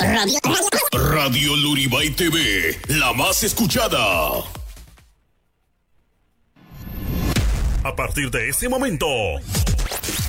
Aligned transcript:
Radio, 0.00 0.40
Radio 0.92 1.56
Luribay 1.56 2.08
TV, 2.10 2.80
la 2.88 3.12
más 3.12 3.42
escuchada. 3.42 4.38
A 7.84 7.94
partir 7.94 8.30
de 8.30 8.48
ese 8.48 8.70
momento, 8.70 9.06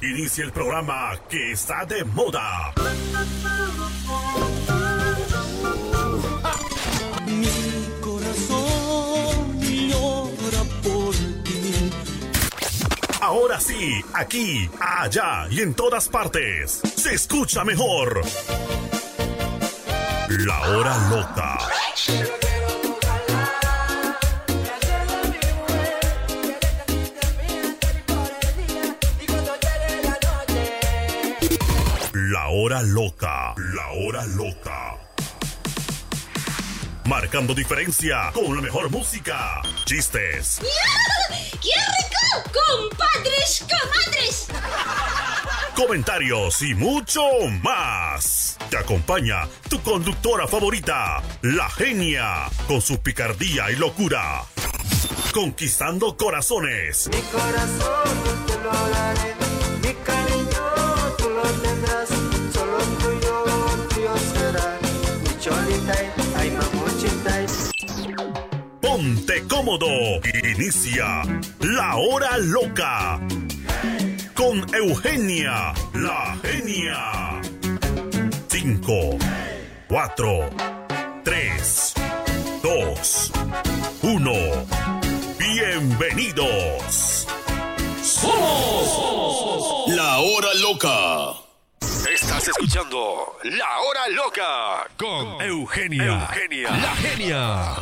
inicia 0.01 0.43
el 0.43 0.51
programa 0.51 1.17
que 1.29 1.53
está 1.53 1.85
de 1.85 2.03
moda. 2.03 2.73
Mi 7.25 7.47
corazón 8.01 9.59
por 10.83 11.15
ti. 11.43 11.91
Ahora 13.21 13.61
sí, 13.61 14.03
aquí, 14.13 14.69
allá 14.81 15.47
y 15.49 15.61
en 15.61 15.73
todas 15.73 16.09
partes, 16.09 16.81
se 16.97 17.13
escucha 17.13 17.63
mejor. 17.63 18.21
La 20.43 20.59
hora 20.61 20.97
loca. 21.09 21.57
La 32.13 32.47
hora 32.47 32.81
loca. 32.81 33.53
La 33.57 33.91
hora 33.91 34.25
loca. 34.25 34.97
Marcando 37.05 37.53
diferencia 37.53 38.31
con 38.33 38.55
la 38.55 38.61
mejor 38.63 38.89
música, 38.89 39.61
chistes, 39.85 40.59
¡Qué 40.59 41.69
rico! 41.69 42.51
¡Compadres, 42.51 43.63
comadres! 43.69 44.47
comentarios 45.75 46.61
y 46.61 46.73
mucho 46.75 47.21
más. 47.61 48.40
Te 48.69 48.77
acompaña 48.77 49.47
tu 49.69 49.81
conductora 49.81 50.47
favorita, 50.47 51.21
la 51.41 51.69
genia, 51.69 52.49
con 52.67 52.81
su 52.81 52.99
picardía 53.01 53.69
y 53.71 53.75
locura. 53.75 54.43
Conquistando 55.33 56.15
corazones. 56.17 57.09
Mi 57.09 57.21
corazón 57.21 58.17
te 58.47 58.57
lo 58.59 58.71
daré, 58.89 59.35
mi 59.81 59.93
cariño 60.05 61.15
tú 61.17 61.29
lo 61.29 61.43
tendrás, 61.43 62.09
solo 62.53 62.77
tuyo, 62.99 63.45
tuyo 63.89 64.13
será. 64.33 64.79
Mi 65.23 65.39
cholita, 65.39 65.93
ay 66.37 66.51
mamuchita. 66.51 67.41
Ponte 68.81 69.43
cómodo. 69.47 69.87
Inicia 70.43 71.23
la 71.61 71.95
hora 71.95 72.37
loca. 72.37 73.19
Con 74.35 74.65
Eugenia, 74.73 75.73
la 75.93 76.37
genia. 76.43 77.40
5, 78.81 79.17
4, 79.89 80.49
3, 81.23 81.93
2, 82.63 83.31
1. 84.01 84.31
Bienvenidos. 85.37 87.27
Somos 88.01 89.87
la 89.87 90.17
hora 90.17 90.53
loca. 90.55 91.35
Estás 92.11 92.47
escuchando 92.47 93.37
La 93.43 93.79
Hora 93.81 94.07
Loca 94.09 94.89
con 94.97 95.39
Eugenia. 95.43 96.27
Eugenia. 96.33 96.71
La 96.71 96.95
genia. 96.95 97.75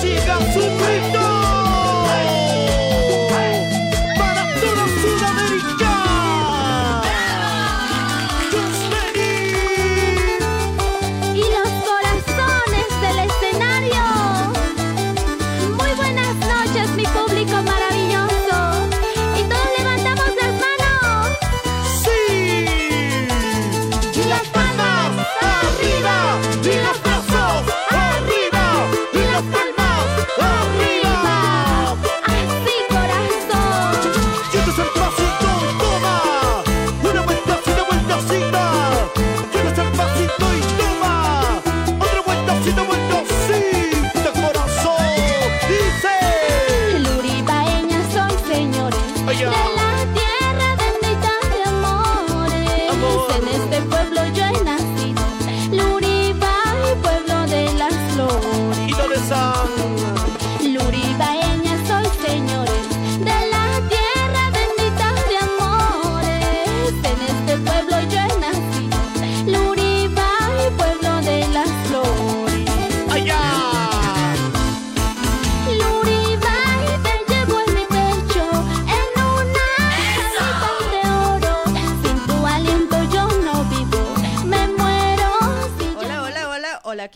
Sigan 0.00 0.52
su 0.52 0.60
grito 0.60 1.15
para 1.15 1.15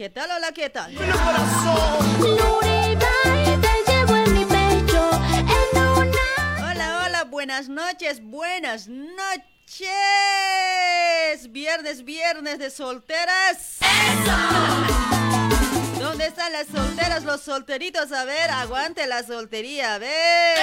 ¿qué 0.01 0.09
tal? 0.09 0.31
Hola, 0.31 0.51
¿qué 0.53 0.71
tal? 0.71 0.91
El 0.97 1.13
corazón 1.13 2.21
Luribay, 2.21 3.61
te 3.61 3.93
llevo 3.93 4.17
en 4.17 4.33
mi 4.33 4.47
pecho 4.47 5.11
en 5.35 5.79
una 5.79 6.71
Hola, 6.71 7.03
hola, 7.05 7.25
buenas 7.25 7.69
noches, 7.69 8.23
buenas 8.23 8.89
noches. 8.89 9.91
Viernes, 11.51 12.03
viernes 12.07 12.59
de 12.59 12.71
solteras. 12.71 13.77
¿Dónde 15.99 16.29
están 16.29 16.51
las 16.55 16.69
solteras, 16.69 17.25
los 17.25 17.43
solteritos? 17.43 18.11
A 18.13 18.25
ver, 18.25 18.51
aguante 18.53 19.07
la 19.07 19.23
soltería, 19.23 19.97
a 19.97 19.99
ver. 19.99 20.57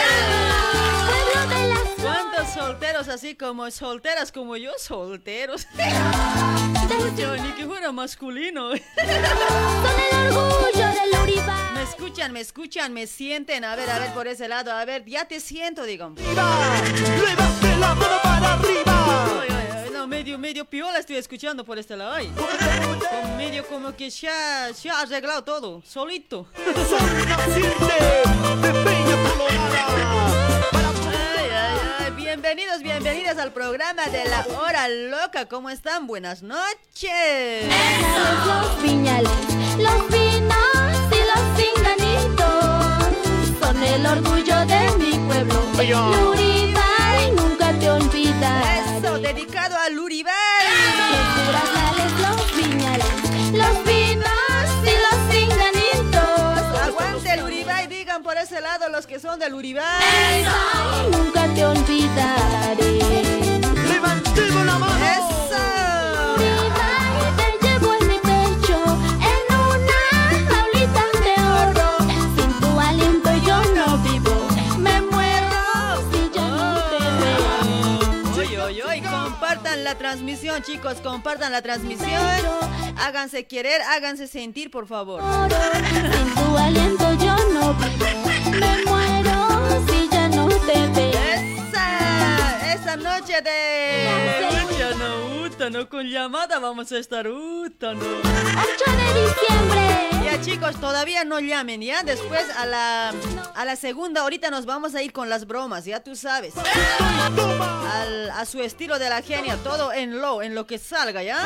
pueblo 1.06 1.56
de 1.56 1.68
las 1.68 1.90
¿Cuántos 2.02 2.50
solteros 2.56 3.08
así 3.08 3.36
como 3.36 3.70
solteras 3.70 4.32
como 4.32 4.58
yo? 4.58 4.72
Solteros. 4.80 5.68
Ni 6.88 7.52
que 7.54 7.66
fuera 7.66 7.92
masculino. 7.92 8.70
Son 8.70 8.80
el 10.12 10.32
orgullo 10.38 10.88
de 10.88 11.18
Luribay. 11.18 11.74
Me 11.74 11.82
escuchan, 11.84 12.32
me 12.32 12.40
escuchan, 12.40 12.94
me 12.94 13.08
sienten. 13.08 13.66
A 13.66 13.76
ver, 13.76 13.90
a 13.90 14.00
ver, 14.00 14.14
por 14.14 14.28
ese 14.28 14.48
lado. 14.48 14.72
A 14.72 14.86
ver, 14.86 15.04
ya 15.06 15.26
te 15.26 15.40
siento, 15.40 15.84
digo. 15.84 16.14
Levante 16.18 17.78
la 17.80 17.96
mano 17.96 18.20
para 18.24 18.54
arriba 18.54 19.38
no, 19.92 20.08
medio, 20.08 20.38
medio 20.38 20.64
piola 20.64 21.00
estoy 21.00 21.18
escuchando 21.18 21.66
por 21.66 21.78
este 21.78 21.98
lado. 21.98 22.14
Ay. 22.14 22.32
Con 22.36 23.38
medio 23.38 23.66
como 23.68 23.96
que 23.96 24.10
ya, 24.10 24.70
ya 24.72 25.00
ha 25.00 25.02
arreglado 25.02 25.44
todo, 25.44 25.82
solito. 25.84 26.48
Sol 26.56 27.28
naciente 27.28 27.96
de 28.62 28.74
Peña 28.84 29.16
Colorada 29.30 30.47
Bienvenidos, 32.40 32.84
bienvenidas 32.84 33.40
al 33.40 33.52
programa 33.52 34.06
de 34.10 34.24
la 34.26 34.46
hora 34.60 34.88
loca. 34.88 35.48
¿Cómo 35.48 35.72
están? 35.72 36.06
Buenas 36.06 36.44
noches. 36.44 37.66
Los 38.46 38.80
viñales, 38.84 39.32
los 39.80 40.08
vinos 40.10 40.94
y 41.12 41.18
los 41.32 41.42
pinganitos 41.58 43.58
son 43.60 43.82
el 43.84 44.06
orgullo 44.06 44.66
de 44.68 44.92
mi 45.00 45.18
pueblo. 45.28 45.60
Ay, 45.80 45.92
ay. 45.92 46.14
Luribay, 46.22 47.32
nunca 47.32 47.74
te 47.80 47.90
olvidaré. 47.90 49.00
Eso, 49.00 49.18
dedicado 49.18 49.76
a 49.76 49.90
Luribay. 49.90 50.37
Ese 58.58 58.62
lado 58.62 58.90
los 58.90 59.06
que 59.06 59.20
son 59.20 59.40
de 59.40 59.50
Luribay. 59.50 59.84
Ay, 59.86 60.46
nunca 61.12 61.48
te 61.54 61.64
olvidaré. 61.64 63.47
Transmisión, 79.98 80.62
chicos. 80.64 80.96
Compartan 81.02 81.52
la 81.52 81.62
transmisión. 81.62 82.10
Háganse 82.98 83.46
querer, 83.46 83.82
háganse 83.82 84.28
sentir, 84.28 84.72
por 84.72 84.88
favor. 84.88 85.22
Sin 85.22 86.36
tu 86.36 86.58
aliento 86.58 87.14
yo 87.16 87.36
no. 87.54 87.76
Me 88.60 88.84
muero 88.86 89.86
si 89.88 90.10
ya 90.10 90.17
veo. 90.66 91.12
Esa, 91.70 92.74
esa 92.74 92.96
noche 92.98 93.42
de... 93.42 94.08
Utano, 95.44 95.90
con 95.90 96.06
llamada 96.08 96.60
vamos 96.60 96.92
a 96.92 96.98
estar 97.00 97.28
Utano. 97.28 98.00
8 98.02 98.92
de 98.92 99.22
diciembre. 99.22 100.10
Ya 100.24 100.42
chicos, 100.42 100.76
todavía 100.80 101.24
no 101.24 101.40
llamen, 101.40 101.82
¿ya? 101.82 102.04
Después 102.04 102.46
a 102.56 102.66
la, 102.66 103.14
a 103.56 103.66
la 103.66 103.76
segunda, 103.76 104.22
ahorita 104.22 104.52
nos 104.52 104.66
vamos 104.66 104.94
a 104.94 105.02
ir 105.02 105.12
con 105.14 105.30
las 105.30 105.48
bromas, 105.48 105.86
ya 105.86 106.04
tú 106.04 106.16
sabes. 106.16 106.54
Al- 106.58 108.30
a 108.32 108.46
su 108.46 108.62
estilo 108.62 109.00
de 109.00 109.10
la 109.10 109.22
genia, 109.24 109.56
todo 109.64 109.92
en 109.94 110.22
lo, 110.22 110.42
en 110.44 110.54
lo 110.54 110.68
que 110.68 110.78
salga, 110.78 111.24
¿ya? 111.24 111.44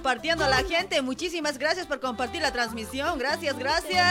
Compartiendo 0.00 0.46
a 0.46 0.48
la 0.48 0.64
gente. 0.64 1.02
Muchísimas 1.02 1.58
gracias 1.58 1.86
por 1.86 2.00
compartir 2.00 2.40
la 2.40 2.50
transmisión. 2.50 3.18
Gracias, 3.18 3.58
gracias. 3.58 4.02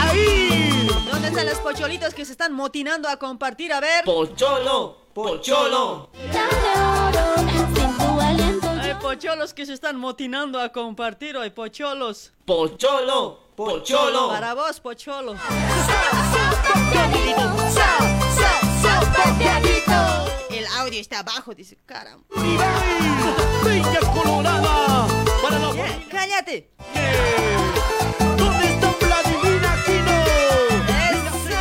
Ahí. 0.00 0.88
¿Dónde 1.10 1.26
están 1.26 1.44
los 1.44 1.58
pocholitos 1.58 2.14
que 2.14 2.24
se 2.24 2.30
están 2.30 2.52
motinando 2.52 3.08
a 3.08 3.16
compartir? 3.16 3.72
A 3.72 3.80
ver. 3.80 4.04
Pocholo, 4.04 4.96
pocholo. 5.12 6.08
Hay 8.80 8.94
pocholos 9.02 9.54
que 9.54 9.66
se 9.66 9.72
están 9.72 9.96
motinando 9.96 10.60
a 10.60 10.68
compartir 10.68 11.36
hoy, 11.36 11.50
pocholos. 11.50 12.32
Pocholo, 12.44 13.40
pocholo. 13.56 14.28
Para 14.28 14.54
vos, 14.54 14.78
pocholo. 14.78 15.34
El 20.60 20.66
audio 20.66 21.00
está 21.00 21.20
abajo, 21.20 21.54
dice, 21.54 21.78
caramba. 21.86 22.22
Uribay, 22.36 22.68
Peña 23.64 24.00
Colorada. 24.12 25.06
Para 25.40 25.58
la 25.58 25.74
Ya, 25.74 26.04
cállate. 26.10 26.70
¿Dónde 28.36 28.66
está 28.66 28.94
Vladimir 29.00 29.66
Aquino? 29.66 30.12
Eso, 31.08 31.56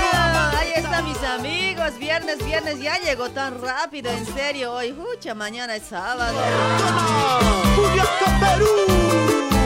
ahí 0.58 0.74
están 0.76 1.06
mis 1.06 1.24
amigos. 1.24 1.98
Viernes, 1.98 2.44
viernes, 2.44 2.82
ya 2.82 2.98
llegó 3.00 3.30
tan 3.30 3.62
rápido, 3.62 4.12
en 4.12 4.26
serio. 4.26 4.74
Hoy, 4.74 4.92
hucha, 4.92 5.34
mañana 5.34 5.78
es 5.78 5.84
sábado. 5.84 6.38
Juliaca, 7.78 8.38
Perú. 8.42 9.59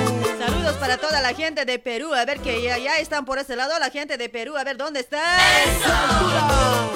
Saludos 0.45 0.75
para 0.75 0.97
toda 0.97 1.21
la 1.21 1.33
gente 1.33 1.63
de 1.63 1.79
Perú. 1.79 2.13
A 2.13 2.25
ver 2.25 2.39
que 2.41 2.61
ya, 2.61 2.77
ya 2.77 2.97
están 2.97 3.23
por 3.23 3.39
ese 3.39 3.55
lado. 3.55 3.79
La 3.79 3.89
gente 3.89 4.17
de 4.17 4.27
Perú, 4.27 4.57
a 4.57 4.63
ver 4.65 4.75
dónde 4.75 4.99
está. 4.99 5.23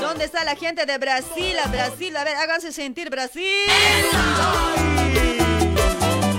¿Dónde 0.02 0.26
está 0.26 0.44
la 0.44 0.56
gente 0.56 0.86
de 0.86 0.98
Brasil? 0.98 1.58
A 1.64 1.68
Brasil, 1.68 2.16
a 2.18 2.26
ver, 2.26 2.36
háganse 2.36 2.74
sentir 2.74 3.10
Brasil. 3.10 3.70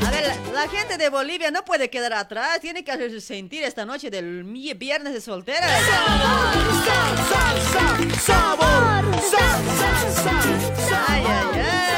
A 0.07 0.11
ver, 0.11 0.27
la, 0.27 0.65
la 0.65 0.69
gente 0.69 0.99
de 0.99 1.09
Bolivia 1.09 1.51
no 1.51 1.65
puede 1.65 1.89
quedar 1.89 2.13
atrás. 2.13 2.61
Tiene 2.61 2.85
que 2.85 2.93
hacerse 2.93 3.23
sentir 3.23 3.65
esta 3.65 3.87
noche 3.87 4.11
del 4.11 4.45
viernes 4.45 5.15
de 5.15 5.23
solteras. 5.23 5.71
Sabor. 8.21 9.05
Ay, 11.09 11.25
ay, 11.27 11.61
ay. 11.61 11.98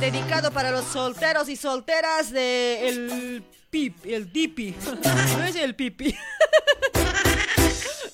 Dedicado 0.00 0.50
para 0.50 0.70
los 0.70 0.84
solteros 0.84 1.48
y 1.48 1.56
solteras 1.56 2.30
de 2.30 2.88
el 2.88 3.42
pip, 3.70 3.96
el 4.04 4.30
dipi. 4.30 4.74
No 5.38 5.44
es 5.44 5.56
el 5.56 5.74
pipi. 5.74 6.14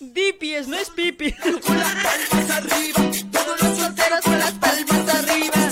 Dipi 0.00 0.54
es, 0.54 0.68
no 0.68 0.76
es 0.76 0.90
pipi. 0.90 1.32
Con 1.32 1.78
las 1.78 1.94
palmas 1.94 2.50
arriba. 2.50 3.10
Todos 3.32 3.62
los 3.62 3.78
solteros 3.78 4.20
con 4.20 4.38
las 4.38 4.52
palmas 4.52 5.14
arriba. 5.14 5.70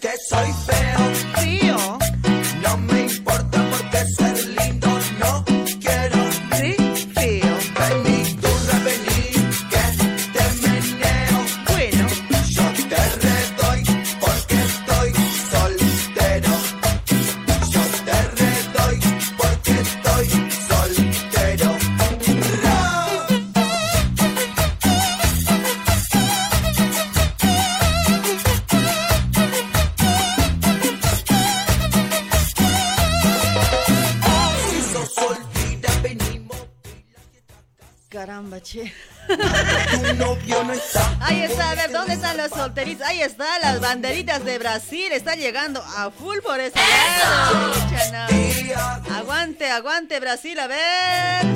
Que 0.00 0.16
soy 0.18 0.52
feo. 0.66 0.71
A 45.54 46.10
full 46.10 46.38
por 46.38 46.58
ese 46.58 46.78
lado. 46.78 47.74
Aguante, 49.14 49.70
aguante, 49.70 50.18
Brasil, 50.18 50.58
a 50.58 50.66
ver. 50.66 51.46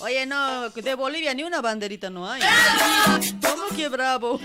Oye, 0.00 0.24
no, 0.24 0.70
de 0.70 0.94
Bolivia 0.94 1.34
ni 1.34 1.42
una 1.42 1.60
banderita 1.60 2.08
no 2.08 2.30
hay. 2.30 2.40
¿Cómo 3.42 3.76
que 3.76 3.90
bravo? 3.90 4.40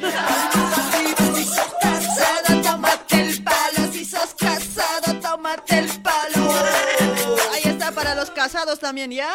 Si 1.35 1.45
sos 1.45 1.73
casada, 1.81 2.61
tómate 2.61 3.21
el 3.21 3.43
palo. 3.43 3.91
Si 3.93 4.03
sos 4.03 4.35
casado, 4.37 5.21
tómate 5.21 5.79
el 5.79 6.01
palo. 6.01 6.53
Ahí 7.53 7.63
está 7.63 7.93
para 7.93 8.13
los 8.13 8.29
casados 8.29 8.79
también, 8.79 9.09
¿ya? 9.11 9.31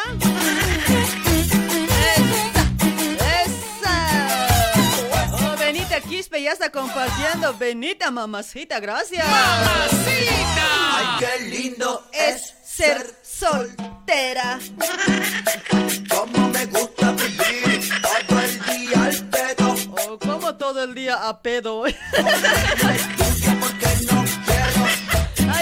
Quispe 6.11 6.43
ya 6.43 6.51
está 6.51 6.69
compartiendo. 6.69 7.57
Benita, 7.57 8.11
mamacita, 8.11 8.81
gracias. 8.81 9.25
Ay, 9.25 11.05
qué 11.19 11.39
lindo 11.45 12.05
Es 12.11 12.53
ser 12.65 13.15
soltera. 13.23 14.59
Como 16.09 16.49
me 16.49 16.65
gusta 16.65 17.13
vivir 17.13 17.89
todo 18.01 18.41
el 18.41 18.59
día 18.65 19.05
al 19.05 19.29
pedo. 19.29 19.75
Oh, 20.09 20.19
como 20.19 20.55
todo 20.55 20.83
el 20.83 20.93
día 20.93 21.29
a 21.29 21.41
pedo. 21.41 21.85
Ahí 21.85 21.95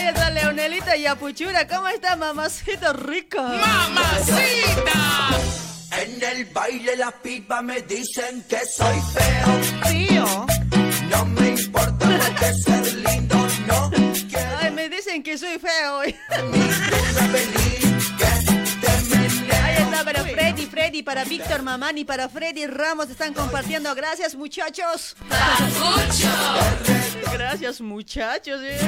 está 0.07 0.31
Leonelita 0.31 0.97
y 0.97 1.05
Apuchura. 1.05 1.67
¿Cómo 1.67 1.89
está, 1.89 2.15
mamacita 2.15 2.93
rica? 2.93 3.51
En 5.91 6.22
el 6.24 6.46
baile 6.46 6.96
las 6.98 7.13
pipas 7.15 7.63
me 7.63 7.81
dicen 7.81 8.43
que 8.48 8.60
soy 8.65 9.00
feo. 9.13 9.89
Tío. 9.91 10.46
No 11.10 11.25
me 11.25 11.50
importa 11.50 12.08
porque 12.08 12.53
ser 12.53 12.93
lindo 12.96 13.48
no 13.67 13.91
quiero. 14.29 14.58
Ay, 14.62 14.72
me 14.72 14.89
dicen 14.89 15.24
que 15.24 15.38
soy 15.38 15.58
feo. 15.60 16.03
Ni 16.05 17.88
Para 20.03 20.23
Freddy, 20.23 20.65
Freddy, 20.65 21.03
para 21.03 21.23
Víctor 21.25 21.61
Mamán 21.61 21.97
y 21.97 22.05
para 22.05 22.29
Freddy 22.29 22.65
Ramos 22.67 23.09
están 23.09 23.33
compartiendo. 23.33 23.93
Gracias, 23.95 24.33
muchachos. 24.33 25.15
Gracias, 27.33 27.81
muchachos. 27.81 28.61
Eh. 28.63 28.79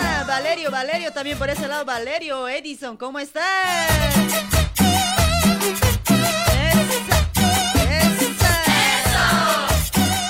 Ah, 0.00 0.24
Valerio, 0.26 0.70
Valerio 0.70 1.12
también 1.12 1.36
por 1.38 1.50
ese 1.50 1.68
lado. 1.68 1.84
Valerio, 1.84 2.48
Edison, 2.48 2.96
¿cómo 2.96 3.18
estás? 3.18 3.44
Ah. 3.44 3.86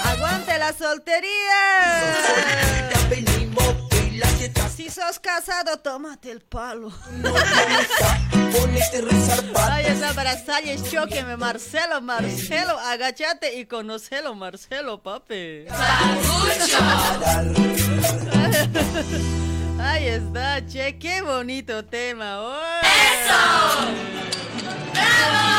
¡Aguante 0.05 0.59
la 0.59 0.73
soltería! 0.73 2.98
Si 4.79 4.89
sos 4.91 5.19
casado, 5.19 5.77
tómate 5.79 6.31
el 6.31 6.41
palo. 6.41 6.93
ponete 8.53 9.01
reservado. 9.01 9.73
Ay, 9.73 9.87
esa 9.87 10.15
para 10.15 10.39
Salles, 10.39 10.89
choqueme, 10.89 11.37
Marcelo, 11.37 12.01
Marcelo, 12.01 12.79
agachate 12.79 13.59
y 13.59 13.67
conocelo, 13.67 14.37
Marcelo, 14.37 15.03
papi. 15.03 15.65
Ahí 19.81 20.07
está, 20.07 20.65
che, 20.65 20.97
qué 20.97 21.23
bonito 21.23 21.85
tema. 21.85 22.37
¡Oh! 22.41 22.71
Que 24.95 25.58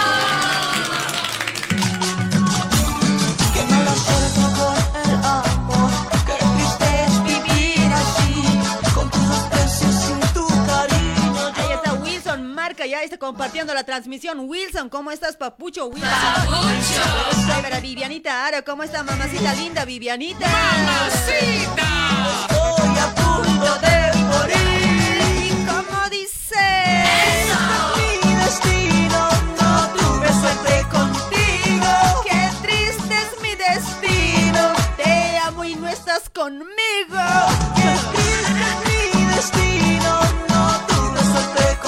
Marca, 12.80 12.90
ya 12.90 13.04
está 13.04 13.18
compartiendo 13.18 13.74
la 13.74 13.84
transmisión. 13.84 14.40
Wilson, 14.40 14.88
¿cómo 14.88 15.12
estás, 15.12 15.36
papucho? 15.36 15.88
Wilson. 15.88 16.10
Ay, 16.10 17.62
para 17.62 17.82
Vivianita 17.82 18.46
Aro, 18.46 18.64
¿cómo 18.64 18.84
está, 18.84 19.04
mamacita 19.04 19.54
linda, 19.56 19.84
Vivianita? 19.84 20.46
Estoy 21.08 21.68
a 22.98 23.16
punto 23.16 23.80
de 23.80 24.14
morir. 24.24 25.20
¿Y 25.44 25.50
cómo 25.66 26.10
dice? 26.10 27.04
Mi 28.24 28.34
destino 28.36 29.30
no 29.60 29.72
tuve 29.98 30.30
suerte 30.40 30.86
contigo. 30.90 31.92
Qué 32.24 32.50
triste 32.62 33.14
es 33.14 33.32
mi 33.42 33.56
destino. 33.56 34.74
Te 34.96 35.38
amo 35.40 35.66
y 35.66 35.76
no 35.76 35.90
estás 35.90 36.30
conmigo. 36.30 36.66
Qué 37.76 37.92
triste 38.14 38.62
es 38.70 38.78
mi 38.88 39.26
destino. 39.36 40.12
No 40.48 40.62
tuve 40.88 41.20
suerte 41.24 41.64
contigo. 41.64 41.79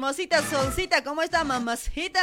Hermosita 0.00 0.42
Solcita. 0.48 1.04
¿Cómo 1.04 1.20
está, 1.20 1.44
mamacita? 1.44 2.22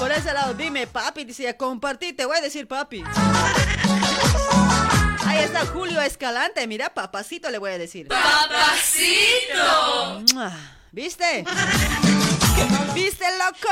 Por 0.00 0.10
ese 0.10 0.32
lado, 0.32 0.52
dime, 0.54 0.88
papi. 0.88 1.24
Dice, 1.24 1.56
compartí, 1.56 2.12
te 2.12 2.24
voy 2.24 2.36
a 2.36 2.40
decir, 2.40 2.66
papi. 2.66 3.04
Ahí 5.26 5.38
está 5.38 5.64
Julio 5.66 6.00
Escalante. 6.00 6.66
Mira, 6.66 6.92
papacito 6.92 7.50
le 7.50 7.58
voy 7.58 7.70
a 7.70 7.78
decir. 7.78 8.08
¡Papacito! 8.08 8.34
¿Viste? 10.90 11.44
¿Viste, 12.92 13.26
loco? 13.38 13.68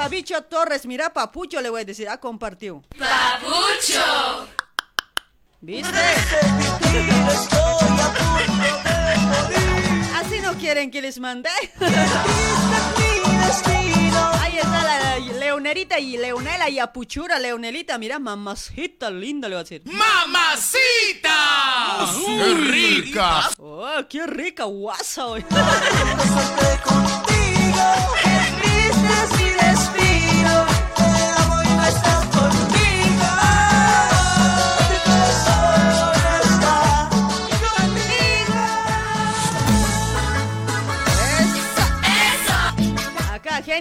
Javicho 0.00 0.40
Torres. 0.44 0.86
Mira, 0.86 1.12
papucho 1.12 1.60
le 1.60 1.68
voy 1.68 1.82
a 1.82 1.84
decir. 1.84 2.08
Ah, 2.08 2.16
compartió. 2.16 2.82
¿Viste? 5.60 5.90
Estoy 5.90 6.48
a 8.00 8.14
punto 8.14 8.88
de 9.04 9.16
morir. 9.26 9.60
Así 10.16 10.40
no 10.40 10.54
quieren 10.54 10.90
que 10.90 11.02
les 11.02 11.20
mande. 11.20 11.50
Ahí 14.40 14.56
está 14.56 14.82
la 14.82 15.18
Leonerita 15.38 15.98
y 15.98 16.16
Leonela 16.16 16.70
y 16.70 16.78
Apuchura. 16.78 17.38
Leonelita, 17.38 17.98
mira, 17.98 18.18
mamacita 18.18 19.10
linda 19.10 19.50
le 19.50 19.56
va 19.56 19.60
a 19.60 19.64
decir. 19.64 19.82
¡Mamacita! 19.84 21.36
¡Qué 22.24 22.54
rica! 22.54 23.50
Oh, 23.58 24.00
qué 24.08 24.26
rica 24.26 24.64
guasa 24.64 25.26
hoy. 25.26 25.44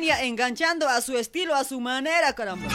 Enganchando 0.01 0.87
a 0.87 1.01
su 1.01 1.17
estilo, 1.17 1.53
a 1.53 1.65
su 1.65 1.81
manera, 1.81 2.31
caramba. 2.33 2.71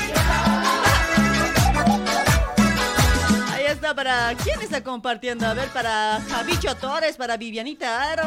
Ahí 3.50 3.64
está 3.66 3.94
para... 3.94 4.34
¿Quién 4.44 4.60
está 4.60 4.84
compartiendo? 4.84 5.46
A 5.46 5.54
ver, 5.54 5.70
para 5.70 6.20
Javicho 6.28 6.76
Torres, 6.76 7.16
para 7.16 7.38
Vivianita 7.38 8.12
Aro. 8.12 8.24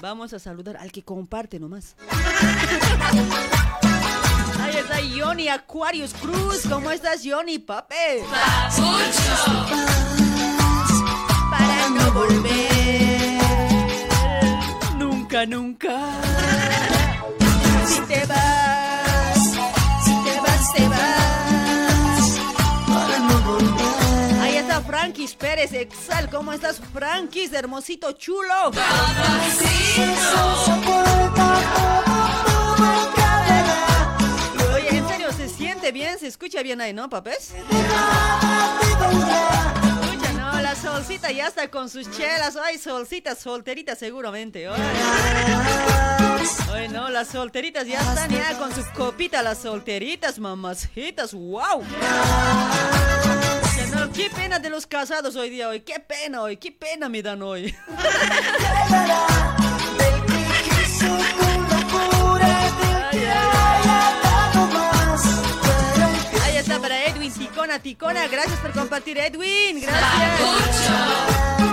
Vamos 0.00 0.32
a 0.32 0.38
saludar 0.38 0.78
al 0.78 0.90
que 0.90 1.02
comparte 1.02 1.60
nomás. 1.60 1.94
Ahí 4.62 4.76
está 4.76 4.96
Johnny 5.14 5.48
Aquarius 5.48 6.14
Cruz. 6.14 6.62
¿Cómo 6.70 6.90
estás, 6.90 7.20
Johnny, 7.22 7.58
pape? 7.58 8.24
Para 11.50 11.88
no 11.90 12.12
volver. 12.12 13.40
Nunca, 14.96 15.44
nunca. 15.44 16.99
Frankis 25.00 25.34
Pérez, 25.34 25.72
Exal. 25.72 26.28
¿Cómo 26.30 26.52
estás, 26.52 26.80
Frankis? 26.92 27.52
Hermosito, 27.52 28.12
chulo. 28.12 28.70
Oye, 34.74 34.96
en 34.96 35.08
serio, 35.08 35.32
¿se 35.32 35.48
siente 35.48 35.92
bien? 35.92 36.18
¿Se 36.18 36.26
escucha 36.26 36.62
bien 36.62 36.80
ahí, 36.80 36.92
no, 36.92 37.08
papés? 37.08 37.52
Escucha, 37.54 37.72
no, 40.36 40.60
la 40.60 40.74
solcita 40.74 41.30
ya 41.30 41.46
está 41.46 41.70
con 41.70 41.88
sus 41.88 42.10
chelas. 42.10 42.56
Ay, 42.56 42.78
solcita, 42.78 43.34
solterita 43.34 43.94
seguramente. 43.96 44.68
Ay, 46.72 46.88
no, 46.88 47.08
las 47.10 47.28
solteritas 47.28 47.86
ya 47.86 48.00
están 48.00 48.30
ya 48.30 48.56
con 48.58 48.74
su 48.74 48.84
copita, 48.92 49.42
las 49.42 49.58
solteritas, 49.58 50.38
mamacitas, 50.38 51.34
wow. 51.34 51.84
No, 53.94 54.12
qué 54.12 54.30
pena 54.30 54.58
de 54.58 54.70
los 54.70 54.86
casados 54.86 55.34
hoy 55.36 55.50
día, 55.50 55.68
hoy, 55.68 55.80
qué 55.80 55.98
pena 55.98 56.42
hoy, 56.42 56.56
qué 56.56 56.70
pena 56.72 57.08
me 57.08 57.22
dan 57.22 57.42
hoy. 57.42 57.74
Ahí 66.42 66.56
está 66.56 66.78
para 66.78 67.04
Edwin 67.06 67.32
Ticona 67.32 67.78
Ticona. 67.80 68.28
Gracias 68.28 68.58
por 68.60 68.70
compartir, 68.72 69.18
Edwin. 69.18 69.80
Gracias. 69.80 71.69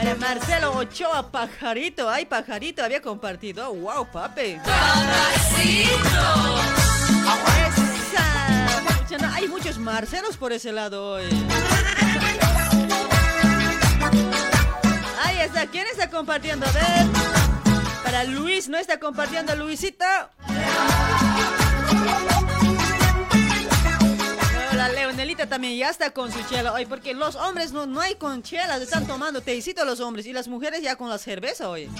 Para 0.00 0.14
Marcelo 0.14 0.72
Ochoa 0.78 1.30
Pajarito. 1.30 2.08
Ay, 2.08 2.24
Pajarito 2.24 2.82
había 2.82 3.02
compartido. 3.02 3.70
Wow, 3.74 4.06
papi. 4.10 4.56
Hay 9.34 9.48
muchos 9.48 9.76
Marcelos 9.76 10.38
por 10.38 10.54
ese 10.54 10.72
lado 10.72 11.06
hoy. 11.16 11.28
Ahí 15.22 15.40
está. 15.40 15.66
¿Quién 15.66 15.86
está 15.86 16.08
compartiendo? 16.08 16.64
A 16.64 16.72
ver. 16.72 17.06
Para 18.02 18.24
Luis, 18.24 18.70
¿no 18.70 18.78
está 18.78 18.98
compartiendo 18.98 19.54
Luisito? 19.54 20.06
La 24.80 24.88
Leonelita 24.88 25.46
también 25.46 25.76
ya 25.76 25.90
está 25.90 26.10
con 26.10 26.32
su 26.32 26.42
chela 26.48 26.72
hoy, 26.72 26.86
porque 26.86 27.12
los 27.12 27.34
hombres 27.36 27.70
no, 27.70 27.84
no 27.84 28.00
hay 28.00 28.14
con 28.14 28.42
chelas, 28.42 28.80
están 28.80 29.06
tomando 29.06 29.42
teicito 29.42 29.84
los 29.84 30.00
hombres 30.00 30.24
y 30.24 30.32
las 30.32 30.48
mujeres 30.48 30.80
ya 30.80 30.96
con 30.96 31.10
la 31.10 31.18
cerveza 31.18 31.68
hoy. 31.68 31.90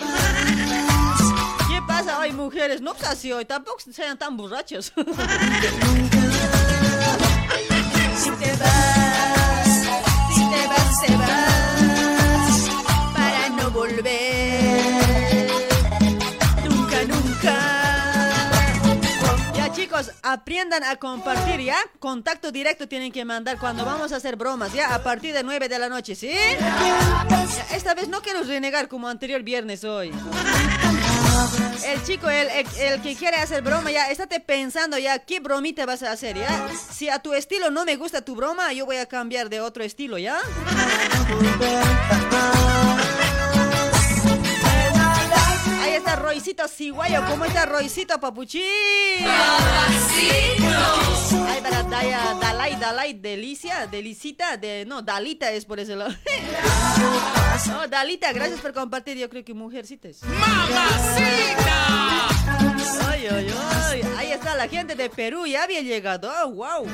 ¿Qué 1.68 1.82
pasa 1.86 2.18
hoy, 2.20 2.32
mujeres? 2.32 2.80
No 2.80 2.94
pues 2.94 3.06
así 3.06 3.32
hoy, 3.32 3.44
tampoco 3.44 3.80
sean 3.92 4.16
tan 4.16 4.34
borrachos. 4.38 4.94
aprendan 20.22 20.84
a 20.84 20.96
compartir, 20.96 21.60
¿ya? 21.60 21.76
Contacto 21.98 22.52
directo 22.52 22.88
tienen 22.88 23.12
que 23.12 23.24
mandar 23.24 23.58
cuando 23.58 23.84
vamos 23.84 24.12
a 24.12 24.16
hacer 24.16 24.36
bromas, 24.36 24.72
¿ya? 24.72 24.94
A 24.94 25.02
partir 25.02 25.34
de 25.34 25.42
9 25.42 25.68
de 25.68 25.78
la 25.78 25.88
noche, 25.88 26.14
¿sí? 26.14 26.32
esta 27.72 27.94
vez 27.94 28.08
no 28.08 28.22
quiero 28.22 28.42
renegar 28.42 28.88
como 28.88 29.08
anterior 29.08 29.42
viernes 29.42 29.84
hoy. 29.84 30.12
El 31.86 32.02
chico, 32.04 32.28
el, 32.28 32.48
el, 32.78 33.00
que 33.02 33.16
quiere 33.16 33.38
hacer 33.38 33.62
broma, 33.62 33.90
ya, 33.90 34.10
estate 34.10 34.40
pensando 34.40 34.98
ya 34.98 35.18
qué 35.20 35.40
bromita 35.40 35.86
vas 35.86 36.02
a 36.02 36.12
hacer, 36.12 36.36
¿ya? 36.36 36.68
Si 36.90 37.08
a 37.08 37.20
tu 37.20 37.32
estilo 37.34 37.70
no 37.70 37.84
me 37.84 37.96
gusta 37.96 38.22
tu 38.22 38.34
broma, 38.34 38.72
yo 38.72 38.86
voy 38.86 38.96
a 38.96 39.06
cambiar 39.06 39.48
de 39.48 39.60
otro 39.60 39.82
estilo, 39.82 40.18
¿ya? 40.18 40.38
Está 46.10 46.22
Roycito 46.22 46.66
Ciguayo. 46.68 47.22
¿Cómo 47.28 47.44
está 47.44 47.66
Roycito 47.66 48.18
Papuchín? 48.18 48.62
Ahí 51.46 51.60
para 51.62 51.82
Daya, 51.84 52.34
Dalai, 52.40 52.76
Dalai, 52.76 53.12
Delicia, 53.14 53.86
Delicita, 53.86 54.56
de, 54.56 54.84
no, 54.86 55.02
Dalita 55.02 55.52
es 55.52 55.64
por 55.64 55.78
ese 55.78 55.94
lado. 55.96 56.14
No, 57.66 57.86
Dalita, 57.86 58.32
gracias 58.32 58.58
por 58.60 58.72
compartir. 58.72 59.18
Yo 59.18 59.28
creo 59.28 59.44
que 59.44 59.52
mujercitas. 59.52 60.22
¡Mamacita! 60.22 61.68
Ay, 63.06 63.26
ay, 63.30 63.54
ay. 63.84 64.02
Ahí 64.16 64.32
está 64.32 64.56
la 64.56 64.66
gente 64.66 64.94
de 64.94 65.10
Perú, 65.10 65.46
ya 65.46 65.64
había 65.64 65.82
llegado. 65.82 66.32
Oh, 66.42 66.50
wow. 66.52 66.86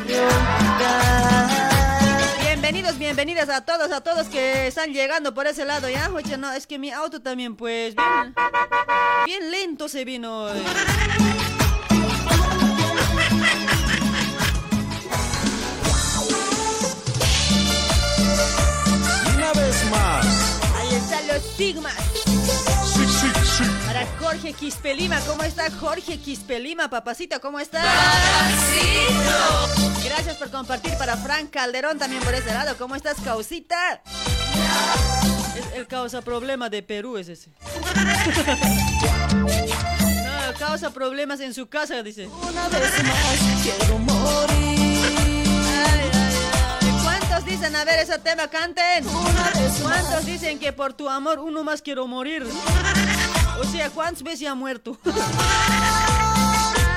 Bienvenidos, 2.58 2.96
bienvenidas 2.98 3.50
a 3.50 3.60
todos, 3.66 3.92
a 3.92 4.00
todos 4.00 4.28
que 4.28 4.66
están 4.66 4.94
llegando 4.94 5.34
por 5.34 5.46
ese 5.46 5.66
lado, 5.66 5.90
¿ya? 5.90 6.10
Oye, 6.10 6.38
no, 6.38 6.50
es 6.52 6.66
que 6.66 6.78
mi 6.78 6.90
auto 6.90 7.20
también, 7.20 7.54
pues, 7.54 7.94
bien, 7.94 8.34
bien 9.26 9.50
lento 9.50 9.90
se 9.90 10.06
vino. 10.06 10.46
Una 19.34 19.52
vez 19.52 19.90
más. 19.90 20.60
Ahí 20.76 20.94
están 20.94 21.28
los 21.28 21.42
sigmas. 21.58 22.05
Para 23.96 24.06
Jorge 24.18 24.52
Quispelima, 24.52 25.18
¿cómo 25.20 25.42
está 25.42 25.70
Jorge 25.70 26.18
Quispelima, 26.18 26.90
papacito? 26.90 27.40
¿Cómo 27.40 27.58
está? 27.58 27.82
Gracias 30.04 30.36
por 30.36 30.50
compartir 30.50 30.92
para 30.98 31.16
Frank 31.16 31.48
Calderón 31.48 31.98
también 31.98 32.22
por 32.22 32.34
ese 32.34 32.52
lado. 32.52 32.76
¿Cómo 32.76 32.94
estás, 32.94 33.16
Causita? 33.24 34.02
Es 35.56 35.64
el 35.76 35.86
causa 35.86 36.20
problema 36.20 36.68
de 36.68 36.82
Perú 36.82 37.16
es 37.16 37.30
ese. 37.30 37.48
no, 39.32 40.58
causa 40.58 40.90
problemas 40.90 41.40
en 41.40 41.54
su 41.54 41.66
casa, 41.70 42.02
dice. 42.02 42.26
Una 42.26 42.68
vez 42.68 43.02
más 43.02 43.38
quiero 43.62 43.98
morir. 43.98 45.06
Ay, 45.08 45.32
ay, 45.86 46.10
ay. 46.82 47.00
¿Cuántos 47.02 47.46
dicen, 47.46 47.74
a 47.74 47.84
ver, 47.86 48.00
ese 48.00 48.18
tema 48.18 48.46
canten? 48.48 49.06
¿Cuántos 49.80 50.26
dicen 50.26 50.58
que 50.58 50.74
por 50.74 50.92
tu 50.92 51.08
amor 51.08 51.38
uno 51.38 51.64
más 51.64 51.80
quiero 51.80 52.06
morir? 52.06 52.46
O 53.60 53.64
sea, 53.64 53.90
¿cuántas 53.90 54.22
veces 54.22 54.48
ha 54.48 54.54
muerto? 54.54 54.96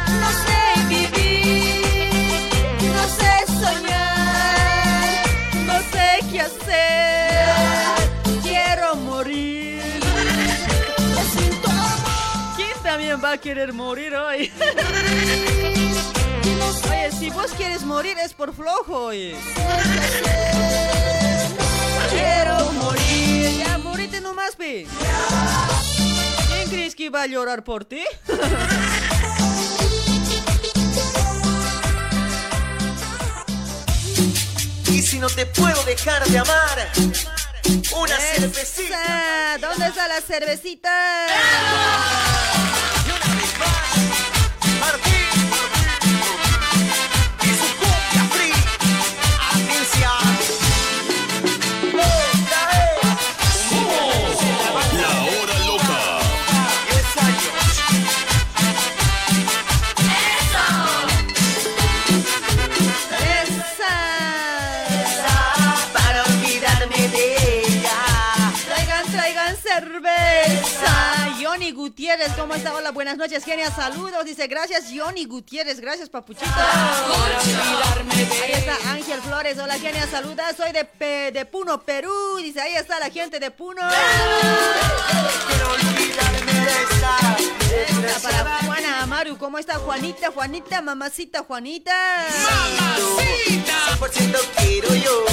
No 0.10 0.30
sé 0.45 0.62
vivir, 0.89 2.50
no 2.82 3.04
sé 3.08 3.32
soñar, 3.48 5.24
no 5.65 5.78
sé 5.91 6.08
qué 6.32 6.39
hacer. 6.41 7.95
Quiero 8.43 8.95
morir. 8.95 9.82
¿Quién 12.56 12.78
también 12.84 13.17
va 13.24 13.32
a 13.34 13.38
querer 13.38 13.72
morir 13.74 14.15
hoy? 14.15 14.52
Oye, 16.89 17.12
si 17.17 17.30
vos 17.30 17.52
quieres 17.58 17.84
morir 17.84 18.17
es 18.24 18.34
por 18.34 18.54
flojo, 18.54 19.06
oye. 19.06 19.36
Quiero 22.10 22.72
morir. 22.74 23.58
Ya, 23.65 23.78
morite 23.78 24.19
nomás, 24.22 24.56
pe. 24.56 24.88
¿Quién 26.69 26.82
crees 26.82 26.95
que 26.95 27.05
iba 27.05 27.23
a 27.23 27.25
llorar 27.25 27.63
por 27.63 27.84
ti? 27.84 28.03
Y 34.91 35.01
si 35.01 35.17
no 35.17 35.27
te 35.29 35.45
puedo 35.45 35.82
dejar 35.84 36.25
de 36.25 36.39
amar, 36.39 36.91
una 37.95 38.17
cervecita. 38.17 39.58
¿Dónde 39.62 39.88
está 39.88 40.08
la 40.10 40.19
cervecita? 40.19 41.27
Y 43.05 44.29
Gutiérrez, 71.93 72.32
¿cómo 72.38 72.54
está? 72.54 72.75
Hola, 72.75 72.91
buenas 72.91 73.17
noches, 73.17 73.43
genia. 73.43 73.71
Saludos. 73.71 74.23
Dice, 74.23 74.45
gracias, 74.45 74.86
Johnny 74.95 75.25
Gutiérrez. 75.25 75.80
Gracias, 75.80 76.08
papuchito. 76.08 76.45
Ahí 76.56 78.52
está 78.52 78.75
Ángel 78.91 79.19
Flores. 79.21 79.58
Hola, 79.58 79.73
genia. 79.80 80.06
Saluda. 80.06 80.54
Soy 80.56 80.71
de, 80.71 80.86
Pe- 80.86 81.32
de 81.32 81.45
Puno, 81.47 81.82
Perú. 81.82 82.13
Dice, 82.38 82.62
ahí 82.62 82.75
está 82.75 82.99
la 82.99 83.10
gente 83.10 83.39
de 83.39 83.49
Puno. 83.49 83.82
Quiero 85.47 85.71
olvidarme 85.71 86.54
de 86.54 86.69
esa. 86.69 87.38
Esta 88.15 88.43
para 88.43 88.60
Juana 88.67 89.02
Amaru. 89.02 89.36
¿Cómo 89.39 89.58
está 89.58 89.80
Juanita? 89.80 90.30
Juanita, 90.30 90.84
mamacita, 90.84 91.39
Juanita. 91.41 91.91
¡Mamacita! 92.43 93.97
100% 93.97 94.39
quiero 94.58 94.93
yo. 94.93 95.25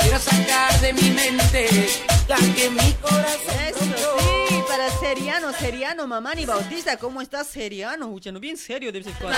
Quiero 0.00 0.18
sacar 0.18 0.80
de 0.80 0.92
mi 0.94 1.10
mente 1.10 1.88
la 2.26 2.36
que 2.56 2.70
mi 2.70 2.92
corazón 2.94 3.60
eso 3.68 3.84
sí, 3.84 4.41
para 4.72 4.88
Seriano, 4.90 5.52
Seriano, 5.52 6.06
Mamani 6.06 6.46
Bautista, 6.46 6.96
¿cómo 6.96 7.20
estás, 7.20 7.46
Seriano? 7.46 8.06
Escuchando 8.06 8.40
bien 8.40 8.56
serio 8.56 8.90
de 8.90 9.00
vez. 9.00 9.12
Traigan, 9.12 9.36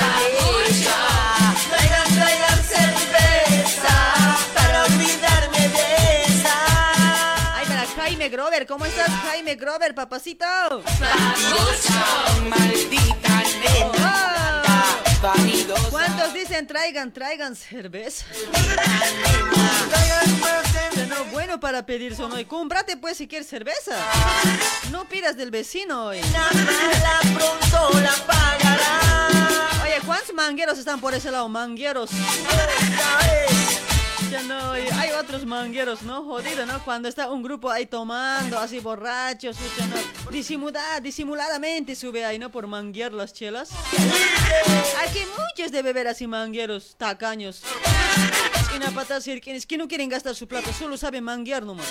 traigan 2.15 2.63
cerveza 2.63 4.39
para 4.55 4.85
olvidarme 4.85 5.59
de 5.59 6.23
esa. 6.27 7.57
Ay, 7.57 7.67
para 7.67 7.85
Jaime 7.85 8.29
Grover, 8.29 8.65
¿cómo 8.65 8.87
estás, 8.87 9.09
Jaime 9.25 9.57
Grover, 9.57 9.93
papacito? 9.93 10.45
maldita 12.49 13.43
nena 13.61 14.61
Oh, 14.61 14.64
¿Cuántos 15.91 16.35
dicen 16.35 16.67
traigan, 16.67 17.13
traigan 17.13 17.57
cerveza? 17.57 18.27
No, 21.09 21.25
bueno 21.33 21.59
para 21.61 21.87
pedir 21.87 22.13
eso, 22.13 22.29
¿no? 22.29 22.39
Y 22.39 22.45
cómprate 22.45 22.97
pues 22.97 23.17
si 23.17 23.27
quieres 23.27 23.49
cerveza. 23.49 23.97
No 24.91 25.09
pidas 25.09 25.37
del 25.37 25.51
vecino 25.51 26.07
hoy. 26.07 26.21
Oye, 29.83 30.01
¿cuántos 30.05 30.35
mangueros 30.35 30.79
están 30.79 31.01
por 31.01 31.15
ese 31.15 31.31
lado? 31.31 31.49
Mangueros. 31.49 32.11
Ya 34.35 34.43
no, 34.43 34.73
hay 34.73 35.13
otros 35.13 35.47
mangueros, 35.47 36.03
¿no? 36.03 36.25
Jodido, 36.25 36.67
¿no? 36.67 36.85
Cuando 36.85 37.09
está 37.09 37.31
un 37.31 37.41
grupo 37.41 37.71
ahí 37.71 37.87
tomando, 37.87 38.59
así 38.59 38.81
borrachos, 38.81 39.57
ya 39.79 39.87
no. 39.87 39.95
Disimula- 40.33 40.99
disimuladamente 41.01 41.95
sube 41.95 42.25
ahí, 42.25 42.37
¿no? 42.41 42.51
Por 42.51 42.67
manguear 42.67 43.13
las 43.13 43.33
chelas. 43.33 43.69
Aquí 45.07 45.21
muchos 45.39 45.71
de 45.71 45.83
beber 45.83 46.09
así 46.09 46.27
mangueros, 46.27 46.97
tacaños. 46.99 47.63
Quienes 49.41 49.67
que 49.67 49.79
no 49.79 49.87
quieren 49.87 50.09
gastar 50.09 50.35
su 50.35 50.49
plata, 50.49 50.73
solo 50.73 50.97
saben 50.97 51.23
manguear 51.23 51.63
nomás. 51.65 51.87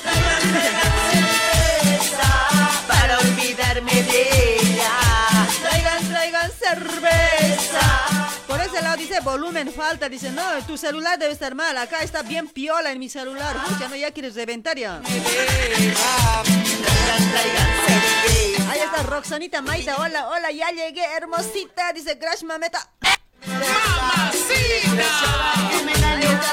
Para 2.90 3.20
olvidarme 3.20 4.04
de 4.04 4.58
ella. 4.60 4.92
Traigan, 5.62 6.10
traigan 6.10 6.52
cerveza. 6.52 7.63
Por 8.48 8.60
ese 8.62 8.82
lado 8.82 8.98
dice 8.98 9.20
volumen 9.22 9.72
falta, 9.74 10.10
dice, 10.10 10.32
no, 10.32 10.44
tu 10.68 10.78
celular 10.78 11.18
debe 11.18 11.34
estar 11.34 11.56
mal, 11.56 11.78
acá 11.78 12.04
está 12.04 12.22
bien 12.22 12.48
piola 12.48 12.92
en 12.92 13.00
mi 13.00 13.10
celular. 13.10 13.56
Ya 13.80 13.88
no, 13.88 13.96
ya 13.96 14.12
quieres 14.12 14.36
reventar 14.36 14.78
ya. 14.78 15.02
Ahí 18.70 18.80
está 18.80 19.04
Roxanita 19.04 19.62
Maita, 19.62 19.98
hola, 19.98 20.30
hola, 20.30 20.52
ya 20.52 20.70
llegué, 20.72 21.04
hermosita, 21.16 21.94
dice 21.94 22.18
Crash 22.18 22.44
Mameta. 22.44 22.90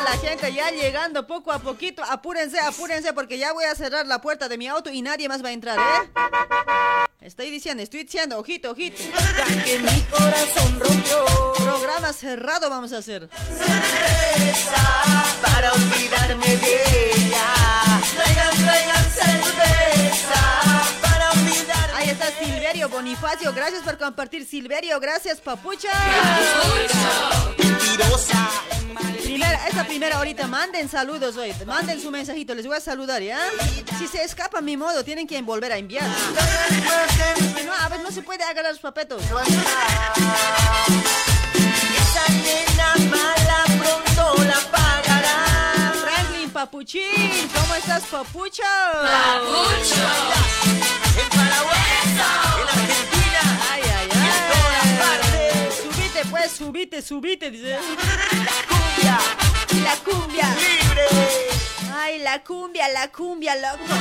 La 0.05 0.19
gente 0.19 0.53
ya 0.53 0.71
llegando 0.71 1.27
poco 1.27 1.53
a 1.53 1.59
poquito. 1.61 2.03
Apúrense, 2.05 2.59
apúrense 2.59 3.13
porque 3.13 3.39
ya 3.39 3.53
voy 3.53 3.65
a 3.65 3.75
cerrar 3.75 4.07
la 4.07 4.21
puerta 4.21 4.49
de 4.49 4.59
mi 4.59 4.67
auto 4.67 4.91
y 4.91 5.03
nadie 5.03 5.29
más 5.29 5.45
va 5.45 5.51
a 5.51 5.53
entrar, 5.53 5.79
¿eh? 5.79 6.11
Estoy 7.21 7.51
diciendo, 7.51 7.83
estoy 7.83 8.05
diciendo, 8.05 8.39
ojito, 8.39 8.71
ojito. 8.71 9.03
que 9.65 9.79
mi 9.79 10.01
corazón 10.11 10.81
rompió. 10.81 11.25
Programa 11.55 12.13
cerrado 12.13 12.69
vamos 12.71 12.93
a 12.93 12.99
hacer. 12.99 13.29
Para 15.43 15.73
olvidarme 15.73 16.57
de 16.57 16.83
ella. 17.15 18.01
Traigan, 18.17 18.57
traigan 18.65 19.05
cerveza. 19.11 21.00
Está 22.11 22.27
Silverio 22.33 22.89
Bonifacio. 22.89 23.53
Gracias 23.53 23.83
por 23.83 23.97
compartir, 23.97 24.45
Silverio. 24.45 24.99
Gracias, 24.99 25.41
papucha. 25.41 25.91
Primera, 29.23 29.69
esta 29.69 29.85
primera 29.85 30.17
ahorita 30.17 30.49
manden 30.49 30.89
saludos 30.89 31.37
hoy. 31.37 31.55
Manden 31.67 32.01
su 32.03 32.11
mensajito. 32.11 32.53
Les 32.57 32.67
voy 32.67 32.77
a 32.77 32.81
saludar, 32.81 33.23
¿ya? 33.23 33.39
Si 33.99 34.09
se 34.09 34.25
escapa 34.25 34.61
mi 34.61 34.77
modo, 34.77 35.05
tienen 35.05 35.29
que 35.29 35.41
volver 35.43 35.71
a 35.71 35.77
enviar. 35.79 36.05
No, 37.65 37.73
a 37.73 37.89
ver, 37.89 38.01
no 38.01 38.11
se 38.11 38.23
puede 38.23 38.43
agarrar 38.43 38.73
los 38.73 38.81
papetos. 38.81 39.23
Esa 41.95 42.33
nena 42.33 42.95
mala 43.09 43.50
Papuchín, 46.61 47.49
¿cómo 47.55 47.75
estás, 47.75 48.03
papucho? 48.03 48.63
En 51.17 51.29
Paraguay. 51.31 51.79
En 52.05 52.19
Argentina. 52.21 53.43
Ay, 53.73 53.83
ay, 53.83 54.09
Y 54.09 54.13
en 54.13 54.43
todas 54.53 54.85
ay. 54.85 54.93
partes. 55.01 55.75
Subite, 55.83 56.21
pues, 56.31 56.53
subite, 56.53 57.01
subite, 57.01 57.51
dice. 57.51 57.79
Cumbia. 58.69 59.19
La 59.83 59.97
cumbia. 60.05 60.55
Libre. 60.55 61.07
Ay, 61.95 62.19
la 62.19 62.45
cumbia, 62.45 62.89
la 62.91 63.09
cumbia, 63.09 63.57
loco. 63.57 63.95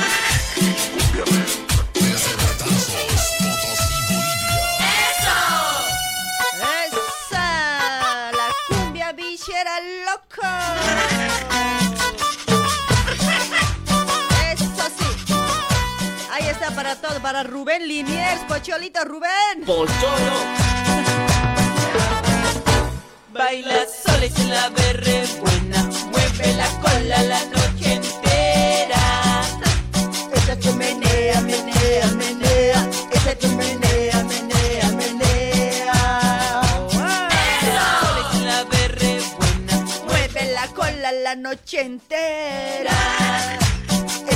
¡Esa! 6.84 8.30
La 8.32 8.48
cumbia 8.68 9.12
villera, 9.12 9.80
loco. 10.04 11.59
Para 16.74 16.96
todo, 16.96 17.20
para 17.20 17.42
Rubén 17.42 17.86
Liniers, 17.86 18.40
Pocholito 18.48 19.04
Rubén. 19.04 19.64
Pocholo. 19.66 19.90
Baila 23.32 23.86
sola 24.04 24.26
y 24.26 24.30
sin 24.30 24.50
la 24.50 24.68
berre 24.70 25.24
buena. 25.40 25.82
Mueve 26.10 26.54
la 26.54 26.68
cola 26.80 27.22
la 27.24 27.44
noche 27.46 27.94
entera. 27.94 29.42
Esa 30.32 30.58
que 30.58 30.72
menea, 30.72 31.40
menea, 31.42 32.06
menea. 32.16 32.88
Esa 33.12 33.34
que 33.34 33.48
menea, 33.48 34.24
menea, 34.24 34.88
menea. 34.92 35.92
Sola 36.90 38.20
y 38.20 38.32
sin 38.32 38.46
la 38.46 38.64
berre 38.64 39.20
buena. 39.38 39.86
Mueve 40.06 40.52
la 40.52 40.66
cola 40.68 41.12
la 41.12 41.34
noche 41.34 41.80
entera. 41.80 42.96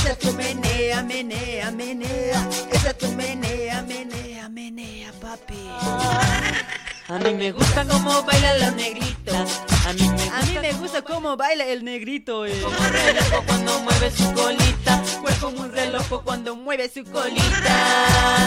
Esa 0.05 0.17
que 0.17 0.33
menea, 0.33 1.03
menea, 1.03 1.71
menea. 1.71 2.49
Esa 2.71 2.93
que 2.93 3.09
menea, 3.09 3.81
menea, 3.83 4.51
menea, 4.51 5.11
papi. 5.19 5.67
A 7.09 7.19
mí 7.19 7.33
me 7.33 7.53
gusta 7.53 7.87
cómo 7.87 8.23
baila 8.23 8.59
la 8.59 8.71
negrita. 8.73 9.47
A 9.89 9.93
mí 9.95 10.07
me 10.11 10.29
A 10.29 10.43
mí 10.43 10.59
me 10.61 10.73
gusta 10.75 11.01
cómo 11.01 11.39
baila 11.39 11.65
el 11.65 11.85
negrito, 11.85 12.45
eh. 12.45 12.53
como 12.63 12.77
un 12.77 12.93
reloj 12.93 13.45
cuando 13.47 13.81
mueve 13.81 14.11
su 14.11 14.33
colita. 14.35 15.03
Fue 15.23 15.33
como 15.37 15.61
un 15.63 15.73
reloj 15.73 16.23
Cuando 16.23 16.55
mueve 16.55 16.91
su 16.93 17.03
colita. 17.05 18.45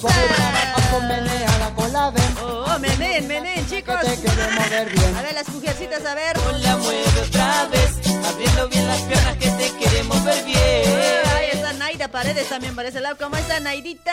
colita. 0.00 0.83
Esa. 0.96 1.06
menea 1.06 1.58
la 1.58 1.70
cola, 1.74 2.10
ven, 2.10 2.34
Oh, 2.42 2.78
meneen, 2.78 3.26
meneen, 3.28 3.66
chicos. 3.68 4.00
te 4.00 4.14
quiero 4.16 4.50
mover 4.52 4.90
bien. 4.90 5.16
A 5.16 5.22
ver, 5.22 5.34
las 5.34 5.48
mujercitas, 5.48 6.04
a 6.04 6.14
ver. 6.14 6.36
La 6.60 6.76
mueve 6.76 7.04
otra 7.20 7.66
vez. 7.66 7.90
Abriendo 8.26 8.68
bien 8.68 8.86
las 8.86 9.00
piernas 9.02 9.36
que 9.36 9.48
te 9.50 9.70
queremos 9.78 10.24
ver 10.24 10.44
bien. 10.44 11.26
Ahí 11.36 11.48
está 11.52 11.72
Naida 11.74 12.08
Paredes 12.08 12.48
también 12.48 12.74
para 12.74 12.88
ese 12.88 13.00
lado. 13.00 13.16
¿Cómo 13.18 13.36
está 13.36 13.60
Naidita? 13.60 14.12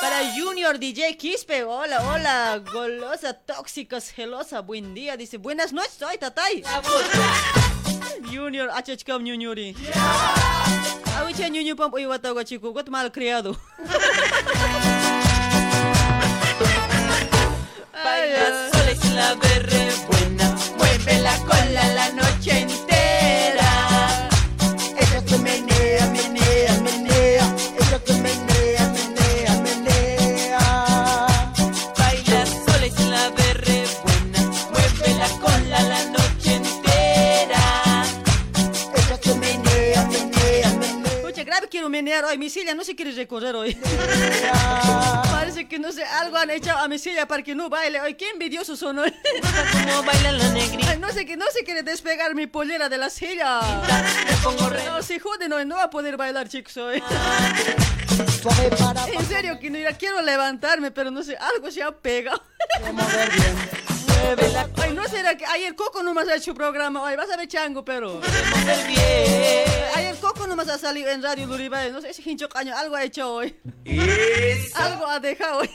Para 0.00 0.32
Junior 0.34 0.78
DJ 0.78 1.16
Quispe. 1.16 1.64
Hola, 1.64 2.02
hola. 2.08 2.60
Golosa, 2.72 3.34
tóxica, 3.34 4.00
celosa. 4.00 4.60
Buen 4.60 4.94
día. 4.94 5.16
Dice, 5.16 5.36
buenas 5.38 5.72
noches. 5.72 5.94
Soy 5.98 6.16
Tatay. 6.18 6.62
Junior, 8.32 8.70
achachkam 8.72 9.26
Juniori. 9.26 9.74
Awicha 11.18 11.46
Junior 11.48 11.76
pam 11.76 11.92
uy 11.92 12.06
watago 12.06 12.42
chico. 12.44 12.72
Got 12.72 12.88
mal 12.88 13.10
criado. 13.12 13.56
Sola 18.72 18.92
y 18.92 18.96
sin 18.96 19.16
la 19.16 19.34
berre 19.34 19.88
buena. 20.06 20.56
Mueve 20.78 21.20
la 21.20 21.36
cola 21.38 21.94
la 21.94 22.12
noche. 22.12 22.66
Menear 41.90 42.24
hoy. 42.24 42.38
Mi 42.38 42.48
silla 42.48 42.74
no 42.74 42.84
se 42.84 42.94
quiere 42.94 43.12
recorrer 43.12 43.54
hoy. 43.54 43.74
Parece 45.30 45.68
que 45.68 45.78
no 45.78 45.92
sé, 45.92 46.04
algo 46.04 46.36
han 46.36 46.50
echado 46.50 46.78
a 46.78 46.88
mi 46.88 46.98
silla 46.98 47.26
para 47.26 47.42
que 47.42 47.54
no 47.54 47.68
baile 47.68 48.00
hoy. 48.00 48.14
Qué 48.14 48.30
envidiosos 48.30 48.78
son 48.78 48.98
hoy. 48.98 49.12
Como 49.72 50.02
baila 50.02 50.32
la 50.32 50.48
negrita. 50.50 50.90
Ay, 50.90 50.98
no 50.98 51.10
sé 51.12 51.26
que 51.26 51.36
no 51.36 51.44
se 51.52 51.64
quiere 51.64 51.82
despegar 51.82 52.34
mi 52.34 52.46
polera 52.46 52.88
de 52.88 52.98
la 52.98 53.10
silla. 53.10 53.60
No 54.86 55.02
se 55.02 55.18
joden 55.18 55.52
hoy, 55.52 55.64
no 55.66 55.76
va 55.76 55.84
a 55.84 55.90
poder 55.90 56.16
bailar, 56.16 56.48
chicos, 56.48 56.76
hoy. 56.76 57.02
Para 58.78 59.06
En 59.08 59.26
serio, 59.26 59.58
que 59.58 59.70
no 59.70 59.78
ya 59.78 59.92
quiero 59.92 60.20
levantarme, 60.22 60.90
pero 60.90 61.10
no 61.10 61.22
sé, 61.22 61.36
algo 61.36 61.70
se 61.70 61.82
ha 61.82 61.90
pegado. 61.90 62.42
Ay, 64.82 64.92
no 64.92 65.06
será 65.08 65.36
que 65.36 65.44
ayer 65.46 65.74
Coco 65.74 66.02
nomás 66.02 66.28
ha 66.28 66.36
hecho 66.36 66.54
programa. 66.54 67.06
Ay, 67.06 67.16
vas 67.16 67.30
a 67.30 67.36
ver 67.36 67.48
chango, 67.48 67.84
pero. 67.84 68.20
Ayer 69.96 70.16
Coco 70.20 70.46
nomás 70.46 70.68
ha 70.68 70.78
salido 70.78 71.10
en 71.10 71.22
Radio 71.22 71.46
Luribay. 71.46 71.90
No 71.92 72.00
sé 72.00 72.12
si 72.12 72.28
hincho 72.28 72.48
caño, 72.48 72.76
algo 72.76 72.96
ha 72.96 73.02
hecho 73.02 73.32
hoy. 73.32 73.56
Algo 74.74 75.06
ha 75.06 75.20
dejado 75.20 75.58
hoy. 75.60 75.70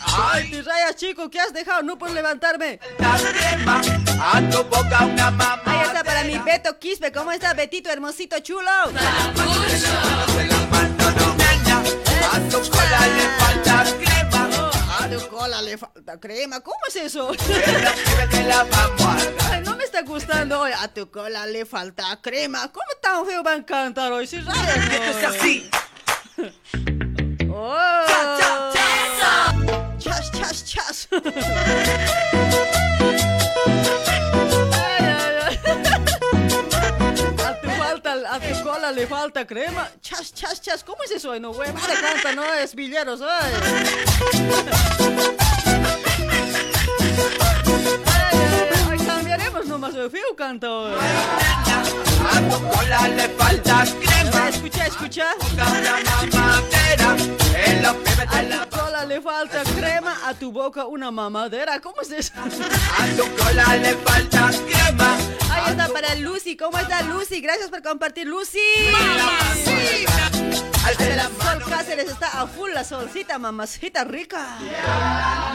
Ay, 0.00 0.50
te 0.50 0.62
rayas, 0.62 0.96
chico, 0.96 1.28
¿qué 1.30 1.40
has 1.40 1.52
dejado? 1.52 1.82
No 1.82 1.98
puedo 1.98 2.14
levantarme. 2.14 2.80
A 2.98 4.40
tu 4.50 4.64
boca 4.64 5.04
una 5.04 5.30
mamá. 5.30 5.62
Ahí 5.66 5.86
está 5.86 6.02
para 6.04 6.24
mi 6.24 6.38
Beto 6.38 6.78
Quispe. 6.78 7.12
¿Cómo 7.12 7.32
está, 7.32 7.54
Betito, 7.54 7.90
hermosito, 7.90 8.38
chulo? 8.40 8.70
No. 8.92 9.00
A 12.30 12.40
tu 12.50 12.70
cola 12.70 13.06
le 13.16 13.28
falta 13.38 13.84
crema. 15.08 15.16
A 15.16 15.28
tu 15.28 15.28
cola 15.28 15.62
le 15.62 15.78
falta 15.78 16.20
crema. 16.20 16.60
¿Cómo 16.60 16.78
es 16.88 16.96
eso? 16.96 17.30
Ay, 19.50 19.62
no 19.64 19.76
me 19.76 19.84
está 19.84 20.02
gustando 20.02 20.60
hoy. 20.60 20.72
A 20.78 20.88
tu 20.88 21.10
cola 21.10 21.46
le 21.46 21.64
falta 21.64 22.18
crema. 22.20 22.70
¿Cómo 22.72 22.86
tan 23.00 23.26
feo 23.26 23.42
van 23.42 23.60
a 23.62 23.66
cantar 23.66 24.12
hoy? 24.12 24.26
Si 24.26 24.38
rayas, 24.40 24.76
Esto 24.76 25.18
es 25.18 25.24
así. 25.24 25.70
Oh. 27.50 27.76
Cha, 28.06 28.38
cha, 28.38 28.72
cha. 29.18 29.54
Chas, 29.98 30.30
chas, 30.32 30.64
chas. 30.64 31.08
Le 38.92 39.06
falta 39.06 39.46
crema. 39.46 39.90
Chas, 40.00 40.32
chas, 40.32 40.60
chas. 40.60 40.84
¿Cómo 40.84 41.02
es 41.02 41.10
eso? 41.10 41.38
No, 41.38 41.52
güey, 41.52 41.70
vale, 41.72 41.94
canta, 42.00 42.32
no 42.34 42.52
es 42.54 42.74
villeros. 42.74 43.20
Ay. 43.22 43.52
Ay, 47.20 48.36
ay, 48.36 48.60
ay, 48.62 48.67
cambiaremos 49.28 49.66
nomás. 49.66 49.92
cola 52.72 53.08
le 53.08 53.28
falta 53.28 53.84
crema. 54.00 54.48
Escucha, 54.48 54.86
escucha. 54.86 55.26
De 57.60 57.86
A 57.86 58.66
tu 58.66 58.76
cola 58.76 59.04
le 59.04 59.20
falta 59.20 59.62
crema, 59.64 60.16
a 60.26 60.34
tu 60.34 60.50
boca 60.52 60.86
una 60.86 61.10
mamadera. 61.10 61.80
¿Cómo 61.80 62.00
es 62.00 62.10
eso? 62.10 62.32
A 62.36 63.06
tu 63.16 63.24
cola 63.36 63.76
le 63.76 63.94
falta 63.96 64.50
crema. 64.66 65.16
Ahí 65.50 65.70
está 65.72 65.88
para 65.88 66.14
Lucy. 66.14 66.56
¿Cómo 66.56 66.78
está 66.78 67.02
Lucy? 67.02 67.40
Gracias 67.40 67.68
por 67.68 67.82
compartir, 67.82 68.26
Lucy. 68.26 68.58
De 70.98 71.16
La 71.16 71.24
Sol 71.24 71.62
Cáceres 71.68 72.10
está 72.10 72.40
a 72.40 72.46
full, 72.46 72.70
la 72.72 72.82
solcita, 72.82 73.38
mamacita 73.38 74.04
rica. 74.04 74.56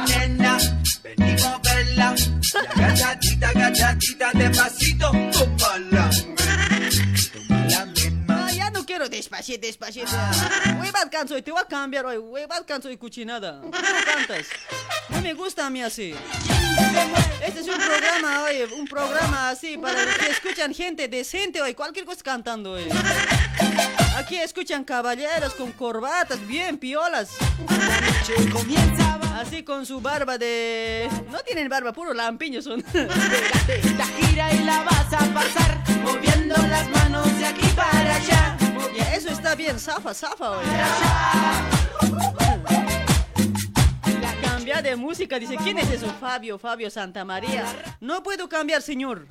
nena. 0.07 0.59
Venimos 1.03 1.43
a 1.43 1.57
verla. 1.59 2.15
Agachadita, 2.75 3.49
agachadita, 3.49 4.31
despacito. 4.33 5.11
Misma. 5.13 6.09
No, 8.27 8.49
ya 8.49 8.69
no 8.69 8.85
quiero. 8.85 9.09
despacito, 9.09 9.67
despacito. 9.67 10.11
Huevat 10.79 11.11
canso 11.11 11.37
y 11.37 11.41
te 11.41 11.51
voy 11.51 11.61
a 11.61 11.65
cambiar 11.65 12.05
hoy. 12.05 12.17
Huevat 12.17 12.65
canso 12.65 12.89
y 12.89 12.97
cuchinada. 12.97 13.59
¿Cómo 13.59 13.71
cantas? 13.71 14.47
No 15.09 15.21
me 15.21 15.33
gusta 15.33 15.67
a 15.67 15.69
mí 15.69 15.81
así. 15.81 16.15
Este 17.45 17.59
es 17.59 17.67
un 17.67 17.77
programa 17.77 18.43
hoy, 18.43 18.61
un 18.77 18.87
programa 18.87 19.49
así 19.49 19.77
para 19.77 20.05
que 20.05 20.29
escuchan 20.31 20.73
gente 20.73 21.07
decente 21.09 21.61
hoy. 21.61 21.73
Cualquier 21.73 22.05
cosa 22.05 22.21
cantando 22.23 22.73
hoy. 22.73 22.87
Aquí 24.15 24.37
escuchan 24.37 24.83
caballeros 24.83 25.53
con 25.55 25.71
corbatas 25.73 26.45
bien 26.47 26.77
piolas. 26.77 27.31
Así 29.35 29.63
con 29.63 29.85
su 29.85 29.99
barba 29.99 30.37
de... 30.37 31.09
No 31.29 31.39
tienen 31.39 31.67
barba, 31.67 31.91
puro 31.91 32.13
lampiño 32.13 32.61
son. 32.61 32.81
La 32.93 34.05
gira 34.05 34.53
y 34.53 34.63
la 34.63 34.81
vas 34.83 35.11
a 35.11 35.25
pasar 35.33 35.83
moviendo 36.01 36.55
las 36.55 36.89
manos 36.91 37.25
de 37.37 37.45
aquí 37.45 37.67
para 37.75 38.15
allá. 38.15 38.57
Ya, 38.95 39.13
eso 39.15 39.29
está 39.29 39.55
bien, 39.55 39.77
zafa, 39.77 40.13
zafa 40.13 40.51
hoy. 40.51 40.65
Cambia 44.41 44.81
de 44.81 44.95
música, 44.95 45.37
dice, 45.37 45.57
¿quién 45.57 45.79
es 45.79 45.89
eso? 45.89 46.07
Fabio, 46.21 46.57
Fabio 46.57 46.89
Santa 46.89 47.25
María. 47.25 47.65
No 47.99 48.23
puedo 48.23 48.47
cambiar, 48.47 48.81
señor. 48.81 49.27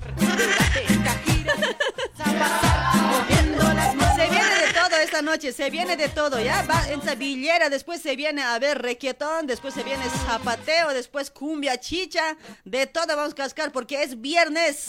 Se 4.16 4.28
viene 4.28 4.55
de 4.55 4.72
todo 4.74 4.96
esta 5.02 5.22
noche, 5.22 5.52
se 5.52 5.70
viene 5.70 5.96
de 5.96 6.09
todo, 6.09 6.40
ya 6.40 6.62
va 6.62 6.88
en 6.88 7.02
sabillera, 7.02 7.68
después 7.68 8.00
se 8.00 8.16
viene 8.16 8.42
a 8.42 8.59
ver 8.59 8.81
requetón, 8.81 9.46
después 9.46 9.74
se 9.74 9.83
viene 9.83 10.05
zapateo, 10.26 10.90
después 10.94 11.31
cumbia 11.31 11.78
chicha, 11.81 12.37
de 12.64 12.87
todo 12.87 13.16
vamos 13.16 13.33
a 13.33 13.37
cascar 13.37 13.72
porque 13.72 14.02
es 14.02 14.20
viernes. 14.20 14.88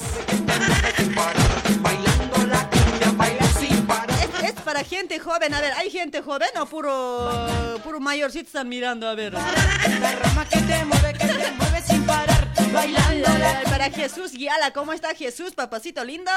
Es, 4.21 4.49
es 4.49 4.53
para 4.61 4.83
gente 4.83 5.19
joven, 5.19 5.53
a 5.53 5.61
ver, 5.61 5.73
¿hay 5.73 5.89
gente 5.89 6.21
joven 6.21 6.49
o 6.59 6.65
puro, 6.65 7.79
puro 7.83 7.99
mayorcito 7.99 8.47
están 8.47 8.69
mirando? 8.69 9.07
A 9.07 9.15
ver. 9.15 9.33
que 9.33 10.59
te 10.59 10.85
mueve, 10.85 11.13
que 11.13 11.27
te 11.27 11.51
mueve 11.51 11.81
sin 11.87 12.05
parar, 12.05 12.32
bailando 12.73 13.29
para 13.65 13.89
Jesús 13.91 14.31
Guiala, 14.33 14.71
¿cómo 14.71 14.93
está 14.93 15.13
Jesús, 15.15 15.53
papacito 15.53 16.03
lindo? 16.03 16.31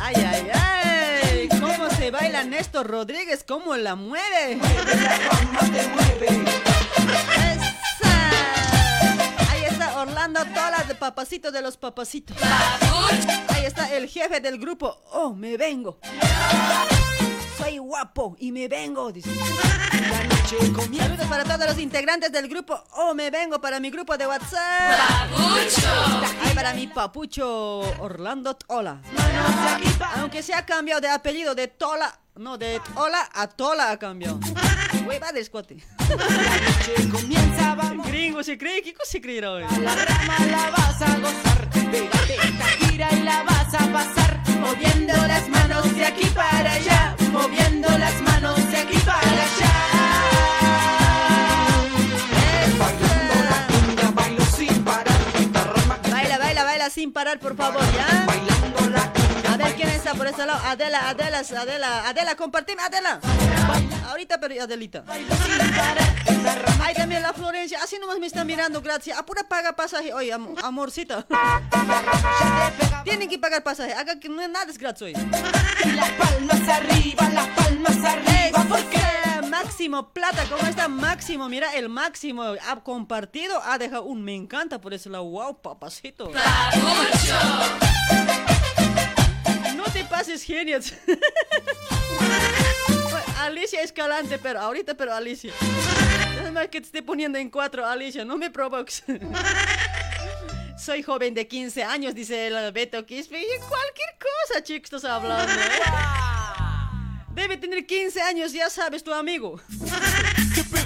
Ay, 0.00 0.14
ay, 0.16 0.50
ay, 0.52 1.48
¿cómo 1.60 1.90
se 1.90 2.10
baila 2.10 2.42
Néstor 2.44 2.86
Rodríguez? 2.86 3.44
¿Cómo 3.46 3.76
la 3.76 3.94
mueve? 3.94 4.58
Esa. 7.36 8.30
Ahí 9.50 9.64
está 9.64 10.00
Orlando 10.00 10.40
Tola, 10.46 10.84
de 10.88 10.94
papacito 10.94 11.52
de 11.52 11.60
los 11.60 11.76
papacitos. 11.76 12.36
Ahí 13.48 13.66
está 13.66 13.94
el 13.94 14.08
jefe 14.08 14.40
del 14.40 14.58
grupo. 14.58 14.98
Oh, 15.12 15.34
me 15.34 15.56
vengo. 15.56 15.98
Soy 17.66 17.78
guapo 17.78 18.36
y 18.38 18.52
me 18.52 18.68
vengo, 18.68 19.10
dice. 19.10 19.28
Saludos 20.98 21.26
para 21.28 21.42
todos 21.42 21.66
los 21.66 21.78
integrantes 21.80 22.30
del 22.30 22.46
grupo. 22.46 22.80
Oh, 22.92 23.12
me 23.12 23.28
vengo 23.28 23.60
para 23.60 23.80
mi 23.80 23.90
grupo 23.90 24.16
de 24.16 24.24
WhatsApp. 24.24 25.00
Ay, 26.44 26.54
para 26.54 26.74
mi 26.74 26.86
papucho 26.86 27.80
Orlando 27.98 28.54
Tola. 28.54 29.00
Aunque 30.14 30.44
se 30.44 30.54
ha 30.54 30.64
cambiado 30.64 31.00
de 31.00 31.08
apellido 31.08 31.56
de 31.56 31.66
Tola, 31.66 32.16
no, 32.36 32.56
de 32.56 32.80
Tola 32.94 33.28
a 33.34 33.48
Tola 33.48 33.90
ha 33.90 33.98
cambiado. 33.98 34.38
Hueva 35.04 35.32
de 35.32 35.40
escote. 35.40 35.84
Gringo 38.06 38.44
se 38.44 38.56
cree, 38.56 38.80
¿qué 38.80 38.94
cosa 38.94 39.10
se 39.10 39.20
creerá 39.20 39.50
hoy? 39.50 39.64
La 39.80 39.92
rama 39.92 40.36
la 40.52 40.70
vas 40.70 41.02
a 41.02 41.18
gozar, 41.18 41.68
pégate 41.90 42.36
esta 42.36 42.64
gira 42.86 43.12
y 43.12 43.22
la 43.24 43.42
vas 43.42 43.74
a 43.74 43.92
pasar, 43.92 44.40
moviendo 44.60 45.14
las 45.14 45.48
manos 45.48 45.92
de 45.96 46.06
aquí 46.06 46.26
para 46.26 46.74
allá, 46.74 47.16
moviendo 47.36 47.88
las 47.98 48.20
manos 48.22 48.56
de 48.70 48.76
aquí 48.78 48.98
para 48.98 49.20
allá. 49.20 49.72
Baila, 56.10 56.38
baila, 56.38 56.64
baila 56.64 56.90
sin 56.90 57.12
parar, 57.12 57.38
por 57.38 57.56
favor, 57.56 57.82
¿ya? 57.94 58.26
A 59.52 59.56
ver 59.58 59.74
quién 59.74 59.88
está 59.88 60.14
por 60.14 60.26
ese 60.26 60.44
lado. 60.46 60.60
Adela, 60.64 61.08
Adela, 61.08 61.38
Adela, 61.38 62.08
Adela, 62.08 62.36
compartime, 62.36 62.82
Adela. 62.82 63.20
Ahorita, 64.08 64.38
pero 64.40 64.62
Adelita. 64.62 65.04
Ay, 65.06 65.26
la. 67.68 67.82
Así 67.82 67.98
nomás 67.98 68.18
me 68.18 68.26
está 68.26 68.44
mirando, 68.44 68.80
gracias. 68.82 69.18
Apura 69.18 69.48
paga 69.48 69.74
pasaje. 69.74 70.12
Oye, 70.12 70.32
am- 70.32 70.54
amorcita. 70.62 71.26
Tienen 73.04 73.28
que 73.28 73.38
pagar 73.38 73.62
pasaje. 73.62 73.92
Haga 73.94 74.18
que 74.18 74.28
no 74.28 74.42
es 74.42 74.48
nada 74.48 74.70
es 74.70 74.78
gratis 74.78 75.02
hoy. 75.02 75.12
Las 75.12 76.10
palmas 76.12 76.68
arriba, 76.68 77.28
las 77.30 77.46
palmas 77.48 77.96
arriba, 78.04 78.64
porque 78.68 78.96
Ese 78.96 79.42
Máximo 79.48 80.12
Plata, 80.12 80.44
¿cómo 80.50 80.66
está 80.68 80.88
Máximo? 80.88 81.48
Mira, 81.48 81.72
el 81.74 81.88
Máximo 81.88 82.42
ha 82.42 82.82
compartido, 82.82 83.62
ha 83.64 83.78
dejado 83.78 84.02
un 84.04 84.22
me 84.22 84.34
encanta 84.34 84.80
por 84.80 84.92
ese 84.92 85.08
lado. 85.08 85.24
Wow, 85.24 85.62
papacito. 85.62 86.30
No 89.76 89.84
te 89.92 90.04
pases, 90.04 90.42
genios. 90.42 90.92
Alicia 93.40 93.80
Escalante, 93.82 94.38
pero 94.38 94.60
ahorita, 94.60 94.94
pero 94.94 95.14
Alicia. 95.14 95.52
Más 96.52 96.68
que 96.68 96.80
te 96.80 96.86
esté 96.86 97.02
poniendo 97.02 97.38
en 97.38 97.50
cuatro, 97.50 97.86
Alicia, 97.86 98.24
no 98.24 98.36
me 98.36 98.50
provoques. 98.50 99.02
Soy 100.78 101.02
joven 101.02 101.34
de 101.34 101.46
15 101.46 101.82
años, 101.82 102.14
dice 102.14 102.46
el 102.46 102.72
Beto 102.72 103.04
Quispe. 103.04 103.40
Y 103.40 103.58
cualquier 103.58 104.10
cosa, 104.18 104.62
chicos, 104.62 104.92
estás 104.92 105.04
hablando. 105.04 105.52
¿eh? 105.52 105.56
Debe 107.34 107.56
tener 107.56 107.84
15 107.86 108.22
años, 108.22 108.52
ya 108.52 108.70
sabes, 108.70 109.02
tu 109.02 109.12
amigo. 109.12 109.60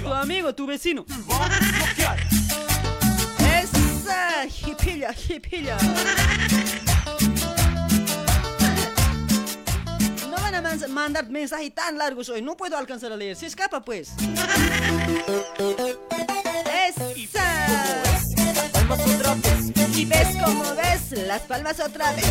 Tu 0.01 0.13
amigo, 0.13 0.55
tu 0.55 0.65
vecino. 0.65 1.05
Esa 3.39 4.45
hipilla, 4.45 5.13
hipilla. 5.29 5.77
Van 10.51 10.55
a 10.55 10.61
man- 10.61 10.91
mandar 10.91 11.29
mensajes 11.29 11.73
tan 11.73 11.97
largos 11.97 12.29
hoy, 12.29 12.41
no 12.41 12.55
puedo 12.57 12.77
alcanzar 12.77 13.11
a 13.11 13.15
leer. 13.15 13.35
Se 13.35 13.45
escapa, 13.45 13.81
pues. 13.81 14.09
Esa. 16.87 17.11
Y 19.95 20.05
ves 20.05 20.27
como 20.43 20.63
ves, 20.75 21.11
las 21.27 21.41
palmas 21.43 21.79
otra 21.79 22.11
vez. 22.13 22.25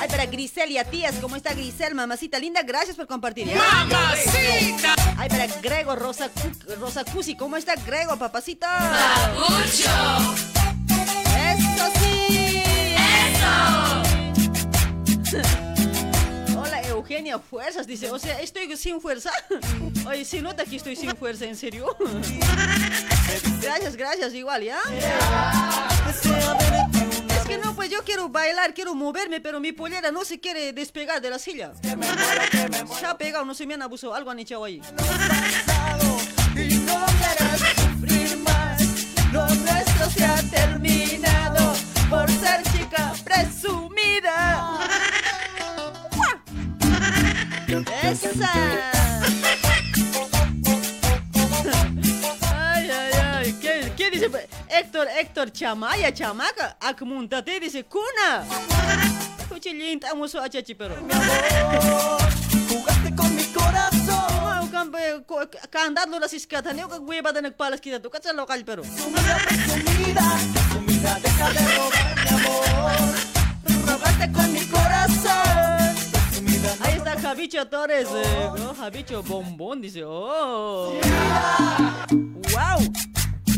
Ay, 0.00 0.08
para 0.08 0.26
Griselia 0.26 0.84
Tías, 0.84 1.14
¿cómo 1.20 1.36
está 1.36 1.52
Grisel, 1.54 1.94
mamacita 1.94 2.38
linda? 2.38 2.62
Gracias 2.62 2.96
por 2.96 3.06
compartir. 3.06 3.48
¿ya? 3.48 3.56
¡Mamacita! 3.56 4.94
Ay, 5.16 5.28
para 5.28 5.46
Grego 5.62 5.96
Rosa, 5.96 6.30
Rosa 6.78 7.04
Cusi, 7.04 7.36
¿cómo 7.36 7.56
está 7.56 7.74
Grego, 7.76 8.16
papacito? 8.16 8.66
¡Eso 11.36 11.90
sí! 12.00 12.62
Hola, 12.96 14.02
Eugenia 17.08 17.38
Fuerzas, 17.38 17.86
dice. 17.86 18.10
O 18.10 18.18
sea, 18.18 18.38
estoy 18.42 18.76
sin 18.76 19.00
fuerza. 19.00 19.32
Oye, 20.06 20.26
se 20.26 20.42
nota 20.42 20.66
que 20.66 20.76
estoy 20.76 20.94
sin 20.94 21.16
fuerza, 21.16 21.46
¿en 21.46 21.56
serio? 21.56 21.96
Gracias, 23.62 23.96
gracias, 23.96 24.34
igual, 24.34 24.62
¿ya? 24.62 24.78
Es 27.28 27.46
que 27.46 27.58
no, 27.58 27.74
pues 27.74 27.90
yo 27.90 28.02
quiero 28.04 28.28
bailar, 28.28 28.74
quiero 28.74 28.94
moverme, 28.94 29.40
pero 29.40 29.58
mi 29.58 29.72
pollera 29.72 30.10
no 30.10 30.24
se 30.24 30.38
quiere 30.38 30.72
despegar 30.72 31.20
de 31.20 31.30
la 31.30 31.38
silla. 31.38 31.72
Se 32.98 33.06
ha 33.06 33.16
pegado, 33.16 33.44
no 33.44 33.54
se 33.54 33.66
me 33.66 33.74
han 33.74 33.82
abusado, 33.82 34.14
algo 34.14 34.30
han 34.30 34.38
echado 34.38 34.64
ahí. 34.64 34.82
¡Esa! 48.08 48.30
Ay, 52.56 52.90
ay, 52.90 53.12
ay. 53.22 53.52
¿Qué, 53.60 53.92
qué 53.94 54.10
dice? 54.10 54.30
Héctor, 54.70 55.08
Héctor, 55.20 55.52
chamaya, 55.52 56.10
chamaca. 56.12 56.78
Akmuntate, 56.80 57.60
dice, 57.60 57.84
kuna. 57.84 58.46
Cuchillín, 59.50 59.98
estamos 60.02 60.34
a 60.36 60.48
chachi, 60.48 60.74
pero. 60.74 60.94
Jugaste 62.68 63.14
con 63.14 63.36
mi 63.36 63.44
corazón. 63.44 64.70
Campe, 64.70 65.22
candado 65.68 66.18
las 66.18 66.32
iscatas, 66.32 66.74
neo 66.74 66.88
que 66.88 66.98
hueva 66.98 67.32
de 67.32 67.50
palas 67.52 67.80
kita 67.80 68.00
tu 68.00 68.08
cacha 68.08 68.32
local, 68.32 68.62
pero. 68.64 68.82
Presumida, 68.82 70.38
presumida, 70.54 71.18
deja 71.20 71.50
de 71.52 71.60
robar 71.76 72.14
mi 72.24 72.28
amor. 72.30 72.96
Robaste 73.86 74.32
con 74.32 74.52
mi 74.52 74.64
corazón. 74.66 75.47
Ahí 76.80 76.96
está 76.96 77.18
Javicho 77.20 77.66
Torres, 77.68 78.08
eh, 78.14 78.50
¿no? 78.58 78.74
Javicho 78.74 79.22
Bombón, 79.22 79.80
dice, 79.80 80.02
oh. 80.04 80.92
¡Wow! 82.10 82.92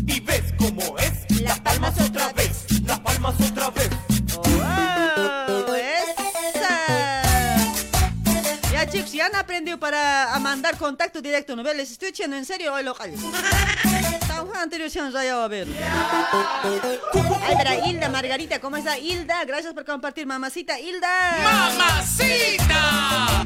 Y 0.07 0.19
ves 0.21 0.53
cómo 0.57 0.97
es. 0.97 1.41
Las 1.41 1.59
palmas 1.59 1.99
otra 1.99 2.31
vez. 2.33 2.65
Las 2.85 2.99
palmas 2.99 3.35
otra 3.41 3.69
vez. 3.71 3.89
¡Wow! 4.35 4.90
Ya 9.11 9.25
han 9.25 9.35
aprendido 9.35 9.77
para 9.77 10.33
a 10.33 10.39
mandar 10.39 10.77
contacto 10.77 11.21
directo, 11.21 11.55
¿no? 11.55 11.63
ves? 11.63 11.75
Les 11.75 11.91
estoy 11.91 12.11
diciendo 12.11 12.35
en 12.37 12.45
serio 12.45 12.73
hoy 12.73 12.83
locales. 12.83 13.19
Anterior 14.61 14.89
se 14.89 15.01
nos 15.01 15.15
a 15.15 15.47
ver. 15.47 15.67
Ay, 17.43 17.55
verá, 17.57 17.87
Hilda, 17.87 18.09
Margarita, 18.09 18.59
¿cómo 18.59 18.77
está? 18.77 18.97
Hilda, 18.97 19.43
gracias 19.45 19.73
por 19.73 19.85
compartir, 19.85 20.25
mamacita. 20.25 20.79
Hilda. 20.79 21.07
¡Mamacita! 21.77 23.45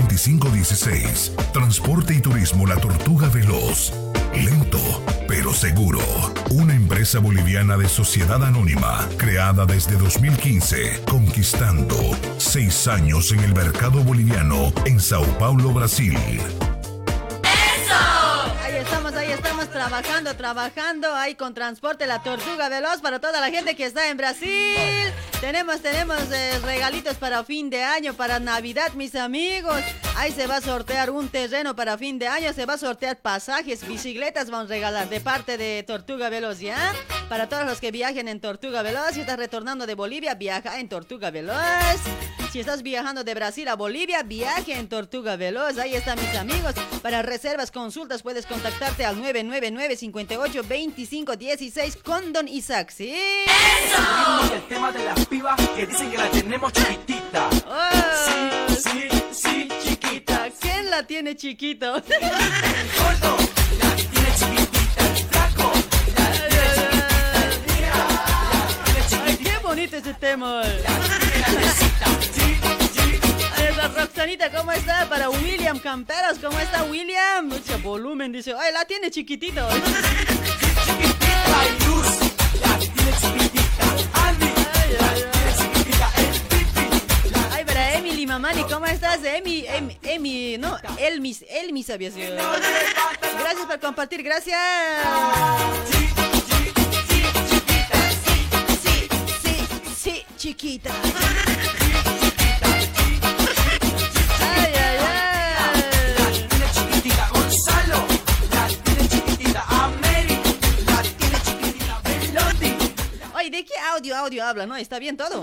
2516. 0.03 1.33
Transporte 1.53 2.13
y 2.13 2.19
Turismo 2.19 2.65
La 2.67 2.75
Tortuga 2.75 3.29
Veloz. 3.29 3.93
Lento, 4.33 4.79
pero 5.27 5.53
seguro. 5.53 5.99
Una 6.51 6.73
empresa 6.73 7.19
boliviana 7.19 7.77
de 7.77 7.89
sociedad 7.89 8.43
anónima, 8.43 9.07
creada 9.17 9.65
desde 9.65 9.97
2015, 9.97 11.03
conquistando 11.09 11.95
seis 12.37 12.87
años 12.87 13.31
en 13.31 13.41
el 13.41 13.53
mercado 13.53 14.03
boliviano 14.03 14.71
en 14.85 14.99
Sao 14.99 15.25
Paulo, 15.37 15.71
Brasil. 15.71 16.17
Ahí 18.63 18.75
estamos, 18.75 19.13
ahí 19.13 19.31
estamos 19.31 19.69
trabajando, 19.69 20.35
trabajando 20.35 21.13
ahí 21.13 21.35
con 21.35 21.53
transporte 21.53 22.07
la 22.07 22.23
tortuga 22.23 22.69
veloz 22.69 23.01
para 23.01 23.19
toda 23.19 23.41
la 23.41 23.49
gente 23.49 23.75
que 23.75 23.85
está 23.85 24.09
en 24.09 24.17
Brasil. 24.17 25.13
Tenemos, 25.41 25.81
tenemos 25.81 26.19
eh, 26.31 26.59
regalitos 26.59 27.17
para 27.17 27.43
fin 27.43 27.71
de 27.71 27.81
año, 27.81 28.13
para 28.13 28.39
Navidad, 28.39 28.93
mis 28.93 29.15
amigos. 29.15 29.81
Ahí 30.15 30.31
se 30.31 30.45
va 30.45 30.57
a 30.57 30.61
sortear 30.61 31.09
un 31.09 31.29
terreno 31.29 31.75
para 31.75 31.97
fin 31.97 32.19
de 32.19 32.27
año, 32.27 32.53
se 32.53 32.67
va 32.67 32.75
a 32.75 32.77
sortear 32.77 33.17
pasajes, 33.17 33.87
bicicletas 33.87 34.51
vamos 34.51 34.67
a 34.67 34.75
regalar 34.75 35.09
de 35.09 35.19
parte 35.19 35.57
de 35.57 35.81
Tortuga 35.81 36.29
Veloz, 36.29 36.59
¿ya? 36.59 36.93
Para 37.27 37.49
todos 37.49 37.65
los 37.65 37.79
que 37.79 37.89
viajen 37.89 38.27
en 38.27 38.39
Tortuga 38.39 38.83
Veloz, 38.83 39.13
si 39.13 39.21
estás 39.21 39.37
retornando 39.37 39.87
de 39.87 39.95
Bolivia, 39.95 40.35
viaja 40.35 40.79
en 40.79 40.87
Tortuga 40.87 41.31
Veloz. 41.31 41.57
Si 42.51 42.59
estás 42.59 42.83
viajando 42.83 43.23
de 43.23 43.33
Brasil 43.33 43.65
a 43.69 43.77
Bolivia, 43.77 44.23
viaje 44.23 44.73
en 44.73 44.89
Tortuga 44.89 45.37
Veloz. 45.37 45.77
Ahí 45.77 45.95
están 45.95 46.19
mis 46.19 46.35
amigos. 46.35 46.75
Para 47.01 47.21
reservas, 47.21 47.71
consultas, 47.71 48.23
puedes 48.23 48.45
contactarte 48.45 49.05
al 49.05 49.15
999 49.15 49.95
58 49.95 50.61
25 50.67 51.37
16 51.37 51.95
con 52.03 52.33
Don 52.33 52.49
Isaac, 52.49 52.91
¿sí? 52.91 53.15
El 54.53 54.61
tema 54.67 54.91
de 54.91 55.05
las 55.05 55.25
pibas 55.31 55.55
que 55.75 55.87
dicen 55.87 56.11
que 56.11 56.17
la 56.17 56.29
tenemos 56.29 56.73
chiquitita. 56.73 57.49
Oh, 57.65 58.75
Sí, 58.75 59.07
sí, 59.31 59.67
chiquita. 59.81 60.49
¿Quién 60.59 60.89
la 60.89 61.03
tiene 61.07 61.35
chiquito? 61.37 61.93
Gordo, 61.93 63.37
la 63.81 63.95
tiene 63.95 64.31
chiquitita. 64.35 65.01
El 65.07 65.15
flaco, 65.31 65.71
la 66.17 66.25
tiene 66.31 66.67
chiquitita. 66.75 67.17
La 67.33 67.47
tiene 68.85 69.01
chiquitita. 69.07 69.25
Ay, 69.25 69.37
qué 69.37 69.57
bonito 69.63 69.95
ese 69.97 70.13
tema. 70.15 70.61
Grandecita. 70.63 72.05
Sí, 72.33 72.57
sí, 72.93 73.19
Ahí 73.55 73.65
está 73.69 73.87
Roxanita, 73.87 74.51
¿cómo 74.51 74.71
está? 74.73 75.07
Para 75.07 75.29
William 75.29 75.79
Camperos, 75.79 76.39
¿cómo 76.41 76.59
está 76.59 76.83
William? 76.83 77.47
Mucho 77.47 77.79
volumen, 77.79 78.33
dice. 78.33 78.53
Ay, 78.59 78.73
la 78.73 78.83
tiene 78.83 79.09
chiquitito. 79.09 79.65
chiquitita. 80.85 81.29
Luz, 81.87 82.07
la 82.59 82.77
tiene 82.77 83.11
chiquitita. 83.21 83.85
Andy, 84.27 84.49
Ay, 87.51 87.65
para 87.65 87.95
Emily 87.95 88.25
Mamani, 88.25 88.63
¿cómo 88.63 88.85
estás? 88.85 89.23
Emi, 89.23 89.65
Emi, 89.67 89.97
Emi, 90.03 90.57
no, 90.57 90.77
Elmis, 90.97 91.43
Elmis 91.49 91.89
había 91.89 92.11
sido. 92.11 92.35
Gracias 92.35 93.65
por 93.65 93.79
compartir, 93.79 94.23
gracias. 94.23 94.59
Sí, 95.91 96.09
sí, 99.41 99.67
sí, 99.95 100.25
chiquita. 100.37 100.91
Audio, 113.91 114.15
audio 114.15 114.45
habla? 114.45 114.65
¿No? 114.65 114.75
¿Está 114.75 114.99
bien 114.99 115.17
todo? 115.17 115.41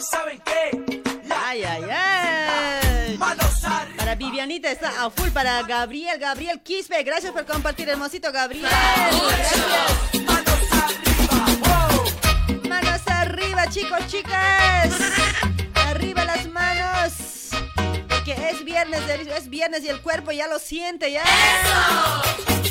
¿saben 0.00 0.40
qué? 0.44 1.02
Ay, 1.30 1.62
ay, 1.62 1.84
ay. 1.90 3.18
Para 3.96 4.14
Vivianita 4.14 4.70
está 4.70 5.04
a 5.04 5.10
full. 5.10 5.28
Para 5.30 5.62
Gabriel, 5.62 6.18
Gabriel 6.18 6.60
Quispe. 6.60 7.02
Gracias 7.02 7.32
por 7.32 7.44
compartir, 7.44 7.88
hermosito 7.88 8.32
Gabriel. 8.32 8.66
Gracias. 8.68 9.62
Manos 12.68 13.02
arriba. 13.06 13.68
Chicos, 13.68 14.06
chicas. 14.06 14.90
Arriba 15.74 16.24
las 16.24 16.46
manos. 16.48 17.12
Porque 18.08 18.32
es 18.50 18.64
viernes, 18.64 19.00
es 19.36 19.48
viernes 19.48 19.84
y 19.84 19.88
el 19.88 20.00
cuerpo 20.00 20.32
ya 20.32 20.48
lo 20.48 20.58
siente, 20.58 21.12
¿ya? 21.12 21.22
¡Esa! 21.22 22.67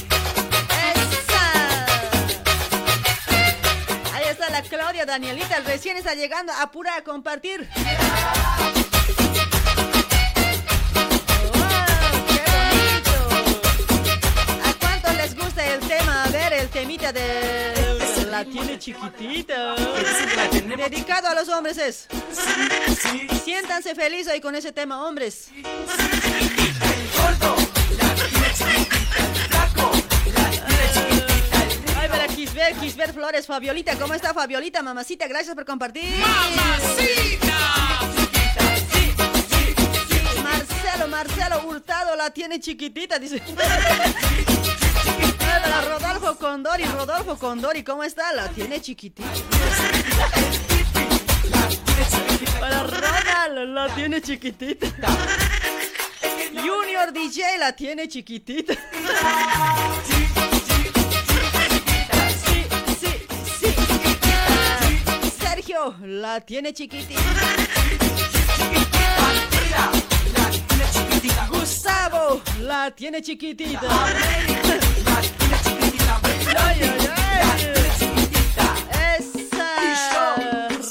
Está 4.47 4.62
la 4.62 4.69
Claudia 4.69 5.05
Danielita, 5.05 5.60
recién 5.60 5.97
está 5.97 6.15
llegando. 6.15 6.53
Apura 6.53 6.95
a 6.95 7.03
compartir. 7.03 7.67
¿A 14.63 14.73
cuántos 14.79 15.15
les 15.17 15.35
gusta 15.35 15.65
el 15.65 15.81
tema? 15.81 16.23
A 16.23 16.29
ver, 16.29 16.54
el 16.54 16.69
temita 16.69 17.12
de... 17.12 17.73
La 18.29 18.45
tiene 18.45 18.79
chiquitita. 18.79 19.75
Dedicado 20.77 21.27
a 21.27 21.33
los 21.33 21.50
hombres 21.50 21.77
es. 21.77 22.08
Siéntanse 23.43 23.95
felices 23.95 24.31
hoy 24.31 24.39
con 24.39 24.56
ese 24.56 24.71
tema, 24.71 25.06
hombres. 25.06 25.50
Flores, 33.38 33.46
Fabiolita. 33.46 33.96
¿Cómo 33.98 34.13
está 34.13 34.33
Fabiolita, 34.33 34.81
mamacita? 34.81 35.27
Gracias 35.27 35.54
por 35.54 35.65
compartir. 35.65 36.04
¡Mamacita! 36.19 37.58
Marcelo, 40.42 41.08
Marcelo 41.08 41.67
Hurtado 41.67 42.15
la 42.15 42.31
tiene 42.31 42.60
chiquitita, 42.60 43.19
dice. 43.19 43.42
Para 45.40 45.81
Rodolfo 45.81 46.38
Condori, 46.38 46.85
Rodolfo 46.85 47.38
Condori, 47.38 47.83
¿cómo 47.83 48.04
está? 48.04 48.33
La 48.33 48.50
tiene 48.50 48.81
chiquitita. 48.81 49.29
Para 52.60 52.83
Ronald, 52.83 53.69
la 53.69 53.94
tiene 53.94 54.21
chiquitita. 54.21 54.88
Junior 56.54 57.13
DJ 57.13 57.58
la 57.60 57.75
tiene 57.75 58.08
chiquitita. 58.08 58.73
Mario 65.78 65.96
la 66.02 66.40
tiene 66.42 66.73
chiquitita. 66.73 67.21
Chiquitita. 70.92 71.48
Gustavo 71.50 72.42
la 72.62 72.92
tiene 72.92 73.21
chiquitita. 73.21 73.88
Ay, 76.58 76.82
ay. 77.15 77.73
Esa. 79.17 80.36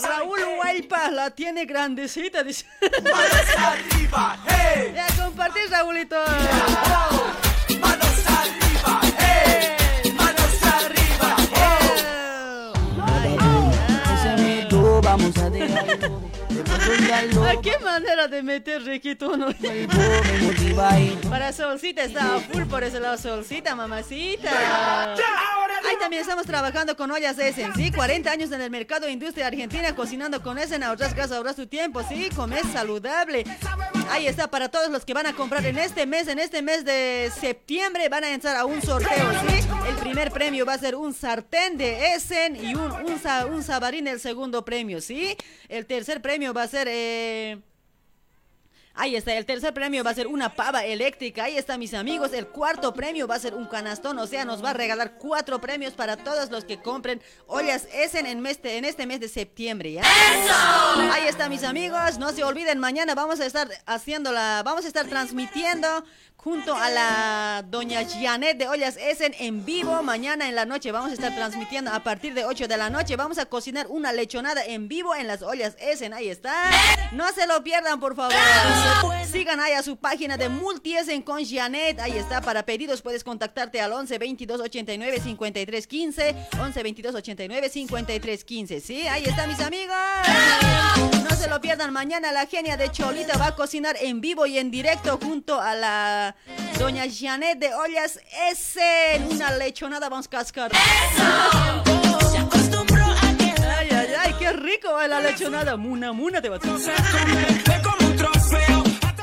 Raúl 0.09 0.41
Huaypa 0.59 1.11
la 1.11 1.31
tiene 1.31 1.65
grandecita, 1.65 2.43
dice. 2.45 2.67
Manos 3.03 3.57
arriba, 3.59 4.39
hey. 4.47 4.93
Ya 4.95 5.07
compartís, 5.17 5.71
Raulito. 5.71 6.17
Manos 7.81 8.27
arriba, 8.27 9.01
hey. 9.19 9.77
Vamos 15.17 15.39
a 15.39 15.51
dejar 15.51 15.99
todo. 15.99 16.36
De 16.87 17.13
Ay, 17.43 17.59
qué 17.65 17.77
manera 17.81 18.29
de 18.29 18.45
meter 18.45 18.81
y 18.87 19.01
Para 21.29 21.53
Solcita 21.53 22.05
está 22.05 22.37
a 22.37 22.41
full 22.41 22.63
por 22.67 22.85
ese 22.85 23.01
lado, 23.01 23.19
Solcita, 23.19 23.75
mamacita. 23.75 24.51
Ahí 25.15 25.97
también 25.99 26.23
estamos 26.23 26.47
trabajando 26.47 26.97
con 26.97 27.11
ollas 27.11 27.37
Essen, 27.39 27.75
¿sí? 27.75 27.91
40 27.91 28.31
años 28.31 28.53
en 28.53 28.61
el 28.61 28.71
mercado 28.71 29.07
de 29.07 29.13
industria 29.13 29.49
argentina 29.49 29.97
cocinando 29.97 30.43
con 30.43 30.59
Essen, 30.59 30.83
ahorras 30.85 31.15
gas, 31.15 31.33
ahorras 31.33 31.57
tu 31.57 31.67
tiempo, 31.67 32.03
¿sí? 32.09 32.29
Comer 32.35 32.65
saludable. 32.73 33.45
Ahí 34.11 34.29
está, 34.29 34.49
para 34.49 34.69
todos 34.69 34.89
los 34.91 35.05
que 35.05 35.13
van 35.13 35.27
a 35.27 35.33
comprar 35.33 35.67
en 35.67 35.79
este 35.79 36.07
mes, 36.07 36.29
en 36.29 36.39
este 36.39 36.63
mes 36.63 36.85
de 36.85 37.33
septiembre, 37.41 38.09
van 38.09 38.23
a 38.25 38.31
entrar 38.31 38.57
a 38.57 38.65
un 38.65 38.81
sorteo, 38.81 39.33
¿sí? 39.49 39.67
El 39.89 39.97
primer 39.97 40.31
premio 40.31 40.65
va 40.65 40.75
a 40.75 40.79
ser 40.79 40.95
un 40.95 41.13
sartén 41.13 41.77
de 41.77 42.15
Essen 42.15 42.57
y 42.57 42.75
un, 42.75 42.93
un, 42.93 43.21
un 43.51 43.63
sabarín 43.65 44.07
el 44.07 44.21
segundo 44.21 44.65
premio, 44.65 45.01
¿sí? 45.01 45.37
El 45.69 45.87
tercer 45.87 46.23
premio 46.23 46.55
va 46.55 46.63
a 46.63 46.69
ser... 46.69 46.76
Eh, 46.85 47.59
Ahí 48.99 49.15
está, 49.15 49.35
el 49.35 49.45
tercer 49.45 49.75
premio 49.75 50.03
va 50.03 50.11
a 50.11 50.15
ser 50.15 50.27
una 50.27 50.55
pava 50.55 50.85
eléctrica. 50.85 51.45
Ahí 51.45 51.57
está, 51.59 51.77
mis 51.77 51.93
amigos. 51.95 52.33
El 52.33 52.47
cuarto 52.49 52.95
premio 52.95 53.27
va 53.29 53.35
a 53.35 53.39
ser 53.39 53.55
un 53.55 53.67
canastón. 53.67 54.19
O 54.19 54.27
sea, 54.27 54.45
nos 54.47 54.65
va 54.65 54.71
a 54.71 54.73
regalar 54.73 55.19
cuatro 55.19 55.61
premios 55.61 55.93
para 55.93 56.17
todos 56.17 56.51
los 56.51 56.65
que 56.65 56.81
compren 56.81 57.21
ollas 57.47 57.87
Essen 57.93 58.25
en, 58.27 58.41
mes 58.41 58.63
de- 58.63 58.79
en 58.79 58.85
este 58.87 59.07
mes 59.07 59.21
de 59.21 59.29
septiembre. 59.29 59.93
¿ya? 59.93 60.03
Ahí 61.13 61.27
está, 61.29 61.49
mis 61.49 61.63
amigos. 61.63 62.19
No 62.19 62.33
se 62.33 62.43
olviden, 62.43 62.79
mañana 62.79 63.15
vamos 63.15 63.39
a 63.41 63.47
estar 63.47 63.69
haciendo 63.85 64.33
la. 64.33 64.63
Vamos 64.65 64.85
a 64.85 64.89
estar 64.89 65.07
transmitiendo 65.07 65.87
junto 66.37 66.77
a 66.77 66.89
la 66.91 67.65
doña 67.67 68.03
Janet 68.09 68.57
de 68.57 68.69
Ollas 68.69 68.97
Essen 68.97 69.35
en 69.39 69.65
vivo. 69.65 70.03
Mañana 70.05 70.49
en 70.49 70.55
la 70.55 70.65
noche 70.65 70.93
vamos 70.93 71.11
a 71.11 71.15
estar 71.15 71.35
transmitiendo 71.35 71.91
a 71.93 72.01
partir 72.05 72.35
de 72.35 72.45
8 72.45 72.69
de 72.69 72.77
la 72.77 72.89
noche. 72.89 73.17
Vamos 73.17 73.39
a 73.39 73.47
cocinar 73.47 73.87
una 73.89 74.13
lechonada 74.13 74.65
en 74.65 74.87
vivo 74.89 75.15
en 75.15 75.27
las 75.27 75.43
Ollas 75.43 75.75
Essen. 75.81 76.15
Ahí 76.15 76.29
está. 76.29 76.55
No 77.13 77.31
se 77.33 77.47
lo 77.47 77.63
pierdan, 77.65 77.99
por 78.01 78.15
favor. 78.15 78.33
Sigan 79.31 79.61
ahí 79.61 79.73
a 79.73 79.83
su 79.83 79.97
página 79.97 80.37
de 80.37 80.49
Multiesen 80.49 81.21
con 81.21 81.45
Janet. 81.45 82.01
Ahí 82.01 82.13
está. 82.13 82.41
Para 82.41 82.65
pedidos 82.65 83.03
puedes 83.03 83.23
contactarte 83.23 83.81
al 83.81 83.93
11 83.93 84.19
22 84.19 84.61
89 84.61 85.21
53 85.21 85.87
15. 85.87 86.35
11 86.61 86.83
22 86.83 87.15
89 87.15 87.69
53 87.69 88.45
15. 88.45 88.81
Sí, 88.81 89.07
ahí 89.07 89.25
está, 89.25 89.47
mis 89.47 89.61
amigos. 89.61 89.97
No 91.29 91.37
se 91.37 91.49
lo 91.49 91.61
pierdan. 91.61 91.93
Mañana 91.93 92.33
la 92.33 92.47
genia 92.47 92.77
de 92.77 92.91
Cholita 92.91 93.37
va 93.37 93.49
a 93.49 93.55
cocinar 93.55 93.97
en 94.01 94.21
vivo 94.21 94.47
y 94.47 94.59
en 94.59 94.71
directo 94.71 95.19
junto 95.23 95.61
a 95.61 95.75
la 95.75 96.37
doña 96.79 97.05
Janet 97.13 97.59
de 97.59 97.75
Ollas 97.75 98.21
Essen. 98.51 99.29
Una 99.31 99.51
lechonada 99.57 100.09
vamos 100.09 100.27
a 100.27 100.31
cascar. 100.31 100.73
Ay, 103.79 103.89
ay, 103.91 104.09
ay, 104.19 104.35
qué 104.39 104.53
rico 104.53 104.93
va 104.93 105.07
la 105.09 105.21
lechonada. 105.21 105.77
Muna, 105.77 106.13
muna 106.13 106.41
te 106.41 106.49
va 106.49 106.57
a. 106.57 107.96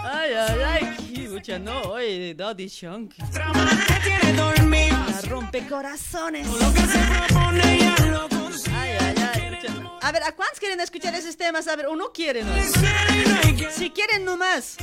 Ay, 0.04 0.34
ay, 0.34 0.60
ay, 0.66 0.98
qué 1.14 1.22
lucha, 1.30 1.58
no, 1.60 1.82
oye, 1.84 2.36
Daddy 2.36 2.68
Shanky. 2.68 3.22
La 3.34 5.22
rompe 5.30 5.66
corazones. 5.68 6.48
Ay, 8.72 8.98
ay. 9.00 9.14
A 10.02 10.12
ver, 10.12 10.24
¿a 10.24 10.34
cuántos 10.34 10.60
quieren 10.60 10.82
escuchar 10.82 11.16
esos 11.16 11.38
temas? 11.38 11.68
A 11.70 11.78
ver, 11.78 11.88
uno 11.88 12.12
quiere, 12.14 12.44
¿no? 12.44 12.54
Si 13.72 13.90
quieren 13.92 14.26
nomás. 14.26 14.76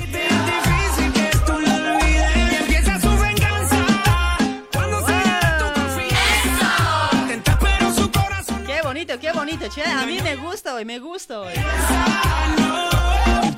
Qué 8.67 8.83
bonito, 8.83 9.19
qué 9.21 9.33
bonito, 9.33 9.69
che. 9.69 9.85
A 9.85 10.07
mí 10.07 10.21
me 10.23 10.37
gusta 10.37 10.75
hoy, 10.75 10.85
me 10.87 10.99
gusta 10.99 11.41
hoy. 11.41 11.53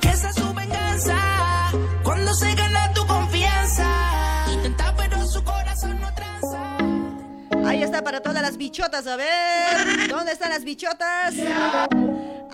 Empieza 0.03 0.33
su 0.33 0.53
venganza 0.53 1.15
cuando 2.03 2.33
se 2.33 2.53
gana 2.55 2.91
tu 2.93 3.07
confianza. 3.07 4.32
Ahí 7.65 7.83
está 7.83 8.03
para 8.03 8.21
todas 8.21 8.41
las 8.41 8.57
bichotas, 8.57 9.07
a 9.07 9.15
ver. 9.15 10.07
¿Dónde 10.09 10.31
están 10.31 10.49
las 10.49 10.63
bichotas? 10.63 11.33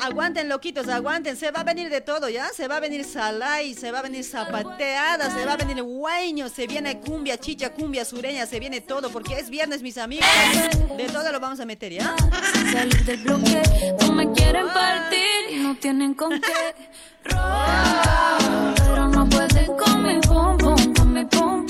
Aguanten, 0.01 0.47
loquitos, 0.47 0.87
aguanten. 0.87 1.35
Se 1.35 1.51
va 1.51 1.61
a 1.61 1.63
venir 1.63 1.89
de 1.89 2.01
todo, 2.01 2.29
¿ya? 2.29 2.49
Se 2.49 2.67
va 2.67 2.77
a 2.77 2.79
venir 2.79 3.03
salay, 3.03 3.73
se 3.73 3.91
va 3.91 3.99
a 3.99 4.01
venir 4.01 4.23
zapateada, 4.23 5.29
se 5.31 5.45
va 5.45 5.53
a 5.53 5.57
venir 5.57 5.81
guaño, 5.83 6.47
se 6.47 6.67
viene 6.67 6.99
cumbia, 6.99 7.37
chicha, 7.37 7.71
cumbia 7.71 8.05
sureña, 8.05 8.45
se 8.45 8.59
viene 8.59 8.81
todo, 8.81 9.09
porque 9.09 9.37
es 9.37 9.49
viernes, 9.49 9.81
mis 9.81 9.97
amigos. 9.97 10.27
De 10.97 11.05
todo 11.05 11.31
lo 11.31 11.39
vamos 11.39 11.59
a 11.59 11.65
meter, 11.65 11.93
¿ya? 11.93 12.15
salir 12.71 13.03
del 13.05 13.23
bloque. 13.23 13.61
No 14.01 14.13
me 14.13 14.31
quieren 14.31 14.67
partir 14.67 15.19
y 15.51 15.55
no 15.57 15.75
tienen 15.75 16.13
con 16.13 16.39
qué 16.39 16.75
robar. 17.23 18.73
Pero 18.75 19.07
no 19.07 19.27
pueden 19.27 19.65
con 19.65 20.03
mi 20.03 20.19
pum 20.19 20.57
con 20.93 21.13
mi 21.13 21.25
pum 21.25 21.65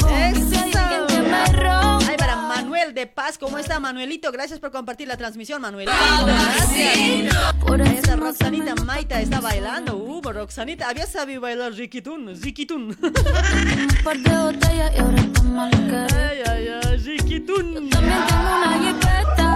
Paz, 3.29 3.37
¿cómo 3.37 3.59
está 3.59 3.79
Manuelito? 3.79 4.31
Gracias 4.31 4.59
por 4.59 4.71
compartir 4.71 5.07
la 5.07 5.15
transmisión, 5.15 5.61
Manuelito. 5.61 5.91
Gracias. 6.25 7.35
Por 7.59 7.79
Esa 7.79 7.93
eso 7.93 8.15
Roxanita 8.15 8.73
Maita 8.73 9.21
está 9.21 9.39
bailando. 9.39 9.97
Uh, 9.97 10.19
Roxanita, 10.23 10.89
había 10.89 11.05
sabido 11.05 11.39
bailar 11.41 11.73
Riquitún, 11.73 12.35
Riquitún. 12.41 12.97
un 12.99 14.03
par 14.03 14.17
de 14.17 14.35
botellas 14.35 14.91
y 14.95 14.99
ahora 14.99 15.21
estamos 15.21 15.73
al 15.73 16.07
Ay, 16.11 16.39
ay, 16.49 16.67
ay, 16.83 16.97
Riquitún. 16.97 17.89
También 17.91 18.17
tengo 18.27 18.41
una. 18.41 19.48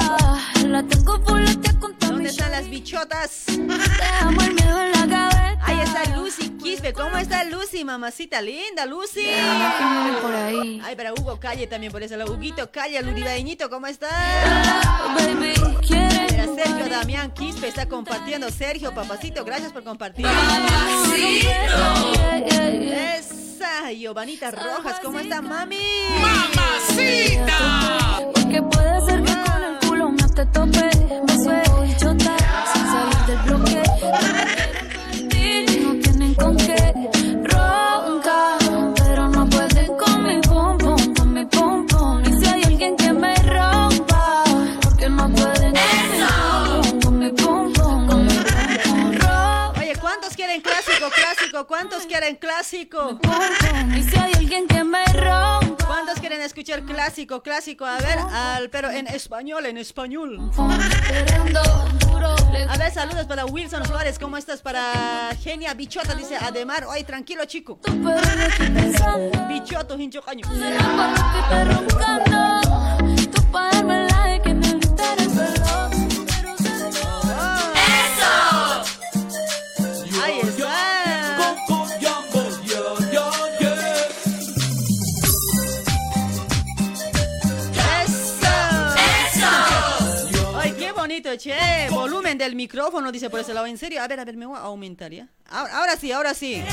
La 0.68 0.84
tengo 0.84 1.14
¿Dónde 2.14 2.30
están 2.30 2.52
las 2.52 2.70
bichotas? 2.70 3.44
Dejamos 3.48 4.46
el 4.46 4.54
miedo 4.54 4.82
en 4.82 4.92
la 4.92 5.06
gaveta. 5.06 5.60
Ahí 5.62 5.82
está 5.82 6.16
Lucy 6.16 6.52
Quispe. 6.52 6.94
¿Cómo 6.94 7.18
está 7.18 7.44
Lucy, 7.44 7.84
mamacita 7.84 8.42
linda, 8.42 8.86
Lucy? 8.86 9.26
Por 10.22 10.34
ahí. 10.34 10.82
Ay, 10.84 10.96
para 10.96 11.12
Hugo 11.12 11.40
Calle 11.40 11.68
también 11.68 11.92
por 11.92 12.02
eso. 12.02 12.16
Huguito 12.32 12.72
Calle, 12.72 13.02
Luribaeñito, 13.02 13.70
¿cómo 13.70 13.88
está? 13.88 14.10
Mira, 15.40 16.46
Sergio 16.56 16.88
Damián 16.90 17.34
Quispe 17.34 17.68
está 17.68 17.90
compartiendo. 17.90 18.50
Sergio, 18.50 18.94
papacito, 18.94 19.44
gracias 19.44 19.74
por 19.74 19.84
compartir. 19.84 20.26
Esa, 23.18 23.92
Giovanita 23.92 24.52
Rojas, 24.52 25.00
¿cómo 25.02 25.20
está, 25.20 25.42
mami? 25.42 25.78
Porque 28.34 28.43
te 30.34 30.46
tope. 30.48 30.90
Me 31.28 31.44
suelto 31.44 31.82
bichota 31.82 32.36
sin 32.74 32.86
salir 32.86 33.26
del 33.28 33.38
bloque. 33.46 33.93
Clásico? 51.64 51.68
¿Cuántos 51.68 52.06
quieren 52.06 52.36
clásico? 52.36 53.20
Y 53.96 54.04
si 54.04 54.18
hay 54.18 54.34
alguien 54.34 54.68
que 54.68 54.84
me 54.84 55.06
rompa, 55.06 55.86
¿Cuántos 55.86 56.20
quieren 56.20 56.42
escuchar 56.42 56.84
clásico, 56.84 57.42
clásico? 57.42 57.86
A 57.86 57.98
ver, 58.00 58.20
al, 58.20 58.70
pero 58.70 58.90
en 58.90 59.08
español, 59.08 59.66
en 59.66 59.78
español. 59.78 60.40
A 62.70 62.78
ver, 62.78 62.92
saludos 62.92 63.26
para 63.26 63.46
Wilson 63.46 63.86
Suárez. 63.86 64.18
¿Cómo 64.20 64.38
estás? 64.38 64.62
Para 64.62 65.32
Genia 65.42 65.74
Bichota, 65.74 66.16
dice 66.16 66.36
Ademar. 66.38 66.86
Oye, 66.86 67.04
tranquilo, 67.04 67.46
chico. 67.46 67.80
Bichoto, 69.48 69.98
hincho 69.98 70.22
caño. 70.22 70.46
Che! 91.38 91.88
Volumen 91.90 92.38
del 92.38 92.56
micrófono, 92.56 93.12
dice 93.12 93.30
por 93.30 93.40
ese 93.40 93.54
lado. 93.54 93.66
¿En 93.66 93.78
serio? 93.78 94.02
A 94.02 94.08
ver, 94.08 94.20
a 94.20 94.26
ver, 94.26 94.36
me 94.38 94.46
voy 94.46 94.58
a 94.58 94.62
aumentar, 94.62 95.12
¿ya? 95.12 95.28
Ahora, 95.50 95.78
ahora 95.78 95.96
sí, 95.98 96.12
ahora 96.12 96.34
sí. 96.34 96.64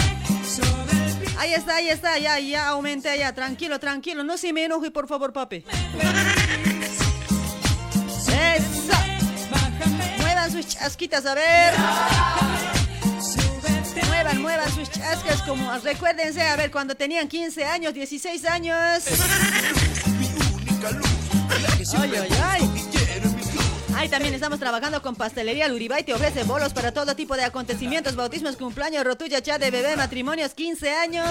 Ahí 1.38 1.54
está, 1.54 1.76
ahí 1.76 1.88
está, 1.88 2.18
ya, 2.18 2.38
ya 2.38 2.68
aumenté, 2.68 3.16
ya. 3.18 3.34
Tranquilo, 3.34 3.78
tranquilo. 3.78 4.24
No 4.24 4.36
se 4.36 4.52
me 4.52 4.64
enoje, 4.64 4.90
por 4.90 5.08
favor, 5.08 5.32
papi. 5.32 5.64
¡Eso! 8.28 8.96
Muevan 10.18 10.52
sus 10.52 10.66
chasquitas, 10.66 11.24
a 11.26 11.34
ver. 11.34 11.74
Muevan, 14.08 14.42
muevan 14.42 14.74
sus 14.74 14.90
chascas 14.90 15.42
como 15.42 15.72
recuérdense, 15.78 16.42
a 16.42 16.56
ver, 16.56 16.70
cuando 16.70 16.94
tenían 16.94 17.26
15 17.28 17.64
años, 17.64 17.94
16 17.94 18.44
años. 18.44 19.04
Ay, 21.96 22.12
ay, 22.16 22.28
ay. 22.42 23.29
Ahí 23.94 24.08
también 24.08 24.32
estamos 24.32 24.58
trabajando 24.58 25.02
con 25.02 25.14
Pastelería 25.16 25.68
Luribay. 25.68 26.04
Te 26.04 26.14
ofrece 26.14 26.44
bolos 26.44 26.72
para 26.72 26.92
todo 26.92 27.14
tipo 27.16 27.36
de 27.36 27.44
acontecimientos, 27.44 28.16
bautismos, 28.16 28.56
cumpleaños, 28.56 29.04
rotulla, 29.04 29.42
chat 29.42 29.60
de 29.60 29.70
bebé, 29.70 29.96
matrimonios, 29.96 30.54
15 30.54 30.90
años. 30.90 31.26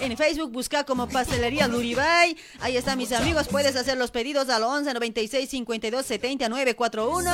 En 0.00 0.16
Facebook 0.16 0.52
busca 0.52 0.84
como 0.84 1.08
Pastelería 1.08 1.66
Luribay. 1.66 2.36
Ahí 2.60 2.76
están 2.76 2.98
mis 2.98 3.10
amigos. 3.12 3.48
Puedes 3.48 3.74
hacer 3.74 3.96
los 3.96 4.10
pedidos 4.10 4.48
al 4.50 4.62
11 4.62 4.92
96 4.94 5.48
52 5.48 6.06
70 6.06 6.48
941. 6.48 7.30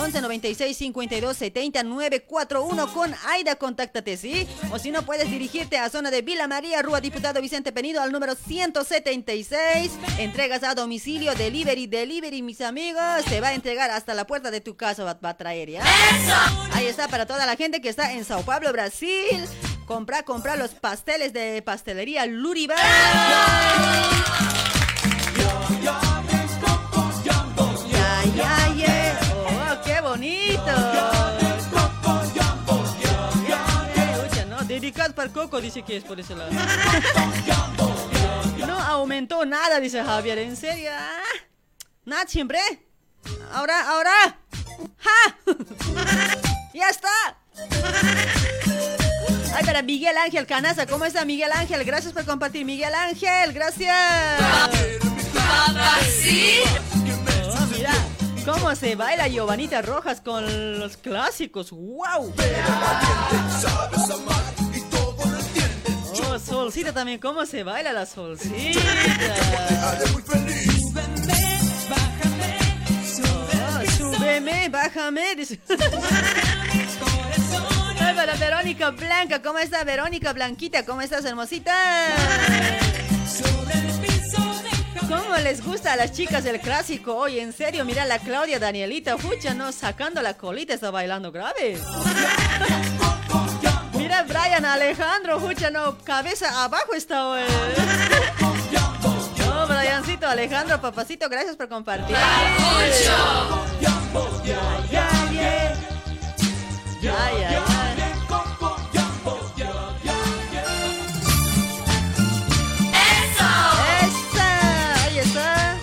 11 0.00 0.20
96 0.20 0.76
52 0.76 1.36
70 1.36 1.82
941 1.82 2.94
con 2.94 3.14
Aida. 3.26 3.56
Contáctate, 3.56 4.16
¿sí? 4.16 4.46
O 4.70 4.78
si 4.78 4.90
no, 4.90 5.02
puedes 5.02 5.30
dirigirte 5.30 5.78
a 5.78 5.90
zona 5.90 6.10
de 6.10 6.22
Vila 6.22 6.46
María, 6.48 6.80
Rúa 6.80 7.00
Diputado 7.00 7.40
Vicente 7.42 7.72
Penido 7.72 8.00
al 8.00 8.12
número 8.12 8.34
176. 8.34 9.92
Entregas 10.18 10.62
a 10.62 10.74
domicilio, 10.74 11.34
delivery, 11.34 11.86
delivery, 11.86 12.40
mis 12.42 12.60
amigos. 12.60 13.24
Te 13.28 13.40
va 13.40 13.48
a 13.48 13.54
entregar 13.54 13.90
hasta 13.90 14.11
la 14.14 14.26
puerta 14.26 14.50
de 14.50 14.60
tu 14.60 14.76
casa, 14.76 15.04
va, 15.04 15.14
va 15.14 15.30
a 15.30 15.36
traer, 15.36 15.70
¿ya? 15.70 15.82
Ahí 16.72 16.86
está 16.86 17.08
para 17.08 17.26
toda 17.26 17.46
la 17.46 17.56
gente 17.56 17.80
que 17.80 17.88
está 17.88 18.12
en 18.12 18.24
Sao 18.24 18.42
Paulo, 18.42 18.72
Brasil. 18.72 19.44
Compra, 19.86 20.22
compra 20.22 20.56
los 20.56 20.70
pasteles 20.70 21.32
de 21.32 21.60
pastelería 21.62 22.24
Luribay. 22.26 22.76
Ya, 27.90 28.22
ya, 28.36 28.74
ya. 28.74 29.20
Oh, 29.46 29.82
qué 29.84 30.00
bonito. 30.00 30.62
Dedicado 34.66 35.14
para 35.14 35.28
coco, 35.30 35.60
dice 35.60 35.82
que 35.82 35.96
es 35.98 36.04
por 36.04 36.18
ese 36.18 36.34
lado. 36.34 36.50
No 38.66 38.78
aumentó 38.80 39.44
nada, 39.44 39.80
dice 39.80 40.02
Javier. 40.02 40.38
¿En 40.38 40.56
serio? 40.56 40.90
Ah, 40.94 41.20
Nada, 42.04 42.26
siempre. 42.26 42.58
Ahora, 43.52 43.88
ahora. 43.90 44.38
¡Ja! 44.98 45.36
¡Ya 46.74 46.88
está! 46.88 47.10
Ay, 49.54 49.64
para 49.64 49.82
Miguel 49.82 50.16
Ángel 50.16 50.46
Canaza, 50.46 50.86
¿cómo 50.86 51.04
está 51.04 51.24
Miguel 51.24 51.52
Ángel? 51.52 51.84
Gracias 51.84 52.12
por 52.12 52.24
compartir, 52.24 52.64
Miguel 52.64 52.94
Ángel, 52.94 53.52
gracias. 53.52 54.40
Oh, 57.44 57.66
mira, 57.70 57.92
cómo 58.44 58.74
se 58.74 58.96
baila 58.96 59.28
Giovanita 59.28 59.82
Rojas 59.82 60.20
con 60.22 60.78
los 60.78 60.96
clásicos, 60.96 61.70
wow. 61.70 62.32
Oh, 66.24 66.38
Solcita 66.38 66.92
también, 66.94 67.18
cómo 67.18 67.44
se 67.44 67.62
baila 67.62 67.92
la 67.92 68.06
Solcita. 68.06 68.80
Súbeme, 74.32 74.68
bájame. 74.70 75.36
Ay, 78.00 78.14
para 78.14 78.34
Verónica 78.36 78.88
Blanca, 78.90 79.42
¿cómo 79.42 79.58
está 79.58 79.84
Verónica 79.84 80.32
Blanquita? 80.32 80.86
¿Cómo 80.86 81.02
estás, 81.02 81.26
hermosita? 81.26 81.74
¿Cómo 85.00 85.36
les 85.36 85.62
gusta 85.62 85.92
a 85.92 85.96
las 85.96 86.12
chicas 86.12 86.46
el 86.46 86.60
clásico? 86.60 87.14
Oye, 87.14 87.42
en 87.42 87.52
serio, 87.52 87.84
mira 87.84 88.06
la 88.06 88.20
Claudia 88.20 88.58
Danielita, 88.58 89.18
fucha, 89.18 89.52
no, 89.52 89.70
sacando 89.70 90.22
la 90.22 90.32
colita, 90.32 90.72
está 90.72 90.90
bailando 90.90 91.30
grave. 91.30 91.76
Mira 93.92 94.22
Brian 94.22 94.64
Alejandro, 94.64 95.40
fucha, 95.40 95.70
no, 95.70 95.98
cabeza 95.98 96.64
abajo 96.64 96.94
está 96.94 97.28
hoy. 97.28 97.42
No, 99.62 99.68
Briancito, 99.68 100.26
Alejandro, 100.26 100.80
papacito, 100.80 101.28
gracias 101.28 101.54
por 101.54 101.68
compartir. 101.68 102.16
Ay, 102.16 102.90
ay, 107.04 107.44
ay. 107.44 107.56
¡Esa! 112.92 115.04
Ahí 115.04 115.18
está. 115.20 115.76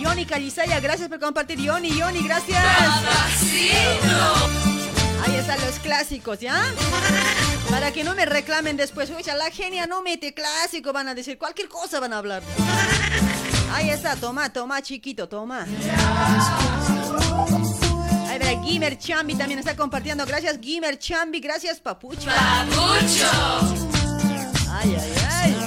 Yoni 0.00 0.26
Calizaya, 0.26 0.80
gracias 0.80 1.08
por 1.08 1.20
compartir. 1.20 1.60
Yoni, 1.60 1.96
Yoni, 1.96 2.24
gracias. 2.24 2.64
Ahí 5.24 5.36
están 5.36 5.60
los 5.60 5.78
clásicos, 5.78 6.40
¿ya? 6.40 6.60
Para 7.70 7.92
que 7.92 8.02
no 8.02 8.14
me 8.14 8.26
reclamen 8.26 8.76
después. 8.76 9.10
Uy, 9.10 9.22
la 9.24 9.50
genia 9.50 9.86
no 9.86 10.02
mete 10.02 10.34
clásico, 10.34 10.92
van 10.92 11.08
a 11.08 11.14
decir. 11.14 11.38
Cualquier 11.38 11.68
cosa 11.68 12.00
van 12.00 12.12
a 12.12 12.18
hablar. 12.18 12.42
Ahí 13.72 13.90
está, 13.90 14.16
toma, 14.16 14.52
toma, 14.52 14.82
chiquito, 14.82 15.28
toma. 15.28 15.66
Ahí 18.28 18.38
verá, 18.38 18.62
Gimer 18.62 18.98
Chambi 18.98 19.34
también 19.36 19.60
está 19.60 19.76
compartiendo. 19.76 20.26
Gracias, 20.26 20.58
Gimer 20.60 20.98
Chambi. 20.98 21.40
Gracias, 21.40 21.78
Papucho. 21.80 22.26
Papucho. 22.26 23.30
Ay, 24.72 24.96
ay, 24.98 25.12
ay. 25.30 25.59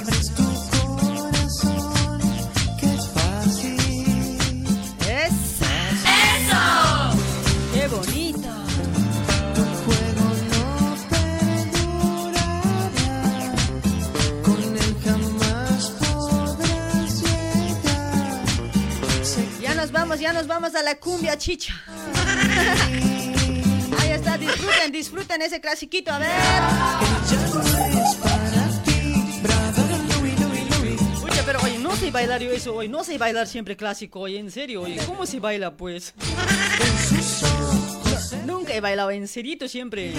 Ya 20.20 20.32
nos 20.32 20.46
vamos 20.46 20.74
a 20.74 20.82
la 20.82 20.96
cumbia 20.96 21.36
chicha. 21.36 21.74
Ahí 24.00 24.10
está, 24.10 24.36
disfruten, 24.38 24.92
disfruten 24.92 25.42
ese 25.42 25.60
clasiquito, 25.60 26.12
a 26.12 26.18
ver. 26.18 26.30
Oye, 31.22 31.42
pero 31.46 31.60
oye, 31.62 31.78
no 31.78 31.96
sé 31.96 32.10
bailar 32.10 32.40
yo 32.42 32.50
eso 32.50 32.74
hoy, 32.74 32.88
no 32.88 33.04
sé 33.04 33.18
bailar 33.18 33.46
siempre 33.46 33.76
clásico, 33.76 34.20
oye, 34.20 34.38
en 34.38 34.50
serio, 34.50 34.82
oye, 34.82 35.00
¿cómo 35.06 35.26
se 35.26 35.40
baila 35.40 35.76
pues? 35.76 36.14
Nunca 38.46 38.74
he 38.74 38.80
bailado 38.80 39.10
en 39.10 39.26
serito 39.28 39.68
siempre. 39.68 40.12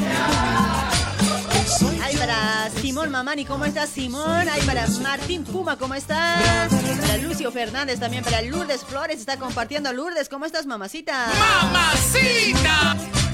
Ahí 2.03 2.15
para 2.15 2.69
Simón 2.82 3.11
Mamani, 3.11 3.43
¿cómo 3.45 3.65
estás 3.65 3.89
Simón? 3.89 4.47
Ahí 4.47 4.61
para 4.61 4.88
Martín 5.01 5.43
Puma, 5.43 5.78
¿cómo 5.78 5.93
estás? 5.93 6.71
Para 7.01 7.17
Lucio 7.17 7.51
Fernández 7.51 7.99
también, 7.99 8.23
para 8.23 8.41
Lourdes 8.41 8.84
Flores, 8.84 9.19
está 9.19 9.38
compartiendo 9.38 9.91
Lourdes, 9.91 10.30
¿cómo 10.30 10.45
estás 10.45 10.65
mamacita? 10.65 11.28
¡Mamacita! 11.71 13.24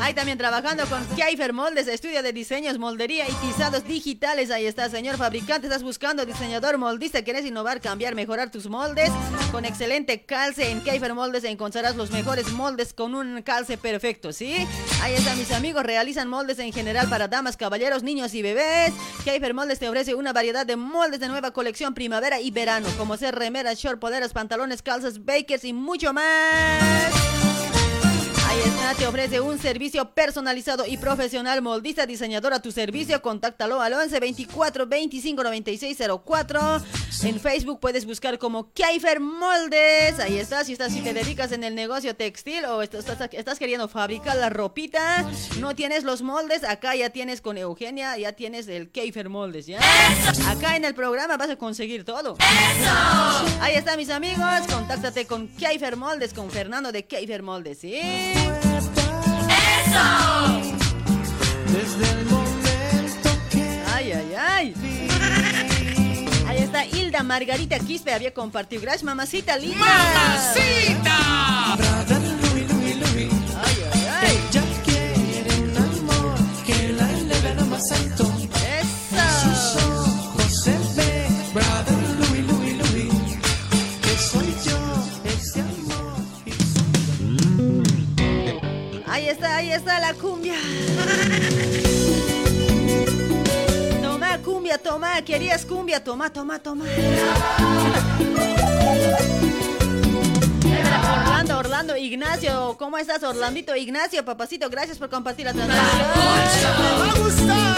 Ahí 0.00 0.14
también 0.14 0.38
trabajando 0.38 0.86
con 0.86 1.04
Kiefer 1.14 1.52
Moldes, 1.52 1.86
estudio 1.88 2.22
de 2.22 2.32
diseños, 2.32 2.78
moldería 2.78 3.28
y 3.28 3.32
tizados 3.34 3.84
digitales. 3.84 4.50
Ahí 4.50 4.66
está, 4.66 4.88
señor 4.88 5.16
fabricante. 5.16 5.66
Estás 5.66 5.82
buscando 5.82 6.26
diseñador 6.26 6.78
moldista. 6.78 7.22
¿Quieres 7.22 7.44
innovar, 7.44 7.80
cambiar, 7.80 8.14
mejorar 8.14 8.50
tus 8.50 8.68
moldes? 8.68 9.10
Con 9.52 9.64
excelente 9.64 10.24
calce 10.24 10.70
en 10.70 10.80
Kiefer 10.80 11.14
Moldes 11.14 11.44
encontrarás 11.44 11.96
los 11.96 12.10
mejores 12.10 12.52
moldes 12.52 12.92
con 12.92 13.14
un 13.14 13.42
calce 13.42 13.78
perfecto, 13.78 14.32
¿sí? 14.32 14.56
Ahí 15.02 15.14
está, 15.14 15.34
mis 15.36 15.52
amigos. 15.52 15.82
Realizan 15.84 16.28
moldes 16.28 16.58
en 16.58 16.72
general 16.72 17.08
para 17.08 17.28
damas, 17.28 17.56
caballeros, 17.56 18.02
niños 18.02 18.34
y 18.34 18.42
bebés. 18.42 18.92
Kiefer 19.24 19.54
Moldes 19.54 19.78
te 19.78 19.88
ofrece 19.88 20.14
una 20.14 20.32
variedad 20.32 20.66
de 20.66 20.76
moldes 20.76 21.20
de 21.20 21.28
nueva 21.28 21.52
colección 21.52 21.94
primavera 21.94 22.40
y 22.40 22.50
verano, 22.50 22.88
como 22.98 23.16
ser 23.16 23.34
remeras, 23.34 23.78
short, 23.78 24.00
poleras, 24.00 24.32
pantalones, 24.32 24.82
calzas, 24.82 25.24
bakers 25.24 25.64
y 25.64 25.72
mucho 25.72 26.12
más. 26.12 27.55
Te 28.96 29.06
ofrece 29.06 29.40
un 29.40 29.58
servicio 29.58 30.10
personalizado 30.14 30.86
y 30.86 30.96
profesional 30.96 31.60
moldista 31.60 32.06
diseñador 32.06 32.54
a 32.54 32.62
tu 32.62 32.72
servicio. 32.72 33.20
Contáctalo 33.20 33.82
al 33.82 33.92
11 33.92 34.18
24 34.20 34.86
25 34.86 35.42
96 35.42 35.98
04. 36.24 36.82
En 37.24 37.38
Facebook 37.38 37.78
puedes 37.78 38.06
buscar 38.06 38.38
como 38.38 38.72
Kiefer 38.72 39.20
Moldes. 39.20 40.18
Ahí 40.18 40.38
está, 40.38 40.64
si 40.64 40.72
estás, 40.72 40.92
si 40.92 41.02
te 41.02 41.12
dedicas 41.12 41.52
en 41.52 41.62
el 41.64 41.74
negocio 41.74 42.16
textil 42.16 42.64
o 42.64 42.80
estás, 42.80 43.58
queriendo 43.58 43.86
fabricar 43.88 44.36
la 44.36 44.48
ropita, 44.48 45.28
no 45.60 45.74
tienes 45.74 46.04
los 46.04 46.22
moldes, 46.22 46.64
acá 46.64 46.94
ya 46.94 47.10
tienes 47.10 47.40
con 47.40 47.58
Eugenia, 47.58 48.16
ya 48.16 48.32
tienes 48.32 48.66
el 48.68 48.88
Kiefer 48.90 49.28
Moldes, 49.28 49.66
¿ya? 49.66 49.78
Acá 50.48 50.76
en 50.76 50.84
el 50.84 50.94
programa 50.94 51.36
vas 51.36 51.50
a 51.50 51.56
conseguir 51.56 52.04
todo. 52.04 52.36
Ahí 53.60 53.74
está, 53.74 53.96
mis 53.96 54.10
amigos. 54.10 54.62
Contáctate 54.72 55.26
con 55.26 55.48
Kiefer 55.48 55.96
Moldes, 55.96 56.32
con 56.32 56.50
Fernando 56.50 56.92
de 56.92 57.04
Kiefer 57.04 57.42
Moldes, 57.42 57.78
¿sí? 57.78 58.00
Desde 61.72 62.10
el 62.12 62.24
momento 62.26 63.30
que 63.50 63.82
Ay, 63.94 64.12
ay, 64.12 64.34
ay. 64.38 64.74
Ahí 66.48 66.58
está 66.58 66.86
Hilda 66.86 67.22
Margarita 67.22 67.78
Quispe, 67.78 68.12
había 68.12 68.32
compartido. 68.32 68.82
Gracias, 68.82 69.04
mamacita 69.04 69.56
linda. 69.56 69.78
¡Mamacita! 69.78 71.16
Ay, 73.64 73.76
ay, 73.92 74.06
ay. 74.10 74.38
ella 74.50 74.62
quiere 74.84 75.52
un 75.62 75.76
amor 75.76 76.36
está, 89.28 89.56
ahí 89.56 89.72
está 89.72 90.00
la 90.00 90.14
cumbia. 90.14 90.54
Toma 94.02 94.38
cumbia, 94.38 94.78
toma, 94.78 95.22
querías 95.22 95.64
cumbia, 95.64 96.02
toma, 96.02 96.32
toma, 96.32 96.58
toma. 96.58 96.84
Orlando, 101.12 101.58
Orlando, 101.58 101.96
Ignacio, 101.96 102.76
¿cómo 102.78 102.98
estás, 102.98 103.22
Orlandito? 103.22 103.76
Ignacio, 103.76 104.24
papacito, 104.24 104.68
gracias 104.70 104.98
por 104.98 105.08
compartir 105.10 105.46
la 105.46 105.52
transmisión. 105.52 105.86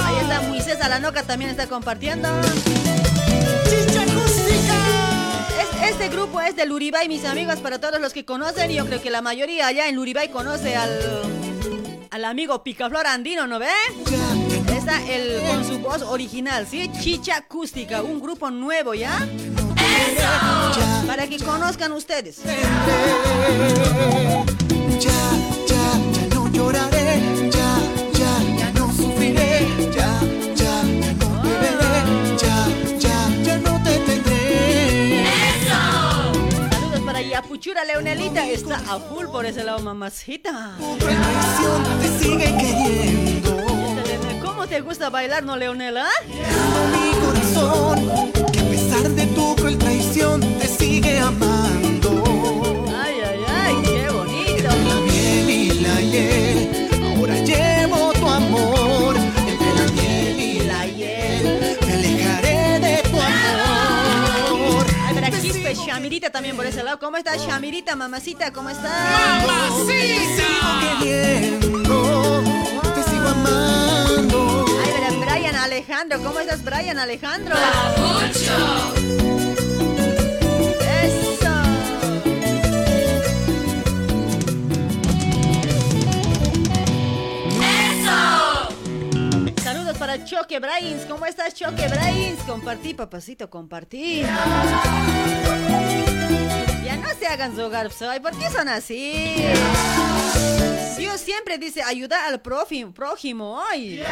Ahí 0.04 0.16
está 0.22 0.40
Moisés 0.48 0.80
Alanoca, 0.80 1.22
también 1.22 1.50
está 1.50 1.66
compartiendo. 1.66 2.28
Es- 5.82 5.88
Este 5.98 6.08
grupo 6.08 6.40
es 6.40 6.54
del 6.56 6.70
Uribay, 6.72 7.08
mis 7.08 7.24
amigos, 7.24 7.56
para 7.60 7.80
todos 7.80 8.00
los 8.00 8.12
que 8.12 8.24
conocen. 8.24 8.70
Yo 8.70 8.86
creo 8.86 9.02
que 9.02 9.10
la 9.10 9.20
mayoría 9.22 9.66
allá 9.66 9.88
en 9.88 9.98
Uribay 9.98 10.30
conoce 10.30 10.76
al, 10.76 10.90
al 12.10 12.24
amigo 12.24 12.62
Picaflor 12.62 13.06
Andino, 13.06 13.46
¿no 13.46 13.58
ve? 13.58 13.66
Está 14.76 15.02
el, 15.10 15.40
con 15.50 15.64
su 15.66 15.78
voz 15.80 16.02
original, 16.02 16.66
¿sí? 16.70 16.90
Chicha 17.00 17.36
Acústica, 17.36 18.02
un 18.02 18.20
grupo 18.20 18.50
nuevo, 18.50 18.94
¿ya? 18.94 19.26
Para 21.06 21.26
que 21.26 21.38
conozcan 21.38 21.92
ustedes. 21.92 22.38
Ya, 24.98 25.00
ya, 25.00 25.10
ya 25.66 26.34
no 26.34 26.48
lloraré, 26.52 26.97
Para 37.38 37.46
Yapuchura 37.46 37.84
Leonelita, 37.84 38.44
está 38.48 38.76
a 38.90 38.98
full 38.98 39.26
por 39.26 39.46
ese 39.46 39.62
lado, 39.62 39.78
mamacita. 39.78 40.76
¿Cómo 44.42 44.66
te 44.66 44.80
gusta 44.80 45.08
bailar, 45.08 45.44
no, 45.44 45.56
Leonela? 45.56 46.08
mi 46.26 47.12
corazón, 47.24 48.32
que 48.50 48.58
a 48.58 48.64
pesar 48.64 49.08
de 49.10 49.26
tu 49.26 49.54
te 50.58 50.66
sigue. 50.66 51.20
Ay, 51.20 53.14
ay, 53.24 53.40
ay, 53.46 53.74
qué 53.84 54.10
bonito. 54.10 54.68
La 55.80 56.00
la 56.00 56.57
Shamirita 65.98 66.30
también 66.30 66.54
por 66.54 66.64
ese 66.64 66.84
lado. 66.84 67.00
¿Cómo 67.00 67.16
estás, 67.16 67.44
Shamirita, 67.44 67.96
mamacita? 67.96 68.52
¿Cómo 68.52 68.70
estás? 68.70 69.44
Te 69.84 70.20
sigo 70.36 71.00
queriendo, 71.00 72.44
te 72.94 73.02
sigo 73.02 73.26
amando. 73.26 74.64
Ay, 74.80 74.90
pero 74.94 75.18
Brian 75.18 75.56
Alejandro, 75.56 76.20
¿cómo 76.22 76.38
estás, 76.38 76.62
Brian 76.62 77.00
Alejandro? 77.00 77.56
Eso. 78.30 78.88
Saludos 89.64 89.98
para 89.98 90.24
Choque 90.24 90.60
Brains. 90.60 91.04
¿Cómo 91.06 91.26
estás, 91.26 91.54
Choque 91.54 91.88
Brains? 91.88 92.38
Compartí, 92.46 92.94
papacito, 92.94 93.50
compartí. 93.50 94.22
Ya 96.88 96.96
no 96.96 97.08
se 97.20 97.26
hagan 97.26 97.54
su 97.54 97.70
soy. 97.98 98.18
¿Por 98.18 98.32
qué 98.38 98.48
son 98.48 98.66
así? 98.66 99.44
Dios 100.96 101.20
siempre 101.20 101.58
dice 101.58 101.82
ayuda 101.82 102.26
al 102.26 102.40
prójimo, 102.40 102.94
prójimo. 102.94 103.62
Ay. 103.70 104.02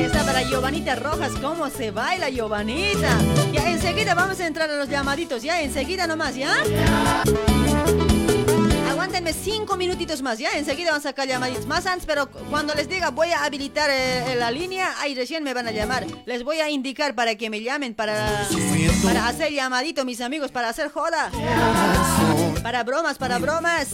Está 0.00 0.24
para 0.24 0.40
Giovanita 0.44 0.94
Rojas, 0.94 1.32
cómo 1.42 1.68
se 1.68 1.90
baila 1.90 2.30
Giovanita. 2.30 3.10
Ya 3.52 3.70
enseguida 3.70 4.14
vamos 4.14 4.40
a 4.40 4.46
entrar 4.46 4.70
a 4.70 4.76
los 4.78 4.88
llamaditos, 4.88 5.42
ya 5.42 5.60
enseguida 5.60 6.06
nomás, 6.06 6.34
¿ya? 6.34 6.54
Aguántenme 9.06 9.32
cinco 9.34 9.76
minutitos 9.76 10.20
más, 10.20 10.36
¿ya? 10.36 10.50
Enseguida 10.58 10.90
vamos 10.90 11.06
a 11.06 11.10
sacar 11.10 11.28
llamaditos 11.28 11.64
más 11.64 11.86
antes, 11.86 12.04
pero 12.06 12.28
cuando 12.50 12.74
les 12.74 12.88
diga 12.88 13.10
voy 13.10 13.28
a 13.28 13.44
habilitar 13.44 13.88
eh, 13.88 14.34
la 14.36 14.50
línea, 14.50 14.94
ahí 14.98 15.14
recién 15.14 15.44
me 15.44 15.54
van 15.54 15.68
a 15.68 15.70
llamar. 15.70 16.04
Les 16.24 16.42
voy 16.42 16.58
a 16.58 16.68
indicar 16.70 17.14
para 17.14 17.36
que 17.36 17.48
me 17.48 17.62
llamen, 17.62 17.94
para, 17.94 18.48
para 19.04 19.28
hacer 19.28 19.52
llamadito, 19.52 20.04
mis 20.04 20.20
amigos, 20.20 20.50
para 20.50 20.70
hacer 20.70 20.90
joda. 20.90 21.30
Para 22.64 22.82
bromas, 22.82 23.16
para 23.16 23.38
bromas. 23.38 23.90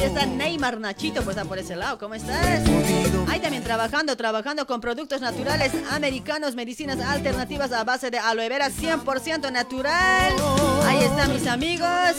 Ahí 0.00 0.06
está 0.06 0.24
Neymar 0.24 0.80
Nachito, 0.80 1.22
pues 1.22 1.36
está 1.36 1.46
por 1.46 1.58
ese 1.58 1.76
lado. 1.76 1.98
¿Cómo 1.98 2.14
estás? 2.14 2.62
Ahí 3.28 3.38
también 3.38 3.62
trabajando, 3.62 4.16
trabajando 4.16 4.66
con 4.66 4.80
productos 4.80 5.20
naturales 5.20 5.72
americanos, 5.90 6.54
medicinas 6.54 6.98
alternativas 7.00 7.70
a 7.72 7.84
base 7.84 8.10
de 8.10 8.18
aloe 8.18 8.48
vera 8.48 8.70
100% 8.70 9.52
natural. 9.52 10.32
Ahí 10.86 11.04
están 11.04 11.30
mis 11.34 11.46
amigos. 11.46 12.16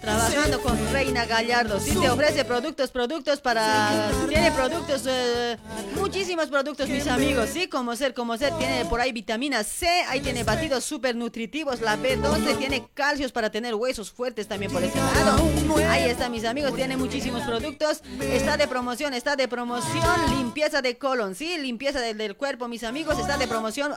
Trabajando 0.00 0.62
con 0.62 0.92
Reina 0.92 1.26
Gallardo. 1.26 1.78
Sí, 1.78 1.94
te 1.94 2.08
ofrece 2.08 2.44
productos, 2.44 2.90
productos 2.90 3.40
para... 3.40 4.10
Tiene 4.28 4.50
productos, 4.52 5.02
eh, 5.06 5.58
muchísimos 5.94 6.46
productos, 6.46 6.88
mis 6.88 7.06
amigos. 7.06 7.50
Sí, 7.52 7.68
como 7.68 7.94
ser, 7.96 8.14
como 8.14 8.36
ser. 8.38 8.52
Tiene 8.56 8.86
por 8.86 9.00
ahí 9.00 9.12
vitamina 9.12 9.62
C. 9.62 9.86
Ahí 10.08 10.20
tiene 10.20 10.42
batidos 10.42 10.84
súper 10.84 11.14
nutritivos. 11.16 11.80
La 11.80 11.98
B12 11.98 12.56
tiene 12.58 12.88
calcios 12.94 13.30
para 13.30 13.50
tener 13.50 13.74
huesos 13.74 14.10
fuertes 14.10 14.48
también 14.48 14.72
por 14.72 14.82
ese 14.82 14.96
lado. 14.98 15.42
Ahí 15.88 16.04
está, 16.08 16.28
mis 16.28 16.44
amigos. 16.44 16.74
Tiene 16.74 16.96
muchísimos 16.96 17.42
productos. 17.42 18.02
Está 18.20 18.56
de 18.56 18.66
promoción, 18.68 19.12
está 19.12 19.36
de 19.36 19.48
promoción. 19.48 20.30
Limpieza 20.36 20.80
de 20.80 20.96
colon, 20.96 21.34
sí, 21.34 21.58
limpieza 21.58 22.00
del, 22.00 22.16
del 22.16 22.36
cuerpo, 22.36 22.68
mis 22.68 22.84
amigos. 22.84 23.18
Está 23.18 23.36
de 23.36 23.46
promoción. 23.46 23.94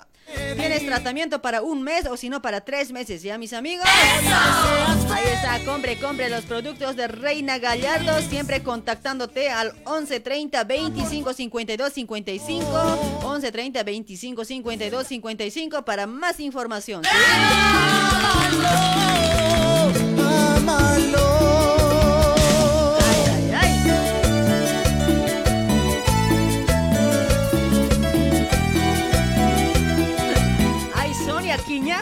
Tienes 0.56 0.86
tratamiento 0.86 1.42
para 1.42 1.62
un 1.62 1.84
mes 1.84 2.06
o 2.08 2.18
si 2.18 2.30
no 2.30 2.42
para 2.42 2.62
tres 2.62 2.92
meses, 2.92 3.22
¿ya, 3.24 3.38
mis 3.38 3.54
amigos? 3.54 3.86
Ahí 3.88 5.26
está, 5.34 5.60
compre, 5.66 5.93
compre 5.98 6.30
los 6.30 6.46
productos 6.46 6.96
de 6.96 7.08
Reina 7.08 7.58
Gallardo. 7.60 8.20
Siempre 8.22 8.64
contactándote 8.64 9.50
al 9.50 9.74
1130 9.86 10.64
25 10.64 11.34
52 11.34 11.94
55. 11.94 13.20
1130 13.22 13.84
25 13.84 14.46
52 14.46 15.08
55 15.08 15.86
para 15.86 16.08
más 16.08 16.40
información. 16.40 17.04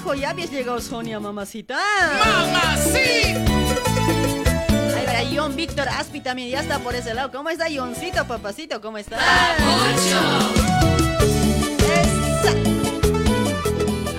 Quiñajo, 0.01 0.15
ya 0.15 0.31
habías 0.31 0.49
llegado, 0.49 0.81
Sonia, 0.81 1.19
mamacita. 1.19 1.79
¡Mamacita! 2.25 3.45
Ahí 4.95 5.05
verá, 5.05 5.21
John 5.31 5.55
Víctor 5.55 5.87
Aspi 5.89 6.21
también 6.21 6.49
ya 6.49 6.61
está 6.61 6.79
por 6.79 6.95
ese 6.95 7.13
lado. 7.13 7.31
¿Cómo 7.31 7.49
está, 7.49 7.65
Johncito, 7.73 8.25
papacito? 8.25 8.81
¿Cómo 8.81 8.97
está? 8.97 9.19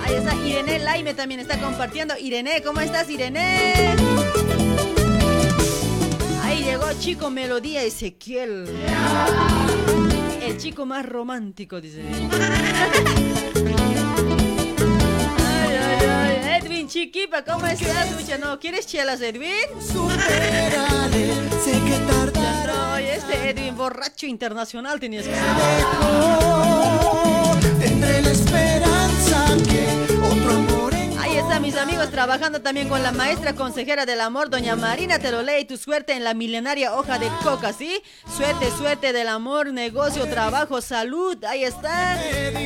Ahí 0.05 0.15
está 0.15 0.35
Irene 0.35 0.79
Laime 0.79 1.13
también 1.13 1.41
está 1.41 1.57
compartiendo. 1.59 2.17
Irene, 2.17 2.61
¿cómo 2.63 2.79
estás, 2.79 3.09
Irene? 3.09 3.93
Ahí 6.43 6.63
llegó 6.63 6.85
Chico 6.99 7.29
Melodía 7.29 7.83
Ezequiel. 7.83 8.69
El 10.41 10.57
chico 10.57 10.85
más 10.85 11.05
romántico, 11.05 11.81
dice. 11.81 12.03
Edwin 16.83 16.89
Chiquipa, 16.89 17.45
¿cómo 17.45 17.65
estás? 17.65 18.09
Escucha, 18.09 18.37
¿no 18.37 18.59
quieres 18.59 18.85
chelas, 18.85 19.21
Edwin? 19.21 19.53
Sé 19.79 19.93
que 21.71 21.97
tardará. 22.11 22.73
No, 22.73 22.97
este 22.97 23.51
Edwin 23.51 23.77
borracho 23.77 24.25
internacional 24.25 24.99
tenías 24.99 25.23
que 25.25 25.33
ser. 25.33 25.41
Tendré 27.79 28.21
la 28.21 28.31
esperanza 28.31 28.72
mis 31.59 31.75
amigos, 31.77 32.09
trabajando 32.09 32.61
también 32.61 32.89
con 32.89 33.03
la 33.03 33.11
maestra 33.11 33.53
consejera 33.53 34.05
del 34.05 34.21
amor, 34.21 34.49
doña 34.49 34.75
Marina 34.75 35.19
Te 35.19 35.31
lee 35.31 35.65
tu 35.65 35.77
suerte 35.77 36.13
en 36.13 36.23
la 36.23 36.33
milenaria 36.33 36.95
hoja 36.95 37.19
de 37.19 37.27
coca, 37.43 37.73
¿sí? 37.73 38.01
Suerte, 38.35 38.71
suerte 38.71 39.13
del 39.13 39.27
amor, 39.27 39.71
negocio, 39.71 40.27
trabajo, 40.27 40.81
salud. 40.81 41.43
Ahí 41.43 41.63
está. 41.63 42.19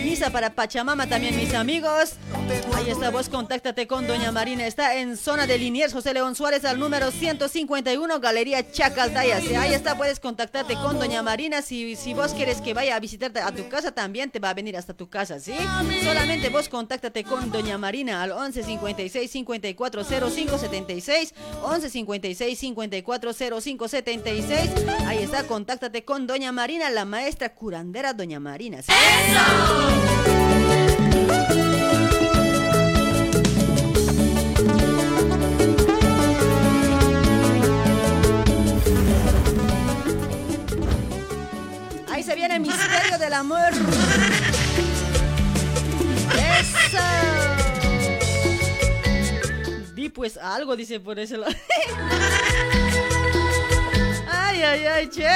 Misa 0.03 0.29
para 0.29 0.53
Pachamama 0.53 1.07
también, 1.07 1.35
mis 1.35 1.53
amigos. 1.53 2.13
Ahí 2.75 2.89
está, 2.89 3.09
vos 3.09 3.29
contáctate 3.29 3.87
con 3.87 4.07
doña 4.07 4.31
Marina. 4.31 4.65
Está 4.65 4.95
en 4.95 5.17
zona 5.17 5.47
de 5.47 5.57
Liniers, 5.57 5.93
José 5.93 6.13
León 6.13 6.35
Suárez, 6.35 6.63
al 6.63 6.79
número 6.79 7.11
151, 7.11 8.19
Galería 8.19 8.71
Chacaltaya. 8.71 9.41
¿sí? 9.41 9.55
Ahí 9.55 9.73
está, 9.73 9.97
puedes 9.97 10.19
contactarte 10.19 10.75
con 10.75 10.97
doña 10.97 11.21
Marina. 11.23 11.61
Si, 11.61 11.95
si 11.95 12.13
vos 12.13 12.33
quieres 12.33 12.61
que 12.61 12.73
vaya 12.73 12.95
a 12.95 12.99
visitarte 12.99 13.41
a 13.41 13.51
tu 13.51 13.67
casa, 13.67 13.91
también 13.91 14.31
te 14.31 14.39
va 14.39 14.51
a 14.51 14.53
venir 14.53 14.77
hasta 14.77 14.93
tu 14.93 15.09
casa, 15.09 15.39
¿sí? 15.39 15.55
Solamente 16.03 16.49
vos 16.49 16.69
contáctate 16.69 17.23
con 17.23 17.51
doña 17.51 17.77
Marina 17.77 18.23
al 18.23 18.31
11 18.31 18.76
56 18.77 19.31
54 19.31 20.03
05 20.03 20.57
76 20.57 21.33
11 21.63 21.89
56 21.89 22.59
54 22.59 23.33
05 23.33 23.87
76 23.87 24.69
ahí 25.05 25.23
está 25.23 25.43
contáctate 25.47 26.05
con 26.05 26.27
doña 26.27 26.51
Marina 26.51 26.89
la 26.91 27.05
maestra 27.05 27.55
curandera 27.55 28.13
doña 28.13 28.39
Marina 28.39 28.81
¿sí? 28.83 28.91
ahí 42.11 42.23
se 42.23 42.35
viene 42.35 42.55
el 42.55 42.61
misterio 42.61 43.17
del 43.19 43.33
amor. 43.33 43.71
Eso 46.59 47.56
Pues 50.13 50.37
algo, 50.37 50.75
dice 50.75 50.99
por 50.99 51.17
ese 51.19 51.37
lado. 51.37 51.53
ay, 54.31 54.63
ay, 54.63 54.85
ay, 54.85 55.07
che. 55.09 55.27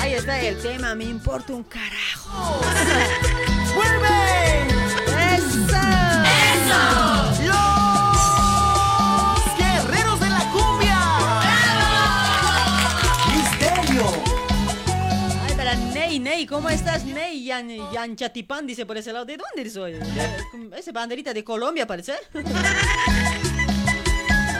Ahí 0.00 0.14
está 0.14 0.40
el 0.40 0.58
tema, 0.58 0.94
me 0.94 1.04
importa 1.04 1.52
un 1.52 1.64
carajo. 1.64 2.60
¡Vuelve! 3.74 4.66
¡Eso! 5.34 5.56
¡Eso! 6.54 7.31
Ney, 16.34 16.46
¿cómo 16.46 16.70
estás, 16.70 17.04
Ney? 17.04 17.44
Yan, 17.44 17.68
Yan 17.92 18.16
Chatipán 18.16 18.66
dice 18.66 18.86
por 18.86 18.96
ese 18.96 19.12
lado. 19.12 19.26
¿De 19.26 19.36
dónde 19.36 19.68
soy? 19.68 19.98
Ese 20.74 20.90
banderita 20.90 21.34
de 21.34 21.44
Colombia, 21.44 21.86
parece. 21.86 22.14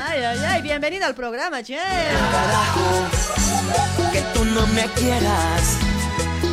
Ay, 0.04 0.22
ay, 0.22 0.38
ay, 0.46 0.60
bienvenido 0.60 1.06
al 1.06 1.14
programa, 1.14 1.62
che. 1.62 1.78
Carajo, 1.78 3.06
que 4.12 4.20
tú 4.34 4.44
no 4.44 4.66
me 4.66 4.84
quieras. 4.88 5.78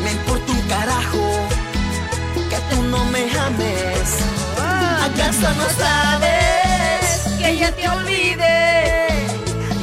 Me 0.02 0.12
importa 0.12 0.52
un 0.52 0.60
carajo, 0.62 1.48
que 2.48 2.56
tú 2.74 2.82
no 2.84 3.04
me 3.04 3.30
ames. 3.38 4.20
¿Acaso 4.56 5.54
no 5.54 5.68
sabes 5.78 7.36
que 7.38 7.58
ya 7.58 7.70
te 7.72 7.86
olvidé? 7.86 9.08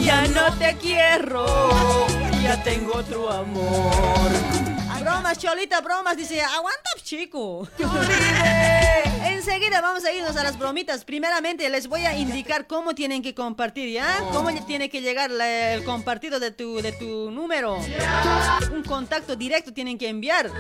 Ya 0.04 0.26
no 0.30 0.52
te 0.58 0.76
quiero, 0.78 2.08
ya 2.42 2.64
tengo 2.64 2.96
otro 2.96 3.32
amor. 3.32 4.67
Bromas, 5.08 5.38
Cholita, 5.38 5.80
bromas, 5.80 6.18
dice, 6.18 6.42
aguanta, 6.42 6.90
chico. 7.02 7.66
Enseguida 9.26 9.80
vamos 9.80 10.04
a 10.04 10.12
irnos 10.12 10.36
a 10.36 10.44
las 10.44 10.60
bromitas. 10.60 11.06
Primeramente 11.06 11.70
les 11.70 11.88
voy 11.88 12.06
a 12.06 12.14
indicar 12.18 12.68
cómo 12.68 12.94
tienen 12.94 13.22
que 13.24 13.34
compartir, 13.34 13.90
¿ya? 13.94 14.20
Cómo 14.34 14.50
tiene 14.66 14.90
que 14.90 15.00
llegar 15.02 15.32
la- 15.32 15.74
el 15.76 15.86
compartido 15.86 16.42
de 16.42 16.52
tu, 16.52 16.82
de 16.82 16.92
tu 16.92 17.32
número. 17.32 17.78
Un 18.74 18.84
contacto 18.84 19.38
directo 19.38 19.72
tienen 19.74 19.98
que 19.98 20.10
enviar. 20.10 20.52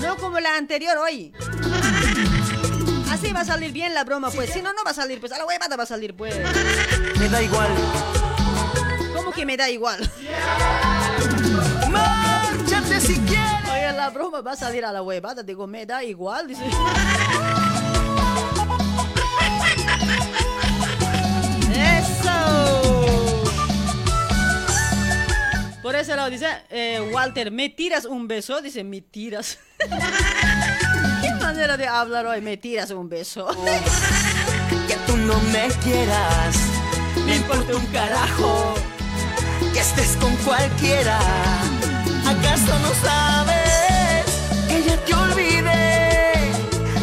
No 0.00 0.16
como 0.18 0.38
la 0.38 0.56
anterior 0.56 0.96
hoy. 0.98 1.32
Así 3.10 3.32
va 3.32 3.40
a 3.40 3.44
salir 3.44 3.72
bien 3.72 3.92
la 3.92 4.04
broma, 4.04 4.30
pues. 4.30 4.50
Si 4.52 4.62
no, 4.62 4.72
no 4.72 4.84
va 4.84 4.92
a 4.92 4.94
salir, 4.94 5.18
pues. 5.18 5.32
A 5.32 5.38
la 5.38 5.44
huevada 5.46 5.74
va 5.76 5.82
a 5.82 5.86
salir, 5.86 6.14
pues. 6.14 6.32
Me 7.18 7.28
da 7.28 7.42
igual. 7.42 7.70
¿Cómo 9.16 9.32
que 9.32 9.44
me 9.44 9.56
da 9.56 9.68
igual? 9.68 10.08
Márchate 11.90 13.00
si 13.00 13.18
quieres. 13.20 13.47
La 13.98 14.10
broma 14.10 14.42
va 14.42 14.52
a 14.52 14.56
salir 14.56 14.84
a 14.84 14.92
la 14.92 15.02
huevada. 15.02 15.42
Digo, 15.42 15.66
me 15.66 15.84
da 15.84 16.04
igual, 16.04 16.46
dice. 16.46 16.62
¡Eso! 21.74 23.42
Por 25.82 25.96
ese 25.96 26.14
lado 26.14 26.30
dice, 26.30 26.46
eh, 26.70 27.10
Walter, 27.12 27.50
¿me 27.50 27.70
tiras 27.70 28.04
un 28.04 28.28
beso? 28.28 28.62
Dice, 28.62 28.84
¿me 28.84 29.00
tiras? 29.00 29.58
¿Qué 31.20 31.34
manera 31.40 31.76
de 31.76 31.88
hablar 31.88 32.24
hoy? 32.26 32.40
¿Me 32.40 32.56
tiras 32.56 32.92
un 32.92 33.08
beso? 33.08 33.48
Que 34.86 34.94
tú 35.08 35.16
no 35.16 35.40
me 35.40 35.66
quieras. 35.82 36.56
Me 37.26 37.34
importa 37.34 37.74
un 37.76 37.86
carajo. 37.86 38.74
Que 39.72 39.80
estés 39.80 40.16
con 40.18 40.36
cualquiera. 40.36 41.18
¿Acaso 42.28 42.78
no 42.78 42.94
sabes 43.02 43.67
ya 44.84 44.96
te 45.04 45.14
olvidé? 45.14 46.52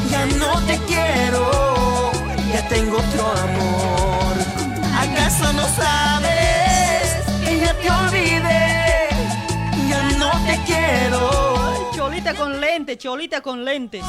Ya 0.10 0.26
no 0.38 0.62
te 0.66 0.78
quiero. 0.88 2.12
Ya 2.54 2.68
tengo 2.68 2.98
otro 2.98 3.32
amor. 3.32 4.36
¿Acaso 4.98 5.54
no 5.54 5.68
sabes 5.76 7.24
que 7.44 7.60
ya 7.60 7.74
te 7.74 7.90
olvidé? 7.90 9.10
Ya 9.90 10.04
no 10.18 10.32
te 10.46 10.60
quiero. 10.66 11.92
Cholita 11.96 12.34
con 12.34 12.60
lente, 12.62 12.98
cholita 12.98 13.42
con 13.42 13.66
lente. 13.66 14.02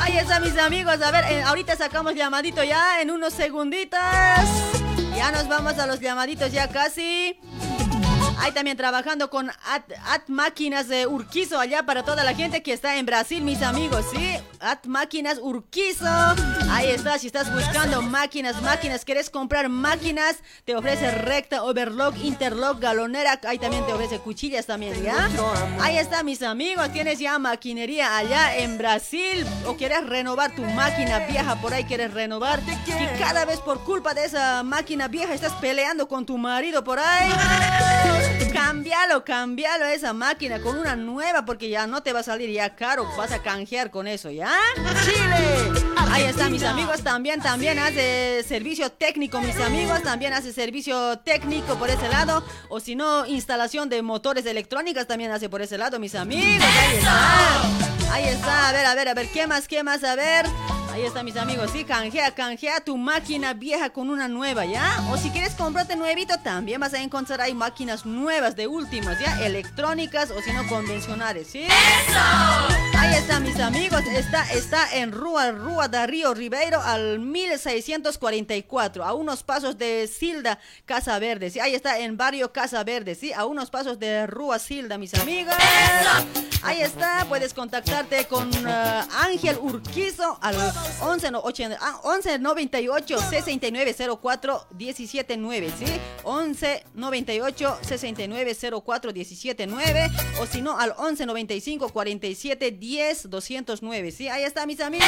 Ahí 0.00 0.18
está, 0.18 0.40
mis 0.40 0.56
amigos. 0.58 1.00
A 1.02 1.10
ver, 1.10 1.24
eh, 1.30 1.42
ahorita 1.42 1.76
sacamos 1.76 2.14
llamadito 2.14 2.62
ya 2.62 3.00
en 3.00 3.10
unos 3.10 3.32
segunditos. 3.32 3.98
Ya 5.16 5.32
nos 5.32 5.48
vamos 5.48 5.78
a 5.78 5.86
los 5.86 6.00
llamaditos 6.00 6.52
ya 6.52 6.68
casi. 6.68 7.38
Ahí 8.38 8.52
también 8.52 8.76
trabajando 8.76 9.30
con 9.30 9.50
At, 9.50 9.82
At 10.06 10.22
Máquinas 10.28 10.88
de 10.88 11.06
Urquizo 11.06 11.58
allá 11.58 11.84
para 11.84 12.02
toda 12.04 12.24
la 12.24 12.34
gente 12.34 12.62
que 12.62 12.72
está 12.72 12.96
en 12.96 13.06
Brasil, 13.06 13.42
mis 13.42 13.62
amigos, 13.62 14.04
¿sí? 14.12 14.36
At 14.60 14.84
Máquinas 14.86 15.38
Urquizo. 15.40 16.06
Ahí 16.70 16.90
está, 16.90 17.18
si 17.18 17.28
estás 17.28 17.52
buscando 17.52 18.02
máquinas, 18.02 18.60
máquinas, 18.62 19.04
quieres 19.04 19.30
comprar 19.30 19.68
máquinas, 19.68 20.36
te 20.64 20.74
ofrece 20.74 21.10
recta, 21.10 21.62
overlock, 21.62 22.16
interlock, 22.22 22.80
galonera. 22.80 23.40
Ahí 23.46 23.58
también 23.58 23.86
te 23.86 23.92
ofrece 23.92 24.18
cuchillas 24.18 24.66
también, 24.66 25.02
¿ya? 25.02 25.28
Ahí 25.80 25.98
está, 25.98 26.22
mis 26.22 26.42
amigos, 26.42 26.92
tienes 26.92 27.18
ya 27.18 27.38
maquinería 27.38 28.16
allá 28.16 28.56
en 28.56 28.78
Brasil 28.78 29.46
o 29.66 29.76
quieres 29.76 30.06
renovar 30.06 30.54
tu 30.54 30.62
máquina 30.62 31.20
vieja 31.20 31.60
por 31.60 31.72
ahí, 31.72 31.84
quieres 31.84 32.12
renovar 32.12 32.60
y 32.60 33.18
cada 33.18 33.44
vez 33.44 33.60
por 33.60 33.82
culpa 33.84 34.14
de 34.14 34.24
esa 34.24 34.62
máquina 34.62 35.08
vieja 35.08 35.34
estás 35.34 35.52
peleando 35.54 36.08
con 36.08 36.26
tu 36.26 36.38
marido 36.38 36.82
por 36.84 36.98
ahí. 36.98 37.30
Cambialo, 38.56 39.22
cambialo 39.22 39.84
esa 39.84 40.14
máquina 40.14 40.60
con 40.62 40.78
una 40.78 40.96
nueva 40.96 41.44
porque 41.44 41.68
ya 41.68 41.86
no 41.86 42.02
te 42.02 42.14
va 42.14 42.20
a 42.20 42.22
salir 42.22 42.50
ya 42.50 42.74
caro, 42.74 43.06
vas 43.18 43.30
a 43.30 43.42
canjear 43.42 43.90
con 43.90 44.08
eso, 44.08 44.30
¿ya? 44.30 44.50
Chile. 45.04 45.84
Ahí 46.10 46.22
está, 46.22 46.48
mis 46.48 46.62
amigos, 46.62 47.02
también, 47.02 47.42
también 47.42 47.78
hace 47.78 48.42
servicio 48.48 48.90
técnico, 48.90 49.42
mis 49.42 49.60
amigos, 49.60 50.02
también 50.02 50.32
hace 50.32 50.54
servicio 50.54 51.18
técnico 51.18 51.74
por 51.74 51.90
ese 51.90 52.08
lado, 52.08 52.42
o 52.70 52.80
si 52.80 52.96
no, 52.96 53.26
instalación 53.26 53.90
de 53.90 54.00
motores 54.00 54.46
electrónicas 54.46 55.06
también 55.06 55.32
hace 55.32 55.50
por 55.50 55.60
ese 55.60 55.76
lado, 55.76 55.98
mis 55.98 56.14
amigos. 56.14 56.64
Ahí 56.64 56.96
está. 56.96 57.62
Ahí 58.10 58.24
está, 58.24 58.68
a 58.70 58.72
ver, 58.72 58.86
a 58.86 58.94
ver, 58.94 59.08
a 59.08 59.14
ver, 59.14 59.28
¿qué 59.28 59.46
más, 59.46 59.68
qué 59.68 59.82
más? 59.82 60.02
A 60.02 60.14
ver. 60.14 60.46
Ahí 60.96 61.04
está, 61.04 61.22
mis 61.22 61.36
amigos. 61.36 61.72
Sí, 61.72 61.84
canjea, 61.84 62.30
canjea 62.30 62.80
tu 62.80 62.96
máquina 62.96 63.52
vieja 63.52 63.90
con 63.90 64.08
una 64.08 64.28
nueva, 64.28 64.64
¿ya? 64.64 65.06
O 65.10 65.18
si 65.18 65.28
quieres 65.28 65.54
comprarte 65.54 65.94
nuevito, 65.94 66.38
también 66.38 66.80
vas 66.80 66.94
a 66.94 67.02
encontrar 67.02 67.42
ahí 67.42 67.52
máquinas 67.52 68.06
nuevas 68.06 68.56
de 68.56 68.66
últimas, 68.66 69.20
¿ya? 69.20 69.44
Electrónicas 69.44 70.30
o 70.30 70.40
si 70.40 70.54
no, 70.54 70.66
convencionales, 70.68 71.48
¿sí? 71.48 71.66
Ahí 72.96 73.14
está, 73.14 73.40
mis 73.40 73.60
amigos. 73.60 74.00
Está, 74.06 74.50
está 74.54 74.96
en 74.96 75.12
Rúa, 75.12 75.52
Rúa 75.52 75.86
de 75.88 76.06
Río 76.06 76.32
Ribeiro 76.32 76.80
al 76.80 77.18
1644, 77.18 79.04
a 79.04 79.12
unos 79.12 79.42
pasos 79.42 79.76
de 79.76 80.06
Silda 80.06 80.58
Casa 80.86 81.18
Verde, 81.18 81.50
¿sí? 81.50 81.60
Ahí 81.60 81.74
está 81.74 81.98
en 81.98 82.16
barrio 82.16 82.54
Casa 82.54 82.82
Verde, 82.84 83.14
¿sí? 83.14 83.34
A 83.34 83.44
unos 83.44 83.68
pasos 83.68 83.98
de 83.98 84.26
Rúa 84.26 84.58
Silda, 84.58 84.96
mis 84.96 85.12
amigos. 85.12 85.54
Ahí 86.62 86.80
está, 86.80 87.26
puedes 87.28 87.52
contactarte 87.52 88.24
con 88.24 88.50
eh, 88.52 89.02
Ángel 89.12 89.58
Urquizo 89.60 90.38
al 90.40 90.56
11, 91.00 91.30
no, 91.30 91.40
80, 91.40 91.78
ah, 91.80 92.00
11 92.02 92.38
98 92.38 93.18
69 93.30 93.96
04 94.20 94.66
17 94.70 95.36
9, 95.36 95.72
¿sí? 95.78 95.84
11 96.24 96.84
98 96.94 97.78
69 97.82 98.56
04 98.84 99.12
17 99.12 99.66
9 99.66 100.10
o 100.40 100.46
si 100.46 100.62
no 100.62 100.78
al 100.78 100.94
11 100.96 101.26
95 101.26 101.88
47 101.90 102.70
10 102.70 102.86
10 102.86 103.30
209. 103.30 104.12
Sí, 104.12 104.28
ahí 104.28 104.44
está, 104.44 104.64
mis 104.64 104.80
amigos. 104.80 105.06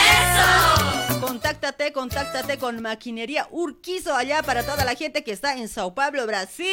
Contáctate, 1.21 1.93
contáctate 1.93 2.59
con 2.59 2.83
Maquinería 2.83 3.47
Urquizo 3.51 4.15
allá 4.15 4.43
para 4.43 4.65
toda 4.65 4.85
la 4.85 4.95
gente 4.95 5.23
que 5.23 5.33
está 5.33 5.55
en 5.55 5.69
Sao 5.69 5.95
Paulo, 5.95 6.27
Brasil. 6.27 6.67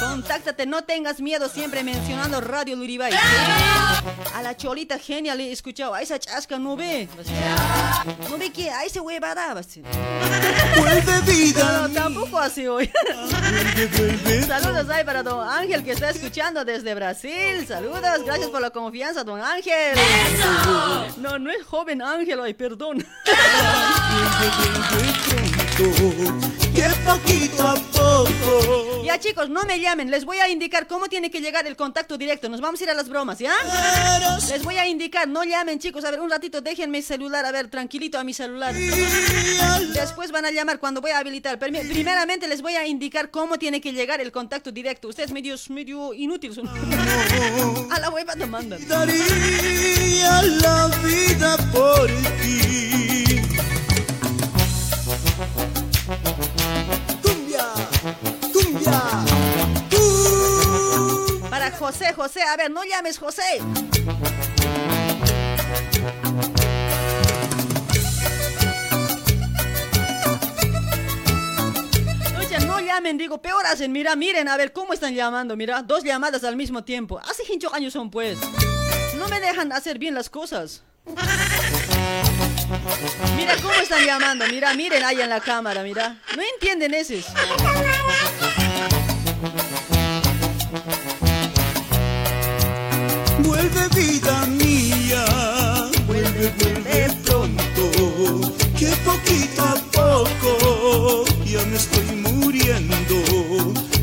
Contáctate, 0.00 0.66
no 0.66 0.82
tengas 0.82 1.20
miedo, 1.20 1.48
siempre 1.48 1.84
mencionando 1.84 2.40
Radio 2.40 2.74
Luribay. 2.74 3.12
¿sí? 3.12 3.18
A 4.34 4.42
la 4.42 4.56
cholita 4.56 4.98
genial 4.98 5.40
he 5.40 5.52
escuchado, 5.52 5.92
a 5.94 6.00
esa 6.00 6.18
chasca 6.18 6.58
no 6.58 6.74
ve. 6.76 7.06
No 8.30 8.38
ve 8.38 8.50
que 8.50 8.70
a 8.70 8.84
ese 8.84 8.98
huevada. 9.00 9.60
vida. 11.26 11.88
No, 11.88 11.94
tampoco 11.94 12.38
así 12.38 12.66
hoy. 12.66 12.90
Saludos 14.46 14.88
ahí 14.88 15.04
para 15.04 15.22
don 15.22 15.46
Ángel 15.46 15.84
que 15.84 15.92
está 15.92 16.10
escuchando 16.10 16.64
desde 16.64 16.94
Brasil. 16.94 17.66
Saludos, 17.68 18.24
gracias 18.24 18.48
por 18.48 18.62
la 18.62 18.70
confianza, 18.70 19.22
don 19.22 19.40
Ángel. 19.40 19.98
No, 21.18 21.38
no 21.38 21.50
es 21.50 21.64
joven 21.66 22.00
Ángel, 22.00 22.40
ay, 22.40 22.54
perdón. 22.54 23.04
Que 26.80 26.88
poquito 27.04 27.62
a 27.68 27.74
poco. 27.74 29.02
Ya 29.04 29.18
chicos, 29.20 29.50
no 29.50 29.64
me 29.64 29.80
llamen, 29.80 30.10
les 30.10 30.24
voy 30.24 30.38
a 30.38 30.48
indicar 30.48 30.86
cómo 30.86 31.08
tiene 31.08 31.30
que 31.30 31.40
llegar 31.42 31.66
el 31.66 31.76
contacto 31.76 32.16
directo. 32.16 32.48
Nos 32.48 32.60
vamos 32.62 32.80
a 32.80 32.84
ir 32.84 32.90
a 32.90 32.94
las 32.94 33.08
bromas, 33.08 33.38
¿ya? 33.38 33.52
Les 34.48 34.62
voy 34.62 34.76
a 34.76 34.86
indicar, 34.86 35.28
no 35.28 35.44
llamen 35.44 35.78
chicos, 35.78 36.04
a 36.04 36.10
ver, 36.10 36.20
un 36.20 36.30
ratito 36.30 36.60
déjenme 36.62 36.98
el 36.98 37.04
celular, 37.04 37.44
a 37.44 37.52
ver, 37.52 37.68
tranquilito 37.68 38.18
a 38.18 38.24
mi 38.24 38.32
celular. 38.32 38.74
Después 39.92 40.30
van 40.32 40.46
a 40.46 40.50
llamar 40.52 40.78
cuando 40.78 41.00
voy 41.02 41.10
a 41.10 41.18
habilitar. 41.18 41.58
Prime- 41.58 41.84
Primeramente 41.84 42.48
les 42.48 42.62
voy 42.62 42.74
a 42.76 42.86
indicar 42.86 43.30
cómo 43.30 43.58
tiene 43.58 43.80
que 43.82 43.92
llegar 43.92 44.20
el 44.22 44.32
contacto 44.32 44.72
directo. 44.72 45.08
Ustedes 45.08 45.32
medios, 45.32 45.68
medio 45.68 46.14
inútiles. 46.14 46.56
son. 46.56 46.68
A 47.92 47.98
la 47.98 48.08
hueva 48.10 48.34
te 48.36 48.46
mandan. 48.46 48.86
Daría 48.88 50.42
la 50.42 50.86
vida 51.04 51.56
por 51.72 52.06
ti. 52.40 53.09
José, 61.90 62.12
José, 62.12 62.42
a 62.42 62.56
ver, 62.56 62.70
no 62.70 62.84
llames 62.84 63.18
José. 63.18 63.42
No 72.64 72.78
llamen, 72.78 73.18
digo, 73.18 73.42
peor 73.42 73.66
hacen, 73.66 73.90
mira, 73.90 74.14
miren, 74.14 74.46
a 74.46 74.56
ver 74.56 74.72
cómo 74.72 74.92
están 74.92 75.16
llamando, 75.16 75.56
mira, 75.56 75.82
dos 75.82 76.04
llamadas 76.04 76.44
al 76.44 76.54
mismo 76.54 76.84
tiempo. 76.84 77.18
Hace 77.28 77.42
hincho 77.52 77.74
años 77.74 77.92
son 77.92 78.08
pues. 78.08 78.38
No 79.16 79.26
me 79.26 79.40
dejan 79.40 79.72
hacer 79.72 79.98
bien 79.98 80.14
las 80.14 80.30
cosas. 80.30 80.84
Mira 83.34 83.56
cómo 83.60 83.74
están 83.74 84.06
llamando, 84.06 84.46
mira, 84.46 84.74
miren 84.74 85.02
ahí 85.02 85.20
en 85.20 85.28
la 85.28 85.40
cámara, 85.40 85.82
mira. 85.82 86.20
No 86.36 86.42
entienden 86.54 86.94
esos. 86.94 87.26
Vuelve 93.42 93.88
vida 93.94 94.46
mía, 94.46 95.24
vuelve, 96.06 96.52
vuelve 96.58 97.12
pronto, 97.24 98.54
que 98.78 98.86
poquito 99.04 99.62
a 99.62 99.76
poco 99.92 101.24
ya 101.44 101.64
me 101.66 101.76
estoy 101.76 102.06
muriendo. 102.16 103.16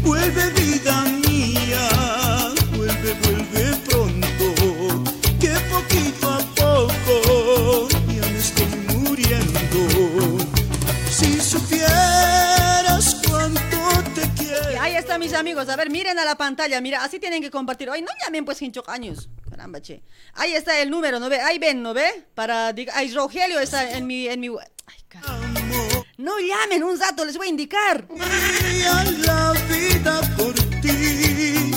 Vuelve 0.03 0.49
vida 0.51 1.01
mía, 1.03 1.06
están 15.07 15.21
mis 15.21 15.33
amigos. 15.33 15.69
A 15.69 15.77
ver, 15.77 15.89
miren 15.89 16.19
a 16.19 16.25
la 16.25 16.35
pantalla. 16.35 16.81
Mira, 16.81 17.01
así 17.01 17.17
tienen 17.17 17.41
que 17.41 17.49
compartir. 17.49 17.89
Hoy 17.89 18.01
no 18.01 18.09
llamen 18.21 18.43
pues 18.43 18.61
hincho 18.61 18.83
años. 18.87 19.29
Caramba, 19.49 19.81
che. 19.81 20.03
Ahí 20.33 20.53
está 20.53 20.81
el 20.81 20.89
número, 20.89 21.17
¿no 21.17 21.29
ve? 21.29 21.39
Ahí 21.39 21.59
ven, 21.59 21.81
¿no 21.81 21.93
ve? 21.93 22.25
Para 22.35 22.73
ay, 22.93 23.13
Rogelio 23.13 23.57
está 23.61 23.89
en 23.93 24.05
mi 24.05 24.27
en 24.27 24.41
mi 24.41 24.49
Ay, 24.49 24.99
caramba. 25.07 25.61
No 26.17 26.33
llamen 26.39 26.83
un 26.83 26.99
rato, 26.99 27.23
les 27.23 27.37
voy 27.37 27.47
a 27.47 27.49
indicar. 27.49 28.05
La 28.09 29.53
vida 29.69 30.21
por 30.35 30.53
ti. 30.81 31.71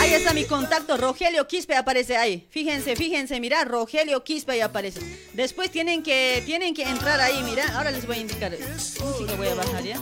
Ahí 0.00 0.14
está 0.14 0.32
mi 0.32 0.46
contacto, 0.46 0.96
Rogelio 0.96 1.46
Quispe 1.46 1.76
aparece 1.76 2.16
ahí. 2.16 2.48
Fíjense, 2.50 2.96
fíjense, 2.96 3.38
mira, 3.38 3.62
Rogelio 3.64 4.24
Quispe 4.24 4.52
ahí 4.52 4.62
aparece. 4.62 5.00
Después 5.32 5.70
tienen 5.70 6.02
que, 6.02 6.42
tienen 6.44 6.74
que 6.74 6.82
entrar 6.82 7.20
ahí, 7.20 7.40
mira. 7.44 7.64
Ahora 7.76 7.92
les 7.92 8.04
voy 8.04 8.16
a 8.16 8.20
indicar. 8.20 8.50
Música 8.50 9.34
voy 9.36 9.46
a 9.46 9.54
bajar, 9.54 9.84
¿ya? 9.84 10.00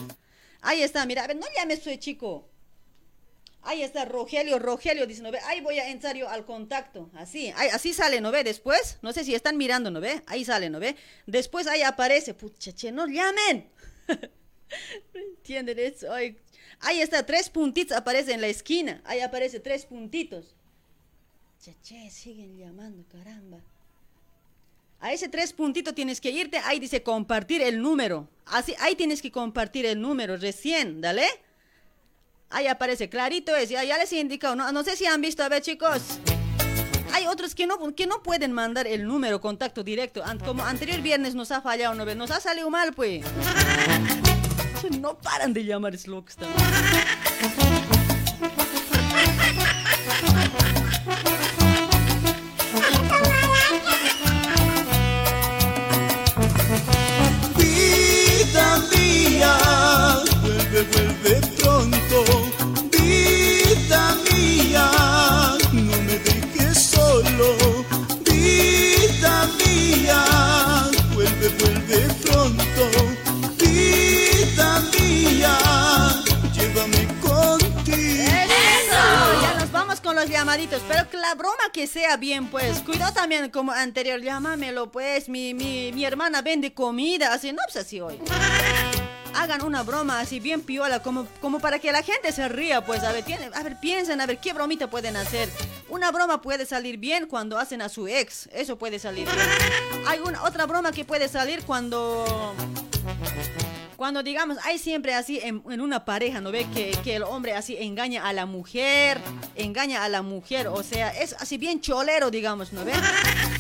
Ahí 0.64 0.82
está, 0.82 1.04
mira. 1.06 1.24
A 1.24 1.26
ver, 1.28 1.36
no 1.36 1.46
llames 1.56 1.82
soy 1.82 1.98
chico. 1.98 2.48
Ahí 3.66 3.82
está 3.82 4.04
Rogelio, 4.04 4.58
Rogelio 4.58 5.06
dice, 5.06 5.22
¿no 5.22 5.30
ve? 5.30 5.38
Ahí 5.46 5.60
voy 5.62 5.78
a 5.78 5.88
entrar 5.88 6.14
yo 6.16 6.28
al 6.28 6.44
contacto. 6.44 7.10
Así, 7.14 7.50
ahí- 7.56 7.70
así 7.72 7.94
sale, 7.94 8.20
¿no 8.20 8.30
ve? 8.30 8.44
Después, 8.44 8.98
no 9.00 9.12
sé 9.12 9.24
si 9.24 9.34
están 9.34 9.56
mirando, 9.56 9.90
¿no 9.90 10.00
ve? 10.00 10.22
Ahí 10.26 10.44
sale, 10.44 10.68
¿no 10.68 10.80
ve? 10.80 10.96
Después 11.26 11.66
ahí 11.66 11.82
aparece, 11.82 12.34
pucha, 12.34 12.72
che, 12.74 12.92
no 12.92 13.06
llamen. 13.06 13.70
entienden 15.14 15.78
eso. 15.78 16.12
Ahí 16.12 17.00
está, 17.00 17.24
tres 17.24 17.48
puntitos 17.48 17.96
aparece 17.96 18.32
en 18.34 18.40
la 18.42 18.48
esquina. 18.48 19.00
Ahí 19.04 19.20
aparece 19.20 19.60
tres 19.60 19.86
puntitos. 19.86 20.54
Che, 21.62 21.74
che, 21.82 22.10
siguen 22.10 22.58
llamando, 22.58 23.04
caramba. 23.08 23.58
A 25.04 25.12
ese 25.12 25.28
tres 25.28 25.52
puntitos 25.52 25.94
tienes 25.94 26.18
que 26.18 26.30
irte. 26.30 26.56
Ahí 26.64 26.80
dice 26.80 27.02
compartir 27.02 27.60
el 27.60 27.82
número. 27.82 28.26
Así, 28.46 28.74
ahí 28.80 28.94
tienes 28.96 29.20
que 29.20 29.30
compartir 29.30 29.84
el 29.84 30.00
número 30.00 30.38
recién, 30.38 31.02
dale. 31.02 31.26
Ahí 32.48 32.68
aparece, 32.68 33.10
clarito 33.10 33.54
es, 33.54 33.68
ya, 33.68 33.82
les 33.98 34.12
he 34.14 34.20
indicado, 34.20 34.56
no, 34.56 34.72
no 34.72 34.82
sé 34.82 34.96
si 34.96 35.04
han 35.04 35.20
visto, 35.20 35.42
a 35.42 35.50
ver 35.50 35.60
chicos. 35.60 36.00
Hay 37.12 37.26
otros 37.26 37.54
que 37.54 37.66
no, 37.66 37.94
que 37.94 38.06
no 38.06 38.22
pueden 38.22 38.52
mandar 38.52 38.86
el 38.86 39.04
número, 39.04 39.42
contacto 39.42 39.84
directo. 39.84 40.22
Como 40.42 40.64
anterior 40.64 41.02
viernes 41.02 41.34
nos 41.34 41.50
ha 41.50 41.60
fallado, 41.60 41.94
¿no? 41.94 42.14
Nos 42.14 42.30
ha 42.30 42.40
salido 42.40 42.70
mal, 42.70 42.94
pues. 42.94 43.26
No 45.00 45.18
paran 45.18 45.52
de 45.52 45.64
llamar, 45.64 45.94
es 45.94 46.06
llamaditos, 80.28 80.82
pero 80.88 81.08
que 81.08 81.16
la 81.16 81.34
broma 81.34 81.70
que 81.72 81.86
sea 81.86 82.16
bien, 82.16 82.48
pues. 82.48 82.80
Cuidado 82.80 83.12
también 83.12 83.50
como 83.50 83.72
anterior, 83.72 84.20
llámamelo, 84.20 84.90
pues. 84.90 85.28
Mi, 85.28 85.54
mi, 85.54 85.92
mi 85.92 86.04
hermana 86.04 86.42
vende 86.42 86.72
comida, 86.72 87.32
así, 87.32 87.52
no, 87.52 87.58
pues 87.66 87.76
así 87.84 88.00
hoy. 88.00 88.18
Hagan 89.34 89.62
una 89.62 89.82
broma 89.82 90.20
así 90.20 90.38
bien 90.38 90.60
piola, 90.60 91.02
como, 91.02 91.26
como 91.40 91.58
para 91.58 91.80
que 91.80 91.90
la 91.90 92.02
gente 92.02 92.30
se 92.32 92.48
ría, 92.48 92.84
pues. 92.84 93.02
A 93.02 93.12
ver, 93.12 93.24
tiene, 93.24 93.50
a 93.52 93.62
ver, 93.62 93.78
piensen, 93.80 94.20
a 94.20 94.26
ver 94.26 94.38
qué 94.38 94.52
bromita 94.52 94.88
pueden 94.88 95.16
hacer. 95.16 95.48
Una 95.88 96.10
broma 96.10 96.40
puede 96.40 96.66
salir 96.66 96.98
bien 96.98 97.26
cuando 97.26 97.58
hacen 97.58 97.82
a 97.82 97.88
su 97.88 98.06
ex, 98.06 98.48
eso 98.52 98.76
puede 98.78 98.98
salir 98.98 99.26
bien. 99.26 99.38
Hay 100.06 100.20
una 100.20 100.42
otra 100.44 100.66
broma 100.66 100.92
que 100.92 101.04
puede 101.04 101.28
salir 101.28 101.64
cuando 101.64 102.54
cuando 103.96 104.22
digamos, 104.22 104.58
hay 104.64 104.78
siempre 104.78 105.14
así 105.14 105.40
en, 105.42 105.62
una 105.80 106.04
pareja, 106.04 106.40
¿no 106.40 106.50
ve? 106.50 106.66
Que, 106.74 106.96
que 107.04 107.16
el 107.16 107.22
hombre 107.22 107.54
así 107.54 107.76
engaña 107.78 108.26
a 108.26 108.32
la 108.32 108.46
mujer, 108.46 109.20
engaña 109.54 110.04
a 110.04 110.08
la 110.08 110.22
mujer, 110.22 110.68
o 110.68 110.82
sea, 110.82 111.10
es 111.10 111.34
así 111.34 111.58
bien 111.58 111.80
cholero, 111.80 112.30
digamos, 112.30 112.72
¿no 112.72 112.84
ve? 112.84 112.92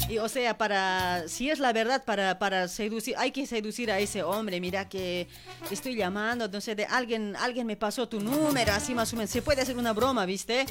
Y 0.08 0.18
o 0.18 0.28
sea, 0.28 0.58
para, 0.58 1.28
si 1.28 1.50
es 1.50 1.58
la 1.58 1.72
verdad, 1.72 2.04
para, 2.04 2.38
para 2.38 2.68
seducir, 2.68 3.14
hay 3.16 3.30
que 3.30 3.46
seducir 3.46 3.90
a 3.90 3.98
ese 3.98 4.22
hombre, 4.22 4.60
mira 4.60 4.88
que 4.88 5.28
estoy 5.70 5.96
llamando, 5.96 6.48
sé, 6.60 6.74
de 6.74 6.84
alguien, 6.86 7.36
alguien 7.36 7.66
me 7.66 7.76
pasó 7.76 8.08
tu 8.08 8.20
número, 8.20 8.72
así 8.72 8.94
más 8.94 9.12
o 9.12 9.16
menos, 9.16 9.30
se 9.30 9.42
puede 9.42 9.62
hacer 9.62 9.76
una 9.76 9.92
broma, 9.92 10.26
¿viste? 10.26 10.66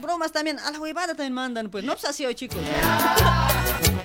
Bromas 0.00 0.32
también, 0.32 0.58
a 0.58 0.70
la 0.70 0.78
huevada 0.78 1.14
también 1.14 1.32
mandan, 1.32 1.70
pues, 1.70 1.84
no 1.84 1.92
pues 1.92 2.04
así 2.04 2.24
hoy, 2.24 2.34
chicos. 2.34 2.58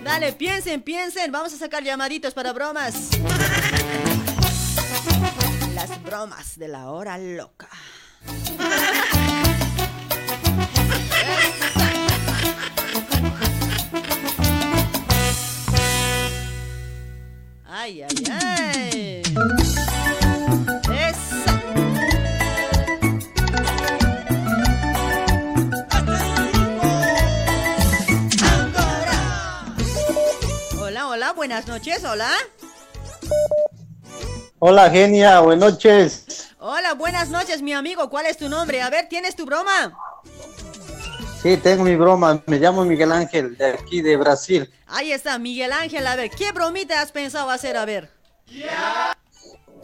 Dale, 0.03 0.33
piensen, 0.33 0.81
piensen, 0.81 1.31
vamos 1.31 1.53
a 1.53 1.57
sacar 1.57 1.83
llamaditos 1.83 2.33
para 2.33 2.53
bromas. 2.53 3.09
Las 5.79 6.03
bromas 6.03 6.59
de 6.59 6.67
la 6.67 6.89
hora 6.89 7.17
loca. 7.17 7.69
Ay, 17.65 18.01
ay, 18.01 18.23
ay. 18.29 19.23
Hola, 30.77 31.07
hola, 31.07 31.31
buenas 31.31 31.65
noches, 31.67 32.03
hola. 32.03 32.29
Hola, 34.61 34.89
genia, 34.89 35.39
buenas 35.39 35.71
noches. 35.71 36.49
Hola, 36.59 36.93
buenas 36.93 37.29
noches, 37.29 37.61
mi 37.61 37.71
amigo. 37.71 38.09
¿Cuál 38.09 38.25
es 38.25 38.35
tu 38.35 38.49
nombre? 38.49 38.81
A 38.81 38.89
ver, 38.89 39.07
¿tienes 39.07 39.33
tu 39.33 39.45
broma? 39.45 39.97
Sí, 41.41 41.55
tengo 41.55 41.85
mi 41.85 41.95
broma. 41.95 42.43
Me 42.45 42.59
llamo 42.59 42.83
Miguel 42.83 43.13
Ángel, 43.13 43.55
de 43.55 43.67
aquí 43.67 44.01
de 44.01 44.17
Brasil. 44.17 44.69
Ahí 44.85 45.13
está, 45.13 45.39
Miguel 45.39 45.71
Ángel. 45.71 46.05
A 46.05 46.17
ver, 46.17 46.29
¿qué 46.29 46.51
bromita 46.51 46.99
has 46.99 47.13
pensado 47.13 47.49
hacer? 47.49 47.77
A 47.77 47.85
ver. 47.85 48.11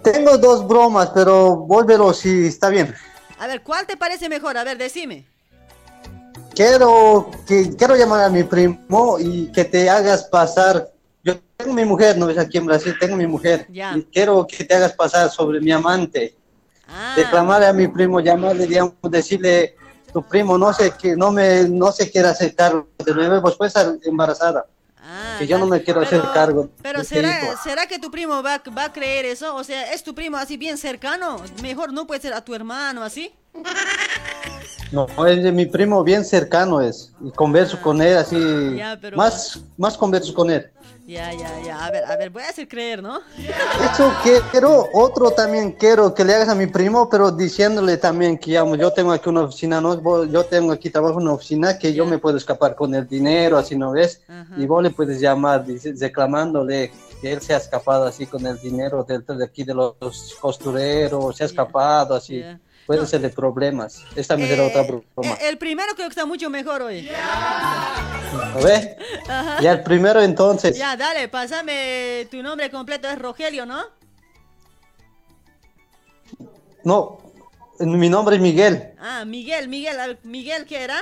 Tengo 0.04 0.38
dos 0.38 0.68
bromas, 0.68 1.10
pero 1.12 1.56
vuélvelo 1.56 2.14
si 2.14 2.48
está 2.48 2.68
bien. 2.68 2.94
A 3.40 3.48
ver, 3.48 3.64
¿cuál 3.64 3.88
te 3.88 3.96
parece 3.96 4.28
mejor? 4.28 4.58
A 4.58 4.66
ver, 4.66 4.78
decime. 4.78 5.26
Quiero, 6.54 7.32
que, 7.48 7.74
quiero 7.78 7.96
llamar 7.96 8.26
a 8.26 8.30
mi 8.30 8.44
primo 8.44 9.18
y 9.20 9.50
que 9.54 9.64
te 9.64 9.90
hagas 9.90 10.26
pasar. 10.26 10.92
Tengo 11.58 11.74
mi 11.74 11.86
mujer, 11.86 12.18
no 12.18 12.28
ves 12.28 12.38
aquí 12.38 12.58
en 12.58 12.66
Brasil, 12.66 12.94
tengo 13.00 13.16
mi 13.16 13.28
mujer. 13.28 13.66
Ya. 13.70 13.96
Y 13.96 14.04
quiero 14.04 14.46
que 14.46 14.64
te 14.64 14.76
hagas 14.76 14.94
pasar 14.94 15.30
sobre 15.30 15.60
mi 15.62 15.72
amante. 15.72 16.36
Ah. 16.88 17.14
Reclamarle 17.16 17.68
a 17.68 17.74
mi 17.74 17.88
primo, 17.88 18.20
llamarle, 18.20 18.68
digamos, 18.68 18.94
decirle, 19.04 19.76
tu 20.12 20.22
primo 20.24 20.58
no 20.58 20.74
se, 20.74 20.92
que, 20.92 21.16
no 21.16 21.32
me, 21.32 21.64
no 21.68 21.92
se 21.92 22.12
quiere 22.12 22.28
hacer 22.28 22.54
cargo 22.56 22.88
de 23.04 23.14
nuevo, 23.14 23.42
pues 23.42 23.56
puede 23.56 23.70
estar 23.70 23.94
embarazada. 24.04 24.66
que 25.40 25.48
yo 25.48 25.58
no 25.58 25.66
me 25.66 25.82
quiero 25.82 26.02
hacer 26.02 26.22
cargo. 26.34 26.70
Ah, 26.72 26.80
Pero 26.84 27.02
este 27.02 27.16
¿será, 27.16 27.44
hijo. 27.44 27.54
¿será 27.64 27.88
que 27.88 28.00
tu 28.00 28.12
primo 28.12 28.44
va, 28.44 28.62
va 28.78 28.86
a 28.86 28.94
creer 28.94 29.26
eso? 29.26 29.56
O 29.56 29.64
sea, 29.64 29.94
¿es 29.94 30.04
tu 30.04 30.14
primo 30.14 30.38
así 30.38 30.58
bien 30.58 30.78
cercano? 30.78 31.38
Mejor 31.62 31.94
no 31.94 32.06
puede 32.06 32.22
ser 32.22 32.34
a 32.34 32.44
tu 32.44 32.54
hermano 32.54 33.02
así. 33.04 33.34
No, 34.92 35.08
es 35.26 35.44
de 35.44 35.52
mi 35.52 35.66
primo 35.66 36.04
bien 36.04 36.24
cercano 36.24 36.80
es. 36.82 37.12
Y 37.24 37.32
converso 37.32 37.82
con 37.82 38.02
él 38.02 38.18
así. 38.18 38.36
Ah. 38.38 38.74
Ya, 38.78 39.00
pero- 39.02 39.18
Más, 39.18 39.60
más 39.78 39.98
converso 39.98 40.34
con 40.34 40.50
él. 40.52 40.70
Ya, 41.08 41.32
ya, 41.34 41.62
ya. 41.62 41.86
A 41.86 41.92
ver, 41.92 42.04
a 42.04 42.16
ver, 42.18 42.32
voy 42.32 42.42
a 42.42 42.50
hacer 42.50 42.68
creer, 42.68 43.04
¿no? 43.04 43.20
Eso 43.38 44.12
quiero, 44.52 44.90
otro 44.92 45.30
también 45.32 45.74
quiero 45.74 46.16
que 46.16 46.26
le 46.26 46.34
hagas 46.34 46.50
a 46.50 46.56
mi 46.56 46.66
primo, 46.66 47.08
pero 47.10 47.32
diciéndole 47.32 47.98
también 47.98 48.40
que 48.40 48.52
llamo, 48.52 48.76
yo 48.76 48.92
tengo 48.92 49.12
aquí 49.12 49.30
una 49.30 49.42
oficina, 49.42 49.80
no, 49.80 50.26
yo 50.26 50.46
tengo 50.46 50.72
aquí 50.72 50.90
trabajo 50.90 51.20
en 51.20 51.28
una 51.28 51.34
oficina 51.34 51.78
que 51.78 51.94
yo 51.94 52.08
me 52.08 52.18
puedo 52.18 52.38
escapar 52.38 52.76
con 52.76 52.96
el 52.96 53.08
dinero, 53.08 53.58
así 53.58 53.76
no 53.78 53.92
ves, 53.92 54.24
y 54.58 54.66
vos 54.66 54.82
le 54.82 54.90
puedes 54.90 55.20
llamar 55.20 55.64
reclamándole 56.00 56.92
que 57.22 57.34
él 57.34 57.42
se 57.42 57.54
ha 57.54 57.58
escapado 57.58 58.06
así 58.06 58.26
con 58.26 58.44
el 58.48 58.60
dinero 58.60 59.04
de, 59.04 59.20
de 59.20 59.46
aquí 59.46 59.64
de 59.64 59.76
los 59.76 59.96
costureros, 60.42 61.38
se 61.38 61.44
ha 61.44 61.48
escapado 61.48 62.16
así, 62.16 62.40
Ya. 62.40 62.60
Puede 62.86 63.06
serle 63.06 63.30
problemas. 63.30 64.04
Esta 64.16 64.38
me 64.38 64.48
será 64.48 64.64
otra 64.64 64.84
broma. 64.84 65.04
El, 65.18 65.48
el 65.48 65.58
primero 65.58 65.94
creo 65.96 66.08
que 66.08 66.12
está 66.12 66.26
mucho 66.26 66.50
mejor 66.50 66.82
hoy. 66.84 67.10
¿Lo 68.54 68.64
ves? 68.64 68.90
Ajá. 69.28 69.62
Ya 69.62 69.72
el 69.74 69.84
primero 69.84 70.22
entonces. 70.22 70.78
Ya, 70.78 70.96
dale, 70.96 71.28
pásame 71.28 72.28
tu 72.30 72.42
nombre 72.42 72.70
completo, 72.70 73.08
es 73.08 73.20
Rogelio, 73.20 73.66
¿no? 73.66 73.84
No, 76.84 77.20
mi 77.80 78.10
nombre 78.10 78.36
es 78.36 78.42
Miguel. 78.42 78.94
Ah, 79.00 79.26
Miguel, 79.26 79.68
Miguel, 79.68 80.20
Miguel, 80.24 80.66
¿qué 80.66 80.84
era? 80.84 81.02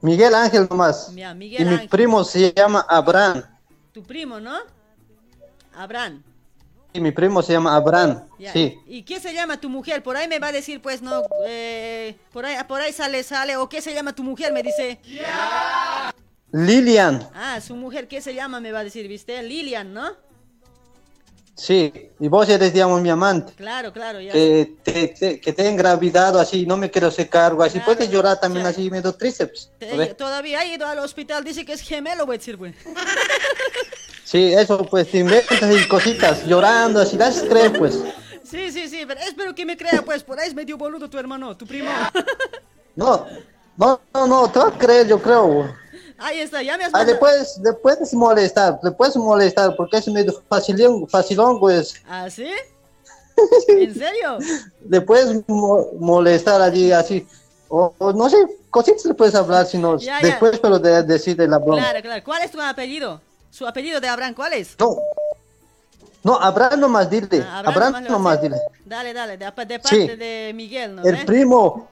Miguel 0.00 0.34
Ángel 0.34 0.66
nomás. 0.68 1.14
Ya, 1.14 1.34
Miguel 1.34 1.62
y 1.62 1.64
mi 1.64 1.88
primo 1.88 2.24
se 2.24 2.52
llama 2.52 2.84
Abraham. 2.88 3.44
Tu 3.92 4.02
primo, 4.02 4.40
¿no? 4.40 4.58
Abraham. 5.74 6.22
Y 6.92 7.00
mi 7.00 7.12
primo 7.12 7.42
se 7.42 7.52
llama 7.52 7.76
Abraham. 7.76 8.24
Ya. 8.38 8.52
Sí. 8.52 8.78
¿Y 8.86 9.02
qué 9.02 9.20
se 9.20 9.32
llama 9.34 9.60
tu 9.60 9.68
mujer? 9.68 10.02
Por 10.02 10.16
ahí 10.16 10.26
me 10.26 10.38
va 10.38 10.48
a 10.48 10.52
decir, 10.52 10.80
pues, 10.80 11.02
no, 11.02 11.22
eh, 11.46 12.16
por 12.32 12.46
ahí, 12.46 12.56
por 12.66 12.80
ahí 12.80 12.92
sale, 12.92 13.22
sale, 13.22 13.56
o 13.56 13.68
qué 13.68 13.82
se 13.82 13.92
llama 13.92 14.14
tu 14.14 14.24
mujer, 14.24 14.52
me 14.52 14.62
dice. 14.62 14.98
Lilian. 16.50 17.28
Ah, 17.34 17.60
su 17.60 17.76
mujer, 17.76 18.08
¿qué 18.08 18.20
se 18.22 18.34
llama? 18.34 18.58
Me 18.60 18.72
va 18.72 18.80
a 18.80 18.84
decir, 18.84 19.06
¿viste? 19.06 19.42
Lilian, 19.42 19.92
¿no? 19.92 20.12
Sí. 21.54 21.92
Y 22.20 22.28
vos 22.28 22.48
eres, 22.48 22.72
digamos, 22.72 23.02
mi 23.02 23.10
amante. 23.10 23.52
Claro, 23.54 23.92
claro, 23.92 24.20
ya. 24.20 24.32
Que 24.32 24.76
te, 24.82 25.08
te- 25.08 25.40
que 25.40 25.52
te 25.52 25.62
he 25.64 25.68
engravidado 25.68 26.38
así, 26.40 26.64
no 26.64 26.76
me 26.76 26.90
quiero 26.90 27.08
hacer 27.08 27.28
cargo 27.28 27.62
así. 27.64 27.80
Puedes 27.80 28.08
llorar 28.10 28.40
también 28.40 28.64
así, 28.64 28.90
medio 28.90 29.12
tríceps. 29.12 29.70
Todavía 30.16 30.60
ha 30.60 30.64
ido 30.64 30.86
al 30.86 31.00
hospital, 31.00 31.44
dice 31.44 31.66
que 31.66 31.72
es 31.74 31.82
gemelo, 31.82 32.24
voy 32.26 32.36
a 32.36 32.38
decir, 32.38 32.56
pues. 32.56 32.74
Sí, 34.30 34.52
eso 34.52 34.84
pues 34.84 35.10
te 35.10 35.20
inventas 35.20 35.58
y 35.74 35.88
cositas, 35.88 36.44
llorando 36.44 37.00
así, 37.00 37.16
las 37.16 37.40
crees 37.40 37.72
pues. 37.78 37.98
Sí, 38.44 38.70
sí, 38.70 38.86
sí, 38.86 39.04
pero 39.08 39.20
espero 39.20 39.54
que 39.54 39.64
me 39.64 39.74
crea, 39.74 40.02
pues, 40.04 40.22
por 40.22 40.38
ahí 40.38 40.48
es 40.48 40.54
medio 40.54 40.76
boludo 40.76 41.08
tu 41.08 41.16
hermano, 41.18 41.56
tu 41.56 41.66
primo. 41.66 41.88
No, 42.94 43.24
no, 43.78 43.98
no, 44.12 44.26
no, 44.26 44.50
te 44.50 44.58
vas 44.58 44.74
a 44.74 44.78
creer, 44.78 45.06
yo 45.08 45.18
creo. 45.22 45.74
Ahí 46.18 46.40
está, 46.40 46.62
ya 46.62 46.76
me 46.76 46.84
has 46.84 46.94
Ah, 46.94 47.04
le 47.62 47.72
puedes 47.72 48.12
molestar, 48.12 48.78
le 48.82 48.90
puedes 48.90 49.16
molestar 49.16 49.74
porque 49.74 49.96
es 49.96 50.08
medio 50.08 50.42
facilón, 50.46 51.08
facilón 51.08 51.58
pues. 51.58 51.94
¿Ah, 52.06 52.28
sí? 52.28 52.50
¿En 53.68 53.94
serio? 53.94 54.36
puedes 55.06 55.42
mo- 55.48 55.86
molestar 55.98 56.60
allí 56.60 56.92
así. 56.92 57.26
O, 57.70 57.94
o 57.96 58.12
no 58.12 58.28
sé, 58.28 58.36
cositas 58.68 59.06
le 59.06 59.14
puedes 59.14 59.34
hablar, 59.34 59.64
sino 59.64 59.96
Ya, 59.98 60.20
ya. 60.20 60.26
después, 60.26 60.58
pero 60.58 60.78
de 60.78 61.02
decirle 61.02 61.48
la 61.48 61.56
broma. 61.56 61.78
Claro, 61.78 62.02
claro. 62.02 62.24
¿Cuál 62.24 62.42
es 62.42 62.50
tu 62.50 62.60
apellido? 62.60 63.22
Su 63.50 63.66
apellido 63.66 64.00
de 64.00 64.08
Abraham, 64.08 64.34
¿cuál 64.34 64.52
es? 64.54 64.76
No, 64.78 64.96
no, 66.24 66.34
Abraham 66.40 66.80
nomás 66.80 67.08
dile, 67.08 67.42
Ah, 67.46 67.60
Abraham, 67.60 67.92
nomás 67.92 68.02
le 68.02 68.08
nomás 68.10 68.42
dile. 68.42 68.56
Dale, 68.84 69.12
dale, 69.12 69.36
de, 69.36 69.44
de 69.44 69.78
parte 69.78 69.88
Sí. 69.88 70.06
de 70.16 70.52
Miguel, 70.54 70.96
¿no? 70.96 71.02
El 71.04 71.24
primo, 71.24 71.88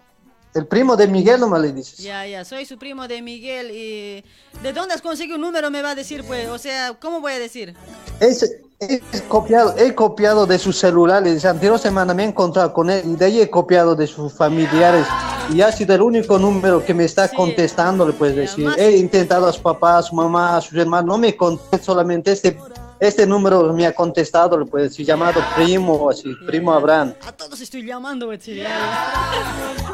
el 0.55 0.67
primo 0.67 0.97
de 0.97 1.07
Miguel 1.07 1.41
nomás 1.41 1.61
le 1.61 1.73
dices. 1.73 1.99
Ya, 1.99 2.27
ya, 2.27 2.45
soy 2.45 2.67
su 2.67 2.79
primo 2.79 3.07
de 3.09 3.23
Miguel 3.23 3.71
y... 3.71 4.25
¿De 4.63 4.73
dónde 4.73 4.95
has 4.95 5.03
conseguido 5.03 5.37
un 5.37 5.43
número? 5.43 5.71
Me 5.71 5.83
va 5.83 5.91
a 5.91 5.95
decir, 5.95 6.25
pues, 6.25 6.49
o 6.49 6.59
sea, 6.59 6.95
¿cómo 7.01 7.21
voy 7.21 7.33
a 7.33 7.39
decir? 7.39 7.75
Es, 8.21 8.57
es 8.81 9.23
copiado, 9.29 9.75
he 9.79 9.95
copiado 9.95 10.47
de 10.47 10.59
sus 10.59 10.79
celulares, 10.79 11.45
anterior 11.45 11.79
semana 11.79 12.13
me 12.13 12.25
he 12.25 12.27
encontrado 12.27 12.73
con 12.73 12.91
él 12.91 13.03
y 13.07 13.17
de 13.17 13.25
ahí 13.25 13.41
he 13.41 13.49
copiado 13.51 13.95
de 13.97 14.07
sus 14.07 14.33
familiares 14.33 15.07
y 15.51 15.61
ha 15.63 15.73
sido 15.73 15.95
el 15.95 16.03
único 16.03 16.39
número 16.39 16.85
que 16.85 16.93
me 16.93 17.05
está 17.05 17.29
contestando, 17.29 18.07
le 18.07 18.13
puedes 18.13 18.37
decir. 18.37 18.69
He 18.77 18.97
intentado 18.97 19.47
a 19.47 19.53
su 19.53 19.63
papá, 19.63 19.99
a 19.99 20.03
su 20.03 20.15
mamá, 20.15 20.57
a 20.57 20.61
sus 20.61 20.75
hermanos, 20.79 21.07
no 21.07 21.19
me 21.19 21.35
contesta 21.37 21.79
solamente 21.79 22.33
este, 22.33 22.59
este 23.01 23.27
número 23.27 23.73
me 23.73 23.87
ha 23.87 23.95
contestado, 23.95 24.59
le 24.59 24.67
puedes 24.67 24.91
decir, 24.91 25.07
llamado 25.07 25.41
primo, 25.55 26.11
así, 26.11 26.35
primo 26.47 26.73
Abraham. 26.73 27.15
A 27.27 27.33
todos 27.33 27.61
estoy 27.61 27.87
llamando, 27.87 28.33
ya, 28.35 28.39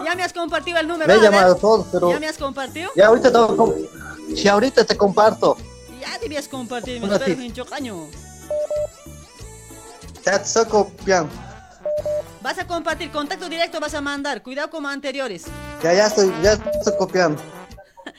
ya. 0.05 0.15
Me 0.17 0.23
has 0.25 0.33
compartido 0.33 0.79
el 0.79 0.89
número. 0.89 1.07
Me 1.07 1.19
he 1.19 1.23
llamado 1.23 1.53
a 1.53 1.57
todos, 1.57 1.87
pero 1.93 2.11
¿Ya 2.11 2.19
me 2.19 2.27
has 2.27 2.39
compartido? 2.39 2.91
ya 2.97 3.07
ahorita 3.07 3.31
te, 3.31 4.37
si 4.37 4.49
ahorita 4.49 4.85
te 4.85 4.97
comparto, 4.97 5.57
Ya 6.01 6.19
debías 6.19 6.49
compartir, 6.49 7.01
me 7.01 7.07
Una 7.07 7.17
espero 7.17 7.37
tip. 7.37 7.45
en 7.45 7.53
chocaño. 7.53 8.32
Estoy 10.31 10.67
copiando. 10.67 11.33
Vas 12.41 12.59
a 12.59 12.67
compartir, 12.67 13.11
contacto 13.11 13.49
directo 13.49 13.79
vas 13.81 13.95
a 13.95 14.01
mandar, 14.01 14.43
cuidado 14.43 14.69
como 14.71 14.89
anteriores. 14.89 15.45
Ya, 15.83 15.95
ya 15.95 16.07
estoy, 16.07 16.33
ya 16.43 16.53
estoy 16.53 16.97
copiando. 16.99 17.41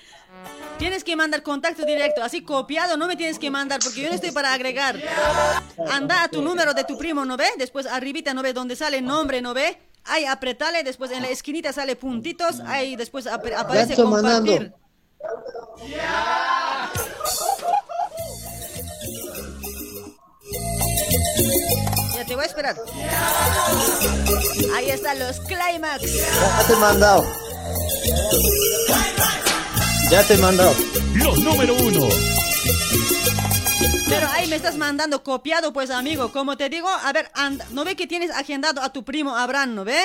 Tienes 0.78 1.04
que 1.04 1.16
mandar 1.16 1.44
contacto 1.44 1.86
directo, 1.86 2.24
así 2.24 2.42
copiado 2.44 2.98
no 2.98 3.08
me 3.08 3.16
tienes 3.16 3.38
que 3.40 3.50
mandar 3.52 3.80
porque 3.84 4.02
yo 4.02 4.10
no 4.10 4.16
estoy 4.16 4.32
para 4.32 4.54
agregar. 4.54 5.00
Anda 5.90 6.24
a 6.24 6.28
tu 6.30 6.42
número 6.42 6.74
de 6.74 6.84
tu 6.84 6.98
primo, 6.98 7.26
¿no 7.26 7.38
ve? 7.38 7.46
Después 7.58 7.86
arribita, 7.86 8.34
¿no 8.34 8.42
ve? 8.42 8.54
Donde 8.54 8.76
sale 8.76 9.02
nombre, 9.02 9.42
¿no 9.42 9.54
ve? 9.54 9.78
Ahí 10.06 10.26
apretale, 10.26 10.84
después 10.84 11.12
en 11.12 11.22
la 11.22 11.30
esquinita 11.30 11.72
sale 11.72 11.96
puntitos, 11.96 12.60
ahí 12.66 12.96
después 12.96 13.28
ap- 13.28 13.46
aparece 13.56 13.96
mandando. 14.04 14.52
compartir. 14.52 14.74
Ya 21.10 21.20
te 21.36 21.83
voy 22.44 22.48
a 22.48 22.48
esperar. 22.48 22.76
Ahí 24.76 24.90
están 24.90 25.20
los 25.20 25.40
climax. 25.42 26.02
Ya 26.02 26.68
te 26.68 26.74
he 26.74 26.76
mandado. 26.78 27.26
Ya 30.10 30.24
te 30.24 30.34
he 30.34 30.38
mandado. 30.38 30.76
Los 31.16 31.40
número 31.40 31.74
uno. 31.76 32.08
Pero 34.10 34.28
ahí 34.30 34.48
me 34.48 34.56
estás 34.56 34.78
mandando 34.78 35.24
copiado, 35.24 35.74
pues, 35.74 35.90
amigo. 35.90 36.32
Como 36.32 36.56
te 36.56 36.70
digo, 36.70 36.88
a 36.88 37.12
ver, 37.14 37.32
¿no 37.72 37.84
ve 37.84 37.96
que 37.96 38.06
tienes 38.08 38.32
agendado 38.32 38.82
a 38.82 38.92
tu 38.92 39.04
primo 39.04 39.36
Abraham, 39.36 39.76
¿no 39.76 39.84
ve? 39.84 40.00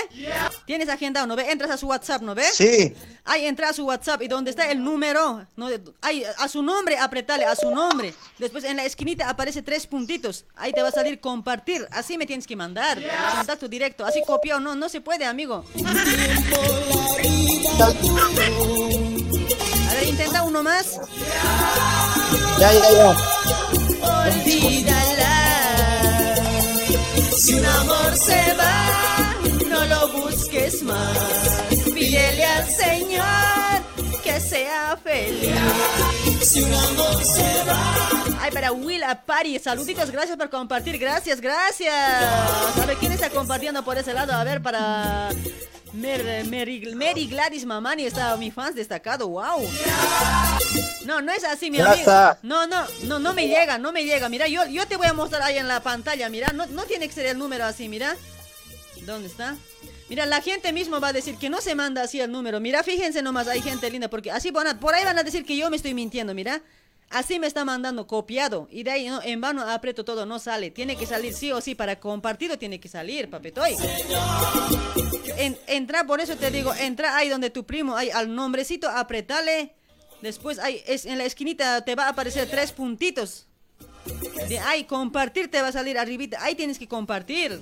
Tienes 0.64 0.89
agendado, 0.89 1.26
¿no 1.26 1.37
ve? 1.37 1.51
Entras 1.51 1.70
a 1.70 1.76
su 1.76 1.87
WhatsApp, 1.89 2.22
¿no 2.22 2.35
ve? 2.35 2.45
Sí. 2.45 2.95
Ahí 3.24 3.45
entra 3.47 3.68
a 3.68 3.72
su 3.72 3.85
WhatsApp 3.85 4.22
y 4.22 4.29
donde 4.29 4.51
está 4.51 4.70
el 4.70 4.83
número, 4.83 5.47
¿no? 5.57 5.68
Ahí, 6.01 6.24
a 6.39 6.49
su 6.49 6.62
nombre, 6.62 6.97
apretale, 6.99 7.45
a 7.45 7.55
su 7.55 7.70
nombre. 7.70 8.14
Después 8.39 8.64
en 8.64 8.76
la 8.76 8.85
esquinita 8.85 9.29
aparece 9.29 9.62
tres 9.62 9.87
puntitos. 9.87 10.47
Ahí 10.57 10.72
te 10.72 10.81
va 10.81 10.89
a 10.89 10.93
salir 10.93 11.20
compartir. 11.20 11.87
Así 11.91 12.16
me 12.16 12.24
tienes 12.26 12.47
que 12.47 12.57
mandar. 12.57 12.99
Contacto 13.37 13.68
directo. 13.68 14.07
Así 14.07 14.22
copiado, 14.26 14.61
no, 14.61 14.74
no 14.74 14.89
se 14.89 15.01
puede, 15.01 15.26
amigo. 15.26 15.64
A 19.89 19.95
ver, 19.95 20.09
intenta 20.09 20.43
uno 20.45 20.62
más. 20.62 20.99
Ya, 22.59 22.72
ya, 22.72 22.91
ya. 22.99 23.11
Olvídala. 24.03 25.37
Si 27.37 27.55
un 27.55 27.64
amor 27.64 28.16
se 28.16 28.55
va, 28.55 29.35
no 29.68 29.85
lo 29.87 30.09
busques 30.09 30.83
más. 30.83 31.18
Pídele 31.95 32.45
al 32.45 32.68
Señor 32.68 33.83
que 34.22 34.41
sea 34.41 34.97
feliz. 35.03 35.51
Si 36.43 36.62
un 36.62 36.74
amor 36.74 37.24
se 37.24 37.64
va. 37.64 38.39
Ay, 38.41 38.51
para 38.53 38.72
Will 38.72 39.03
Apari, 39.03 39.59
saluditos, 39.59 40.11
gracias 40.11 40.37
por 40.37 40.49
compartir, 40.51 40.99
gracias, 40.99 41.41
gracias. 41.41 41.95
A 42.81 42.87
ver, 42.87 42.97
¿quién 42.97 43.12
está 43.12 43.31
compartiendo 43.31 43.85
por 43.85 43.99
ese 43.99 44.12
lado? 44.14 44.33
A 44.33 44.45
ver, 44.45 44.62
para 44.62 45.31
Mer- 45.93 46.45
Mary, 46.45 46.95
Mary 46.95 47.26
Gladys 47.26 47.64
Mamani, 47.64 48.05
está 48.05 48.36
mi 48.36 48.51
fans 48.51 48.74
destacado, 48.76 49.28
wow. 49.28 49.66
No, 51.07 51.20
no 51.22 51.32
es 51.32 51.45
así, 51.45 51.70
mi 51.70 51.78
amigo. 51.80 52.05
No, 52.43 52.66
no, 52.66 52.84
no, 53.05 53.18
no 53.18 53.32
me 53.34 53.49
llega, 53.49 53.78
no 53.78 53.91
me 53.93 54.05
llega. 54.05 54.28
Mira, 54.28 54.47
yo, 54.49 54.66
yo 54.66 54.86
te 54.86 54.97
voy 54.97 55.07
a 55.07 55.12
mostrar 55.14 55.43
ahí 55.43 55.57
en 55.59 55.66
la 55.68 55.80
pantalla, 55.82 56.28
mira, 56.28 56.49
no, 56.53 56.66
no 56.66 56.84
tiene 56.84 57.09
que 57.09 57.14
ser 57.14 57.26
el 57.26 57.39
número 57.39 57.64
así, 57.64 57.89
mira. 57.89 58.16
¿Dónde 59.07 59.28
está? 59.28 59.57
Mira, 60.11 60.26
la 60.26 60.41
gente 60.41 60.72
mismo 60.72 61.01
va 61.01 61.09
a 61.09 61.12
decir 61.12 61.36
que 61.36 61.49
no 61.51 61.61
se 61.61 61.74
manda 61.74 62.03
así 62.03 62.20
el 62.20 62.30
número. 62.30 62.61
Mira, 62.61 62.82
fíjense 62.82 63.22
nomás, 63.22 63.49
hay 63.49 63.62
gente 63.62 63.91
linda, 63.91 64.09
porque 64.09 64.30
así 64.30 64.51
van 64.51 64.66
a- 64.66 64.78
por 64.80 64.95
ahí 64.95 65.05
van 65.05 65.18
a 65.18 65.22
decir 65.22 65.45
que 65.45 65.57
yo 65.57 65.70
me 65.70 65.76
estoy 65.76 65.95
mintiendo, 65.95 66.34
mira. 66.34 66.61
Así 67.11 67.39
me 67.39 67.47
está 67.47 67.65
mandando 67.65 68.07
copiado. 68.07 68.69
Y 68.71 68.83
de 68.83 68.91
ahí 68.91 69.09
en 69.25 69.41
vano 69.41 69.63
aprieto 69.63 70.05
todo, 70.05 70.27
no 70.27 70.39
sale. 70.39 70.71
Tiene 70.71 70.97
que 70.97 71.07
salir 71.07 71.33
sí 71.33 71.51
o 71.53 71.61
sí 71.61 71.75
para 71.75 71.99
compartido, 71.99 72.59
tiene 72.59 72.81
que 72.81 72.89
salir, 72.89 73.31
papetoy. 73.31 73.75
En- 75.39 75.59
entra, 75.67 76.05
por 76.05 76.21
eso 76.21 76.37
te 76.37 76.51
digo, 76.51 76.75
entra 76.75 77.17
ahí 77.17 77.29
donde 77.29 77.51
tu 77.51 77.65
primo, 77.65 77.97
ahí 77.97 78.11
al 78.11 78.35
nombrecito, 78.35 78.89
apretale. 78.89 79.73
Después 80.21 80.59
ahí 80.59 80.83
es, 80.87 81.07
en 81.07 81.17
la 81.19 81.25
esquinita 81.25 81.83
te 81.85 81.95
va 81.95 82.05
a 82.05 82.09
aparecer 82.11 82.49
tres 82.51 82.73
puntitos. 82.73 83.47
De 84.49 84.59
ahí, 84.59 84.85
compartir 84.85 85.51
te 85.51 85.61
va 85.63 85.69
a 85.69 85.73
salir 85.73 85.99
arribita. 85.99 86.43
Ahí 86.43 86.55
tienes 86.55 86.79
que 86.79 86.89
compartir. 86.89 87.61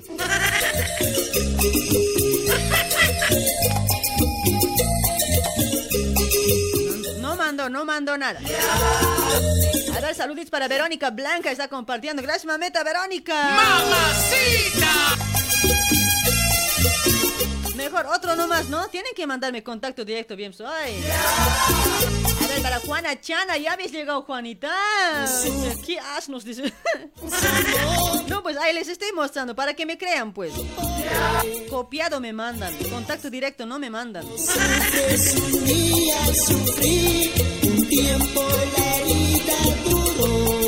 No 7.68 7.84
mando 7.84 8.16
nada. 8.16 8.38
A 9.96 10.00
ver, 10.00 10.14
saluditos 10.14 10.50
para 10.50 10.68
Verónica 10.68 11.10
Blanca, 11.10 11.50
está 11.50 11.68
compartiendo. 11.68 12.22
Gracias, 12.22 12.44
mameta 12.46 12.84
Verónica. 12.84 13.34
¡Mamacita! 13.34 14.86
Mejor 17.76 18.06
otro 18.06 18.34
nomás, 18.36 18.68
¿no? 18.68 18.88
Tienen 18.88 19.12
que 19.14 19.26
mandarme 19.26 19.62
contacto 19.62 20.04
directo, 20.04 20.34
bien 20.34 20.52
soy. 20.52 20.66
A 20.68 22.46
ver, 22.48 22.62
para 22.62 22.80
Juana 22.80 23.20
Chana, 23.20 23.56
ya 23.58 23.74
habéis 23.74 23.92
llegado, 23.92 24.22
Juanita. 24.22 24.70
¿Qué 25.84 25.98
asnos? 25.98 26.44
Dice. 26.44 26.72
No, 28.28 28.42
pues 28.42 28.56
ahí 28.56 28.74
les 28.74 28.88
estoy 28.88 29.12
mostrando 29.12 29.54
para 29.54 29.74
que 29.74 29.86
me 29.86 29.96
crean, 29.96 30.32
pues. 30.32 30.52
Copiado 31.70 32.20
me 32.20 32.32
mandan. 32.32 32.74
Contacto 32.90 33.30
directo 33.30 33.66
no 33.66 33.78
me 33.78 33.88
mandan. 33.88 34.24
Sufrí 36.34 37.32
un 37.62 37.88
tiempo 37.88 38.42
la 38.76 38.96
herida 38.96 39.54
duró. 39.84 40.66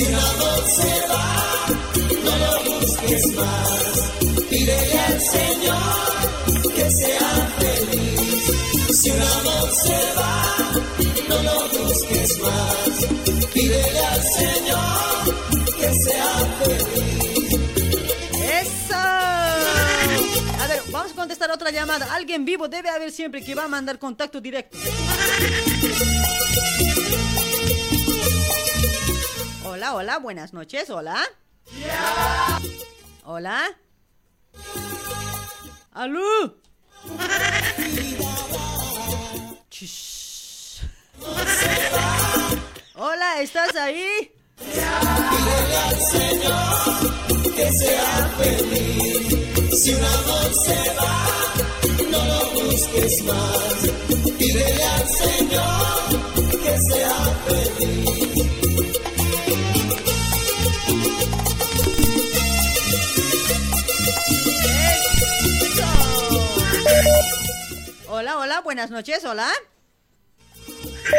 Si 0.00 0.06
un 0.06 0.14
amor 0.14 0.64
se 0.66 1.06
va, 1.08 1.66
no 2.24 2.32
lo 2.38 2.52
busques 2.70 3.34
más. 3.34 4.12
Pídele 4.48 4.98
al 4.98 5.20
Señor 5.20 6.72
que 6.74 6.90
sea 6.90 7.48
feliz. 7.58 8.98
Si 8.98 9.10
un 9.10 9.20
amor 9.20 9.70
se 9.84 9.98
va, 10.16 10.72
no 11.28 11.42
lo 11.42 11.68
busques 11.68 12.38
más. 12.38 13.52
Pídele 13.52 14.00
al 14.00 14.22
Señor 14.22 15.36
que 15.78 15.92
sea 15.92 16.32
feliz. 16.64 17.60
¡Eso! 18.62 18.94
A 18.94 20.66
ver, 20.66 20.82
vamos 20.90 21.12
a 21.12 21.14
contestar 21.14 21.50
otra 21.50 21.70
llamada. 21.70 22.14
Alguien 22.14 22.46
vivo 22.46 22.68
debe 22.68 22.88
haber 22.88 23.12
siempre 23.12 23.44
que 23.44 23.54
va 23.54 23.64
a 23.64 23.68
mandar 23.68 23.98
contacto 23.98 24.40
directo. 24.40 24.78
Hola, 29.80 29.94
hola, 29.94 30.18
buenas 30.18 30.52
noches, 30.52 30.90
hola. 30.90 31.16
Hola. 33.24 33.62
¿Aló? 35.92 36.20
Hola, 42.94 43.40
¿estás 43.40 43.74
ahí? 43.76 44.30
Al 45.88 45.98
Señor 45.98 47.54
que 47.56 47.72
sea 47.72 48.34
feliz. 48.36 49.82
Si 49.82 49.94
un 49.94 50.04
amor 50.04 50.54
se 50.62 50.94
va, 51.00 51.26
no 52.10 52.24
lo 52.26 52.50
busques 52.60 53.24
más. 53.24 54.36
Pídele 54.36 54.84
al 54.84 55.08
Señor 55.08 56.50
que 56.50 56.78
sea 56.82 57.14
feliz. 57.46 58.19
Hola, 68.50 68.62
buenas 68.62 68.90
noches, 68.90 69.24
hola. 69.24 69.46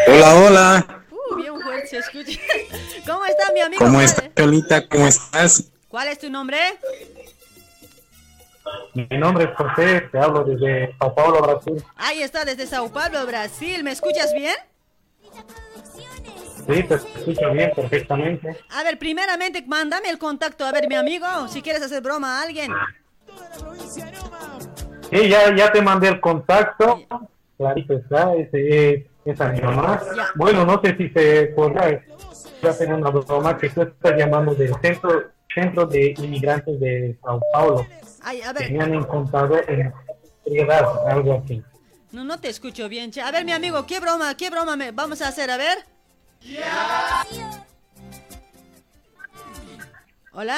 Hola, 0.10 0.36
hola. 0.36 1.04
Uh, 1.10 1.36
bien 1.38 1.62
fuerte 1.62 1.88
se 1.88 1.98
escucha. 2.00 2.38
¿Cómo 3.08 3.24
está 3.24 3.54
mi 3.54 3.62
amigo? 3.62 3.80
¿Cómo 3.86 3.94
¿Cuál- 3.94 4.04
estás, 4.06 4.30
Cholita? 4.36 4.90
¿Cómo 4.90 5.08
estás? 5.08 5.72
¿Cuál 5.88 6.10
es 6.10 6.20
tu 6.20 6.30
nombre? 6.30 6.58
Mi 8.96 9.18
nombre 9.18 9.46
es 9.46 9.52
José, 9.56 10.10
te 10.12 10.20
hablo 10.20 10.44
desde 10.44 10.94
Sao 11.00 11.16
Paulo, 11.16 11.42
Brasil. 11.42 11.82
Ahí 11.96 12.22
está, 12.22 12.44
desde 12.44 12.68
Sao 12.68 12.92
Paulo, 12.92 13.26
Brasil. 13.26 13.82
¿Me 13.82 13.94
escuchas 13.94 14.34
bien? 14.34 14.56
Sí, 16.68 16.84
te 16.84 16.96
escucho 16.96 17.50
bien, 17.54 17.72
perfectamente. 17.74 18.58
A 18.72 18.84
ver, 18.84 19.00
primeramente, 19.00 19.64
mándame 19.66 20.10
el 20.10 20.18
contacto. 20.18 20.66
A 20.66 20.74
ver, 20.74 20.90
mi 20.90 20.96
amigo, 20.96 21.48
si 21.48 21.62
quieres 21.62 21.82
hacer 21.82 22.02
broma 22.02 22.40
a 22.42 22.44
alguien. 22.44 22.74
Sí, 25.12 25.28
ya, 25.30 25.54
ya 25.56 25.72
te 25.72 25.82
mandé 25.82 26.08
el 26.08 26.22
contacto. 26.22 27.02
Clarito 27.58 27.94
está, 27.98 28.34
ese 28.36 28.94
es, 28.94 29.06
esa 29.26 29.54
es 29.54 29.62
mi 29.62 29.68
mamá. 29.68 30.02
Bueno, 30.36 30.66
no 30.66 30.82
sé 30.82 30.96
si 30.96 31.10
se 31.10 31.48
podrá 31.48 32.02
hacer 32.68 32.94
una 32.94 33.10
broma 33.10 33.58
que 33.58 33.70
tú 33.70 33.82
estás 33.82 34.18
llamando 34.18 34.56
del 34.56 34.74
centro, 34.82 35.32
centro 35.54 35.86
de 35.86 36.14
inmigrantes 36.18 36.80
de 36.80 37.18
Sao 37.22 37.42
Paulo. 37.54 37.86
Ay, 38.24 38.42
a 38.42 38.54
que 38.54 38.64
ver, 38.64 38.72
me 38.72 38.84
han 38.84 38.94
encontrado 38.94 39.58
en 39.68 39.94
Trinidad, 40.44 41.08
algo 41.08 41.42
así. 41.44 41.62
no, 42.12 42.24
no 42.24 42.40
te 42.40 42.50
escucho 42.50 42.88
bien. 42.88 43.12
che. 43.12 43.22
A 43.22 43.32
ver, 43.32 43.44
mi 43.46 43.52
amigo, 43.52 43.86
¿qué 43.86 44.00
broma, 44.00 44.36
qué 44.38 44.50
broma 44.50 44.76
me 44.76 44.92
vamos 44.92 45.22
a 45.22 45.28
hacer? 45.28 45.52
A 45.52 45.58
ver. 45.58 45.78
Hola. 50.34 50.56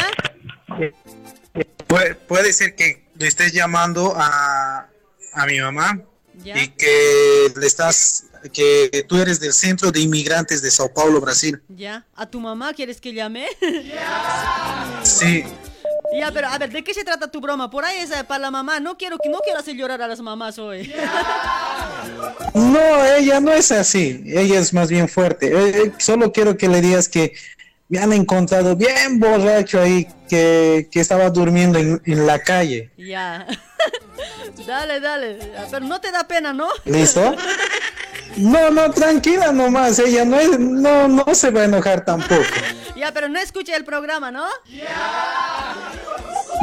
Puede, 1.88 2.16
puede 2.16 2.54
ser 2.54 2.76
que 2.76 3.03
le 3.16 3.28
estés 3.28 3.52
llamando 3.54 4.14
a, 4.16 4.88
a 5.34 5.46
mi 5.46 5.60
mamá 5.60 6.00
Ya. 6.44 6.58
y 6.62 6.68
que 6.70 7.52
le 7.56 7.68
estás 7.68 8.26
que 8.52 9.06
tú 9.08 9.18
eres 9.22 9.40
del 9.40 9.54
centro 9.54 9.90
de 9.92 10.02
inmigrantes 10.02 10.62
de 10.62 10.70
Sao 10.70 10.94
Paulo, 10.94 11.22
Brasil. 11.22 11.62
Ya. 11.70 12.06
¿A 12.16 12.26
tu 12.26 12.42
mamá 12.42 12.74
quieres 12.74 13.00
que 13.00 13.14
llame? 13.14 13.48
Sí, 15.04 15.44
Ya, 16.18 16.32
pero 16.32 16.48
a 16.50 16.58
ver, 16.58 16.70
¿de 16.72 16.84
qué 16.84 16.94
se 16.94 17.04
trata 17.04 17.30
tu 17.32 17.40
broma? 17.42 17.70
Por 17.70 17.86
ahí 17.86 17.98
es 18.00 18.12
eh, 18.12 18.24
para 18.26 18.40
la 18.40 18.52
mamá. 18.52 18.80
No 18.80 18.98
quiero 18.98 19.18
que 19.18 19.30
no 19.30 19.40
quiero 19.40 19.60
hacer 19.60 19.76
llorar 19.76 20.02
a 20.02 20.08
las 20.08 20.20
mamás 20.22 20.60
hoy. 20.60 20.94
no, 22.54 23.06
ella 23.06 23.40
no 23.40 23.52
es 23.52 23.72
así, 23.72 24.24
ella 24.28 24.60
es 24.60 24.74
más 24.74 24.90
bien 24.90 25.08
fuerte. 25.10 25.48
Eh, 25.48 25.84
eh, 25.86 25.92
solo 26.00 26.32
quiero 26.32 26.58
que 26.58 26.68
le 26.68 26.82
digas 26.82 27.08
que 27.10 27.34
me 27.90 28.00
han 28.00 28.14
encontrado 28.14 28.76
bien 28.76 29.20
borracho 29.20 29.82
ahí, 29.82 30.08
que, 30.30 30.88
que 30.92 31.00
estaba 31.00 31.30
durmiendo 31.30 31.80
en, 31.80 32.02
en 32.06 32.26
la 32.26 32.40
calle. 32.40 32.92
Ya. 32.98 33.46
dale, 34.68 35.00
dale. 35.00 35.38
Ya, 35.54 35.68
Pero 35.70 35.86
no 35.86 36.00
te 36.02 36.12
da 36.12 36.28
pena, 36.28 36.54
¿no? 36.54 36.68
¿Listo? 36.86 37.36
No, 38.36 38.72
no, 38.72 38.90
tranquila 38.90 39.52
nomás, 39.52 40.00
ella 40.00 40.26
no, 40.26 40.40
es, 40.40 40.58
no, 40.58 41.08
no 41.08 41.36
se 41.36 41.52
va 41.52 41.62
a 41.62 41.66
enojar 41.66 42.04
tampoco. 42.04 42.44
Ya, 42.96 43.12
pero 43.12 43.30
no 43.30 43.40
escucha 43.40 43.76
el 43.76 43.86
programa, 43.86 44.32
¿no? 44.32 44.48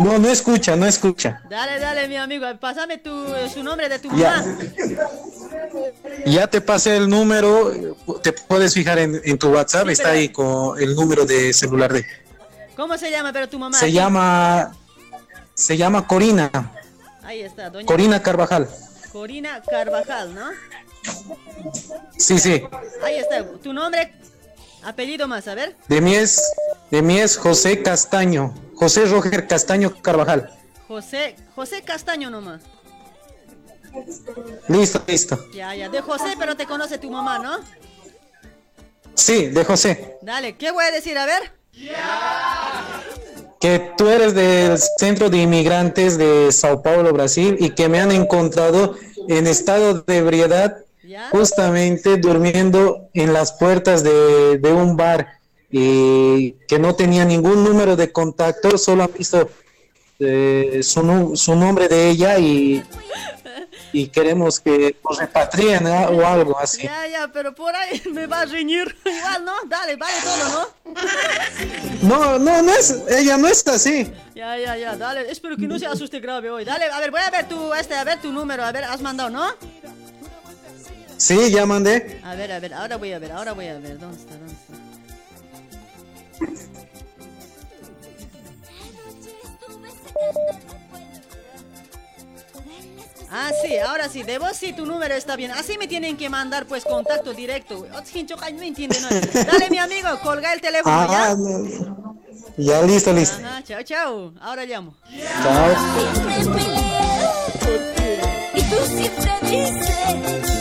No, 0.02 0.18
no 0.18 0.28
escucha, 0.28 0.76
no 0.76 0.86
escucha. 0.86 1.42
Dale, 1.50 1.78
dale, 1.78 2.08
mi 2.08 2.16
amigo. 2.16 2.46
Pásame 2.58 2.98
tu, 2.98 3.10
su 3.52 3.62
nombre 3.62 3.88
de 3.88 3.98
tu 3.98 4.08
mamá. 4.10 4.44
Ya 6.26 6.46
te 6.46 6.60
pasé 6.60 6.96
el 6.96 7.08
número, 7.08 7.72
te 8.22 8.32
puedes 8.32 8.72
fijar 8.74 8.98
en, 8.98 9.20
en 9.24 9.38
tu 9.38 9.50
WhatsApp, 9.50 9.86
Sí, 9.86 9.92
está 9.92 10.04
pero- 10.04 10.18
ahí 10.18 10.28
con 10.30 10.80
el 10.80 10.94
número 10.94 11.24
de 11.26 11.52
celular 11.52 11.92
de... 11.92 12.06
¿Cómo 12.76 12.96
se 12.96 13.10
llama, 13.10 13.32
pero 13.32 13.48
tu 13.48 13.58
mamá? 13.58 13.76
Se 13.76 13.92
llama. 13.92 14.72
Se 15.54 15.76
llama 15.76 16.06
Corina. 16.06 16.50
Ahí 17.22 17.42
está, 17.42 17.68
doña 17.68 17.86
Corina 17.86 18.22
Carvajal. 18.22 18.68
Corina 19.12 19.60
Carvajal, 19.68 20.34
¿no? 20.34 20.46
Sí, 22.16 22.38
sí. 22.38 22.62
Ahí 23.04 23.16
está, 23.16 23.44
tu 23.62 23.72
nombre, 23.74 24.14
apellido 24.82 25.28
más, 25.28 25.48
a 25.48 25.54
ver. 25.54 25.76
De 25.88 26.00
mí 26.00 26.14
es. 26.14 26.42
De 26.90 27.02
mí 27.02 27.18
es 27.18 27.36
José 27.36 27.82
Castaño. 27.82 28.54
José 28.74 29.04
Roger 29.06 29.46
Castaño 29.46 29.94
Carvajal. 30.02 30.50
José, 30.88 31.36
José 31.54 31.82
Castaño 31.82 32.30
nomás. 32.30 32.62
Listo, 34.68 35.02
listo. 35.06 35.38
Ya, 35.52 35.74
ya, 35.74 35.88
de 35.88 36.00
José, 36.00 36.34
pero 36.38 36.56
te 36.56 36.66
conoce 36.66 36.98
tu 36.98 37.10
mamá, 37.10 37.38
¿no? 37.38 37.58
Sí, 39.14 39.46
de 39.48 39.64
José. 39.64 40.16
Dale, 40.22 40.56
¿qué 40.56 40.70
voy 40.70 40.84
a 40.84 40.90
decir? 40.90 41.18
A 41.18 41.26
ver. 41.26 41.52
Que 43.60 43.92
tú 43.96 44.08
eres 44.08 44.34
del 44.34 44.78
Centro 44.78 45.28
de 45.28 45.38
Inmigrantes 45.38 46.16
de 46.16 46.50
Sao 46.50 46.82
Paulo, 46.82 47.12
Brasil, 47.12 47.56
y 47.60 47.70
que 47.70 47.88
me 47.88 48.00
han 48.00 48.12
encontrado 48.12 48.96
en 49.28 49.46
estado 49.46 50.00
de 50.00 50.16
ebriedad, 50.16 50.78
justamente 51.30 52.16
durmiendo 52.16 53.08
en 53.14 53.32
las 53.32 53.52
puertas 53.52 54.02
de, 54.02 54.58
de 54.58 54.72
un 54.72 54.96
bar, 54.96 55.40
y 55.70 56.52
que 56.66 56.78
no 56.78 56.94
tenía 56.96 57.24
ningún 57.24 57.62
número 57.62 57.96
de 57.96 58.10
contacto, 58.10 58.76
solo 58.76 59.04
han 59.04 59.12
visto 59.16 59.48
eh, 60.18 60.80
su, 60.82 61.32
su 61.36 61.54
nombre 61.54 61.88
de 61.88 62.10
ella 62.10 62.38
y, 62.38 62.82
y 63.92 64.08
queremos 64.08 64.58
que 64.60 64.96
nos 65.08 65.18
repatrien 65.18 65.86
o 65.86 66.26
algo 66.26 66.58
así. 66.58 66.82
Ya, 66.82 67.06
ya, 67.06 67.28
pero 67.32 67.54
por 67.54 67.74
ahí 67.74 68.02
me 68.12 68.26
va 68.26 68.40
a 68.40 68.44
reñir. 68.46 68.96
Igual, 69.04 69.44
¿no? 69.44 69.52
Dale, 69.66 69.96
vale 69.96 70.14
todo, 70.22 70.48
¿no? 70.48 70.78
No, 72.02 72.38
no, 72.38 72.62
no 72.62 72.72
es, 72.72 73.02
ella 73.08 73.36
no 73.36 73.46
es 73.46 73.66
así. 73.68 74.10
Ya, 74.34 74.58
ya, 74.58 74.76
ya, 74.76 74.96
dale. 74.96 75.30
Espero 75.30 75.56
que 75.56 75.66
no 75.66 75.78
se 75.78 75.86
asuste 75.86 76.18
grave 76.18 76.50
hoy. 76.50 76.64
Dale, 76.64 76.86
a 76.86 76.98
ver, 76.98 77.10
voy 77.10 77.20
a 77.20 77.30
ver 77.30 77.48
tu, 77.48 77.72
este, 77.74 77.94
a 77.94 78.04
ver 78.04 78.20
tu 78.20 78.32
número. 78.32 78.64
A 78.64 78.72
ver, 78.72 78.84
has 78.84 79.00
mandado, 79.00 79.30
¿no? 79.30 79.54
Sí, 81.20 81.50
ya 81.50 81.66
mandé. 81.66 82.18
A 82.24 82.34
ver, 82.34 82.50
a 82.50 82.58
ver, 82.60 82.72
ahora 82.72 82.96
voy 82.96 83.12
a 83.12 83.18
ver, 83.18 83.32
ahora 83.32 83.52
voy 83.52 83.66
a 83.66 83.78
ver. 83.78 83.98
¿Dónde 83.98 84.16
está? 84.16 84.32
¿Dónde 84.38 84.54
está? 84.54 84.74
Ah, 93.30 93.50
sí, 93.62 93.76
ahora 93.76 94.08
sí, 94.08 94.22
de 94.22 94.38
vos 94.38 94.56
sí 94.56 94.72
tu 94.72 94.86
número 94.86 95.14
está 95.14 95.36
bien. 95.36 95.50
Así 95.52 95.76
me 95.76 95.86
tienen 95.86 96.16
que 96.16 96.28
mandar 96.30 96.64
pues 96.66 96.84
contacto 96.84 97.32
directo. 97.34 97.86
Otro 97.94 98.36
No 98.54 98.62
entiende 98.62 98.98
nada. 99.00 99.20
Dale, 99.44 99.68
mi 99.70 99.78
amigo, 99.78 100.08
colga 100.22 100.52
el 100.54 100.60
teléfono 100.60 100.96
Ah, 100.98 101.06
ya. 101.08 101.34
no. 101.36 102.16
Ya, 102.56 102.82
listo, 102.82 103.12
listo. 103.12 103.36
Ajá, 103.44 103.62
chao, 103.62 103.82
chao. 103.82 104.32
Ahora 104.40 104.64
llamo. 104.64 104.96
Chao. 105.42 105.72
Y 108.54 108.62
tú 108.62 108.76
siempre 108.86 109.32
dices 109.42 110.59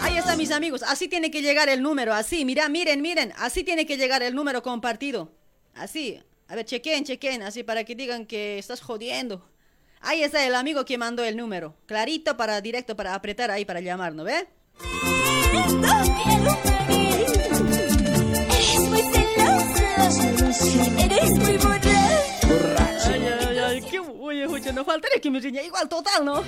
Ahí 0.00 0.16
está, 0.18 0.36
mis 0.36 0.50
amigos. 0.50 0.82
Así 0.82 1.08
tiene 1.08 1.30
que 1.30 1.42
llegar 1.42 1.68
el 1.68 1.82
número. 1.82 2.12
Así, 2.12 2.44
mira, 2.44 2.68
miren, 2.68 3.00
miren. 3.00 3.32
Así 3.36 3.62
tiene 3.64 3.86
que 3.86 3.96
llegar 3.96 4.22
el 4.22 4.34
número 4.34 4.62
compartido. 4.62 5.32
Así. 5.74 6.20
A 6.48 6.54
ver, 6.54 6.64
chequen, 6.64 7.04
chequen. 7.04 7.42
Así 7.42 7.62
para 7.62 7.84
que 7.84 7.94
digan 7.94 8.26
que 8.26 8.58
estás 8.58 8.80
jodiendo. 8.80 9.48
Ahí 10.00 10.22
está 10.22 10.44
el 10.46 10.54
amigo 10.54 10.84
que 10.84 10.98
mandó 10.98 11.24
el 11.24 11.36
número. 11.36 11.74
Clarito 11.86 12.36
para 12.36 12.60
directo, 12.60 12.96
para 12.96 13.14
apretar 13.14 13.50
ahí 13.50 13.64
para 13.64 13.80
llamar, 13.80 14.14
¿no 14.14 14.24
ve? 14.24 14.46
Eres 18.50 18.80
muy 18.80 19.02
celoso. 19.02 19.82
Eres 20.98 21.30
muy. 21.30 21.95
Qué 23.96 24.00
oye, 24.00 24.46
oye, 24.46 24.72
no 24.74 24.84
faltaría 24.84 25.18
que 25.22 25.30
me 25.30 25.40
riña. 25.40 25.62
Igual, 25.62 25.88
total, 25.88 26.22
¿no? 26.22 26.42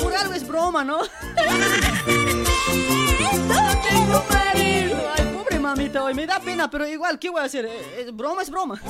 Por 0.00 0.16
algo 0.16 0.34
es 0.34 0.44
broma, 0.44 0.82
¿no? 0.82 0.98
Ay, 4.52 4.90
pobre 5.32 5.60
mamita, 5.60 6.02
hoy 6.02 6.14
me 6.14 6.26
da 6.26 6.40
pena, 6.40 6.68
pero 6.68 6.84
igual, 6.88 7.20
¿qué 7.20 7.30
voy 7.30 7.40
a 7.40 7.44
hacer? 7.44 7.66
Eh, 7.66 7.70
eh, 7.98 8.10
broma 8.12 8.42
es 8.42 8.50
broma. 8.50 8.80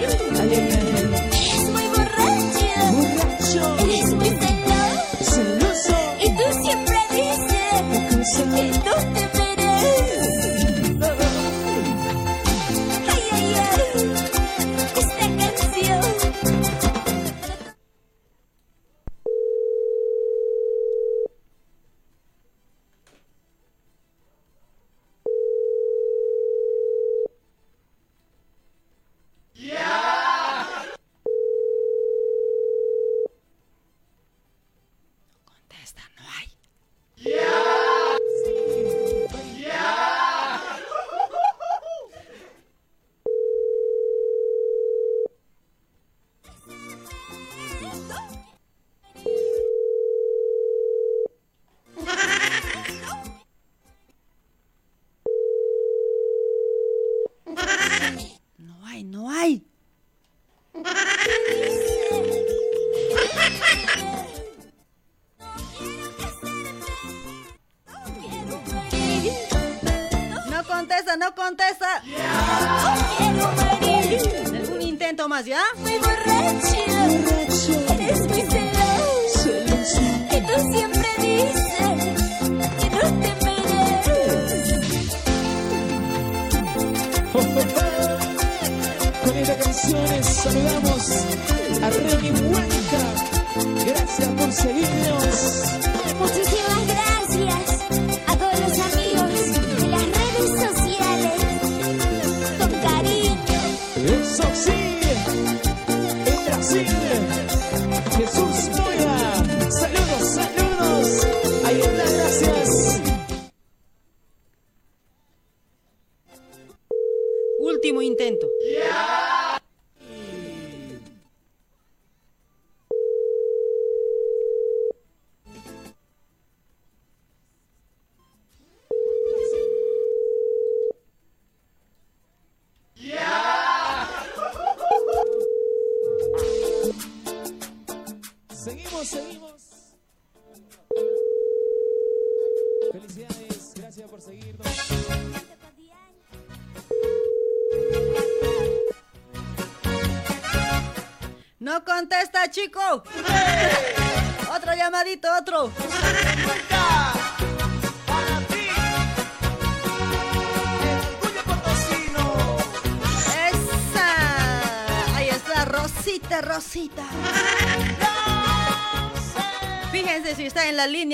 Eres 0.00 0.20
muy 1.70 1.86
borracho. 1.94 3.76
Eres 3.84 4.12
muy 4.14 4.30
celoso. 5.20 5.96
Y 6.20 6.30
tú 6.36 6.42
siempre 6.64 6.96
dices 7.12 8.44
que 8.52 8.70
no 8.84 8.94
te 9.14 9.35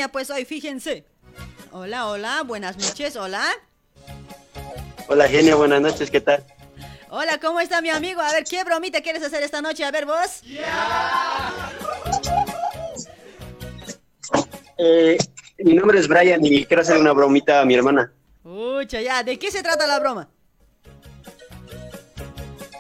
línea, 0.03 0.09
pues 0.11 0.31
hoy 0.31 0.45
fíjense. 0.45 1.05
Hola, 1.71 2.09
hola, 2.09 2.43
buenas 2.45 2.77
noches, 2.77 3.15
hola. 3.15 3.45
Hola 5.07 5.29
Genia, 5.29 5.55
buenas 5.55 5.81
noches, 5.81 6.11
¿qué 6.11 6.21
tal? 6.21 6.43
Hola, 7.09 7.39
¿cómo 7.39 7.61
está 7.61 7.81
mi 7.81 7.91
amigo? 7.91 8.21
A 8.21 8.33
ver, 8.33 8.43
¿qué 8.45 8.65
bromita 8.65 9.01
quieres 9.01 9.23
hacer 9.23 9.45
esta 9.45 9.63
noche? 9.63 9.85
A 9.85 9.93
ver, 9.93 10.07
vos. 10.07 10.43
Eh, 14.79 15.19
mi 15.59 15.75
nombre 15.75 16.01
es 16.01 16.09
Brian 16.09 16.45
y 16.45 16.65
quiero 16.65 16.83
hacer 16.83 16.99
una 16.99 17.13
bromita 17.13 17.61
a 17.61 17.65
mi 17.65 17.75
hermana. 17.75 18.13
Ucha, 18.43 19.01
ya, 19.01 19.23
¿de 19.23 19.39
qué 19.39 19.53
se 19.53 19.63
trata 19.63 19.87
la 19.87 20.01
broma? 20.01 20.29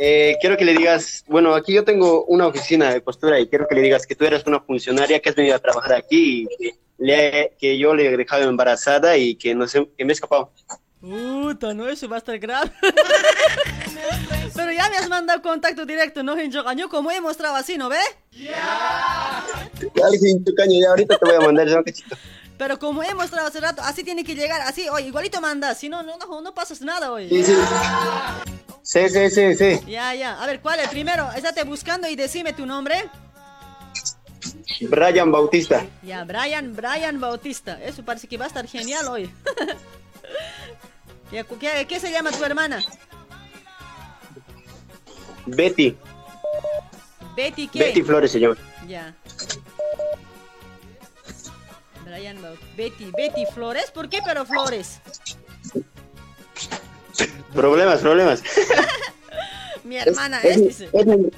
Eh, 0.00 0.36
quiero 0.40 0.56
que 0.56 0.64
le 0.64 0.72
digas, 0.72 1.24
bueno, 1.28 1.54
aquí 1.54 1.72
yo 1.72 1.84
tengo 1.84 2.24
una 2.24 2.48
oficina 2.48 2.92
de 2.92 3.00
postura 3.00 3.38
y 3.38 3.46
quiero 3.46 3.68
que 3.68 3.76
le 3.76 3.82
digas 3.82 4.04
que 4.06 4.16
tú 4.16 4.24
eres 4.24 4.44
una 4.46 4.60
funcionaria 4.60 5.20
que 5.20 5.28
has 5.28 5.36
venido 5.36 5.54
a 5.54 5.60
trabajar 5.60 5.92
aquí 5.92 6.48
y 6.50 6.56
que, 6.56 6.81
le- 7.02 7.54
que 7.58 7.76
yo 7.78 7.94
le 7.94 8.06
he 8.12 8.16
dejado 8.16 8.44
embarazada 8.48 9.16
y 9.16 9.34
que 9.34 9.54
no 9.54 9.66
sé, 9.68 9.88
que 9.96 10.04
me 10.04 10.12
he 10.12 10.14
escapado. 10.14 10.50
Puta, 11.00 11.74
no, 11.74 11.88
eso 11.88 12.08
va 12.08 12.16
a 12.16 12.18
estar 12.18 12.38
grave. 12.38 12.70
Pero 14.54 14.70
ya 14.72 14.88
me 14.90 14.96
has 14.98 15.08
mandado 15.08 15.40
contacto 15.42 15.84
directo, 15.86 16.22
¿no? 16.22 16.36
En 16.38 16.50
Yogaño, 16.52 16.88
como 16.88 17.10
he 17.10 17.20
mostrado 17.20 17.56
así, 17.56 17.76
¿no 17.78 17.88
ve? 17.88 17.98
Ya, 18.32 20.08
sin 20.20 20.44
tu 20.44 20.54
caño, 20.54 20.78
ya 20.80 20.90
ahorita 20.90 21.18
te 21.18 21.24
voy 21.24 21.34
a 21.36 21.40
mandar 21.40 21.66
ya, 21.68 21.82
cachito. 21.82 22.16
Pero 22.58 22.78
como 22.78 23.02
he 23.02 23.14
mostrado 23.14 23.48
hace 23.48 23.60
rato, 23.60 23.82
así 23.82 24.04
tiene 24.04 24.22
que 24.24 24.34
llegar, 24.34 24.60
así, 24.62 24.88
oye, 24.88 25.08
igualito 25.08 25.40
mandas, 25.40 25.78
si 25.78 25.88
no, 25.88 26.02
no, 26.02 26.16
no, 26.18 26.40
no 26.40 26.54
pasas 26.54 26.80
nada, 26.82 27.10
oye. 27.10 27.28
Sí, 27.28 27.42
sí. 27.44 27.54
Sí, 28.84 29.08
sí, 29.08 29.30
sí, 29.30 29.54
sí. 29.54 29.80
Ya, 29.90 30.14
ya. 30.14 30.40
A 30.42 30.46
ver, 30.46 30.60
¿cuál 30.60 30.80
es? 30.80 30.88
Primero, 30.88 31.28
estate 31.34 31.64
buscando 31.64 32.08
y 32.08 32.14
decime 32.16 32.52
tu 32.52 32.66
nombre. 32.66 32.94
Brian 34.80 35.30
Bautista. 35.32 35.84
Ya, 36.02 36.24
Brian, 36.24 36.74
Brian 36.74 37.20
Bautista. 37.20 37.82
Eso 37.82 38.04
parece 38.04 38.26
que 38.28 38.36
va 38.36 38.44
a 38.44 38.48
estar 38.48 38.66
genial 38.66 39.06
hoy. 39.08 39.30
Ya, 41.32 41.44
¿qué, 41.44 41.86
qué 41.88 41.98
se 41.98 42.10
llama 42.12 42.30
tu 42.30 42.44
hermana? 42.44 42.82
Betty. 45.46 45.96
Betty, 47.34 47.68
¿qué? 47.68 47.78
Betty 47.78 48.02
Flores 48.02 48.32
se 48.32 48.38
llama. 48.40 48.54
Ya. 48.86 49.14
Brian 52.04 52.40
Bautista. 52.42 52.66
Betty, 52.76 53.10
Betty 53.16 53.46
Flores. 53.54 53.90
¿Por 53.90 54.10
qué 54.10 54.18
pero 54.22 54.44
Flores? 54.44 55.00
Problemas, 57.54 58.00
problemas. 58.00 58.42
Mi 59.84 59.96
hermana 59.96 60.38
es, 60.40 60.50
es, 60.50 60.58
mi- 60.58 60.66
dice. 60.68 60.90
es 60.92 61.06
mi, 61.06 61.28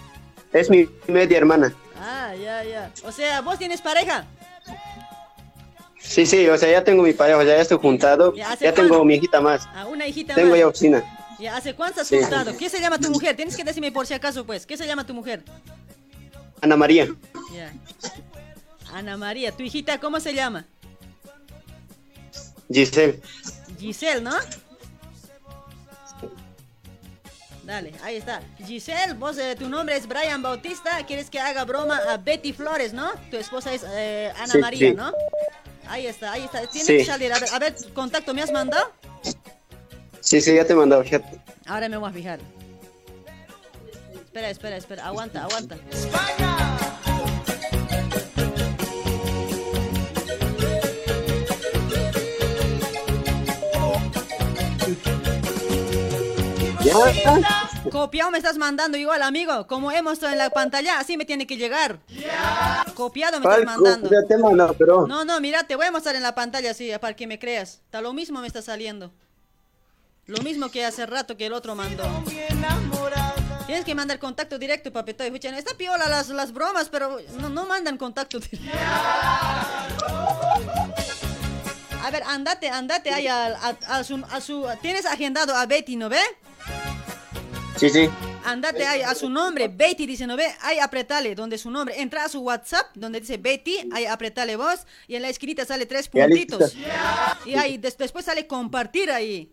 es 0.52 0.70
mi 0.70 0.89
media 1.12 1.39
hermana. 1.39 1.73
Ah, 2.07 2.35
ya, 2.35 2.63
ya. 2.65 2.91
O 3.03 3.11
sea, 3.13 3.41
¿vos 3.41 3.59
tienes 3.59 3.81
pareja? 3.81 4.27
Sí, 5.99 6.27
sí, 6.27 6.47
o 6.49 6.59
sea, 6.59 6.71
ya 6.71 6.85
tengo 6.85 7.03
mi 7.03 7.15
pareja, 7.15 7.43
ya 7.45 7.57
estoy 7.61 7.79
juntado, 7.79 8.35
Ya, 8.35 8.49
ya, 8.49 8.53
¿hace 8.53 8.73
tengo 8.73 9.03
mi 9.07 9.15
hijita 9.15 9.41
más. 9.41 9.67
Ah, 9.75 9.87
una 9.87 10.07
hijita 10.07 10.35
Tengo 10.35 10.51
más. 10.51 10.59
ya 10.59 10.69
oficina. 10.69 11.03
Ya, 11.39 11.57
¿hace 11.57 11.75
cuánto 11.75 12.03
has 12.03 12.09
Sí. 12.09 12.19
juntado? 12.21 12.55
¿Qué 12.57 12.69
se 12.69 12.79
llama 12.81 12.99
tu 12.99 13.11
mujer? 13.11 13.35
Tienes 13.35 13.57
que 13.57 13.65
decirme 13.65 13.91
por 13.91 14.07
si 14.07 14.13
acaso, 14.13 14.45
pues. 14.45 14.67
¿Qué 14.67 14.77
se 14.77 14.87
llama 14.87 15.07
tu 15.07 15.15
mujer? 15.15 15.43
Ana 16.61 16.77
María. 16.77 17.09
Ya. 17.55 17.73
Ana 18.93 19.17
María. 19.17 19.51
¿Tu 19.53 19.63
hijita 19.63 19.99
cómo 19.99 20.21
se 20.21 20.35
llama? 20.35 20.67
Giselle. 22.71 23.21
Giselle, 23.79 24.21
¿no? 24.21 24.33
Dale, 27.65 27.93
ahí 28.03 28.16
está. 28.16 28.43
Giselle, 28.66 29.15
vos, 29.15 29.39
eh, 29.39 29.57
tu 29.59 29.69
nombre 29.69 29.97
es 29.97 30.07
Brian 30.07 30.43
Bautista. 30.43 31.05
Quieres 31.07 31.31
que 31.31 31.41
haga 31.41 31.65
broma 31.65 31.97
a 32.11 32.19
Betty 32.19 32.53
Flores, 32.53 32.93
¿no? 32.93 33.11
Tu 33.31 33.36
esposa 33.39 33.73
es 33.73 33.82
eh, 33.89 34.31
Ana 34.36 34.53
Sí, 34.53 34.59
María, 34.59 34.89
sí. 34.91 34.95
¿no? 34.95 35.12
Ahí 35.89 36.07
está, 36.07 36.32
ahí 36.32 36.45
está. 36.45 36.66
Tiene 36.66 36.86
Sí. 36.86 36.97
que 36.99 37.05
salir. 37.05 37.32
A 37.32 37.39
ver, 37.39 37.49
a 37.53 37.59
ver, 37.59 37.74
contacto, 37.95 38.35
¿me 38.35 38.43
has 38.43 38.53
mandado? 38.53 38.93
Sí, 40.20 40.41
sí, 40.41 40.55
ya 40.55 40.65
te 40.66 40.73
he 40.73 40.77
mandado, 40.77 41.03
fíjate. 41.05 41.41
Ahora 41.66 41.89
me 41.89 41.97
voy 41.97 42.11
a 42.11 42.12
fijar. 42.12 42.41
Espera, 44.15 44.51
espera, 44.51 44.77
espera. 44.77 45.07
Aguanta, 45.07 45.45
aguanta. 45.45 45.77
Copiado 57.90 58.31
me 58.31 58.39
estás 58.39 58.56
mandando 58.59 58.97
igual, 58.98 59.23
amigo. 59.23 59.66
Como 59.66 59.90
he 59.93 60.02
mostrado 60.02 60.32
en 60.32 60.39
la 60.39 60.51
pantalla, 60.51 60.98
así 60.98 61.16
me 61.16 61.24
tiene 61.24 61.47
que 61.47 61.56
llegar. 61.56 61.98
Copiado 62.94 63.40
me 63.40 63.47
estás 63.47 63.77
mandando. 63.78 64.09
pero... 64.78 65.06
No, 65.06 65.24
no, 65.24 65.40
mira, 65.40 65.62
te 65.65 65.77
voy 65.77 65.86
a 65.86 65.90
mostrar 65.93 66.16
en 66.16 66.23
la 66.23 66.35
pantalla 66.35 66.70
así, 66.70 66.90
para 67.01 67.15
que 67.15 67.27
me 67.27 67.39
creas. 67.39 67.81
Está 67.85 68.01
lo 68.01 68.12
mismo 68.12 68.40
me 68.40 68.47
está 68.47 68.62
saliendo. 68.62 69.12
Lo 70.27 70.43
mismo 70.43 70.70
que 70.70 70.85
hace 70.85 71.05
rato 71.06 71.36
que 71.36 71.47
el 71.47 71.52
otro 71.52 71.74
mandó. 71.74 72.05
Tienes 73.66 73.85
que 73.85 73.94
mandar 73.94 74.19
contacto 74.19 74.59
directo, 74.59 74.93
papito. 74.93 75.24
Está 75.24 75.74
piola 75.77 76.09
las, 76.09 76.28
las 76.28 76.52
bromas, 76.52 76.89
pero 76.90 77.19
no, 77.39 77.48
no 77.48 77.66
mandan 77.66 77.97
contacto 77.98 78.39
directo. 78.40 78.78
A 82.02 82.11
ver, 82.11 82.23
andate, 82.27 82.69
andate 82.69 83.11
ahí 83.11 83.27
al- 83.27 83.55
a, 83.56 83.74
a 83.98 84.05
su, 84.05 84.23
a 84.31 84.40
su... 84.40 84.66
Tienes 84.82 85.06
agendado 85.06 85.55
a 85.56 85.65
Betty, 85.66 85.97
¿no 85.97 86.09
ve? 86.11 86.20
Sí, 87.77 87.91
sí. 87.91 88.09
Andate 88.45 88.87
ahí 88.87 89.03
a 89.03 89.15
su 89.15 89.29
nombre, 89.29 89.69
Betty 89.69 90.07
dice, 90.07 90.27
¿no 90.27 90.37
ve? 90.37 90.47
Ahí 90.61 90.79
apretale 90.79 91.35
donde 91.35 91.59
su 91.59 91.71
nombre. 91.71 92.01
Entra 92.01 92.25
a 92.25 92.29
su 92.29 92.41
WhatsApp, 92.41 92.87
donde 92.95 93.21
dice 93.21 93.37
Betty, 93.37 93.89
ahí 93.93 94.07
apretale 94.07 94.57
vos. 94.57 94.81
Y 95.09 95.17
en 95.17 95.23
la 95.23 95.29
esquinita 95.29 95.65
sale 95.65 95.87
tres 95.87 96.09
Ya, 96.13 96.27
puntitos. 96.27 96.75
Y 97.45 97.55
ahí 97.55 97.79
des- 97.79 97.97
después 97.99 98.25
sale 98.25 98.47
compartir 98.47 99.11
ahí. 99.11 99.49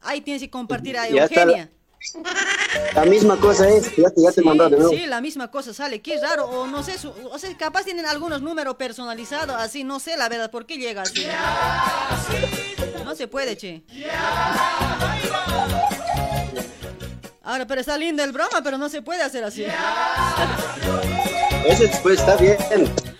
Ahí 0.00 0.20
tienes 0.22 0.42
que 0.42 0.50
compartir 0.50 0.98
a 0.98 1.08
Ya 1.08 1.22
Eugenia. 1.24 1.70
La 2.94 3.04
misma 3.04 3.38
cosa 3.38 3.68
es, 3.68 3.94
ya 3.96 4.10
te, 4.10 4.20
ya 4.22 4.32
te 4.32 4.40
de 4.40 4.46
nuevo. 4.76 4.88
Sí, 4.90 5.06
la 5.06 5.20
misma 5.20 5.52
cosa 5.52 5.72
sale. 5.72 6.02
Qué 6.02 6.18
raro, 6.20 6.46
o 6.46 6.66
no 6.66 6.82
sé, 6.82 6.98
su- 6.98 7.12
o 7.30 7.38
sea, 7.38 7.56
capaz 7.56 7.84
tienen 7.84 8.06
algunos 8.06 8.42
números 8.42 8.74
personalizados 8.74 9.54
así, 9.56 9.84
no 9.84 10.00
sé 10.00 10.16
la 10.16 10.28
verdad, 10.28 10.50
¿por 10.50 10.66
qué 10.66 10.78
llega 10.78 11.02
así? 11.02 11.24
No 13.04 13.14
se 13.14 13.28
puede, 13.28 13.56
che. 13.56 13.84
Ahora, 17.44 17.66
pero 17.66 17.80
está 17.80 17.98
lindo 17.98 18.22
el 18.22 18.32
broma, 18.32 18.60
pero 18.62 18.78
no 18.78 18.88
se 18.88 19.02
puede 19.02 19.22
hacer 19.22 19.42
así. 19.44 19.64
Ese 21.66 21.86
después 21.88 22.18
está 22.20 22.36
bien. 22.36 22.56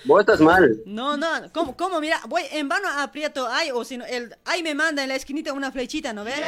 Vos 0.05 0.21
estás 0.21 0.41
mal. 0.41 0.79
No, 0.87 1.17
no, 1.17 1.29
¿cómo, 1.53 1.77
cómo? 1.77 2.01
Mira, 2.01 2.21
voy 2.29 2.43
en 2.51 2.69
vano 2.69 2.89
aprieto 2.99 3.47
ahí, 3.49 3.71
o 3.73 3.85
si 3.85 3.97
no, 3.97 4.05
el, 4.05 4.37
ahí 4.45 4.63
me 4.63 4.75
manda 4.75 5.03
en 5.03 5.09
la 5.09 5.15
esquinita 5.17 5.53
una 5.53 5.71
flechita, 5.71 6.13
¿no 6.13 6.25
ves? 6.25 6.41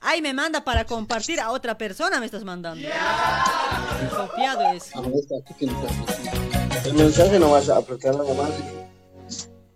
Ahí 0.00 0.20
me 0.22 0.32
manda 0.34 0.62
para 0.62 0.84
compartir 0.84 1.40
a 1.40 1.50
otra 1.50 1.76
persona, 1.78 2.20
me 2.20 2.26
estás 2.26 2.44
mandando. 2.44 2.86
Copiado 4.16 4.72
es. 4.72 4.90
El 6.84 6.94
mensaje 6.94 7.38
no 7.38 7.50
vas 7.50 7.68
a 7.68 7.78
apretar 7.78 8.14
nada 8.14 8.34
más. 8.34 8.50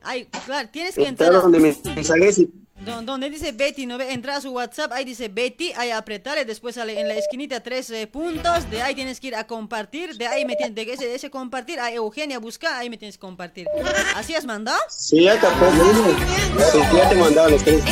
Ahí, 0.03 0.27
claro, 0.47 0.69
tienes 0.71 0.95
que 0.95 1.07
entrar. 1.07 1.35
A- 1.35 1.39
donde 1.41 1.59
mensajes 1.59 2.39
y 2.39 2.51
Donde 2.85 3.29
dice 3.29 3.53
Betty, 3.53 3.87
¿no 3.87 3.99
ve? 3.99 4.13
Entra 4.13 4.37
a 4.37 4.41
su 4.41 4.51
WhatsApp, 4.51 4.93
ahí 4.93 5.05
dice 5.05 5.29
Betty, 5.29 5.73
ahí 5.77 5.91
apretarle, 5.91 6.45
después 6.45 6.77
sale 6.77 7.01
en 7.01 7.09
la 7.09 7.15
esquinita 7.15 7.61
tres 7.61 7.91
eh, 7.91 8.07
puntos, 8.07 8.71
de 8.71 8.83
ahí 8.83 8.95
tienes 8.95 9.21
que 9.21 9.29
ir 9.29 9.37
a 9.37 9.47
compartir, 9.47 10.17
de 10.17 10.27
ahí 10.27 10.45
me 10.45 10.57
tienes, 10.57 10.75
de 10.75 10.93
ese, 10.93 11.07
de 11.07 11.15
ese 11.15 11.31
compartir, 11.31 11.81
a 11.81 11.93
Eugenia 11.93 12.39
busca, 12.39 12.79
ahí 12.79 12.89
me 12.89 12.97
tienes 12.97 13.17
que 13.17 13.21
compartir. 13.21 13.67
¿Así 14.15 14.35
has 14.35 14.45
mandado? 14.45 14.79
Sí, 14.89 15.25
ya 15.25 15.39
te 15.41 15.47
Sí, 15.47 16.79
ya 16.95 17.09
te 17.09 17.15
he 17.15 17.19
mandado 17.19 17.51
los 17.51 17.65
tres. 17.65 17.83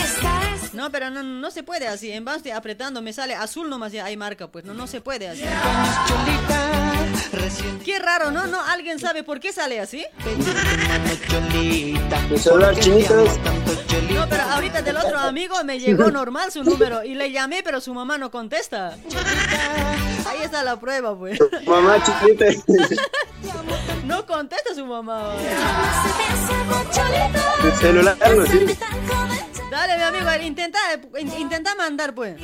No, 0.76 0.92
pero 0.92 1.10
no, 1.10 1.22
no 1.22 1.50
se 1.50 1.62
puede 1.62 1.88
así, 1.88 2.12
en 2.12 2.24
vez 2.24 2.42
de 2.42 2.52
apretando 2.52 3.00
me 3.00 3.12
sale 3.12 3.34
azul 3.34 3.70
nomás 3.70 3.92
ya 3.92 4.04
hay 4.04 4.16
marca, 4.16 4.48
pues 4.48 4.64
no, 4.64 4.74
no 4.74 4.86
se 4.86 5.00
puede 5.00 5.28
así. 5.28 5.42
Qué 7.84 7.98
raro, 7.98 8.30
¿no? 8.30 8.46
¿No? 8.46 8.60
¿Alguien 8.62 8.98
sabe 8.98 9.22
por 9.22 9.40
qué 9.40 9.52
sale 9.52 9.80
así? 9.80 10.04
Mi 12.30 12.38
celular 12.38 12.78
chinito 12.78 13.20
es. 13.20 13.38
No, 14.12 14.28
pero 14.28 14.42
ahorita 14.42 14.82
del 14.82 14.96
otro 14.98 15.18
amigo 15.18 15.56
me 15.64 15.78
llegó 15.78 16.10
normal 16.10 16.52
su 16.52 16.62
número 16.62 17.02
y 17.04 17.14
le 17.14 17.32
llamé, 17.32 17.62
pero 17.62 17.80
su 17.80 17.94
mamá 17.94 18.18
no 18.18 18.30
contesta. 18.30 18.96
Ahí 20.26 20.42
está 20.42 20.62
la 20.62 20.78
prueba, 20.78 21.16
pues. 21.16 21.38
Mamá 21.66 21.96
chiquita. 22.04 22.46
No 24.04 24.24
contesta 24.24 24.72
su 24.72 24.86
mamá. 24.86 25.34
El 27.64 27.72
celular 27.72 28.16
no 28.36 28.46
sirve. 28.46 28.76
Dale, 29.70 29.96
mi 29.96 30.02
amigo, 30.02 30.30
intenta, 30.42 30.78
in- 31.18 31.32
intenta 31.38 31.74
mandar, 31.74 32.14
pues. 32.14 32.36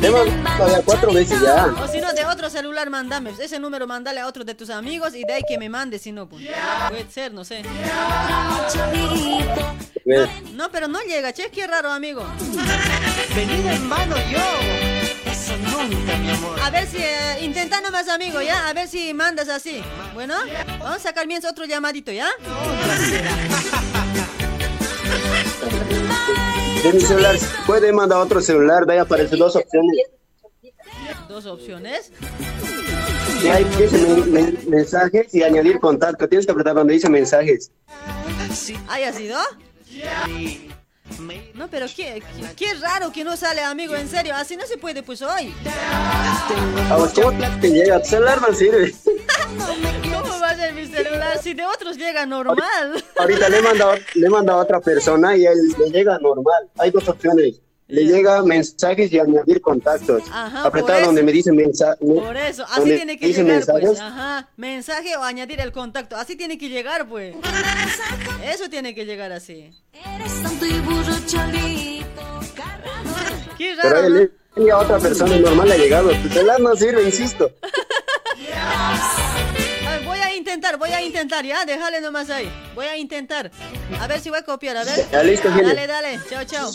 Te 0.00 0.06
he 0.06 0.10
mandado 0.10 0.70
ya 0.70 0.82
cuatro 0.82 1.12
veces 1.12 1.40
ya. 1.40 1.66
O 1.82 1.88
si 1.88 2.00
no, 2.00 2.12
de 2.12 2.24
otro 2.26 2.50
celular 2.50 2.90
mandame. 2.90 3.32
Ese 3.38 3.58
número 3.58 3.86
mandale 3.86 4.20
a 4.20 4.26
otro 4.26 4.44
de 4.44 4.54
tus 4.54 4.70
amigos 4.70 5.14
y 5.14 5.24
de 5.24 5.32
ahí 5.34 5.42
que 5.48 5.58
me 5.58 5.68
mande, 5.68 5.98
si 5.98 6.12
no, 6.12 6.28
pues. 6.28 6.44
Puede 6.88 7.10
ser, 7.10 7.32
no 7.32 7.44
sé. 7.44 7.62
No, 10.54 10.70
pero 10.70 10.88
no 10.88 11.00
llega, 11.02 11.32
che, 11.32 11.50
qué 11.50 11.66
raro, 11.66 11.90
amigo. 11.92 12.26
Venid 13.34 13.66
hermano 13.66 14.16
yo. 14.30 14.38
nunca, 15.88 16.16
mi 16.16 16.30
amor. 16.30 16.60
A 16.60 16.70
ver 16.70 16.86
si 16.86 16.98
eh, 16.98 17.38
intenta 17.40 17.80
nomás, 17.80 18.08
amigo, 18.08 18.40
¿ya? 18.42 18.68
A 18.68 18.72
ver 18.72 18.86
si 18.88 19.14
mandas 19.14 19.48
así. 19.48 19.82
Bueno, 20.14 20.34
vamos 20.78 20.96
a 20.96 20.98
sacar 20.98 21.26
mientras 21.26 21.52
otro 21.52 21.64
llamadito, 21.64 22.12
¿ya? 22.12 22.28
Mi 26.92 27.00
celular, 27.00 27.36
puede 27.66 27.92
mandar 27.92 28.18
otro 28.18 28.40
celular, 28.40 28.84
de 28.86 28.94
ahí 28.94 28.98
aparecen 28.98 29.38
dos 29.38 29.54
opciones. 29.56 29.96
Dos 31.28 31.46
opciones. 31.46 32.10
Y 33.42 33.48
ahí 33.48 33.64
dice 33.78 33.98
men- 33.98 34.32
men- 34.32 34.58
mensajes 34.68 35.34
y 35.34 35.42
añadir 35.42 35.78
contacto. 35.80 36.28
Tienes 36.28 36.46
que 36.46 36.52
apretar 36.52 36.74
donde 36.74 36.94
dice 36.94 37.08
mensajes. 37.08 37.70
¿Haya 38.88 39.12
sido? 39.12 39.38
No, 41.54 41.68
pero 41.68 41.86
qué, 41.94 42.22
qué, 42.36 42.54
qué 42.56 42.74
raro 42.74 43.12
que 43.12 43.24
no 43.24 43.36
sale, 43.36 43.60
amigo, 43.62 43.94
en 43.94 44.08
serio. 44.08 44.34
Así 44.34 44.56
no 44.56 44.66
se 44.66 44.76
puede, 44.78 45.02
pues 45.02 45.22
hoy. 45.22 45.54
A 46.90 46.96
vos, 46.96 47.12
¿cómo 47.14 47.32
te 47.60 47.70
llega? 47.70 48.02
Celular 48.04 48.40
no 48.40 48.54
sirve. 48.54 48.94
¿Cómo 50.30 50.40
va 50.42 50.50
a 50.50 50.56
ser 50.56 50.72
mi 50.74 50.86
celular 50.86 51.38
si 51.42 51.54
de 51.54 51.64
otros 51.64 51.96
llega 51.96 52.24
normal? 52.26 53.04
Ahorita 53.18 53.48
le 53.48 53.58
he 53.58 53.62
mandado, 53.62 53.94
le 54.14 54.26
he 54.26 54.30
mandado 54.30 54.60
a 54.60 54.62
otra 54.62 54.80
persona 54.80 55.36
y 55.36 55.44
él 55.46 55.58
le 55.78 55.90
llega 55.90 56.18
normal. 56.18 56.68
Hay 56.78 56.90
dos 56.90 57.08
opciones. 57.08 57.60
Le 57.88 58.04
llega 58.04 58.40
mensajes 58.44 59.12
y 59.12 59.18
añadir 59.18 59.60
contactos. 59.60 60.22
Ajá, 60.32 60.62
Apretar 60.64 60.98
por 60.98 61.06
donde 61.06 61.22
eso. 61.22 61.26
me 61.26 61.32
dice 61.32 61.50
mensaje. 61.50 61.96
Por 61.98 62.36
eso, 62.36 62.64
así 62.70 62.84
tiene 62.84 63.18
que 63.18 63.32
llegar, 63.32 63.44
pues. 63.66 63.82
mensajes. 63.82 64.00
Ajá, 64.00 64.48
mensaje 64.56 65.16
o 65.16 65.24
añadir 65.24 65.60
el 65.60 65.72
contacto. 65.72 66.14
Así 66.14 66.36
tiene 66.36 66.56
que 66.56 66.68
llegar, 66.68 67.08
pues. 67.08 67.34
Eso 68.44 68.70
tiene 68.70 68.94
que 68.94 69.04
llegar 69.06 69.32
así. 69.32 69.72
Qué 73.58 73.76
Pero 73.82 73.94
raro, 73.94 74.06
él 74.06 74.12
¿no? 74.12 74.18
le 74.20 74.30
envía 74.56 74.74
a 74.74 74.78
otra 74.78 74.98
persona 75.00 75.36
y 75.36 75.40
normal 75.40 75.68
le 75.68 75.74
ha 75.74 75.78
llegado. 75.78 76.10
Tu 76.10 76.28
celular 76.28 76.60
no 76.60 76.76
sirve, 76.76 77.02
insisto. 77.02 77.50
Intentar, 80.40 80.78
voy 80.78 80.90
a 80.90 81.02
intentar, 81.02 81.44
ya, 81.44 81.66
déjale 81.66 82.00
nomás 82.00 82.30
ahí. 82.30 82.50
Voy 82.74 82.86
a 82.86 82.96
intentar. 82.96 83.50
A 84.00 84.06
ver 84.06 84.20
si 84.22 84.30
voy 84.30 84.38
a 84.38 84.42
copiar, 84.42 84.74
a 84.74 84.84
ver. 84.84 85.06
Ya, 85.12 85.22
listo, 85.22 85.52
Gene. 85.52 85.68
Dale, 85.68 85.86
dale. 85.86 86.20
Chao, 86.30 86.44
chao. 86.44 86.70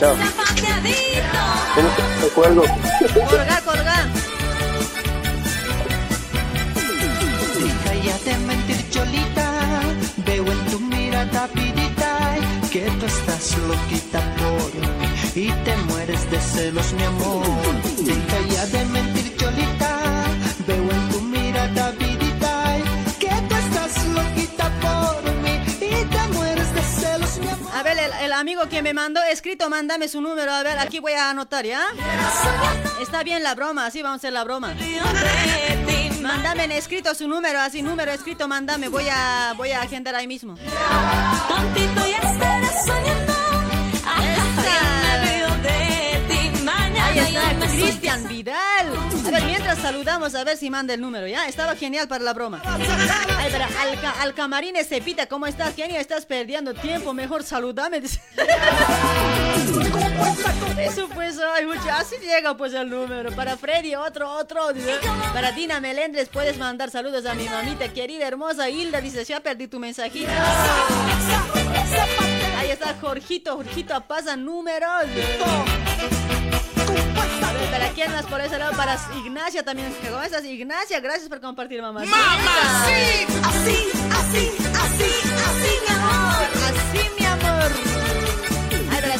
Chao. 0.00 0.16
Colga, 3.28 3.60
colga. 3.60 4.08
De 8.24 8.38
mentir, 8.38 8.90
Cholita. 8.90 9.80
Veo 10.18 10.46
en 10.46 10.66
tu 10.70 10.78
mirada, 10.80 11.48
que 12.70 12.82
tú 13.00 13.06
estás 13.06 13.58
loquita 13.68 14.20
por 14.36 14.74
mí 14.74 15.08
y 15.34 15.50
te 15.50 15.76
mueres 15.88 16.30
de 16.30 16.40
celos, 16.40 16.92
mi 16.92 17.02
amor. 17.02 17.44
Deja 17.98 18.38
ya 18.48 18.66
de 18.66 18.84
mentir, 18.86 19.11
el, 28.24 28.32
amigo 28.32 28.68
que 28.68 28.82
me 28.82 28.94
mandó 28.94 29.20
escrito, 29.22 29.68
mándame 29.68 30.08
su 30.08 30.20
número. 30.20 30.52
A 30.52 30.62
ver, 30.62 30.78
aquí 30.78 31.00
voy 31.00 31.12
a 31.12 31.30
anotar, 31.30 31.64
¿ya? 31.64 31.82
Está 33.00 33.22
bien 33.22 33.42
la 33.42 33.54
broma, 33.54 33.86
así 33.86 34.02
vamos 34.02 34.16
a 34.16 34.18
hacer 34.18 34.32
la 34.32 34.44
broma. 34.44 34.74
Mándame 36.20 36.64
en 36.64 36.72
escrito 36.72 37.14
su 37.14 37.26
número, 37.28 37.60
así 37.60 37.82
número 37.82 38.12
escrito, 38.12 38.46
mándame. 38.48 38.88
Voy 38.88 39.08
a, 39.10 39.54
voy 39.56 39.72
a 39.72 39.82
agendar 39.82 40.14
ahí 40.14 40.26
mismo. 40.26 40.54
Ahí 46.98 47.36
está, 47.36 47.66
Cristian 47.66 48.28
Vidal. 48.28 48.71
Mientras 49.46 49.78
saludamos, 49.78 50.34
a 50.34 50.44
ver 50.44 50.56
si 50.56 50.68
manda 50.70 50.94
el 50.94 51.00
número, 51.00 51.26
¿ya? 51.26 51.46
Estaba 51.46 51.76
genial 51.76 52.08
para 52.08 52.24
la 52.24 52.32
broma. 52.32 52.60
Ay, 52.64 53.48
pero 53.50 53.64
al, 53.64 54.00
ca- 54.00 54.14
al 54.20 54.34
camarín 54.34 54.74
Cepita, 54.84 55.26
¿cómo 55.26 55.46
estás, 55.46 55.74
genio? 55.74 55.98
Estás 56.00 56.26
perdiendo 56.26 56.74
tiempo, 56.74 57.12
mejor 57.14 57.42
saludame. 57.44 57.98
Eso 60.78 61.08
pues, 61.14 61.38
ay, 61.38 61.66
así 61.92 62.16
llega 62.22 62.56
pues 62.56 62.72
el 62.74 62.90
número. 62.90 63.30
Para 63.32 63.56
Freddy, 63.56 63.94
otro, 63.94 64.30
otro. 64.30 64.68
Para 65.32 65.52
Dina 65.52 65.80
Melendres, 65.80 66.28
puedes 66.28 66.58
mandar 66.58 66.90
saludos 66.90 67.24
a 67.26 67.34
mi 67.34 67.44
mamita 67.48 67.88
querida, 67.92 68.26
hermosa 68.26 68.68
Hilda. 68.70 69.00
Dice, 69.00 69.24
ya 69.24 69.40
perdí 69.40 69.68
tu 69.68 69.78
mensajito. 69.78 70.30
Ahí 72.58 72.70
está 72.70 72.94
Jorgito, 73.00 73.56
Jorgito 73.56 74.00
pasa 74.06 74.36
números. 74.36 75.04
A 78.02 78.08
ver, 78.08 78.10
¿Para 78.10 78.10
quién 78.10 78.12
más 78.12 78.26
por 78.26 78.40
ese 78.40 78.58
lado? 78.58 78.72
Para 78.76 78.98
Ignacia 79.16 79.62
también. 79.62 79.94
¿Cómo 80.08 80.22
estás, 80.22 80.44
Ignacia? 80.44 80.98
Gracias 81.00 81.28
por 81.28 81.40
compartir, 81.40 81.80
mamá. 81.80 82.00
Mamacita. 82.04 83.48
Así, 83.48 83.80
así, 84.10 84.50
así, 84.74 85.10
así, 85.46 85.70
mi 85.86 85.94
amor. 85.94 86.48
Así, 86.64 87.10
mi 87.18 87.26
amor. 87.26 87.72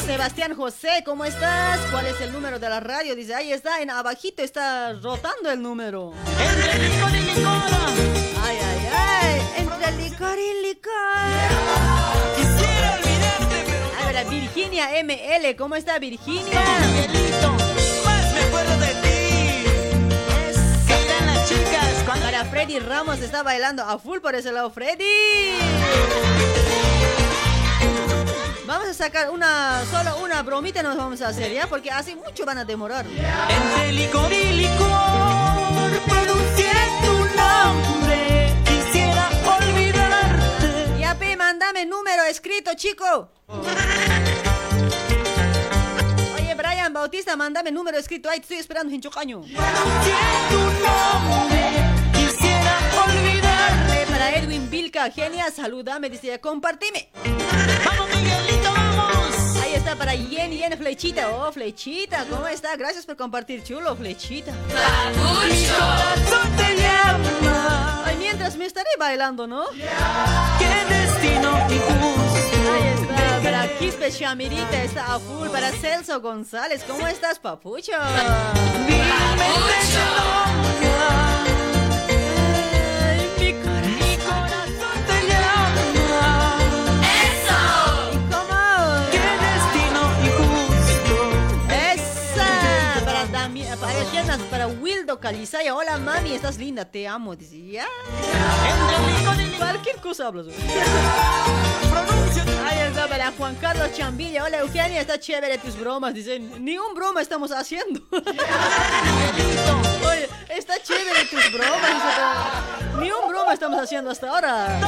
Sebastián 0.05 0.53
José, 0.55 1.01
¿cómo 1.05 1.23
estás? 1.23 1.79
¿Cuál 1.91 2.07
es 2.07 2.19
el 2.19 2.33
número 2.33 2.59
de 2.59 2.67
la 2.67 2.81
radio? 2.81 3.15
Dice, 3.15 3.35
ahí 3.35 3.53
está, 3.53 3.81
en 3.81 3.89
abajito 3.89 4.43
está 4.43 4.91
rotando 4.93 5.49
el 5.49 5.61
número. 5.61 6.13
Ay, 8.41 8.57
ay, 8.61 8.87
ay. 8.91 9.41
Entre 9.57 9.91
licor 10.03 10.37
y 10.37 10.67
licor. 10.67 10.91
Quisiera 12.35 12.95
olvidarte, 12.95 13.63
pero 13.65 14.03
para 14.03 14.23
Virginia 14.25 14.89
ML, 15.03 15.55
¿cómo 15.55 15.75
está 15.75 15.99
Virginia? 15.99 16.61
Para 22.21 22.45
Freddy 22.45 22.79
Ramos 22.79 23.19
está 23.19 23.43
bailando 23.43 23.83
a 23.83 23.97
full 23.97 24.19
por 24.19 24.35
ese 24.35 24.51
lado, 24.51 24.69
Freddy. 24.69 25.03
Vamos 28.65 28.87
a 28.87 28.93
sacar 28.93 29.29
una, 29.29 29.83
solo 29.91 30.17
una 30.23 30.41
bromita 30.41 30.81
nos 30.81 30.95
vamos 30.95 31.21
a 31.21 31.27
hacer, 31.29 31.51
¿ya? 31.51 31.67
Porque 31.67 31.91
así 31.91 32.15
mucho 32.15 32.45
van 32.45 32.59
a 32.59 32.65
demorar. 32.65 33.05
Entre 33.05 33.91
licor 33.91 34.31
y 34.31 34.53
licor 34.53 35.99
pronuncié 36.07 36.71
tu 37.01 37.13
nombre. 37.35 38.55
Quisiera 38.65 39.29
olvidarte. 39.57 40.99
Ya, 40.99 41.15
pe, 41.15 41.35
mándame 41.35 41.85
número 41.85 42.23
escrito, 42.23 42.71
chico. 42.75 43.29
Oye, 46.35 46.55
Brian 46.55 46.93
Bautista, 46.93 47.35
mándame 47.35 47.71
número 47.71 47.97
escrito. 47.97 48.29
Ahí 48.29 48.39
estoy 48.39 48.57
esperando, 48.57 48.93
nombre. 48.93 49.41
Quisiera 49.41 49.57
olvidarte. 53.05 54.05
Para 54.09 54.35
Edwin 54.35 54.69
Vilca, 54.69 55.09
genia, 55.09 55.51
saludame, 55.51 56.09
dice, 56.09 56.39
compartime. 56.39 57.09
Vamos, 57.85 58.07
Miguelito, 58.09 58.71
vamos. 58.71 59.55
Ahí 59.61 59.73
está 59.73 59.95
para 59.95 60.15
Yen, 60.15 60.51
Yen, 60.51 60.77
Flechita. 60.77 61.29
Oh, 61.31 61.51
Flechita, 61.51 62.25
¿cómo 62.29 62.47
está? 62.47 62.75
Gracias 62.75 63.05
por 63.05 63.15
compartir, 63.17 63.63
chulo, 63.63 63.95
Flechita. 63.95 64.53
Te 66.57 66.75
llama. 66.77 68.03
Ay, 68.05 68.15
mientras 68.17 68.55
me 68.55 68.65
estaré 68.65 68.89
bailando, 68.99 69.47
¿no? 69.47 69.65
Qué 69.71 70.93
destino. 70.93 71.55
Ahí 71.55 72.87
está, 72.93 73.39
para 73.43 73.67
Quispe 73.77 74.11
Shamirita 74.11 74.83
está 74.83 75.15
a 75.15 75.19
full. 75.19 75.49
Para 75.49 75.71
Celso 75.71 76.21
González, 76.21 76.83
¿cómo 76.87 77.07
estás, 77.07 77.39
papucho? 77.39 77.93
Dime 78.87 79.03
Ay, 79.39 81.22
para, 94.41 94.67
Wildo 94.67 95.19
Calizaya. 95.19 95.75
Hola, 95.75 95.97
mami, 95.97 96.33
estás 96.33 96.57
linda, 96.57 96.85
te 96.85 97.05
amo. 97.07 97.35
Dice, 97.35 97.61
ya. 97.61 97.85
Cualquier 99.57 99.97
cosa 99.97 100.27
hablas. 100.27 100.45
Ahí 102.65 102.79
está, 102.87 103.07
para 103.07 103.31
Juan 103.31 103.55
Carlos 103.55 103.91
Chambilla. 103.93 104.43
Hola, 104.43 104.59
Eugenia, 104.59 105.01
está 105.01 105.19
chévere 105.19 105.57
tus 105.57 105.75
bromas. 105.77 106.13
Dice, 106.13 106.39
ni 106.39 106.77
un 106.77 106.93
broma 106.95 107.21
estamos 107.21 107.51
haciendo. 107.51 108.01
Oye, 108.11 108.29
está 110.49 110.81
chévere 110.81 111.25
tus 111.25 111.51
bromas. 111.51 111.93
dice, 111.93 113.01
ni 113.01 113.11
un 113.11 113.27
broma 113.29 113.53
estamos 113.53 113.79
haciendo 113.79 114.11
hasta 114.11 114.29
ahora. 114.29 114.79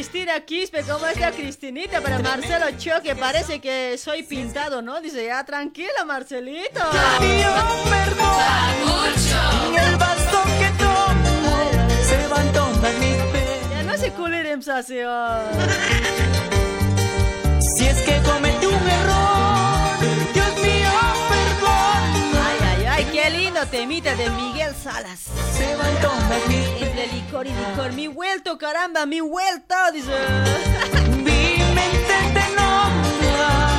Cristina 0.00 0.40
Quispe, 0.40 0.82
¿cómo 0.84 1.06
está 1.06 1.30
Cristinita? 1.30 2.00
Para 2.00 2.20
Marcelo 2.20 2.64
Choque, 2.78 3.14
parece 3.14 3.60
que 3.60 3.98
soy 3.98 4.22
pintado, 4.22 4.80
¿no? 4.80 4.98
Dice, 5.02 5.26
ya 5.26 5.44
tranquila, 5.44 6.06
Marcelito. 6.06 6.80
Que 10.58 10.70
se. 10.80 11.28
Ya 13.70 13.82
no 13.82 13.92
culero 14.12 14.58
así. 14.74 15.00
oh. 15.06 15.40
Si 17.60 17.86
es 17.86 18.00
que 18.00 18.22
cometí 18.22 18.64
un 18.64 18.88
error, 18.88 19.39
temita 23.66 24.14
de 24.14 24.30
Miguel 24.30 24.74
Salas. 24.74 25.20
Se 25.56 25.76
va 25.76 25.88
entonces 25.88 26.68
Entre 26.80 27.06
licor 27.08 27.46
y 27.46 27.50
licor, 27.50 27.92
mi 27.92 28.08
vuelto, 28.08 28.58
caramba, 28.58 29.06
mi 29.06 29.20
vuelto, 29.20 29.74
dice. 29.92 30.10
Mi 31.16 31.62
mente 31.74 32.14
te 32.32 32.54
nombra. 32.56 33.69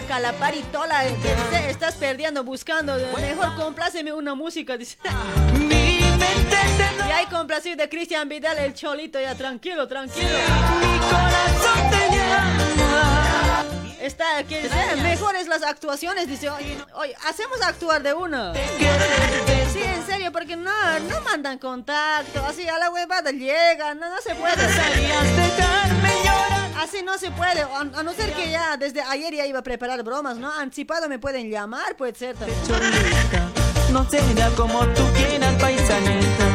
Ay, 0.00 0.06
verás, 0.06 0.06
Sonia 0.06 0.06
Calapari 0.06 0.62
Tola, 0.72 1.02
que 1.22 1.70
estás 1.70 1.94
perdiendo, 1.94 2.44
buscando, 2.44 2.94
mejor 3.16 3.54
compláceme 3.56 4.12
una 4.12 4.34
música, 4.34 4.76
dice. 4.76 4.96
Y 5.68 7.12
hay 7.12 7.26
complacido 7.26 7.76
de 7.76 7.88
Cristian 7.88 8.28
Vidal, 8.28 8.58
el 8.58 8.74
cholito, 8.74 9.20
ya, 9.20 9.34
tranquilo, 9.34 9.86
tranquilo. 9.88 10.28
Mi 10.80 10.98
corazón 10.98 11.90
te 11.90 12.16
llama. 12.16 13.66
Está, 14.00 14.42
que 14.44 14.62
dice, 14.62 14.96
mejores 15.02 15.46
las 15.46 15.62
actuaciones, 15.62 16.26
dice, 16.26 16.48
oye, 16.48 16.78
oye, 16.94 17.14
hacemos 17.28 17.60
actuar 17.62 18.02
de 18.02 18.14
una. 18.14 18.54
Sí, 18.54 19.82
en 19.82 20.06
serio, 20.06 20.32
porque 20.32 20.56
no, 20.56 20.72
no 21.00 21.20
mandan 21.20 21.58
contacto, 21.58 22.44
así 22.46 22.66
a 22.66 22.78
la 22.78 22.90
huevada 22.90 23.30
llegan, 23.30 24.00
no, 24.00 24.08
no 24.08 24.20
se 24.20 24.34
puede. 24.34 24.56
Así 26.80 27.02
no 27.02 27.18
se 27.18 27.30
puede, 27.30 27.60
a, 27.60 27.80
a 27.80 28.02
no 28.02 28.12
ser 28.14 28.32
que 28.32 28.50
ya 28.50 28.78
desde 28.78 29.02
ayer 29.02 29.34
ya 29.34 29.46
iba 29.46 29.58
a 29.58 29.62
preparar 29.62 30.02
bromas, 30.02 30.38
¿no? 30.38 30.50
Anticipado 30.50 31.10
me 31.10 31.18
pueden 31.18 31.50
llamar, 31.50 31.94
puede 31.94 32.14
ser 32.14 32.36
también. 32.36 32.58
No 33.92 34.08
será 34.08 34.48
como 34.56 34.86
tú 34.88 35.02
quieras, 35.14 35.60
paisaneta. 35.60 36.46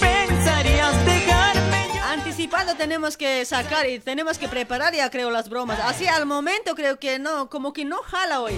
Pensarías 0.00 1.06
dejarme 1.06 1.86
yo. 1.94 2.02
Anticipado 2.02 2.74
tenemos 2.74 3.16
que 3.16 3.44
sacar 3.44 3.88
y 3.88 4.00
tenemos 4.00 4.36
que 4.36 4.48
preparar 4.48 4.92
ya 4.92 5.08
creo 5.10 5.30
las 5.30 5.48
bromas. 5.48 5.78
Así 5.78 6.08
al 6.08 6.26
momento 6.26 6.74
creo 6.74 6.98
que 6.98 7.20
no, 7.20 7.48
como 7.48 7.72
que 7.72 7.84
no 7.84 7.98
jala 7.98 8.40
hoy. 8.40 8.54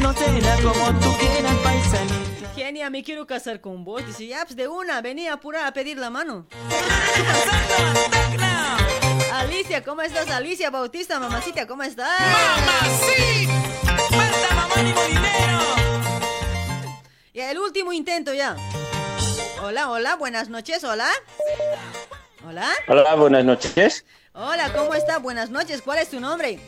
No 0.00 0.14
será 0.14 0.56
como 0.62 0.98
tú 0.98 1.14
quieras, 1.18 1.54
paisaneta. 1.62 2.54
Genia, 2.56 2.88
me 2.88 3.04
quiero 3.04 3.26
casar 3.26 3.60
con 3.60 3.84
vos. 3.84 4.06
Dice, 4.06 4.28
ya, 4.28 4.44
pues 4.44 4.56
de 4.56 4.66
una, 4.66 5.02
venía 5.02 5.34
apura 5.34 5.66
a 5.66 5.72
pedir 5.72 5.98
la 5.98 6.08
mano. 6.08 6.46
Alicia, 9.38 9.84
¿cómo 9.84 10.02
estás? 10.02 10.28
Alicia 10.30 10.68
Bautista, 10.68 11.20
mamacita, 11.20 11.64
¿cómo 11.68 11.84
estás? 11.84 12.10
¡Mamacita! 12.20 13.96
¡Falta 14.10 14.54
mamá 14.56 14.74
ni 14.82 14.92
dinero! 14.92 15.60
Ya, 17.32 17.52
el 17.52 17.60
último 17.60 17.92
intento 17.92 18.34
ya. 18.34 18.56
Hola, 19.62 19.90
hola, 19.90 20.16
buenas 20.16 20.48
noches, 20.48 20.82
hola. 20.82 21.08
Hola. 22.48 22.68
Hola, 22.88 23.14
buenas 23.14 23.44
noches. 23.44 24.04
Hola, 24.32 24.72
¿cómo 24.72 24.94
está? 24.94 25.18
Buenas 25.18 25.50
noches, 25.50 25.82
¿cuál 25.82 26.00
es 26.00 26.10
tu 26.10 26.18
nombre? 26.18 26.58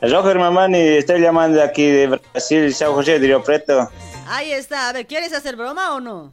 Roger 0.00 0.38
Mamani, 0.38 0.78
estoy 0.78 1.20
llamando 1.20 1.58
de 1.58 1.64
aquí 1.64 1.90
de 1.90 2.06
Brasil, 2.06 2.72
Sao 2.72 2.94
José 2.94 3.18
de 3.18 3.26
Río 3.26 3.42
Preto. 3.42 3.90
Ahí 4.28 4.52
está, 4.52 4.90
a 4.90 4.92
ver, 4.92 5.08
¿quieres 5.08 5.32
hacer 5.32 5.56
broma 5.56 5.92
o 5.92 6.00
no? 6.00 6.32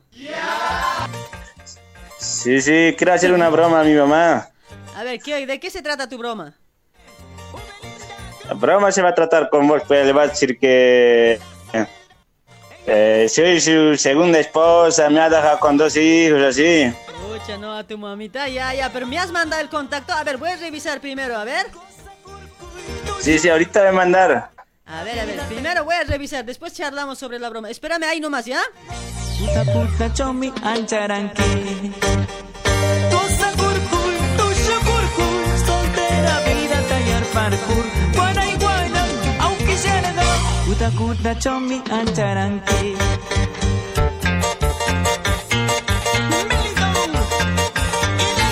Sí, 2.19 2.61
sí, 2.61 2.93
quiero 2.95 3.13
hacer 3.13 3.33
una 3.33 3.49
broma 3.49 3.81
a 3.81 3.83
mi 3.83 3.95
mamá. 3.95 4.50
A 5.01 5.03
ver, 5.03 5.19
¿qué- 5.19 5.47
¿de 5.47 5.59
qué 5.59 5.71
se 5.71 5.81
trata 5.81 6.07
tu 6.07 6.15
broma? 6.19 6.53
La 8.47 8.53
broma 8.53 8.91
se 8.91 9.01
va 9.01 9.09
a 9.09 9.15
tratar 9.15 9.49
con 9.49 9.67
vos, 9.67 9.81
pues 9.87 10.05
le 10.05 10.13
va 10.13 10.23
a 10.23 10.27
decir 10.27 10.59
que 10.59 11.39
eh, 12.85 13.27
soy 13.27 13.59
su 13.59 13.97
segunda 13.97 14.37
esposa, 14.37 15.09
me 15.09 15.19
ha 15.19 15.27
dejado 15.27 15.59
con 15.59 15.75
dos 15.75 15.95
hijos, 15.97 16.39
así. 16.43 16.83
Escucha, 16.83 17.57
no, 17.57 17.75
a 17.75 17.83
tu 17.83 17.97
mamita, 17.97 18.47
ya, 18.47 18.75
ya, 18.75 18.91
pero 18.93 19.07
me 19.07 19.17
has 19.17 19.31
mandado 19.31 19.59
el 19.63 19.69
contacto. 19.69 20.13
A 20.13 20.23
ver, 20.23 20.37
voy 20.37 20.49
a 20.49 20.57
revisar 20.57 21.01
primero, 21.01 21.35
a 21.35 21.45
ver. 21.45 21.65
Sí, 23.21 23.39
sí, 23.39 23.49
ahorita 23.49 23.79
voy 23.79 23.89
a 23.89 23.93
mandar. 23.93 24.51
A 24.85 25.03
ver, 25.03 25.19
a 25.19 25.25
ver, 25.25 25.39
primero 25.47 25.83
voy 25.83 25.95
a 25.95 26.03
revisar, 26.03 26.45
después 26.45 26.73
charlamos 26.73 27.17
sobre 27.17 27.39
la 27.39 27.49
broma. 27.49 27.71
Espérame 27.71 28.03
ahí 28.03 28.19
nomás, 28.19 28.45
¿ya? 28.45 28.61
Puta 29.39 29.63
puta 29.73 30.13
chomi. 30.13 30.53
Parkour. 37.41 37.85
Guana 38.13 38.45
y 38.45 38.55
guana, 38.55 39.05
aunque 39.39 39.76
ya 39.76 40.01
no. 40.18 40.22
Puta 40.65 40.89
puta 40.91 41.39
chomi. 41.39 41.81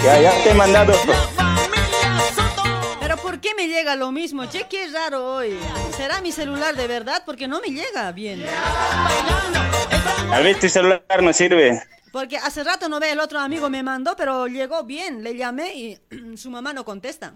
Ya, 0.04 0.22
ya 0.22 0.32
te 0.44 0.50
he 0.50 0.54
mandado. 0.54 0.94
Pero 3.00 3.18
¿por 3.18 3.40
qué 3.40 3.50
me 3.56 3.68
llega 3.68 3.96
lo 3.96 4.12
mismo? 4.12 4.46
Che, 4.46 4.66
qué 4.68 4.88
raro 4.88 5.36
hoy. 5.36 5.58
¿Será 5.96 6.22
mi 6.22 6.32
celular 6.32 6.76
de 6.76 6.88
verdad? 6.88 7.22
Porque 7.26 7.48
no 7.48 7.62
me 7.62 7.68
llega 7.68 8.12
bien. 8.12 8.44
A 10.32 10.40
ver, 10.40 10.60
tu 10.60 10.68
celular 10.70 11.22
no 11.22 11.34
sirve. 11.34 11.82
Porque 12.12 12.38
hace 12.38 12.64
rato 12.64 12.90
no 12.90 13.00
ve 13.00 13.12
el 13.12 13.20
otro 13.20 13.40
amigo 13.40 13.70
me 13.70 13.84
mandó, 13.84 14.16
pero 14.16 14.48
llegó 14.48 14.84
bien. 14.84 15.24
Le 15.24 15.36
llamé 15.36 15.74
y 15.76 16.00
su 16.38 16.50
mamá 16.50 16.74
no 16.74 16.86
contesta. 16.86 17.34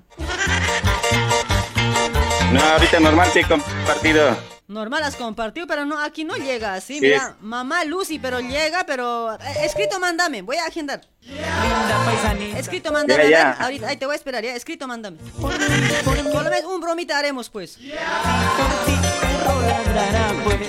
No, 2.53 2.61
ahorita 2.61 2.99
normal 2.99 3.31
te 3.33 3.39
he 3.41 3.45
compartido. 3.45 4.37
Normal 4.67 5.03
has 5.03 5.15
compartido, 5.15 5.67
pero 5.67 5.85
no, 5.85 5.99
aquí 5.99 6.23
no 6.23 6.35
llega 6.35 6.73
así. 6.73 6.95
Sí. 6.95 7.01
Mira, 7.01 7.35
mamá 7.41 7.83
Lucy, 7.83 8.17
pero 8.17 8.39
llega, 8.39 8.85
pero... 8.85 9.33
eh, 9.33 9.65
escrito, 9.65 9.99
mándame, 9.99 10.41
voy 10.41 10.57
a 10.57 10.65
agendar. 10.65 11.01
Escrito, 12.57 12.91
mándame. 12.91 13.23
Ya, 13.25 13.29
ya. 13.29 13.41
a 13.41 13.53
ver, 13.53 13.61
Ahorita, 13.63 13.87
ahí 13.89 13.97
te 13.97 14.05
voy 14.05 14.13
a 14.13 14.15
esperar, 14.15 14.43
ya. 14.43 14.55
Escrito, 14.55 14.87
mándame. 14.87 15.17
Por 15.39 15.53
lo 15.53 16.49
menos 16.49 16.65
un 16.65 16.81
bromita 16.81 17.17
haremos, 17.17 17.49
pues. 17.49 17.77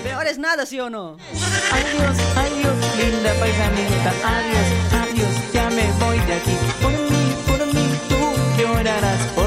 Peor 0.03 0.27
es 0.27 0.39
nada, 0.39 0.67
¿sí 0.67 0.81
o 0.81 0.91
no? 0.91 1.17
Adiós, 1.73 2.17
adiós, 2.37 2.97
linda 2.97 3.33
paisanita. 3.35 4.13
Adiós, 4.25 4.67
adiós, 5.03 5.53
ya 5.53 5.71
me 5.71 5.91
voy 6.05 6.19
de 6.21 6.35
aquí. 6.35 6.57
Por 6.83 6.93
mí, 6.93 7.37
por 7.47 7.67
mí, 7.67 7.99
tú 8.09 8.63
llorarás. 8.63 9.21
Por 9.35 9.44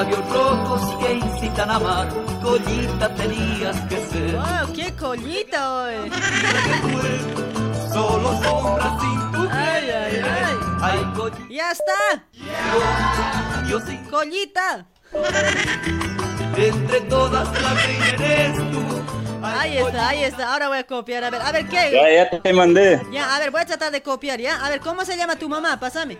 labios 0.00 0.32
rojos 0.32 0.96
que 0.98 1.12
incitan 1.14 1.70
a 1.70 1.74
amar, 1.76 2.08
collita 2.42 3.14
tenías 3.16 3.76
que 3.82 3.96
ser. 4.06 4.32
¡Wow! 4.32 4.72
¡Qué 4.74 4.92
collita 4.96 5.74
hoy! 5.74 6.10
Solo 7.92 8.42
sombras 8.42 9.00
sin 9.00 9.32
tu 9.32 9.48
¡Ay, 9.50 9.90
ay, 9.90 10.22
ay! 10.24 10.56
Ay, 10.80 11.12
collita. 11.14 11.46
¡Ya 11.50 11.70
está! 11.72 12.24
Yo 13.68 13.78
sí, 13.80 14.00
¡Collita! 14.10 14.86
entre 16.56 17.00
todas 17.02 17.62
la 17.62 17.74
reina 17.74 18.06
eres 18.24 18.56
tú. 18.70 18.80
Ahí 19.42 19.76
está, 19.78 20.08
ahí 20.08 20.24
está. 20.24 20.52
Ahora 20.52 20.68
voy 20.68 20.78
a 20.78 20.84
copiar. 20.84 21.24
A 21.24 21.30
ver, 21.30 21.42
a 21.42 21.52
ver, 21.52 21.66
¿qué? 21.68 21.90
Ya, 21.92 22.30
ya 22.30 22.42
te 22.42 22.52
mandé. 22.52 23.02
Ya, 23.12 23.34
a 23.34 23.38
ver, 23.38 23.50
voy 23.50 23.60
a 23.60 23.66
tratar 23.66 23.92
de 23.92 24.02
copiar, 24.02 24.40
¿ya? 24.40 24.64
A 24.64 24.68
ver, 24.68 24.80
¿cómo 24.80 25.04
se 25.04 25.16
llama 25.16 25.36
tu 25.36 25.48
mamá? 25.48 25.78
Pásame. 25.78 26.18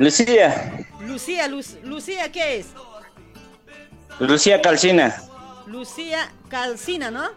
Lucía, 0.00 0.86
Lucía, 1.00 1.46
Luz- 1.46 1.76
Lucía, 1.82 2.32
¿qué 2.32 2.56
es? 2.60 2.68
Lucía 4.18 4.62
Calcina. 4.62 5.14
Lucía 5.66 6.32
Calcina, 6.48 7.10
¿no? 7.10 7.28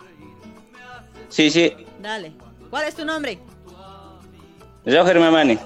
Sí, 1.27 1.51
sí, 1.51 1.75
Dale. 1.99 2.31
¿Cuál 2.69 2.87
es 2.87 2.95
tu 2.95 3.03
nombre? 3.03 3.37
Roger 4.85 5.19
Mamani. 5.19 5.59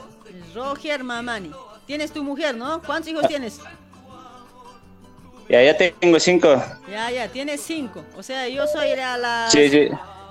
Roger 0.56 1.04
Mamani. 1.04 1.52
Tienes 1.86 2.12
tu 2.12 2.24
mujer, 2.24 2.56
¿no? 2.58 2.82
¿Cuántos 2.82 3.12
hijos 3.12 3.28
tienes? 3.28 3.60
Ya, 5.50 5.62
ya 5.62 5.78
tengo 5.78 6.20
cinco. 6.20 6.64
Ya, 6.90 7.12
ya, 7.12 7.28
tienes 7.28 7.62
cinco. 7.62 8.04
O 8.16 8.24
sea, 8.24 8.48
yo 8.50 8.66
soy 8.66 8.96
la... 8.96 9.18
la- 9.20 9.50
Sí, 9.52 9.70
sí. 9.70 9.88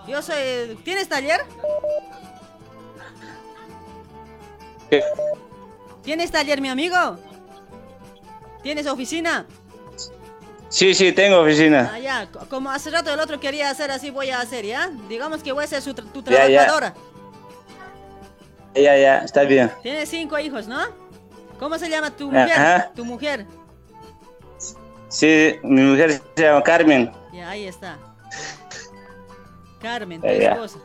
Yo 0.09 0.21
soy... 0.21 0.77
¿Tienes 0.85 1.09
taller? 1.09 1.41
¿Qué? 4.91 5.03
¿Tienes 6.07 6.31
taller, 6.31 6.61
mi 6.61 6.69
amigo? 6.69 7.19
¿Tienes 8.62 8.87
oficina? 8.87 9.45
Sí, 10.69 10.95
sí, 10.95 11.11
tengo 11.12 11.41
oficina. 11.41 11.91
Ah, 11.95 11.99
ya. 11.99 12.27
co- 12.31 12.47
Como 12.49 12.70
hace 12.70 12.91
rato 12.91 13.12
el 13.12 13.19
otro 13.19 13.41
quería 13.41 13.69
hacer 13.70 13.91
así, 13.91 14.11
voy 14.11 14.31
a 14.31 14.41
hacer, 14.41 14.65
¿ya? 14.65 14.89
Digamos 15.09 15.43
que 15.43 15.51
voy 15.51 15.65
a 15.65 15.66
ser 15.66 15.83
su 15.83 15.93
tra- 15.95 16.11
tu 16.12 16.23
Ya, 16.23 16.49
ya. 16.49 16.66
trabajadora. 16.66 16.95
Ya, 18.74 18.97
ya, 18.97 19.19
está 19.19 19.43
bien. 19.43 19.70
Tienes 19.83 20.09
cinco 20.09 20.39
hijos, 20.39 20.69
¿no? 20.69 20.78
¿Cómo 21.59 21.77
se 21.77 21.89
llama 21.89 22.11
tu 22.12 22.27
mujer? 22.27 22.53
Ajá. 22.53 22.93
Tu 22.95 23.05
mujer. 23.05 23.45
Sí, 25.09 25.57
mi 25.65 25.83
mujer 25.83 26.20
se 26.37 26.43
llama 26.45 26.62
Carmen. 26.62 27.11
Ya, 27.33 27.51
ahí 27.51 27.66
está. 27.66 27.99
Carmen, 29.81 30.20
tu 30.20 30.27
Ya, 30.28 30.35
ya. 30.35 30.53
esposa. 30.53 30.78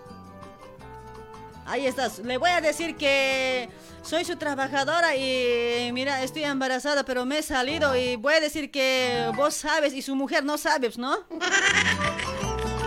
Ahí 1.68 1.86
estás. 1.86 2.20
Le 2.20 2.38
voy 2.38 2.50
a 2.50 2.60
decir 2.62 2.96
que 2.98 3.70
soy 4.04 4.26
su 4.26 4.36
trabajadora 4.36 5.16
y 5.16 5.92
mira, 5.94 6.24
estoy 6.24 6.44
embarazada, 6.44 7.04
pero 7.04 7.26
me 7.26 7.40
he 7.40 7.44
salido 7.44 7.96
y 7.96 8.16
voy 8.16 8.34
a 8.34 8.40
decir 8.40 8.72
que 8.72 9.32
vos 9.36 9.54
sabes 9.54 9.94
y 9.94 10.02
su 10.02 10.16
mujer 10.16 10.44
no 10.44 10.58
sabes, 10.58 10.98
¿no? 10.98 11.18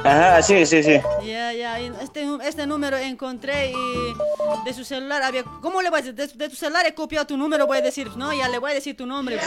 Ajá, 0.05 0.43
sí, 0.43 0.67
sí, 0.67 0.83
sí. 0.83 1.01
Ya, 1.25 1.53
ya, 1.53 1.79
este, 1.81 2.27
este 2.45 2.67
número 2.67 2.97
encontré 2.99 3.71
y 3.71 3.75
de 4.65 4.75
su 4.75 4.85
celular 4.85 5.23
había... 5.23 5.45
¿Cómo 5.63 5.81
le 5.83 5.89
voy 5.91 6.01
a 6.01 6.03
decir? 6.03 6.15
De, 6.15 6.27
de 6.27 6.49
tu 6.49 6.57
celular 6.57 6.85
he 6.87 6.95
copiado 6.95 7.27
tu 7.27 7.37
número, 7.37 7.67
voy 7.67 7.79
a 7.79 7.81
decir, 7.81 8.09
¿no? 8.17 8.33
Ya 8.33 8.49
le 8.49 8.59
voy 8.59 8.73
a 8.73 8.75
decir 8.75 8.97
tu 8.97 9.07
nombre. 9.07 9.39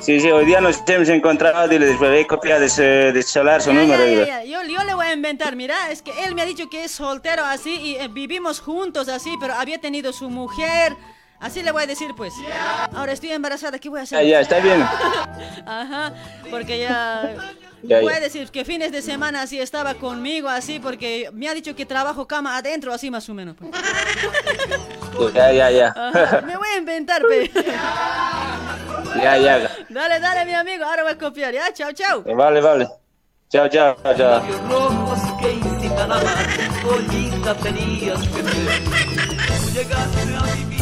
Sí, 0.00 0.20
sí, 0.20 0.30
hoy 0.30 0.44
día 0.44 0.60
nos 0.60 0.82
hemos 0.88 1.08
encontrado 1.08 1.72
y 1.72 1.78
le 1.78 2.20
he 2.20 2.26
copiado 2.26 2.60
de 2.60 2.68
su, 2.68 2.82
de 2.82 3.22
su 3.22 3.28
celular 3.28 3.62
su 3.62 3.70
Ya, 3.72 3.80
número. 3.80 4.04
ya, 4.06 4.12
ya, 4.26 4.42
ya. 4.42 4.44
Yo, 4.44 4.68
yo 4.68 4.82
le 4.84 4.94
voy 4.94 5.06
a 5.06 5.12
inventar, 5.12 5.54
mira, 5.54 5.90
es 5.90 6.02
que 6.02 6.10
él 6.24 6.34
me 6.34 6.42
ha 6.42 6.46
dicho 6.46 6.68
que 6.68 6.84
es 6.84 6.90
soltero 6.90 7.44
así 7.44 7.74
y 7.76 7.94
eh, 7.96 8.08
vivimos 8.08 8.60
juntos 8.60 9.08
así, 9.08 9.36
pero 9.38 9.54
había 9.54 9.80
tenido 9.80 10.12
su 10.12 10.30
mujer. 10.30 10.96
Así 11.40 11.62
le 11.62 11.72
voy 11.72 11.82
a 11.82 11.86
decir, 11.86 12.14
pues. 12.16 12.32
Ahora 12.94 13.12
estoy 13.12 13.30
embarazada, 13.32 13.78
¿qué 13.78 13.88
voy 13.88 14.00
a 14.00 14.02
hacer? 14.04 14.18
Ya, 14.22 14.30
ya, 14.30 14.40
está 14.40 14.58
bien. 14.60 14.82
Ajá, 15.66 16.12
porque 16.50 16.78
ya... 16.80 17.34
A 17.90 18.20
decir 18.20 18.50
que 18.50 18.64
fines 18.64 18.92
de 18.92 19.02
semana 19.02 19.42
así 19.42 19.60
estaba 19.60 19.94
conmigo, 19.94 20.48
así, 20.48 20.78
porque 20.78 21.30
me 21.32 21.48
ha 21.48 21.54
dicho 21.54 21.74
que 21.74 21.84
trabajo 21.86 22.26
cama 22.26 22.56
adentro, 22.56 22.92
así 22.92 23.10
más 23.10 23.28
o 23.28 23.34
menos. 23.34 23.56
pues. 23.56 23.70
Ya, 25.34 25.52
ya, 25.52 25.70
ya. 25.70 25.88
Ajá, 25.88 26.40
me 26.42 26.56
voy 26.56 26.68
a 26.74 26.78
inventar, 26.78 27.22
pe. 27.22 27.50
Ya, 29.14 29.36
ya. 29.36 29.70
Dale, 29.90 30.18
dale, 30.18 30.44
mi 30.44 30.54
amigo, 30.54 30.84
ahora 30.84 31.04
voy 31.04 31.12
a 31.12 31.18
copiar, 31.18 31.54
ya, 31.54 31.72
chao, 31.72 31.92
chao. 31.92 32.24
Vale, 32.24 32.60
vale. 32.60 32.88
Chao, 33.48 33.68
chao, 33.68 33.96
chao. 34.16 34.42
llegaste 39.74 40.20
a 40.20 40.66
mi 40.66 40.73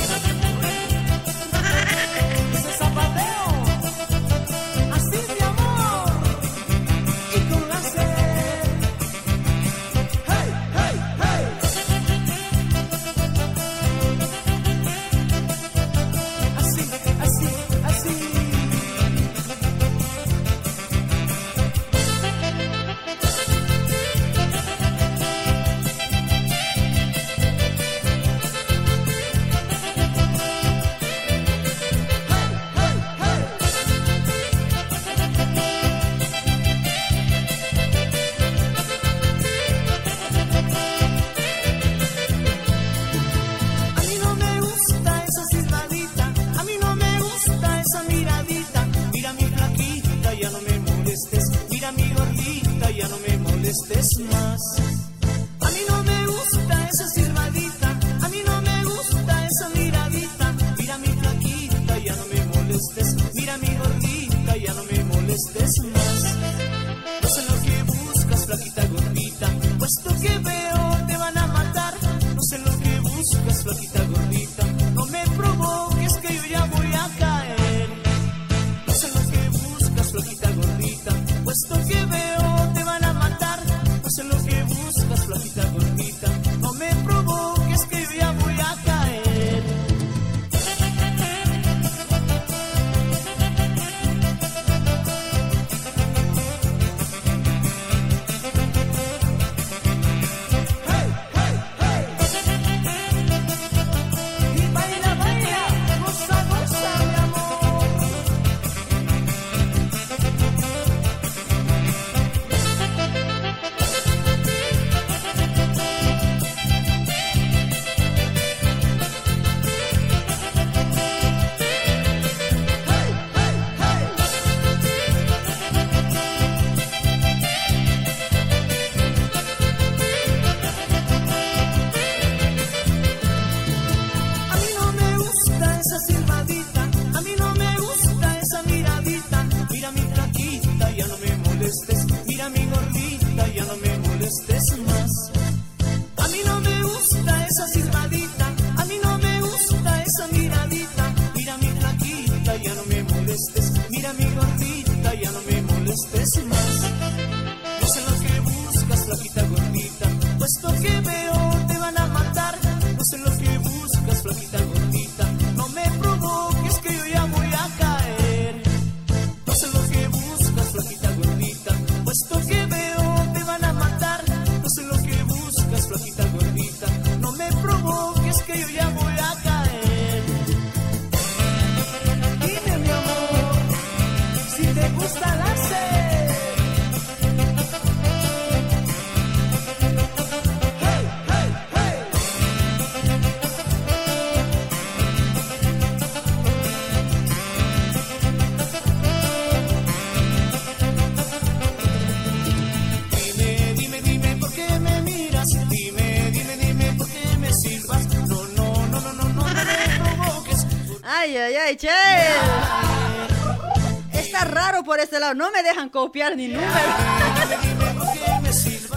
este 215.12 215.20
lado, 215.20 215.34
no 215.34 215.50
me 215.50 215.62
dejan 215.62 215.90
copiar 215.90 216.34
ni 216.36 216.48
número. 216.48 216.70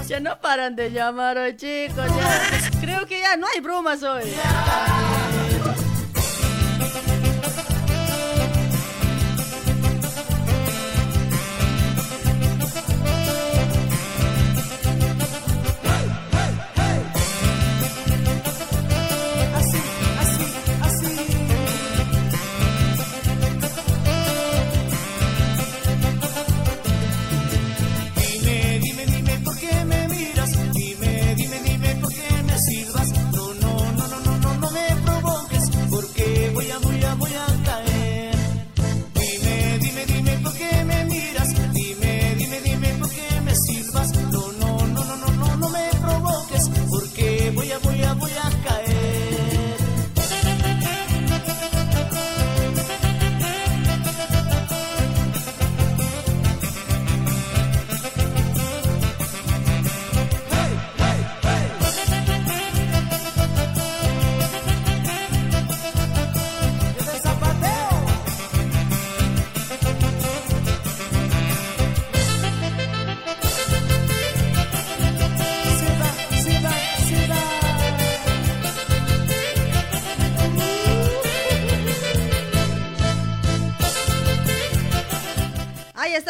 Ya 0.08 0.20
no 0.20 0.40
paran 0.40 0.76
de 0.76 0.92
llamar 0.92 1.38
hoy, 1.38 1.58
chicos. 1.58 2.06
Creo 2.80 3.08
que 3.08 3.20
ya 3.22 3.36
no 3.38 3.48
hay 3.48 3.60
bromas 3.60 4.04
hoy. 4.04 4.24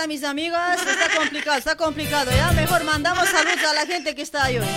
Mis 0.08 0.24
amigos. 0.24 0.60
Está 0.88 1.18
complicado, 1.18 1.58
está 1.58 1.76
complicado. 1.76 2.30
Ya 2.30 2.52
mejor 2.52 2.84
mandamos 2.84 3.28
saludos 3.28 3.64
a 3.68 3.74
la 3.74 3.86
gente 3.88 4.14
que 4.14 4.22
está 4.22 4.46
ahí. 4.46 4.60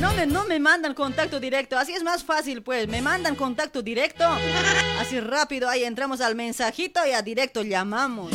No 0.00 0.12
me, 0.12 0.26
no 0.26 0.44
me 0.44 0.60
mandan 0.60 0.94
contacto 0.94 1.40
directo, 1.40 1.76
así 1.76 1.92
es 1.92 2.04
más 2.04 2.22
fácil 2.22 2.62
pues, 2.62 2.86
me 2.86 3.02
mandan 3.02 3.34
contacto 3.34 3.82
directo, 3.82 4.24
así 5.00 5.18
rápido, 5.18 5.68
ahí 5.68 5.82
entramos 5.82 6.20
al 6.20 6.36
mensajito 6.36 7.04
y 7.04 7.10
a 7.10 7.20
directo 7.20 7.62
llamamos. 7.62 8.30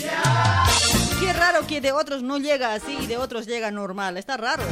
Qué 1.22 1.32
raro 1.32 1.66
que 1.66 1.80
de 1.80 1.94
otros 1.94 2.22
no 2.22 2.38
llega 2.38 2.74
así 2.74 2.98
y 3.02 3.08
de 3.08 3.16
otros 3.16 3.46
llega 3.48 3.72
normal, 3.72 4.18
está 4.18 4.36
raro. 4.36 4.64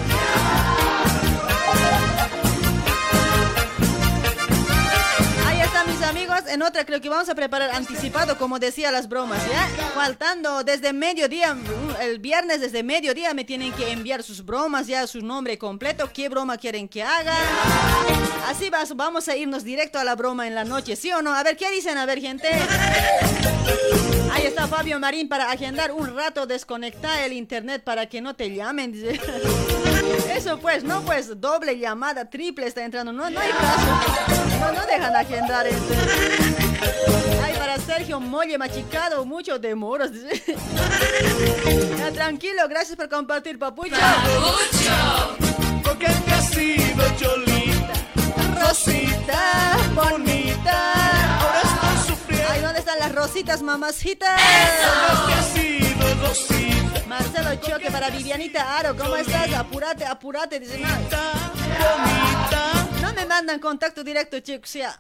En 6.52 6.62
otra 6.62 6.86
creo 6.86 7.00
que 7.02 7.10
vamos 7.10 7.30
a 7.30 7.36
preparar 7.36 7.72
anticipado 7.72 8.38
como 8.38 8.60
decía 8.60 8.92
las 8.92 9.08
bromas, 9.08 9.40
¿ya? 9.50 9.68
Faltando 9.94 10.64
desde 10.64 10.94
mediodía, 10.94 11.56
el 12.02 12.20
viernes 12.20 12.62
desde 12.62 12.84
mediodía 12.84 13.34
me 13.34 13.44
tienen 13.46 13.72
que 13.74 13.92
enviar 13.92 14.24
sus 14.24 14.44
bromas, 14.46 14.88
ya 14.88 15.06
su 15.08 15.22
nombre 15.22 15.58
completo, 15.58 16.10
qué 16.14 16.30
broma 16.30 16.58
quieren 16.58 16.88
que 16.88 17.04
haga. 17.04 17.36
Así 18.48 18.70
vas- 18.70 18.96
vamos 18.96 19.28
a 19.28 19.36
irnos 19.36 19.64
directo 19.64 20.00
a 20.00 20.04
la 20.04 20.16
broma 20.16 20.48
en 20.48 20.56
la 20.56 20.64
noche, 20.66 20.96
¿sí 20.96 21.12
o 21.12 21.22
no? 21.22 21.34
A 21.34 21.44
ver, 21.44 21.56
¿qué 21.58 21.70
dicen? 21.72 21.98
A 21.98 22.06
ver, 22.06 22.20
gente. 22.20 22.50
Ahí 24.34 24.46
está 24.46 24.68
Fabio 24.68 25.00
Marín 25.00 25.28
para 25.30 25.52
agendar 25.52 25.92
un 25.92 26.16
rato, 26.16 26.46
desconectar 26.48 27.22
el 27.24 27.34
internet 27.34 27.84
para 27.84 28.08
que 28.08 28.22
no 28.22 28.36
te 28.36 28.54
llamen. 28.54 28.94
Eso 30.42 30.58
pues, 30.58 30.84
no 30.84 31.02
pues, 31.04 31.40
doble 31.40 31.78
llamada, 31.78 32.28
triple 32.28 32.66
está 32.66 32.84
entrando, 32.84 33.14
no, 33.14 33.30
no 33.30 33.40
hay 33.40 33.52
caso. 33.52 33.86
No, 34.60 34.72
no 34.72 34.88
dejan 34.88 35.16
agendar 35.16 35.68
este. 35.68 35.94
Ay, 37.44 37.54
para 37.60 37.78
Sergio 37.78 38.20
Molle 38.20 38.58
Machicado, 38.58 39.24
mucho 39.24 39.60
demoras. 39.60 40.10
Ya, 42.00 42.12
tranquilo, 42.12 42.64
gracias 42.68 42.98
por 42.98 43.08
compartir, 43.08 43.60
papucho. 43.60 43.96
Porque 45.84 46.08
te 46.08 46.34
has 46.34 46.50
sido 46.50 47.04
Cholita, 47.20 47.94
Rosita, 48.60 49.78
bonita. 49.94 51.40
Ahora 51.40 51.62
estoy 51.62 52.16
sufriendo. 52.16 52.48
Ay, 52.50 52.62
¿dónde 52.62 52.80
están 52.80 52.98
las 52.98 53.14
rositas, 53.14 53.62
mamacitas? 53.62 54.42
Porque 54.42 55.36
Rosita, 55.36 55.91
Marcelo 57.08 57.56
Choque 57.56 57.92
para 57.92 58.10
Vivianita 58.10 58.78
Aro, 58.78 58.96
¿cómo 58.96 59.18
estás? 59.18 59.54
Apúrate, 59.54 60.06
apúrate, 60.06 60.62
dice 60.62 60.80
no. 60.80 60.88
No 63.02 63.14
me 63.14 63.26
mandan 63.26 63.60
contacto 63.60 64.02
directo, 64.02 64.40
chicos, 64.40 64.72
ya. 64.74 64.98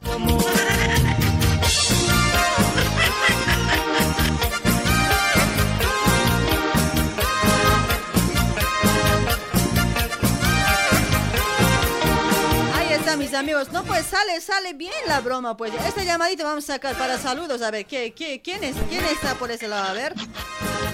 Amigos. 13.33 13.71
No, 13.71 13.83
pues 13.83 14.05
sale, 14.05 14.39
sale 14.41 14.73
bien 14.73 14.93
la 15.07 15.19
broma, 15.21 15.55
pues. 15.57 15.73
Esta 15.85 16.03
llamadita 16.03 16.43
vamos 16.43 16.69
a 16.69 16.73
sacar 16.73 16.95
para 16.95 17.17
saludos. 17.17 17.61
A 17.61 17.71
ver, 17.71 17.85
¿qué, 17.85 18.13
qué, 18.13 18.41
quién, 18.41 18.63
es, 18.63 18.75
¿quién 18.89 19.03
está 19.05 19.35
por 19.35 19.51
ese 19.51 19.67
lado? 19.67 19.89
A 19.89 19.93
ver. 19.93 20.13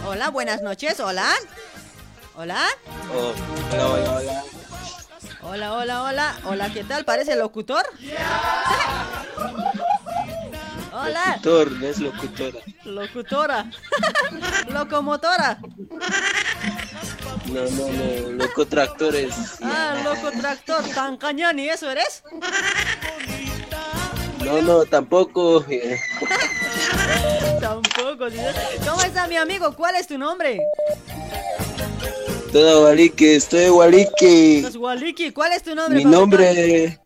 Hola, 0.05 0.29
buenas 0.29 0.61
noches. 0.61 0.99
Hola. 0.99 1.29
Hola. 2.35 2.65
hola, 3.11 3.87
hola, 3.87 4.11
hola. 4.13 4.43
Hola, 5.41 5.73
hola, 5.73 6.03
hola. 6.03 6.35
Hola, 6.45 6.73
¿qué 6.73 6.83
tal? 6.83 7.05
¿Parece 7.05 7.35
locutor? 7.35 7.85
Hola. 10.99 11.39
Locutor, 11.43 11.71
no 11.73 11.87
es 11.87 11.99
locutora. 11.99 12.59
Locutora. 12.85 13.71
Locomotora. 14.69 15.59
No, 17.45 17.61
no, 17.63 17.87
no, 17.87 18.31
locotractores. 18.31 19.59
Ah, 19.61 19.95
loco 20.03 20.31
tractor. 20.31 20.83
Tan 20.95 21.17
cañani, 21.17 21.69
¿eso 21.69 21.89
eres? 21.91 22.23
No, 24.43 24.61
no, 24.61 24.85
tampoco. 24.85 25.63
Tampoco. 27.61 28.27
¿Cómo 28.87 29.01
está 29.01 29.27
mi 29.27 29.37
amigo? 29.37 29.73
¿Cuál 29.75 29.95
es 29.95 30.07
tu 30.07 30.17
nombre? 30.17 30.59
Todo 32.51 32.81
Gualique, 32.81 33.35
estoy 33.35 33.69
Gualique. 33.69 34.67
Waliki. 34.77 35.31
¿Cuál 35.31 35.53
es 35.53 35.63
tu 35.63 35.75
nombre? 35.75 35.97
Mi 35.97 36.05
nombre. 36.05 36.99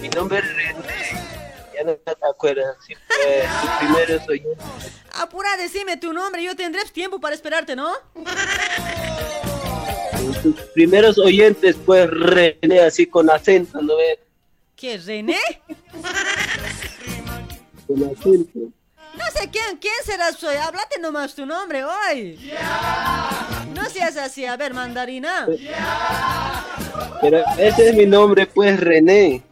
Mi 0.00 0.08
nombre 0.08 0.38
es 0.38 0.54
René. 0.54 1.29
Ya 1.80 1.86
no 1.86 1.96
te 1.96 2.12
acuerdas. 2.28 2.76
Sí, 2.86 2.94
tus 2.94 3.70
primeros 3.78 4.28
oyentes. 4.28 4.66
Apura, 5.14 5.56
decime 5.56 5.96
tu 5.96 6.12
nombre. 6.12 6.42
Yo 6.42 6.54
tendré 6.54 6.84
tiempo 6.92 7.18
para 7.18 7.34
esperarte, 7.34 7.74
¿no? 7.74 7.90
Tus 10.42 10.60
primeros 10.74 11.16
oyentes, 11.18 11.76
pues 11.86 12.10
René, 12.10 12.80
así 12.80 13.06
con 13.06 13.30
acento, 13.30 13.80
¿no 13.80 13.96
ves? 13.96 14.18
¿Qué, 14.76 14.98
René? 14.98 15.38
Con 17.86 18.04
acento. 18.04 18.58
No 19.14 19.24
sé 19.32 19.48
quién, 19.50 19.78
quién 19.80 19.94
serás 20.04 20.36
soy. 20.36 20.56
Háblate 20.56 21.00
nomás 21.00 21.34
tu 21.34 21.46
nombre 21.46 21.82
hoy. 21.82 22.52
No 23.74 23.88
seas 23.88 24.18
así. 24.18 24.44
A 24.44 24.58
ver, 24.58 24.74
mandarina. 24.74 25.48
Pero 27.22 27.42
ese 27.58 27.88
es 27.88 27.94
mi 27.94 28.04
nombre, 28.04 28.46
pues 28.46 28.78
René. 28.78 29.42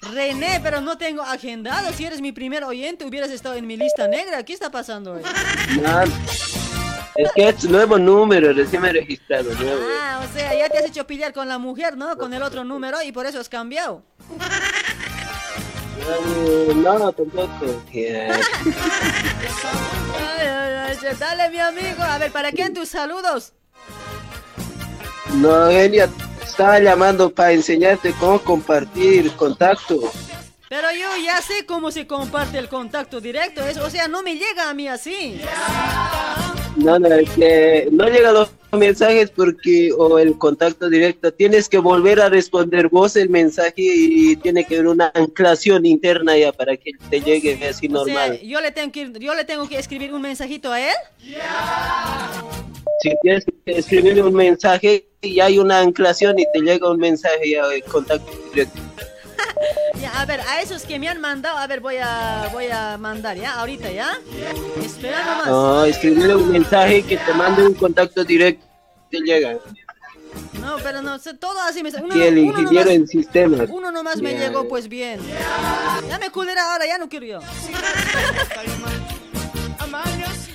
René, 0.00 0.60
pero 0.62 0.80
no 0.80 0.98
tengo 0.98 1.22
agendado. 1.22 1.92
Si 1.92 2.04
eres 2.04 2.20
mi 2.20 2.32
primer 2.32 2.64
oyente, 2.64 3.04
hubieras 3.04 3.30
estado 3.30 3.54
en 3.56 3.66
mi 3.66 3.76
lista 3.76 4.06
negra. 4.08 4.42
¿Qué 4.44 4.52
está 4.52 4.70
pasando 4.70 5.14
hoy? 5.14 5.22
Man, 5.82 6.12
es 7.16 7.32
que 7.34 7.48
es 7.48 7.64
nuevo 7.64 7.98
número, 7.98 8.52
recién 8.52 8.82
me 8.82 8.90
he 8.90 8.92
registrado, 8.92 9.52
nuevo. 9.54 9.80
Ah, 10.02 10.20
o 10.22 10.36
sea, 10.36 10.54
ya 10.56 10.68
te 10.68 10.78
has 10.78 10.84
hecho 10.86 11.06
pillar 11.06 11.32
con 11.32 11.48
la 11.48 11.58
mujer, 11.58 11.96
¿no? 11.96 12.16
Con 12.18 12.34
el 12.34 12.42
otro 12.42 12.62
número 12.64 13.02
y 13.02 13.10
por 13.12 13.26
eso 13.26 13.40
has 13.40 13.48
cambiado. 13.48 14.02
Eh, 15.98 16.72
No, 16.76 17.10
tampoco. 17.12 17.82
Yeah. 17.90 18.34
Ay, 20.38 20.46
ay, 20.46 20.98
ay, 21.02 21.16
dale, 21.18 21.50
mi 21.50 21.58
amigo. 21.58 22.02
A 22.02 22.18
ver, 22.18 22.30
¿para 22.30 22.52
quién 22.52 22.74
tus 22.74 22.90
saludos? 22.90 23.54
No, 25.34 25.66
Elia, 25.68 26.08
estaba 26.48 26.78
llamando 26.80 27.30
para 27.30 27.52
enseñarte 27.52 28.12
cómo 28.18 28.40
compartir 28.40 29.30
contacto. 29.32 30.00
Pero 30.68 30.88
yo 30.92 31.08
ya 31.24 31.40
sé 31.42 31.64
cómo 31.64 31.90
se 31.92 32.06
comparte 32.06 32.58
el 32.58 32.68
contacto 32.68 33.20
directo. 33.20 33.64
Es, 33.64 33.76
o 33.76 33.88
sea, 33.88 34.08
no 34.08 34.22
me 34.22 34.34
llega 34.34 34.68
a 34.68 34.74
mí 34.74 34.88
así. 34.88 35.40
No, 36.76 36.98
no, 36.98 37.06
es 37.08 37.30
que 37.30 37.88
no 37.92 38.06
llegan 38.08 38.34
los 38.34 38.50
mensajes 38.72 39.30
porque, 39.30 39.90
o 39.96 40.18
el 40.18 40.36
contacto 40.36 40.90
directo, 40.90 41.32
tienes 41.32 41.68
que 41.68 41.78
volver 41.78 42.20
a 42.20 42.28
responder 42.28 42.88
vos 42.88 43.16
el 43.16 43.30
mensaje 43.30 43.72
y 43.76 44.36
tiene 44.36 44.64
que 44.64 44.74
haber 44.74 44.88
una 44.88 45.10
anclación 45.14 45.86
interna 45.86 46.36
ya 46.36 46.52
para 46.52 46.76
que 46.76 46.90
te 47.08 47.20
llegue 47.20 47.52
así 47.66 47.86
O 47.86 48.04
sea, 48.04 48.14
normal. 48.14 48.40
yo 48.40 48.60
le 48.60 48.72
tengo 48.72 48.92
que 48.92 49.12
yo 49.18 49.34
le 49.34 49.44
tengo 49.44 49.68
que 49.68 49.78
escribir 49.78 50.12
un 50.12 50.22
mensajito 50.22 50.72
a 50.72 50.80
él. 50.80 50.96
Si 53.02 53.12
tienes 53.22 53.44
que 53.44 53.78
escribir 53.78 54.22
un 54.22 54.34
mensaje 54.34 55.06
y 55.22 55.40
hay 55.40 55.58
una 55.58 55.80
anclación 55.80 56.38
y 56.38 56.44
te 56.52 56.60
llega 56.60 56.90
un 56.90 56.98
mensaje 56.98 57.50
ya 57.50 57.66
de 57.68 57.82
contacto 57.82 58.30
directo. 58.52 58.80
Ya, 60.00 60.20
a 60.20 60.26
ver, 60.26 60.40
a 60.42 60.60
esos 60.60 60.82
que 60.82 60.98
me 60.98 61.08
han 61.08 61.20
mandado, 61.22 61.56
a 61.56 61.66
ver, 61.66 61.80
voy 61.80 61.96
a 61.96 62.50
voy 62.52 62.66
a 62.70 62.98
mandar 62.98 63.34
ya, 63.38 63.54
ahorita 63.54 63.90
ya. 63.90 64.18
Espera 64.84 65.24
nomás. 65.24 65.46
No, 65.46 65.84
escribirle 65.86 66.36
un 66.36 66.52
mensaje 66.52 67.02
que 67.02 67.16
te 67.16 67.32
mande 67.32 67.66
un 67.66 67.72
contacto 67.72 68.22
directo 68.22 68.66
te 69.10 69.18
llega. 69.20 69.56
No, 70.60 70.76
pero 70.82 71.00
no, 71.00 71.18
sé, 71.18 71.32
todo 71.34 71.58
así 71.60 71.82
me 71.82 71.90
uno, 71.90 72.14
el 72.14 72.38
uno 72.38 72.60
ingeniero 72.60 72.90
nomás- 72.90 72.94
en 72.94 73.06
sistemas. 73.08 73.70
Uno 73.70 73.90
nomás 73.90 74.20
me 74.20 74.34
llegó, 74.36 74.68
pues 74.68 74.88
bien. 74.88 75.18
Ya 76.08 76.18
me 76.18 76.30
culera 76.30 76.72
ahora, 76.72 76.86
ya 76.86 76.98
no 76.98 77.08
quiero 77.08 77.24
yo. 77.26 77.40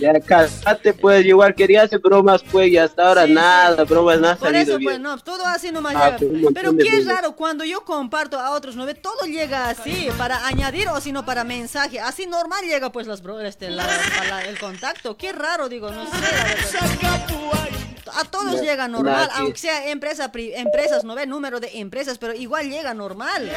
Ya 0.01 0.19
cállate, 0.19 0.93
pues, 0.93 1.23
igual 1.25 1.53
quería 1.53 1.83
hacer 1.83 1.99
bromas, 1.99 2.41
pues, 2.51 2.69
y 2.69 2.77
hasta 2.77 3.07
ahora 3.07 3.27
nada, 3.27 3.83
bromas, 3.83 4.19
nada 4.19 4.35
Por 4.35 4.47
salido 4.47 4.63
eso, 4.63 4.77
bien. 4.79 4.89
pues, 4.89 4.99
no, 4.99 5.17
todo 5.19 5.45
así 5.45 5.71
nomás 5.71 5.95
Ah, 5.95 6.17
llega. 6.17 6.17
pues, 6.17 6.53
Pero 6.55 6.71
qué 6.75 6.89
bromas. 6.89 7.05
raro, 7.05 7.35
cuando 7.35 7.63
yo 7.63 7.85
comparto 7.85 8.39
a 8.39 8.51
otros, 8.51 8.75
¿no 8.75 8.85
ve? 8.87 8.95
Todo 8.95 9.25
llega 9.25 9.69
así, 9.69 10.09
para 10.17 10.47
añadir 10.47 10.87
o 10.89 10.99
si 10.99 11.11
no 11.11 11.23
para 11.23 11.43
mensaje. 11.43 11.99
Así 11.99 12.25
normal 12.25 12.65
llega, 12.65 12.91
pues, 12.91 13.05
las 13.05 13.21
bro- 13.21 13.39
este, 13.41 13.69
la- 13.69 13.85
la- 14.29 14.43
el 14.45 14.57
contacto. 14.59 15.15
Qué 15.17 15.31
raro, 15.33 15.69
digo, 15.69 15.91
no 15.91 16.05
sé, 16.05 16.11
la 16.19 16.43
verdad. 16.43 17.27
A 18.13 18.25
todos 18.25 18.59
llega 18.61 18.87
normal, 18.87 19.29
sí. 19.31 19.39
aunque 19.41 19.57
sea 19.59 19.87
empresa, 19.89 20.31
pri- 20.31 20.53
empresas, 20.55 21.03
no 21.05 21.15
ve 21.15 21.27
número 21.27 21.59
de 21.59 21.79
empresas, 21.79 22.17
pero 22.17 22.33
igual 22.33 22.69
llega 22.69 22.93
normal. 22.93 23.49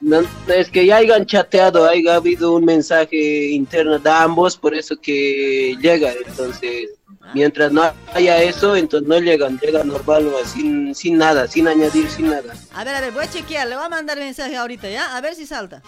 No, 0.00 0.22
es 0.48 0.70
que 0.70 0.86
ya 0.86 0.96
hayan 0.96 1.26
chateado, 1.26 1.86
haya 1.86 2.14
habido 2.14 2.54
un 2.54 2.64
mensaje 2.64 3.50
interno 3.50 3.98
de 3.98 4.10
ambos, 4.10 4.56
por 4.56 4.74
eso 4.74 4.96
que 4.96 5.76
llega. 5.80 6.12
Entonces, 6.26 6.88
mientras 7.34 7.70
no 7.70 7.82
haya 8.14 8.42
eso, 8.42 8.76
entonces 8.76 9.06
no 9.06 9.18
llegan, 9.18 9.58
llega 9.58 9.84
normal, 9.84 10.28
o 10.28 10.44
sin, 10.46 10.94
sin 10.94 11.18
nada, 11.18 11.46
sin 11.46 11.68
añadir, 11.68 12.08
sin 12.08 12.30
nada. 12.30 12.54
A 12.74 12.82
ver, 12.82 12.94
a 12.94 13.00
ver, 13.02 13.12
voy 13.12 13.24
a 13.24 13.30
chequear, 13.30 13.68
le 13.68 13.76
voy 13.76 13.84
a 13.84 13.88
mandar 13.90 14.18
mensaje 14.18 14.56
ahorita, 14.56 14.88
¿ya? 14.88 15.16
A 15.16 15.20
ver 15.20 15.34
si 15.34 15.46
salta. 15.46 15.82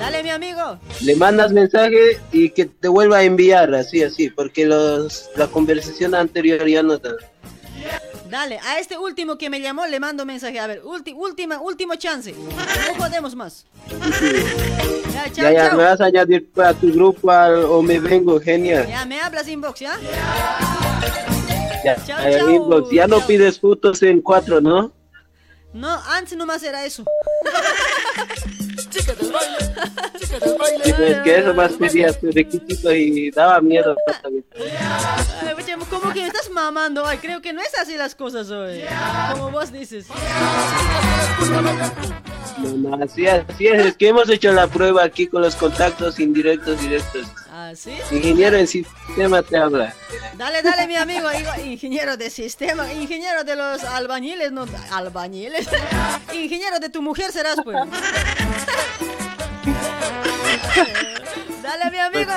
Dale, 0.00 0.22
mi 0.24 0.30
amigo. 0.30 0.78
Le 1.00 1.14
mandas 1.14 1.52
mensaje 1.52 2.20
y 2.32 2.50
que 2.50 2.64
te 2.66 2.88
vuelva 2.88 3.18
a 3.18 3.22
enviar, 3.22 3.72
así, 3.74 4.02
así, 4.02 4.28
porque 4.30 4.66
los, 4.66 5.30
la 5.36 5.46
conversación 5.46 6.14
anterior 6.14 6.66
ya 6.66 6.82
no 6.82 6.98
da. 6.98 7.12
Dale, 8.34 8.58
a 8.64 8.80
este 8.80 8.98
último 8.98 9.38
que 9.38 9.48
me 9.48 9.60
llamó 9.60 9.86
le 9.86 10.00
mando 10.00 10.26
mensaje. 10.26 10.58
A 10.58 10.66
ver, 10.66 10.82
ulti- 10.82 11.14
última, 11.14 11.60
último 11.60 11.94
chance. 11.94 12.32
No 12.34 12.94
jodemos 13.04 13.36
más. 13.36 13.64
Ya, 15.12 15.30
chao, 15.32 15.44
Ya, 15.44 15.52
ya, 15.52 15.68
chao. 15.68 15.78
me 15.78 15.84
vas 15.84 16.00
a 16.00 16.06
añadir 16.06 16.50
a 16.56 16.74
tu 16.74 16.92
grupo 16.92 17.30
al- 17.30 17.62
o 17.64 17.80
me 17.80 18.00
vengo, 18.00 18.40
genial. 18.40 18.88
Ya, 18.88 19.04
me 19.04 19.20
hablas 19.20 19.46
inbox, 19.46 19.78
¿ya? 19.78 19.96
Ya, 21.84 21.94
Chao, 22.04 22.18
chao, 22.18 22.50
inbox. 22.50 22.90
ya 22.90 23.06
no 23.06 23.20
pides 23.24 23.60
fotos 23.60 24.02
en 24.02 24.20
cuatro, 24.20 24.60
¿no? 24.60 24.90
No, 25.72 25.90
antes 26.10 26.36
nomás 26.36 26.60
era 26.64 26.84
eso. 26.84 27.04
Es 30.94 31.20
que 31.22 31.38
eso 31.38 31.54
más 31.54 31.72
pedías 31.72 32.18
tu 32.20 32.30
requisito 32.30 32.92
y 32.92 33.30
daba 33.30 33.60
miedo. 33.60 33.96
Ay, 34.56 35.54
oye, 35.56 35.74
¿Cómo 35.90 36.12
que 36.12 36.20
me 36.20 36.26
estás 36.26 36.50
mamando? 36.50 37.06
Ay, 37.06 37.18
creo 37.18 37.40
que 37.40 37.52
no 37.52 37.60
es 37.60 37.76
así 37.78 37.96
las 37.96 38.14
cosas 38.14 38.50
hoy. 38.50 38.82
Como 39.32 39.50
vos 39.50 39.72
dices. 39.72 40.06
No, 42.62 42.76
no, 42.76 43.04
así, 43.04 43.26
así 43.26 43.66
es, 43.66 43.86
es 43.86 43.96
que 43.96 44.08
hemos 44.08 44.28
hecho 44.28 44.52
la 44.52 44.68
prueba 44.68 45.02
aquí 45.04 45.26
con 45.26 45.42
los 45.42 45.56
contactos 45.56 46.20
indirectos, 46.20 46.80
directos. 46.80 47.26
¿Ah, 47.56 47.70
sí? 47.76 47.96
Ingeniero 48.10 48.56
en 48.56 48.66
sistema 48.66 49.40
te 49.40 49.56
habla. 49.56 49.94
Dale, 50.36 50.60
dale, 50.60 50.88
mi 50.88 50.96
amigo, 50.96 51.28
ingeniero 51.64 52.16
de 52.16 52.28
sistema, 52.28 52.92
ingeniero 52.92 53.44
de 53.44 53.54
los 53.54 53.84
albañiles, 53.84 54.50
no, 54.50 54.66
albañiles, 54.90 55.68
ingeniero 56.32 56.80
de 56.80 56.88
tu 56.88 57.00
mujer 57.00 57.30
serás, 57.30 57.54
pues. 57.62 57.76
Dale, 61.62 61.90
mi 61.92 61.98
amigo. 61.98 62.32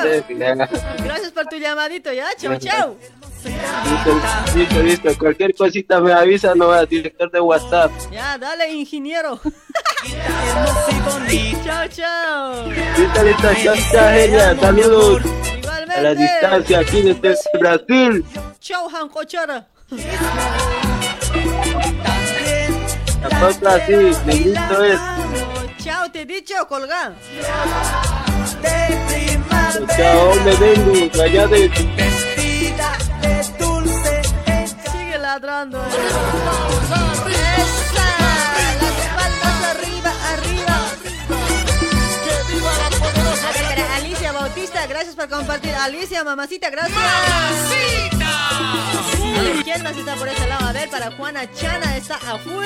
Gracias 1.04 1.32
por 1.32 1.48
tu 1.48 1.56
llamadito, 1.56 2.14
ya, 2.14 2.28
chau, 2.38 2.56
chau. 2.60 2.98
Listo, 3.44 4.22
listo, 4.56 4.84
listo. 4.84 5.18
Cualquier 5.18 5.56
cosita 5.56 6.00
me 6.00 6.14
avisa, 6.14 6.56
no 6.56 6.68
va 6.68 6.86
director 6.86 7.32
de 7.32 7.40
WhatsApp. 7.40 7.92
Ya, 8.12 8.38
dale, 8.38 8.72
ingeniero. 8.74 9.40
chao, 11.64 11.88
chao. 11.88 12.66
Listo, 12.70 13.24
listo, 13.24 13.54
chao, 13.64 13.76
chao, 13.92 14.10
genial. 14.14 14.60
Saludos 14.60 15.22
a 15.96 16.02
la 16.02 16.14
distancia 16.16 16.80
aquí 16.80 17.02
desde 17.02 17.36
Brasil. 17.60 18.26
Jancochara. 18.92 19.68
Tampoco 23.22 23.68
así, 23.68 23.94
listo 24.26 24.84
es. 24.84 25.00
Chao, 25.84 26.12
te 26.12 26.22
he 26.22 26.26
dicho, 26.26 26.56
colga. 26.68 27.14
Chao, 29.96 30.36
me 30.44 30.56
vengo, 30.56 31.22
allá 31.22 31.48
de... 31.48 32.37
Sigue 34.92 35.18
ladrando. 35.18 35.80
Esa, 35.86 36.04
las 38.82 38.96
palmas 39.16 39.58
arriba, 39.72 40.12
arriba. 40.34 40.78
A 43.48 43.52
ver, 43.52 43.64
para 43.76 43.96
Alicia 43.96 44.32
Bautista, 44.32 44.86
gracias 44.88 45.16
por 45.16 45.30
compartir. 45.30 45.74
Alicia, 45.76 46.24
mamacita, 46.24 46.70
gracias. 46.70 46.98
A 49.38 49.42
ver, 49.42 49.64
¿quién 49.64 49.84
más 49.84 49.96
está 49.96 50.16
por 50.16 50.28
ese 50.28 50.48
lado? 50.48 50.68
A 50.68 50.72
ver, 50.74 50.90
para 50.90 51.12
Juana 51.12 51.50
Chana 51.54 51.96
está 51.98 52.16
a 52.16 52.38
full. 52.40 52.66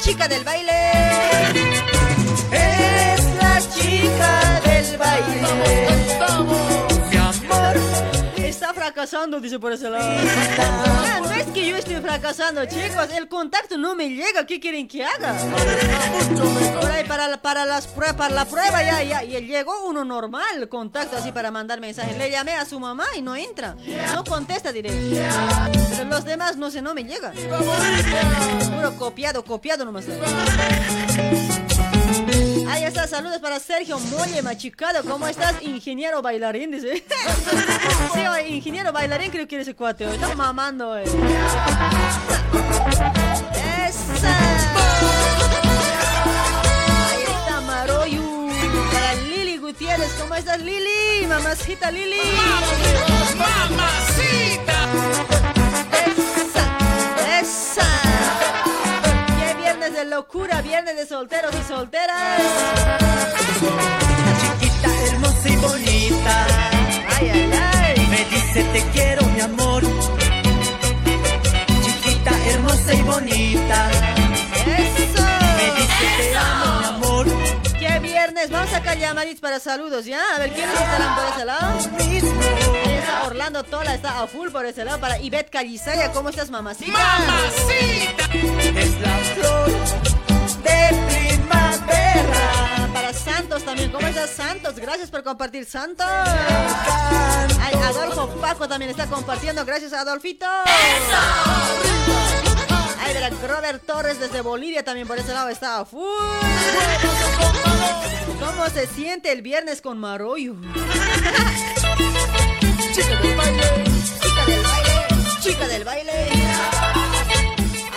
Chica 0.00 0.28
del 0.28 0.44
baile. 0.44 0.72
Es 0.72 0.83
fracasando, 9.06 9.40
dice 9.40 9.58
por 9.58 9.72
ese 9.72 9.90
lado. 9.90 10.04
Ah, 10.58 11.20
no 11.22 11.30
es 11.32 11.44
que 11.48 11.68
yo 11.68 11.76
esté 11.76 12.00
fracasando, 12.00 12.64
chicos. 12.64 13.08
El 13.14 13.28
contacto 13.28 13.76
no 13.76 13.94
me 13.94 14.08
llega. 14.08 14.46
¿Qué 14.46 14.58
quieren 14.58 14.88
que 14.88 15.04
haga? 15.04 15.34
Por 16.80 16.90
ahí 16.90 17.04
para, 17.04 17.28
la- 17.28 17.42
para, 17.42 17.66
las 17.66 17.86
prue- 17.94 18.14
para 18.14 18.34
la 18.34 18.44
prueba 18.46 18.82
ya, 18.82 19.02
ya. 19.02 19.22
Y 19.22 19.46
llegó 19.46 19.86
uno 19.86 20.04
normal, 20.04 20.68
contacto 20.70 21.16
así 21.18 21.32
para 21.32 21.50
mandar 21.50 21.80
mensajes. 21.80 22.16
Le 22.16 22.30
llamé 22.30 22.52
a 22.54 22.64
su 22.64 22.80
mamá 22.80 23.04
y 23.16 23.20
no 23.22 23.36
entra. 23.36 23.76
No 24.14 24.24
contesta 24.24 24.72
directo. 24.72 24.98
Pero 25.90 26.04
los 26.08 26.24
demás 26.24 26.56
no 26.56 26.70
sé, 26.70 26.80
no 26.80 26.94
me 26.94 27.04
llega. 27.04 27.32
Puro 28.74 28.96
copiado, 28.96 29.44
copiado 29.44 29.84
nomás. 29.84 30.04
Ahí 32.74 32.82
está, 32.82 33.06
saludos 33.06 33.38
para 33.38 33.60
Sergio 33.60 34.00
Molle 34.00 34.42
Machicado. 34.42 35.04
¿Cómo 35.04 35.28
estás, 35.28 35.54
ingeniero 35.62 36.20
bailarín? 36.22 36.72
Dice. 36.72 37.04
Sí, 38.12 38.20
ingeniero 38.48 38.92
bailarín 38.92 39.30
creo 39.30 39.46
que 39.46 39.54
eres 39.54 39.68
ese 39.68 39.76
cuate. 39.76 40.12
Está 40.12 40.34
mamando, 40.34 40.98
eh. 40.98 41.04
Esa. 43.86 44.38
Ahí 47.10 47.22
está 47.22 47.60
Maroyu. 47.60 48.50
Para 48.92 49.14
Lili 49.14 49.56
Gutiérrez. 49.58 50.12
¿Cómo 50.20 50.34
estás, 50.34 50.60
Lili? 50.60 51.28
Mamacita 51.28 51.92
Lili. 51.92 52.16
Mamacita. 53.38 55.53
Locura, 60.14 60.62
viernes 60.62 60.96
de 60.96 61.06
solteros 61.06 61.52
y 61.60 61.68
solteras. 61.68 62.40
Chiquita, 64.60 64.88
hermosa 65.08 65.48
y 65.48 65.56
bonita. 65.56 66.46
Ay, 67.16 67.30
ay, 67.30 67.50
ay. 67.74 68.06
Me 68.08 68.24
dice 68.26 68.62
te 68.72 68.82
quiero, 68.92 69.26
mi 69.26 69.40
amor. 69.40 69.82
Chiquita, 71.82 72.30
hermosa 72.46 72.94
y 72.94 73.02
bonita. 73.02 74.23
Viernes? 78.34 78.50
Vamos 78.50 78.72
a 78.72 78.78
sacar 78.78 78.98
llamaditos 78.98 79.40
para 79.40 79.60
saludos, 79.60 80.04
¿ya? 80.04 80.20
A 80.34 80.38
ver, 80.38 80.52
¿quiénes 80.52 80.74
estarán 80.74 81.14
por 81.14 81.24
ese 81.34 81.44
lado? 81.44 81.78
Está 81.78 83.24
Orlando 83.24 83.64
Tola, 83.64 83.94
está 83.94 84.22
a 84.22 84.26
full 84.26 84.50
por 84.50 84.66
ese 84.66 84.84
lado. 84.84 85.00
Para 85.00 85.18
Ivette 85.20 85.50
Callisaya, 85.50 86.12
¿cómo 86.12 86.28
estás, 86.28 86.50
mamacita? 86.50 86.92
¡Mamacita! 86.92 88.24
Es 88.80 89.00
la 89.00 89.16
flor 89.34 89.70
de 90.62 91.36
primavera. 91.38 92.90
Para 92.92 93.12
Santos 93.12 93.64
también. 93.64 93.90
¿Cómo 93.90 94.06
estás, 94.06 94.30
Santos? 94.30 94.74
Gracias 94.76 95.10
por 95.10 95.22
compartir, 95.22 95.64
Santos. 95.64 96.06
Ay, 96.06 97.74
Adolfo 97.84 98.28
Paco 98.40 98.68
también 98.68 98.90
está 98.90 99.06
compartiendo. 99.06 99.64
Gracias, 99.64 99.92
Adolfito. 99.92 100.46
Ay, 103.04 103.12
verá, 103.12 103.28
Robert 103.46 103.84
Torres 103.84 104.18
desde 104.18 104.40
Bolivia 104.40 104.82
también 104.82 105.06
por 105.06 105.18
ese 105.18 105.32
lado 105.32 105.50
está. 105.50 105.84
full. 105.84 106.00
¿Cómo 108.40 108.66
se 108.70 108.86
siente 108.86 109.30
el 109.30 109.42
viernes 109.42 109.82
con 109.82 109.98
Maroyo? 109.98 110.54
Chica 112.94 113.20
del 113.20 113.36
baile, 113.36 113.62
chica 114.20 114.44
del 114.46 114.62
baile, 114.62 115.06
chica 115.40 115.68
del 115.68 115.84
baile. 115.84 116.12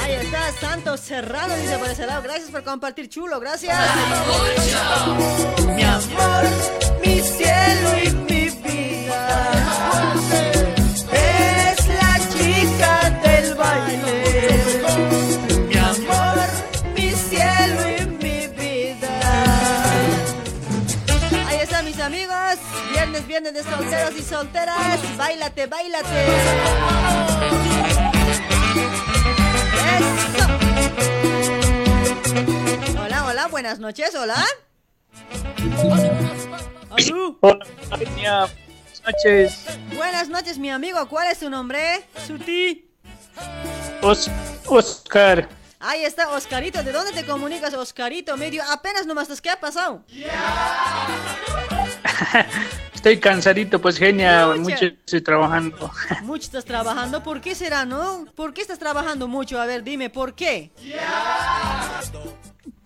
Ahí 0.02 0.14
está 0.14 0.52
Santos 0.60 1.00
Serrano, 1.00 1.56
dice 1.56 1.78
por 1.78 1.90
ese 1.90 2.06
lado. 2.06 2.22
Gracias 2.24 2.50
por 2.52 2.64
compartir, 2.64 3.08
chulo, 3.08 3.40
gracias. 3.40 3.78
Mi 5.76 5.84
amor, 5.84 6.44
mi 7.02 7.22
cielo 7.22 7.98
y 8.04 8.10
mi 8.10 8.50
vida. 8.50 9.48
Viernes, 23.26 23.28
viernes 23.28 23.54
de 23.54 23.64
solteros 23.64 24.16
y 24.16 24.22
solteras. 24.22 25.18
Bailate, 25.18 25.66
bailate. 25.66 26.26
Eso. 29.98 30.48
Hola, 33.02 33.26
hola, 33.26 33.48
buenas 33.48 33.80
noches, 33.80 34.14
hola. 34.16 34.36
Hola. 37.42 37.66
Buenas 37.90 38.52
noches. 39.06 39.66
Buenas 39.96 40.30
noches, 40.30 40.58
mi 40.60 40.70
amigo. 40.70 41.08
¿Cuál 41.10 41.30
es 41.32 41.40
tu 41.40 41.50
nombre? 41.50 42.04
Suti. 42.28 42.88
Os- 44.02 44.30
Oscar. 44.68 45.50
Ahí 45.80 46.04
está, 46.06 46.30
Oscarito. 46.30 46.84
¿De 46.84 46.92
dónde 46.92 47.12
te 47.14 47.26
comunicas, 47.26 47.74
Oscarito? 47.74 48.36
Medio 48.38 48.64
apenas 48.70 49.06
nomás. 49.06 49.42
¿Qué 49.42 49.50
ha 49.50 49.60
pasado? 49.60 50.04
Estoy 52.94 53.20
cansadito, 53.20 53.80
pues 53.80 53.98
genia, 53.98 54.48
mucho 54.58 54.86
estoy 54.86 55.22
trabajando. 55.22 55.92
Mucho 56.24 56.44
estás 56.44 56.66
trabajando. 56.66 57.22
¿Por 57.22 57.42
qué 57.42 57.54
será, 57.56 57.86
no? 57.86 58.26
¿Por 58.36 58.54
qué 58.54 58.62
estás 58.62 58.80
trabajando 58.80 59.28
mucho? 59.28 59.62
A 59.62 59.66
ver, 59.66 59.84
dime, 59.84 60.10
¿por 60.10 60.34
qué? 60.34 60.72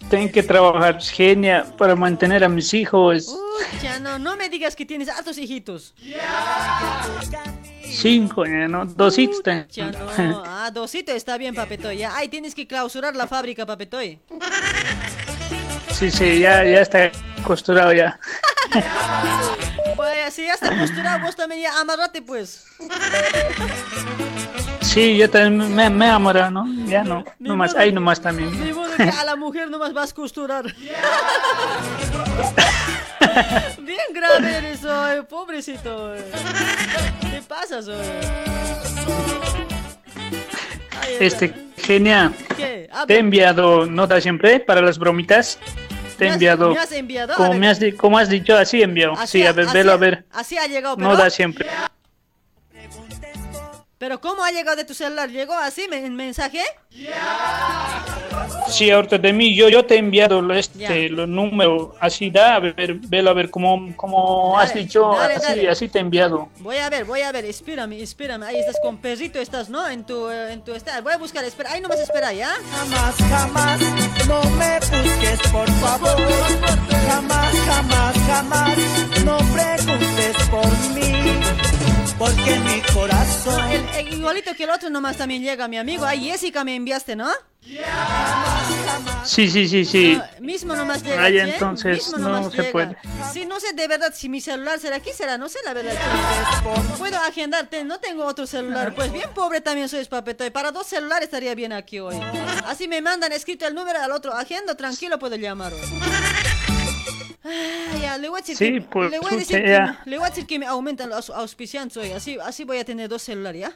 Tengo 0.09 0.31
que 0.31 0.43
trabajar, 0.43 1.01
genia, 1.01 1.65
para 1.77 1.95
mantener 1.95 2.43
a 2.43 2.49
mis 2.49 2.73
hijos. 2.73 3.33
Ya 3.81 3.99
no, 3.99 4.19
no 4.19 4.35
me 4.35 4.49
digas 4.49 4.75
que 4.75 4.85
tienes 4.85 5.07
altos 5.07 5.37
hijitos. 5.37 5.93
Cinco, 7.89 8.45
ya, 8.45 8.67
¿no? 8.67 8.85
Dositos. 8.85 9.43
Ya 9.69 9.91
no. 9.91 10.43
Ah, 10.45 10.69
dosito 10.73 11.13
está 11.13 11.37
bien, 11.37 11.55
papetoy. 11.55 11.97
Ya, 11.97 12.15
ay, 12.15 12.27
tienes 12.27 12.53
que 12.53 12.67
clausurar 12.67 13.15
la 13.15 13.27
fábrica, 13.27 13.65
papetoy. 13.65 14.19
Sí, 16.01 16.09
sí, 16.09 16.39
ya, 16.39 16.63
ya 16.63 16.81
está 16.81 17.11
costurado 17.43 17.93
ya. 17.93 18.19
Pues 19.95 20.33
si 20.33 20.45
ya 20.45 20.55
está 20.55 20.75
costurado, 20.75 21.19
vos 21.19 21.35
también 21.35 21.61
ya 21.61 21.79
amarrate, 21.79 22.23
pues. 22.23 22.65
Sí, 24.81 25.15
yo 25.15 25.29
también 25.29 25.75
me, 25.75 25.91
me 25.91 26.05
enamorado, 26.07 26.49
¿no? 26.49 26.65
Ya 26.87 27.03
no, 27.03 27.23
no 27.37 27.55
más, 27.55 27.75
ahí 27.75 27.91
nomás 27.91 28.19
también. 28.19 28.49
Ni 28.63 28.73
modo 28.73 28.95
que 28.95 29.03
a 29.03 29.23
la 29.25 29.35
mujer 29.45 29.69
nomás 29.69 29.93
vas 29.93 30.09
a 30.09 30.15
costurar. 30.15 30.65
Bien 33.79 34.07
grave 34.11 34.57
eres 34.57 34.83
hoy, 34.83 35.21
pobrecito. 35.29 36.15
¿Qué 37.29 37.43
pasa, 37.47 37.77
está. 37.77 37.93
Este, 41.19 41.53
genia, 41.77 42.31
¿Qué? 42.57 42.89
Ah, 42.91 43.05
te 43.05 43.17
he 43.17 43.19
enviado 43.19 43.85
nota 43.85 44.19
siempre 44.19 44.59
para 44.59 44.81
las 44.81 44.97
bromitas. 44.97 45.59
Te 46.21 46.25
he 46.25 46.27
¿Me 46.27 46.33
has- 46.33 46.35
enviado, 46.35 46.69
me 46.71 46.77
has 46.79 46.91
enviado? 46.91 47.33
Como 47.35 47.53
me 47.55 47.67
has, 47.67 47.79
como 47.97 48.15
has 48.19 48.29
dicho, 48.29 48.55
así 48.55 48.83
enviado. 48.83 49.13
Así 49.13 49.39
Sí, 49.39 49.47
a 49.47 49.53
ver, 49.53 49.65
velo 49.73 49.91
a 49.91 49.97
ver. 49.97 50.23
Así 50.31 50.55
ha 50.55 50.67
llegado, 50.67 50.95
pero... 50.95 51.09
No 51.09 51.15
da 51.17 51.31
siempre. 51.31 51.67
Pero 54.01 54.19
¿cómo 54.19 54.43
ha 54.43 54.49
llegado 54.49 54.77
de 54.77 54.83
tu 54.83 54.95
celular? 54.95 55.29
¿Llegó 55.29 55.53
así 55.53 55.87
en 55.91 56.15
mensaje? 56.15 56.63
Sí, 58.67 58.89
ahorita 58.89 59.19
de 59.19 59.31
mí, 59.31 59.53
yo, 59.55 59.69
yo 59.69 59.85
te 59.85 59.93
he 59.93 59.97
enviado 59.99 60.41
este, 60.53 60.79
Ya. 60.79 60.89
los 61.15 61.29
números, 61.29 61.89
así 61.99 62.31
da, 62.31 62.55
a 62.55 62.59
ver, 62.59 62.95
velo 62.95 63.29
a 63.29 63.33
ver 63.33 63.51
cómo, 63.51 63.95
cómo 63.95 64.57
has 64.57 64.73
dicho, 64.73 65.11
dale, 65.15 65.35
así, 65.35 65.45
dale. 65.45 65.69
así 65.69 65.87
te 65.87 65.99
he 65.99 66.01
enviado. 66.01 66.49
Voy 66.61 66.77
a 66.77 66.89
ver, 66.89 67.05
voy 67.05 67.21
a 67.21 67.31
ver, 67.31 67.45
espérame, 67.45 67.93
espérame. 68.01 68.41
Ahí 68.41 68.55
estás 68.57 68.77
con 68.81 68.97
perrito, 68.97 69.37
estás, 69.39 69.69
¿no? 69.69 69.87
En 69.87 70.03
tu, 70.03 70.31
eh, 70.31 70.53
en 70.53 70.63
tu 70.63 70.73
esta- 70.73 70.99
Voy 71.01 71.13
a 71.13 71.17
buscar, 71.19 71.43
espera, 71.45 71.73
ahí 71.73 71.79
nomás 71.81 71.99
espera, 71.99 72.33
¿ya? 72.33 72.49
Jamás, 72.75 73.15
jamás, 73.29 73.79
no 74.27 74.41
me 74.57 74.79
busques, 74.79 75.39
por 75.51 75.69
favor. 75.73 76.17
Jamás, 77.07 77.53
jamás, 77.67 78.15
jamás, 78.25 78.77
no 79.23 79.37
preguntes 79.53 80.49
por 80.49 80.65
mí. 80.95 81.70
Porque 82.21 82.55
mi 82.59 82.81
corazón. 82.93 83.55
No, 83.57 83.71
el- 83.71 84.07
el 84.07 84.13
igualito 84.13 84.53
que 84.53 84.65
el 84.65 84.69
otro 84.69 84.91
nomás 84.91 85.17
también 85.17 85.41
llega, 85.41 85.67
mi 85.67 85.77
amigo. 85.79 86.05
Ahí 86.05 86.29
Jessica 86.29 86.63
me 86.63 86.75
enviaste, 86.75 87.15
¿no? 87.15 87.27
Sí, 89.25 89.49
sí, 89.49 89.67
sí, 89.67 89.85
sí. 89.85 90.19
Mismo 90.39 90.75
nomás 90.75 91.01
llega. 91.03 91.27
¿sí? 91.27 91.37
entonces 91.39 91.97
Mismo 91.97 92.17
no 92.19 92.51
se 92.51 92.57
llega. 92.57 92.71
puede. 92.71 92.97
Sí, 93.33 93.45
no 93.47 93.59
sé 93.59 93.73
de 93.73 93.87
verdad 93.87 94.13
si 94.15 94.29
mi 94.29 94.39
celular 94.39 94.79
será 94.79 94.97
aquí, 94.97 95.09
será, 95.15 95.39
no 95.39 95.49
sé 95.49 95.57
la 95.65 95.73
verdad. 95.73 95.93
Puedo 96.99 97.17
agendarte, 97.21 97.83
no 97.83 97.99
tengo 97.99 98.25
otro 98.25 98.45
celular. 98.45 98.93
Pues 98.93 99.11
bien 99.11 99.29
pobre 99.33 99.61
también 99.61 99.89
soy, 99.89 100.05
papetoy. 100.05 100.51
Para 100.51 100.71
dos 100.71 100.85
celulares 100.85 101.25
estaría 101.25 101.55
bien 101.55 101.73
aquí 101.73 101.99
hoy. 101.99 102.19
Así 102.67 102.87
me 102.87 103.01
mandan 103.01 103.31
escrito 103.31 103.65
el 103.65 103.73
número 103.73 103.99
al 103.99 104.11
otro 104.11 104.31
agendo, 104.33 104.75
tranquilo 104.75 105.17
puedo 105.17 105.35
llamar 105.37 105.73
hoy. 105.73 105.81
Ah, 107.43 107.97
ya, 107.99 108.17
le 108.19 108.29
voy 108.29 108.37
a 108.37 108.41
decir 108.41 108.55
Sí, 108.55 108.73
que, 108.73 108.81
pues, 108.81 109.09
le 109.09 109.19
voy 109.19 109.33
a 109.33 109.37
decir 109.37 109.63
que, 109.63 109.87
le 110.05 110.17
voy 110.17 110.27
a 110.27 110.29
decir 110.29 110.45
que 110.45 110.59
me 110.59 110.67
aumentan 110.67 111.09
los 111.09 111.29
auspiciantes 111.31 111.97
hoy. 111.97 112.11
Así, 112.11 112.37
así 112.43 112.63
voy 112.65 112.77
a 112.77 112.85
tener 112.85 113.09
dos 113.09 113.23
celulares, 113.23 113.61
¿ya? 113.61 113.73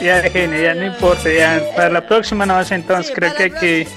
Ya, 0.00 0.22
genia, 0.30 0.60
ya 0.62 0.74
no 0.74 0.86
importa, 0.86 1.30
ya. 1.32 1.62
Para 1.76 1.90
la 1.90 2.06
próxima 2.06 2.46
no 2.46 2.54
vas 2.54 2.70
entonces, 2.70 3.08
Sí, 3.08 3.12
creo 3.14 3.34
que 3.34 3.42
hay 3.44 3.50
que 3.50 3.88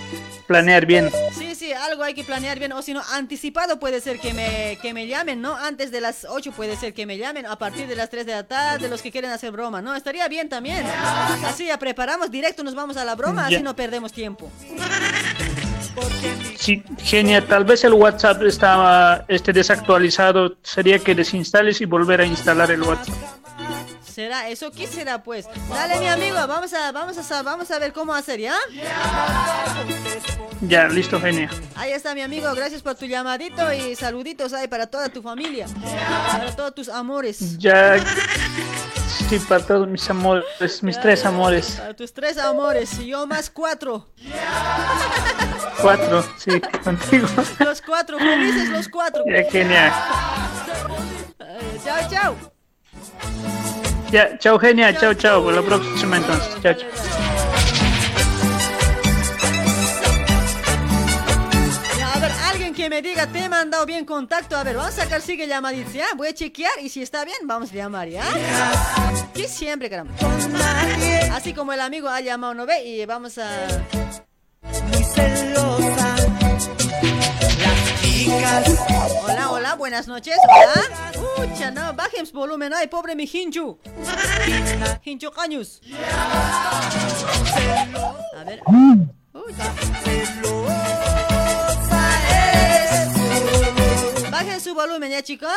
planear 0.47 0.85
bien. 0.85 1.09
Sí, 1.37 1.55
sí, 1.55 1.71
algo 1.71 2.03
hay 2.03 2.13
que 2.13 2.23
planear 2.23 2.59
bien, 2.59 2.71
o 2.73 2.81
si 2.81 2.93
no, 2.93 3.01
anticipado 3.13 3.79
puede 3.79 4.01
ser 4.01 4.19
que 4.19 4.33
me, 4.33 4.77
que 4.81 4.93
me 4.93 5.07
llamen, 5.07 5.41
¿no? 5.41 5.55
Antes 5.55 5.91
de 5.91 6.01
las 6.01 6.25
8 6.27 6.51
puede 6.51 6.75
ser 6.75 6.93
que 6.93 7.05
me 7.05 7.17
llamen, 7.17 7.45
a 7.45 7.57
partir 7.57 7.87
de 7.87 7.95
las 7.95 8.09
3 8.09 8.25
de 8.25 8.31
la 8.33 8.43
tarde, 8.47 8.89
los 8.89 9.01
que 9.01 9.11
quieren 9.11 9.31
hacer 9.31 9.51
broma, 9.51 9.81
¿no? 9.81 9.95
Estaría 9.95 10.27
bien 10.27 10.49
también. 10.49 10.85
Así 11.45 11.65
ya 11.67 11.77
preparamos, 11.79 12.31
directo 12.31 12.63
nos 12.63 12.75
vamos 12.75 12.97
a 12.97 13.05
la 13.05 13.15
broma, 13.15 13.49
Ya. 13.49 13.57
así 13.57 13.63
no 13.63 13.75
perdemos 13.75 14.11
tiempo. 14.11 14.51
Sí, 16.55 16.83
genia, 16.99 17.45
tal 17.45 17.65
vez 17.65 17.83
el 17.83 17.93
WhatsApp 17.93 18.43
estaba 18.43 19.25
este, 19.27 19.53
desactualizado. 19.53 20.57
Sería 20.61 20.99
que 20.99 21.15
desinstales 21.15 21.81
y 21.81 21.85
volver 21.85 22.21
a 22.21 22.25
instalar 22.25 22.69
el 22.71 22.81
WhatsApp. 22.81 23.15
¿Será 24.19 24.49
eso? 24.49 24.69
¿Qué 24.69 24.85
será, 24.85 25.23
pues? 25.23 25.47
Dale, 25.69 25.97
mi 25.97 26.07
amigo, 26.09 26.35
vamos 26.45 26.73
a, 26.73 26.91
vamos 26.91 27.17
a, 27.31 27.41
vamos 27.41 27.71
a 27.71 27.79
ver 27.79 27.93
cómo 27.93 28.13
hacer, 28.13 28.37
¿ya? 28.41 28.53
Ya, 30.59 30.89
listo, 30.89 31.21
genia. 31.21 31.49
Ahí 31.77 31.93
está, 31.93 32.13
mi 32.13 32.21
amigo, 32.21 32.53
gracias 32.53 32.81
por 32.81 32.95
tu 32.95 33.05
llamadito 33.05 33.71
y 33.71 33.95
saluditos 33.95 34.51
ahí 34.51 34.67
para 34.67 34.87
toda 34.87 35.07
tu 35.07 35.21
familia, 35.21 35.67
para 36.33 36.53
todos 36.53 36.75
tus 36.75 36.89
amores. 36.89 37.57
Ya. 37.59 37.97
Sí, 39.07 39.39
para 39.47 39.65
todos 39.65 39.87
mis 39.87 40.09
amores, 40.09 40.83
mis 40.83 40.99
tres 40.99 41.23
amores. 41.23 41.77
Para 41.77 41.93
tus 41.93 42.13
tres 42.13 42.37
amores, 42.39 42.99
y 42.99 43.07
yo 43.07 43.25
más 43.25 43.49
cuatro. 43.49 44.09
Cuatro, 45.81 46.25
sí, 46.37 46.59
contigo. 46.83 47.25
Los 47.59 47.81
cuatro, 47.81 48.19
felices 48.19 48.67
los 48.67 48.89
cuatro. 48.89 49.23
Ya, 49.25 49.49
genial. 49.49 49.93
Chao, 51.85 52.09
chao. 52.09 52.35
Ya, 54.11 54.37
chao, 54.39 54.57
genia, 54.57 54.91
chao, 54.97 55.13
chao. 55.13 55.43
Por 55.43 55.53
la 55.53 55.61
próxima 55.61 56.17
entonces. 56.17 56.49
Chao, 56.63 56.73
chao. 56.73 56.89
Ya, 61.97 62.13
a 62.13 62.19
ver, 62.19 62.31
alguien 62.51 62.73
que 62.73 62.89
me 62.89 63.01
diga, 63.03 63.27
te 63.27 63.39
he 63.39 63.49
mandado 63.49 63.85
bien 63.85 64.05
contacto. 64.05 64.57
A 64.57 64.63
ver, 64.63 64.75
vamos 64.77 64.97
a 64.97 65.03
sacar, 65.03 65.21
sigue 65.21 65.47
llamadito, 65.47 65.91
¿ya? 65.91 66.07
Voy 66.17 66.27
a 66.29 66.33
chequear 66.33 66.71
y 66.81 66.89
si 66.89 67.03
está 67.03 67.23
bien, 67.23 67.37
vamos 67.43 67.71
a 67.71 67.75
llamar, 67.75 68.09
¿ya? 68.09 68.23
Que 69.33 69.47
siempre, 69.47 69.89
caramba. 69.89 70.13
Así 71.33 71.53
como 71.53 71.71
el 71.73 71.79
amigo 71.79 72.09
ha 72.09 72.21
llamado, 72.21 72.55
¿no 72.55 72.65
ve? 72.65 72.83
Y 72.83 73.05
vamos 73.05 73.37
a... 73.37 73.47
Muy 74.91 75.03
celosa. 75.03 76.28
Chicas. 78.29 78.77
Hola, 79.23 79.49
hola, 79.49 79.75
buenas 79.75 80.07
noches, 80.07 80.37
hola. 80.47 80.83
Ucha, 81.39 81.71
no, 81.71 81.93
bajen 81.93 82.27
su 82.27 82.33
volumen, 82.33 82.71
ay, 82.75 82.87
pobre 82.87 83.15
mi 83.15 83.23
Hinchu. 83.31 83.79
Hinchu 85.03 85.31
Caños. 85.31 85.81
A 88.37 88.43
ver. 88.43 88.61
Uy, 88.67 89.09
Bajen 94.31 94.61
su 94.61 94.75
volumen 94.75 95.09
ya, 95.09 95.23
chicos. 95.23 95.49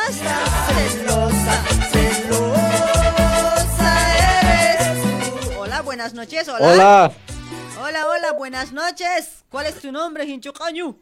Celosa 1.91 2.55
eres. 4.17 5.57
Hola, 5.59 5.81
buenas 5.83 6.15
noches. 6.15 6.47
Hola. 6.49 6.65
Hola. 6.67 7.11
Hola, 7.83 8.07
hola, 8.07 8.31
buenas 8.31 8.71
noches. 8.71 9.43
¿Cuál 9.49 9.67
es 9.67 9.75
tu 9.79 9.91
nombre, 9.91 10.25
Hinchucañu? 10.25 10.97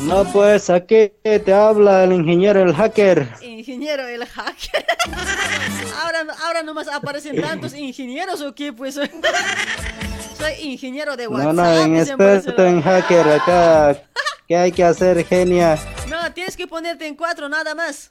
No, 0.00 0.24
pues 0.32 0.68
aquí 0.68 1.12
te 1.22 1.52
habla 1.54 2.04
el 2.04 2.12
ingeniero, 2.12 2.62
el 2.62 2.74
hacker. 2.74 3.28
Ingeniero, 3.40 4.06
el 4.06 4.26
hacker. 4.26 4.84
ahora, 6.02 6.26
ahora 6.44 6.62
nomás 6.62 6.88
aparecen 6.88 7.40
tantos 7.40 7.72
ingenieros 7.74 8.40
o 8.42 8.54
qué, 8.54 8.72
pues. 8.72 8.94
Soy 10.38 10.52
ingeniero 10.60 11.16
de 11.16 11.28
WhatsApp. 11.28 11.52
No, 11.54 11.62
no, 11.62 11.82
en 11.82 11.96
experto 11.96 12.64
en 12.66 12.82
hacker 12.82 13.28
acá. 13.28 14.02
¿Qué 14.48 14.56
hay 14.56 14.72
que 14.72 14.82
hacer, 14.82 15.24
genia? 15.24 15.78
No, 16.08 16.32
tienes 16.32 16.56
que 16.56 16.66
ponerte 16.66 17.06
en 17.06 17.14
cuatro 17.14 17.48
nada 17.48 17.74
más. 17.74 18.10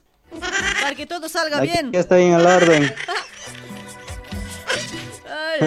Para 0.80 0.94
que 0.94 1.04
todo 1.04 1.28
salga 1.28 1.58
Aquí 1.58 1.66
bien. 1.66 1.90
estoy 1.92 2.22
en 2.22 2.32
el 2.34 2.46
orden. 2.46 2.94
Ay, 5.28 5.60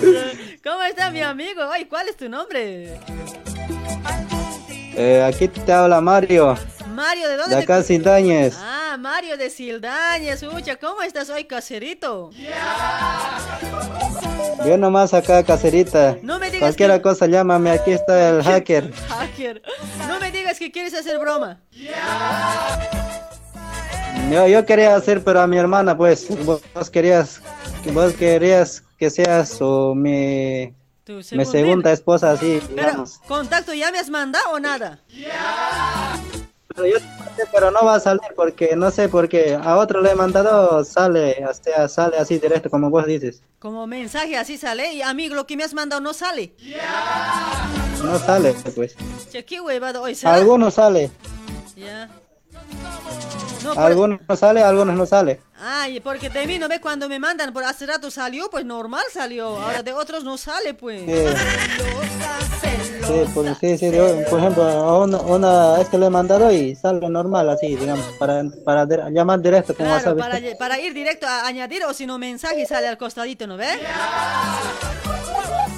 Dios. 0.00 0.41
¿Cómo 0.62 0.82
está 0.84 1.10
mi 1.10 1.20
amigo? 1.22 1.62
Ay, 1.70 1.86
¿cuál 1.86 2.08
es 2.08 2.16
tu 2.16 2.28
nombre? 2.28 2.98
Eh, 4.94 5.22
aquí 5.26 5.48
te 5.48 5.72
habla 5.72 6.00
Mario, 6.00 6.56
Mario, 6.94 7.28
¿de 7.28 7.36
dónde? 7.36 7.56
de 7.56 7.62
te- 7.62 7.72
acá 7.72 7.82
Sindañez. 7.82 8.54
Ah, 8.58 8.96
Mario 8.98 9.36
de 9.38 9.48
Sildañez. 9.50 10.42
Ucha, 10.42 10.76
¿cómo 10.76 11.02
estás 11.02 11.30
hoy, 11.30 11.44
caserito? 11.44 12.30
Yo 14.66 14.76
nomás 14.76 15.14
acá, 15.14 15.42
caserita. 15.42 16.16
No 16.22 16.38
me 16.38 16.46
digas 16.46 16.60
Cualquier 16.60 16.92
que- 16.92 17.02
cosa, 17.02 17.26
llámame, 17.26 17.70
aquí 17.70 17.92
está 17.92 18.28
el 18.28 18.42
hacker. 18.44 18.92
Hacker. 19.08 19.62
No 20.06 20.20
me 20.20 20.30
digas 20.30 20.58
que 20.58 20.70
quieres 20.70 20.94
hacer 20.94 21.18
broma. 21.18 21.58
Yo, 24.30 24.46
yo 24.46 24.64
quería 24.66 24.94
hacer, 24.94 25.24
pero 25.24 25.40
a 25.40 25.46
mi 25.46 25.56
hermana, 25.56 25.96
pues, 25.96 26.26
vos 26.44 26.90
querías, 26.90 27.40
vos 27.92 28.12
querías 28.12 28.82
que 29.02 29.10
sea 29.10 29.44
su, 29.44 29.94
mi, 29.96 30.72
Tu 31.02 31.14
mi 31.32 31.44
segunda 31.44 31.90
esposa, 31.90 32.30
así, 32.30 32.60
Pero. 32.72 33.04
¿contacto 33.26 33.74
ya 33.74 33.90
me 33.90 33.98
has 33.98 34.08
mandado 34.08 34.52
o 34.52 34.60
nada? 34.60 35.00
Pero 36.68 36.86
yo 36.86 36.98
pero 37.50 37.72
no 37.72 37.84
va 37.84 37.96
a 37.96 38.00
salir 38.00 38.30
porque 38.36 38.76
no 38.76 38.92
sé 38.92 39.08
por 39.08 39.28
qué. 39.28 39.58
A 39.60 39.76
otro 39.78 40.00
le 40.02 40.12
he 40.12 40.14
mandado, 40.14 40.84
sale, 40.84 41.42
hasta 41.42 41.88
sale 41.88 42.16
así 42.16 42.38
directo, 42.38 42.70
como 42.70 42.90
vos 42.90 43.04
dices. 43.04 43.42
Como 43.58 43.88
mensaje 43.88 44.36
así 44.36 44.56
sale 44.56 44.92
y 44.94 45.02
amigo, 45.02 45.34
lo 45.34 45.48
que 45.48 45.56
me 45.56 45.64
has 45.64 45.74
mandado 45.74 46.00
no 46.00 46.14
sale. 46.14 46.54
No 48.04 48.20
sale, 48.20 48.54
pues. 48.76 48.94
Che, 49.32 49.44
qué 49.44 49.58
hoy 49.58 50.14
será. 50.14 50.34
Algunos 50.34 50.74
sale, 50.74 51.10
Ya. 51.74 52.08
No, 53.64 53.74
por- 53.74 53.82
algunos 53.84 54.20
no 54.28 54.36
sale, 54.36 54.62
algunos 54.62 54.94
no 54.96 55.06
sale. 55.06 55.40
Ay, 55.64 56.00
porque 56.00 56.28
de 56.28 56.46
mí 56.46 56.58
no 56.58 56.68
ve 56.68 56.80
cuando 56.80 57.08
me 57.08 57.20
mandan 57.20 57.52
por 57.52 57.62
hace 57.62 57.86
rato 57.86 58.10
salió, 58.10 58.50
pues 58.50 58.64
normal 58.64 59.04
salió. 59.12 59.60
Ahora 59.60 59.82
de 59.84 59.92
otros 59.92 60.24
no 60.24 60.36
sale, 60.36 60.74
pues. 60.74 61.02
Sí, 63.06 63.24
pues, 63.34 63.58
sí, 63.60 63.78
sí, 63.78 63.90
yo, 63.92 64.24
por 64.30 64.38
ejemplo, 64.40 64.98
una, 65.02 65.18
una 65.18 65.80
este 65.80 65.98
le 65.98 66.06
he 66.06 66.10
mandado 66.10 66.50
y 66.50 66.74
sale 66.74 67.08
normal, 67.08 67.48
así, 67.50 67.76
digamos, 67.76 68.04
para, 68.18 68.42
para 68.64 68.86
de- 68.86 69.10
llamar 69.12 69.40
directo 69.40 69.74
con 69.74 69.86
Claro, 69.86 70.16
para, 70.16 70.40
para 70.58 70.80
ir 70.80 70.92
directo 70.94 71.26
a 71.26 71.46
añadir 71.46 71.84
o 71.84 71.92
si 71.94 72.06
no 72.06 72.18
mensaje 72.18 72.64
sale 72.66 72.88
al 72.88 72.96
costadito, 72.98 73.46
¿no 73.46 73.56
ve? 73.56 73.78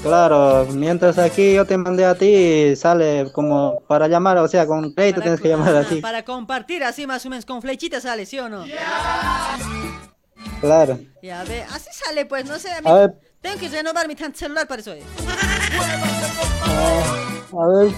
Claro, 0.05 0.67
mientras 0.71 1.17
aquí 1.19 1.55
yo 1.55 1.65
te 1.65 1.79
mandé 1.79 2.05
a 2.05 2.15
ti, 2.15 2.77
sale 2.77 3.33
como 3.33 3.81
para 3.89 4.07
llamar, 4.07 4.37
o 4.37 4.47
sea, 4.47 4.67
con 4.67 4.93
crédito 4.93 5.23
tienes 5.23 5.41
que 5.41 5.49
llamar 5.49 5.75
así. 5.77 6.03
Para 6.03 6.23
compartir 6.27 6.85
así 6.85 7.07
más 7.07 7.25
o 7.25 7.31
menos 7.31 7.47
con 7.47 7.63
flechita 7.63 8.03
sale, 8.03 8.27
¿sí 8.27 8.39
o 8.39 8.51
no? 8.51 8.67
Claro. 10.61 10.99
Ya 11.23 11.43
ve, 11.45 11.63
así 11.73 11.89
sale 11.93 12.27
pues, 12.27 12.45
no 12.45 12.59
sé, 12.59 12.71
a 12.73 12.83
mí- 12.83 12.91
A 12.91 12.93
ver. 12.95 13.15
tengo 13.41 13.59
que 13.59 13.69
renovar 13.71 14.07
mi 14.07 14.15
celular 14.35 14.69
para 14.69 14.83
eso. 14.83 14.93
eh. 14.93 15.03
A 17.59 17.67
ver, 17.67 17.91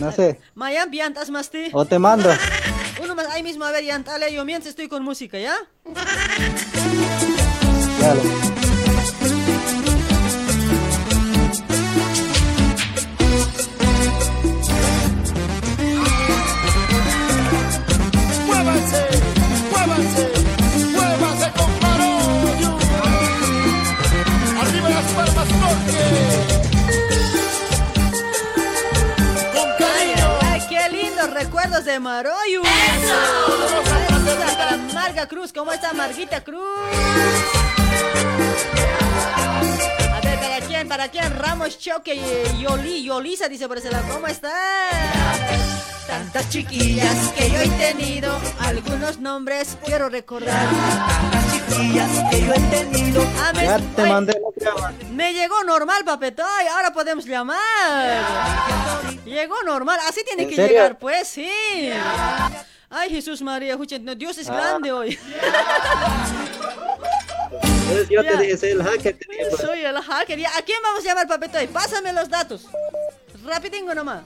no 0.00 0.12
sé, 0.12 0.38
Mayam, 0.54 0.90
piantas 0.90 1.30
más 1.30 1.48
ti. 1.48 1.70
o 1.72 1.86
te 1.86 1.98
mando. 1.98 2.28
Uno 3.02 3.14
más 3.14 3.28
ahí 3.28 3.42
mismo, 3.42 3.64
a 3.64 3.70
ver, 3.72 3.82
yantale, 3.84 4.30
yo 4.30 4.44
mientras 4.44 4.68
estoy 4.70 4.88
con 4.88 5.02
música, 5.04 5.38
¿ya? 5.38 5.54
Dale. 7.98 8.20
De 31.84 32.00
Maroyu. 32.00 32.62
Para 34.56 34.76
Marga 34.92 35.26
Cruz, 35.28 35.52
¿cómo 35.52 35.72
está 35.72 35.92
Marguita 35.92 36.42
Cruz? 36.42 36.64
A 40.12 40.20
ver, 40.20 40.38
¿para 40.40 40.60
quién? 40.66 40.88
¿Para 40.88 41.08
quién? 41.08 41.36
Ramos 41.36 41.78
Choque 41.78 42.20
Yoli, 42.58 43.04
Yolisa 43.04 43.48
dice 43.48 43.68
por 43.68 43.78
ese 43.78 43.90
¿cómo 44.12 44.26
está? 44.26 44.52
Tantas 46.06 46.48
chiquillas 46.48 47.28
que 47.36 47.50
yo 47.50 47.58
he 47.60 47.68
tenido, 47.68 48.36
algunos 48.60 49.20
nombres 49.20 49.76
quiero 49.84 50.08
recordar. 50.08 50.66
Tantas 51.68 51.76
chiquillas 51.76 52.10
que 52.30 52.40
yo 52.44 52.52
he 52.54 52.60
tenido. 52.60 53.22
Me- 53.54 53.62
Ya 53.64 53.78
te 53.96 54.02
mandé. 54.06 54.40
me 55.12 55.32
llegó 55.34 55.62
normal, 55.64 56.04
papetoy. 56.04 56.66
Ahora 56.74 56.92
podemos 56.92 57.24
llamar. 57.26 57.58
Llegó 59.24 59.62
normal. 59.64 59.98
Así 60.08 60.22
tiene 60.24 60.44
¿En 60.44 60.48
que 60.48 60.56
serio? 60.56 60.70
llegar, 60.76 60.98
pues, 60.98 61.28
sí. 61.28 61.50
Ay, 62.90 63.10
Jesús 63.10 63.42
María, 63.42 63.76
Dios 64.16 64.38
es 64.38 64.48
Ah. 64.48 64.54
grande 64.54 64.92
hoy. 64.92 65.18
Yo 68.10 68.22
te 68.22 68.36
dije, 68.36 68.56
soy 68.56 68.70
el 68.70 68.82
hacker. 68.82 69.16
te 69.18 69.26
pues. 69.26 69.60
Soy 69.60 69.82
el 69.82 69.98
hacker. 69.98 70.46
¿A 70.46 70.62
quién 70.62 70.78
vamos 70.82 71.00
a 71.04 71.08
llamar, 71.08 71.26
papetoy? 71.28 71.66
Pásame 71.68 72.12
los 72.12 72.28
datos. 72.28 72.66
Rapidingo 73.44 73.94
nomás. 73.94 74.22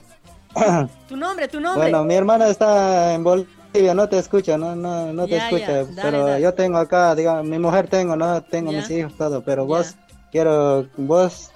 Tu 1.09 1.15
nombre, 1.17 1.47
tu 1.47 1.59
nombre. 1.59 1.83
Bueno, 1.89 2.03
mi 2.03 2.13
hermana 2.15 2.47
está 2.47 3.13
en 3.13 3.23
Bolivia, 3.23 3.51
no 3.73 4.07
te 4.09 4.19
escucha, 4.19 4.57
no, 4.57 4.75
no, 4.75 5.11
no 5.13 5.25
te 5.25 5.31
Ya, 5.31 5.37
ya, 5.37 5.45
escucha. 5.57 5.71
dale, 5.83 6.01
pero 6.01 6.25
dale. 6.27 6.41
yo 6.41 6.53
tengo 6.53 6.77
acá, 6.77 7.15
digamos, 7.15 7.45
mi 7.45 7.57
mujer 7.59 7.87
tengo, 7.87 8.15
no 8.15 8.41
tengo 8.43 8.71
Ya. 8.71 8.77
mis 8.79 8.89
hijos, 8.91 9.13
todo. 9.17 9.43
Pero 9.43 9.65
vos, 9.65 9.95
quiero, 10.31 10.87
vos 10.97 11.49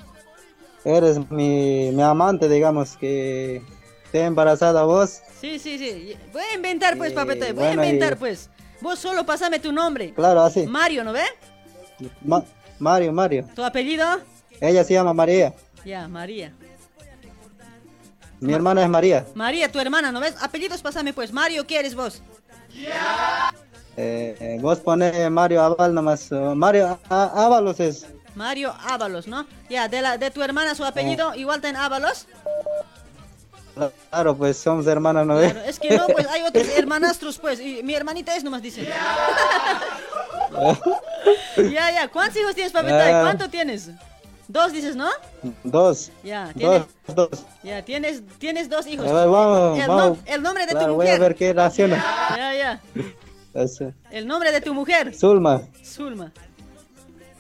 eres 0.84 1.20
mi, 1.30 1.92
mi 1.92 2.02
amante, 2.02 2.50
digamos, 2.50 2.98
que 2.98 3.62
esté 4.06 4.24
embarazada 4.24 4.84
vos. 4.84 5.22
Sí, 5.40 5.60
sí, 5.60 5.78
sí. 5.78 6.16
Voy 6.34 6.42
a 6.52 6.56
inventar, 6.56 6.98
pues, 6.98 7.12
Eh, 7.12 7.16
papetoy. 7.16 7.52
Voy 7.52 7.66
bueno, 7.66 7.82
a 7.82 7.86
inventar, 7.86 8.14
y- 8.14 8.16
pues. 8.16 8.50
Vos 8.82 9.00
solo 9.00 9.26
pásame 9.26 9.60
tu 9.60 9.72
nombre. 9.72 10.14
Claro, 10.14 10.42
así. 10.42 10.66
Mario, 10.68 11.04
¿no 11.04 11.12
ve? 11.14 11.24
Ma- 12.24 12.44
Mario, 12.80 13.12
Mario. 13.12 13.46
¿Tu 13.56 13.64
apellido? 13.64 14.06
Ella 14.62 14.84
se 14.84 14.94
llama 14.94 15.14
María. 15.14 15.54
Ya, 15.86 16.08
María. 16.08 16.52
Mi 18.40 18.54
hermana 18.54 18.84
es 18.84 18.90
María. 18.90 19.26
María, 19.34 19.72
tu 19.72 19.80
hermana, 19.80 20.12
¿no 20.12 20.20
ves? 20.20 20.36
Apellidos, 20.42 20.82
pásame, 20.82 21.14
pues. 21.14 21.32
Mario, 21.34 21.66
¿qué 21.66 21.80
eres 21.80 21.96
vos? 21.96 22.22
Eh, 23.96 24.36
eh, 24.40 24.58
vos 24.62 24.80
pones 24.80 25.30
Mario 25.32 25.62
Aval 25.64 25.94
nomás. 25.94 26.32
uh, 26.32 26.54
Mario 26.56 27.00
Ábalos 27.10 27.80
es. 27.80 28.06
Mario 28.36 28.76
Ábalos, 28.88 29.28
¿no? 29.28 29.48
Ya, 29.70 29.88
de, 29.88 30.02
la, 30.02 30.18
de 30.20 30.30
tu 30.30 30.44
hermana 30.44 30.76
su 30.76 30.86
apellido, 30.86 31.34
igual 31.34 31.62
ten 31.62 31.76
Ábalos. 31.76 32.28
Claro, 34.10 34.36
pues 34.36 34.58
somos 34.58 34.86
hermanos, 34.88 35.26
¿no 35.26 35.36
ves? 35.36 35.54
Claro, 35.54 35.68
es 35.68 35.80
que 35.80 35.98
no, 35.98 36.08
pues 36.08 36.28
hay 36.28 36.44
otros 36.44 36.68
hermanastros, 36.76 37.40
pues. 37.40 37.60
Y 37.60 37.82
mi 37.84 37.96
hermanita 37.96 38.36
es 38.36 38.44
nomás, 38.44 38.62
dice. 38.62 38.88
ya, 41.58 41.92
ya. 41.92 42.08
¿Cuántos 42.08 42.42
hijos 42.42 42.56
tienes, 42.56 42.72
papita? 42.72 43.20
Ah. 43.20 43.24
¿Cuánto 43.24 43.50
tienes? 43.50 43.90
Dos, 44.48 44.72
dices, 44.72 44.96
¿no? 44.96 45.10
Dos. 45.64 46.12
Ya, 46.24 46.54
tienes, 46.56 46.84
Dos, 47.08 47.16
dos. 47.30 47.46
ya, 47.64 47.84
tienes, 47.84 48.22
tienes 48.40 48.70
dos 48.70 48.88
hijos. 48.88 49.06
Ver, 49.06 49.28
vamos, 49.28 49.78
el, 49.80 49.88
vamos. 49.88 50.18
nom- 50.18 50.22
el 50.26 50.42
nombre 50.42 50.66
de 50.66 50.72
tu 50.74 50.78
voy 50.80 50.86
a 50.88 50.90
mujer. 50.92 51.20
ver 51.20 51.36
qué 51.36 51.54
raciona. 51.54 52.04
Ya, 52.36 52.54
ya. 52.54 52.82
Eso. 53.54 53.92
El 54.12 54.26
nombre 54.28 54.52
de 54.52 54.62
tu 54.62 54.74
mujer. 54.74 55.14
Zulma. 55.14 55.62
Zulma. 55.84 56.32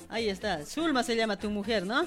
Ahí 0.09 0.29
está. 0.29 0.65
Zulma 0.65 1.03
se 1.03 1.15
llama 1.15 1.38
tu 1.38 1.49
mujer, 1.49 1.85
¿no? 1.85 2.03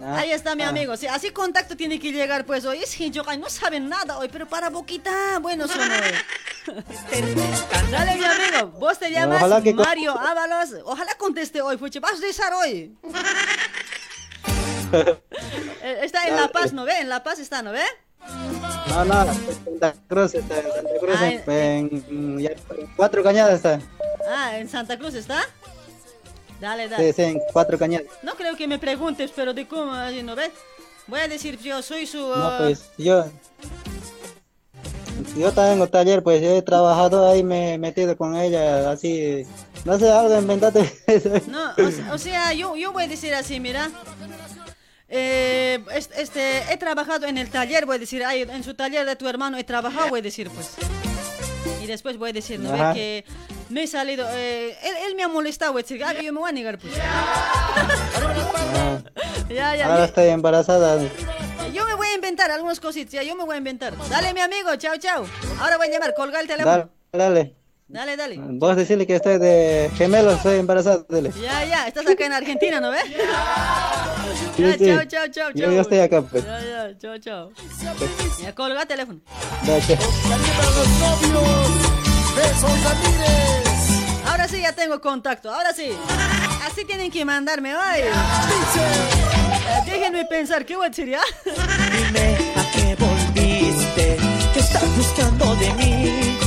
Ah, 0.00 0.18
Ahí 0.18 0.30
está 0.30 0.54
mi 0.54 0.62
ah. 0.62 0.68
amigo. 0.68 0.96
Sí, 0.96 1.06
así 1.06 1.30
contacto 1.30 1.76
tiene 1.76 1.98
que 1.98 2.12
llegar, 2.12 2.44
pues. 2.46 2.64
Hoy 2.64 2.78
es 2.82 3.00
Hinchokai, 3.00 3.36
no 3.38 3.48
saben 3.50 3.88
nada 3.88 4.18
hoy, 4.18 4.28
pero 4.30 4.46
para 4.46 4.70
boquita, 4.70 5.38
bueno 5.40 5.66
son 5.66 5.80
hoy. 5.80 6.74
Dale, 7.90 8.16
mi 8.16 8.24
amigo. 8.24 8.68
Vos 8.78 8.98
te 8.98 9.10
llamas 9.10 9.38
Ojalá 9.38 9.62
que 9.62 9.74
con- 9.74 9.84
Mario 9.84 10.12
Ábalos. 10.18 10.70
Ojalá 10.84 11.14
conteste 11.16 11.60
hoy, 11.62 11.76
fuche. 11.78 11.98
Vas 12.00 12.12
a 12.12 12.20
rezar 12.20 12.52
hoy. 12.54 12.96
Está 15.82 16.26
en 16.28 16.36
La 16.36 16.48
Paz, 16.48 16.72
¿no 16.72 16.84
ve? 16.84 16.98
En 17.00 17.08
La 17.08 17.22
Paz 17.22 17.38
está, 17.38 17.62
¿no 17.62 17.72
ve? 17.72 17.82
No, 18.88 19.04
no, 19.04 19.22
en 19.22 19.54
Santa 19.64 19.94
Cruz 20.08 20.34
está, 20.34 20.58
en 20.58 20.72
Santa 20.72 20.90
Cruz, 21.00 21.16
Ah, 21.20 21.28
en, 21.28 22.04
en- 22.08 22.38
ya- 22.40 22.50
en 22.50 22.86
cuatro 22.96 23.22
cañadas 23.22 23.54
está. 23.56 23.80
Ah, 24.28 24.56
¿en 24.58 24.68
Santa 24.68 24.98
Cruz 24.98 25.14
está? 25.14 25.40
Dale, 26.60 26.88
dale. 26.88 27.12
Sí, 27.12 27.12
sí, 27.14 27.22
en 27.22 27.40
cuatro 27.52 27.78
cañadas. 27.78 28.06
No 28.22 28.34
creo 28.34 28.56
que 28.56 28.66
me 28.66 28.78
preguntes, 28.78 29.30
pero 29.34 29.54
de 29.54 29.66
cómo, 29.68 29.92
así, 29.92 30.22
¿no 30.22 30.34
ves? 30.34 30.50
Voy 31.06 31.20
a 31.20 31.28
decir, 31.28 31.58
yo 31.58 31.80
soy 31.82 32.06
su... 32.06 32.18
No, 32.18 32.34
ah, 32.34 32.56
pues 32.58 32.90
yo. 32.98 33.24
Yo 35.36 35.52
también 35.52 35.80
en 35.82 35.88
taller, 35.88 36.22
pues 36.22 36.40
yo 36.42 36.50
he 36.56 36.62
trabajado 36.62 37.28
ahí, 37.30 37.42
me 37.42 37.74
he 37.74 37.78
metido 37.78 38.16
con 38.16 38.36
ella, 38.36 38.90
así. 38.90 39.44
No 39.84 39.98
sé, 39.98 40.10
algo 40.10 40.36
inventate. 40.38 40.92
No, 41.48 41.70
o, 41.72 41.90
se- 41.90 42.10
o 42.12 42.18
sea, 42.18 42.52
yo, 42.52 42.76
yo 42.76 42.92
voy 42.92 43.04
a 43.04 43.08
decir 43.08 43.34
así, 43.34 43.58
mira. 43.60 43.90
Eh, 45.08 45.78
es- 45.94 46.10
este, 46.16 46.72
he 46.72 46.76
trabajado 46.76 47.26
en 47.26 47.38
el 47.38 47.48
taller, 47.50 47.86
voy 47.86 47.96
a 47.96 47.98
decir, 47.98 48.22
ay, 48.24 48.42
en 48.42 48.62
su 48.62 48.74
taller 48.74 49.06
de 49.06 49.16
tu 49.16 49.26
hermano 49.28 49.56
he 49.58 49.64
trabajado, 49.64 50.08
voy 50.10 50.20
a 50.20 50.22
decir, 50.22 50.50
pues. 50.50 50.70
Y 51.82 51.86
después 51.86 52.18
voy 52.18 52.30
a 52.30 52.32
decir, 52.32 52.58
¿no 52.60 52.72
Ajá. 52.72 52.94
que 52.94 53.24
me 53.68 53.84
he 53.84 53.86
salido, 53.86 54.26
eh, 54.30 54.76
él, 54.82 54.94
él 55.06 55.14
me 55.14 55.22
ha 55.22 55.28
molestado, 55.28 55.74
decir, 55.74 56.02
ah, 56.04 56.12
yo 56.14 56.32
me 56.32 56.40
voy 56.40 56.50
a 56.50 56.52
negar, 56.52 56.78
pues. 56.78 56.94
Ya, 59.48 59.74
ya, 59.76 59.86
ahora 59.86 60.04
estoy 60.04 60.28
embarazada. 60.28 60.98
Yo 61.72 61.84
me 61.86 61.94
voy 61.94 62.08
a 62.08 62.14
inventar 62.14 62.50
algunas 62.50 62.80
cositas, 62.80 63.12
ya, 63.12 63.22
yo 63.22 63.34
me 63.36 63.44
voy 63.44 63.54
a 63.54 63.58
inventar. 63.58 63.94
Dale, 64.08 64.34
mi 64.34 64.40
amigo, 64.40 64.74
chao, 64.76 64.96
chao. 64.98 65.26
Ahora 65.60 65.76
voy 65.76 65.88
a 65.88 65.90
llamar, 65.90 66.14
colga 66.14 66.40
el 66.40 66.46
teléfono. 66.46 66.90
Dale, 67.12 67.24
dale. 67.24 67.54
Dale, 67.88 68.16
dale. 68.18 68.36
Vos 68.38 68.76
decirle 68.76 69.06
que 69.06 69.16
estoy 69.16 69.38
de 69.38 69.90
gemelo, 69.96 70.32
estoy 70.32 70.58
embarazada. 70.58 71.04
Dale. 71.08 71.32
Ya, 71.40 71.64
ya, 71.64 71.86
estás 71.88 72.06
acá 72.06 72.26
en 72.26 72.34
Argentina, 72.34 72.80
¿no 72.80 72.90
ves? 72.90 73.02
Sí, 74.56 74.62
Ya, 74.62 74.72
sí. 74.76 74.84
chao, 74.84 75.04
chao, 75.06 75.26
chao, 75.30 75.50
Yo, 75.54 75.64
chao. 75.64 75.72
yo 75.72 75.80
estoy 75.80 75.98
acá, 76.00 76.20
pues. 76.22 76.44
Ya, 76.44 76.60
ya, 76.60 76.98
chao, 76.98 77.18
chao. 77.18 77.50
Ya, 78.42 78.54
colga 78.54 78.82
el 78.82 78.88
teléfono. 78.88 79.20
Dale. 79.66 79.98
Ahora 84.26 84.46
sí 84.48 84.60
ya 84.60 84.72
tengo 84.72 85.00
contacto, 85.00 85.52
ahora 85.52 85.72
sí. 85.72 85.90
Así 86.66 86.84
tienen 86.84 87.10
que 87.10 87.24
mandarme 87.24 87.74
hoy. 87.74 88.00
Eh, 88.00 88.10
Déjenme 89.86 90.24
pensar, 90.26 90.64
¿qué 90.66 90.76
voy 90.76 90.86
a 90.86 90.88
decir 90.90 91.08
ya? 91.08 91.20
Dime 91.44 92.36
a 92.56 92.70
qué 92.72 92.96
volviste, 92.98 94.16
qué 94.52 94.60
estás 94.60 94.96
buscando 94.96 95.54
de 95.56 95.72
mí, 95.74 96.37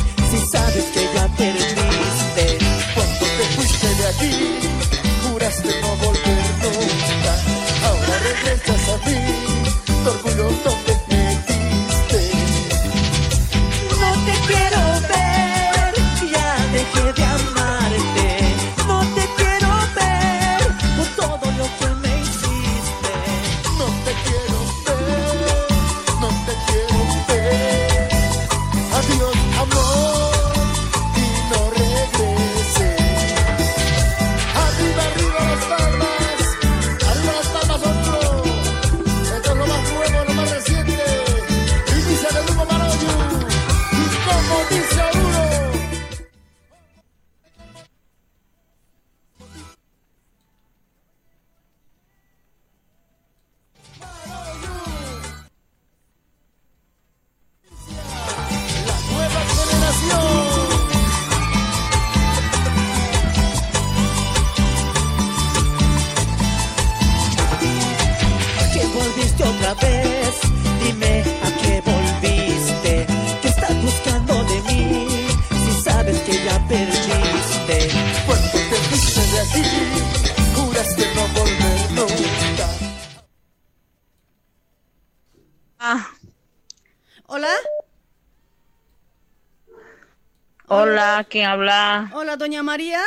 sabes 0.71 0.85
que 0.91 1.03
ya 1.13 1.27
perdiste. 1.27 2.57
Cuando 2.93 3.25
te 3.25 3.43
fuiste 3.55 3.87
de 3.87 4.07
aquí, 4.07 4.31
juraste 5.23 5.81
no 5.81 5.95
volver 5.97 6.43
nunca. 6.61 7.33
Ahora 7.87 8.19
regresas 8.19 8.89
a 8.89 8.97
mí, 9.05 9.17
tu 10.03 10.09
orgullo 10.09 10.49
Hola, 90.91 91.25
¿quién 91.29 91.45
habla? 91.45 92.11
Hola, 92.13 92.35
doña 92.35 92.61
María. 92.63 93.01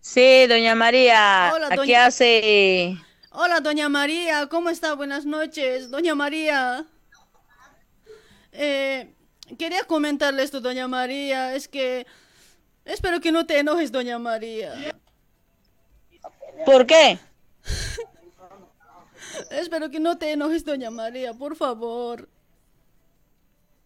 Sí, 0.00 0.46
doña 0.48 0.74
María. 0.74 1.52
Hola, 1.54 1.66
¿A 1.68 1.70
¿Qué 1.70 1.76
doña- 1.76 2.06
hace? 2.06 2.96
Hola, 3.30 3.60
doña 3.60 3.88
María, 3.88 4.48
¿cómo 4.48 4.70
está? 4.70 4.94
Buenas 4.94 5.24
noches, 5.24 5.88
doña 5.92 6.16
María. 6.16 6.84
Eh, 8.50 9.14
quería 9.56 9.84
comentarle 9.84 10.42
esto, 10.42 10.60
doña 10.60 10.88
María, 10.88 11.54
es 11.54 11.68
que 11.68 12.08
espero 12.84 13.20
que 13.20 13.30
no 13.30 13.46
te 13.46 13.60
enojes, 13.60 13.92
doña 13.92 14.18
María. 14.18 14.74
¿Por 16.66 16.86
qué? 16.86 17.20
Espero 19.50 19.90
que 19.90 20.00
no 20.00 20.18
te 20.18 20.32
enojes, 20.32 20.64
doña 20.64 20.90
María, 20.90 21.34
por 21.34 21.54
favor. 21.54 22.28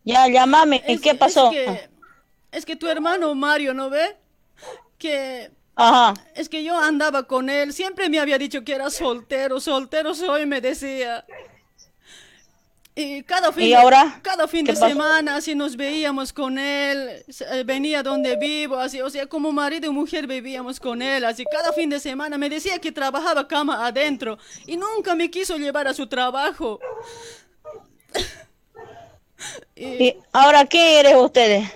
Ya, 0.08 0.26
llámame. 0.26 0.82
¿Y 0.88 0.98
qué 0.98 1.14
pasó? 1.14 1.52
Es 1.52 1.52
que, 1.52 1.90
es 2.52 2.64
que 2.64 2.76
tu 2.76 2.88
hermano 2.88 3.34
Mario, 3.34 3.74
¿no 3.74 3.90
ve? 3.90 4.16
Que... 4.96 5.50
Ajá. 5.76 6.14
Es 6.34 6.48
que 6.48 6.64
yo 6.64 6.76
andaba 6.78 7.24
con 7.24 7.50
él, 7.50 7.74
siempre 7.74 8.08
me 8.08 8.18
había 8.18 8.38
dicho 8.38 8.64
que 8.64 8.72
era 8.72 8.88
soltero, 8.88 9.60
soltero 9.60 10.14
soy, 10.14 10.46
me 10.46 10.62
decía. 10.62 11.26
Y 12.94 13.22
cada 13.22 13.52
fin, 13.52 13.64
¿Y 13.64 13.68
de, 13.68 13.76
ahora? 13.76 14.18
cada 14.22 14.48
fin 14.48 14.64
¿Qué 14.64 14.72
de 14.72 14.78
pasó? 14.80 14.88
semana 14.88 15.36
así 15.36 15.54
nos 15.54 15.76
veíamos 15.76 16.32
con 16.32 16.58
él, 16.58 17.22
eh, 17.52 17.62
venía 17.64 18.02
donde 18.02 18.36
vivo, 18.36 18.76
así, 18.76 19.00
o 19.02 19.10
sea, 19.10 19.26
como 19.26 19.52
marido 19.52 19.88
y 19.88 19.94
mujer 19.94 20.26
vivíamos 20.26 20.80
con 20.80 21.00
él, 21.02 21.24
así 21.24 21.44
cada 21.52 21.72
fin 21.72 21.90
de 21.90 22.00
semana 22.00 22.38
me 22.38 22.48
decía 22.48 22.80
que 22.80 22.90
trabajaba 22.90 23.46
cama 23.46 23.86
adentro 23.86 24.38
y 24.66 24.76
nunca 24.76 25.14
me 25.14 25.30
quiso 25.30 25.58
llevar 25.58 25.86
a 25.86 25.94
su 25.94 26.08
trabajo. 26.08 26.80
¿Y 29.76 30.16
ahora 30.32 30.64
qué 30.66 31.00
eres 31.00 31.14
ustedes? 31.16 31.68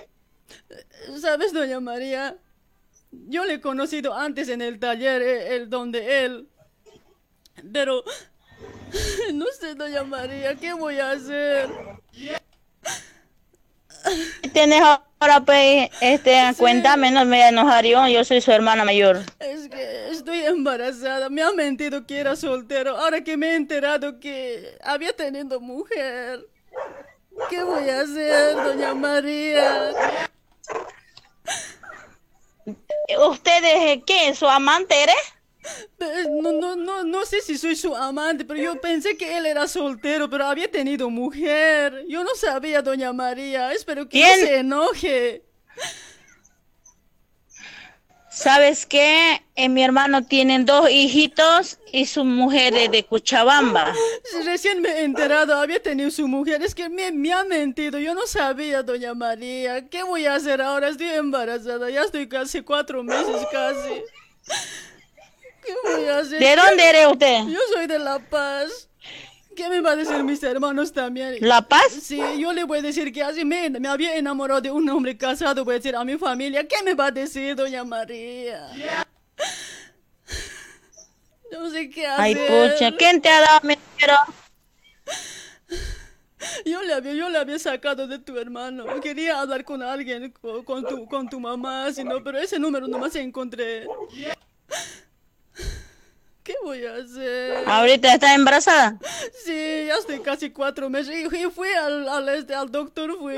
¿Sabes, 1.19 1.53
doña 1.53 1.79
María? 1.79 2.35
Yo 3.11 3.45
le 3.45 3.55
he 3.55 3.61
conocido 3.61 4.13
antes 4.13 4.49
en 4.49 4.61
el 4.61 4.79
taller, 4.79 5.21
eh, 5.21 5.55
el 5.55 5.69
donde 5.69 6.25
él. 6.25 6.47
Pero 7.71 8.03
no 9.33 9.45
sé, 9.59 9.75
doña 9.75 10.03
María, 10.03 10.55
¿qué 10.55 10.73
voy 10.73 10.99
a 10.99 11.11
hacer? 11.11 11.69
¿Tienes 14.51 14.81
ahora, 14.81 15.39
pues, 15.45 15.89
este, 16.01 16.37
cuéntame, 16.57 17.11
no 17.11 17.23
me 17.25 17.37
voy 17.37 17.39
a 17.39 17.49
enojar 17.49 17.85
yo, 17.85 18.05
yo 18.07 18.25
soy 18.25 18.41
su 18.41 18.51
hermana 18.51 18.83
mayor. 18.83 19.21
Es 19.39 19.69
que 19.69 20.09
estoy 20.11 20.39
embarazada. 20.41 21.29
Me 21.29 21.41
ha 21.41 21.51
mentido 21.53 22.05
que 22.05 22.17
era 22.17 22.35
soltero. 22.35 22.97
Ahora 22.97 23.23
que 23.23 23.37
me 23.37 23.51
he 23.51 23.55
enterado 23.55 24.19
que 24.19 24.77
había 24.83 25.15
tenido 25.15 25.61
mujer. 25.61 26.45
¿Qué 27.49 27.63
voy 27.63 27.89
a 27.89 28.01
hacer, 28.01 28.55
doña 28.55 28.93
María? 28.93 29.91
¿Ustedes 33.29 33.73
eh, 33.75 34.03
qué? 34.05 34.33
¿Su 34.35 34.47
amante 34.47 35.03
eres? 35.03 35.15
Eh, 35.99 36.25
No, 36.41 36.51
no, 36.51 36.75
no, 36.75 37.03
no 37.03 37.25
sé 37.25 37.41
si 37.41 37.57
soy 37.57 37.75
su 37.75 37.95
amante, 37.95 38.45
pero 38.45 38.59
yo 38.61 38.79
pensé 38.79 39.17
que 39.17 39.37
él 39.37 39.45
era 39.45 39.67
soltero, 39.67 40.29
pero 40.29 40.45
había 40.45 40.69
tenido 40.69 41.09
mujer. 41.09 42.05
Yo 42.07 42.23
no 42.23 42.35
sabía, 42.35 42.81
doña 42.81 43.13
María. 43.13 43.71
Espero 43.73 44.07
que 44.07 44.19
¿Quién? 44.19 44.39
no 44.39 44.45
se 44.47 44.57
enoje. 44.57 45.45
¿Sabes 48.33 48.87
qué? 48.87 49.43
Eh, 49.55 49.69
mi 49.69 49.83
hermano 49.83 50.23
tiene 50.23 50.57
dos 50.63 50.89
hijitos 50.89 51.77
y 51.91 52.07
su 52.07 52.25
mujer 52.25 52.75
es 52.75 52.89
de 52.89 53.05
Cochabamba. 53.05 53.93
Recién 54.43 54.81
me 54.81 54.89
he 54.89 55.03
enterado, 55.03 55.55
había 55.55 55.81
tenido 55.81 56.09
su 56.09 56.27
mujer. 56.27 56.63
Es 56.63 56.73
que 56.73 56.89
me, 56.89 57.11
me 57.11 57.31
ha 57.31 57.43
mentido. 57.43 57.99
Yo 57.99 58.15
no 58.15 58.25
sabía, 58.25 58.81
doña 58.81 59.13
María. 59.13 59.87
¿Qué 59.87 60.01
voy 60.01 60.25
a 60.25 60.33
hacer 60.35 60.61
ahora? 60.63 60.89
Estoy 60.89 61.09
embarazada. 61.09 61.91
Ya 61.91 62.01
estoy 62.01 62.27
casi 62.27 62.61
cuatro 62.61 63.03
meses 63.03 63.45
casi. 63.51 64.01
¿Qué 65.63 65.73
voy 65.83 66.05
a 66.05 66.17
hacer? 66.19 66.39
¿De 66.39 66.55
dónde 66.55 66.89
eres 66.89 67.07
usted? 67.07 67.43
Yo 67.47 67.59
soy 67.71 67.85
de 67.85 67.99
La 67.99 68.17
Paz. 68.17 68.89
¿Qué 69.55 69.69
me 69.69 69.81
va 69.81 69.91
a 69.91 69.95
decir 69.95 70.23
mis 70.23 70.41
hermanos 70.43 70.91
también? 70.91 71.37
¿La 71.41 71.61
Paz? 71.61 71.91
Sí, 72.01 72.19
yo 72.39 72.51
le 72.53 72.63
voy 72.63 72.79
a 72.79 72.81
decir 72.81 73.11
que 73.13 73.21
así 73.23 73.45
me, 73.45 73.69
me 73.69 73.87
había 73.87 74.15
enamorado 74.15 74.61
de 74.61 74.71
un 74.71 74.87
hombre 74.89 75.17
casado, 75.17 75.63
voy 75.63 75.75
a 75.75 75.77
decir 75.77 75.95
a 75.95 76.03
mi 76.03 76.17
familia. 76.17 76.67
¿Qué 76.67 76.77
me 76.83 76.93
va 76.93 77.07
a 77.07 77.11
decir, 77.11 77.55
doña 77.55 77.83
María? 77.83 78.67
No 81.51 81.69
sé 81.69 81.89
qué 81.89 82.07
hacer. 82.07 82.19
Ay, 82.23 82.35
pucha, 82.35 82.91
¿quién 82.97 83.21
te 83.21 83.29
ha 83.29 83.39
dado 83.41 83.59
número? 83.61 84.17
Yo 86.65 86.81
le 86.81 86.93
había, 86.93 87.13
yo 87.13 87.29
le 87.29 87.37
había 87.37 87.57
sacado 87.59 88.05
de 88.07 88.19
tu 88.19 88.37
hermano. 88.37 88.85
Quería 89.01 89.39
hablar 89.39 89.63
con 89.63 89.81
alguien, 89.81 90.31
co- 90.41 90.63
con, 90.65 90.85
tu, 90.85 91.05
con 91.05 91.29
tu 91.29 91.39
mamá, 91.39 91.91
si 91.93 92.03
no, 92.03 92.23
pero 92.23 92.37
ese 92.37 92.59
número 92.59 92.87
nomás 92.87 93.15
encontré. 93.15 93.87
¿Qué 96.43 96.55
voy 96.61 96.85
a 96.85 96.95
hacer? 96.95 97.63
¿Ahorita 97.65 98.13
está 98.13 98.35
embarazada? 98.35 98.97
Sí, 99.45 99.85
ya 99.87 99.95
estoy 99.97 100.19
casi 100.19 100.49
cuatro 100.49 100.89
meses. 100.89 101.15
Y 101.15 101.49
fui 101.49 101.69
al, 101.69 102.07
al, 102.09 102.29
este, 102.29 102.53
al 102.53 102.69
doctor, 102.69 103.17
fui. 103.17 103.35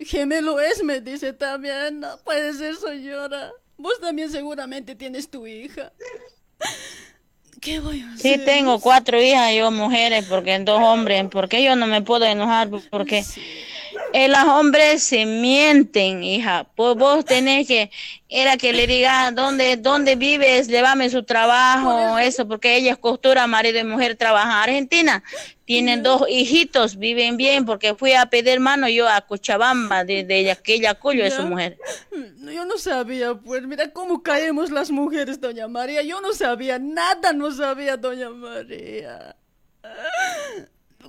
Gemelo 0.00 0.58
es, 0.58 0.82
me 0.82 1.00
dice 1.00 1.34
también. 1.34 2.00
No 2.00 2.16
puede 2.24 2.54
ser, 2.54 2.76
señora. 2.76 3.52
Vos 3.76 4.00
también 4.00 4.30
seguramente 4.30 4.94
tienes 4.94 5.28
tu 5.28 5.46
hija. 5.46 5.92
¿Qué 7.60 7.80
voy 7.80 8.00
a 8.00 8.12
hacer? 8.14 8.38
Sí, 8.38 8.44
tengo 8.44 8.80
cuatro 8.80 9.20
hijas, 9.20 9.52
yo 9.54 9.70
mujeres, 9.70 10.24
porque 10.26 10.58
dos 10.60 10.80
hombres, 10.80 11.26
porque 11.30 11.62
yo 11.62 11.76
no 11.76 11.86
me 11.86 12.00
puedo 12.00 12.24
enojar, 12.24 12.70
porque 12.90 13.24
eh, 14.12 14.28
los 14.28 14.44
hombres 14.44 15.02
se 15.02 15.26
mienten, 15.26 16.22
hija. 16.22 16.66
Pues 16.74 16.96
vos 16.96 17.24
tenés 17.24 17.66
que, 17.66 17.90
era 18.28 18.56
que 18.56 18.72
le 18.72 18.86
diga 18.86 19.30
dónde, 19.32 19.76
dónde 19.76 20.16
vives, 20.16 20.68
llévame 20.68 21.10
su 21.10 21.22
trabajo, 21.22 22.18
eso, 22.18 22.46
porque 22.46 22.76
ella 22.76 22.92
es 22.92 22.98
costura, 22.98 23.46
marido 23.46 23.78
y 23.78 23.84
mujer, 23.84 24.16
trabaja 24.16 24.48
en 24.48 24.70
Argentina. 24.70 25.22
Tienen 25.64 26.02
dos 26.02 26.22
hijitos, 26.28 26.96
viven 26.96 27.36
bien, 27.36 27.66
porque 27.66 27.94
fui 27.94 28.12
a 28.12 28.26
pedir 28.26 28.60
mano 28.60 28.88
yo 28.88 29.08
a 29.08 29.20
Cochabamba, 29.20 30.04
de, 30.04 30.24
de 30.24 30.50
aquella 30.50 30.94
cuyo 30.94 31.24
es 31.24 31.34
su 31.34 31.42
mujer. 31.42 31.76
Yo 32.38 32.64
no 32.64 32.78
sabía, 32.78 33.34
pues, 33.34 33.62
mira 33.62 33.90
cómo 33.90 34.22
caemos 34.22 34.70
las 34.70 34.90
mujeres, 34.90 35.40
doña 35.40 35.66
María. 35.66 36.02
Yo 36.02 36.20
no 36.20 36.32
sabía, 36.32 36.78
nada 36.78 37.32
no 37.32 37.50
sabía, 37.50 37.96
doña 37.96 38.30
María. 38.30 39.36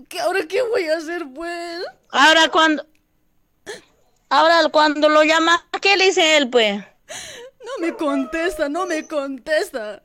¿Qué, 0.08 0.20
¿Ahora 0.20 0.46
qué 0.48 0.62
voy 0.62 0.84
a 0.86 0.98
hacer, 0.98 1.26
pues? 1.34 1.84
Ahora 2.12 2.50
cuando, 2.50 2.86
ahora 4.30 4.70
cuando 4.72 5.10
lo 5.10 5.24
llama, 5.24 5.68
¿qué 5.82 5.98
le 5.98 6.06
dice 6.06 6.38
él, 6.38 6.50
pues? 6.50 6.84
No 7.66 7.86
me 7.86 7.94
contesta, 7.94 8.70
no 8.70 8.86
me 8.86 9.06
contesta. 9.08 10.02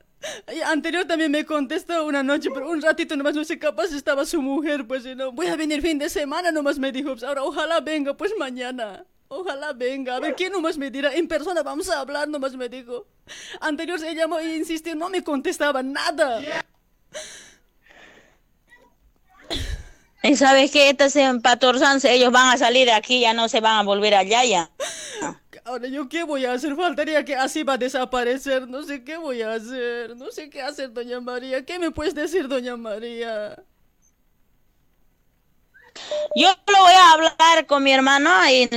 Anterior 0.65 1.05
también 1.05 1.31
me 1.31 1.45
contestó 1.45 2.05
una 2.05 2.23
noche, 2.23 2.49
pero 2.53 2.69
un 2.69 2.81
ratito 2.81 3.15
nomás 3.15 3.35
no 3.35 3.43
sé, 3.43 3.59
capaz 3.59 3.91
estaba 3.93 4.25
su 4.25 4.41
mujer, 4.41 4.87
pues, 4.87 5.05
no, 5.15 5.31
voy 5.31 5.47
a 5.47 5.55
venir 5.55 5.81
fin 5.81 5.97
de 5.97 6.09
semana, 6.09 6.51
nomás 6.51 6.79
me 6.79 6.91
dijo, 6.91 7.09
pues, 7.11 7.23
ahora 7.23 7.43
ojalá 7.43 7.81
venga, 7.81 8.15
pues, 8.15 8.33
mañana. 8.37 9.05
Ojalá 9.27 9.73
venga, 9.73 10.15
a 10.15 10.19
ver, 10.19 10.35
¿quién 10.35 10.51
nomás 10.51 10.77
me 10.77 10.91
dirá? 10.91 11.13
En 11.15 11.27
persona 11.27 11.63
vamos 11.63 11.89
a 11.89 11.99
hablar, 11.99 12.27
nomás 12.27 12.55
me 12.55 12.69
dijo. 12.69 13.07
Anterior 13.59 13.99
se 13.99 14.13
llamó 14.13 14.37
e 14.37 14.57
insistió, 14.57 14.95
no 14.95 15.09
me 15.09 15.23
contestaba 15.23 15.81
nada. 15.81 16.39
Y 20.23 20.37
sabes 20.37 20.71
que 20.71 20.89
estas 20.89 21.15
empatorzanse, 21.17 22.13
ellos 22.13 22.31
van 22.31 22.53
a 22.53 22.57
salir 22.57 22.85
de 22.85 22.93
aquí, 22.93 23.19
ya 23.19 23.33
no 23.33 23.49
se 23.49 23.59
van 23.59 23.79
a 23.79 23.83
volver 23.83 24.15
allá 24.15 24.45
ya. 24.45 24.71
Ahora, 25.65 25.87
¿yo 25.87 26.07
qué 26.09 26.23
voy 26.23 26.45
a 26.45 26.53
hacer? 26.53 26.75
Faltaría 26.75 27.23
que 27.23 27.35
así 27.35 27.63
va 27.63 27.73
a 27.73 27.77
desaparecer. 27.77 28.67
No 28.67 28.83
sé 28.83 29.03
qué 29.03 29.17
voy 29.17 29.41
a 29.41 29.53
hacer. 29.53 30.15
No 30.15 30.31
sé 30.31 30.49
qué 30.49 30.61
hacer, 30.61 30.91
doña 30.93 31.19
María. 31.19 31.65
¿Qué 31.65 31.77
me 31.77 31.91
puedes 31.91 32.15
decir, 32.15 32.47
doña 32.47 32.75
María? 32.77 33.61
Yo 36.35 36.49
lo 36.67 36.79
voy 36.79 36.93
a 36.93 37.11
hablar 37.13 37.65
con 37.67 37.83
mi 37.83 37.91
hermano 37.91 38.29
y 38.49 38.69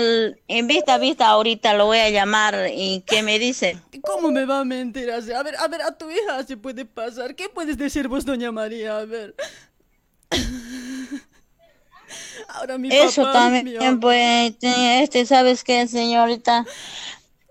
en 0.48 0.66
vista 0.66 0.94
a 0.94 0.98
vista 0.98 1.26
ahorita 1.28 1.74
lo 1.74 1.86
voy 1.86 1.98
a 1.98 2.10
llamar 2.10 2.70
y 2.72 3.02
¿qué 3.06 3.22
me 3.22 3.38
dice? 3.38 3.78
¿Cómo 4.02 4.30
me 4.30 4.44
va 4.44 4.60
a 4.60 4.64
mentir 4.64 5.10
así? 5.10 5.32
A 5.32 5.42
ver, 5.42 5.56
a 5.56 5.66
ver, 5.66 5.82
a 5.82 5.96
tu 5.96 6.10
hija 6.10 6.44
se 6.44 6.56
puede 6.56 6.84
pasar. 6.84 7.34
¿Qué 7.34 7.48
puedes 7.48 7.78
decir 7.78 8.08
vos, 8.08 8.24
doña 8.24 8.52
María? 8.52 8.98
A 8.98 9.04
ver. 9.04 9.34
Ahora 12.56 12.78
mi 12.78 12.88
Eso 12.90 13.22
papá, 13.22 13.32
también, 13.50 14.00
pues, 14.00 14.54
este, 14.62 15.26
¿sabes 15.26 15.62
qué, 15.62 15.86
señorita? 15.86 16.64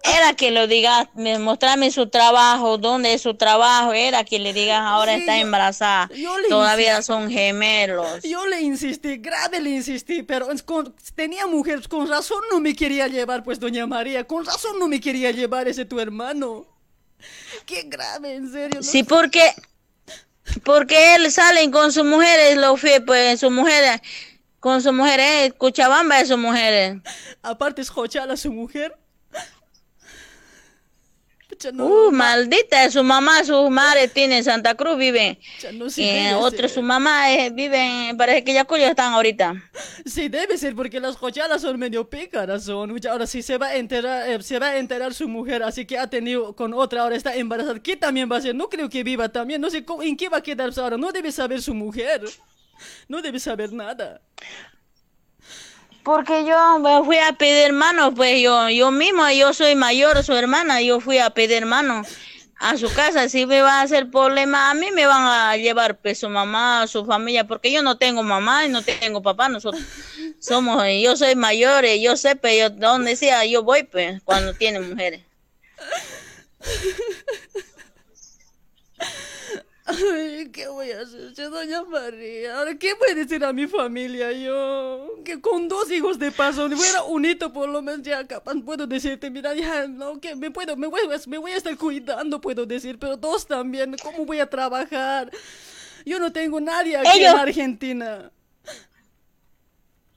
Era 0.04 0.34
que 0.36 0.52
lo 0.52 0.68
digas, 0.68 1.08
me- 1.16 1.38
mostrarme 1.40 1.90
su 1.92 2.10
trabajo, 2.10 2.78
dónde 2.78 3.14
es 3.14 3.22
su 3.22 3.36
trabajo, 3.36 3.94
era 3.94 4.24
que 4.24 4.40
le 4.40 4.52
digas 4.54 4.82
ahora 4.82 5.14
Sí, 5.14 5.20
está 5.22 5.38
embarazada, 5.38 6.10
todavía 6.50 6.94
insistí. 6.98 7.06
son 7.14 7.30
gemelos. 7.30 8.24
Yo 8.24 8.46
le 8.48 8.62
insistí, 8.62 9.18
grave 9.18 9.60
le 9.62 9.72
insistí, 9.72 10.22
pero 10.24 10.52
es 10.52 10.62
con- 10.64 10.94
tenía 11.16 11.48
mujeres, 11.48 11.88
con 11.88 12.08
razón 12.08 12.42
no 12.52 12.60
me 12.60 12.76
quería 12.76 13.08
llevar, 13.08 13.44
pues, 13.44 13.60
doña 13.60 13.86
María, 13.88 14.26
con 14.26 14.46
razón 14.46 14.78
no 14.80 14.88
me 14.88 15.00
quería 15.00 15.32
llevar 15.32 15.68
ese 15.68 15.86
tu 15.86 16.00
hermano. 16.00 16.66
Qué 17.66 17.84
grave, 17.84 18.36
en 18.36 18.52
serio. 18.52 18.80
no 18.82 18.84
Sí, 18.84 19.04
porque, 19.04 19.54
porque 20.64 21.16
él 21.16 21.32
sale 21.32 21.70
con 21.72 21.92
sus 21.92 22.06
mujeres, 22.06 22.58
lo 22.58 22.78
fue, 22.78 23.02
pues, 23.02 23.40
su 23.40 23.50
mujer, 23.50 24.02
con 24.66 24.82
su 24.82 24.92
mujer, 24.92 25.20
eh, 25.20 25.52
Cuchabamba 25.56 26.20
es 26.22 26.30
su 26.30 26.40
mujer. 26.40 27.00
Aparte 27.44 27.84
es 27.84 27.90
Jochala 27.92 28.36
su 28.36 28.52
mujer. 28.52 28.98
Pucha, 31.48 31.72
no, 31.72 31.86
Uh, 31.86 32.12
maldita, 32.12 32.90
su 32.90 33.04
mamá, 33.04 33.44
su 33.44 33.70
madre 33.70 34.08
tiene 34.08 34.40
en 34.40 34.44
Santa 34.44 34.74
Cruz, 34.74 34.98
vive. 34.98 35.38
no 35.74 35.86
Y 35.86 35.92
qué 35.94 36.34
otro, 36.34 36.68
su 36.68 36.82
mamá 36.82 37.32
eh, 37.32 37.52
vive, 37.52 38.10
en- 38.10 38.18
parece 38.18 38.44
que 38.44 38.54
ya 38.56 38.66
cuyo 38.66 38.88
están 38.88 39.14
ahorita. 39.14 39.54
Sí, 40.04 40.30
debe 40.30 40.58
ser 40.58 40.76
porque 40.76 41.00
las 41.00 41.16
Jochalas 41.16 41.62
son 41.62 41.78
medio 41.78 42.10
pícaras, 42.10 42.64
son. 42.64 42.90
Ahora 43.08 43.28
sí 43.28 43.44
se 43.44 43.60
va 43.60 43.68
a 43.68 43.76
enterar, 43.76 44.28
eh, 44.28 44.42
se 44.42 44.58
va 44.58 44.70
a 44.70 44.78
enterar 44.78 45.14
su 45.14 45.28
mujer, 45.28 45.62
así 45.62 45.86
que 45.86 46.00
ha 46.00 46.08
tenido 46.10 46.56
con 46.56 46.74
otra, 46.74 47.04
ahora 47.04 47.16
está 47.16 47.36
embarazada. 47.36 47.78
¿Qué 47.80 47.96
también 47.96 48.28
va 48.32 48.38
a 48.38 48.40
hacer? 48.40 48.56
No 48.56 48.68
creo 48.68 48.90
que 48.90 49.04
viva 49.04 49.30
también, 49.30 49.62
no 49.62 49.70
sé 49.70 49.86
cómo- 49.86 50.02
en 50.02 50.18
qué 50.18 50.28
va 50.28 50.38
a 50.38 50.42
quedarse 50.42 50.82
ahora. 50.82 50.98
No 50.98 51.12
debe 51.12 51.32
saber 51.32 51.62
su 51.62 51.76
mujer. 51.76 52.22
No 53.08 53.22
debe 53.22 53.40
saber 53.40 53.72
nada. 53.72 54.22
Porque 56.04 56.46
yo 56.46 56.80
me 56.80 57.04
fui 57.04 57.18
a 57.18 57.34
pedir 57.34 57.74
mano, 57.74 58.14
pues 58.14 58.40
yo, 58.40 58.70
yo 58.70 58.92
mismo, 58.92 59.28
yo 59.32 59.54
soy 59.54 59.76
mayor, 59.76 60.24
su 60.24 60.34
hermana, 60.34 60.80
yo 60.82 61.00
fui 61.00 61.18
a 61.18 61.32
pedir 61.32 61.66
mano 61.66 62.04
a 62.58 62.78
su 62.78 62.94
casa. 62.94 63.28
Si 63.28 63.46
me 63.48 63.62
va 63.62 63.80
a 63.80 63.82
hacer 63.82 64.12
problema, 64.12 64.70
a 64.70 64.76
mí 64.76 64.92
me 64.92 65.08
van 65.08 65.24
a 65.24 65.58
llevar 65.58 65.98
pues 65.98 66.20
su 66.20 66.30
mamá, 66.30 66.86
su 66.88 67.06
familia, 67.06 67.48
porque 67.48 67.72
yo 67.72 67.82
no 67.82 67.98
tengo 67.98 68.22
mamá 68.22 68.66
y 68.66 68.70
no 68.70 68.84
tengo 68.84 69.24
papá, 69.24 69.50
nosotros 69.50 69.84
somos, 70.40 70.84
yo 71.02 71.18
soy 71.18 71.36
mayor, 71.36 71.86
y 71.86 72.02
yo 72.02 72.16
sé, 72.16 72.36
pues 72.36 72.60
yo, 72.60 72.70
donde 72.70 73.16
sea, 73.16 73.46
yo 73.46 73.64
voy, 73.64 73.84
pues, 73.84 74.22
cuando 74.24 74.54
tiene 74.54 74.80
mujeres. 74.80 75.22
Ay, 79.88 80.50
¿qué 80.52 80.68
voy 80.68 80.90
a 80.92 81.02
hacer, 81.02 81.50
doña 81.52 81.84
María? 81.84 82.58
Ahora, 82.58 82.76
¿qué 82.76 82.96
voy 82.96 83.12
a 83.12 83.16
decir 83.16 83.44
a 83.46 83.54
mi 83.54 83.68
familia 83.68 84.32
yo? 84.32 85.08
Que 85.24 85.40
con 85.40 85.68
dos 85.68 85.92
hijos 85.92 86.18
de 86.18 86.32
paso, 86.32 86.68
si 86.68 86.76
fuera 86.76 87.04
un 87.04 87.24
hito 87.24 87.54
por 87.54 87.70
lo 87.70 87.84
menos 87.84 88.02
ya 88.02 88.26
capaz 88.26 88.56
puedo 88.66 88.88
decirte, 88.88 89.30
mira, 89.30 89.54
ya, 89.54 89.88
no, 89.88 90.20
que 90.20 90.36
me 90.36 90.50
puedo, 90.50 90.76
me 90.76 90.88
voy, 90.88 91.02
a- 91.02 91.30
me 91.30 91.38
voy 91.38 91.52
a 91.52 91.58
estar 91.58 91.78
cuidando, 91.78 92.42
puedo 92.42 92.66
decir, 92.66 92.98
pero 92.98 93.16
dos 93.16 93.46
también, 93.46 93.96
¿cómo 94.02 94.26
voy 94.26 94.40
a 94.40 94.50
trabajar? 94.50 95.30
Yo 96.04 96.18
no 96.20 96.32
tengo 96.34 96.60
nadie 96.60 96.98
aquí 96.98 97.20
Ellos- 97.20 97.34
en 97.34 97.40
Argentina. 97.40 98.32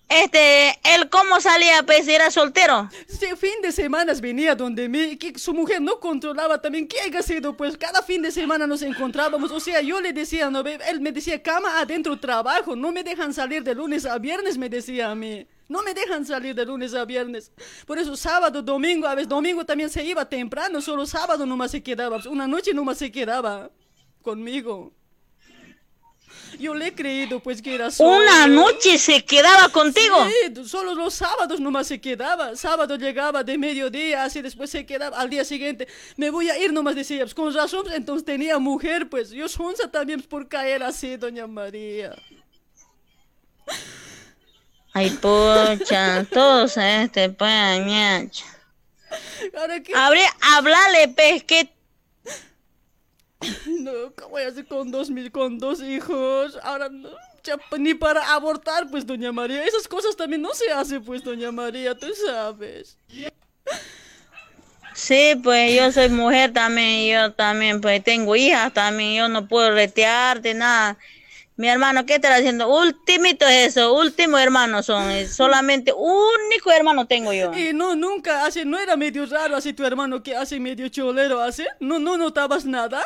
Este, 0.08 0.70
él 0.84 1.10
cómo 1.10 1.38
salía, 1.40 1.82
pues, 1.84 2.08
era 2.08 2.30
soltero. 2.30 2.88
Sí, 3.06 3.26
fin 3.36 3.60
de 3.62 3.72
semana 3.72 4.14
venía 4.20 4.54
donde 4.54 4.88
mí, 4.88 5.16
que 5.16 5.38
su 5.38 5.52
mujer 5.52 5.82
no 5.82 6.00
controlaba 6.00 6.60
también 6.60 6.88
qué 6.88 7.00
haya 7.00 7.22
sido, 7.22 7.56
pues 7.56 7.76
cada 7.76 8.02
fin 8.02 8.22
de 8.22 8.32
semana 8.32 8.66
nos 8.66 8.80
encontrábamos, 8.82 9.50
o 9.50 9.60
sea, 9.60 9.82
yo 9.82 10.00
le 10.00 10.12
decía, 10.12 10.48
no, 10.50 10.60
él 10.60 11.00
me 11.00 11.12
decía, 11.12 11.42
cama 11.42 11.78
adentro 11.78 12.18
trabajo, 12.18 12.74
no 12.74 12.90
me 12.90 13.04
dejan 13.04 13.34
salir 13.34 13.62
de 13.62 13.74
lunes 13.74 14.06
a 14.06 14.18
viernes, 14.18 14.56
me 14.56 14.68
decía 14.68 15.10
a 15.10 15.14
mí. 15.14 15.46
No 15.68 15.82
me 15.82 15.92
dejan 15.92 16.24
salir 16.24 16.54
de 16.54 16.64
lunes 16.64 16.94
a 16.94 17.04
viernes. 17.04 17.52
Por 17.86 17.98
eso 17.98 18.16
sábado, 18.16 18.62
domingo, 18.62 19.06
a 19.06 19.14
veces 19.14 19.28
domingo 19.28 19.66
también 19.66 19.90
se 19.90 20.02
iba 20.02 20.26
temprano, 20.26 20.80
solo 20.80 21.04
sábado 21.04 21.44
nomás 21.44 21.70
se 21.70 21.82
quedaba, 21.82 22.18
una 22.30 22.46
noche 22.46 22.72
nomás 22.72 22.96
se 22.96 23.12
quedaba 23.12 23.70
conmigo. 24.22 24.94
Yo 26.58 26.74
le 26.74 26.88
he 26.88 26.94
creído 26.94 27.40
pues 27.40 27.62
que 27.62 27.74
era 27.74 27.90
solo. 27.90 28.16
Una 28.16 28.46
noche 28.46 28.98
se 28.98 29.24
quedaba 29.24 29.68
contigo. 29.68 30.16
Sí, 30.26 30.64
solo 30.66 30.94
los 30.94 31.14
sábados 31.14 31.60
nomás 31.60 31.86
se 31.86 32.00
quedaba. 32.00 32.56
Sábado 32.56 32.96
llegaba 32.96 33.44
de 33.44 33.56
mediodía, 33.56 34.24
así 34.24 34.42
después 34.42 34.70
se 34.70 34.84
quedaba 34.84 35.18
al 35.18 35.30
día 35.30 35.44
siguiente. 35.44 35.86
Me 36.16 36.30
voy 36.30 36.50
a 36.50 36.58
ir 36.58 36.72
nomás 36.72 36.96
decía, 36.96 37.20
pues, 37.20 37.34
con 37.34 37.54
razón, 37.54 37.82
pues, 37.84 37.94
entonces 37.94 38.24
tenía 38.24 38.58
mujer, 38.58 39.08
pues 39.08 39.30
yo 39.30 39.48
sonza 39.48 39.90
también 39.90 40.20
por 40.22 40.48
caer 40.48 40.82
así, 40.82 41.16
doña 41.16 41.46
María. 41.46 42.14
Ay, 44.92 45.10
pocha, 45.10 46.24
todos 46.24 46.76
este, 46.76 47.30
pues, 47.30 47.86
ñacha. 47.86 48.44
Ahora 49.56 49.80
qué. 49.80 49.92
Habré, 49.94 50.22
háblale, 50.40 51.08
pues, 51.08 51.44
que 51.44 51.77
No, 53.66 54.14
¿qué 54.14 54.24
voy 54.24 54.42
a 54.42 54.48
hacer 54.48 54.66
con 54.66 54.90
dos, 54.90 55.10
mil- 55.10 55.30
con 55.30 55.58
dos 55.58 55.80
hijos? 55.82 56.58
Ahora 56.62 56.88
no. 56.88 57.10
ya, 57.44 57.56
ni 57.78 57.94
para 57.94 58.32
abortar, 58.34 58.88
pues, 58.90 59.06
doña 59.06 59.32
María. 59.32 59.64
Esas 59.64 59.86
cosas 59.88 60.16
también 60.16 60.42
no 60.42 60.54
se 60.54 60.70
hacen, 60.72 61.04
pues, 61.04 61.22
doña 61.22 61.52
María, 61.52 61.94
tú 61.96 62.08
sabes. 62.26 62.96
Sí, 64.94 65.38
pues 65.44 65.76
yo 65.76 65.92
soy 65.92 66.08
mujer 66.08 66.52
también, 66.52 67.12
yo 67.14 67.32
también, 67.32 67.80
pues 67.80 68.02
tengo 68.02 68.34
hijas 68.34 68.72
también, 68.72 69.14
yo 69.16 69.28
no 69.28 69.46
puedo 69.46 69.70
retearte, 69.70 70.54
nada. 70.54 70.98
Mi 71.56 71.68
hermano, 71.68 72.04
¿qué 72.06 72.16
estará 72.16 72.36
haciendo? 72.36 72.68
Ultimito 72.68 73.46
es 73.46 73.68
eso, 73.76 73.94
último 73.94 74.38
hermano 74.38 74.82
son, 74.82 75.10
es 75.10 75.34
solamente 75.36 75.92
único 75.92 76.72
hermano 76.72 77.06
tengo 77.06 77.32
yo. 77.32 77.52
Y 77.52 77.72
no, 77.72 77.94
nunca 77.94 78.44
hace, 78.44 78.64
no 78.64 78.78
era 78.78 78.96
medio 78.96 79.24
raro 79.26 79.56
así 79.56 79.72
tu 79.72 79.84
hermano 79.84 80.22
que 80.22 80.34
hace 80.36 80.58
medio 80.58 80.88
cholero, 80.88 81.40
hace. 81.40 81.66
No, 81.78 81.98
no 82.00 82.16
notabas 82.16 82.64
nada. 82.64 83.04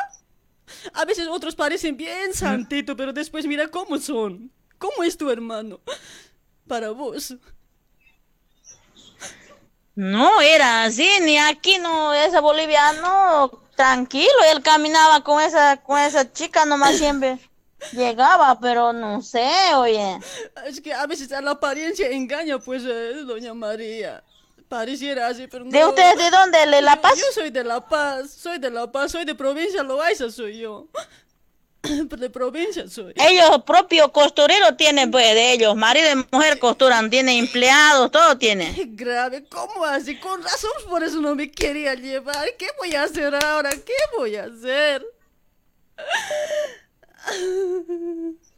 A 0.95 1.05
veces 1.05 1.29
otros 1.29 1.55
parecen 1.55 1.97
bien 1.97 2.33
santito, 2.35 2.97
pero 2.97 3.13
después 3.13 3.47
mira 3.47 3.69
cómo 3.69 3.99
son. 3.99 4.51
¿Cómo 4.79 5.03
es 5.05 5.17
tu 5.17 5.31
hermano? 5.31 5.81
Para 6.67 6.91
vos. 6.91 7.35
No, 9.95 10.41
era 10.41 10.85
así, 10.85 11.07
ni 11.21 11.37
aquí 11.37 11.79
no, 11.79 12.15
ese 12.15 12.41
boliviano, 12.41 13.51
tranquilo, 13.77 14.31
él 14.51 14.63
caminaba 14.63 15.23
con 15.23 15.43
esa, 15.43 15.77
con 15.83 15.99
esa 15.99 16.33
chica 16.33 16.65
nomás 16.65 16.97
siempre. 16.97 17.39
Llegaba, 17.93 18.59
pero 18.59 18.95
no 18.95 19.21
sé, 19.21 19.51
oye. 19.75 20.19
Es 20.65 20.81
que 20.81 20.95
a 20.95 21.07
veces 21.07 21.29
la 21.31 21.51
apariencia 21.51 22.09
engaña, 22.09 22.59
pues, 22.59 22.85
eh, 22.87 23.23
doña 23.27 23.53
María. 23.53 24.25
Pareciera 24.73 25.27
así, 25.27 25.47
pero 25.49 25.67
no. 25.67 25.71
¿De 25.71 25.85
ustedes 25.85 26.17
de 26.17 26.31
dónde? 26.31 26.59
¿De 26.65 26.81
La 26.81 26.99
Paz? 26.99 27.19
Yo 27.19 27.27
soy 27.35 27.51
de 27.51 27.63
La 27.63 27.87
Paz, 27.87 28.31
soy 28.31 28.59
de 28.59 28.71
La 28.71 28.91
Paz, 28.91 29.13
soy 29.13 29.27
de 29.27 29.35
provincia 29.35 29.83
Loaiza, 29.83 30.31
soy 30.31 30.57
yo. 30.57 30.89
de 31.83 32.31
provincia 32.31 32.89
soy. 32.89 33.13
Ellos 33.17 33.65
propios 33.67 34.11
costureros 34.13 34.75
tienen, 34.79 35.11
pues, 35.11 35.27
de 35.35 35.53
ellos. 35.53 35.77
Marido 35.77 36.07
y 36.11 36.27
mujer 36.35 36.59
costuran, 36.59 37.11
tienen 37.11 37.37
empleados, 37.37 38.11
todo 38.11 38.39
tiene. 38.39 38.73
Qué 38.75 38.87
grave, 38.89 39.45
¿cómo 39.47 39.85
así? 39.85 40.19
Con 40.19 40.43
razón, 40.43 40.71
por 40.89 41.05
eso 41.05 41.21
no 41.21 41.35
me 41.35 41.51
quería 41.51 41.95
llevar. 41.95 42.49
¿Qué 42.59 42.69
voy 42.79 42.95
a 42.95 43.03
hacer 43.03 43.35
ahora? 43.45 43.73
¿Qué 43.73 43.93
voy 44.17 44.37
a 44.37 44.45
hacer? 44.45 45.05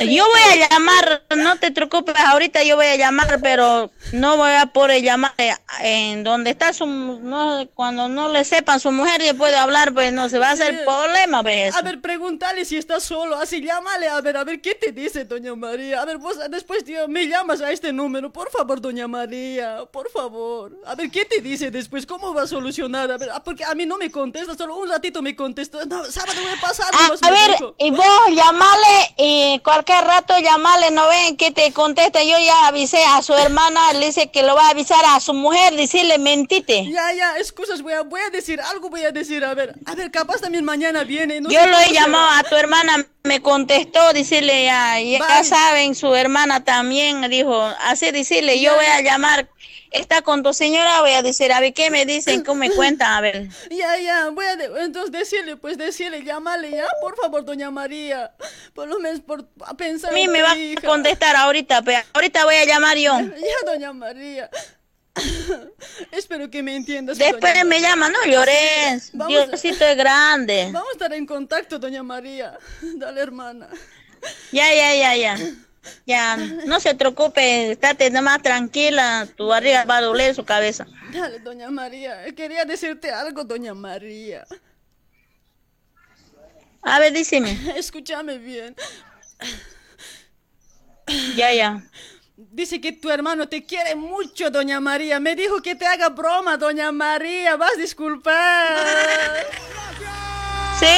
Yo 0.00 0.24
voy 0.26 0.40
a 0.62 0.68
llamar, 0.68 1.22
no 1.36 1.56
te 1.56 1.70
preocupes, 1.70 2.14
ahorita 2.16 2.64
yo 2.64 2.76
voy 2.76 2.86
a 2.86 2.96
llamar, 2.96 3.38
pero 3.40 3.90
no 4.12 4.36
voy 4.36 4.50
a 4.52 4.66
poder 4.66 5.02
llamar 5.02 5.32
eh, 5.38 5.54
en 5.80 6.24
donde 6.24 6.50
está 6.50 6.72
su, 6.72 6.86
no, 6.86 7.68
cuando 7.74 8.08
no 8.08 8.28
le 8.28 8.44
sepan 8.44 8.80
su 8.80 8.90
mujer 8.90 9.22
y 9.22 9.32
puede 9.34 9.56
hablar, 9.56 9.94
pues 9.94 10.12
no 10.12 10.28
se 10.28 10.38
va 10.38 10.48
a 10.48 10.52
hacer 10.52 10.84
problema, 10.84 11.42
pues. 11.42 11.74
A 11.76 11.82
ver, 11.82 12.00
pregúntale 12.00 12.64
si 12.64 12.76
está 12.76 12.98
solo, 12.98 13.36
así 13.36 13.62
llámale, 13.62 14.08
a 14.08 14.20
ver, 14.20 14.36
a 14.36 14.44
ver, 14.44 14.60
¿qué 14.60 14.74
te 14.74 14.90
dice, 14.90 15.24
doña 15.24 15.54
María? 15.54 16.02
A 16.02 16.04
ver, 16.04 16.18
vos 16.18 16.38
después 16.50 16.84
tío, 16.84 17.06
me 17.06 17.26
llamas 17.28 17.60
a 17.60 17.70
este 17.70 17.92
número, 17.92 18.32
por 18.32 18.50
favor, 18.50 18.80
doña 18.80 19.06
María, 19.06 19.84
por 19.92 20.10
favor. 20.10 20.76
A 20.86 20.94
ver, 20.96 21.10
¿qué 21.10 21.24
te 21.24 21.40
dice 21.40 21.70
después? 21.70 22.04
¿Cómo 22.04 22.34
va 22.34 22.42
a 22.42 22.46
solucionar? 22.46 23.10
A 23.12 23.16
ver, 23.16 23.30
ah, 23.32 23.42
porque 23.42 23.64
a 23.64 23.74
mí 23.74 23.86
no 23.86 23.96
me 23.96 24.10
contesta, 24.10 24.56
solo 24.56 24.76
un 24.76 24.88
ratito 24.88 25.22
me 25.22 25.36
contesta. 25.36 25.84
No, 25.84 26.04
sábado 26.06 26.40
voy 26.42 26.52
a 26.52 26.60
pasar. 26.60 26.86
Ah, 26.92 27.10
a 27.20 27.30
ver, 27.30 27.56
y 27.78 27.90
vos 27.90 28.06
llamale 28.30 29.14
y 29.16 29.60
cualquier 29.74 30.04
rato 30.04 30.38
llamale, 30.38 30.92
no 30.92 31.08
ven 31.08 31.36
que 31.36 31.50
te 31.50 31.72
contesta. 31.72 32.22
Yo 32.22 32.38
ya 32.38 32.68
avisé 32.68 33.04
a 33.04 33.22
su 33.22 33.34
hermana, 33.34 33.92
le 33.94 34.06
dice 34.06 34.30
que 34.30 34.42
lo 34.42 34.54
va 34.54 34.68
a 34.68 34.70
avisar 34.70 35.04
a 35.04 35.18
su 35.18 35.34
mujer, 35.34 35.74
decirle 35.74 36.18
mentite. 36.18 36.88
Ya, 36.90 37.12
ya, 37.12 37.38
excusas, 37.38 37.82
voy 37.82 37.94
a, 37.94 38.02
voy 38.02 38.20
a 38.20 38.30
decir 38.30 38.60
algo, 38.60 38.88
voy 38.88 39.02
a 39.02 39.10
decir, 39.10 39.44
a 39.44 39.52
ver, 39.54 39.74
a 39.84 39.94
ver, 39.94 40.10
capaz 40.12 40.40
también 40.40 40.64
mañana 40.64 41.02
viene. 41.02 41.40
no 41.40 41.50
Yo 41.50 41.66
lo 41.66 41.78
he 41.78 41.92
llamado 41.92 42.28
a 42.38 42.42
tu 42.44 42.54
hermana, 42.54 43.04
me 43.24 43.42
contestó, 43.42 44.12
decirle 44.12 44.64
ya, 44.64 45.00
ya 45.00 45.42
saben, 45.42 45.94
su 45.94 46.14
hermana 46.14 46.62
también 46.62 47.28
dijo, 47.28 47.60
así 47.80 48.12
decirle, 48.12 48.60
yo 48.60 48.74
voy 48.76 48.86
a 48.86 49.00
llamar, 49.00 49.48
está 49.94 50.22
con 50.22 50.42
tu 50.42 50.52
señora, 50.52 51.00
voy 51.00 51.12
a 51.12 51.22
decir, 51.22 51.52
a 51.52 51.60
ver 51.60 51.72
qué 51.72 51.90
me 51.90 52.04
dicen, 52.04 52.42
cómo 52.44 52.60
me 52.60 52.70
cuentan, 52.70 53.12
a 53.12 53.20
ver. 53.20 53.48
Ya, 53.70 53.96
ya, 53.98 54.28
voy 54.30 54.44
a 54.46 54.56
de- 54.56 54.70
entonces 54.84 55.12
decirle, 55.12 55.56
pues 55.56 55.78
decirle, 55.78 56.22
llámale 56.22 56.70
ya, 56.70 56.86
por 57.00 57.16
favor, 57.16 57.44
doña 57.44 57.70
María. 57.70 58.32
Por 58.74 58.88
lo 58.88 58.98
menos 58.98 59.20
por 59.20 59.48
a 59.66 59.74
pensar. 59.74 60.10
A 60.10 60.14
mí 60.14 60.22
en 60.22 60.32
me 60.32 60.42
va 60.42 60.52
a 60.52 60.56
contestar 60.84 61.36
ahorita, 61.36 61.82
pero 61.82 61.98
ahorita 62.12 62.44
voy 62.44 62.56
a 62.56 62.64
llamar 62.66 62.96
yo. 62.98 63.18
Ya, 63.20 63.72
doña 63.72 63.92
María. 63.92 64.50
Espero 66.10 66.50
que 66.50 66.62
me 66.62 66.74
entiendas. 66.76 67.18
Después 67.18 67.40
doña 67.40 67.64
me 67.64 67.76
María. 67.76 67.88
llama, 67.90 68.08
no 68.10 68.24
llores, 68.26 69.10
Vamos 69.12 69.48
Diosito 69.48 69.84
es 69.84 69.96
grande. 69.96 70.68
Vamos 70.72 70.88
a 70.88 70.92
estar 70.92 71.12
en 71.12 71.24
contacto, 71.26 71.78
doña 71.78 72.02
María. 72.02 72.58
Dale, 72.82 73.20
hermana. 73.20 73.68
Ya, 74.52 74.72
ya, 74.74 74.94
ya, 74.94 75.16
ya. 75.16 75.38
Ya, 76.06 76.36
no 76.36 76.80
se 76.80 76.94
preocupe, 76.94 77.72
estate 77.72 78.10
nomás 78.10 78.42
tranquila, 78.42 79.26
tu 79.36 79.48
barriga 79.48 79.84
va 79.84 79.98
a 79.98 80.02
doler 80.02 80.34
su 80.34 80.44
cabeza. 80.44 80.86
Dale, 81.12 81.38
doña 81.40 81.70
María. 81.70 82.24
Quería 82.34 82.64
decirte 82.64 83.10
algo, 83.10 83.44
doña 83.44 83.74
María. 83.74 84.46
A 86.82 86.98
ver, 86.98 87.12
díseme. 87.12 87.58
Escúchame 87.76 88.38
bien. 88.38 88.74
Ya, 91.36 91.52
ya. 91.52 91.82
Dice 92.36 92.80
que 92.80 92.92
tu 92.92 93.10
hermano 93.10 93.48
te 93.48 93.64
quiere 93.64 93.94
mucho, 93.94 94.50
doña 94.50 94.80
María. 94.80 95.20
Me 95.20 95.36
dijo 95.36 95.62
que 95.62 95.74
te 95.74 95.86
haga 95.86 96.08
broma, 96.08 96.56
doña 96.56 96.90
María. 96.92 97.56
Vas 97.56 97.72
a 97.76 97.80
disculpar. 97.80 99.46
¿Sí? 100.78 100.96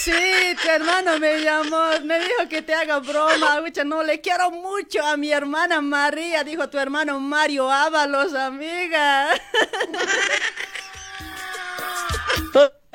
Sí, 0.00 0.56
tu 0.62 0.68
hermano 0.68 1.18
me 1.18 1.40
llamó. 1.40 1.90
Me 2.04 2.18
dijo 2.18 2.48
que 2.48 2.62
te 2.62 2.74
haga 2.74 2.98
broma. 3.00 3.60
No, 3.84 4.02
le 4.02 4.20
quiero 4.20 4.50
mucho 4.50 5.04
a 5.04 5.16
mi 5.16 5.32
hermana 5.32 5.80
María. 5.80 6.44
Dijo 6.44 6.68
tu 6.68 6.78
hermano 6.78 7.20
Mario 7.20 7.70
Ábalos, 7.70 8.34
amiga. 8.34 9.28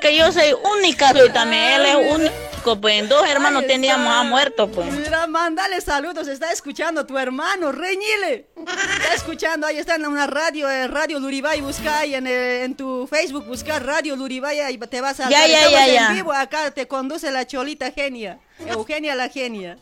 Porque 0.04 0.18
yo 0.18 0.30
soy 0.32 0.54
única, 0.78 1.14
soy 1.14 1.32
también. 1.32 1.80
Él 1.80 1.86
es 1.86 2.14
único, 2.14 2.78
pues. 2.78 3.08
Dos 3.08 3.26
hermanos 3.26 3.62
Ahí 3.62 3.68
teníamos 3.68 4.12
a 4.12 4.22
muerto, 4.22 4.70
pues. 4.70 4.92
Mira, 4.92 5.26
mándale 5.26 5.80
saludos, 5.80 6.28
está 6.28 6.52
escuchando 6.52 7.06
tu 7.06 7.16
hermano, 7.16 7.72
Reñile. 7.72 8.48
Está 8.54 9.14
escuchando, 9.14 9.66
ahí 9.66 9.78
está 9.78 9.94
en 9.94 10.04
una 10.04 10.26
radio, 10.26 10.68
eh, 10.68 10.88
Radio 10.88 11.18
Luribay, 11.20 11.62
busca 11.62 12.00
ahí 12.00 12.14
en, 12.14 12.26
eh, 12.26 12.64
en 12.64 12.74
tu 12.74 13.06
Facebook, 13.06 13.46
busca 13.46 13.78
Radio 13.78 14.14
Luribay 14.14 14.74
y 14.74 14.76
te 14.76 15.00
vas 15.00 15.20
a 15.20 15.30
Ya, 15.30 15.46
ya, 15.46 15.70
ya, 15.70 15.88
en 15.88 15.94
ya. 15.94 16.12
vivo, 16.12 16.34
acá 16.34 16.70
te 16.70 16.86
conduce 16.86 17.30
la 17.30 17.46
cholita 17.46 17.90
genia, 17.90 18.40
Eugenia 18.58 19.14
la 19.14 19.30
genia. 19.30 19.78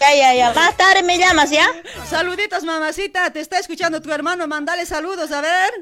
Ya, 0.00 0.14
ya, 0.14 0.34
ya. 0.34 0.52
Más 0.52 0.76
tarde 0.76 1.02
me 1.02 1.18
llamas, 1.18 1.50
¿ya? 1.50 1.66
Saluditos, 2.08 2.62
mamacita, 2.64 3.30
te 3.30 3.40
está 3.40 3.58
escuchando 3.58 4.02
tu 4.02 4.12
hermano, 4.12 4.46
mándale 4.46 4.84
saludos, 4.86 5.32
a 5.32 5.40
ver. 5.40 5.72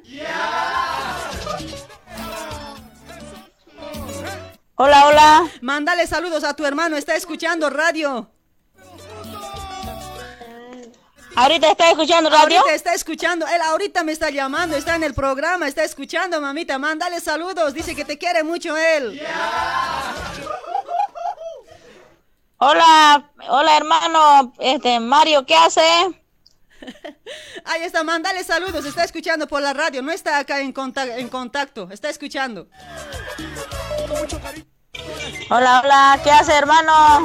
Hola, 4.77 5.07
hola. 5.07 5.49
Mándale 5.61 6.07
saludos 6.07 6.45
a 6.45 6.55
tu 6.55 6.65
hermano, 6.65 6.97
está 6.97 7.15
escuchando 7.17 7.69
radio. 7.71 8.31
¿Ahorita 11.35 11.71
está 11.71 11.91
escuchando 11.91 12.29
radio? 12.29 12.59
Ahorita 12.59 12.75
está 12.75 12.95
escuchando, 12.95 13.47
él 13.47 13.61
ahorita 13.63 14.05
me 14.05 14.13
está 14.13 14.29
llamando, 14.31 14.77
está 14.77 14.97
en 14.97 15.03
el 15.03 15.15
programa, 15.15 15.67
está 15.67 15.83
escuchando, 15.83 16.41
mamita, 16.41 16.79
mándale 16.79 17.21
saludos, 17.21 17.73
dice 17.73 17.97
que 17.97 18.05
te 18.05 18.19
quiere 18.19 18.43
mucho 18.43 18.77
él. 18.77 19.21
Hola, 22.65 23.29
hola, 23.49 23.77
hermano. 23.77 24.53
Este, 24.61 25.01
Mario, 25.01 25.45
¿qué 25.45 25.57
hace? 25.57 25.81
Ahí 27.65 27.83
está, 27.83 28.05
mándale 28.05 28.45
saludos, 28.45 28.85
está 28.85 29.03
escuchando 29.03 29.49
por 29.49 29.61
la 29.61 29.73
radio, 29.73 30.01
no 30.01 30.13
está 30.13 30.39
acá 30.39 30.61
en, 30.61 30.73
conta- 30.73 31.17
en 31.19 31.29
contacto, 31.29 31.89
está 31.91 32.09
escuchando. 32.09 32.69
Hola, 35.51 35.81
hola, 35.85 36.21
¿qué 36.23 36.31
hace, 36.31 36.53
hermano? 36.53 37.25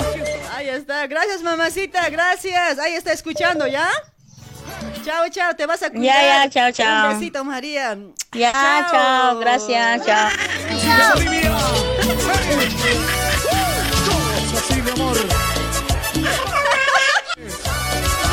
Ahí 0.55 0.69
está, 0.69 1.05
gracias 1.05 1.43
mamacita, 1.43 2.09
gracias, 2.09 2.79
ahí 2.79 2.93
está 2.93 3.13
escuchando, 3.13 3.67
¿ya? 3.67 3.87
Chao, 5.05 5.29
chao, 5.29 5.55
te 5.55 5.67
vas 5.67 5.83
a 5.83 5.91
cuidar. 5.91 6.19
Ya, 6.19 6.45
ya, 6.45 6.49
chao, 6.49 6.71
chao. 6.71 7.11
Un 7.13 7.19
besito, 7.19 7.43
María. 7.43 7.95
Ya, 8.31 8.87
chao, 8.91 9.37
gracias, 9.37 10.03
chao. 10.03 10.29
Mi 14.87 14.93
amor. 14.93 15.17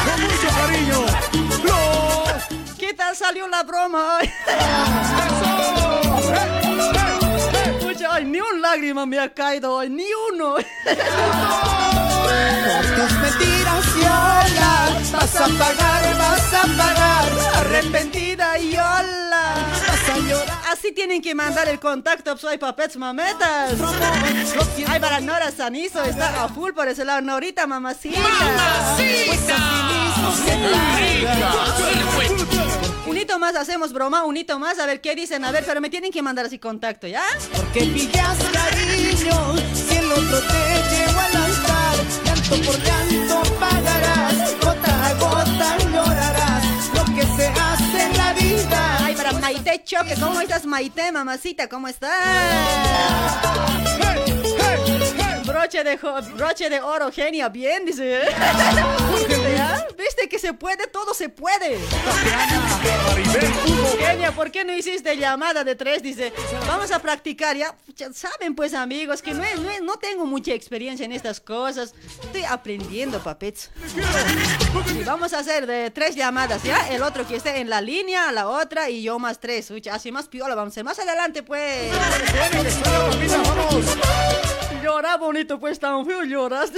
Con 0.05 0.19
mucho 0.23 0.49
cariño. 0.57 0.99
¿Qué 2.79 2.95
tal 2.95 3.17
salió 3.17 3.49
la 3.49 3.65
broma 3.65 4.19
hoy? 4.19 4.31
Pucha, 7.81 8.15
ay, 8.15 8.25
ni 8.27 8.39
un 8.39 8.63
lágrima 8.63 9.05
me 9.05 9.19
ha 9.19 9.35
caído 9.35 9.75
hoy, 9.75 9.91
ni 9.91 10.07
uno. 10.33 10.55
Por 10.55 10.63
tus 12.95 13.13
mentiras 13.19 13.87
y 13.97 14.03
olas 14.03 15.13
vas 15.13 15.37
a 15.37 15.49
pagar, 15.59 16.17
vas 16.19 16.55
a 16.55 16.63
pagar. 16.77 17.33
Arrepentida 17.57 18.59
y 18.61 18.77
Así 20.71 20.89
sí 20.89 20.93
tienen 20.93 21.23
que 21.23 21.35
mandar 21.35 21.69
el 21.69 21.79
contacto, 21.79 22.37
soy 22.37 22.59
papets 22.59 22.97
mametas. 22.97 23.75
Ay, 24.89 25.01
para 25.01 25.21
Nora 25.21 25.51
Sanizo 25.51 26.03
está 26.03 26.45
a 26.45 26.49
full 26.49 26.73
por 26.73 26.89
ese 26.89 27.05
lado. 27.05 27.21
Norita, 27.21 27.67
mamacita. 27.67 28.19
Un 33.07 33.17
hito 33.19 33.39
más, 33.39 33.55
hacemos 33.55 33.93
broma, 33.93 34.25
un 34.25 34.37
hito 34.37 34.59
más, 34.59 34.79
a 34.79 34.87
ver 34.87 35.01
qué 35.01 35.15
dicen, 35.15 35.45
a 35.45 35.53
ver, 35.53 35.65
pero 35.67 35.81
me 35.81 35.91
tienen 35.91 36.11
que 36.11 36.23
mandar 36.23 36.47
así 36.47 36.59
contacto, 36.59 37.07
¿ya? 37.07 37.23
Porque 37.55 37.81
pillas 37.81 38.39
cariño, 38.53 39.57
si 39.75 39.97
el 39.97 40.11
otro 40.11 40.41
te 40.41 40.97
lleva 40.97 41.25
al 41.27 41.37
altar, 41.37 41.97
llanto 42.25 42.67
por 42.67 42.83
llanto 42.83 43.43
pagarás, 43.61 44.55
gota 44.61 45.07
a 45.07 45.15
gota 45.15 45.77
llorarás, 45.93 46.65
lo 46.95 47.05
que 47.15 47.23
se 47.37 47.47
hace 47.47 48.03
en 48.03 48.17
la 48.17 48.33
vida. 48.33 49.04
Maite 49.65 49.85
Choque, 49.85 50.15
¿cómo 50.21 50.41
estás, 50.43 50.67
Maite, 50.67 51.11
mamacita? 51.11 51.69
¿Cómo 51.71 51.89
estás? 51.89 52.13
Broche 55.45 55.85
de, 55.85 55.97
broche 56.37 56.71
de 56.71 56.81
oro, 56.81 57.11
genia, 57.13 57.49
bien, 57.49 57.85
dice. 57.85 58.23
¿Ya? 59.57 59.87
¿Viste 59.97 60.29
que 60.29 60.39
se 60.39 60.53
puede? 60.55 60.87
Todo 60.87 61.13
se 61.15 61.29
puede. 61.29 61.79
Genia, 63.99 64.33
¿por 64.33 64.51
qué 64.51 64.65
no 64.65 64.75
hiciste 64.75 65.17
llamada 65.17 65.63
de 65.65 65.75
tres? 65.75 66.03
Dice, 66.03 66.33
vamos 66.67 66.91
a 66.93 66.99
practicar, 66.99 67.57
ya. 67.57 67.75
Saben, 68.15 68.55
pues, 68.55 68.75
amigos, 68.75 69.21
que 69.23 69.33
no, 69.35 69.45
es- 69.45 69.59
no, 69.61 69.71
es- 69.71 69.83
no 69.83 69.97
tengo 69.97 70.25
mucha 70.27 70.53
experiencia 70.53 71.05
en 71.05 71.13
estas 71.13 71.41
cosas. 71.41 71.95
Estoy 72.25 72.45
aprendiendo, 72.45 73.19
papets. 73.23 73.71
Y 74.99 75.05
vamos 75.05 75.33
a 75.35 75.41
hacer 75.41 75.67
de 75.67 75.91
tres 75.91 76.15
llamadas, 76.17 76.63
¿ya? 76.63 76.89
El 76.89 77.03
otro 77.03 77.27
que 77.27 77.37
esté 77.37 77.59
en 77.61 77.69
la 77.71 77.81
línea, 77.81 78.33
la 78.33 78.49
otra 78.49 78.89
y 78.91 79.03
yo 79.03 79.19
más 79.19 79.39
tres. 79.41 79.71
Así 79.93 80.11
más 80.11 80.27
piola, 80.29 80.55
vamos 80.55 80.73
a 80.73 80.75
hacer 80.75 80.85
más 80.85 80.99
adelante, 80.99 81.43
pues. 81.43 81.93
Llora 84.85 85.17
bonito, 85.17 85.59
pues 85.59 85.81
tan 85.81 86.05
feo 86.05 86.25
lloras. 86.25 86.71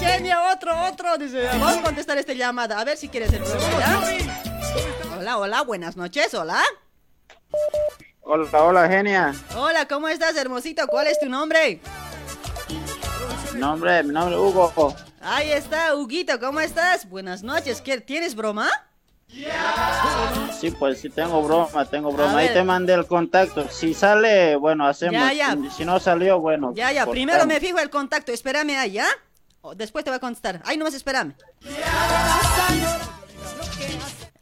Genia, 0.00 0.52
otro, 0.52 0.76
otro. 0.86 1.16
Dice, 1.16 1.46
vamos 1.46 1.76
a 1.76 1.82
contestar 1.82 2.18
esta 2.18 2.32
llamada. 2.32 2.80
A 2.80 2.84
ver 2.84 2.96
si 2.96 3.08
quieres 3.08 3.32
el 3.32 3.44
programa, 3.44 3.78
¿ya? 3.78 4.02
Hola, 5.16 5.38
hola, 5.38 5.62
buenas 5.62 5.96
noches, 5.96 6.34
hola. 6.34 6.60
Hola, 8.22 8.48
hola, 8.60 8.88
genia. 8.88 9.32
Hola, 9.54 9.86
¿cómo 9.86 10.08
estás, 10.08 10.34
hermosito? 10.34 10.88
¿Cuál 10.88 11.06
es 11.06 11.20
tu 11.20 11.28
nombre? 11.28 11.80
Mi 13.54 13.60
nombre, 13.60 14.02
mi 14.02 14.12
nombre 14.12 14.34
es 14.34 14.40
Hugo. 14.40 14.96
Ahí 15.20 15.52
está, 15.52 15.94
Huguito, 15.94 16.40
¿cómo 16.40 16.58
estás? 16.58 17.08
Buenas 17.08 17.44
noches. 17.44 17.80
¿Qué, 17.80 18.00
¿Tienes 18.00 18.34
broma? 18.34 18.68
Sí, 20.60 20.70
pues 20.70 21.00
sí, 21.00 21.10
tengo 21.10 21.42
broma, 21.42 21.84
tengo 21.84 22.10
broma. 22.10 22.38
Ahí 22.38 22.48
te 22.48 22.62
mandé 22.64 22.94
el 22.94 23.06
contacto. 23.06 23.68
Si 23.68 23.92
sale, 23.92 24.56
bueno, 24.56 24.86
hacemos. 24.86 25.14
Ya, 25.14 25.32
ya. 25.32 25.56
Si 25.76 25.84
no 25.84 26.00
salió, 26.00 26.40
bueno. 26.40 26.72
Ya, 26.74 26.92
ya, 26.92 27.04
cortamos. 27.04 27.12
primero 27.12 27.46
me 27.46 27.60
fijo 27.60 27.78
el 27.78 27.90
contacto. 27.90 28.32
Espérame 28.32 28.78
ahí, 28.78 28.92
¿ya? 28.92 29.06
O 29.60 29.74
después 29.74 30.04
te 30.04 30.10
voy 30.10 30.16
a 30.16 30.20
contestar. 30.20 30.62
Ahí 30.64 30.76
nomás 30.76 30.94
espérame. 30.94 31.34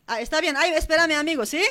Ah, 0.06 0.20
está 0.20 0.40
bien, 0.40 0.56
ahí 0.56 0.70
espérame, 0.72 1.12
amigo, 1.12 1.46
¿sí? 1.46 1.62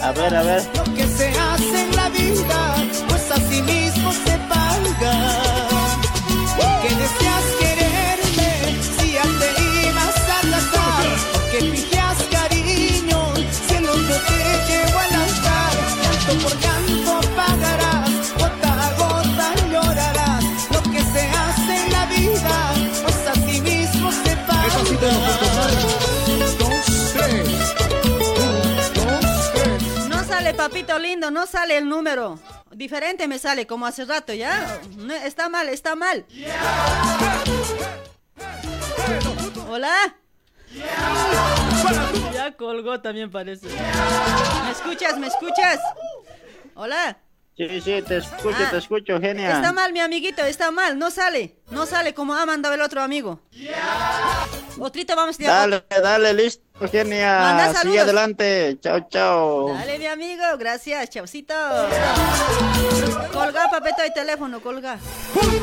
A 0.00 0.12
ver, 0.12 0.34
a 0.34 0.42
ver. 0.42 0.62
Lo 0.74 0.84
que 0.94 1.06
se 1.06 1.28
hace 1.28 1.82
en 1.82 1.96
la 1.96 2.08
vida, 2.08 2.37
papito 30.68 30.98
lindo, 30.98 31.30
no 31.30 31.46
sale 31.46 31.78
el 31.78 31.88
número. 31.88 32.38
Diferente 32.70 33.26
me 33.26 33.38
sale, 33.38 33.66
como 33.66 33.86
hace 33.86 34.04
rato, 34.04 34.34
¿ya? 34.34 34.78
Está 35.24 35.48
mal, 35.48 35.68
está 35.68 35.96
mal. 35.96 36.26
Hola. 39.68 40.16
Ya 42.34 42.52
colgó 42.56 43.00
también 43.00 43.30
parece. 43.30 43.68
¿Me 43.68 44.70
escuchas? 44.70 45.18
¿Me 45.18 45.28
escuchas? 45.28 45.80
Hola. 46.74 47.18
Sí, 47.58 47.80
sí, 47.80 48.02
te 48.06 48.18
escucho, 48.18 48.56
Ah, 48.56 48.70
te 48.70 48.76
escucho, 48.76 49.20
genia. 49.20 49.56
Está 49.56 49.72
mal, 49.72 49.92
mi 49.92 49.98
amiguito, 49.98 50.44
está 50.44 50.70
mal, 50.70 50.96
no 50.96 51.10
sale. 51.10 51.56
No 51.72 51.86
sale 51.86 52.14
como 52.14 52.34
ha 52.34 52.46
mandado 52.46 52.76
el 52.76 52.80
otro 52.80 53.02
amigo. 53.02 53.40
Otrito, 54.78 55.16
vamos 55.16 55.36
a 55.40 55.42
Dale, 55.42 55.84
dale, 56.00 56.34
listo, 56.34 56.62
genia. 56.88 57.38
Manda 57.40 57.64
Sigue 57.66 57.78
saludos. 57.78 58.00
adelante. 58.02 58.78
Chao, 58.80 59.00
chao. 59.10 59.74
Dale, 59.74 59.98
mi 59.98 60.06
amigo, 60.06 60.44
gracias, 60.56 61.10
chaucito. 61.10 61.54
Colga, 63.32 63.68
papeto, 63.68 64.02
el 64.04 64.12
teléfono, 64.12 64.60
colga. 64.60 64.92
Ay, 65.42 65.60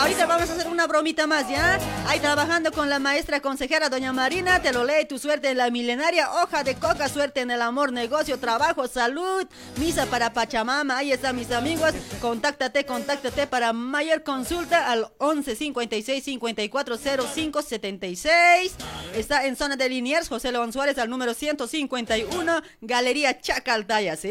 Ahorita 0.00 0.26
vamos 0.26 0.50
a 0.50 0.52
hacer 0.54 0.68
una 0.68 0.86
bromita 0.86 1.26
más, 1.26 1.48
¿ya? 1.48 1.78
Ahí 2.06 2.18
trabajando 2.18 2.72
con 2.72 2.88
la 2.88 2.98
maestra 2.98 3.40
consejera 3.40 3.88
doña 3.88 4.12
Marina, 4.12 4.60
te 4.60 4.72
lo 4.72 4.84
lee 4.84 5.06
tu 5.08 5.18
suerte 5.18 5.50
en 5.50 5.58
la 5.58 5.70
milenaria 5.70 6.30
hoja 6.42 6.64
de 6.64 6.74
coca, 6.74 7.08
suerte 7.08 7.40
en 7.40 7.50
el 7.50 7.62
amor, 7.62 7.92
negocio, 7.92 8.38
trabajo, 8.38 8.88
salud, 8.88 9.46
misa 9.76 10.06
para 10.06 10.32
Pachamama. 10.32 10.98
Ahí 10.98 11.12
están 11.12 11.36
mis 11.36 11.50
amigos. 11.50 11.92
Contáctate, 12.20 12.84
contáctate 12.84 13.46
para 13.46 13.72
mayor 13.72 14.22
consulta 14.22 14.90
al 14.90 15.08
11 15.18 15.56
56 15.56 16.24
54 16.24 16.98
05 16.98 17.62
76. 17.62 18.72
Está 19.14 19.46
en 19.46 19.56
zona 19.56 19.76
de 19.76 19.88
Liniers, 19.88 20.28
José 20.28 20.52
León 20.52 20.72
Suárez 20.72 20.98
al 20.98 21.10
número 21.10 21.34
151, 21.34 22.62
Galería 22.80 23.40
Chacaltaya, 23.40 24.16
¿sí? 24.16 24.30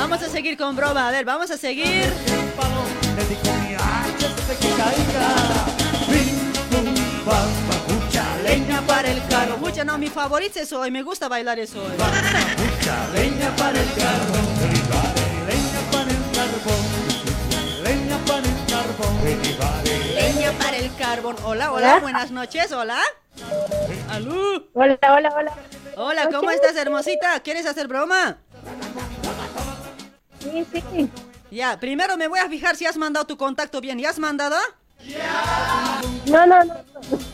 Vamos 0.00 0.22
a 0.22 0.30
seguir 0.30 0.56
con 0.56 0.74
broma, 0.74 1.08
a 1.08 1.10
ver, 1.10 1.26
vamos 1.26 1.50
a 1.50 1.58
seguir. 1.58 2.10
Para 8.86 9.10
el 9.10 9.22
carro. 9.28 9.58
Mucha, 9.58 9.84
no, 9.84 9.98
mi 9.98 10.08
favorito 10.08 10.58
es 10.58 10.72
hoy, 10.72 10.90
me 10.90 11.02
gusta 11.02 11.28
bailar 11.28 11.58
eso 11.58 11.80
hoy. 11.82 11.92
Mucha 11.92 13.08
leña 13.14 13.54
para 13.56 13.78
el 13.78 13.88
carbón, 13.92 14.46
leña 15.46 15.80
para 15.92 16.10
el 16.10 16.22
carbón, 16.34 16.82
leña 17.84 18.18
para 18.26 18.48
el 18.48 18.66
carbón, 18.66 20.14
Leña 20.14 20.52
para 20.58 20.76
el 20.78 20.96
carbón. 20.96 21.36
Hola, 21.44 21.72
hola, 21.72 21.92
Hola. 21.92 22.00
buenas 22.00 22.30
noches, 22.30 22.72
hola. 22.72 22.98
Alú. 24.08 24.70
Hola, 24.72 24.98
hola, 25.02 25.30
hola. 25.36 25.52
Hola, 25.96 26.28
¿cómo 26.30 26.50
estás, 26.50 26.74
hermosita? 26.76 27.38
¿Quieres 27.40 27.66
hacer 27.66 27.86
broma? 27.86 28.38
Sí, 30.40 30.64
sí. 30.72 31.10
Ya, 31.50 31.78
primero 31.78 32.16
me 32.16 32.28
voy 32.28 32.38
a 32.38 32.48
fijar 32.48 32.76
si 32.76 32.86
has 32.86 32.96
mandado 32.96 33.26
tu 33.26 33.36
contacto 33.36 33.80
bien. 33.80 33.98
¿Ya 33.98 34.10
has 34.10 34.18
mandado? 34.18 34.56
No, 36.26 36.46
no, 36.46 36.64
no. 36.64 36.74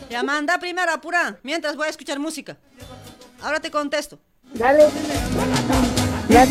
Ya 0.09 0.23
manda 0.23 0.57
primero, 0.57 0.91
apura. 0.91 1.37
Mientras 1.43 1.75
voy 1.75 1.87
a 1.87 1.89
escuchar 1.89 2.19
música. 2.19 2.57
Ahora 3.41 3.59
te 3.59 3.69
contesto. 3.69 4.19
Dale. 4.53 4.87
Ya. 6.29 6.45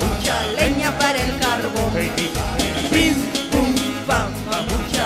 Mucha 0.00 0.46
leña 0.52 0.98
para 0.98 1.22
el 1.22 1.38
carbón. 1.38 1.90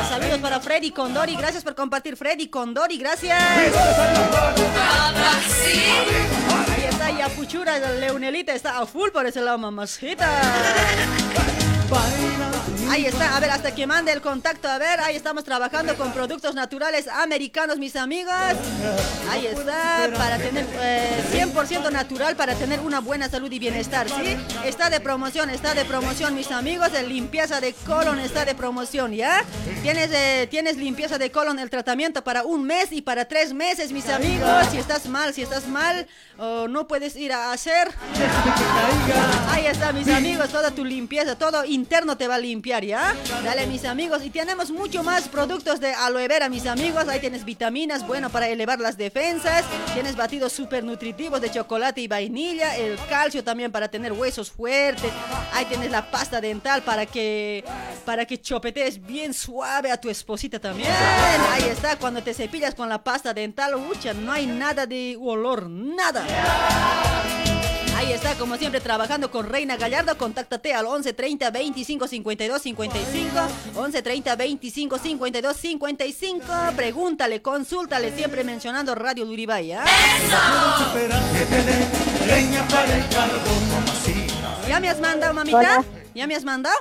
Saludos 0.09 0.39
para 0.39 0.61
Freddy 0.61 0.91
Condori. 0.91 1.37
Gracias 1.37 1.63
por 1.63 1.75
compartir, 1.75 2.17
Freddy 2.17 2.49
Condori. 2.49 2.97
Gracias. 2.99 3.39
Ahí 6.85 6.91
está 6.91 7.11
Yapuchura, 7.11 7.79
Leonelita 7.95 8.55
está 8.55 8.79
a 8.79 8.85
full 8.85 9.09
por 9.09 9.25
ese 9.25 9.41
lado, 9.41 9.57
mamacita. 9.57 10.29
Ahí 12.91 13.07
está, 13.07 13.37
a 13.37 13.41
ver, 13.41 13.51
hasta 13.51 13.75
que 13.75 13.87
mande 13.87 14.13
el 14.13 14.21
contacto, 14.21 14.69
a 14.69 14.79
ver, 14.79 15.01
ahí 15.01 15.17
estamos 15.17 15.45
trabajando 15.45 15.97
con 15.97 16.13
productos 16.13 16.55
naturales 16.55 17.09
americanos, 17.09 17.79
mis 17.79 17.97
amigos. 17.97 18.35
Ahí 19.31 19.47
está, 19.47 20.11
para 20.17 20.39
tener 20.39 20.67
eh, 20.81 21.25
100% 21.33 21.91
natural, 21.91 22.37
para 22.37 22.55
tener 22.55 22.81
una 22.81 23.01
buena 23.01 23.29
salud 23.29 23.51
y 23.51 23.59
bienestar, 23.59 24.09
¿sí? 24.09 24.37
Está 24.65 24.91
de 24.91 25.01
promoción, 25.01 25.51
está 25.51 25.75
de 25.75 25.85
promoción, 25.85 26.35
mis 26.35 26.51
amigos, 26.51 26.93
de 26.93 27.03
limpieza 27.03 27.61
de 27.61 27.73
colon 27.73 28.19
está 28.19 28.45
de 28.45 28.55
promoción, 28.55 29.13
¿ya? 29.13 29.45
Tienes, 29.83 30.11
eh, 30.13 30.47
tienes 30.51 30.77
limpieza 30.77 31.19
de 31.19 31.31
colon, 31.31 31.59
el 31.59 31.71
tratamiento 31.71 32.25
para 32.25 32.45
un 32.45 32.65
mes 32.65 32.93
y 32.93 33.03
para 33.03 33.27
tres 33.27 33.53
meses, 33.53 33.93
mis 33.93 34.09
amigos. 34.09 34.51
Si 34.71 34.79
estás 34.79 35.07
mal, 35.07 35.35
si 35.35 35.43
estás 35.43 35.67
mal, 35.69 36.07
o 36.39 36.69
no 36.69 36.87
puedes 36.87 37.17
ir 37.17 37.33
a 37.33 37.53
hacer. 37.53 37.89
Ahí 39.51 39.67
está, 39.67 39.93
mis 39.93 40.09
amigos, 40.09 40.49
toda 40.51 40.71
tu 40.71 40.85
limpieza, 40.85 41.37
todo 41.37 41.65
interno 41.65 42.17
te 42.17 42.27
va 42.29 42.37
a 42.37 42.39
limpiar, 42.39 42.74
¿ya? 42.83 43.15
Dale, 43.45 43.67
mis 43.67 43.85
amigos. 43.85 44.25
Y 44.25 44.31
tenemos 44.31 44.71
mucho 44.71 45.03
más 45.05 45.29
productos 45.29 45.79
de 45.79 45.93
aloe 45.93 46.27
vera, 46.27 46.49
mis 46.49 46.67
amigos. 46.67 47.07
Ahí 47.09 47.21
tienes 47.21 47.45
vitaminas, 47.45 48.07
bueno, 48.07 48.31
para 48.31 48.49
elevar 48.49 48.81
las 48.81 48.97
defensas. 48.97 49.65
Tienes 49.93 50.17
batidos 50.17 50.53
súper 50.53 50.83
nutritivos 50.83 51.41
de 51.41 51.51
chocolate 51.51 52.01
y 52.01 52.09
vainilla. 52.09 52.77
El 52.77 52.99
calcio 53.09 53.45
también 53.45 53.71
para 53.71 53.89
tener 53.89 54.13
huesos 54.13 54.51
fuertes. 54.51 55.11
Ahí 55.53 55.67
tienes 55.67 55.91
la 55.91 56.11
pasta 56.11 56.41
dental 56.41 56.83
para 56.83 57.07
que, 57.07 57.65
para 58.05 58.25
que 58.25 58.41
chopetees 58.41 59.05
bien 59.05 59.35
suave 59.35 59.93
a 59.93 60.01
tu 60.01 60.09
esposita 60.09 60.59
también. 60.59 60.91
Ahí 61.53 61.65
está, 61.65 61.97
cuando 61.97 62.23
te 62.23 62.35
cepillas 62.35 62.75
con 62.75 62.89
la 62.89 63.05
pasta 63.05 63.35
dental, 63.35 63.75
ucha, 63.75 64.15
no 64.15 64.33
hay 64.33 64.47
nada 64.47 64.87
de 64.87 65.17
olor, 65.21 65.69
nada. 65.69 66.25
Ahí 67.97 68.13
está, 68.13 68.35
como 68.35 68.57
siempre, 68.57 68.81
trabajando 68.81 69.31
con 69.31 69.49
Reina 69.49 69.77
Gallardo. 69.77 70.19
Contáctate 70.19 70.75
al 70.75 70.87
11 70.87 71.13
30 71.13 71.51
25 71.51 72.09
52 72.09 72.63
55. 72.63 73.41
11 73.77 74.03
30 74.03 74.37
25 74.37 74.99
52 74.99 75.57
55. 75.57 76.45
Pregúntale, 76.77 77.41
consúltale, 77.41 78.11
siempre 78.13 78.43
mencionando 78.45 78.95
Radio 78.95 79.25
Duribay. 79.27 79.73
¿ah? 79.73 79.85
¿Ya 84.69 84.81
me 84.81 84.89
has 84.89 85.01
mandado, 85.01 85.35
mamita? 85.35 85.59
Hola. 85.59 85.85
¿Ya 86.15 86.27
me 86.27 86.35
has 86.35 86.45
mandado? 86.45 86.77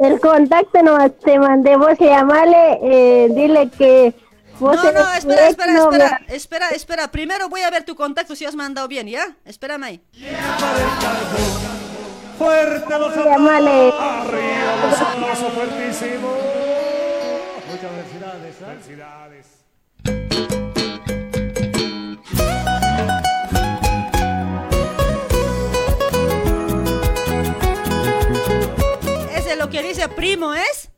El 0.00 0.18
contacto 0.20 0.82
no 0.82 1.10
te 1.10 1.38
mandé, 1.38 1.76
vos 1.76 1.98
llamarle, 1.98 2.78
eh, 2.82 3.28
dile 3.30 3.68
que 3.76 4.14
vos 4.62 4.76
No, 4.76 4.92
no, 4.92 5.12
espera, 5.12 5.48
espera, 5.48 5.78
espera, 5.78 6.20
espera, 6.28 6.68
espera. 6.70 7.10
Primero 7.10 7.48
voy 7.48 7.62
a 7.62 7.70
ver 7.70 7.84
tu 7.84 7.94
contacto 7.94 8.34
si 8.34 8.46
has 8.46 8.54
mandado 8.54 8.88
bien, 8.88 9.08
¿ya? 9.08 9.36
Espérame 9.44 9.82
ahí. 9.84 10.02
Fuerte 12.38 12.98
los 12.98 13.14
Llámale. 13.14 13.92
Arriba 13.98 14.76
los 14.86 15.00
aplausos 15.00 15.52
fuertísimos. 15.52 16.38
Muchas 17.68 17.90
felicidades. 17.90 18.56
Felicidades. 18.56 19.46
Ese 29.36 29.52
es 29.52 29.58
lo 29.58 29.68
que 29.68 29.82
dice 29.82 30.08
primo, 30.08 30.54
¿es? 30.54 30.91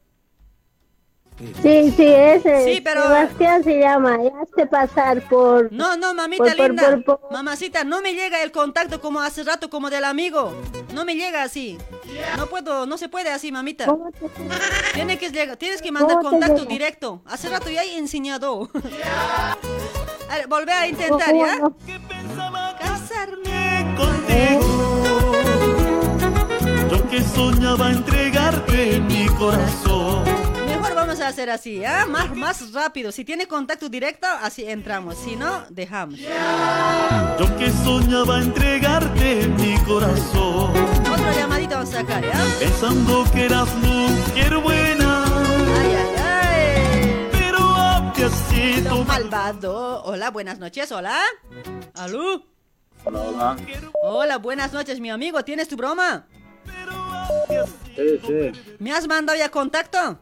Sí, 1.63 1.93
sí, 1.97 2.07
ese. 2.07 2.65
Sí, 2.65 2.81
pero- 2.81 3.03
Sebastián 3.03 3.65
se 3.65 3.81
llama, 3.81 4.17
ya 4.23 4.31
hace 4.41 4.67
pasar 4.67 5.21
por. 5.29 5.73
No, 5.73 5.97
no, 5.97 6.15
mamita 6.15 6.45
por- 6.45 6.57
linda. 6.69 6.91
por- 7.05 7.19
por- 7.21 7.33
Mamacita, 7.33 7.83
no 7.83 8.01
me 8.03 8.13
llega 8.15 8.41
el 8.43 8.53
contacto 8.53 9.01
como 9.01 9.21
hace 9.21 9.43
rato, 9.43 9.69
como 9.69 9.91
del 9.91 10.05
amigo. 10.05 10.53
No 10.95 11.05
me 11.05 11.17
llega 11.17 11.43
así. 11.43 11.77
No 12.37 12.47
puedo, 12.47 12.87
no 12.87 12.97
se 12.99 13.09
puede 13.09 13.31
así, 13.31 13.51
mamita. 13.51 13.87
Tiene 14.95 15.19
que 15.19 15.31
llegar- 15.31 15.57
tienes 15.57 15.83
que 15.83 15.91
mandar 15.91 16.19
¿Cómo 16.19 16.31
te 16.31 16.37
contacto 16.39 16.65
directo. 16.67 17.23
Hace 17.27 17.49
rato 17.49 17.69
ya 17.69 17.83
he 17.83 17.99
enseñado. 17.99 18.71
A 20.31 20.37
ver, 20.37 20.47
volvé 20.49 20.73
a 20.73 20.87
intentar, 20.87 21.31
¿Cómo 21.33 21.47
¿ya? 21.47 21.59
no? 21.59 21.77
Casarme 22.79 23.85
Yo 26.91 27.09
que 27.09 27.23
soñaba 27.23 27.91
entregarte 27.91 29.01
mi 29.01 29.27
corazón. 29.27 30.25
Mejor 30.85 30.97
vamos 30.97 31.21
a 31.21 31.29
hacer 31.29 31.49
así, 31.49 31.79
¿ya? 31.79 32.05
Más, 32.05 32.37
más 32.37 32.73
rápido. 32.75 33.11
Si 33.11 33.25
tiene 33.25 33.49
contacto 33.49 33.89
directo, 33.89 34.27
así 34.43 34.69
entramos. 34.69 35.17
Si 35.17 35.35
no, 35.35 35.65
dejamos. 35.71 36.19
Yo 36.19 37.57
que 37.57 37.71
soñaba 37.83 38.43
entregarte 38.43 39.49
mi 39.49 39.79
corazón. 39.79 40.77
Otro 41.11 41.33
llamadito 41.35 41.77
vamos 41.77 41.89
a 41.95 42.01
sacar, 42.03 42.23
¿ya? 42.23 42.39
Pensando 42.59 43.25
que 43.33 43.47
eras 43.47 43.75
mujer 43.77 44.59
buena. 44.59 45.25
Ay, 45.79 45.95
ay, 45.95 46.15
ay. 46.19 47.29
Pero 47.33 48.31
sido 48.51 49.05
malvado. 49.05 50.03
Hola, 50.05 50.31
buenas 50.31 50.59
noches, 50.59 50.93
hola. 50.93 51.19
¿Aló? 51.95 52.45
Hola, 53.05 53.21
hola. 53.21 53.57
Hola, 54.03 54.37
buenas 54.37 54.75
noches, 54.75 55.01
mi 55.01 55.09
amigo. 55.09 55.43
¿Tienes 55.45 55.67
tu 55.67 55.77
broma? 55.77 56.27
Sí, 57.97 58.21
sí. 58.27 58.77
¿Me 58.81 58.93
has 58.93 59.09
mandado 59.09 59.39
ya 59.39 59.49
contacto? 59.49 60.21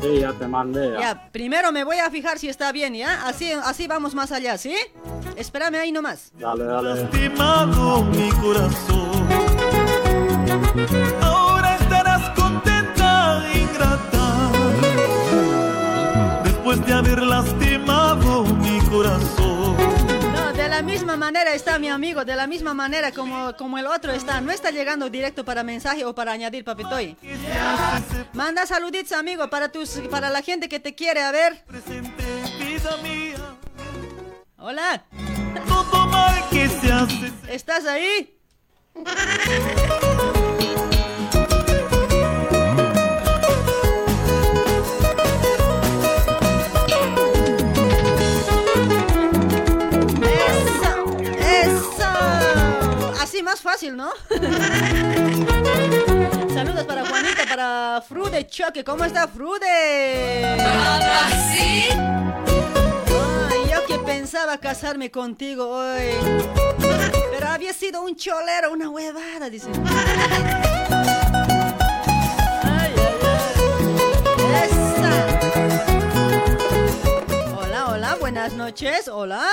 Sí, 0.00 0.20
ya 0.20 0.32
te 0.32 0.46
mandé. 0.48 0.92
Ya. 0.92 1.00
Ya, 1.00 1.30
primero 1.30 1.72
me 1.72 1.84
voy 1.84 1.98
a 1.98 2.10
fijar 2.10 2.38
si 2.38 2.48
está 2.48 2.72
bien, 2.72 2.94
¿ya? 2.94 3.26
Así, 3.26 3.52
así 3.52 3.86
vamos 3.86 4.14
más 4.14 4.32
allá, 4.32 4.56
¿sí? 4.56 4.74
Espérame 5.36 5.74
ahí 5.76 5.92
nomás. 5.92 6.32
Dale, 6.38 6.64
dale. 6.64 6.94
lastimado 6.94 8.04
mi 8.04 8.30
corazón. 8.30 9.28
Ahora 11.20 11.76
estarás 11.76 12.30
contenta, 12.30 13.44
ingrata. 13.54 14.50
Después 16.44 16.86
de 16.86 16.92
haber 16.94 17.22
lastimado 17.22 18.44
mi 18.44 18.80
corazón. 18.88 19.39
La 20.80 20.86
misma 20.86 21.14
manera 21.14 21.52
está 21.52 21.78
mi 21.78 21.90
amigo, 21.90 22.24
de 22.24 22.34
la 22.34 22.46
misma 22.46 22.72
manera 22.72 23.12
como, 23.12 23.54
como 23.54 23.76
el 23.76 23.86
otro 23.86 24.12
está. 24.12 24.40
No 24.40 24.50
está 24.50 24.70
llegando 24.70 25.10
directo 25.10 25.44
para 25.44 25.62
mensaje 25.62 26.06
o 26.06 26.14
para 26.14 26.32
añadir, 26.32 26.64
papitoy. 26.64 27.18
Manda 28.32 28.64
saluditos, 28.64 29.12
amigo, 29.12 29.50
para, 29.50 29.70
tus, 29.70 29.90
para 30.10 30.30
la 30.30 30.40
gente 30.40 30.70
que 30.70 30.80
te 30.80 30.94
quiere, 30.94 31.20
a 31.20 31.32
ver. 31.32 31.62
Hola. 34.56 35.04
¿estás 37.46 37.84
ahí? 37.84 38.38
Fácil, 53.80 53.96
¿no? 53.96 54.10
Saludos 56.52 56.84
para 56.84 57.06
Juanita, 57.06 57.46
para 57.48 58.02
Frude 58.06 58.46
Choque. 58.46 58.84
¿Cómo 58.84 59.06
está 59.06 59.26
Frude? 59.26 60.58
sí. 61.50 61.86
Ay, 61.88 63.70
yo 63.72 63.86
que 63.86 63.98
pensaba 64.04 64.58
casarme 64.58 65.10
contigo 65.10 65.66
hoy. 65.66 66.10
Pero 67.30 67.48
había 67.48 67.72
sido 67.72 68.02
un 68.02 68.16
cholero, 68.16 68.70
una 68.72 68.90
huevada, 68.90 69.48
dice. 69.48 69.70
Ay, 69.86 70.12
ay, 72.62 72.92
ay. 73.22 73.54
Esa. 74.64 75.10
Hola, 77.56 77.88
hola, 77.88 78.14
buenas 78.16 78.52
noches. 78.52 79.08
Hola. 79.08 79.48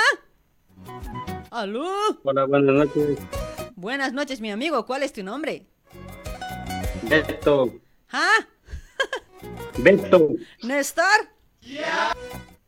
¿Aló? 1.49 1.87
Hola, 2.23 2.43
buenas 2.45 2.75
noches. 2.75 3.17
Buenas 3.77 4.11
noches, 4.11 4.41
mi 4.41 4.49
amigo. 4.51 4.87
¿Cuál 4.87 5.03
es 5.03 5.13
tu 5.13 5.21
nombre? 5.23 5.67
Beto. 7.03 7.75
¿Ah? 8.11 8.39
Beto. 9.77 10.29
¿Néstor? 10.63 11.05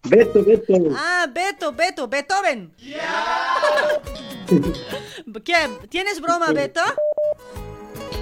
Beto, 0.04 0.44
Beto. 0.46 0.74
Ah, 0.96 1.26
Beto, 1.34 1.72
Beto, 1.74 2.08
Beethoven. 2.08 2.72
¿Qué? 5.44 5.56
¿Tienes 5.90 6.22
broma, 6.22 6.52
Beto? 6.54 6.82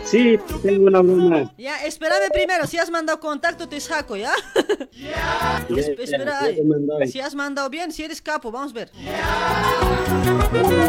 Sí, 0.06 0.40
tengo 0.64 0.88
una 0.88 1.02
broma. 1.02 1.54
Ya, 1.58 1.84
espérame 1.84 2.30
primero. 2.32 2.66
Si 2.68 2.78
has 2.78 2.90
mandado 2.90 3.20
contacto, 3.20 3.68
te 3.68 3.82
saco, 3.82 4.16
¿ya? 4.16 4.32
Es- 5.76 5.90
espera, 5.90 6.40
ya 6.50 6.56
te 6.56 6.64
mandé. 6.64 7.08
si 7.08 7.20
has 7.20 7.36
mandado 7.36 7.70
bien, 7.70 7.92
si 7.92 8.06
eres 8.06 8.22
capo, 8.22 8.50
vamos 8.50 8.72
a 8.72 8.76
ver. 8.76 8.92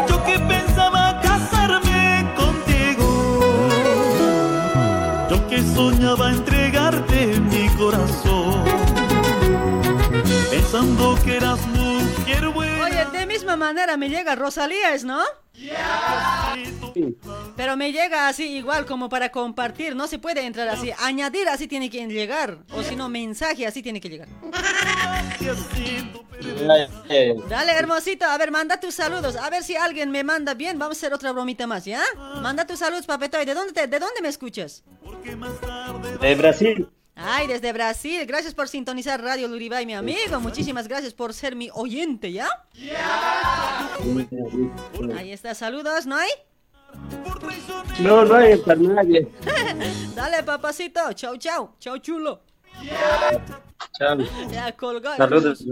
Yo 0.09 0.25
que 0.25 0.39
pensaba 0.39 1.21
casarme 1.21 1.88
que 5.49 5.63
soñaba 5.63 6.31
entregarte 6.31 7.41
mi 7.41 7.69
corazón. 7.77 8.65
Pensando 10.51 11.19
que 11.25 11.37
eras 11.37 11.61
mujer 11.69 12.49
buena. 12.49 12.85
Oye, 12.85 13.05
de 13.19 13.27
misma 13.27 13.57
manera 13.57 13.97
me 13.97 14.09
llega 14.09 14.35
Rosalía, 14.35 14.95
¿es 14.95 15.05
no? 15.05 15.23
Pero 17.57 17.77
me 17.77 17.91
llega 17.93 18.29
así 18.29 18.57
igual 18.57 18.87
como 18.87 19.09
para 19.09 19.31
compartir, 19.31 19.97
no 19.97 20.07
se 20.07 20.19
puede 20.19 20.45
entrar 20.45 20.69
así. 20.69 20.93
Añadir 20.99 21.49
así 21.49 21.67
tiene 21.67 21.91
que 21.91 22.07
llegar, 22.07 22.59
o 22.73 22.83
si 22.83 22.95
no 22.95 23.09
mensaje 23.09 23.67
así 23.67 23.83
tiene 23.83 24.01
que 24.01 24.09
llegar. 24.09 24.29
Dale, 27.49 27.73
hermosito, 27.73 28.25
a 28.27 28.39
ver, 28.39 28.51
manda 28.53 28.79
tus 28.79 28.95
saludos. 28.95 29.35
A 29.37 29.51
ver 29.51 29.65
si 29.65 29.75
alguien 29.75 30.11
me 30.11 30.23
manda 30.23 30.55
bien. 30.55 30.79
Vamos 30.79 30.97
a 30.97 31.01
hacer 31.01 31.13
otra 31.13 31.33
bromita 31.33 31.67
más, 31.67 31.85
¿ya? 31.85 32.03
Manda 32.41 32.65
tus 32.67 32.79
saludos, 32.79 33.07
papetoy. 33.07 33.45
¿De 33.45 33.55
dónde, 33.55 33.73
te- 33.73 33.87
¿De 33.89 33.99
dónde 33.99 34.21
me 34.23 34.29
escuchas? 34.29 34.85
De 36.21 36.35
Brasil. 36.35 36.89
Ay, 37.15 37.47
desde 37.49 37.73
Brasil. 37.73 38.25
Gracias 38.27 38.55
por 38.55 38.69
sintonizar 38.69 39.21
Radio 39.21 39.49
Luribay, 39.49 39.85
mi 39.85 39.95
amigo. 39.95 40.41
Muchísimas 40.41 40.87
gracias 40.87 41.15
por 41.15 41.35
ser 41.35 41.57
mi 41.57 41.69
oyente, 41.75 42.33
¿ya? 42.33 42.49
Ahí 45.17 45.33
está, 45.33 45.55
saludos, 45.55 46.07
¿no 46.07 46.17
hay? 46.17 46.31
No, 48.01 48.25
no 48.25 48.35
hay 48.35 48.57
para 48.59 48.79
nadie. 48.79 49.29
Dale, 50.15 50.43
papacito. 50.45 51.13
Chau, 51.13 51.37
chau. 51.37 51.75
Chau, 51.81 51.99
chulo. 51.99 52.43
Chao. 53.99 54.19
Ya 54.51 54.73
colgó. 54.77 55.17
Saludos. 55.17 55.65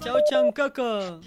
Chau, 0.00 0.16
chancaca. 0.30 1.20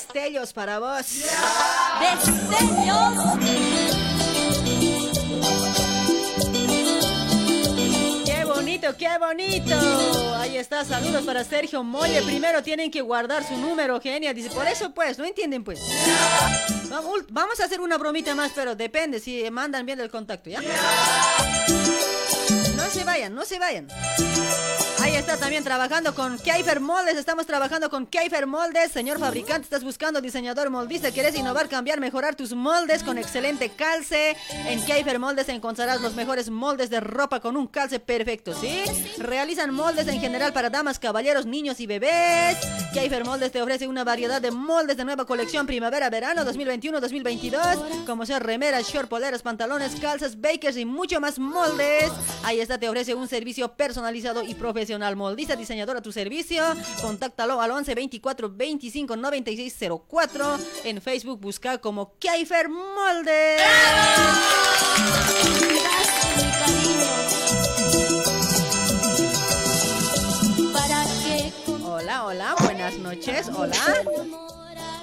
Destellos 0.00 0.52
para 0.52 0.78
vos. 0.78 1.06
¡Qué 8.24 8.44
bonito, 8.44 8.96
qué 8.96 9.18
bonito! 9.18 10.36
Ahí 10.36 10.56
está, 10.56 10.84
saludos 10.84 11.22
para 11.24 11.44
Sergio 11.44 11.82
Molle. 11.82 12.22
Primero 12.22 12.62
tienen 12.62 12.90
que 12.90 13.02
guardar 13.02 13.46
su 13.46 13.56
número, 13.56 14.00
genia. 14.00 14.32
Dice, 14.32 14.50
por 14.50 14.66
eso 14.66 14.92
pues, 14.92 15.18
no 15.18 15.24
entienden 15.24 15.64
pues. 15.64 15.80
Vamos, 16.88 17.24
vamos 17.30 17.60
a 17.60 17.64
hacer 17.64 17.80
una 17.80 17.98
bromita 17.98 18.34
más, 18.34 18.52
pero 18.54 18.74
depende 18.74 19.20
si 19.20 19.48
mandan 19.50 19.84
bien 19.86 20.00
el 20.00 20.10
contacto, 20.10 20.50
¿ya? 20.50 20.60
No 22.90 22.96
se 22.96 23.04
vayan, 23.04 23.34
no 23.36 23.44
se 23.44 23.58
vayan. 23.60 23.86
Ahí 25.00 25.14
está 25.14 25.36
también 25.36 25.64
trabajando 25.64 26.12
con 26.12 26.36
Keifer 26.38 26.80
Moldes. 26.80 27.16
Estamos 27.16 27.46
trabajando 27.46 27.88
con 27.88 28.04
Keifer 28.04 28.46
Moldes. 28.46 28.90
Señor 28.90 29.18
fabricante, 29.18 29.62
estás 29.62 29.82
buscando 29.82 30.20
diseñador 30.20 30.68
moldista. 30.70 31.10
¿Quieres 31.10 31.34
innovar, 31.36 31.68
cambiar, 31.68 32.00
mejorar 32.00 32.34
tus 32.34 32.52
moldes 32.52 33.02
con 33.02 33.16
excelente 33.16 33.70
calce? 33.70 34.36
En 34.66 34.84
Keifer 34.84 35.20
Moldes 35.20 35.48
encontrarás 35.48 36.00
los 36.00 36.14
mejores 36.16 36.50
moldes 36.50 36.90
de 36.90 37.00
ropa 37.00 37.40
con 37.40 37.56
un 37.56 37.68
calce 37.68 38.00
perfecto, 38.00 38.52
¿sí? 38.52 38.82
Realizan 39.18 39.72
moldes 39.72 40.08
en 40.08 40.20
general 40.20 40.52
para 40.52 40.68
damas, 40.68 40.98
caballeros, 40.98 41.46
niños 41.46 41.80
y 41.80 41.86
bebés. 41.86 42.58
Keifer 42.92 43.24
Moldes 43.24 43.52
te 43.52 43.62
ofrece 43.62 43.86
una 43.86 44.02
variedad 44.02 44.42
de 44.42 44.50
moldes 44.50 44.96
de 44.96 45.04
nueva 45.04 45.24
colección 45.24 45.64
primavera-verano 45.64 46.44
2021-2022. 46.44 48.04
Como 48.04 48.26
ser 48.26 48.42
remeras, 48.42 48.88
short, 48.88 49.08
poleras, 49.08 49.42
pantalones, 49.42 49.94
calzas, 50.00 50.40
bakers 50.40 50.76
y 50.76 50.84
mucho 50.84 51.20
más 51.20 51.38
moldes. 51.38 52.10
Ahí 52.42 52.60
está, 52.60 52.79
te 52.80 52.88
ofrece 52.88 53.14
un 53.14 53.28
servicio 53.28 53.76
personalizado 53.76 54.42
y 54.42 54.54
profesional. 54.54 55.14
Moldista, 55.14 55.54
diseñador 55.54 55.98
a 55.98 56.02
tu 56.02 56.10
servicio. 56.10 56.64
Contáctalo 57.00 57.60
al 57.60 57.70
11 57.70 57.94
24 57.94 58.50
25 58.50 59.16
96 59.16 59.76
04. 60.08 60.58
En 60.84 61.00
Facebook 61.00 61.38
busca 61.38 61.78
como. 61.78 62.14
Para 70.72 71.04
que 71.22 71.52
Hola, 71.84 72.24
hola, 72.24 72.56
buenas 72.60 72.96
noches. 72.98 73.48
Hola. 73.54 73.76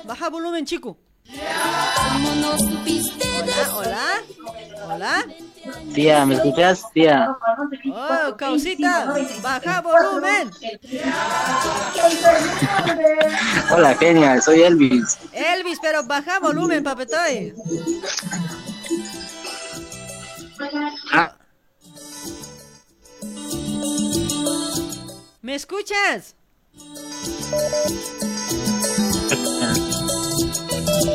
Baja 0.03 0.29
volumen, 0.29 0.65
chico. 0.65 0.97
Como 1.27 2.35
no 2.35 2.57
supiste 2.57 3.27
Hola, 3.73 4.23
hola. 4.85 4.93
Hola. 4.93 5.25
Tía, 5.93 6.25
¿me 6.25 6.35
escuchas? 6.35 6.83
Tía. 6.93 7.35
Oh, 7.91 8.35
causita, 8.37 9.13
baja 9.41 9.81
volumen. 9.81 10.51
Hola, 13.71 13.95
genial, 13.95 14.41
soy 14.41 14.61
Elvis. 14.61 15.17
Elvis, 15.33 15.79
pero 15.81 16.03
baja 16.05 16.39
volumen, 16.39 16.83
papetoy. 16.83 17.53
Ah, 21.11 21.35
¿Me 25.41 25.55
escuchas? 25.55 26.35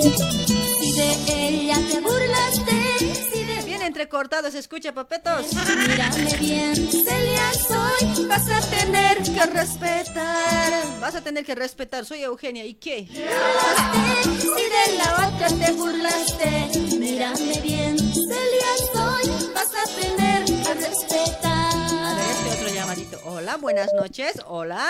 Si 0.00 0.92
de 0.92 1.48
ella 1.48 1.76
te 1.90 2.00
burlaste, 2.00 2.98
si 3.30 3.44
de 3.44 3.62
Bien 3.66 3.82
entrecortado 3.82 4.50
se 4.50 4.58
escucha, 4.58 4.92
papetos. 4.92 5.46
Mírame 5.88 6.36
bien, 6.38 6.74
Celia 6.74 7.52
soy, 7.52 8.26
vas 8.26 8.48
a 8.50 8.60
tener 8.70 9.22
que 9.22 9.46
respetar. 9.46 11.00
Vas 11.00 11.14
a 11.14 11.20
tener 11.20 11.44
que 11.44 11.54
respetar, 11.54 12.04
soy 12.04 12.22
Eugenia, 12.22 12.64
¿y 12.64 12.74
qué? 12.74 13.06
Si 13.06 13.18
de 13.18 14.96
la 14.96 15.28
otra 15.28 15.48
te 15.48 15.72
burlaste, 15.72 16.96
mírame 16.98 17.60
bien, 17.60 17.98
Celia 17.98 18.72
soy, 18.92 19.52
vas 19.54 19.72
a 19.74 20.00
tener 20.00 20.44
que 20.44 20.74
respetar. 20.74 21.74
A 21.74 22.14
ver, 22.14 22.30
este 22.30 22.50
otro 22.62 22.74
llamadito. 22.74 23.20
Hola, 23.24 23.56
buenas 23.56 23.92
noches. 23.94 24.40
Hola. 24.46 24.86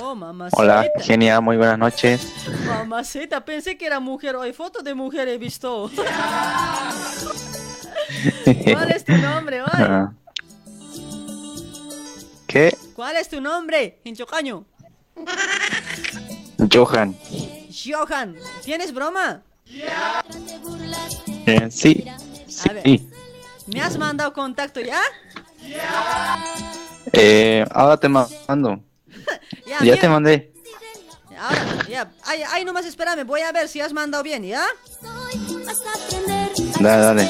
Oh, 0.00 0.14
mamacita. 0.14 0.62
Hola, 0.62 0.90
Genia, 1.00 1.40
muy 1.40 1.56
buenas 1.56 1.78
noches. 1.78 2.32
Mamacita, 2.66 3.44
pensé 3.44 3.76
que 3.76 3.84
era 3.86 4.00
mujer. 4.00 4.36
Hoy 4.36 4.52
foto 4.52 4.82
de 4.82 4.94
mujer 4.94 5.28
he 5.28 5.36
visto. 5.36 5.90
¿Cuál 8.72 8.90
es 8.92 9.04
tu 9.04 9.12
nombre 9.12 9.60
hoy? 9.62 9.68
Ah. 9.72 10.12
¿Qué? 12.46 12.74
¿Cuál 12.94 13.16
es 13.16 13.28
tu 13.28 13.40
nombre? 13.40 14.00
Hinchocaño. 14.04 14.64
Johan. 16.72 17.14
Johan. 17.70 18.36
¿Tienes 18.64 18.94
broma? 18.94 19.42
Eh, 21.46 21.68
sí. 21.70 22.04
A 22.68 22.72
ver. 22.72 22.82
Sí. 22.84 23.10
¿Me 23.66 23.80
has 23.82 23.98
mandado 23.98 24.32
contacto 24.32 24.80
ya? 24.80 25.00
Eh, 27.12 27.64
ahora 27.70 27.96
te 27.98 28.08
mando. 28.08 28.80
Ya, 29.66 29.78
Ya 29.82 30.00
te 30.00 30.08
mandé. 30.08 30.52
Ahora, 31.38 31.86
ya. 31.88 32.10
Ay, 32.24 32.42
ay, 32.52 32.64
nomás 32.64 32.86
espérame. 32.86 33.24
Voy 33.24 33.40
a 33.40 33.50
ver 33.52 33.68
si 33.68 33.80
has 33.80 33.92
mandado 33.92 34.22
bien, 34.22 34.44
¿ya? 34.44 34.64
Dale, 36.80 37.02
dale. 37.02 37.28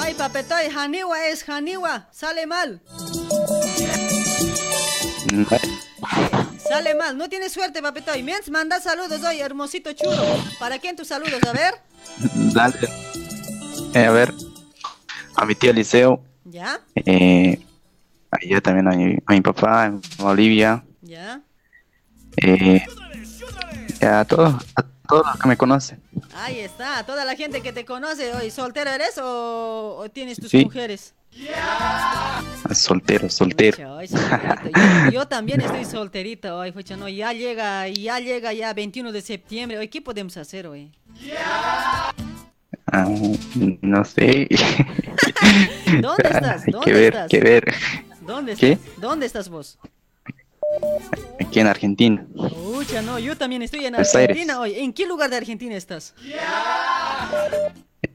Ay, 0.00 0.14
papetoy, 0.14 0.68
Haniwa 0.74 1.26
es 1.28 1.48
Haniwa. 1.48 2.08
Sale 2.12 2.46
mal. 2.46 2.80
Sale 6.68 6.94
mal. 6.94 7.16
No 7.16 7.28
tienes 7.28 7.52
suerte, 7.52 7.82
papetoy. 7.82 8.22
Mientras 8.22 8.50
manda 8.50 8.80
saludos 8.80 9.22
hoy, 9.24 9.40
hermosito 9.40 9.92
chulo. 9.92 10.22
¿Para 10.58 10.78
quién 10.78 10.96
tus 10.96 11.08
saludos? 11.08 11.42
A 11.46 11.52
ver. 11.52 11.74
Dale. 12.52 12.88
Eh, 13.94 14.04
a 14.06 14.10
ver. 14.10 14.32
A 15.36 15.44
mi 15.44 15.54
tío 15.54 15.72
Liceo. 15.72 16.22
¿Ya? 16.44 16.80
Eh, 16.94 17.58
allá 18.30 18.60
también 18.60 18.88
a 18.88 18.92
mi, 18.92 19.16
a 19.26 19.32
mi 19.32 19.40
papá 19.40 19.86
en 19.86 20.00
Bolivia. 20.18 20.84
¿Ya? 21.02 21.40
Eh, 22.36 22.84
y 24.00 24.04
a 24.04 24.24
todos, 24.24 24.54
a 24.76 24.82
todos 25.08 25.26
los 25.26 25.36
que 25.40 25.48
me 25.48 25.56
conocen. 25.56 26.00
Ahí 26.36 26.58
está. 26.60 27.04
Toda 27.04 27.24
la 27.24 27.34
gente 27.36 27.60
que 27.62 27.72
te 27.72 27.84
conoce 27.84 28.32
hoy. 28.34 28.50
¿Soltero 28.50 28.90
eres 28.90 29.18
o, 29.18 29.96
o 29.98 30.08
tienes 30.10 30.38
tus 30.38 30.50
Sí. 30.50 30.64
mujeres? 30.64 31.14
Soltero, 32.72 33.28
soltero. 33.28 33.98
Ay, 33.98 34.08
solterito. 34.08 34.70
Yo, 35.06 35.10
yo 35.10 35.28
también 35.28 35.60
estoy 35.62 35.84
solterita 35.84 36.56
hoy, 36.56 36.72
fucha, 36.72 36.96
no, 36.96 37.08
ya 37.08 37.32
llega, 37.32 37.88
ya 37.88 38.18
llega 38.20 38.52
ya 38.52 38.72
21 38.72 39.12
de 39.12 39.20
septiembre. 39.20 39.78
Hoy, 39.78 39.88
¿qué 39.88 40.00
podemos 40.00 40.36
hacer 40.36 40.66
hoy? 40.66 40.90
Ah, 42.92 43.08
no 43.82 44.04
sé. 44.04 44.48
¿Dónde 46.00 46.22
estás? 46.30 46.64
Hay 46.66 46.72
¿Dónde 46.72 46.84
que 46.84 46.92
ver, 46.92 47.12
estás? 47.14 47.28
que 47.30 47.40
ver. 47.40 47.74
¿Dónde 48.20 48.56
¿Qué? 48.56 48.72
estás? 48.72 49.00
¿Dónde 49.00 49.26
estás 49.26 49.48
vos? 49.48 49.78
Aquí 51.40 51.60
en 51.60 51.66
Argentina. 51.66 52.26
Uy, 52.34 52.50
Pucha, 52.50 53.02
no, 53.02 53.18
yo 53.18 53.36
también 53.36 53.62
estoy 53.62 53.84
en 53.86 53.94
Argentina 53.94 54.58
hoy. 54.60 54.74
¿En 54.78 54.92
qué 54.92 55.06
lugar 55.06 55.30
de 55.30 55.36
Argentina 55.36 55.76
estás? 55.76 56.14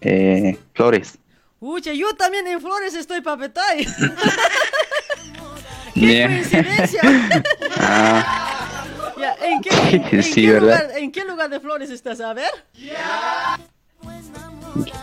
Eh, 0.02 0.58
Flores. 0.74 1.18
Pucha, 1.60 1.92
yo 1.94 2.14
también 2.16 2.48
en 2.48 2.62
Flores 2.62 2.94
estoy, 2.96 3.22
papetay. 3.22 3.86
Coincidencia. 5.94 7.02
Ah, 7.82 8.86
Ya, 9.18 9.36
¿en, 9.42 9.62
qué, 9.62 9.70
en- 9.96 10.16
en 10.18 10.24
Sí, 10.24 10.42
qué 10.46 10.52
¿verdad? 10.54 10.84
lugar, 10.84 10.98
¿En 10.98 11.12
qué 11.12 11.26
lugar 11.26 11.50
de 11.50 11.60
Flores 11.60 11.90
estás? 11.90 12.20
A 12.22 12.34
ver. 12.34 12.50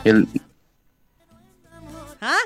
el, 0.05 0.27
¿Ah? 2.21 2.37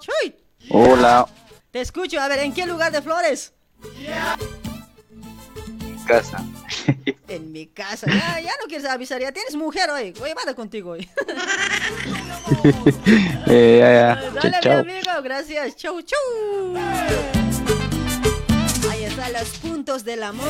Chuy, 0.00 0.34
hola, 0.70 1.26
te 1.70 1.80
escucho. 1.80 2.20
A 2.20 2.28
ver, 2.28 2.40
¿en 2.40 2.52
qué 2.52 2.66
lugar 2.66 2.92
de 2.92 3.02
Flores? 3.02 3.52
casa. 6.06 6.44
En 7.28 7.52
mi 7.52 7.66
casa. 7.66 8.06
Ya, 8.06 8.40
ya 8.40 8.52
no 8.60 8.68
quieres 8.68 8.86
avisar. 8.86 9.20
Ya 9.20 9.32
tienes 9.32 9.54
mujer 9.56 9.90
hoy. 9.90 10.12
Voy 10.12 10.30
a 10.30 10.34
llevar 10.34 10.54
contigo 10.54 10.90
hoy. 10.90 11.08
eh, 13.46 13.78
ya, 13.80 13.92
ya. 13.92 14.30
Dale, 14.30 14.56
Chao, 14.60 14.84
mi 14.84 14.92
amigo. 14.92 15.10
Gracias. 15.22 15.76
Chau, 15.76 16.00
chau. 16.02 16.76
Ahí 18.90 19.04
están 19.04 19.32
los 19.32 19.48
puntos 19.58 20.04
del 20.04 20.22
amor. 20.22 20.48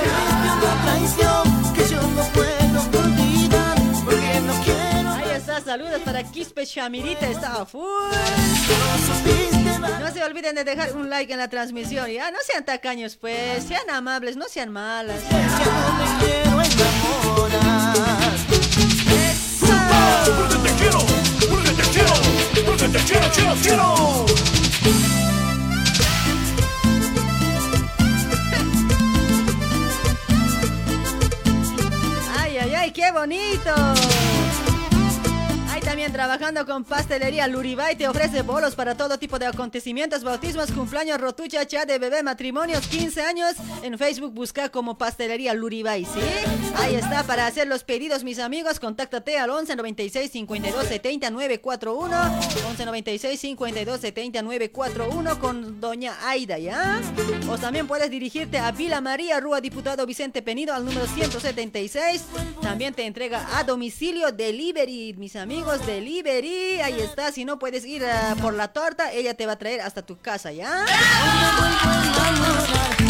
traición 0.85 1.75
que 1.75 1.89
yo 1.89 2.03
no 2.03 2.23
puedo 2.35 2.81
olvidar 3.05 3.77
porque 4.05 4.41
no 4.41 4.55
quiero 4.65 4.95
está, 5.36 5.60
saludos 5.60 6.00
para 6.05 6.23
Quispe 6.23 6.66
Chamirita, 6.66 7.28
está 7.28 7.66
full. 7.66 7.82
No 10.00 10.10
se 10.12 10.24
olviden 10.24 10.55
de 10.55 10.65
dejar 10.65 10.97
un 10.97 11.10
like 11.10 11.32
en 11.32 11.39
la 11.39 11.48
transmisión, 11.48 12.10
ya 12.10 12.31
no 12.31 12.39
sean 12.42 12.65
tacaños 12.65 13.16
pues, 13.16 13.65
sean 13.65 13.89
amables, 13.90 14.36
no 14.36 14.47
sean 14.48 14.70
malas. 14.70 15.20
Ay, 32.39 32.58
ay, 32.58 32.74
ay, 32.74 32.90
qué 32.92 33.12
bonito. 33.12 33.74
Trabajando 35.97 36.66
con 36.66 36.84
pastelería 36.84 37.49
Luribay 37.49 37.97
te 37.97 38.07
ofrece 38.07 38.42
bolos 38.42 38.75
para 38.75 38.99
todo 38.99 39.18
tipo 39.18 39.39
de 39.39 39.47
acontecimientos, 39.47 40.25
bautismos, 40.25 40.70
cumpleaños, 40.70 41.18
rotucha, 41.18 41.66
chat 41.66 41.89
de 41.89 41.99
bebé, 41.99 42.23
matrimonios, 42.23 42.86
15 42.86 43.23
años. 43.23 43.55
En 43.83 43.97
Facebook 43.97 44.34
busca 44.34 44.68
como 44.68 44.99
pastelería 44.99 45.55
Luribay. 45.55 46.07
Ahí 46.76 46.97
está 46.97 47.23
para 47.23 47.47
hacer 47.47 47.66
los 47.66 47.83
pedidos, 47.83 48.25
mis 48.25 48.39
amigos. 48.39 48.78
Contáctate 48.78 49.39
al 49.39 49.49
11 49.49 49.75
96 49.75 50.31
52 50.33 50.86
70 50.86 51.31
941. 51.31 52.16
11 52.68 52.84
96 52.84 53.41
52 53.41 54.00
70 54.00 54.42
941 54.42 55.41
con 55.41 55.81
doña 55.81 56.15
Aida, 56.28 56.58
¿ya? 56.58 57.00
O 57.49 57.57
también 57.57 57.86
puedes 57.86 58.10
dirigirte 58.10 58.58
a 58.58 58.70
Vila 58.70 59.00
María, 59.00 59.41
Rúa 59.41 59.62
Diputado 59.62 60.05
Vicente 60.05 60.42
Penido 60.42 60.75
al 60.75 60.84
número 60.84 61.07
176. 61.07 62.23
También 62.60 62.92
te 62.92 63.07
entrega 63.07 63.58
a 63.58 63.65
domicilio 63.65 64.31
delivery, 64.31 65.15
mis 65.16 65.36
amigos, 65.36 65.85
delivery. 65.86 66.81
Ahí 66.81 67.00
está, 67.00 67.32
si 67.32 67.44
no 67.44 67.58
puedes 67.58 67.84
ir 67.84 68.05
ah, 68.05 68.34
por 68.42 68.52
la 68.55 68.68
torta, 68.68 69.12
ella 69.12 69.34
te 69.34 69.47
va 69.47 69.52
a 69.52 69.56
traer 69.56 69.81
hasta 69.81 70.02
tu 70.02 70.18
casa, 70.18 70.52
¿ya? 70.52 70.84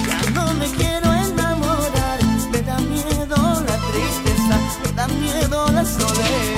ya 0.07 0.31
no 0.35 0.55
me 0.55 0.67
quiero 0.67 1.13
enamorar 1.13 2.21
me 2.51 2.63
da 2.63 2.79
miedo 2.79 3.37
la 3.67 3.77
tristeza 3.91 4.59
me 4.85 4.93
da 4.93 5.09
miedo 5.09 5.67
la 5.73 5.85
soledad 5.85 6.57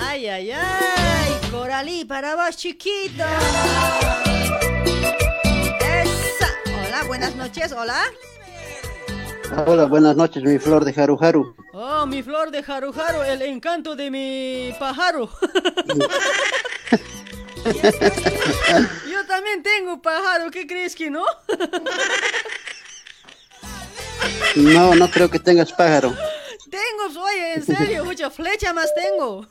Ay, 0.00 0.28
ay, 0.28 0.50
ay, 0.52 1.50
Coralí, 1.50 2.04
para 2.04 2.34
vos, 2.36 2.56
chiquito. 2.56 3.24
Buenas 7.14 7.36
noches, 7.36 7.70
hola. 7.70 8.02
Hola, 9.66 9.84
buenas 9.84 10.16
noches, 10.16 10.42
mi 10.42 10.58
flor 10.58 10.84
de 10.84 11.00
Haru 11.00 11.16
Haru. 11.20 11.54
Oh, 11.72 12.04
mi 12.06 12.24
flor 12.24 12.50
de 12.50 12.58
Haruharu, 12.66 13.22
el 13.22 13.40
encanto 13.42 13.94
de 13.94 14.10
mi 14.10 14.74
pájaro. 14.80 15.30
Yo 19.08 19.26
también 19.28 19.62
tengo 19.62 20.02
pájaro, 20.02 20.50
¿qué 20.50 20.66
crees 20.66 20.96
que 20.96 21.08
no? 21.08 21.24
No, 24.56 24.96
no 24.96 25.08
creo 25.08 25.30
que 25.30 25.38
tengas 25.38 25.72
pájaro. 25.72 26.12
Tengo, 26.74 27.20
oye, 27.22 27.54
en 27.54 27.64
serio, 27.64 28.04
mucha 28.10 28.30
flecha 28.30 28.72
más 28.72 28.92
tengo. 28.96 29.46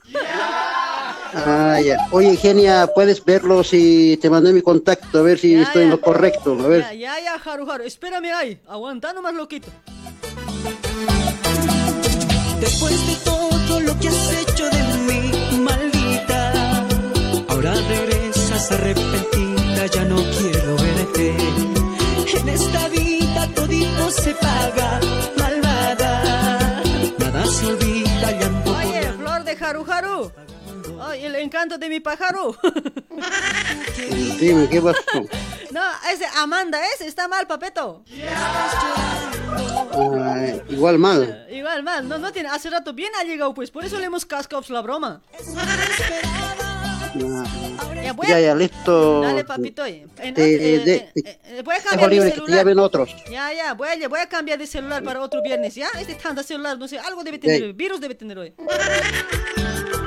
Ah, 1.34 1.80
ya. 1.82 1.98
Oye, 2.12 2.36
Genia, 2.36 2.88
¿puedes 2.94 3.24
verlo 3.24 3.64
si 3.64 4.18
te 4.22 4.30
mandé 4.30 4.52
mi 4.52 4.62
contacto? 4.62 5.20
A 5.20 5.22
ver 5.22 5.40
si 5.40 5.56
estoy 5.56 5.84
en 5.84 5.92
lo 5.92 6.02
correcto. 6.02 6.52
A 6.60 6.68
ver. 6.68 6.82
Ya, 6.82 6.94
ya, 6.94 7.20
ya, 7.22 7.34
Haru 7.36 7.70
Haru, 7.72 7.86
espérame 7.86 8.34
ahí, 8.34 8.60
aguanta 8.68 9.14
nomás 9.14 9.34
loquito. 9.36 9.70
Después 12.60 13.08
de 13.08 13.16
todo 13.24 13.80
lo 13.80 13.98
que 14.00 14.10
has 14.10 14.32
hecho 14.42 14.70
de 14.70 14.84
mí, 15.08 15.32
maldita, 15.60 16.52
ahora 17.48 17.74
regresas 17.88 18.70
arrepentida, 18.72 19.86
ya 19.86 20.04
no 20.06 20.18
quiero 20.18 20.76
verte. 20.76 21.36
En 22.38 22.50
esta 22.50 22.90
vida 22.90 23.48
todito 23.56 24.12
se 24.12 24.34
paga, 24.36 25.00
se 27.54 27.68
olvida, 27.68 28.32
llanto 28.32 28.74
por 28.74 28.84
Oye, 28.84 29.14
flor 29.14 29.44
de 29.44 29.58
Haru 29.60 29.86
Haru. 29.90 30.32
Ay, 31.02 31.26
el 31.26 31.36
encanto 31.36 31.78
de 31.78 31.88
mi 31.88 32.00
pájaro. 32.00 32.56
Dime, 34.40 34.68
¿qué 34.70 34.82
pasó? 34.82 35.00
No, 35.72 35.82
ese 36.12 36.28
Amanda 36.38 36.80
es, 36.94 37.02
está 37.02 37.28
mal, 37.28 37.48
papeto. 37.48 38.04
Ah, 39.92 40.38
igual 40.70 41.00
mal. 41.00 41.48
Igual 41.50 41.82
mal, 41.82 42.08
no, 42.08 42.20
no 42.20 42.32
tiene, 42.32 42.50
hace 42.50 42.70
rato 42.70 42.94
bien 42.94 43.12
ha 43.20 43.24
llegado, 43.24 43.56
pues, 43.56 43.72
por 43.72 43.84
eso 43.84 43.98
le 43.98 44.06
hemos 44.06 44.24
cascado 44.24 44.62
la 44.70 44.82
broma. 44.82 45.24
Ya, 47.16 48.16
Ya, 48.28 48.40
ya, 48.40 48.56
listo. 48.56 49.22
Dale, 49.22 49.44
papito. 49.44 49.86
eh. 49.86 50.08
Te- 50.16 50.30
eh, 50.30 50.80
de- 50.80 50.96
eh, 50.96 51.12
eh, 51.46 51.62
voy 51.64 51.76
a 51.76 51.80
cambiar 51.84 52.10
de 52.10 52.32
que 52.32 52.32
celular. 52.36 52.78
otros. 52.80 53.16
Ya, 53.30 53.54
ya, 53.54 53.74
voy 53.74 53.88
a, 53.90 54.08
voy 54.08 54.20
a 54.20 54.28
cambiar 54.28 54.58
de 54.60 54.66
celular 54.68 55.04
para 55.04 55.22
otro 55.22 55.42
viernes, 55.42 55.76
¿ya? 55.76 55.88
Este 56.00 56.16
tanta 56.16 56.42
celular, 56.44 56.78
no 56.78 56.88
sé, 56.88 56.98
algo 57.00 57.24
debe 57.24 57.38
tener, 57.40 57.62
Ya. 57.68 57.72
virus 57.74 58.02
debe 58.02 58.16
tener 58.16 58.38
hoy. 58.40 58.54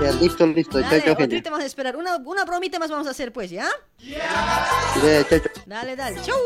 Ya, 0.03 0.13
listo, 0.21 0.47
listo. 0.47 0.81
Chao, 0.81 0.91
Dale, 0.91 1.03
chao, 1.05 1.17
ahorita 1.19 1.51
vamos 1.51 1.63
a 1.65 1.67
esperar. 1.67 1.97
Una, 1.97 2.17
una 2.17 2.45
bromita 2.45 2.79
más 2.79 2.91
vamos 2.91 3.07
a 3.07 3.11
hacer, 3.11 3.33
pues, 3.33 3.51
¿ya? 3.51 3.69
Ya, 4.01 5.25
chao, 5.29 5.39
chao. 5.39 5.63
Dale, 5.65 5.97
dale, 5.97 6.21
chau. 6.23 6.37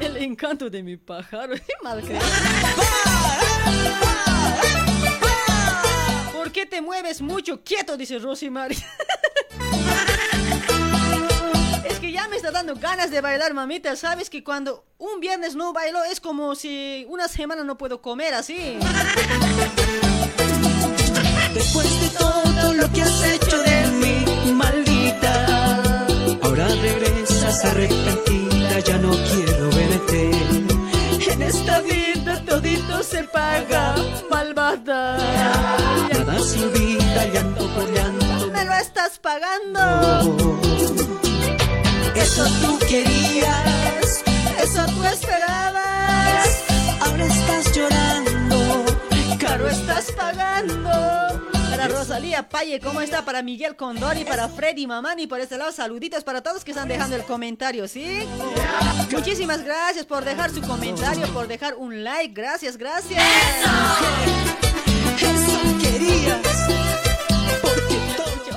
El 0.00 0.16
encanto 0.16 0.68
de 0.70 0.82
mi 0.82 0.96
pájaro, 0.96 1.54
mal. 1.82 2.02
¿Por 6.38 6.52
qué 6.52 6.66
te 6.66 6.80
mueves 6.80 7.20
mucho? 7.20 7.64
Quieto, 7.64 7.96
dice 7.96 8.20
Rosimari. 8.20 8.78
Es 11.84 11.98
que 11.98 12.12
ya 12.12 12.28
me 12.28 12.36
está 12.36 12.52
dando 12.52 12.76
ganas 12.76 13.10
de 13.10 13.20
bailar, 13.20 13.54
mamita. 13.54 13.96
Sabes 13.96 14.30
que 14.30 14.44
cuando 14.44 14.84
un 14.98 15.18
viernes 15.18 15.56
no 15.56 15.72
bailo 15.72 16.04
es 16.04 16.20
como 16.20 16.54
si 16.54 17.04
una 17.08 17.26
semana 17.26 17.64
no 17.64 17.76
puedo 17.76 18.00
comer 18.00 18.34
así. 18.34 18.78
Después 21.54 22.00
de 22.02 22.08
todo 22.16 22.72
lo 22.74 22.92
que 22.92 23.02
has 23.02 23.24
hecho 23.24 23.58
de 23.58 23.86
mí, 23.88 24.52
maldita, 24.52 26.06
ahora 26.42 26.68
regresas 26.68 27.64
arrepentida, 27.64 28.78
ya 28.78 28.98
no 28.98 29.10
quiero 29.10 29.70
verte. 29.70 30.77
En 31.30 31.42
esta 31.42 31.80
vida 31.80 32.42
todito 32.44 33.02
se 33.02 33.22
paga, 33.24 33.94
malvada. 34.30 35.18
Nada 36.12 36.38
se 36.40 36.64
olvida, 36.64 37.24
llanto 37.32 37.66
por 37.74 37.90
llanto. 37.92 38.50
Me 38.52 38.64
lo 38.64 38.74
estás 38.74 39.18
pagando. 39.18 39.80
Eso 42.14 42.44
tú 42.62 42.78
querías, 42.88 44.22
Eso 44.62 44.84
tú 44.86 45.04
esperabas. 45.04 46.48
ahora 47.00 47.24
estás 47.26 47.72
llorando. 47.76 48.84
Caro 49.38 49.68
estás 49.68 50.10
pagando 50.12 51.27
para 51.78 51.94
Rosalía 51.96 52.48
Paye, 52.48 52.80
¿cómo 52.80 53.00
está? 53.00 53.24
Para 53.24 53.40
Miguel 53.40 53.76
Condori, 53.76 54.24
para 54.24 54.48
Freddy 54.48 54.88
Mamani, 54.88 55.28
por 55.28 55.38
este 55.38 55.56
lado, 55.56 55.70
saluditos 55.70 56.24
para 56.24 56.42
todos 56.42 56.64
que 56.64 56.72
están 56.72 56.88
dejando 56.88 57.14
el 57.14 57.22
comentario, 57.22 57.86
¿sí? 57.86 58.26
Muchísimas 59.12 59.62
gracias 59.62 60.04
por 60.04 60.24
dejar 60.24 60.50
su 60.50 60.60
comentario, 60.60 61.24
por 61.28 61.46
dejar 61.46 61.76
un 61.76 62.02
like, 62.02 62.34
gracias, 62.34 62.76
gracias. 62.76 63.22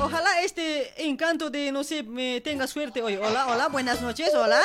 Ojalá 0.01 0.41
este 0.41 1.07
encanto 1.07 1.51
de, 1.51 1.71
no 1.71 1.83
sé, 1.83 2.01
me 2.01 2.41
tenga 2.41 2.65
suerte 2.65 3.03
hoy. 3.03 3.17
Hola, 3.17 3.45
hola, 3.49 3.67
buenas 3.67 4.01
noches, 4.01 4.31
hola. 4.33 4.61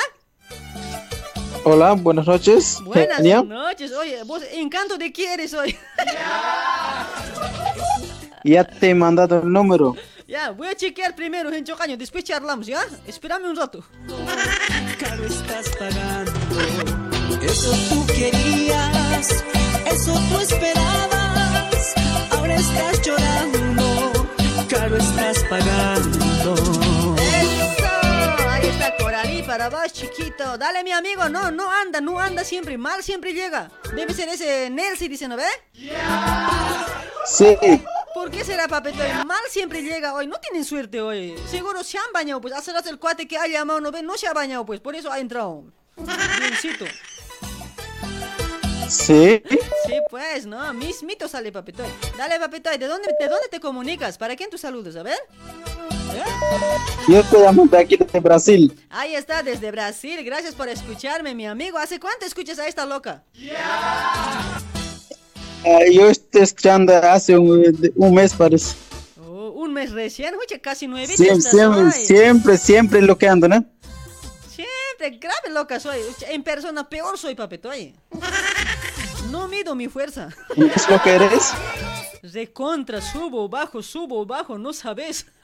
Hola, 1.63 1.93
buenas 1.93 2.25
noches. 2.25 2.79
Buenas 2.81 3.21
noches, 3.21 3.91
oye, 3.91 4.23
vos, 4.23 4.41
encanto 4.51 4.97
de 4.97 5.11
quién 5.11 5.33
eres 5.33 5.53
hoy. 5.53 5.77
Ya 8.47 8.63
te 8.63 8.89
he 8.91 8.95
mandado 8.95 9.41
el 9.41 9.51
número. 9.51 9.95
ya, 10.25 10.51
voy 10.51 10.67
a 10.69 10.75
chequear 10.75 11.13
primero 11.15 11.51
en 11.51 11.65
Chocaño, 11.65 11.97
después 11.97 12.23
charlamos, 12.23 12.65
¿ya? 12.65 12.81
Espérame 13.05 13.45
un 13.49 13.55
rato. 13.57 13.83
Caro 14.97 15.25
estás 15.25 15.69
pagando. 15.77 16.31
Eso 17.43 17.71
tú 17.89 18.05
querías, 18.07 19.43
eso 19.85 20.13
tú 20.29 20.39
esperabas. 20.39 21.93
Ahora 22.31 22.55
estás 22.55 23.01
llorando. 23.01 24.27
Caro 24.69 24.95
estás 24.95 25.43
pagando. 25.49 26.53
¡Eso! 27.17 28.47
Ahí 28.49 28.67
está 28.67 28.95
Coralí 28.97 29.43
para 29.43 29.69
vos, 29.69 29.91
chiquito. 29.91 30.57
Dale, 30.57 30.83
mi 30.85 30.91
amigo. 30.93 31.27
No, 31.27 31.51
no 31.51 31.69
anda, 31.69 31.99
no 31.99 32.17
anda 32.19 32.45
siempre. 32.45 32.77
Mal 32.77 33.03
siempre 33.03 33.33
llega. 33.33 33.69
Debe 33.93 34.13
ser 34.13 34.29
ese 34.29 34.69
Nelsi, 34.69 35.09
dice, 35.09 35.27
¿no 35.27 35.35
ve? 35.35 35.43
Sí. 37.25 37.57
¿Por 38.17 38.31
qué 38.31 38.43
será, 38.43 38.67
papito? 38.67 38.97
Mal 39.27 39.43
siempre 39.47 39.83
llega 39.83 40.15
hoy. 40.15 40.25
No 40.25 40.39
tienen 40.39 40.65
suerte 40.65 40.99
hoy. 40.99 41.35
Seguro 41.47 41.83
se 41.83 41.99
han 41.99 42.11
bañado, 42.11 42.41
pues. 42.41 42.51
Hace 42.51 42.73
rato 42.73 42.89
el 42.89 42.97
cuate 42.97 43.27
que 43.27 43.37
ha 43.37 43.45
llamado, 43.45 43.79
¿no 43.79 43.91
ve? 43.91 44.01
No 44.01 44.17
se 44.17 44.25
ha 44.25 44.33
bañado, 44.33 44.65
pues. 44.65 44.79
Por 44.79 44.95
eso 44.95 45.11
ha 45.11 45.19
entrado. 45.19 45.65
Biencito. 46.39 46.85
Sí. 48.89 49.43
Sí, 49.85 49.99
pues, 50.09 50.47
no. 50.47 50.73
Mismito 50.73 51.27
sale, 51.27 51.51
papito. 51.51 51.83
Dale, 52.17 52.39
papito. 52.39 52.71
¿De 52.71 52.87
dónde, 52.87 53.07
¿De 53.19 53.27
dónde 53.27 53.49
te 53.51 53.59
comunicas? 53.59 54.17
¿Para 54.17 54.35
quién 54.35 54.49
tus 54.49 54.61
saludos? 54.61 54.95
A 54.95 55.03
ver. 55.03 55.19
Yo 57.07 57.19
estoy 57.19 57.67
de 57.69 57.77
aquí 57.77 57.97
de 57.97 58.19
Brasil. 58.19 58.87
Ahí 58.89 59.13
está, 59.13 59.43
desde 59.43 59.69
Brasil. 59.69 60.23
Gracias 60.23 60.55
por 60.55 60.67
escucharme, 60.69 61.35
mi 61.35 61.45
amigo. 61.45 61.77
¿Hace 61.77 61.99
cuánto 61.99 62.25
escuchas 62.25 62.57
a 62.57 62.67
esta 62.67 62.87
loca? 62.87 63.23
Yo 65.91 66.09
estoy 66.09 66.41
escuchando 66.41 66.95
hace 66.95 67.37
un, 67.37 67.91
un 67.95 68.13
mes, 68.13 68.33
parece. 68.33 68.75
Oh, 69.19 69.49
un 69.49 69.73
mes 69.73 69.91
recién, 69.91 70.35
oye, 70.35 70.61
casi 70.61 70.87
nueve 70.87 71.15
Siempre, 71.15 71.49
siempre, 71.49 71.91
siempre, 71.91 72.57
siempre 72.57 73.01
lo 73.01 73.17
que 73.17 73.27
ando, 73.27 73.47
¿no? 73.47 73.65
Siempre, 74.49 75.19
grave 75.19 75.49
loca 75.51 75.79
soy. 75.79 75.99
En 76.29 76.43
persona 76.43 76.87
peor 76.87 77.17
soy, 77.17 77.35
papito. 77.35 77.69
oye. 77.69 77.93
No 79.31 79.47
mido 79.47 79.75
mi 79.75 79.87
fuerza. 79.87 80.29
¿Es 80.55 80.89
lo 80.89 81.01
que 81.01 81.15
eres? 81.15 81.51
De 82.33 82.51
contra, 82.51 83.01
subo, 83.01 83.47
bajo, 83.47 83.81
subo, 83.81 84.25
bajo, 84.25 84.57
no 84.57 84.73
sabes. 84.73 85.25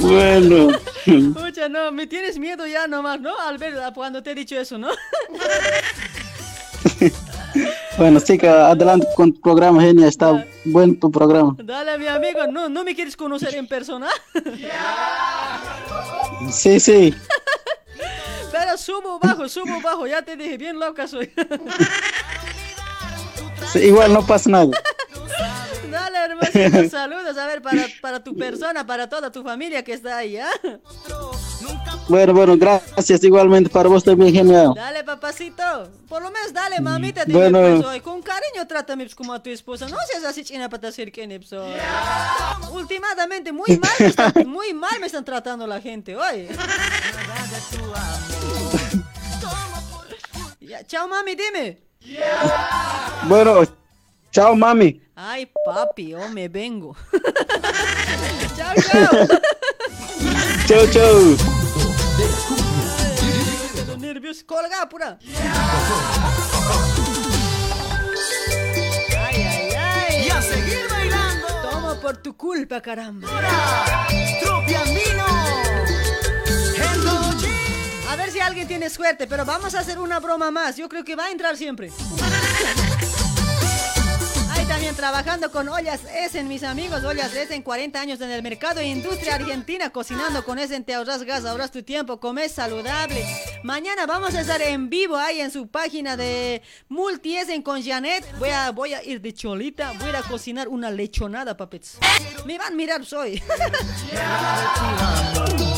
Bueno. 0.00 0.70
Escucha, 1.06 1.68
no, 1.68 1.92
me 1.92 2.06
tienes 2.06 2.38
miedo 2.38 2.66
ya 2.66 2.86
nomás, 2.86 3.20
¿no? 3.20 3.38
Al 3.38 3.58
ver 3.58 3.74
cuando 3.94 4.22
te 4.22 4.30
he 4.32 4.34
dicho 4.34 4.58
eso, 4.58 4.78
¿no? 4.78 4.88
Bueno, 7.98 8.20
chica, 8.20 8.68
adelante 8.68 9.06
con 9.16 9.32
tu 9.32 9.40
programa, 9.40 9.82
genia. 9.82 10.06
Está 10.06 10.46
buen 10.64 10.98
tu 10.98 11.10
programa. 11.10 11.56
Dale, 11.58 11.98
mi 11.98 12.06
amigo, 12.06 12.46
¿no, 12.46 12.68
¿no 12.68 12.84
me 12.84 12.94
quieres 12.94 13.16
conocer 13.16 13.54
en 13.54 13.66
persona? 13.66 14.08
Sí, 16.50 16.80
sí. 16.80 17.14
Pero 18.50 18.78
subo, 18.78 19.18
bajo, 19.18 19.46
subo, 19.48 19.80
bajo, 19.82 20.06
ya 20.06 20.22
te 20.22 20.36
dije, 20.36 20.56
bien 20.56 20.78
loca 20.78 21.06
soy. 21.06 21.30
Sí, 23.72 23.78
igual 23.80 24.12
no 24.12 24.26
pasa 24.26 24.50
nada. 24.50 24.66
Dale, 25.90 26.18
hermosito, 26.18 26.88
saludos, 26.90 27.36
a 27.36 27.46
ver, 27.46 27.62
para, 27.62 27.86
para 28.00 28.22
tu 28.22 28.36
persona, 28.36 28.86
para 28.86 29.08
toda 29.08 29.32
tu 29.32 29.42
familia 29.42 29.82
que 29.82 29.92
está 29.92 30.18
ahí, 30.18 30.36
¿ah? 30.38 30.50
Bueno, 32.08 32.34
bueno, 32.34 32.56
gracias 32.56 33.22
igualmente 33.22 33.70
para 33.70 33.88
vos 33.88 34.02
también, 34.02 34.32
genial. 34.34 34.72
Dale, 34.74 35.04
papacito. 35.04 35.62
Por 36.08 36.22
lo 36.22 36.30
menos 36.32 36.52
dale, 36.52 36.80
mamita. 36.80 37.24
Dime, 37.24 37.38
Bueno. 37.50 37.60
pues, 37.60 37.84
hoy. 37.84 38.00
Con 38.00 38.20
cariño 38.20 38.66
trátame 38.66 39.04
pues, 39.04 39.14
como 39.14 39.32
a 39.32 39.40
tu 39.40 39.50
esposa. 39.50 39.88
No 39.88 39.96
seas 40.08 40.24
así 40.24 40.42
china 40.42 40.68
para 40.68 40.88
hacer 40.88 41.12
que 41.12 41.24
pues, 41.38 41.52
hoy. 41.52 41.74
Últimamente, 42.72 43.52
muy 43.52 43.78
mal, 43.78 43.92
me 44.00 44.06
están, 44.06 44.32
muy 44.46 44.74
mal 44.74 44.98
me 44.98 45.06
están 45.06 45.24
tratando 45.24 45.68
la 45.68 45.80
gente, 45.80 46.16
hoy. 46.16 46.48
Chao, 50.86 51.06
mami, 51.08 51.36
dime. 51.36 51.89
Bueno, 53.28 53.62
chao, 54.30 54.56
mami. 54.56 55.00
Ay, 55.14 55.50
papi, 55.64 56.14
oh, 56.14 56.28
me 56.28 56.48
vengo. 56.48 56.96
chao, 58.56 58.74
chao. 58.88 59.26
Chau, 60.66 60.86
chau. 60.90 61.36
Quedo 63.74 63.96
nervioso. 63.98 64.44
Colga, 64.46 64.82
apura. 64.82 65.18
Ay, 69.18 69.42
ay, 69.42 69.70
ay. 69.76 70.26
Y 70.26 70.30
a 70.30 70.40
seguir 70.40 70.88
bailando. 70.88 71.46
Toma 71.70 71.94
por 72.00 72.16
tu 72.16 72.36
culpa, 72.36 72.80
caramba. 72.80 73.28
Tropiandino. 74.42 75.39
A 78.10 78.16
ver 78.16 78.32
si 78.32 78.40
alguien 78.40 78.66
tiene 78.66 78.90
suerte, 78.90 79.28
pero 79.28 79.44
vamos 79.44 79.72
a 79.76 79.78
hacer 79.78 80.00
una 80.00 80.18
broma 80.18 80.50
más. 80.50 80.76
Yo 80.76 80.88
creo 80.88 81.04
que 81.04 81.14
va 81.14 81.26
a 81.26 81.30
entrar 81.30 81.56
siempre. 81.56 81.92
Ahí 84.50 84.66
también 84.66 84.96
trabajando 84.96 85.52
con 85.52 85.68
Ollas 85.68 86.00
Essen, 86.12 86.48
mis 86.48 86.64
amigos. 86.64 87.04
Ollas 87.04 87.32
Essen, 87.32 87.62
40 87.62 88.00
años 88.00 88.20
en 88.20 88.32
el 88.32 88.42
mercado 88.42 88.80
e 88.80 88.86
industria 88.86 89.36
argentina, 89.36 89.90
cocinando 89.90 90.44
con 90.44 90.58
Essen. 90.58 90.82
Te 90.82 90.94
ahorras 90.94 91.22
gas, 91.22 91.44
ahorras 91.44 91.70
tu 91.70 91.84
tiempo, 91.84 92.18
comes 92.18 92.50
saludable. 92.50 93.24
Mañana 93.62 94.06
vamos 94.06 94.34
a 94.34 94.40
estar 94.40 94.60
en 94.60 94.90
vivo 94.90 95.16
ahí 95.16 95.40
en 95.40 95.52
su 95.52 95.68
página 95.68 96.16
de 96.16 96.62
Multi 96.88 97.36
Essen 97.36 97.62
con 97.62 97.80
Janet. 97.80 98.26
Voy 98.40 98.48
a, 98.48 98.72
voy 98.72 98.92
a 98.92 99.04
ir 99.04 99.20
de 99.20 99.32
cholita, 99.32 99.92
voy 99.92 100.06
a 100.06 100.08
ir 100.08 100.16
a 100.16 100.22
cocinar 100.22 100.66
una 100.66 100.90
lechonada, 100.90 101.56
papets. 101.56 101.98
Me 102.44 102.58
van 102.58 102.72
a 102.72 102.76
mirar, 102.76 103.06
soy. 103.06 103.40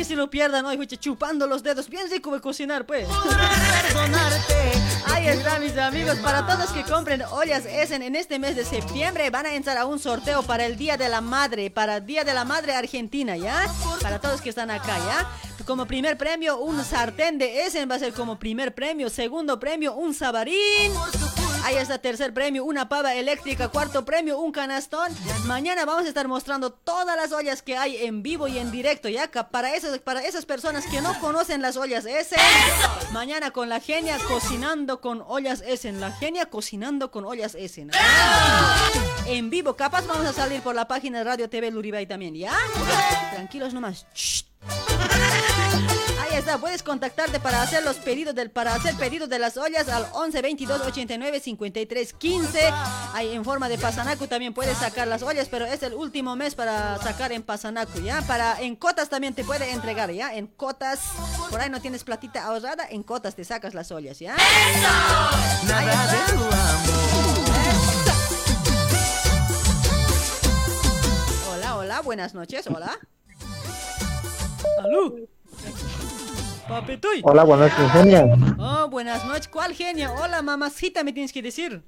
Que 0.00 0.04
se 0.06 0.16
lo 0.16 0.30
pierdan 0.30 0.64
hoy, 0.64 0.86
chupando 0.86 1.46
los 1.46 1.62
dedos. 1.62 1.90
Bien 1.90 2.08
rico 2.10 2.34
a 2.34 2.40
cocinar, 2.40 2.86
pues. 2.86 3.06
Ahí 5.04 5.28
está, 5.28 5.58
mis 5.58 5.76
amigos. 5.76 6.16
Para 6.20 6.46
todos 6.46 6.70
que 6.70 6.84
compren 6.84 7.20
ollas 7.30 7.66
Essen 7.66 8.00
en 8.00 8.16
este 8.16 8.38
mes 8.38 8.56
de 8.56 8.64
septiembre, 8.64 9.28
van 9.28 9.44
a 9.44 9.52
entrar 9.52 9.76
a 9.76 9.84
un 9.84 9.98
sorteo 9.98 10.42
para 10.42 10.64
el 10.64 10.78
Día 10.78 10.96
de 10.96 11.10
la 11.10 11.20
Madre, 11.20 11.70
para 11.70 11.98
el 11.98 12.06
Día 12.06 12.24
de 12.24 12.32
la 12.32 12.46
Madre 12.46 12.74
Argentina, 12.74 13.36
¿ya? 13.36 13.70
Para 14.00 14.18
todos 14.22 14.40
que 14.40 14.48
están 14.48 14.70
acá, 14.70 14.96
¿ya? 14.96 15.30
Como 15.66 15.84
primer 15.84 16.16
premio, 16.16 16.56
un 16.56 16.82
sartén 16.82 17.36
de 17.36 17.66
Essen 17.66 17.90
va 17.90 17.96
a 17.96 17.98
ser 17.98 18.14
como 18.14 18.38
primer 18.38 18.74
premio. 18.74 19.10
Segundo 19.10 19.60
premio, 19.60 19.92
un 19.92 20.14
sabarín. 20.14 20.94
Ahí 21.64 21.76
está, 21.76 21.98
tercer 21.98 22.32
premio, 22.32 22.64
una 22.64 22.88
pava 22.88 23.14
eléctrica. 23.14 23.68
Cuarto 23.68 24.04
premio, 24.04 24.38
un 24.38 24.52
canastón. 24.52 25.12
Mañana 25.46 25.84
vamos 25.84 26.04
a 26.04 26.08
estar 26.08 26.26
mostrando 26.26 26.72
todas 26.72 27.16
las 27.16 27.32
ollas 27.32 27.62
que 27.62 27.76
hay 27.76 27.96
en 28.04 28.22
vivo 28.22 28.48
y 28.48 28.58
en 28.58 28.70
directo, 28.70 29.08
¿ya? 29.08 29.30
Para 29.30 29.74
esas, 29.74 29.98
para 29.98 30.22
esas 30.22 30.46
personas 30.46 30.86
que 30.86 31.00
no 31.00 31.18
conocen 31.20 31.62
las 31.62 31.76
ollas 31.76 32.04
Essen. 32.06 32.38
Mañana 33.12 33.50
con 33.50 33.68
la 33.68 33.80
genia 33.80 34.18
cocinando 34.26 35.00
con 35.00 35.22
ollas 35.26 35.62
Essen. 35.66 36.00
La 36.00 36.12
genia 36.12 36.46
cocinando 36.46 37.10
con 37.10 37.24
ollas 37.24 37.54
Essen. 37.54 37.90
En 39.26 39.50
vivo, 39.50 39.76
capaz 39.76 40.06
vamos 40.06 40.26
a 40.26 40.32
salir 40.32 40.62
por 40.62 40.74
la 40.74 40.88
página 40.88 41.18
de 41.18 41.24
Radio 41.24 41.50
TV 41.50 41.70
Luribay 41.70 42.06
también, 42.06 42.34
¿ya? 42.34 42.56
Tranquilos 43.32 43.74
nomás. 43.74 44.06
Ahí 46.20 46.36
está, 46.36 46.58
puedes 46.58 46.82
contactarte 46.82 47.40
para 47.40 47.62
hacer 47.62 47.82
los 47.82 47.96
pedidos 47.96 48.34
del 48.34 48.50
para 48.50 48.74
hacer 48.74 48.94
pedidos 48.96 49.30
de 49.30 49.38
las 49.38 49.56
ollas 49.56 49.88
al 49.88 50.06
11 50.12 50.42
22 50.42 50.82
89 50.82 51.40
53 51.40 52.12
15. 52.12 52.60
Ahí 53.14 53.34
en 53.34 53.42
forma 53.42 53.70
de 53.70 53.78
pasanacu 53.78 54.26
también 54.26 54.52
puedes 54.52 54.76
sacar 54.76 55.08
las 55.08 55.22
ollas, 55.22 55.48
pero 55.48 55.64
es 55.64 55.82
el 55.82 55.94
último 55.94 56.36
mes 56.36 56.54
para 56.54 56.98
sacar 56.98 57.32
en 57.32 57.42
pasanacu, 57.42 58.00
¿ya? 58.00 58.20
Para 58.22 58.60
en 58.60 58.76
cotas 58.76 59.08
también 59.08 59.34
te 59.34 59.44
puede 59.44 59.70
entregar, 59.70 60.10
¿ya? 60.12 60.34
En 60.34 60.46
cotas. 60.46 61.00
Por 61.48 61.58
ahí 61.58 61.70
no 61.70 61.80
tienes 61.80 62.04
platita 62.04 62.44
ahorrada, 62.44 62.86
en 62.88 63.02
cotas 63.02 63.34
te 63.34 63.44
sacas 63.44 63.72
las 63.72 63.90
ollas, 63.90 64.18
¿ya? 64.18 64.36
Nada 65.66 66.06
de 66.06 66.32
tu 66.32 66.40
Hola, 71.50 71.76
hola, 71.76 72.00
buenas 72.02 72.34
noches, 72.34 72.66
hola. 72.66 72.98
¿Aló? 74.78 75.14
Hola, 77.24 77.42
buenas 77.42 77.76
noches, 77.76 77.92
genia. 77.92 78.26
Oh, 78.58 78.88
buenas 78.88 79.24
noches. 79.24 79.48
¿Cuál 79.48 79.74
genio? 79.74 80.12
Hola, 80.22 80.40
mamacita, 80.40 81.02
me 81.02 81.12
tienes 81.12 81.32
que 81.32 81.42
decir. 81.42 81.82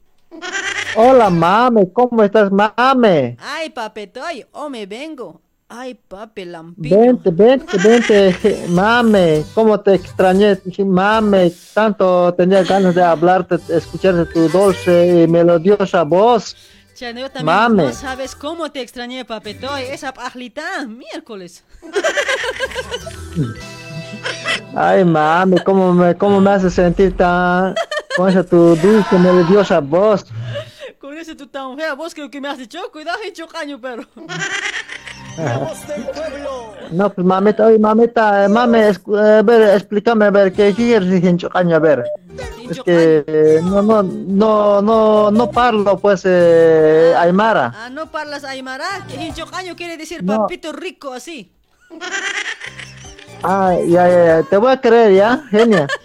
Hola, 0.97 1.31
mami. 1.31 1.89
¿Cómo 1.93 2.23
estás, 2.23 2.51
mami? 2.51 3.37
Ay, 3.39 3.71
papetoy, 3.73 4.45
oh, 4.51 4.69
me 4.69 4.87
vengo. 4.87 5.41
Ay, 5.69 5.95
papi, 5.95 6.47
lampiño. 6.47 6.99
Vente, 6.99 7.31
vente, 7.31 7.79
vente, 7.79 8.67
mami. 8.71 9.45
¿Cómo 9.55 9.79
te 9.79 9.95
extrañé, 9.95 10.59
mami? 10.85 11.55
Tanto 11.73 12.35
tenía 12.35 12.65
ganas 12.65 12.95
de 12.95 13.05
hablarte, 13.05 13.59
escucharte 13.69 14.33
tu 14.33 14.49
dulce 14.49 15.23
y 15.23 15.29
melodiosa 15.29 16.03
voz. 16.03 16.57
Chano, 16.95 17.21
yo 17.21 17.31
también 17.31 17.47
Mame. 17.47 17.85
no 17.85 17.93
sabes 17.93 18.35
cómo 18.35 18.71
te 18.71 18.81
extrañé, 18.81 19.25
papetoy. 19.25 19.85
Esa 19.85 20.13
pajlita, 20.13 20.87
miércoles. 20.87 21.65
Ay, 24.75 25.05
mami, 25.05 25.59
¿cómo 25.59 25.93
me, 25.93 26.17
cómo 26.17 26.41
me 26.41 26.51
hace 26.51 26.71
sentir 26.71 27.17
tan... 27.17 27.75
con 28.17 28.29
esa 28.29 28.43
tu 28.45 28.77
dulce, 28.77 29.19
melodiosa 29.19 29.81
voz? 29.81 30.25
Con 30.99 31.17
ese 31.19 31.35
tú 31.35 31.47
tan 31.47 31.77
fea, 31.77 31.95
vos 31.95 32.15
creo 32.15 32.31
que 32.31 32.41
me 32.41 32.49
has 32.49 32.59
dicho, 32.59 32.79
cuidado, 32.93 33.19
hecho 33.25 33.47
caño, 33.49 33.79
pero. 33.81 34.05
No, 36.91 37.11
pues 37.11 37.27
mamita, 37.27 37.67
oye, 37.67 37.79
mamita, 37.79 38.45
eh, 38.45 38.49
mami, 38.49 38.79
escu- 38.79 39.19
eh, 39.19 39.43
ver, 39.43 39.75
explícame, 39.77 40.27
a 40.27 40.31
ver, 40.31 40.53
¿qué, 40.53 40.75
quieres 40.75 41.09
decir 41.09 41.29
en 41.29 41.39
chocaño? 41.39 41.77
A 41.77 41.79
ver. 41.79 42.05
Es 42.69 42.81
que 42.83 43.25
eh, 43.27 43.61
no, 43.63 43.83
no, 43.83 44.03
no, 44.03 44.83
no, 44.83 45.31
no 45.31 45.51
parlo, 45.51 45.99
pues, 45.99 46.23
eh, 46.25 47.15
Aymara. 47.19 47.73
Ah, 47.75 47.91
no 47.91 48.11
parlas 48.11 48.45
aymara, 48.45 48.87
que 49.09 49.17
hincho 49.17 49.47
caño 49.47 49.75
quiere 49.75 49.97
decir 49.97 50.25
papito 50.25 50.73
rico, 50.73 51.13
así. 51.13 51.51
Ah, 53.45 53.75
ya, 53.75 54.09
ya, 54.09 54.25
ya, 54.25 54.43
te 54.45 54.57
voy 54.57 54.73
a 54.73 54.81
creer, 54.81 55.15
¿ya? 55.15 55.45
Genia. 55.51 55.87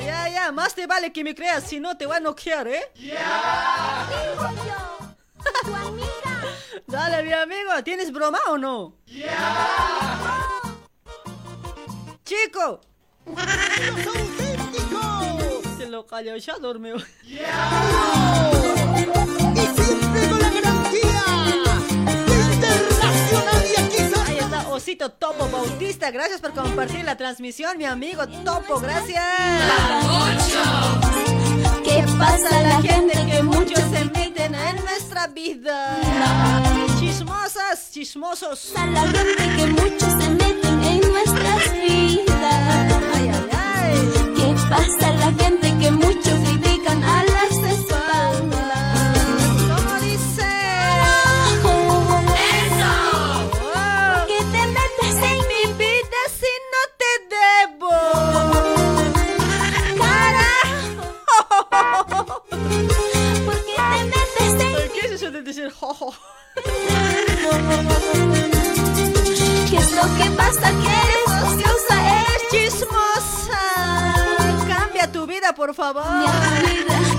Ya, 0.00 0.28
ya, 0.28 0.52
más 0.52 0.74
te 0.74 0.86
vale 0.86 1.12
que 1.12 1.22
me 1.22 1.34
creas, 1.34 1.64
si 1.64 1.78
no 1.78 1.96
te 1.96 2.06
voy 2.06 2.16
a 2.16 2.20
noquear, 2.20 2.66
¿eh? 2.66 2.82
Dale, 6.86 7.22
mi 7.22 7.32
amigo, 7.32 7.70
¿tienes 7.84 8.10
broma 8.10 8.38
o 8.48 8.56
no? 8.58 8.94
¡Chico! 12.24 12.80
Se 15.78 15.86
lo 15.86 16.06
cayó, 16.06 16.36
ya 16.36 16.54
durmió. 16.58 16.96
Ahí 16.96 17.36
está 20.96 21.29
Osito 24.80 25.10
Topo 25.10 25.46
Bautista, 25.50 26.10
gracias 26.10 26.40
por 26.40 26.54
compartir 26.54 27.04
la 27.04 27.14
transmisión, 27.14 27.76
mi 27.76 27.84
amigo 27.84 28.26
Topo, 28.26 28.80
gracias. 28.80 29.22
¿Qué 31.84 32.02
pasa 32.18 32.62
la 32.62 32.80
gente 32.80 33.12
que 33.30 33.42
muchos 33.42 33.78
se 33.78 34.06
meten 34.06 34.54
en 34.54 34.76
nuestra 34.82 35.26
vida? 35.26 35.98
Chismosas, 36.98 37.90
chismosos. 37.90 38.72
La 38.74 39.02
gente 39.02 39.56
que 39.56 39.66
muchos 39.66 40.12
se 40.18 40.30
meten 40.30 40.82
en 40.82 41.12
nuestras 41.12 41.72
vidas. 41.74 42.94
Ay, 43.14 43.28
ay, 43.28 43.50
ay. 43.52 44.10
¿Qué 44.34 44.54
pasa 44.70 45.12
la 45.12 45.44
gente 45.44 45.69
¿Qué 65.42 65.50
es 65.50 65.56
eso 65.56 65.62
de 65.62 65.68
decir 65.68 65.80
jojo? 65.80 66.14
¿Qué 69.70 69.76
es 69.76 69.92
lo 69.92 70.02
que 70.18 70.30
pasa? 70.36 70.70
Que 70.70 70.92
eres 71.04 71.26
ociosa, 71.44 71.94
eres 72.20 72.42
chismosa. 72.50 73.62
Cambia 74.68 75.10
tu 75.10 75.26
vida, 75.26 75.54
por 75.54 75.74
favor. 75.74 76.04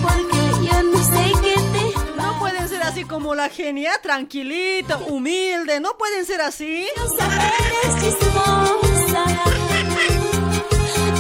porque 0.04 0.38
yo 0.62 0.84
no 0.84 1.04
sé 1.04 1.32
qué 1.42 1.56
te 1.56 2.22
No 2.22 2.38
pueden 2.38 2.70
ser 2.70 2.84
así 2.84 3.06
como 3.06 3.34
la 3.34 3.50
genia, 3.50 3.94
tranquilita, 4.04 4.98
humilde. 4.98 5.80
No 5.80 5.98
pueden 5.98 6.24
ser 6.26 6.42
así. 6.42 6.88
eres 6.88 8.02
chismosa. 8.02 9.26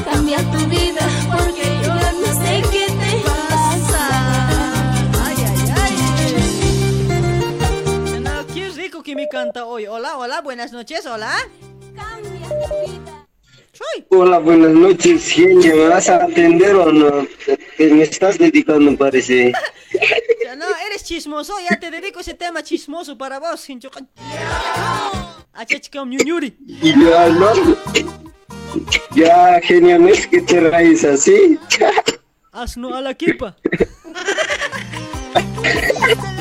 Cambia 0.06 0.38
tu 0.52 0.60
vida 0.68 1.08
porque 1.36 1.80
yo 1.84 1.94
no 1.96 2.44
sé 2.44 2.62
qué 2.72 2.81
que 9.04 9.16
me 9.16 9.28
canta 9.28 9.66
hoy. 9.66 9.88
Hola, 9.88 10.18
hola, 10.18 10.42
buenas 10.42 10.72
noches, 10.72 11.06
hola. 11.06 11.32
Hola, 14.10 14.40
buenas 14.40 14.72
noches, 14.72 15.32
Genia. 15.32 15.74
¿Me 15.74 15.88
vas 15.88 16.10
a 16.10 16.24
atender 16.24 16.76
o 16.76 16.92
no? 16.92 17.28
Que 17.78 17.88
me 17.88 18.04
estás 18.04 18.38
dedicando, 18.38 18.96
parece. 18.98 19.54
Ya 20.44 20.56
no, 20.58 20.66
eres 20.86 21.06
chismoso, 21.06 21.54
ya 21.70 21.80
te 21.80 21.90
dedico 21.92 22.20
ese 22.20 22.34
tema 22.34 22.62
chismoso 22.62 23.18
para 23.18 23.40
vos, 23.40 23.70
hincho. 23.70 23.90
Achachkam 25.54 26.10
ñuñuri. 26.10 26.58
Y 26.68 26.92
ya, 26.92 27.30
¿no? 27.30 27.54
Ya, 29.16 29.62
Genia, 29.62 29.98
¿no 29.98 30.10
es 30.10 30.28
que 30.28 30.42
te 30.42 30.60
raíz 30.60 31.06
así? 31.06 31.58
Asno 32.52 32.94
a 32.96 33.02
la 33.02 33.14
kipa. 33.14 33.56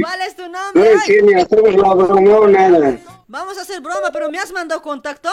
¿Cuál 0.00 0.20
es 0.22 0.36
tu 0.36 0.42
No 0.48 0.48
nombre? 0.72 0.92
es 0.92 1.02
Genia, 1.02 1.46
somos 1.48 1.74
la 1.74 1.94
broma 1.94 2.36
o 2.38 2.48
nada. 2.48 2.98
Vamos 3.26 3.58
a 3.58 3.62
hacer 3.62 3.80
broma, 3.80 4.10
pero 4.12 4.30
¿me 4.30 4.38
has 4.38 4.50
mandado 4.52 4.80
contacto? 4.82 5.30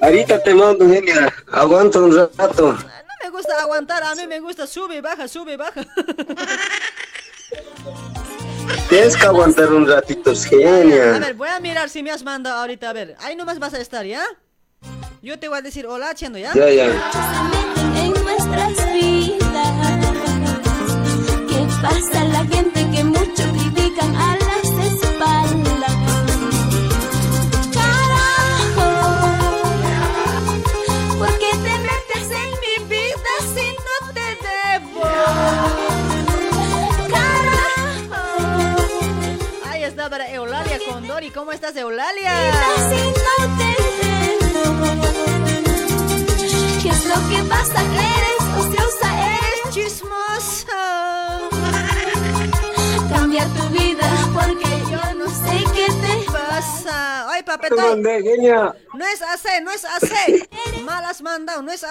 Ahorita 0.00 0.42
te 0.42 0.54
mando, 0.54 0.86
Genia. 0.88 1.32
Aguanta 1.52 1.98
un 2.00 2.16
rato. 2.16 2.72
No 2.72 2.78
me 3.24 3.30
gusta 3.30 3.60
aguantar, 3.60 4.02
a 4.04 4.14
mí 4.14 4.26
me 4.26 4.40
gusta 4.40 4.66
sube, 4.66 5.00
baja, 5.00 5.26
sube, 5.28 5.56
baja. 5.56 5.84
Tienes 8.88 9.16
que 9.16 9.26
aguantar 9.26 9.72
un 9.72 9.86
ratito, 9.86 10.30
A 10.30 10.34
Genia. 10.34 11.18
ver, 11.18 11.34
voy 11.34 11.48
a 11.48 11.60
mirar 11.60 11.88
si 11.90 12.02
me 12.02 12.10
has 12.10 12.22
mandado 12.22 12.58
ahorita, 12.60 12.88
a 12.90 12.92
ver. 12.92 13.16
Ahí 13.20 13.36
nomás 13.36 13.58
vas 13.58 13.74
a 13.74 13.80
estar, 13.80 14.04
¿ya? 14.06 14.22
Yo 15.20 15.38
te 15.38 15.48
voy 15.48 15.58
a 15.58 15.62
decir 15.62 15.86
hola, 15.86 16.14
Chendo, 16.14 16.38
¿ya? 16.38 16.54
Ya, 16.54 16.70
ya. 16.70 16.84
en 17.96 18.12
nuestras 18.22 18.92
vidas. 18.94 20.07
¿Qué 21.80 21.86
pasa 21.86 22.20
a 22.20 22.24
la 22.24 22.44
gente 22.44 22.90
que 22.90 23.04
mucho 23.04 23.42
critican 23.52 24.14
a 24.16 24.36
las 24.36 24.64
espaldas? 24.92 25.94
Carajo, 27.72 28.88
¿por 31.18 31.32
qué 31.38 31.50
te 31.50 31.74
metes 31.86 32.30
en 32.42 32.50
mi 32.64 32.74
vida 32.88 33.32
si 33.54 33.66
no 33.86 33.96
te 34.12 34.28
debo? 34.48 35.02
Carajo, 37.14 38.22
Ahí 39.70 39.82
está 39.84 40.10
para 40.10 40.28
Eulalia 40.30 40.78
Condori. 40.88 41.30
¿Cómo 41.30 41.52
estás, 41.52 41.76
Eulalia? 41.76 42.32
si 42.90 43.02
no 43.26 43.36
te 43.58 43.70
debo. 44.02 44.88
¿Qué 46.82 46.88
es 46.88 47.04
lo 47.06 47.18
que 47.30 47.42
pasa? 47.48 47.80
Que 47.92 48.02
eres 48.18 48.42
ociosa, 48.58 49.08
eres 49.36 49.60
chismosa. 49.74 50.87
Tu 53.46 53.68
vida 53.68 54.10
porque 54.34 54.68
yo 54.90 55.14
no 55.14 55.28
sé 55.28 55.64
qué 55.74 55.86
te 55.86 56.30
pasa. 56.30 57.30
Ay, 57.30 57.42
papetón. 57.42 58.02
No 58.02 59.06
es 59.06 59.22
AC, 59.22 59.62
no 59.62 59.70
es 59.70 59.84
AC. 59.84 60.48
Mal 60.84 61.04
has 61.04 61.22
mandado, 61.22 61.62
no 61.62 61.70
es. 61.70 61.84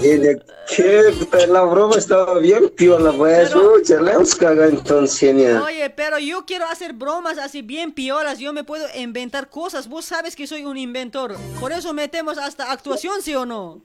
Genia, 0.00 0.38
¿qué? 0.74 1.14
La 1.48 1.62
broma 1.62 1.96
estaba 1.96 2.38
bien 2.38 2.68
piola, 2.70 3.12
pues. 3.12 3.52
Entonces. 3.90 5.60
Oye, 5.62 5.90
pero 5.90 6.18
yo 6.18 6.44
quiero 6.46 6.66
hacer 6.66 6.92
bromas 6.92 7.38
así 7.38 7.62
bien 7.62 7.92
piolas. 7.92 8.38
Yo 8.38 8.52
me 8.52 8.64
puedo 8.64 8.86
inventar 8.96 9.48
cosas. 9.50 9.88
Vos 9.88 10.04
sabes 10.04 10.36
que 10.36 10.46
soy 10.46 10.64
un 10.64 10.76
inventor. 10.76 11.36
Por 11.60 11.72
eso 11.72 11.92
metemos 11.92 12.38
hasta 12.38 12.70
actuación, 12.70 13.20
¿sí 13.22 13.34
o 13.34 13.44
no? 13.44 13.80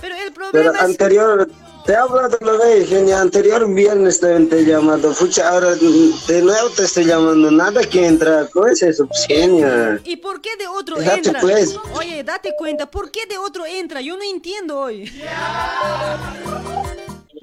Pero 0.00 0.14
el 0.16 0.32
Pero 0.32 0.72
problema 0.72 0.78
es... 0.78 1.69
te 1.84 1.92
he 1.92 1.96
hablado 1.96 2.38
lo 2.40 2.58
de 2.58 2.84
Genia, 2.86 3.20
anterior 3.20 3.66
viernes 3.72 4.20
te 4.20 4.38
te 4.46 4.60
he 4.60 4.64
llamado, 4.64 5.12
pucha, 5.12 5.48
ahora 5.48 5.74
de 5.74 6.42
nuevo 6.42 6.70
te 6.70 6.84
estoy 6.84 7.04
llamando, 7.04 7.50
nada 7.50 7.82
que 7.82 8.06
entra, 8.06 8.48
¿cómo 8.52 8.66
es 8.66 8.82
eso, 8.82 9.06
pues, 9.06 9.26
Genia? 9.26 10.00
¿Y 10.04 10.16
por 10.16 10.40
qué 10.40 10.56
de 10.56 10.66
otro 10.66 11.00
entra? 11.00 11.40
pues. 11.40 11.76
Oye, 11.94 12.22
date 12.24 12.54
cuenta, 12.56 12.90
¿por 12.90 13.10
qué 13.10 13.26
de 13.26 13.38
otro 13.38 13.66
entra? 13.66 14.00
Yo 14.00 14.16
no 14.16 14.22
entiendo 14.22 14.78
hoy. 14.78 15.10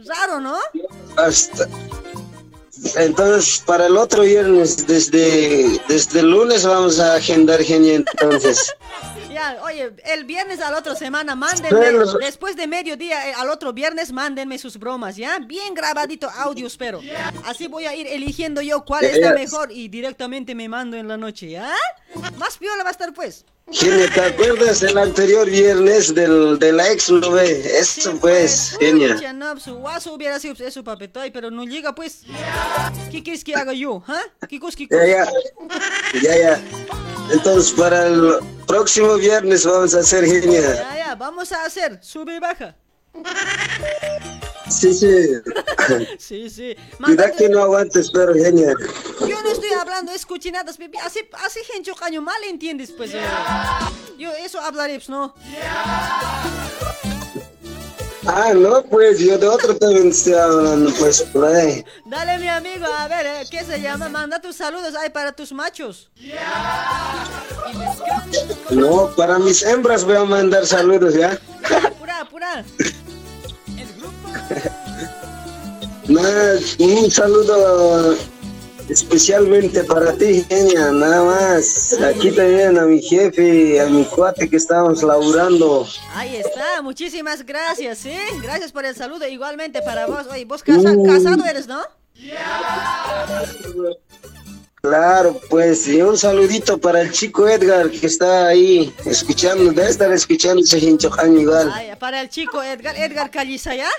Raro, 0.06 0.40
¿no? 0.40 0.58
Hasta... 1.16 1.68
Entonces, 2.96 3.64
para 3.66 3.88
el 3.88 3.98
otro 3.98 4.22
viernes, 4.22 4.86
desde, 4.86 5.80
desde 5.88 6.20
el 6.20 6.30
lunes 6.30 6.64
vamos 6.66 7.00
a 7.00 7.16
agendar, 7.16 7.62
Genia, 7.64 7.96
entonces. 7.96 8.74
Ya, 9.38 9.62
oye, 9.64 9.92
el 10.06 10.26
viernes 10.26 10.60
a 10.62 10.72
la 10.72 10.80
otra 10.80 10.96
semana, 10.96 11.36
mándenme, 11.36 11.78
Bueno. 11.78 12.12
después 12.14 12.56
de 12.56 12.66
mediodía, 12.66 13.30
eh, 13.30 13.34
al 13.38 13.52
otro 13.52 13.72
viernes, 13.72 14.12
mándenme 14.12 14.58
sus 14.58 14.78
bromas, 14.80 15.16
¿ya? 15.16 15.38
Bien 15.38 15.76
grabadito 15.76 16.28
audio, 16.28 16.66
espero. 16.66 17.02
Así 17.46 17.68
voy 17.68 17.86
a 17.86 17.94
ir 17.94 18.08
eligiendo 18.08 18.64
yo 18.64 18.84
cuál 18.84 19.06
está 19.06 19.30
ya. 19.30 19.34
mejor 19.34 19.72
y 19.72 19.90
directamente 19.90 20.56
me 20.56 20.68
mando 20.68 20.98
en 20.98 21.08
la 21.08 21.18
noche, 21.18 21.52
¿ya? 21.52 21.72
Más 22.38 22.58
piola 22.58 22.82
va 22.82 22.90
a 22.90 22.92
estar, 22.94 23.14
pues. 23.14 23.46
Genia, 23.70 24.10
¿te 24.12 24.22
acuerdas 24.22 24.82
el 24.82 24.98
anterior 24.98 25.48
viernes 25.48 26.16
del, 26.16 26.58
de 26.58 26.72
la 26.72 26.90
ex, 26.92 27.12
no 27.12 27.32
ve? 27.32 27.62
Eso 27.80 28.18
pues, 28.20 28.76
genia. 28.80 29.14
Pucha, 29.14 29.34
no, 29.34 29.60
su 29.60 29.76
guaso 29.76 30.14
hubiera 30.14 30.40
sido 30.40 30.56
eso, 30.66 30.84
papetoy, 30.84 31.30
pero 31.30 31.52
no 31.52 31.64
llega, 31.66 31.94
pues. 31.94 32.22
¿Qué 33.12 33.22
quieres 33.22 33.44
que 33.44 33.54
haga 33.54 33.74
yo? 33.74 34.02
¿Ah? 34.08 34.22
¿Qué 34.50 34.60
cosa, 34.60 34.78
qué 34.78 34.88
cosa? 34.88 35.06
Ya, 35.06 35.26
ya. 35.26 36.22
Ya, 36.22 36.38
ya. 36.38 37.07
Entonces, 37.32 37.72
para 37.74 38.08
el 38.08 38.40
próximo 38.66 39.16
viernes 39.16 39.66
vamos 39.66 39.94
a 39.96 40.00
hacer 40.00 40.26
genia. 40.26 40.62
Ya, 40.76 40.98
ya, 40.98 41.16
vamos 41.16 41.52
a 41.52 41.66
hacer, 41.66 42.00
sube 42.02 42.36
y 42.36 42.40
baja. 42.40 42.76
Sí, 44.70 44.94
sí. 44.94 45.08
Sí, 46.20 46.50
sí. 46.50 46.76
Cuidado 47.02 47.34
que 47.38 47.48
no 47.48 47.62
aguantes, 47.64 48.12
pero 48.12 48.34
genia. 48.34 48.74
Yo 49.22 49.42
no 49.42 49.50
estoy 49.50 49.72
hablando 49.72 50.12
escuchinadas, 50.12 50.78
baby. 50.78 50.98
Así, 51.04 51.22
así 51.46 51.60
gente 51.64 51.92
caño 51.98 52.22
mal 52.22 52.44
entiendes, 52.44 52.92
pues. 52.92 53.14
eh. 53.14 53.22
Yo 54.18 54.32
eso 54.34 54.60
hablaré, 54.60 54.96
pues, 54.96 55.08
¿no? 55.10 55.34
Ah, 58.28 58.54
no, 58.54 58.84
pues 58.84 59.20
yo 59.20 59.38
de 59.38 59.48
otro 59.48 59.76
también 59.78 60.10
estoy 60.10 60.34
hablando, 60.34 60.92
pues 61.00 61.22
por 61.22 61.46
ahí. 61.46 61.86
Dale, 62.06 62.38
mi 62.40 62.50
amigo, 62.50 62.86
a 62.86 63.08
ver, 63.08 63.26
eh, 63.26 63.44
¿qué 63.50 63.64
se 63.64 63.80
llama? 63.80 64.10
Manda 64.10 64.42
tus 64.42 64.58
saludos 64.58 64.94
ahí 64.96 65.10
para 65.10 65.32
tus 65.32 65.54
machos. 65.54 66.10
No, 68.70 69.10
para 69.16 69.40
mis 69.40 69.64
hembras 69.64 70.04
voy 70.04 70.18
a 70.18 70.26
mandar 70.26 70.66
saludos, 70.66 71.14
¿ya? 71.14 71.40
Apura, 71.86 72.20
apura. 72.20 72.66
Nada, 76.08 76.60
un 76.80 77.12
saludo 77.12 78.16
especialmente 78.90 79.84
para 79.84 80.14
ti, 80.14 80.46
genia, 80.50 80.92
nada 80.92 81.24
más. 81.24 81.94
Aquí 82.02 82.32
también 82.32 82.78
a 82.78 82.86
mi 82.86 83.02
jefe, 83.02 83.80
a 83.82 83.86
mi 83.88 84.06
cuate 84.06 84.50
que 84.50 84.58
estamos 84.58 85.04
laburando. 85.04 85.88
Ahí 86.14 86.36
está, 86.38 86.82
muchísimas 86.82 87.46
gracias, 87.46 87.98
¿sí? 88.00 88.16
Gracias 88.42 88.72
por 88.72 88.86
el 88.86 88.96
saludo, 88.96 89.28
igualmente 89.28 89.82
para 89.82 90.08
vos. 90.08 90.26
Oye, 90.32 90.46
vos 90.46 90.64
casa- 90.64 90.96
casado 91.06 91.44
eres, 91.46 91.68
¿no? 91.68 91.82
Claro, 94.82 95.40
pues, 95.50 95.88
y 95.88 96.02
un 96.02 96.18
saludito 96.18 96.78
para 96.78 97.02
el 97.02 97.12
chico 97.12 97.48
Edgar 97.48 97.90
que 97.90 98.08
está 98.08 98.48
ahí 98.48 98.94
escuchando, 99.06 99.66
debe 99.72 99.90
estar 99.90 100.12
escuchando 100.14 100.62
ese 100.62 100.80
hinchojaño 100.80 101.42
igual. 101.42 101.72
Ay, 101.74 101.90
para 102.00 102.22
el 102.22 102.30
chico 102.30 102.64
Edgar, 102.64 102.96
Edgar 102.96 103.30
Calliza, 103.30 103.76
¿ya? 103.76 103.90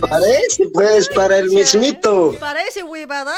Parece, 0.00 0.68
pues, 0.72 1.08
para 1.08 1.38
el 1.38 1.50
mismito. 1.50 2.36
Para 2.38 2.62
ese 2.62 2.82
huevada. 2.82 3.36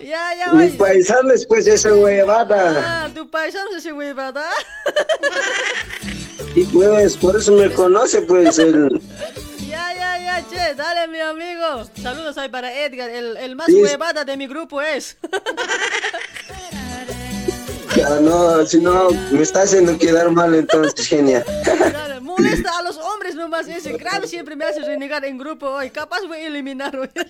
ya, 0.00 0.34
ya, 0.34 0.52
Mi 0.52 0.68
paisano 0.70 1.32
es 1.32 1.46
pues 1.46 1.66
esa 1.66 1.92
huevada. 1.94 3.04
Ah, 3.04 3.08
tu 3.14 3.28
paisano 3.30 3.70
es 3.70 3.76
ese 3.78 3.92
huevada. 3.92 4.44
Y 6.54 6.64
pues, 6.64 7.16
por 7.16 7.36
eso 7.36 7.52
me 7.52 7.70
conoce, 7.72 8.22
pues, 8.22 8.58
el... 8.58 9.00
Ya, 9.68 9.94
ya, 9.94 10.18
ya, 10.18 10.44
che, 10.48 10.74
dale, 10.74 11.06
mi 11.08 11.20
amigo. 11.20 11.84
Saludos 12.02 12.36
ahí 12.38 12.48
para 12.48 12.72
Edgar, 12.84 13.08
el, 13.10 13.36
el 13.36 13.54
más 13.56 13.66
Sí. 13.66 13.80
huevada 13.82 14.24
de 14.24 14.36
mi 14.36 14.46
grupo 14.48 14.80
es. 14.82 15.16
Ya, 17.96 18.20
no, 18.20 18.64
si 18.66 18.78
no, 18.78 19.08
me 19.30 19.42
está 19.42 19.62
haciendo 19.62 19.98
quedar 19.98 20.30
mal 20.30 20.54
entonces, 20.54 21.06
genia. 21.06 21.44
Dale, 21.64 22.20
molesta 22.20 22.78
a 22.78 22.82
los 22.82 22.96
hombres 22.98 23.34
nomás 23.34 23.66
ese. 23.68 23.92
Grave 23.94 24.26
siempre 24.28 24.54
me 24.56 24.64
hace 24.64 24.80
renegar 24.80 25.24
en 25.24 25.36
grupo 25.38 25.66
hoy. 25.66 25.90
Capaz 25.90 26.20
voy 26.26 26.38
a 26.38 26.46
eliminar 26.46 26.94
hoy. 26.96 27.10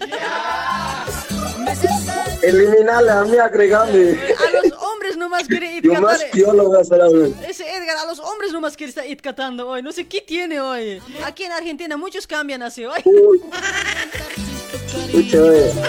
Eliminale 2.42 3.10
a 3.10 3.24
mí, 3.24 3.36
agregame. 3.38 4.12
A 4.12 4.62
los 4.62 4.72
hombres 4.80 5.16
nomás 5.16 5.46
quiere 5.46 5.72
ir 5.76 5.82
Yo 5.84 5.94
más 6.00 6.18
catar. 6.18 6.30
piolo 6.32 6.70
vas 6.70 6.90
a 6.90 6.94
hablar. 6.96 7.28
Ese 7.48 7.64
Edgar, 7.76 7.96
a 7.98 8.06
los 8.06 8.18
hombres 8.18 8.52
nomás 8.52 8.76
quiere 8.76 8.90
estar 8.90 9.06
it 9.06 9.20
catando 9.20 9.68
hoy. 9.68 9.82
No 9.82 9.92
sé 9.92 10.06
qué 10.06 10.20
tiene 10.20 10.60
hoy. 10.60 11.00
Aquí 11.24 11.44
en 11.44 11.52
Argentina 11.52 11.96
muchos 11.96 12.26
cambian 12.26 12.62
así 12.62 12.84
hoy. 12.84 12.98
Escucha, 12.98 13.46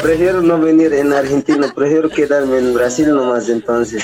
prefiero 0.02 0.42
no 0.42 0.60
venir 0.60 0.94
en 0.94 1.14
Argentina, 1.14 1.72
prefiero 1.74 2.10
quedarme 2.10 2.58
en 2.58 2.74
Brasil 2.74 3.10
nomás 3.14 3.50
entonces. 3.50 4.04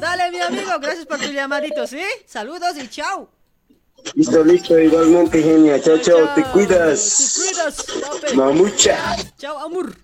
Dale, 0.00 0.30
mi 0.30 0.40
amigo, 0.40 0.70
gracias 0.80 1.06
por 1.06 1.18
tu 1.18 1.30
llamadito, 1.30 1.86
¿sí? 1.86 2.02
Saludos 2.26 2.76
y 2.76 2.88
chao. 2.88 3.28
Listo, 4.14 4.44
listo, 4.44 4.78
igualmente, 4.78 5.42
genia. 5.42 5.80
Chao, 5.80 5.98
chao, 5.98 6.34
te 6.34 6.42
cuidas. 6.44 7.34
Cuidas, 7.36 7.84
papi. 7.84 8.36
Mamucha. 8.36 9.16
Chao, 9.38 9.58
amor. 9.58 9.94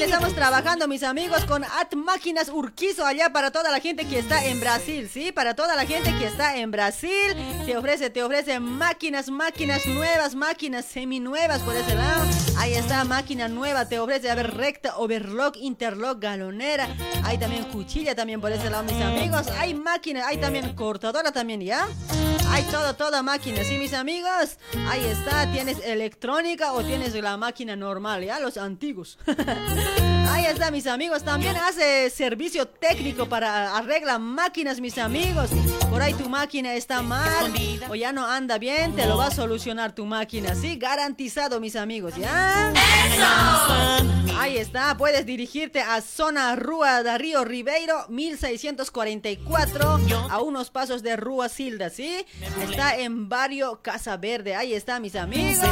Estamos 0.00 0.34
trabajando, 0.34 0.88
mis 0.88 1.02
amigos, 1.02 1.44
con 1.44 1.62
At 1.62 1.92
Máquinas 1.94 2.48
Urquizo 2.48 3.04
allá 3.04 3.32
para 3.34 3.50
toda 3.50 3.70
la 3.70 3.80
gente 3.80 4.06
que 4.06 4.18
está 4.18 4.46
en 4.46 4.58
Brasil, 4.58 5.10
¿sí? 5.12 5.30
Para 5.30 5.54
toda 5.54 5.76
la 5.76 5.84
gente 5.84 6.14
que 6.18 6.26
está 6.26 6.56
en 6.56 6.70
Brasil, 6.70 7.36
te 7.66 7.76
ofrece, 7.76 8.08
te 8.08 8.22
ofrece 8.22 8.60
máquinas, 8.60 9.28
máquinas 9.28 9.86
nuevas, 9.86 10.34
máquinas 10.34 10.86
seminuevas 10.86 11.60
por 11.60 11.76
ese 11.76 11.94
lado. 11.94 12.24
Ahí 12.56 12.74
está, 12.74 13.04
máquina 13.04 13.48
nueva, 13.48 13.88
te 13.88 13.98
ofrece, 13.98 14.30
a 14.30 14.34
ver, 14.34 14.56
recta, 14.56 14.96
overlock, 14.96 15.56
interlock, 15.58 16.20
galonera. 16.20 16.88
Hay 17.24 17.36
también 17.38 17.64
cuchilla 17.64 18.14
también 18.14 18.40
por 18.40 18.52
ese 18.52 18.70
lado, 18.70 18.84
mis 18.84 19.00
amigos. 19.02 19.48
Hay 19.58 19.74
máquina, 19.74 20.26
hay 20.26 20.38
también 20.38 20.74
cortadora 20.74 21.30
también, 21.30 21.60
¿ya? 21.60 21.86
Hay 22.50 22.64
todo, 22.64 22.94
toda 22.94 23.22
máquina, 23.22 23.62
¿sí, 23.64 23.78
mis 23.78 23.94
amigos? 23.94 24.58
Ahí 24.88 25.04
está, 25.04 25.50
tienes 25.52 25.78
electrónica 25.84 26.72
o 26.72 26.82
tienes 26.82 27.14
la 27.14 27.36
máquina 27.36 27.76
normal, 27.76 28.24
¿ya? 28.24 28.40
Los 28.40 28.56
antiguos. 28.56 29.18
Ahí 30.30 30.46
está, 30.46 30.70
mis 30.70 30.86
amigos. 30.86 31.24
También 31.24 31.56
hace 31.56 32.08
servicio 32.10 32.66
técnico 32.66 33.26
para 33.26 33.76
arregla 33.76 34.18
máquinas, 34.18 34.80
mis 34.80 34.96
amigos. 34.96 35.50
Por 35.90 36.00
ahí 36.00 36.14
tu 36.14 36.28
máquina 36.28 36.74
está 36.74 37.02
mal 37.02 37.52
o 37.88 37.94
ya 37.96 38.12
no 38.12 38.24
anda 38.24 38.58
bien, 38.58 38.94
te 38.94 39.06
lo 39.06 39.16
va 39.16 39.26
a 39.26 39.30
solucionar 39.32 39.92
tu 39.92 40.06
máquina, 40.06 40.54
¿sí? 40.54 40.76
Garantizado, 40.76 41.58
mis 41.58 41.74
amigos, 41.74 42.14
¿ya? 42.16 42.72
Ahí 44.38 44.56
está, 44.56 44.96
puedes 44.96 45.26
dirigirte 45.26 45.80
a 45.82 46.00
Zona 46.00 46.54
Rúa 46.54 47.02
de 47.02 47.18
Río 47.18 47.44
Ribeiro, 47.44 48.06
1644, 48.08 50.00
a 50.30 50.40
unos 50.40 50.70
pasos 50.70 51.02
de 51.02 51.16
Rúa 51.16 51.48
Silda, 51.48 51.90
¿sí? 51.90 52.24
Está 52.62 52.96
en 52.96 53.28
barrio 53.28 53.80
Casa 53.82 54.16
Verde, 54.16 54.54
ahí 54.54 54.72
está, 54.72 55.00
mis 55.00 55.16
amigos. 55.16 55.66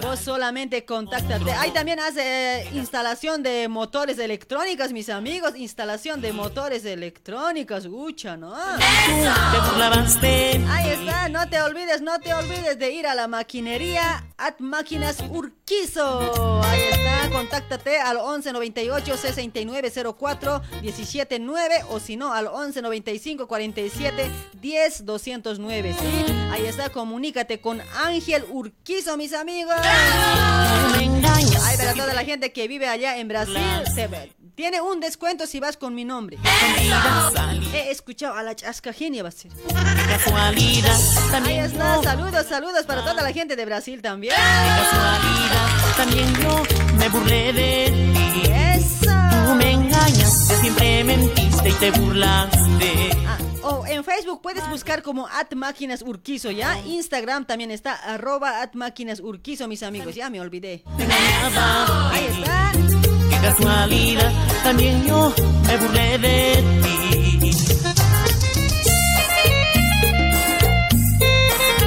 Vos 0.00 0.20
solamente 0.20 0.84
contáctate. 0.84 1.52
Ahí 1.52 1.72
también 1.72 1.98
hace 1.98 2.60
eh, 2.60 2.68
instalación 2.74 3.39
de 3.42 3.68
motores 3.68 4.18
electrónicas, 4.18 4.92
mis 4.92 5.08
amigos. 5.08 5.56
Instalación 5.56 6.20
de 6.20 6.32
motores 6.32 6.84
electrónicas, 6.84 7.86
ucha, 7.86 8.36
¿no? 8.36 8.54
Ahí 10.68 10.90
está, 10.90 11.28
no 11.28 11.48
te 11.48 11.60
olvides, 11.62 12.02
no 12.02 12.18
te 12.20 12.34
olvides 12.34 12.78
de 12.78 12.92
ir 12.92 13.06
a 13.06 13.14
la 13.14 13.28
maquinería 13.28 14.24
At 14.36 14.58
Máquinas 14.58 15.18
Urquizo. 15.30 16.60
Ahí 16.64 16.80
está, 16.92 17.30
contáctate 17.30 17.98
al 17.98 18.18
11 18.18 18.52
98 18.52 19.16
69 19.16 19.92
04 20.18 20.62
17 20.82 21.38
9 21.38 21.84
o 21.90 22.00
si 22.00 22.16
no 22.16 22.32
al 22.32 22.46
11 22.46 22.82
95 22.82 23.46
47 23.46 24.30
10 24.60 25.04
209, 25.04 25.94
¿sí? 25.98 26.32
Ahí 26.50 26.66
está, 26.66 26.90
comunícate 26.90 27.60
con 27.60 27.80
Ángel 28.04 28.44
Urquizo, 28.50 29.16
mis 29.16 29.32
amigos. 29.32 29.74
Ay, 31.62 31.76
para 31.76 31.94
toda 31.94 32.14
la 32.14 32.24
gente 32.24 32.52
que 32.52 32.68
vive 32.68 32.88
allá 32.88 33.18
en 33.18 33.28
Brasil, 33.28 33.56
se 33.94 34.06
ve- 34.08 34.32
tiene 34.54 34.80
un 34.82 35.00
descuento 35.00 35.46
si 35.46 35.58
vas 35.60 35.76
con 35.76 35.94
mi 35.94 36.04
nombre. 36.04 36.36
He 37.72 37.90
escuchado 37.90 38.34
a 38.34 38.42
la 38.42 38.54
chasca 38.54 38.92
genia, 38.92 39.22
va 39.22 39.30
a 39.30 39.32
ser. 39.32 39.50
Casualidad, 40.08 41.00
Ahí 41.44 41.58
está, 41.58 42.02
saludos, 42.02 42.46
saludos 42.46 42.84
para 42.86 43.00
toda 43.02 43.22
la 43.22 43.32
gente 43.32 43.56
de 43.56 43.64
Brasil 43.64 44.02
también. 44.02 44.34
también 45.96 46.34
yo 46.42 46.62
me 46.98 47.08
burlé 47.08 47.52
de 47.52 47.90
ti. 48.12 48.50
Eso. 48.50 49.10
Tú 49.46 49.54
me 49.54 49.72
engañaste, 49.72 50.56
siempre 50.60 51.04
mentiste 51.04 51.68
y 51.68 51.72
te 51.72 51.90
burlaste. 51.92 53.10
Ah, 53.62 53.68
o 53.68 53.86
en 53.86 54.04
Facebook 54.04 54.40
puedes 54.42 54.68
buscar 54.68 55.02
como 55.02 55.26
at 55.26 55.52
máquinas 55.54 56.02
urquizo, 56.02 56.50
¿ya? 56.50 56.78
Instagram 56.86 57.44
también 57.46 57.70
está 57.70 57.94
arroba 57.94 58.62
at 58.62 58.74
máquinas 58.74 59.20
urquizo, 59.20 59.68
mis 59.68 59.82
amigos. 59.82 60.14
Ya 60.14 60.30
me 60.30 60.40
olvidé. 60.40 60.82
Ahí 62.12 62.26
está. 62.30 62.72
Qué 63.30 63.36
casualidad, 63.40 64.32
también 64.62 65.04
yo 65.06 65.32
me 65.66 65.76
burlé 65.76 66.18
de 66.18 66.64
ti. 66.82 66.96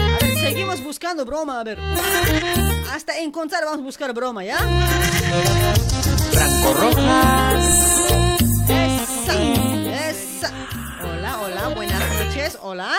A 0.07 0.17
ver, 0.21 0.37
seguimos 0.39 0.83
buscando 0.83 1.25
broma, 1.25 1.59
a 1.59 1.63
ver. 1.63 1.79
Hasta 2.91 3.17
encontrar 3.19 3.65
vamos 3.65 3.79
a 3.79 3.83
buscar 3.83 4.13
broma, 4.13 4.43
¿ya? 4.43 4.57
Franco 6.31 6.73
Rojas. 6.79 7.99
Esa, 8.69 9.33
esa. 10.09 10.51
Hola, 11.63 11.75
buenas 11.75 12.25
noches. 12.25 12.57
Hola. 12.61 12.91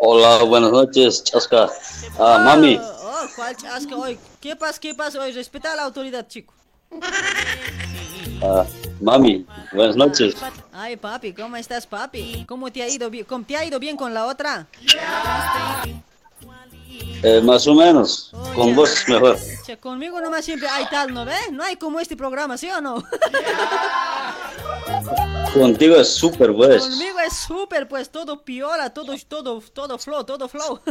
Hola, 0.00 0.42
buenas 0.44 0.70
noches, 0.70 1.24
Chasca. 1.24 1.68
Ah, 2.18 2.38
mami, 2.44 2.78
Oh, 2.80 3.26
¿cuál 3.34 3.56
chasca 3.56 3.96
hoy? 3.96 4.18
¿Qué 4.40 4.54
pasa, 4.54 4.78
qué 4.80 4.94
pasa 4.94 5.20
hoy? 5.20 5.32
Respeta 5.32 5.72
a 5.72 5.76
la 5.76 5.82
autoridad, 5.82 6.26
chico. 6.28 6.54
ah, 8.42 8.64
mami, 9.00 9.44
buenas 9.72 9.96
noches. 9.96 10.36
Ay, 10.72 10.96
papi, 10.96 11.32
¿cómo 11.32 11.56
estás, 11.56 11.84
papi? 11.86 12.44
¿Cómo 12.46 12.70
te 12.70 12.82
ha 12.82 12.88
ido 12.88 13.10
bien? 13.10 13.24
¿Cómo 13.24 13.44
te 13.44 13.56
ha 13.56 13.64
ido 13.64 13.78
bien 13.80 13.96
con 13.96 14.14
la 14.14 14.26
otra? 14.26 14.68
Eh, 17.24 17.40
más 17.40 17.66
o 17.68 17.74
menos, 17.74 18.32
con 18.54 18.74
vos 18.74 19.04
mejor. 19.06 19.38
Che, 19.64 19.78
conmigo 19.78 20.20
nomás 20.20 20.44
siempre 20.44 20.68
hay 20.68 20.84
tal, 20.90 21.14
¿no 21.14 21.24
ves? 21.24 21.52
No 21.52 21.62
hay 21.62 21.76
como 21.76 22.00
este 22.00 22.16
programa, 22.16 22.58
¿sí 22.58 22.68
o 22.70 22.80
no? 22.80 22.96
Contigo 25.54 25.96
es 25.96 26.08
súper 26.08 26.52
pues. 26.54 26.82
Conmigo 26.82 27.18
es 27.20 27.36
súper, 27.36 27.86
pues, 27.88 28.10
todo 28.10 28.42
piola, 28.42 28.90
todo, 28.90 29.14
todo, 29.28 29.60
todo 29.72 29.98
flow, 29.98 30.24
todo 30.24 30.48
flow. 30.48 30.80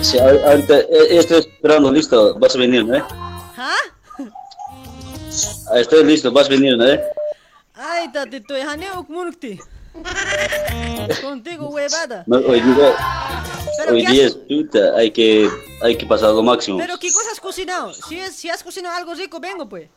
Sí, 0.00 0.18
ahor- 0.18 0.42
ahorita 0.44 0.80
eh, 0.80 1.18
estoy 1.18 1.38
esperando, 1.38 1.90
listo, 1.90 2.38
vas 2.38 2.54
a 2.54 2.58
venir, 2.58 2.84
¿no? 2.84 2.96
eh? 2.96 3.04
¿Ah? 3.56 3.72
Ah, 5.70 5.78
Estoy 5.78 6.04
listo, 6.04 6.30
vas 6.32 6.46
a 6.46 6.50
venir, 6.50 6.76
¿no? 6.76 6.84
Ay, 7.74 8.10
tatito, 8.12 8.54
haneo 8.54 9.06
munukti. 9.08 9.58
Contigo, 11.22 11.68
huevada. 11.68 12.24
No, 12.26 12.40
Pero 12.40 12.94
hoy 13.90 14.04
¿qué 14.04 14.12
día 14.12 14.26
es 14.26 14.34
puta, 14.34 14.96
hay 14.96 15.10
que, 15.10 15.48
hay 15.82 15.96
que 15.96 16.06
pasar 16.06 16.30
lo 16.30 16.42
máximo. 16.42 16.78
Pero, 16.78 16.98
¿qué 16.98 17.12
cosa 17.12 17.30
has 17.32 17.40
cocinado? 17.40 17.92
Si, 17.92 18.18
es, 18.18 18.34
si 18.34 18.50
has 18.50 18.62
cocinado 18.62 18.94
algo 18.96 19.14
rico, 19.14 19.40
vengo, 19.40 19.68
pues. 19.68 19.88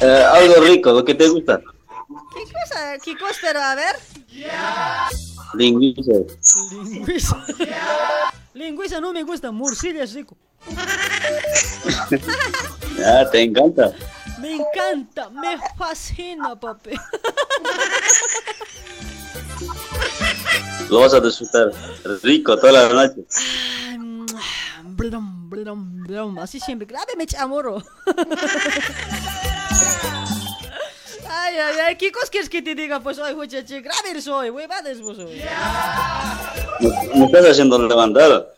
Eh, 0.00 0.26
algo 0.30 0.60
rico, 0.60 0.92
lo 0.92 1.04
que 1.04 1.14
te 1.14 1.28
gusta. 1.28 1.58
¿Qué 1.58 2.52
cosa? 2.52 2.98
¿Qué 3.02 3.16
cosa? 3.16 3.38
Pero, 3.40 3.60
a 3.60 3.74
ver. 3.74 3.96
Lingüiza. 5.54 6.12
Lingüiza. 6.84 7.46
Lingüiza 8.52 9.00
no 9.00 9.12
me 9.12 9.22
gusta, 9.22 9.50
morcilla 9.50 10.02
es 10.02 10.12
rico. 10.12 10.36
Ah, 13.04 13.24
te 13.30 13.42
encanta. 13.42 13.92
Me 14.38 14.56
encanta, 14.56 15.30
me 15.30 15.58
fascina, 15.76 16.58
papi. 16.58 16.90
Lo 20.88 21.00
vas 21.00 21.14
a 21.14 21.20
disfrutar 21.20 21.70
rico 22.22 22.56
toda 22.56 22.72
la 22.72 22.88
noche. 22.88 23.24
Ay, 23.36 23.98
blum, 24.84 25.50
blum, 25.50 26.02
blum, 26.04 26.38
Así 26.38 26.60
siempre. 26.60 26.86
Grave 26.86 27.14
me 27.16 27.26
chamorro. 27.26 27.82
Ay, 31.28 31.54
ay, 31.58 31.76
ay, 31.86 31.96
¿qué 31.96 32.12
cosas 32.12 32.30
quieres 32.30 32.48
que 32.48 32.62
te 32.62 32.74
diga? 32.74 33.00
Pues 33.00 33.18
hoy, 33.18 33.34
muchacho, 33.34 33.74
grave 33.82 34.20
soy, 34.22 34.50
huevadas 34.50 35.00
vos 35.00 35.18
hoy. 35.18 35.42
Me, 36.80 36.88
me 37.18 37.26
estás 37.26 37.50
haciendo 37.50 37.78
levantar. 37.78 38.54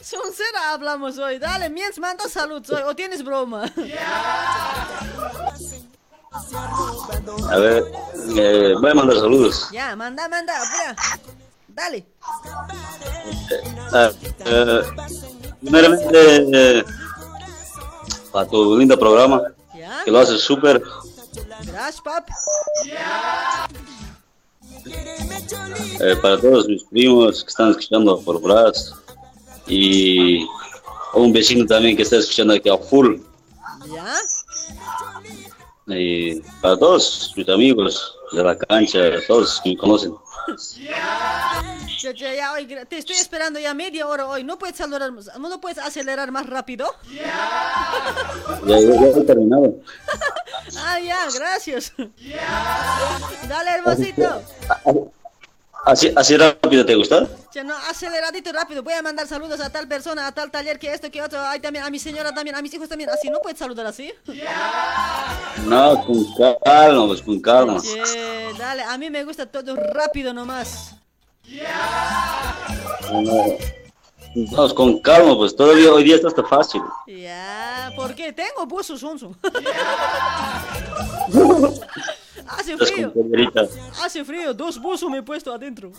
Son 0.00 0.32
cera 0.32 0.72
hablamos 0.72 1.16
hoy. 1.18 1.38
Dale, 1.38 1.70
mientras 1.70 1.98
manda 1.98 2.28
salud 2.28 2.62
hoy. 2.70 2.82
¿O 2.86 2.94
tienes 2.94 3.24
broma? 3.24 3.72
A 7.50 7.56
ver, 7.58 7.84
eh, 8.36 8.74
voy 8.80 8.90
a 8.90 8.94
mandar 8.94 9.16
saludos. 9.16 9.68
Ya, 9.72 9.94
manda, 9.94 10.28
manda, 10.28 10.52
apura. 10.56 10.96
Dale. 11.68 12.06
Ah, 13.92 14.10
eh, 14.46 14.82
primeramente, 15.60 16.78
eh, 16.78 16.84
para 18.32 18.48
tu 18.48 18.76
lindo 18.76 18.98
programa, 18.98 19.42
Ya. 19.76 20.02
que 20.04 20.10
lo 20.10 20.18
haces 20.18 20.40
súper. 20.40 20.82
Gracias, 21.66 22.00
papi. 22.00 22.32
eh, 26.00 26.16
para 26.20 26.40
todos 26.40 26.66
mis 26.68 26.84
primos 26.84 27.42
que 27.44 27.48
están 27.50 27.70
escuchando 27.70 28.20
por 28.20 28.40
Braz. 28.40 28.92
Y 29.66 30.46
un 31.14 31.32
vecino 31.32 31.64
también 31.66 31.96
que 31.96 32.02
está 32.02 32.16
escuchando 32.16 32.54
aquí 32.54 32.68
a 32.68 32.76
full. 32.76 33.16
¿Ya? 33.86 34.14
Y 35.86 36.40
para 36.62 36.76
todos 36.78 37.32
mis 37.36 37.48
amigos 37.48 38.16
de 38.32 38.42
la 38.42 38.56
cancha, 38.56 38.98
todos 39.28 39.60
que 39.62 39.70
me 39.70 39.76
conocen. 39.76 40.14
Ya, 40.78 42.12
ya, 42.12 42.34
ya, 42.34 42.52
hoy, 42.52 42.66
gra- 42.66 42.86
te 42.86 42.98
estoy 42.98 43.16
esperando 43.16 43.58
ya 43.58 43.72
media 43.74 44.06
hora 44.06 44.26
hoy. 44.26 44.44
¿No 44.44 44.58
puedes 44.58 44.78
acelerar, 44.80 45.10
no 45.12 45.60
puedes 45.60 45.78
acelerar 45.78 46.30
más 46.32 46.46
rápido? 46.46 46.86
Ya, 47.10 48.52
ya, 48.66 48.78
ya 48.80 49.06
he 49.06 49.24
terminado. 49.24 49.74
Ah, 50.78 50.98
ya, 50.98 51.18
gracias. 51.34 51.92
Dale, 53.48 53.70
hermosito. 53.70 54.42
Así, 55.84 56.10
así 56.16 56.36
rápido, 56.36 56.86
¿te 56.86 56.94
gusta? 56.94 57.28
Ya, 57.52 57.62
no, 57.62 57.74
aceleradito 57.76 58.50
rápido. 58.52 58.82
Voy 58.82 58.94
a 58.94 59.02
mandar 59.02 59.26
saludos 59.26 59.60
a 59.60 59.70
tal 59.70 59.86
persona, 59.86 60.26
a 60.26 60.32
tal 60.32 60.50
taller, 60.50 60.78
que 60.78 60.90
esto, 60.90 61.10
que 61.10 61.20
otro. 61.20 61.38
Ay, 61.40 61.60
también 61.60 61.84
a 61.84 61.90
mi 61.90 61.98
señora, 61.98 62.32
también 62.32 62.56
a 62.56 62.62
mis 62.62 62.72
hijos 62.72 62.88
también. 62.88 63.10
Así, 63.10 63.28
¿no 63.28 63.40
puedes 63.40 63.58
saludar 63.58 63.86
así? 63.86 64.10
No, 65.66 66.04
con 66.06 66.24
calma, 66.64 67.06
pues 67.06 67.20
con 67.20 67.40
calma. 67.40 67.82
Dale, 68.58 68.82
a 68.82 68.96
mí 68.96 69.10
me 69.10 69.24
gusta 69.24 69.44
todo 69.44 69.76
rápido 69.76 70.32
nomás. 70.32 70.94
No, 73.12 73.56
Vamos 74.36 74.74
con 74.74 74.98
calma, 75.00 75.36
pues 75.36 75.54
todavía 75.54 75.92
hoy 75.92 76.02
día 76.02 76.16
está 76.16 76.28
hasta 76.28 76.42
fácil. 76.42 76.82
Ya, 77.06 77.92
¿por 77.94 78.14
qué? 78.14 78.32
Tengo 78.32 78.66
buzo 78.66 78.96
sonso. 78.96 79.36
Hace 82.46 82.76
frío. 82.76 83.12
Hace 84.02 84.24
frío, 84.24 84.54
dos 84.54 84.80
buzos 84.80 85.10
me 85.10 85.18
he 85.18 85.22
puesto 85.22 85.52
adentro. 85.52 85.92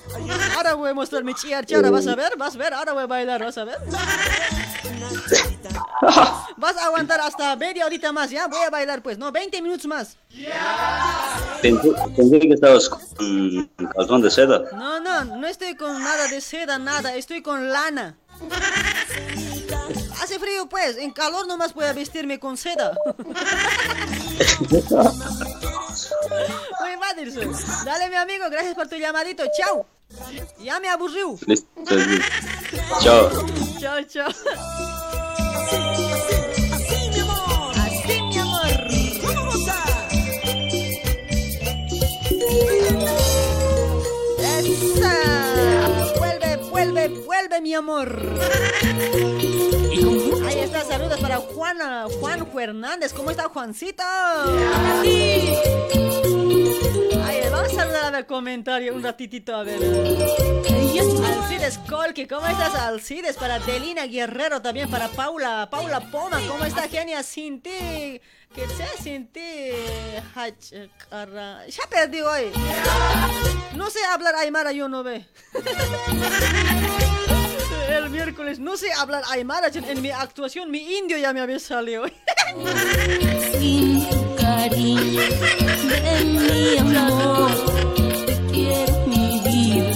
Ahora 0.56 0.76
voy 0.76 0.90
a 0.90 0.94
mostrar 0.94 1.24
mi 1.24 1.34
chiarchara, 1.34 1.90
vas 1.90 2.08
a 2.08 2.16
ver, 2.16 2.38
vas 2.38 2.56
a 2.56 2.58
ver, 2.58 2.74
ahora 2.74 2.94
voy 2.94 3.04
a 3.04 3.08
bailar, 3.08 3.44
vas 3.44 3.58
a 3.58 3.66
ver. 3.66 3.78
Vas 6.58 6.78
a 6.78 6.86
aguantar 6.86 7.20
hasta 7.22 7.56
media 7.56 7.86
horita 7.86 8.12
más, 8.12 8.30
ya, 8.30 8.48
voy 8.48 8.60
a 8.66 8.70
bailar 8.70 9.02
pues, 9.02 9.18
no, 9.18 9.32
20 9.32 9.62
minutos 9.62 9.86
más. 9.86 10.18
Pensé 11.62 12.40
que 12.40 12.54
estabas 12.54 12.90
con 12.90 13.70
calzón 13.96 14.22
de 14.22 14.32
seda. 14.32 14.64
No, 14.74 15.00
no, 15.00 15.26
no 15.26 15.48
estoy 15.48 15.76
con 15.76 16.04
nada 16.04 16.28
de 16.28 16.42
seda, 16.42 16.78
nada, 16.78 17.16
estoy 17.16 17.42
con 17.42 17.70
lana. 17.70 18.18
Hace 20.22 20.40
frío 20.40 20.68
pues, 20.68 20.98
en 20.98 21.12
calor 21.12 21.48
nomás 21.48 21.74
voy 21.74 21.86
a 21.86 21.94
vestirme 21.94 22.40
con 22.40 22.58
seda. 22.58 22.98
Muy 26.30 26.98
mal, 26.98 27.16
Dirce. 27.16 27.48
Dale 27.86 28.10
mi 28.10 28.16
amigo, 28.16 28.50
gracias 28.50 28.76
por 28.76 28.88
tu 28.88 28.96
llamadito, 28.96 29.44
chao. 29.58 29.86
Ya 30.60 30.80
me 30.80 30.90
aburrió. 30.90 31.38
Listo. 31.48 31.68
Chao. 33.00 33.30
Chao, 33.80 34.04
chao. 34.04 34.30
Así, 36.70 37.10
mi 37.12 37.20
amor. 37.20 38.76
Esa. 39.56 39.84
Mi 47.62 47.74
amor. 47.74 48.22
Ahí 50.46 50.60
está, 50.60 50.84
saludos 50.84 51.20
para 51.20 51.38
Juana, 51.38 52.06
Juan 52.20 52.48
Hernández. 52.60 53.14
¿Cómo 53.14 53.32
está, 53.32 53.44
Juancito? 53.50 54.04
Sí. 55.02 55.54
Ay, 57.24 57.42
vamos 57.52 57.72
a 57.72 57.76
saludar 57.76 58.06
a 58.06 58.12
ver 58.12 58.26
comentario 58.26 58.94
un 58.94 59.04
ratitito, 59.04 59.56
a 59.56 59.64
ver. 59.64 59.80
Alcides 61.26 61.78
Colque, 61.90 62.28
¿cómo 62.28 62.46
estás, 62.48 62.76
Alcides? 62.76 63.38
Para 63.38 63.60
Delina 63.60 64.06
Guerrero, 64.06 64.62
también 64.62 64.90
para 64.90 65.08
Paula, 65.10 65.68
Paula 65.70 66.00
Poma, 66.12 66.40
¿cómo 66.48 66.66
está, 66.66 66.88
genia? 66.88 67.24
Sin 67.24 67.62
ti, 67.62 67.70
que 68.54 68.68
sé, 68.76 68.88
sin 69.02 69.28
ti. 69.28 69.72
Ya 70.36 71.90
perdí 71.90 72.22
hoy. 72.22 72.52
No 73.76 73.90
sé 73.90 74.00
hablar 74.06 74.36
aymara, 74.36 74.72
yo 74.72 74.90
no 74.90 75.04
ve. 75.04 75.26
El 77.96 78.10
miércoles 78.10 78.60
no 78.60 78.76
sé 78.76 78.92
hablar 78.92 79.24
aymara, 79.32 79.70
en 79.74 80.02
mi 80.02 80.12
actuación 80.12 80.70
mi 80.70 80.98
indio 80.98 81.18
ya 81.18 81.32
me 81.32 81.40
había 81.40 81.60
salido. 81.60 82.04
Sin 83.60 84.10
tu 84.10 84.36
cariño, 84.36 85.22
de 85.22 86.82
mi 86.84 86.98
amor. 86.98 87.52
Te 88.26 88.38
quiero 88.52 89.08
mi 89.08 89.40
vida, 89.46 89.92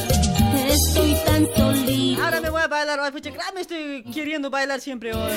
estoy 0.69 1.13
tan 1.25 1.47
solita. 1.55 2.23
Ahora 2.23 2.39
me 2.41 2.49
voy 2.49 2.61
a 2.61 2.67
bailar, 2.67 2.99
claro, 3.11 3.53
me 3.53 3.61
estoy 3.61 4.03
queriendo 4.03 4.49
bailar 4.49 4.79
siempre 4.79 5.13
hoy. 5.13 5.31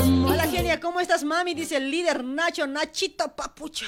Hola 0.00 0.46
genia, 0.48 0.80
¿cómo 0.80 1.00
estás 1.00 1.24
mami? 1.24 1.54
Dice 1.54 1.76
el 1.76 1.90
líder 1.90 2.22
Nacho, 2.24 2.66
Nachito 2.66 3.34
Papucha. 3.34 3.86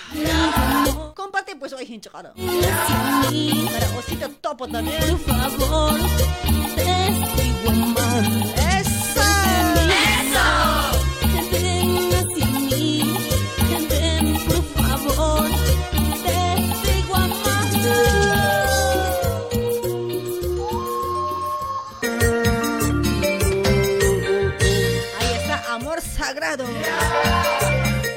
Comparte 1.14 1.56
pues 1.56 1.72
hoy, 1.72 1.86
hincha 1.88 2.10
cara. 2.10 2.32
Para 2.34 3.98
Osito 3.98 4.28
Topo 4.40 4.68
también. 4.68 5.18
Por 5.18 5.36
favor, 5.36 6.00
amando. 6.00 6.50
¡Eso! 8.78 9.20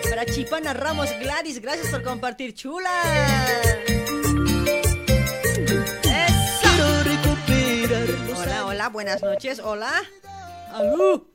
Para 0.10 0.26
Chipana 0.26 0.74
Ramos 0.74 1.08
Gladys, 1.20 1.62
gracias 1.62 1.90
por 1.92 2.02
compartir, 2.02 2.56
chula. 2.56 2.90
Eso. 6.02 6.74
Hola, 8.36 8.66
hola, 8.66 8.90
buenas 8.90 9.22
noches, 9.22 9.60
hola. 9.60 9.92
Aló. 10.74 11.28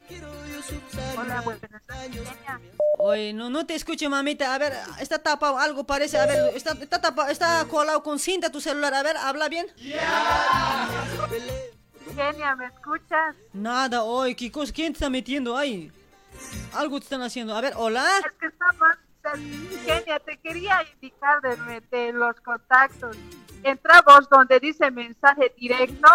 Hola, 1.16 1.40
buenas 1.42 1.70
Oye, 2.98 3.32
no, 3.32 3.48
no 3.48 3.64
te 3.64 3.76
escucho, 3.76 4.10
mamita. 4.10 4.52
A 4.52 4.58
ver, 4.58 4.72
está 4.98 5.20
tapado, 5.20 5.56
algo 5.56 5.84
parece. 5.84 6.18
A 6.18 6.26
ver, 6.26 6.56
está, 6.56 6.72
está 6.72 7.00
tapado, 7.00 7.30
está 7.30 7.64
colado 7.66 8.02
con 8.02 8.18
cinta 8.18 8.50
tu 8.50 8.60
celular. 8.60 8.92
A 8.92 9.04
ver, 9.04 9.16
habla 9.18 9.48
bien. 9.48 9.68
Genia, 12.16 12.56
¿me 12.56 12.66
escuchas? 12.66 13.36
Nada, 13.52 14.02
hoy, 14.02 14.34
¿qué 14.34 14.50
cosa? 14.50 14.72
¿Quién 14.72 14.92
te 14.92 14.96
está 14.96 15.08
metiendo 15.08 15.56
ahí? 15.56 15.92
Algo 16.74 16.98
te 16.98 17.04
están 17.04 17.22
haciendo. 17.22 17.54
A 17.54 17.60
ver, 17.60 17.72
hola. 17.76 18.04
Es 18.18 18.32
que 18.40 18.46
estamos... 18.46 18.88
Genia, 19.84 20.18
te 20.20 20.38
quería 20.38 20.86
indicar 20.94 21.40
de, 21.42 21.82
de 21.90 22.12
los 22.12 22.34
contactos. 22.40 23.16
Entramos 23.62 24.28
donde 24.30 24.58
dice 24.58 24.90
mensaje 24.90 25.52
directo 25.58 26.08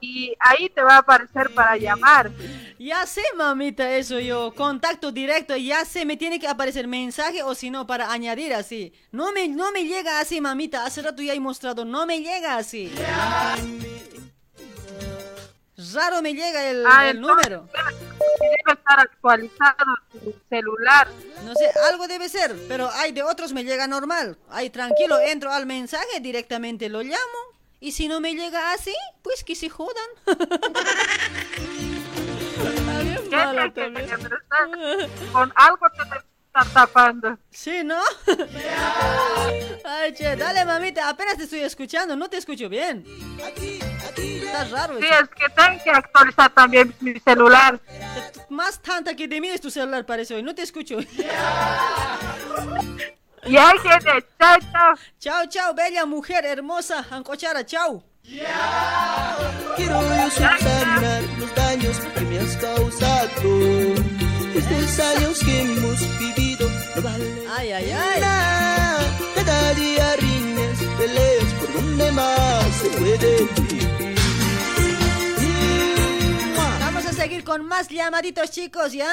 y 0.00 0.34
ahí 0.40 0.68
te 0.70 0.82
va 0.82 0.94
a 0.94 0.98
aparecer 0.98 1.52
para 1.52 1.76
llamar. 1.76 2.30
Ya 2.78 3.06
sé, 3.06 3.22
mamita, 3.36 3.96
eso 3.96 4.20
yo. 4.20 4.54
Contacto 4.54 5.12
directo, 5.12 5.56
ya 5.56 5.84
sé, 5.84 6.04
me 6.04 6.16
tiene 6.16 6.38
que 6.38 6.48
aparecer 6.48 6.86
mensaje 6.86 7.42
o 7.42 7.54
si 7.54 7.70
no, 7.70 7.86
para 7.86 8.12
añadir 8.12 8.54
así. 8.54 8.92
No 9.10 9.32
me, 9.32 9.48
no 9.48 9.72
me 9.72 9.84
llega 9.84 10.20
así, 10.20 10.40
mamita. 10.40 10.84
Hace 10.84 11.02
rato 11.02 11.22
ya 11.22 11.34
he 11.34 11.40
mostrado, 11.40 11.84
no 11.84 12.06
me 12.06 12.20
llega 12.20 12.56
así. 12.56 12.92
Raro 15.92 16.22
me 16.22 16.32
llega 16.32 16.70
el, 16.70 16.84
Ah, 16.86 17.10
el 17.10 17.20
número. 17.20 17.68
Debe 18.40 18.56
estar 18.78 18.98
actualizado 19.00 19.84
tu 20.10 20.34
celular. 20.48 21.08
No 21.44 21.54
sé, 21.54 21.70
algo 21.90 22.08
debe 22.08 22.28
ser, 22.30 22.56
pero 22.66 22.90
hay 22.92 23.12
de 23.12 23.22
otros 23.22 23.52
me 23.52 23.62
llega 23.62 23.86
normal. 23.86 24.38
Ay, 24.48 24.70
tranquilo, 24.70 25.18
entro 25.20 25.52
al 25.52 25.66
mensaje, 25.66 26.20
directamente 26.20 26.88
lo 26.88 27.02
llamo. 27.02 27.16
Y 27.78 27.92
si 27.92 28.08
no 28.08 28.20
me 28.20 28.34
llega 28.34 28.72
así, 28.72 28.94
pues 29.22 29.44
que 29.44 29.54
se 29.54 29.68
jodan. 29.68 30.08
Con 35.32 35.52
algo 35.54 35.86
te 35.90 36.02
estar 36.46 36.72
tapando. 36.72 37.38
Sí, 37.50 37.82
¿no? 37.84 38.00
Ay, 39.84 40.14
che, 40.14 40.36
dale, 40.36 40.64
mamita, 40.64 41.08
apenas 41.08 41.36
te 41.36 41.44
estoy 41.44 41.60
escuchando, 41.60 42.16
no 42.16 42.30
te 42.30 42.38
escucho 42.38 42.68
bien. 42.68 43.04
Está 44.16 44.64
raro. 44.64 44.98
Sí, 44.98 45.04
eso. 45.06 45.22
es 45.22 45.28
que 45.28 45.48
tengo 45.54 45.84
que 45.84 45.90
actualizar 45.90 46.50
también 46.50 46.94
mi 47.00 47.18
celular. 47.20 47.80
Más 48.48 48.80
tanta 48.80 49.14
que 49.14 49.28
de 49.28 49.40
mí 49.40 49.48
es 49.48 49.60
tu 49.60 49.70
celular, 49.70 50.04
parece 50.06 50.34
hoy, 50.34 50.42
no 50.42 50.54
te 50.54 50.62
escucho. 50.62 50.98
Ya, 53.48 53.70
Genia, 53.80 54.24
chao, 54.40 54.56
chao. 54.72 54.94
Chao, 55.20 55.46
chao, 55.48 55.74
bella 55.74 56.04
mujer 56.04 56.44
hermosa, 56.44 57.06
Ancochara, 57.10 57.64
chao. 57.64 58.02
Quiero 59.76 60.00
yo 60.02 60.30
subsanar 60.30 61.22
los 61.38 61.54
daños 61.54 61.96
que 62.14 62.20
me 62.22 62.38
has 62.40 62.56
causado. 62.56 63.28
Estos 64.52 64.98
años 64.98 65.38
que 65.38 65.60
hemos 65.62 66.18
vivido 66.18 66.68
no 66.96 67.02
valen 67.02 67.38
Ay, 67.56 67.70
ay, 67.72 67.90
ay. 67.92 68.20
nada. 68.20 68.98
Cada 69.34 69.74
día 69.74 70.16
rines, 70.16 70.78
peleas 70.98 71.52
por 71.60 71.72
donde 71.74 72.10
más 72.12 72.74
se 72.82 72.88
puede 72.98 73.44
vivir. 73.44 73.85
Seguir 77.26 77.42
con 77.42 77.66
más 77.66 77.88
llamaditos, 77.88 78.52
chicos, 78.52 78.92
¿ya? 78.92 79.12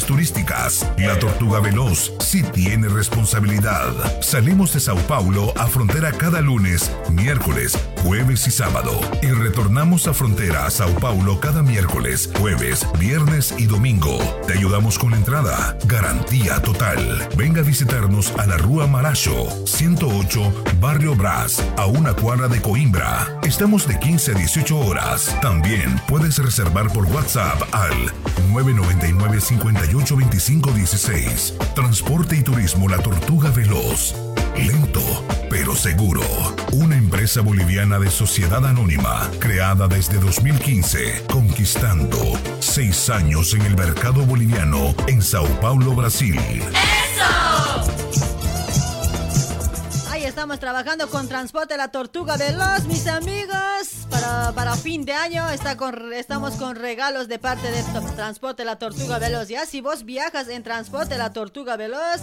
turísticas. 0.05 0.85
La 0.97 1.17
Tortuga 1.19 1.59
Veloz 1.59 2.13
sí 2.19 2.43
tiene 2.43 2.87
responsabilidad. 2.87 4.21
Salimos 4.21 4.73
de 4.73 4.79
Sao 4.79 4.97
Paulo 5.07 5.53
a 5.57 5.67
frontera 5.67 6.11
cada 6.11 6.41
lunes, 6.41 6.91
miércoles, 7.09 7.77
jueves 8.03 8.47
y 8.47 8.51
sábado. 8.51 8.99
Y 9.21 9.27
retornamos 9.27 10.07
a 10.07 10.13
frontera 10.13 10.65
a 10.65 10.71
Sao 10.71 10.93
Paulo 10.95 11.39
cada 11.39 11.61
miércoles, 11.63 12.29
jueves, 12.37 12.85
viernes 12.99 13.53
y 13.57 13.67
domingo. 13.67 14.17
Te 14.47 14.53
ayudamos 14.53 14.97
con 14.97 15.11
la 15.11 15.17
entrada. 15.17 15.77
Garantía 15.85 16.61
total. 16.61 17.27
Venga 17.37 17.61
a 17.61 17.63
visitarnos 17.63 18.31
a 18.37 18.45
la 18.47 18.57
Rúa 18.57 18.87
Maracho, 18.87 19.47
108, 19.65 20.63
Barrio 20.79 21.15
Brás, 21.15 21.63
a 21.77 21.85
una 21.85 22.13
cuadra 22.13 22.47
de 22.47 22.61
Coimbra. 22.61 23.39
Estamos 23.43 23.87
de 23.87 23.99
15 23.99 24.31
a 24.31 24.35
18 24.35 24.79
horas. 24.79 25.35
También 25.41 25.99
puedes 26.07 26.37
reservar 26.37 26.91
por 26.91 27.05
WhatsApp 27.05 27.61
al 27.71 27.93
999 28.51 29.41
58 29.41 30.15
25 30.15 30.71
16. 30.71 31.53
Transporte 31.75 32.37
y 32.37 32.41
turismo 32.41 32.87
La 32.87 32.97
Tortuga 32.97 33.49
Veloz. 33.51 34.30
Lento, 34.55 35.01
pero 35.49 35.75
seguro. 35.75 36.21
Una 36.73 36.95
empresa 36.95 37.41
boliviana 37.41 37.99
de 37.99 38.09
sociedad 38.09 38.65
anónima, 38.65 39.29
creada 39.39 39.87
desde 39.87 40.19
2015, 40.19 41.25
conquistando 41.31 42.17
seis 42.59 43.09
años 43.09 43.53
en 43.53 43.61
el 43.63 43.75
mercado 43.75 44.25
boliviano 44.25 44.93
en 45.07 45.21
Sao 45.21 45.47
Paulo, 45.59 45.93
Brasil. 45.93 46.39
Ahí 50.11 50.25
estamos 50.25 50.59
trabajando 50.59 51.09
con 51.09 51.27
Transporte 51.27 51.77
La 51.77 51.87
Tortuga 51.87 52.37
Veloz, 52.37 52.85
mis 52.85 53.07
amigos. 53.07 54.05
Para, 54.09 54.51
para 54.51 54.75
fin 54.75 55.05
de 55.05 55.13
año 55.13 55.49
está 55.49 55.77
con, 55.77 56.13
estamos 56.13 56.55
con 56.55 56.75
regalos 56.75 57.27
de 57.27 57.39
parte 57.39 57.71
de 57.71 57.81
Transporte 58.15 58.65
La 58.65 58.75
Tortuga 58.77 59.17
Veloz. 59.17 59.47
Ya 59.47 59.65
si 59.65 59.81
vos 59.81 60.03
viajas 60.03 60.49
en 60.49 60.61
Transporte 60.61 61.17
La 61.17 61.33
Tortuga 61.33 61.77
Veloz, 61.77 62.21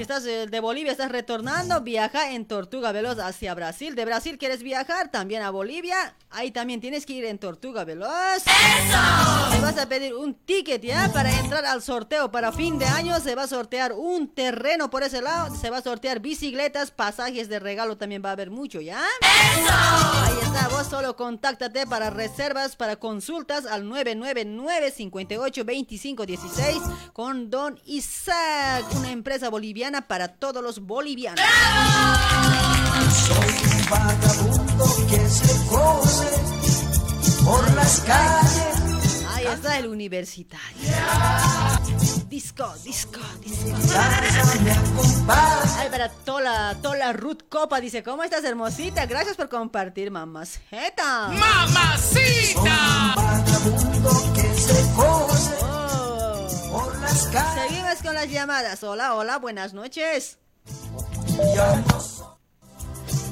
si 0.00 0.02
estás 0.04 0.24
eh, 0.24 0.46
de 0.46 0.60
Bolivia, 0.60 0.92
estás 0.92 1.12
retornando, 1.12 1.82
viaja 1.82 2.30
en 2.30 2.46
Tortuga 2.46 2.90
Veloz 2.90 3.18
hacia 3.18 3.52
Brasil. 3.52 3.94
De 3.94 4.06
Brasil 4.06 4.38
quieres 4.38 4.62
viajar 4.62 5.10
también 5.10 5.42
a 5.42 5.50
Bolivia, 5.50 6.16
ahí 6.30 6.50
también 6.50 6.80
tienes 6.80 7.04
que 7.04 7.12
ir 7.12 7.26
en 7.26 7.38
Tortuga 7.38 7.84
Veloz. 7.84 8.42
Te 8.44 9.60
vas 9.60 9.76
a 9.76 9.86
pedir 9.90 10.14
un 10.14 10.32
ticket 10.32 10.80
ya 10.80 11.10
para 11.12 11.30
entrar 11.38 11.66
al 11.66 11.82
sorteo. 11.82 12.30
Para 12.30 12.50
fin 12.50 12.78
de 12.78 12.86
año 12.86 13.20
se 13.20 13.34
va 13.34 13.42
a 13.42 13.46
sortear 13.46 13.92
un 13.92 14.28
terreno 14.32 14.88
por 14.88 15.02
ese 15.02 15.20
lado. 15.20 15.54
Se 15.54 15.68
va 15.68 15.76
a 15.78 15.82
sortear 15.82 16.20
bicicletas, 16.20 16.92
pasajes 16.92 17.50
de 17.50 17.58
regalo 17.58 17.98
también 17.98 18.22
va 18.24 18.30
a 18.30 18.32
haber 18.32 18.50
mucho, 18.50 18.80
¿ya? 18.80 19.02
Ahí 19.20 20.38
está, 20.42 20.68
vos 20.68 20.86
solo 20.86 21.14
contáctate 21.14 21.86
para 21.86 22.08
reservas, 22.08 22.74
para 22.74 22.96
consultas 22.96 23.66
al 23.66 23.86
999 23.86 24.92
58 24.92 25.64
25 25.66 26.24
16 26.24 26.78
con 27.12 27.50
Don 27.50 27.78
Isaac, 27.84 28.86
una 28.96 29.10
empresa 29.10 29.50
boliviana 29.50 29.89
para 30.00 30.28
todos 30.28 30.62
los 30.62 30.80
bolivianos. 30.80 31.40
Soy 33.26 33.36
un 33.36 33.90
vagabundo 33.90 34.84
que 35.08 35.28
se 35.28 35.66
corre 35.68 36.30
por 37.44 37.74
las 37.74 38.00
calles. 38.00 39.24
Ay, 39.34 39.46
está 39.46 39.78
el 39.78 39.88
universitario. 39.88 40.90
Disco, 42.28 42.72
disco, 42.84 43.20
disco. 43.40 43.66
Ay, 45.78 45.88
para 45.90 46.08
Tola, 46.08 46.76
Tola 46.80 47.12
Ruth 47.12 47.42
Copa 47.48 47.80
dice, 47.80 48.04
¿cómo 48.04 48.22
estás 48.22 48.44
hermosita? 48.44 49.06
Gracias 49.06 49.36
por 49.36 49.48
compartir, 49.48 50.12
mamacita. 50.12 51.30
Seguimos 56.70 58.02
con 58.02 58.14
las 58.14 58.30
llamadas. 58.30 58.82
Hola, 58.84 59.14
hola, 59.14 59.38
buenas 59.38 59.74
noches. 59.74 60.38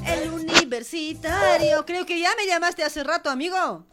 El 0.06 0.30
universitario. 0.32 1.84
Creo 1.86 2.04
que 2.04 2.20
ya 2.20 2.30
me 2.36 2.46
llamaste 2.46 2.82
hace 2.82 3.04
rato, 3.04 3.30
amigo. 3.30 3.84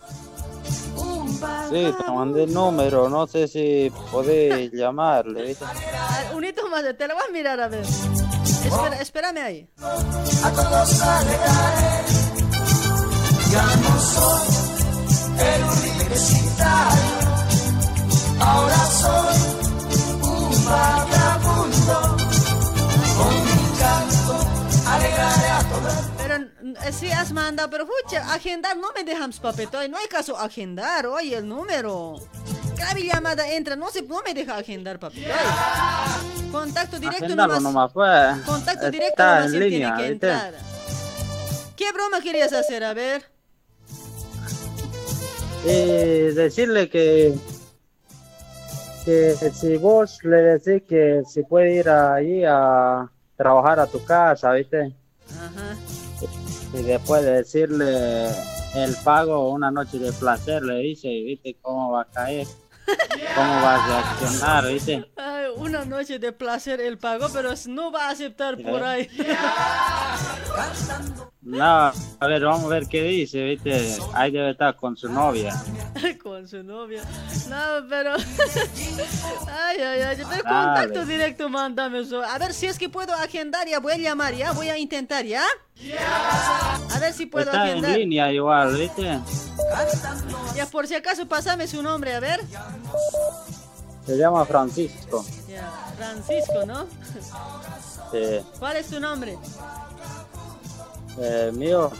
Sí, 1.70 1.94
te 2.06 2.12
mandé 2.12 2.44
el 2.46 2.54
número, 2.54 3.10
no 3.10 3.28
sé 3.28 3.48
si 3.48 3.92
podés 4.12 4.72
llamarle. 4.74 5.44
¿viste? 5.44 5.66
Ah, 5.66 6.32
Un 6.34 6.44
hito 6.46 6.68
más, 6.70 6.84
te 6.98 7.08
lo 7.08 7.14
voy 7.16 7.24
a 7.28 7.32
mirar 7.32 7.60
a 7.60 7.68
ver. 7.68 7.82
Espera, 7.84 9.00
espérame 9.00 9.38
ahí. 9.44 9.70
A 9.80 10.52
todos. 10.52 10.90
Ya 13.52 13.64
no 13.76 14.00
soy 14.02 14.48
el 15.40 15.64
universitario, 15.64 17.35
ahora 18.40 18.76
soy 18.86 19.38
un 20.22 20.66
vagabundo. 20.66 22.18
Con 23.18 23.34
mi 23.46 23.78
canto 23.80 24.48
alegraré 24.88 25.50
a 25.50 25.60
todos. 25.70 25.94
Pero 26.18 26.36
eh, 26.36 26.92
sí 26.92 27.12
has 27.12 27.32
mandado, 27.32 27.70
pero 27.70 27.86
pucha, 27.88 28.34
agendar 28.34 28.78
no 28.78 28.92
me 28.94 29.04
dejamos 29.04 29.40
papetoy, 29.40 29.90
no 29.90 29.98
hay 29.98 30.08
caso 30.08 30.38
agendar, 30.38 31.06
oye, 31.08 31.38
el 31.38 31.48
número. 31.48 32.16
Cada 32.78 32.94
llamada 33.00 33.50
entra, 33.50 33.76
no 33.78 33.90
se 33.90 34.02
no 34.02 34.22
me 34.22 34.34
deja 34.34 34.58
agendar 34.58 35.00
papetoy. 35.00 35.32
Contacto 36.52 37.00
directo 37.00 37.26
Agendarlo 37.26 37.60
nomás. 37.60 37.92
nomás 37.92 37.94
fue. 37.94 38.44
Contacto 38.46 38.92
directo 38.92 39.12
Está 39.24 39.36
nomás 39.40 39.54
en 39.54 39.60
línea, 39.60 39.96
tiene 39.96 40.04
que 40.04 40.12
¿viste? 40.14 40.28
entrar. 40.32 40.54
¿Qué 41.78 41.92
broma 41.94 42.22
querías 42.22 42.52
hacer? 42.54 42.84
A 42.84 42.94
ver. 42.94 43.30
Y 45.66 46.34
decirle 46.36 46.90
que, 46.90 47.34
que 49.06 49.36
si 49.54 49.78
vos 49.78 50.20
le 50.24 50.38
decís 50.38 50.84
que 50.90 51.22
si 51.28 51.44
puede 51.44 51.76
ir 51.76 51.90
ahí 51.90 52.44
a 52.44 53.08
trabajar 53.38 53.80
a 53.80 53.88
tu 53.88 54.04
casa, 54.04 54.52
¿viste? 54.54 54.96
Ajá. 55.30 55.76
Y 56.74 56.82
después 56.82 57.24
de 57.24 57.32
decirle 57.32 58.28
el 58.76 58.96
pago, 59.04 59.52
una 59.52 59.72
noche 59.72 60.00
de 60.00 60.12
placer, 60.12 60.64
le 60.64 60.80
dice, 60.80 61.08
¿viste 61.08 61.56
cómo 61.62 61.92
va 61.92 62.02
a 62.02 62.06
caer? 62.06 62.48
¿Cómo 63.36 63.54
va 63.62 63.76
a 63.76 63.88
reaccionar, 63.88 64.68
¿viste? 64.68 65.06
Ay, 65.16 65.46
una 65.56 65.86
noche 65.86 66.20
de 66.20 66.32
placer 66.32 66.82
él 66.82 66.98
pagó, 66.98 67.28
pero 67.32 67.52
no 67.68 67.92
va 67.92 68.08
a 68.08 68.12
aceptar 68.12 68.58
por 68.62 68.84
ahí. 68.84 69.08
No, 71.46 71.64
a 71.64 72.28
ver, 72.28 72.44
vamos 72.44 72.66
a 72.66 72.68
ver 72.70 72.88
qué 72.88 73.04
dice, 73.04 73.44
¿viste? 73.44 73.98
Ahí 74.14 74.32
debe 74.32 74.50
estar 74.52 74.76
con 74.76 74.98
su 74.98 75.08
novia. 75.08 75.54
Con 76.24 76.48
su 76.48 76.64
novia. 76.64 77.04
No, 77.50 77.88
pero. 77.88 78.16
Ay, 79.48 79.78
ay, 79.80 80.02
ay. 80.02 80.18
Pero 80.18 80.44
contacto 80.44 81.06
directo, 81.06 81.50
mándame 81.50 82.00
eso. 82.00 82.24
A 82.24 82.38
ver 82.40 82.52
si 82.54 82.66
es 82.66 82.80
que 82.80 82.90
puedo 82.90 83.14
agendar, 83.14 83.68
ya 83.68 83.80
voy 83.80 83.94
a 83.94 83.98
llamar, 83.98 84.34
ya 84.34 84.52
voy 84.52 84.70
a 84.70 84.78
intentar, 84.78 85.24
¿ya? 85.24 85.44
A 86.94 87.00
ver 87.00 87.14
si 87.14 87.28
puedo 87.28 87.46
Está 87.46 87.66
en 87.66 87.72
agendar. 87.78 87.98
línea 87.98 88.32
igual, 88.32 88.76
¿viste? 88.76 89.20
Ya, 90.56 90.66
por 90.66 90.88
si 90.88 90.96
acaso, 90.96 91.28
pásame 91.28 91.68
su 91.68 91.82
nombre, 91.84 92.16
a 92.16 92.20
ver. 92.20 92.42
Se 94.06 94.18
llama 94.18 94.46
Francisco. 94.46 95.24
Ya, 95.48 95.72
Francisco, 95.98 96.66
¿no? 96.66 96.86
Sí. 98.12 98.42
¿Cuál 98.60 98.78
es 98.78 98.88
tu 98.88 99.00
nombre? 99.00 99.38
Eh, 101.20 101.52
mío, 101.54 101.92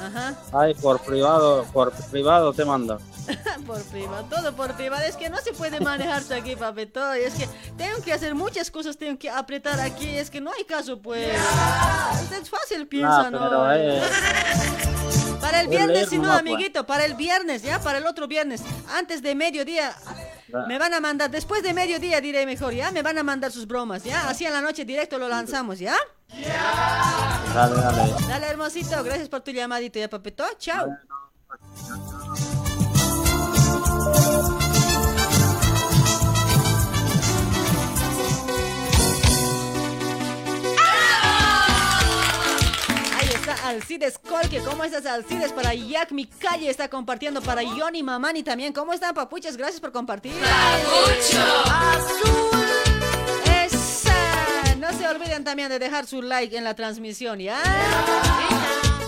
Ajá. 0.00 0.34
ay, 0.52 0.74
por 0.74 1.00
privado, 1.00 1.64
por 1.72 1.92
privado 1.92 2.52
te 2.52 2.64
mando. 2.64 2.98
por 3.66 3.80
privado, 3.84 4.24
todo 4.30 4.52
por 4.54 4.74
privado. 4.74 5.02
Es 5.04 5.16
que 5.16 5.28
no 5.28 5.36
se 5.38 5.52
puede 5.52 5.80
manejarse 5.80 6.34
aquí, 6.34 6.56
papito. 6.56 7.12
Es 7.12 7.34
que 7.34 7.48
tengo 7.76 8.00
que 8.02 8.12
hacer 8.12 8.34
muchas 8.34 8.70
cosas, 8.70 8.96
tengo 8.96 9.18
que 9.18 9.28
apretar 9.30 9.78
aquí. 9.80 10.08
Es 10.16 10.30
que 10.30 10.40
no 10.40 10.50
hay 10.52 10.64
caso, 10.64 11.00
pues. 11.00 11.28
Es 12.40 12.48
fácil, 12.50 12.86
piensa, 12.88 13.30
No, 13.30 13.72
eh, 13.72 14.00
Para 15.40 15.60
el 15.60 15.66
es 15.66 15.70
viernes, 15.70 16.08
si 16.08 16.16
no, 16.18 16.28
pues. 16.28 16.38
amiguito, 16.40 16.86
para 16.86 17.04
el 17.04 17.14
viernes, 17.14 17.62
¿ya? 17.62 17.80
Para 17.80 17.98
el 17.98 18.06
otro 18.06 18.26
viernes, 18.26 18.62
antes 18.92 19.22
de 19.22 19.34
mediodía, 19.34 19.94
Da- 20.52 20.66
me 20.66 20.78
van 20.78 20.92
a 20.94 21.00
mandar, 21.00 21.30
después 21.30 21.62
de 21.62 21.72
mediodía 21.74 22.20
diré 22.20 22.44
mejor, 22.46 22.74
¿ya? 22.74 22.90
Me 22.90 23.02
van 23.02 23.18
a 23.18 23.22
mandar 23.22 23.50
sus 23.52 23.66
bromas, 23.66 24.04
¿ya? 24.04 24.28
Así 24.28 24.44
en 24.44 24.52
la 24.52 24.60
noche 24.60 24.84
directo 24.84 25.18
lo 25.18 25.28
lanzamos, 25.28 25.78
¿ya? 25.78 25.94
Dale, 27.54 27.74
dale. 27.74 28.14
Dale, 28.28 28.46
hermosito, 28.46 29.02
gracias 29.04 29.28
por 29.28 29.40
tu 29.40 29.50
llamadito, 29.50 29.98
¿ya, 29.98 30.08
papito? 30.08 30.44
Chao. 30.58 30.88
Ahí 34.12 34.49
Alcides 43.70 44.18
Colque. 44.18 44.58
¿Cómo 44.60 44.82
estás, 44.82 45.06
Alcides? 45.06 45.52
Para 45.52 45.72
Jack 45.72 46.10
Mi 46.10 46.26
Calle 46.26 46.68
está 46.68 46.88
compartiendo. 46.88 47.40
Para 47.40 47.62
Johnny 47.64 48.02
Mamani 48.02 48.42
también. 48.42 48.72
¿Cómo 48.72 48.92
están, 48.92 49.14
papuchas? 49.14 49.56
Gracias 49.56 49.80
por 49.80 49.92
compartir. 49.92 50.32
¡Azul! 51.70 52.32
¡Esa! 53.44 54.74
No 54.76 54.92
se 54.92 55.06
olviden 55.06 55.44
también 55.44 55.68
de 55.68 55.78
dejar 55.78 56.04
su 56.06 56.20
like 56.20 56.56
en 56.56 56.64
la 56.64 56.74
transmisión, 56.74 57.38
¿ya? 57.38 57.62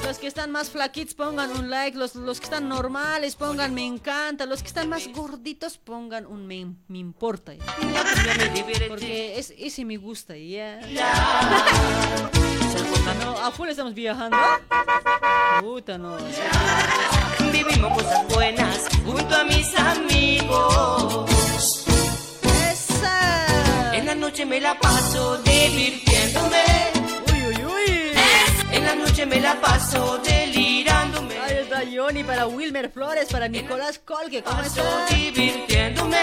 Los 0.04 0.18
que 0.18 0.26
están 0.26 0.50
más 0.50 0.70
flaquitos 0.70 1.14
pongan 1.14 1.50
un 1.52 1.70
like, 1.70 1.96
los, 1.96 2.14
los 2.14 2.38
que 2.38 2.44
están 2.44 2.68
normales 2.68 3.36
pongan 3.36 3.72
me 3.72 3.84
encanta, 3.86 4.46
los 4.46 4.60
que 4.62 4.68
están 4.68 4.88
más 4.88 5.08
gorditos 5.08 5.78
pongan 5.78 6.26
un 6.26 6.46
me, 6.46 6.66
me 6.88 6.98
importa. 6.98 7.54
¿ya? 7.54 7.64
Porque 8.88 9.38
es, 9.38 9.54
ese 9.56 9.84
me 9.84 9.96
gusta, 9.96 10.36
¿ya? 10.36 10.80
No, 13.24 13.38
a 13.38 13.50
full 13.50 13.68
estamos 13.68 13.94
viajando. 13.94 14.36
Puta, 15.60 15.98
no. 15.98 16.16
Vivimos 17.52 17.92
cosas 17.98 18.28
buenas 18.28 18.88
junto 19.04 19.34
a 19.34 19.44
mis 19.44 19.74
amigos. 19.78 21.30
En 23.92 24.06
la 24.06 24.14
noche 24.14 24.44
me 24.46 24.60
la 24.60 24.78
paso 24.78 25.36
divirtiéndome. 25.38 27.01
La 28.92 28.98
noche 28.98 29.24
me 29.24 29.40
la 29.40 29.58
paso 29.58 30.18
delirándome. 30.18 31.38
Ahí 31.38 31.56
está 31.62 31.82
Johnny 31.90 32.22
para 32.24 32.46
Wilmer 32.46 32.90
Flores, 32.90 33.26
para 33.32 33.48
Nicolás 33.48 33.98
Colque. 33.98 34.42
¿Cómo 34.42 34.58
Paso 34.58 34.82
estás? 34.82 35.16
divirtiéndome. 35.16 36.18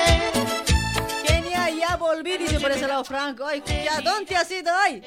Kenia, 1.26 1.72
ya 1.72 1.96
volví, 1.96 2.38
dice 2.38 2.60
por 2.60 2.70
ese 2.70 2.88
lado 2.88 3.04
Franco. 3.04 3.44
Ay, 3.44 3.64
ya, 3.66 4.02
¿dónde 4.02 4.36
has 4.36 4.52
ido 4.52 4.72
hoy? 4.86 5.02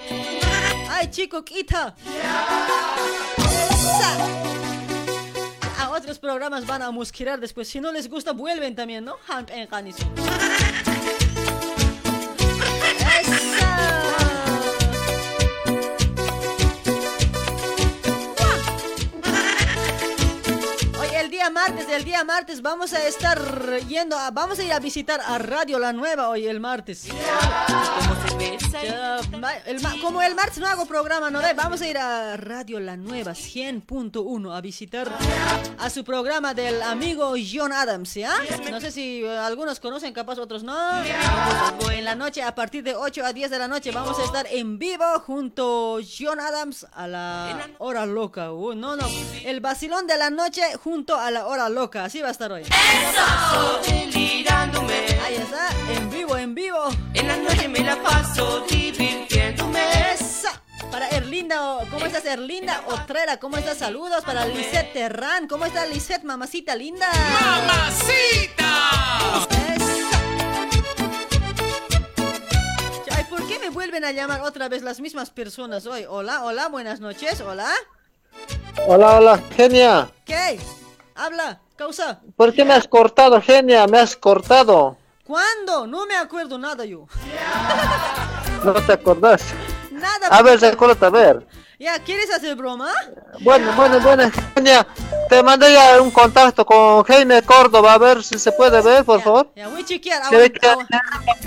Ay, 0.91 1.09
chico, 1.13 1.45
quita. 1.45 1.95
A 5.79 5.91
otros 5.91 6.19
programas 6.19 6.67
van 6.67 6.83
a 6.83 6.91
musquirar 6.91 7.39
después. 7.39 7.69
Si 7.69 7.81
no 7.81 7.93
les 7.93 8.09
gusta, 8.09 8.33
vuelven 8.33 8.75
también, 8.75 9.05
¿no? 9.05 9.15
En 9.51 9.69
martes, 21.53 21.87
el 21.89 22.05
día 22.05 22.25
martes 22.25 22.63
vamos 22.63 22.93
a 22.93 23.07
estar 23.07 23.39
yendo, 23.89 24.19
a- 24.19 24.31
vamos 24.31 24.59
a 24.59 24.65
ir 24.65 24.73
a 24.73 24.81
visitar 24.81 25.21
a 25.25 25.39
Radio 25.39 25.79
La 25.79 25.93
Nueva 25.93 26.29
hoy 26.29 26.47
el 26.47 26.61
martes. 26.61 27.07
Como 30.01 30.23
el 30.23 30.35
martes 30.35 30.59
no 30.59 30.67
hago 30.67 30.87
programa, 30.87 31.31
¿no? 31.31 31.41
Vamos 31.55 31.81
a 31.83 31.89
ir 31.89 31.99
a 31.99 32.37
Radio 32.37 32.81
La 32.81 32.97
Nueva 32.97 33.33
100.1 33.33 34.57
a 34.57 34.61
visitar 34.61 35.11
a 35.79 35.91
su 35.91 36.05
programa 36.05 36.55
del 36.55 36.83
amigo 36.83 37.35
John 37.53 37.73
Adams, 37.73 38.15
¿ya? 38.15 38.33
No 38.71 38.81
sé 38.81 38.91
si 38.91 39.25
algunos 39.27 39.81
conocen, 39.81 40.13
capaz 40.13 40.39
otros 40.39 40.63
no. 40.63 40.75
En 41.93 42.05
la 42.05 42.15
noche, 42.15 42.43
a 42.43 42.55
partir 42.55 42.83
de 42.83 42.95
8 42.97 43.25
a 43.25 43.33
10 43.33 43.51
de 43.51 43.59
la 43.59 43.69
noche, 43.69 43.91
vamos 43.93 44.19
a 44.19 44.25
estar 44.25 44.47
en 44.51 44.79
vivo 44.79 45.05
junto 45.27 45.99
John 46.19 46.41
Adams 46.41 46.87
a 46.93 47.07
la 47.07 47.69
hora 47.79 48.07
loca. 48.07 48.47
No, 48.47 48.75
no, 48.97 49.07
el 49.45 49.61
vacilón 49.61 50.07
de 50.07 50.17
la 50.19 50.31
noche 50.31 50.63
junto 50.83 51.17
a 51.19 51.31
la 51.31 51.42
hora 51.47 51.69
loca, 51.69 52.05
así 52.05 52.21
va 52.21 52.29
a 52.29 52.31
estar 52.31 52.51
hoy. 52.53 52.65
Delirándome. 53.87 54.95
Ahí 55.25 55.35
está, 55.37 55.69
en 55.93 56.11
vivo, 56.11 56.37
en 56.37 56.55
vivo. 56.55 56.89
En 57.15 57.29
la 57.29 57.37
noche 57.37 57.69
me 57.69 57.81
la 57.81 58.03
paso 58.03 58.61
divirtiéndome. 58.69 60.13
Esa. 60.13 60.61
Para 60.91 61.09
Erlinda, 61.09 61.79
¿cómo 61.91 62.05
estás 62.05 62.25
Erlinda 62.27 62.83
Otrera? 62.87 63.39
¿Cómo 63.39 63.57
estás? 63.57 63.79
Saludos 63.79 64.25
para 64.25 64.45
Lisette 64.47 64.93
Terran. 64.93 65.49
¿Cómo 65.49 65.65
estás 65.65 65.89
Lisette, 65.89 66.25
mamacita 66.25 66.75
linda? 66.75 67.09
¡Mamacita! 67.41 68.69
Ay, 73.11 73.25
¿por 73.31 73.47
qué 73.49 73.59
me 73.59 73.71
vuelven 73.71 74.05
a 74.05 74.13
llamar 74.13 74.43
otra 74.43 74.69
vez 74.69 74.83
las 74.83 75.01
mismas 75.01 75.31
personas 75.31 75.87
hoy? 75.87 76.05
Hola, 76.09 76.45
hola, 76.45 76.69
buenas 76.69 77.01
noches, 77.01 77.41
hola. 77.41 77.71
Hola, 78.87 79.19
hola, 79.19 79.41
genia. 79.57 80.11
¿Qué? 80.25 80.59
Habla, 81.15 81.61
causa. 81.77 82.21
¿Por 82.37 82.53
qué 82.55 82.65
me 82.65 82.75
has 82.75 82.87
cortado, 82.89 83.41
genia? 83.41 83.87
Me 83.87 83.99
has 83.99 84.17
cortado. 84.17 84.97
¿Cuándo? 85.25 85.87
No 85.87 86.07
me 86.07 86.17
acuerdo 86.17 86.59
nada 86.59 86.85
yo. 86.85 87.07
No 88.65 88.75
te 88.75 88.93
acordás. 88.93 89.43
Nada. 89.91 90.29
A 90.31 90.41
ver, 90.41 90.61
recuérdate, 90.61 91.05
a 91.07 91.11
ver. 91.11 91.47
¿Ya 91.81 91.99
quieres 91.99 92.33
hacer 92.33 92.55
broma? 92.55 92.93
Bueno, 93.41 93.73
bueno, 93.75 93.99
bueno, 93.99 94.31
genia. 94.55 94.87
Te 95.29 95.43
mandé 95.43 95.73
ya 95.73 96.01
un 96.01 96.13
contacto 96.13 96.65
con 96.65 97.03
Jaime 97.03 97.43
Córdoba. 97.43 97.95
A 97.95 97.99
ver 97.99 98.23
si 98.23 98.39
se 98.39 98.53
puede 98.53 98.81
ver, 98.81 99.05
por 99.05 99.21
favor. 99.21 99.51
Ya, 99.57 99.67
voy 99.67 99.83
a 99.83 99.85
chequear. 99.85 100.23
Se 100.29 100.37
ve 100.37 100.53
aguant- 100.53 100.61
que- 100.61 100.69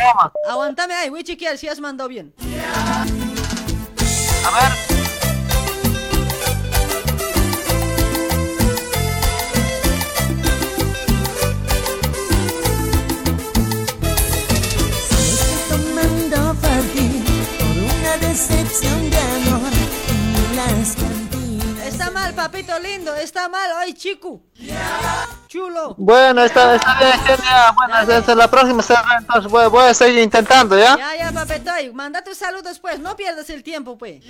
aguant- 0.04 0.32
Aguántame 0.50 0.94
ahí, 0.94 1.10
voy 1.10 1.22
a 1.22 1.24
chequear 1.24 1.58
si 1.58 1.70
has 1.70 1.80
mandado 1.80 2.10
bien. 2.10 2.34
A 4.46 4.52
ver. 4.52 4.95
Está 21.88 22.12
mal, 22.12 22.34
papito 22.34 22.78
lindo, 22.80 23.16
está 23.16 23.48
mal. 23.48 23.78
Ay, 23.78 23.94
chico. 23.94 24.42
Chulo. 25.48 25.96
Bueno, 25.98 26.44
está, 26.44 26.76
está 26.76 26.98
bien, 27.00 27.12
genia. 27.26 27.72
Bueno, 27.76 28.06
desde 28.06 28.36
la 28.36 28.50
próxima 28.50 28.82
semana, 28.82 29.18
entonces 29.20 29.50
voy, 29.52 29.68
voy 29.68 29.86
a 29.86 29.94
seguir 29.94 30.20
intentando, 30.20 30.78
¿ya? 30.78 30.98
Ya, 30.98 31.16
ya, 31.18 31.32
papetoy. 31.32 31.94
Manda 31.94 32.24
tus 32.24 32.38
saludos, 32.38 32.80
pues. 32.80 33.00
No 33.00 33.16
pierdas 33.16 33.50
el 33.50 33.64
tiempo, 33.64 33.98
pues. 33.98 34.24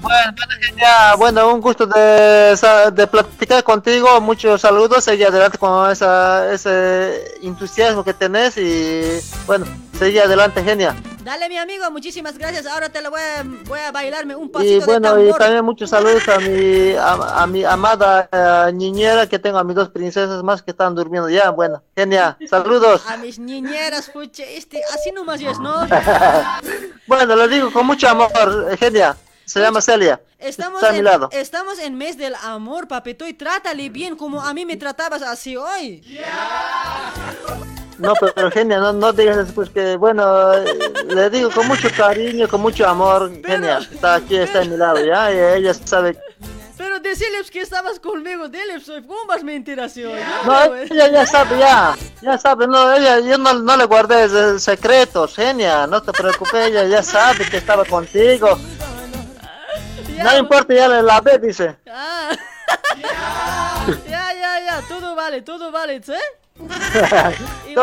Bueno, 0.00 0.32
bueno, 0.36 0.52
genia. 0.62 1.14
Bueno, 1.16 1.52
un 1.52 1.60
gusto 1.60 1.86
de, 1.86 2.56
de 2.92 3.06
platicar 3.06 3.62
contigo. 3.64 4.20
Muchos 4.20 4.60
saludos. 4.60 5.04
Seguí 5.04 5.24
adelante 5.24 5.58
con 5.58 5.90
esa, 5.90 6.52
ese 6.52 7.24
entusiasmo 7.42 8.04
que 8.04 8.14
tenés 8.14 8.56
y, 8.56 9.20
bueno, 9.46 9.66
seguí 9.98 10.18
adelante, 10.18 10.62
genia. 10.62 10.94
Dale, 11.22 11.48
mi 11.48 11.58
amigo, 11.58 11.90
muchísimas 11.90 12.38
gracias. 12.38 12.66
Ahora 12.66 12.88
te 12.88 13.02
lo 13.02 13.10
voy 13.10 13.20
a, 13.20 13.42
voy 13.64 13.80
a 13.80 13.90
bailarme 13.90 14.36
un 14.36 14.48
pasito 14.48 14.72
Y 14.72 14.78
de 14.78 14.86
bueno, 14.86 15.18
y 15.18 15.24
tambor. 15.24 15.38
también 15.40 15.64
muchos 15.64 15.90
saludos 15.90 16.22
a 16.28 16.38
mi, 16.38 16.92
a, 16.94 17.42
a 17.42 17.46
mi 17.48 17.64
amada 17.64 18.28
eh, 18.30 18.65
niñera 18.72 19.26
que 19.28 19.38
tengo 19.38 19.58
a 19.58 19.64
mis 19.64 19.76
dos 19.76 19.88
princesas 19.90 20.42
más 20.42 20.62
que 20.62 20.70
están 20.70 20.94
durmiendo 20.94 21.28
ya. 21.28 21.50
Bueno, 21.50 21.82
genia, 21.94 22.36
saludos. 22.48 23.04
A 23.08 23.16
mis 23.16 23.38
niñeras, 23.38 24.10
puche, 24.10 24.56
este, 24.56 24.82
así 24.94 25.12
nomás 25.12 25.40
es, 25.40 25.58
¿no? 25.58 25.86
bueno, 27.06 27.36
lo 27.36 27.48
digo 27.48 27.72
con 27.72 27.86
mucho 27.86 28.08
amor, 28.08 28.76
genia. 28.78 29.16
Se 29.44 29.60
llama 29.60 29.80
Celia. 29.80 30.20
Estamos 30.40 30.82
Está 30.82 30.88
a 30.88 30.92
mi 30.92 30.98
en, 30.98 31.04
lado. 31.04 31.28
estamos 31.30 31.78
en 31.78 31.96
mes 31.96 32.18
del 32.18 32.34
amor, 32.42 32.88
papito, 32.88 33.26
y 33.28 33.32
trátale 33.32 33.88
bien 33.90 34.16
como 34.16 34.42
a 34.42 34.52
mí 34.52 34.66
me 34.66 34.76
tratabas 34.76 35.22
así 35.22 35.56
hoy. 35.56 36.02
No, 37.98 38.12
pero, 38.20 38.32
pero, 38.34 38.50
genia, 38.50 38.78
no, 38.78 38.92
no 38.92 39.12
digas 39.12 39.36
después 39.38 39.70
que, 39.70 39.96
bueno, 39.96 40.52
eh, 40.52 40.64
le 41.08 41.30
digo 41.30 41.50
con 41.50 41.66
mucho 41.68 41.88
cariño, 41.96 42.46
con 42.48 42.60
mucho 42.60 42.86
amor, 42.86 43.30
genia, 43.42 43.78
está 43.78 44.16
aquí, 44.16 44.36
está 44.36 44.60
a 44.60 44.64
mi 44.64 44.76
lado, 44.76 45.02
ya, 45.02 45.32
y 45.32 45.60
ella 45.60 45.72
sabe. 45.72 46.18
Pero 46.76 47.00
decirles 47.00 47.50
que 47.50 47.60
estabas 47.60 47.98
conmigo, 47.98 48.48
dile, 48.48 48.80
soy 48.80 49.02
¿cómo 49.02 49.24
vas 49.26 49.42
mentiras 49.42 49.96
hoy? 49.96 50.20
No, 50.44 50.74
ella 50.74 51.08
ya 51.08 51.26
sabe, 51.26 51.58
ya, 51.58 51.96
ya 52.20 52.36
sabe, 52.36 52.66
no, 52.66 52.92
ella, 52.92 53.18
yo 53.20 53.38
no, 53.38 53.54
no 53.54 53.76
le 53.76 53.84
guardé 53.86 54.24
eh, 54.24 54.58
secretos, 54.58 55.34
genia, 55.34 55.86
no 55.86 56.02
te 56.02 56.12
preocupes, 56.12 56.68
ella 56.68 56.84
ya 56.84 57.02
sabe 57.02 57.48
que 57.48 57.56
estaba 57.56 57.84
contigo. 57.84 58.58
No 60.22 60.38
importa, 60.38 60.74
ya 60.74 60.88
le 60.88 61.02
la 61.02 61.20
ve, 61.20 61.38
dice. 61.38 61.76
Ah. 61.90 62.30
ya, 64.08 64.34
ya, 64.34 64.60
ya, 64.64 64.82
todo 64.88 65.14
vale, 65.14 65.42
todo 65.42 65.70
vale, 65.70 66.02
¿sí? 66.02 66.12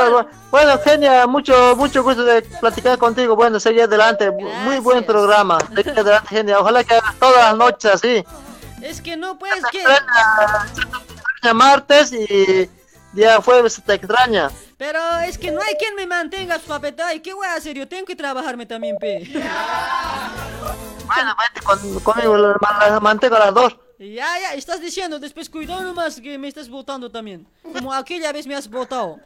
Bueno, 0.49 0.79
genia, 0.83 1.27
mucho, 1.27 1.75
mucho 1.75 2.03
gusto 2.03 2.23
de 2.23 2.41
platicar 2.41 2.97
contigo. 2.97 3.35
Bueno, 3.35 3.59
seguí 3.59 3.79
adelante. 3.79 4.31
Muy 4.31 4.79
buen 4.79 5.03
programa. 5.03 5.59
Seguí 5.75 5.91
adelante, 5.91 6.29
genia. 6.29 6.59
Ojalá 6.59 6.83
que 6.83 6.95
hagas 6.95 7.15
todas 7.19 7.37
las 7.37 7.55
noches 7.55 7.91
así. 7.93 8.25
Es 8.83 9.01
que 9.01 9.15
no 9.17 9.37
puedes 9.39 9.63
que... 9.71 9.81
Extraña 9.81 11.53
martes 11.53 12.11
y 12.13 12.69
día 13.13 13.41
jueves 13.41 13.81
te 13.85 13.93
extraña. 13.93 14.49
Pero 14.77 14.99
es 15.19 15.37
que 15.37 15.51
no 15.51 15.61
hay 15.61 15.75
quien 15.75 15.95
me 15.95 16.05
mantenga, 16.07 16.59
papito. 16.59 17.03
¿Y 17.13 17.19
qué 17.21 17.33
voy 17.33 17.47
a 17.47 17.55
hacer? 17.55 17.75
Yo 17.75 17.87
tengo 17.87 18.05
que 18.05 18.15
trabajarme 18.15 18.65
también, 18.65 18.97
pe. 18.97 19.19
Bueno, 21.05 21.35
vete 21.39 21.65
con- 21.65 21.99
conmigo, 22.01 22.55
mantengo 23.01 23.35
a 23.35 23.39
las 23.39 23.53
dos. 23.53 23.77
Ya, 23.99 24.27
ya, 24.39 24.53
estás 24.55 24.81
diciendo, 24.81 25.19
después 25.19 25.49
cuidado 25.49 25.81
nomás 25.81 26.19
que 26.19 26.37
me 26.37 26.47
estás 26.49 26.67
votando 26.67 27.09
también. 27.09 27.47
Como 27.61 27.93
aquella 27.93 28.31
vez 28.33 28.45
me 28.47 28.55
has 28.55 28.67
votado. 28.69 29.19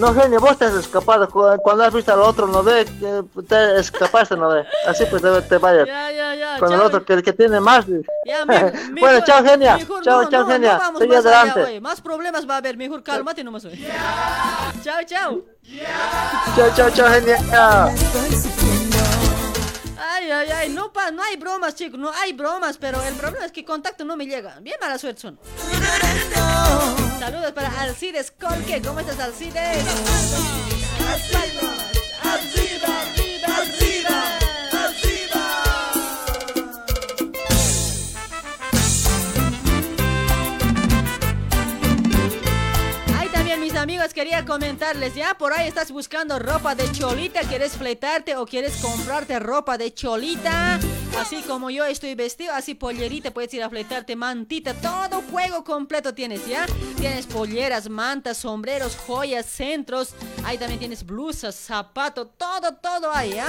No, 0.00 0.14
genio, 0.14 0.40
vos 0.40 0.56
te 0.56 0.64
has 0.64 0.72
escapado. 0.74 1.28
Cu- 1.28 1.58
Cuando 1.62 1.84
has 1.84 1.92
visto 1.92 2.10
al 2.12 2.20
otro, 2.20 2.46
no 2.46 2.62
ve, 2.62 2.86
te 3.46 3.78
escapaste, 3.78 4.34
no 4.36 4.48
ve. 4.48 4.64
Así 4.86 5.04
pues 5.06 5.20
te, 5.20 5.42
te 5.42 5.58
vayas. 5.58 5.86
Ya, 5.86 6.10
ya, 6.10 6.34
ya. 6.34 6.58
Con 6.58 6.72
el 6.72 6.78
chao. 6.78 6.86
otro, 6.86 7.04
que 7.04 7.12
el 7.12 7.22
que 7.22 7.32
tiene 7.34 7.60
más. 7.60 7.84
Ya, 8.24 8.44
me- 8.46 8.60
bueno, 8.70 8.92
mejor- 8.92 9.24
chao, 9.24 9.44
genia. 9.44 9.76
mejor 9.76 10.02
Chao, 10.02 10.22
no, 10.22 10.28
chao, 10.30 10.42
no, 10.44 10.48
genia. 10.48 10.78
No 10.92 10.98
allá, 11.00 11.18
adelante. 11.18 11.60
güey. 11.60 11.80
Más 11.80 12.00
problemas 12.00 12.48
va 12.48 12.54
a 12.54 12.58
haber. 12.58 12.76
Mejor 12.78 13.02
cálmate 13.02 13.44
nomás, 13.44 13.64
güey. 13.66 13.78
chao, 14.82 15.00
chao. 15.06 15.42
Chao, 16.56 16.70
chao, 16.74 16.90
chao, 16.90 17.08
genia. 17.10 18.89
Ay, 20.20 20.30
ay, 20.30 20.50
ay, 20.50 20.68
no, 20.68 20.92
pa, 20.92 21.10
no 21.10 21.22
hay 21.22 21.36
bromas, 21.38 21.74
chicos, 21.74 21.98
no 21.98 22.12
hay 22.12 22.34
bromas, 22.34 22.76
pero 22.76 23.02
el 23.02 23.14
problema 23.14 23.46
es 23.46 23.52
que 23.52 23.64
contacto 23.64 24.04
no 24.04 24.18
me 24.18 24.26
llega. 24.26 24.60
Bien 24.60 24.76
mala 24.78 24.98
suerte 24.98 25.22
son. 25.22 25.40
Saludos 27.18 27.52
para 27.52 27.80
Alcides 27.80 28.30
Colque, 28.30 28.82
¿cómo 28.82 29.00
estás, 29.00 29.18
Alcides? 29.18 29.82
Las 31.00 31.22
palmas, 31.32 33.19
quería 44.08 44.46
comentarles, 44.46 45.14
ya 45.14 45.34
por 45.34 45.52
ahí 45.52 45.68
estás 45.68 45.92
buscando 45.92 46.38
ropa 46.38 46.74
de 46.74 46.90
cholita, 46.90 47.42
quieres 47.42 47.72
fletarte 47.72 48.34
o 48.34 48.46
quieres 48.46 48.76
comprarte 48.78 49.38
ropa 49.38 49.76
de 49.76 49.92
cholita, 49.92 50.80
así 51.18 51.42
como 51.42 51.68
yo 51.68 51.84
estoy 51.84 52.14
vestido, 52.14 52.54
así 52.54 52.74
pollerita, 52.74 53.30
puedes 53.30 53.52
ir 53.52 53.62
a 53.62 53.68
fletarte, 53.68 54.16
mantita, 54.16 54.72
todo 54.72 55.22
juego 55.30 55.64
completo 55.64 56.14
tienes, 56.14 56.46
¿ya? 56.46 56.64
Tienes 56.96 57.26
polleras, 57.26 57.90
mantas, 57.90 58.38
sombreros, 58.38 58.96
joyas, 58.96 59.44
centros, 59.44 60.14
ahí 60.44 60.56
también 60.56 60.78
tienes 60.78 61.04
blusas, 61.04 61.54
zapatos, 61.54 62.28
todo, 62.38 62.74
todo 62.76 63.12
ahí, 63.12 63.34
¿ya? 63.34 63.46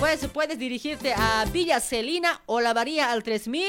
Pues 0.00 0.26
puedes 0.32 0.58
dirigirte 0.58 1.14
a 1.14 1.44
Villa 1.52 1.78
Celina 1.78 2.40
o 2.46 2.60
la 2.60 2.72
varía 2.72 3.12
al 3.12 3.22
3000 3.22 3.64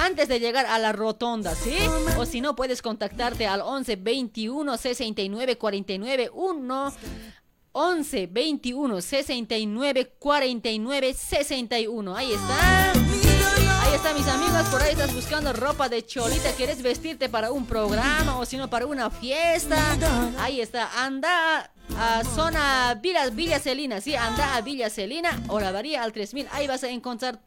antes 0.00 0.28
de 0.28 0.40
llegar 0.40 0.66
a 0.66 0.78
la 0.78 0.92
rotonda, 0.92 1.54
¿sí? 1.54 1.76
O 2.18 2.26
si 2.26 2.40
no, 2.40 2.56
puedes 2.56 2.82
contactarte 2.82 3.46
al 3.46 3.60
11 3.60 3.96
21 3.96 4.76
69 4.76 5.41
49 5.58 6.30
1 6.32 6.92
11 7.72 8.26
21 8.26 9.00
69 9.00 10.12
49 10.18 11.14
61. 11.14 12.16
Ahí 12.16 12.32
está. 12.32 12.92
Ahí 12.92 13.94
está, 13.94 14.14
mis 14.14 14.28
amigos. 14.28 14.62
Por 14.70 14.82
ahí 14.82 14.92
estás 14.92 15.14
buscando 15.14 15.52
ropa 15.52 15.88
de 15.88 16.04
cholita. 16.04 16.52
¿Quieres 16.52 16.82
vestirte 16.82 17.28
para 17.28 17.50
un 17.50 17.66
programa 17.66 18.38
o 18.38 18.44
si 18.44 18.56
no 18.56 18.68
para 18.68 18.86
una 18.86 19.10
fiesta? 19.10 19.76
Ahí 20.38 20.60
está. 20.60 21.02
Anda 21.02 21.70
a 21.98 22.22
zona 22.24 22.98
Villa, 23.02 23.30
Villa 23.30 23.58
Celina. 23.58 24.00
Sí, 24.00 24.14
anda 24.14 24.54
a 24.56 24.60
Villa 24.60 24.90
Celina 24.90 25.42
o 25.48 25.58
la 25.58 25.72
varía 25.72 26.02
al 26.02 26.12
3000. 26.12 26.48
Ahí 26.52 26.66
vas 26.66 26.84
a 26.84 26.88
encontrar 26.90 27.40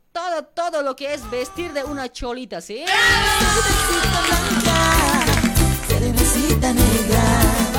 todo, 0.56 0.82
lo 0.82 0.96
que 0.96 1.14
es 1.14 1.30
vestir 1.30 1.74
de 1.74 1.84
una 1.84 2.12
cholita, 2.12 2.62
¿sí? 2.62 2.86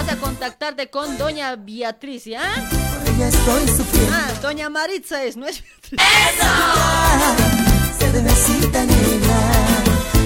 Vas 0.07 0.15
a 0.15 0.21
contactarte 0.21 0.89
con 0.89 1.19
Doña 1.19 1.57
Beatriz, 1.57 2.27
¿ya? 2.27 2.41
por 2.71 3.15
ella 3.15 3.29
estoy 3.29 3.67
sufriendo. 3.67 4.13
Ah, 4.13 4.33
Doña 4.41 4.71
Maritza 4.71 5.25
es, 5.25 5.37
no 5.37 5.47
es 5.47 5.65
Beatriz. 5.91 6.01
Cerecita 7.99 8.85
negra, 8.85 9.41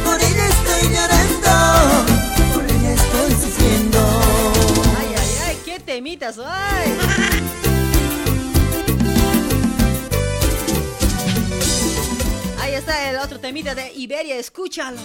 por 0.04 0.20
ella 0.20 0.46
estoy 0.48 0.82
llorando, 0.94 2.04
por 2.52 2.64
ella 2.64 2.92
estoy 2.92 3.32
sufriendo. 3.32 3.98
Ay, 4.98 5.14
ay, 5.16 5.30
ay, 5.46 5.58
qué 5.64 5.80
temitas, 5.80 6.38
ay. 6.44 6.98
temita 13.40 13.74
de 13.74 13.92
Iberia, 13.94 14.36
escúchalo. 14.36 15.00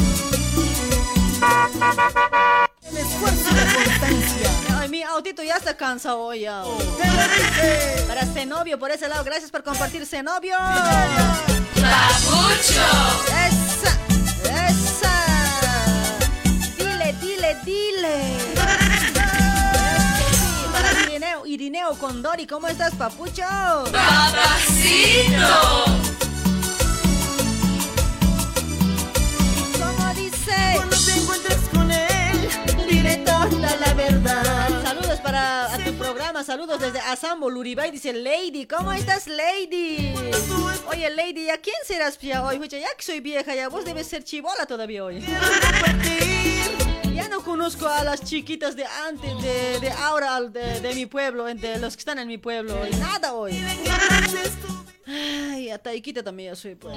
El 2.82 2.96
esfuerzo 2.96 3.50
y 3.50 3.54
la 3.54 3.64
constancia. 3.74 4.50
Ay, 4.78 4.88
mi 4.88 5.02
autito 5.02 5.42
ya 5.42 5.56
está 5.56 5.76
cansado 5.76 6.20
hoy. 6.20 6.40
ya. 6.40 6.62
Para 8.06 8.24
Zenobio, 8.26 8.78
por 8.78 8.90
ese 8.90 9.08
lado, 9.08 9.24
gracias 9.24 9.50
por 9.50 9.62
compartir, 9.62 10.06
Zenobio. 10.06 10.56
¡Papucho! 11.74 12.86
Esa, 13.46 13.98
esa. 14.68 15.14
Dile, 16.78 17.14
dile, 17.20 17.56
dile. 17.64 18.36
Irineo 21.56 21.94
Condori, 21.98 22.46
¿cómo 22.46 22.68
estás, 22.68 22.94
papucho? 22.96 23.42
¡Papacito! 23.90 25.46
Toda 33.26 33.76
la 33.76 33.94
verdad. 33.94 34.82
Saludos 34.82 35.20
para 35.20 35.74
a 35.74 35.78
tu 35.78 35.92
programa, 35.94 36.44
saludos 36.44 36.80
desde 36.80 37.00
Asambo, 37.00 37.50
Luribay, 37.50 37.90
dice 37.90 38.12
Lady, 38.12 38.66
¿cómo 38.66 38.92
estás 38.92 39.26
Lady? 39.26 40.14
Oye 40.88 41.10
Lady, 41.10 41.50
¿a 41.50 41.58
quién 41.58 41.76
serás 41.84 42.18
ya 42.18 42.42
hoy? 42.44 42.56
Oye, 42.58 42.80
ya 42.80 42.88
que 42.96 43.02
soy 43.02 43.20
vieja, 43.20 43.54
ya 43.54 43.68
vos 43.68 43.84
debes 43.84 44.06
ser 44.06 44.24
chivola 44.24 44.66
todavía 44.66 45.04
hoy. 45.04 45.22
Ya 47.14 47.28
no 47.28 47.40
conozco 47.42 47.88
a 47.88 48.04
las 48.04 48.22
chiquitas 48.22 48.76
de 48.76 48.84
antes, 49.06 49.42
de, 49.42 49.80
de 49.80 49.90
ahora, 49.90 50.40
de, 50.42 50.80
de 50.80 50.94
mi 50.94 51.06
pueblo, 51.06 51.44
de 51.46 51.78
los 51.78 51.96
que 51.96 52.00
están 52.00 52.18
en 52.18 52.28
mi 52.28 52.38
pueblo, 52.38 52.80
hoy. 52.80 52.90
nada 52.98 53.32
hoy. 53.34 53.52
Ay, 55.08 55.70
a 55.70 55.78
Taikita 55.78 56.22
también 56.22 56.52
ya 56.52 56.56
soy, 56.56 56.74
pues. 56.74 56.96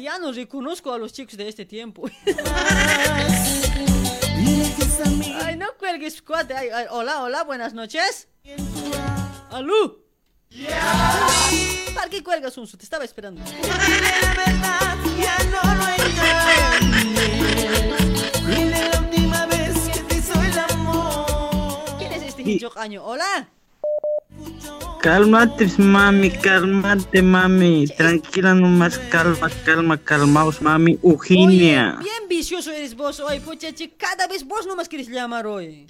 Ya 0.00 0.18
no 0.18 0.32
reconozco 0.32 0.92
a 0.92 0.98
los 0.98 1.12
chicos 1.12 1.36
de 1.36 1.48
este 1.48 1.64
tiempo. 1.66 2.08
Ay, 5.42 5.56
no 5.56 5.66
cuelgues, 5.78 6.22
cuate. 6.22 6.54
Ay, 6.54 6.68
ay, 6.72 6.86
hola, 6.90 7.22
hola, 7.22 7.44
buenas 7.44 7.74
noches. 7.74 8.28
¿Aló? 9.50 10.04
¿Para 11.94 12.08
qué 12.10 12.22
cuelgas 12.22 12.56
un 12.58 12.66
Te 12.66 12.84
estaba 12.84 13.04
esperando. 13.04 13.42
¿Quién 21.98 22.12
es 22.12 22.22
este 22.22 22.42
hincho 22.42 22.72
año? 22.76 23.04
Hola. 23.04 23.48
Cálmate, 25.02 25.66
mami, 25.78 26.30
cálmate, 26.30 27.22
mami. 27.22 27.86
Tranquila 27.88 28.52
nomás, 28.54 28.98
calma, 29.10 29.48
calma, 29.64 29.96
calmaos, 29.96 30.60
mami. 30.60 30.98
Eugenia. 31.02 31.96
Oye, 31.98 32.04
bien 32.04 32.28
vicioso 32.28 32.70
eres 32.70 32.94
vos 32.94 33.18
hoy, 33.20 33.40
pucha, 33.40 33.72
chi, 33.72 33.88
Cada 33.96 34.26
vez 34.26 34.44
vos 34.46 34.66
nomás 34.66 34.88
quieres 34.88 35.08
llamar 35.08 35.46
hoy. 35.46 35.86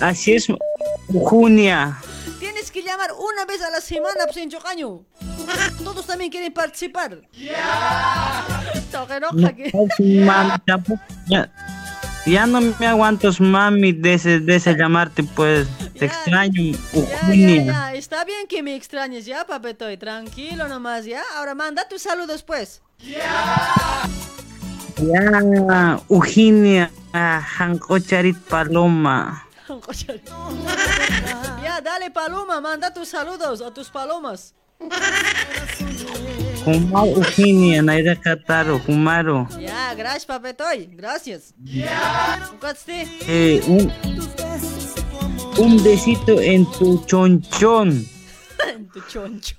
Así 0.00 0.34
es, 0.34 0.48
Eugenia. 1.12 1.96
Tienes 2.38 2.70
que 2.70 2.82
llamar 2.82 3.10
una 3.18 3.46
vez 3.46 3.62
a 3.62 3.70
la 3.70 3.80
semana, 3.80 4.24
pues 4.26 4.36
en 4.36 4.50
Chocaño. 4.50 5.04
Todos 5.82 6.06
también 6.06 6.30
quieren 6.30 6.52
participar. 6.52 7.22
Toque 8.92 9.20
No, 9.20 9.30
roja 9.30 9.52
que- 9.56 9.72
mami, 10.26 10.52
tampoco. 10.66 11.00
Ya, 11.26 11.50
ya 12.26 12.46
no 12.46 12.60
me 12.60 12.86
aguanto, 12.86 13.30
mami, 13.38 13.92
de 13.92 14.14
ese, 14.14 14.40
de 14.40 14.56
ese 14.56 14.74
llamarte, 14.74 15.22
pues. 15.22 15.66
Te 15.98 16.04
extraño, 16.06 16.60
Ya, 16.62 16.78
Eugenia. 17.00 17.64
ya, 17.64 17.94
está 17.94 18.24
bien 18.24 18.46
que 18.48 18.62
me 18.62 18.74
extrañes 18.74 19.24
ya, 19.24 19.46
papetoy. 19.46 19.96
Tranquilo 19.96 20.68
nomás, 20.68 21.04
ya. 21.06 21.22
Ahora 21.36 21.54
manda 21.54 21.88
tus 21.88 22.02
saludos, 22.02 22.42
pues. 22.42 22.82
Ya, 24.98 25.42
Eugenia. 26.10 26.90
ah, 27.12 27.40
Janko 27.56 27.98
Charit 27.98 28.36
Paloma. 28.38 29.42
ya, 31.62 31.80
dale, 31.80 32.10
Paloma, 32.10 32.60
manda 32.60 32.92
tus 32.92 33.08
saludos 33.08 33.60
a 33.62 33.72
tus 33.72 33.88
palomas. 33.90 34.54
Kumao 36.66 37.06
Eugenia, 37.06 37.80
Naira 37.80 38.16
Kataro, 38.16 38.80
Kumaro. 38.80 39.46
Ya, 39.56 39.94
gracias, 39.94 40.26
papetoy. 40.26 40.88
Gracias. 40.90 41.54
Cuatste. 42.58 43.06
Eh, 43.28 43.62
un, 43.68 43.92
un 45.58 45.84
besito 45.84 46.40
en 46.40 46.66
tu 46.72 47.04
chonchón. 47.06 48.04
en 48.68 48.88
tu 48.88 49.00
choncho. 49.02 49.54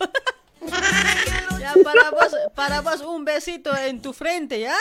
ya, 1.61 1.73
para 1.81 2.11
vos, 2.11 2.35
para 2.53 2.81
vos 2.81 2.99
un 2.99 3.23
besito 3.23 3.73
en 3.77 4.01
tu 4.01 4.11
frente, 4.11 4.59
¿ya? 4.59 4.75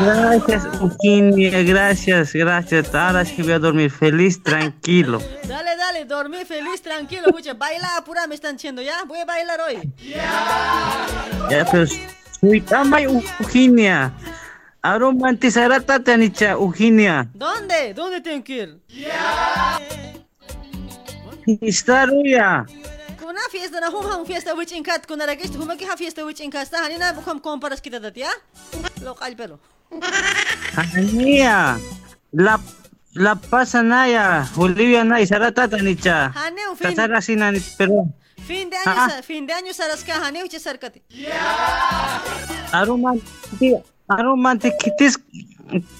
Gracias, 0.00 0.64
Eugenia, 0.80 1.62
gracias, 1.62 2.32
gracias. 2.32 2.94
Ahora 2.94 3.24
sí 3.24 3.42
voy 3.42 3.52
a 3.52 3.58
dormir 3.58 3.90
feliz, 3.90 4.42
tranquilo. 4.42 5.20
Dale, 5.46 5.76
dale, 5.76 6.04
dormí 6.04 6.44
feliz, 6.44 6.80
tranquilo, 6.82 7.28
mucha. 7.32 7.54
Baila, 7.54 7.96
apura, 7.98 8.26
me 8.26 8.34
están 8.34 8.56
diciendo, 8.56 8.82
¿ya? 8.82 9.04
Voy 9.06 9.18
a 9.18 9.24
bailar 9.24 9.60
hoy. 9.60 9.92
Ya, 11.50 11.66
pero 11.70 11.86
soy 12.40 12.60
tamay, 12.60 13.04
Eugenia. 13.04 14.12
Aromantizará 14.82 15.80
tatanicha, 15.80 16.52
Eugenia. 16.52 17.28
¿Dónde? 17.34 17.94
¿Dónde 17.94 18.20
tengo 18.20 18.44
que 18.44 18.56
ir? 18.56 18.80
Istaruya. 21.60 22.66
Kuna 23.34 23.50
fiesta 23.50 23.80
na 23.82 23.90
hum 23.90 24.06
hum 24.06 24.22
fiesta 24.26 24.54
which 24.54 24.70
inkat 24.70 25.10
kuna 25.10 25.26
ragis 25.26 25.50
hum 25.58 25.66
ki 25.76 25.84
ha 25.90 25.96
fiesta 25.98 26.22
which 26.22 26.38
inkat 26.38 26.70
sta 26.70 26.86
hanina 26.86 27.10
bukham 27.10 27.42
comparas 27.42 27.82
kita 27.82 27.98
dat 27.98 28.14
ya? 28.14 28.30
Lokal 29.02 29.34
pero. 29.34 29.58
Ania. 30.78 31.74
La, 32.30 32.62
la 33.18 33.34
pasa 33.34 33.82
naya, 33.82 34.46
Olivia 34.54 35.02
na, 35.02 35.18
isara 35.18 35.50
tatanicha. 35.50 36.30
Haneu 36.30 36.78
fin 36.78 36.94
Kasara 36.94 37.18
sinanit, 37.18 37.66
pero. 37.74 38.06
fin 38.46 38.70
de 38.70 38.78
año 38.78 39.02
Ah. 39.02 39.18
fin 39.26 39.42
de 39.46 39.52
año 39.52 39.74
saras 39.74 40.06
ka 40.06 40.14
haneu 40.22 40.46
che 40.46 40.62
sarkati. 40.62 41.02
Aromanti, 42.70 43.74
aromantikitis 44.06 45.18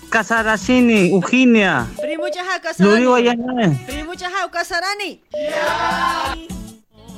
kasarasini, 0.07 1.11
Eugenia. 1.11 1.91
Primo 1.99 2.31
cha 2.31 2.47
ha 2.47 2.63
Luriwa 2.79 3.19
kasarani. 3.19 3.27
yan 3.27 3.39
na. 3.43 3.67
Primo 3.91 4.15
cha 4.15 4.31
ha 4.31 4.47
kasarani. 4.47 5.19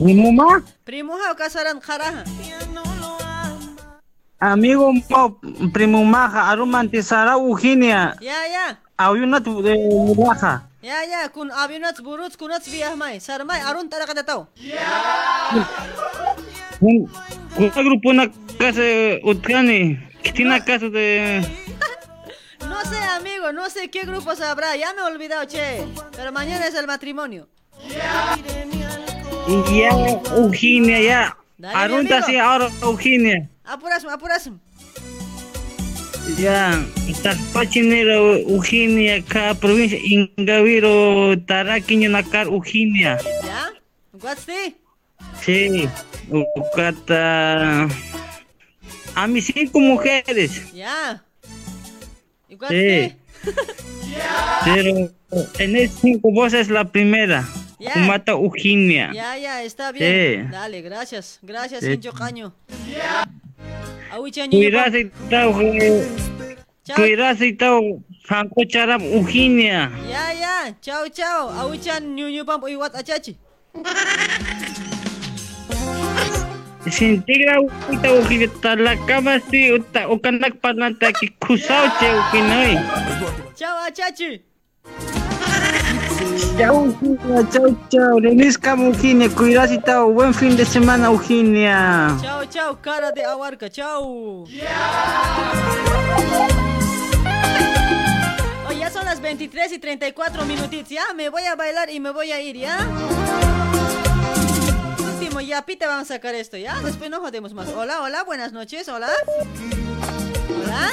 Mi 0.00 0.15
mamá, 0.15 0.62
Primo 0.84 1.16
ha 1.16 1.34
kasaran 1.34 1.81
kharaha. 1.81 2.25
amigo 4.39 4.92
mo, 4.92 5.41
primo 5.73 6.05
maja, 6.05 6.50
aromantizará 6.50 7.33
Eugenia. 7.33 8.15
Ya 8.20 8.47
ya. 8.47 8.78
Ayunat 8.99 9.44
de 9.44 9.75
mulaja. 10.15 10.62
Ya 10.83 11.02
ya 11.05 11.28
kun 11.33 11.50
abinat 11.50 11.99
burut 12.05 12.36
kunat 12.36 12.62
biah 12.68 12.94
mai 12.97 13.18
sarmai 13.20 13.60
arun 13.60 13.89
tara 13.89 14.07
kada 14.07 14.23
tau. 14.23 14.47
Un, 16.81 17.08
un 17.58 17.68
grupo 17.73 18.12
na 18.12 18.28
casa 18.60 18.84
utkani, 19.25 19.99
kitina 20.23 20.60
casa 20.60 20.91
de 20.91 21.41
No 22.68 22.84
sé, 22.84 22.99
amigo, 23.16 23.52
no 23.52 23.70
sé 23.70 23.89
qué 23.89 24.05
grupos 24.05 24.41
habrá. 24.41 24.76
Ya 24.76 24.92
me 24.92 25.00
he 25.00 25.05
olvidado, 25.05 25.47
che. 25.47 25.86
Pero 26.16 26.33
mañana 26.33 26.66
es 26.66 26.75
el 26.75 26.86
matrimonio. 26.86 27.49
y 27.78 28.86
ya 29.73 29.91
Eugenia 30.36 31.00
ya. 31.00 31.36
Sí 32.26 32.36
ahora 32.36 32.68
Eugenia. 32.83 33.49
Apurasme, 33.65 34.12
apurasme. 34.12 34.58
Ya, 36.39 36.83
Pachinero 37.52 38.34
Eugenia, 38.36 39.23
ka 39.23 39.55
provincia 39.55 39.99
Ingaviro, 40.02 41.39
Taraquiño 41.47 42.10
Nakar 42.10 42.49
Eugenia. 42.49 43.18
¿Ya? 43.44 43.70
¿Guatsti? 44.12 44.75
Sí, 45.41 45.89
Ucata. 46.31 47.89
A 49.15 49.26
mis 49.28 49.47
cinco 49.47 49.78
mujeres. 49.81 50.73
¿Ya? 50.75 51.23
¿Y 52.49 52.52
Sí. 52.52 52.57
guatsti? 52.58 53.16
Pero 54.65 55.10
en 55.58 55.76
esas 55.76 56.00
cinco 56.00 56.33
vos 56.33 56.52
es 56.52 56.68
la 56.68 56.84
primera. 56.84 57.47
Ya. 57.79 57.93
Kumata 57.93 58.33
Eugenia. 58.33 59.13
Ya, 59.13 59.37
ya, 59.37 59.63
está 59.63 59.93
bien. 59.93 60.47
Sí. 60.47 60.51
Dale, 60.51 60.83
gracias. 60.83 61.39
Gracias, 61.43 61.85
Sí. 61.85 61.93
Hincho 61.93 62.13
Caño. 62.13 62.55
Awicha 64.11 64.49
Cuidarse 64.49 65.01
y 65.01 65.11
tal, 65.29 65.53
cuidarse 66.95 67.47
y 67.49 67.53
tal, 67.53 67.99
Hanko 68.29 68.65
Charab 68.65 69.03
Eugenia. 69.03 69.91
Ya, 70.09 70.33
ya. 70.33 70.77
Chao, 70.81 71.09
chao. 71.09 71.51
Awichan 71.51 72.15
Nyunyu 72.15 72.45
Pam 72.47 72.63
Iwat 72.67 72.95
Achachi. 72.95 73.37
Se 76.91 77.05
integra 77.05 77.61
uta 77.61 78.09
Eugenia, 78.09 78.49
la 78.77 78.97
cama 79.07 79.41
sí, 79.51 79.73
uta, 79.73 80.09
ukanak 80.09 80.55
pananta 80.61 81.13
ki 81.13 81.29
kusao 81.39 81.91
che 81.99 82.07
Eugenia. 82.07 82.81
Chao, 83.55 83.77
Achachi. 83.87 84.41
Chau, 86.59 86.97
chau, 87.53 87.77
chau. 87.89 88.19
Renisca, 88.21 88.73
Eugenia, 88.73 89.29
cuidas 89.29 89.71
y 89.73 89.79
tal. 89.79 90.13
Buen 90.13 90.33
fin 90.33 90.57
de 90.57 90.65
semana, 90.65 91.07
Eugenia. 91.07 92.17
Chao, 92.21 92.45
chao, 92.47 92.81
cara 92.81 93.13
de 93.13 93.25
aguarca, 93.25 93.71
chao. 93.71 94.45
Oye, 98.69 98.79
ya 98.79 98.91
son 98.91 99.05
las 99.05 99.21
23 99.21 99.73
y 99.73 99.79
34 99.79 100.45
minutitos, 100.45 100.89
ya. 100.89 101.05
Me 101.15 101.29
voy 101.29 101.45
a 101.45 101.55
bailar 101.55 101.91
y 101.91 102.01
me 102.01 102.11
voy 102.11 102.33
a 102.33 102.41
ir, 102.41 102.57
¿ya? 102.57 102.79
Último, 104.99 105.41
ya, 105.41 105.63
pita, 105.63 105.87
vamos 105.87 106.11
a 106.11 106.15
sacar 106.15 106.35
esto, 106.35 106.57
¿ya? 106.57 106.81
Después 106.81 107.11
no 107.11 107.21
jodemos 107.21 107.55
más. 107.55 107.69
Hola, 107.69 108.03
hola, 108.03 108.25
buenas 108.25 108.53
noches, 108.53 108.89
hola. 108.89 109.09
Hola. 110.65 110.93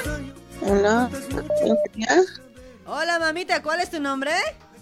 Hola. 0.61 1.09
Hola, 2.85 3.19
mamita, 3.19 3.61
¿cuál 3.63 3.79
es 3.79 3.89
tu 3.89 3.99
nombre? 3.99 4.31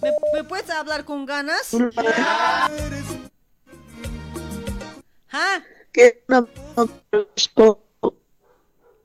¿Me, 0.01 0.11
me 0.33 0.43
puedes 0.43 0.69
hablar 0.69 1.05
con 1.05 1.25
ganas? 1.25 1.75
¿Ah? 5.31 5.59
Que 5.91 6.23
no 6.27 6.47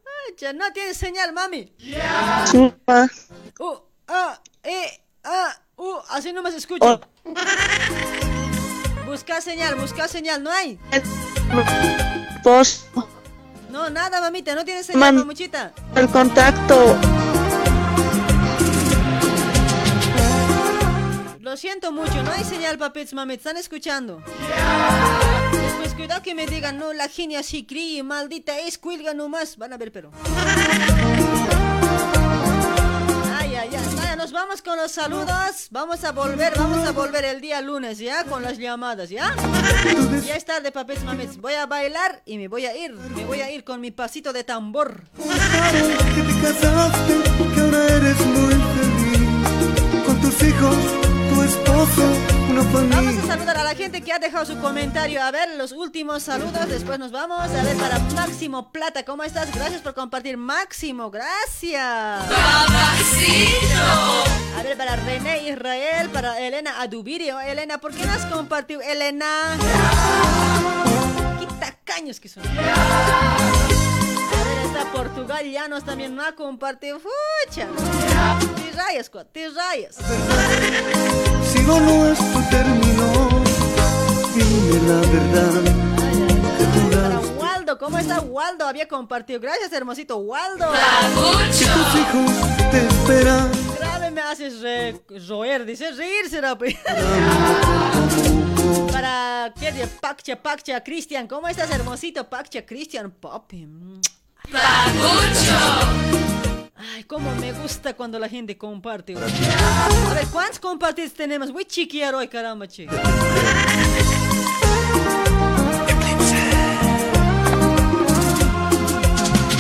Ah, 0.07 0.33
ya 0.39 0.53
no 0.53 0.73
tienes 0.73 0.97
señal, 0.97 1.33
mami. 1.33 1.73
Uh, 3.59 3.75
ah, 4.09 4.41
eh, 4.63 5.03
ah, 5.25 5.55
uh, 5.77 5.99
así 6.11 6.33
no 6.33 6.43
me 6.43 6.51
se 6.51 6.59
escucha. 6.59 7.01
Busca 9.05 9.41
señal, 9.41 9.75
busca 9.77 10.09
señal, 10.09 10.43
no 10.43 10.51
hay. 10.51 10.79
No, 13.71 13.91
nada, 13.91 14.21
mamita, 14.21 14.55
no 14.55 14.65
tienes 14.65 14.87
señal, 14.87 15.15
mamuchita. 15.15 15.73
el 15.95 16.09
contacto. 16.09 16.99
Lo 21.47 21.57
siento 21.57 21.93
mucho, 21.93 22.25
no 22.25 22.33
hay 22.33 22.43
señal, 22.43 22.77
papits, 22.77 23.15
mami, 23.15 23.35
están 23.35 23.57
escuchando. 23.57 24.21
Después, 25.53 25.95
cuidado 25.95 26.21
que 26.21 26.35
me 26.35 26.45
digan, 26.45 26.77
no, 26.77 26.93
la 26.93 27.09
genia 27.09 27.45
sí 27.45 27.65
críe, 27.65 28.03
maldita 28.03 28.59
es, 28.59 28.79
cuelga 28.79 29.15
nomás. 29.15 29.57
Van 29.57 29.73
a 29.73 29.77
ver, 29.77 29.93
pero. 29.93 30.11
Ay, 33.33 33.55
ay, 33.55 33.71
ay. 33.73 33.95
Vaya, 33.95 34.17
nos 34.17 34.33
vamos 34.33 34.61
con 34.61 34.77
los 34.77 34.91
saludos. 34.91 35.69
Vamos 35.71 36.03
a 36.03 36.11
volver, 36.11 36.53
vamos 36.59 36.85
a 36.85 36.91
volver 36.91 37.25
el 37.25 37.41
día 37.41 37.61
lunes, 37.61 37.99
¿ya? 37.99 38.25
Con 38.25 38.43
las 38.43 38.59
llamadas, 38.59 39.09
¿ya? 39.11 39.33
Ya 40.27 40.35
es 40.35 40.45
tarde, 40.45 40.73
papits, 40.73 41.05
mamis. 41.05 41.41
Voy 41.41 41.55
a 41.55 41.67
bailar 41.67 42.23
y 42.27 42.39
me 42.39 42.49
voy 42.49 42.67
a 42.67 42.77
ir. 42.77 42.93
Me 42.93 43.25
voy 43.25 43.41
a 43.41 43.53
ir 43.53 43.63
con 43.63 43.81
mi 43.81 43.93
pasito 43.93 44.33
de 44.33 44.43
tambor. 44.43 45.05
que 45.15 46.23
te 46.23 46.41
casaste, 46.43 47.15
que 47.55 47.61
ahora 47.61 47.85
eres 47.85 48.27
muy 48.27 48.53
feliz. 48.53 50.05
Con 50.05 50.21
tus 50.21 50.43
hijos, 50.43 51.06
tu 51.37 51.43
esposo, 51.43 52.03
una 52.49 52.63
Vamos 52.97 53.15
a 53.19 53.27
saludar 53.27 53.59
a 53.59 53.65
la 53.65 53.75
gente 53.75 54.01
que 54.01 54.11
ha 54.13 54.19
dejado 54.19 54.47
su 54.47 54.59
comentario. 54.59 55.23
A 55.23 55.31
ver, 55.31 55.57
los 55.57 55.73
últimos 55.73 56.23
saludos. 56.23 56.67
Después 56.69 56.99
nos 56.99 57.13
vamos. 57.13 57.39
A 57.39 57.63
ver, 57.63 57.77
para 57.77 57.99
Máximo 57.99 58.73
Plata, 58.73 59.05
¿cómo 59.05 59.23
estás? 59.23 59.55
Gracias 59.55 59.83
por 59.83 59.93
compartir. 59.95 60.39
Máximo, 60.39 61.11
gracias. 61.11 61.77
A 64.57 64.63
ver, 64.63 64.79
para 64.79 64.97
René 64.97 65.51
Israel, 65.51 66.09
para 66.11 66.41
Elena 66.41 66.81
Adubirio. 66.81 67.39
Elena, 67.41 67.79
¿por 67.79 67.93
qué 67.93 68.07
no 68.07 68.13
has 68.13 68.25
compartido? 68.27 68.81
Elena. 68.81 69.59
Qué 71.39 71.47
tacaños 71.61 72.19
que 72.19 72.29
son. 72.31 72.45
Portugal 74.93 75.45
Llanos 75.51 75.85
también 75.85 76.15
no 76.15 76.25
ha 76.25 76.33
compartido. 76.33 76.99
Fucha. 77.01 77.67
Te 78.57 78.73
rayas, 78.77 79.11
cuat, 79.11 79.29
te 79.33 79.49
rayas. 79.51 79.97
Si 81.53 81.63
lo 81.63 81.79
nuestro 81.81 82.41
terminó, 82.51 83.29
dime 84.35 84.89
la 84.89 85.01
verdad. 85.01 85.53
Para 86.91 87.19
Waldo, 87.37 87.79
¿cómo 87.79 87.99
está 87.99 88.21
Waldo? 88.21 88.67
Había 88.67 88.89
compartido. 88.89 89.41
Gracias, 89.41 89.73
hermosito 89.73 90.17
Waldo. 90.19 90.67
Que 91.59 91.65
tus 91.67 91.95
hijos 91.95 92.71
te 92.71 92.87
esperan. 92.87 93.51
Grave 93.79 94.11
me 94.11 94.21
haces 94.23 94.61
re- 94.61 95.01
roer, 95.29 95.65
dice 95.65 95.91
reír 95.93 96.29
será. 96.31 96.57
pe. 96.57 96.79
Para 98.93 99.53
qué 99.59 99.73
de 99.73 99.87
Paccha, 99.87 100.37
Paccha, 100.43 100.83
Cristian, 100.83 101.27
¿cómo 101.29 101.47
estás, 101.49 101.71
hermosito? 101.71 102.29
Paccha, 102.29 102.65
Cristian, 102.65 103.11
papi. 103.11 103.69
Ay, 106.77 107.05
cómo 107.05 107.35
me 107.37 107.53
gusta 107.53 107.95
cuando 107.95 108.19
la 108.19 108.29
gente 108.29 108.57
comparte. 108.57 109.15
A 109.17 110.15
ver, 110.15 110.27
¿cuántos 110.33 110.59
compartidos 110.61 111.13
tenemos? 111.15 111.53
Voy 111.53 111.65
chiquear 111.65 112.15
hoy, 112.15 112.29
caramba, 112.29 112.67
che. 112.69 112.87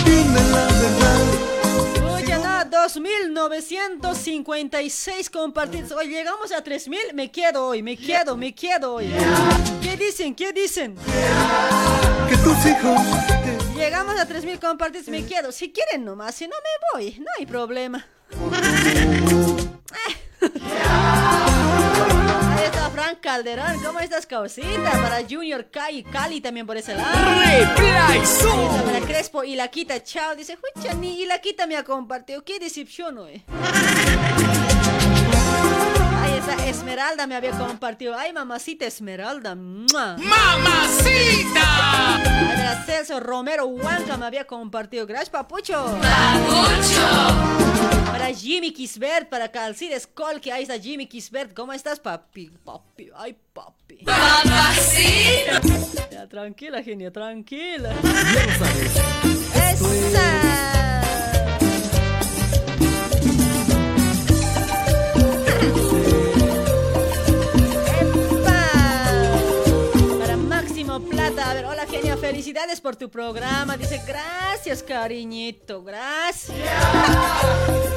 Dime 0.05 0.40
la 0.50 0.66
verdad. 0.66 1.20
Oye, 2.15 2.36
nada, 2.39 2.65
2956 2.65 5.31
compartidos. 5.31 5.92
Hoy 5.92 6.08
llegamos 6.08 6.52
a 6.52 6.62
3000. 6.62 7.15
Me 7.15 7.31
quedo 7.31 7.66
hoy, 7.66 7.82
me 7.82 7.97
quedo, 7.97 8.36
me 8.36 8.55
quedo 8.55 8.94
hoy. 8.94 9.10
¿Qué 9.82 9.97
dicen? 9.97 10.34
¿Qué 10.34 10.52
dicen? 10.52 10.97
Que 12.28 12.36
tus 12.39 12.66
hijos 12.66 13.00
Llegamos 13.76 14.18
a 14.18 14.26
3000 14.26 14.58
compartidos, 14.58 15.08
me 15.08 15.26
quedo. 15.26 15.52
Si 15.52 15.70
quieren 15.70 16.05
nomás, 16.05 16.34
si 16.34 16.48
no 16.48 16.55
me 16.56 16.70
voy, 16.92 17.18
no 17.20 17.26
hay 17.38 17.44
problema. 17.44 18.06
Ahí 22.48 22.64
está 22.64 22.90
Frank 22.90 23.20
Calderón, 23.20 23.82
¿cómo 23.84 24.00
estás, 24.00 24.26
causita? 24.26 24.90
Para 24.92 25.22
Junior 25.28 25.70
Kai, 25.70 26.02
Cali 26.05 26.40
también 26.40 26.66
por 26.66 26.78
ese 26.78 26.94
lado. 26.94 27.12
Está 27.12 28.82
Para 28.84 29.00
Crespo 29.00 29.44
y 29.44 29.55
la 29.56 29.68
quita, 29.68 30.02
chao. 30.02 30.34
Dice, 30.34 30.56
Jucha, 30.56 30.94
ni 30.94 31.20
y 31.22 31.26
la 31.26 31.40
quita 31.40 31.66
me 31.66 31.76
ha 31.76 31.84
compartido. 31.84 32.42
Qué 32.44 32.58
decepción, 32.58 33.18
hoy. 33.18 33.44
Esmeralda, 36.55 37.26
me 37.26 37.34
había 37.34 37.50
compartido. 37.52 38.15
Ay, 38.16 38.33
mamacita 38.33 38.86
Esmeralda. 38.86 39.55
¡Mamacita! 39.55 40.23
Está 42.52 42.84
Celso 42.84 43.18
Romero 43.20 43.66
Huanca 43.66 44.16
me 44.16 44.26
había 44.26 44.47
compartido. 44.47 45.07
Gracias, 45.07 45.31
papucho. 45.31 45.84
Papucho. 46.00 47.07
Para 48.07 48.33
Jimmy 48.33 48.73
Kisbert, 48.73 49.28
para 49.28 49.50
Calcides 49.50 50.07
Colque. 50.07 50.52
Ahí 50.52 50.62
está 50.62 50.78
Jimmy 50.78 51.07
Kisbert. 51.07 51.52
¿Cómo 51.55 51.73
estás, 51.73 51.99
papi? 51.99 52.50
Papi, 52.65 53.10
ay, 53.16 53.36
papi. 53.52 54.05
Mamacita. 54.05 55.60
Ya, 56.10 56.28
tranquila, 56.28 56.83
genia, 56.83 57.10
tranquila. 57.12 57.92
Esa. 59.55 60.45
Felicidades 72.26 72.80
por 72.80 72.96
tu 72.96 73.08
programa. 73.08 73.76
Dice, 73.76 74.02
gracias, 74.06 74.82
cariñito, 74.82 75.82
gracias. 75.82 76.56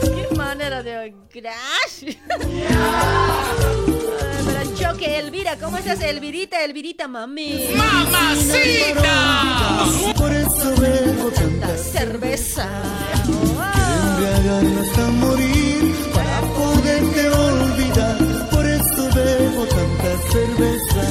Qué 0.04 0.36
manera 0.36 0.84
de... 0.84 1.14
Gracias. 1.34 2.16
Ay, 2.30 2.76
Para 4.46 4.64
Choque, 4.76 5.18
Elvira, 5.20 5.58
¿cómo 5.58 5.78
estás, 5.78 6.00
Elvirita? 6.02 6.64
Elvirita, 6.64 7.08
mami. 7.08 7.70
¡Mamacita! 7.76 9.04
Por 10.16 10.32
eso 10.32 10.76
bebo 10.80 11.32
tanta 11.32 11.76
Cerveza. 11.78 12.68
embriagan 13.26 14.78
hasta 14.78 15.08
morir 15.24 15.96
para 16.14 16.42
poderte 16.42 17.30
olvidar. 17.30 18.18
Por 18.52 18.66
eso 18.68 19.10
bebo 19.16 19.66
tanta 19.66 20.18
cerveza. 20.32 21.04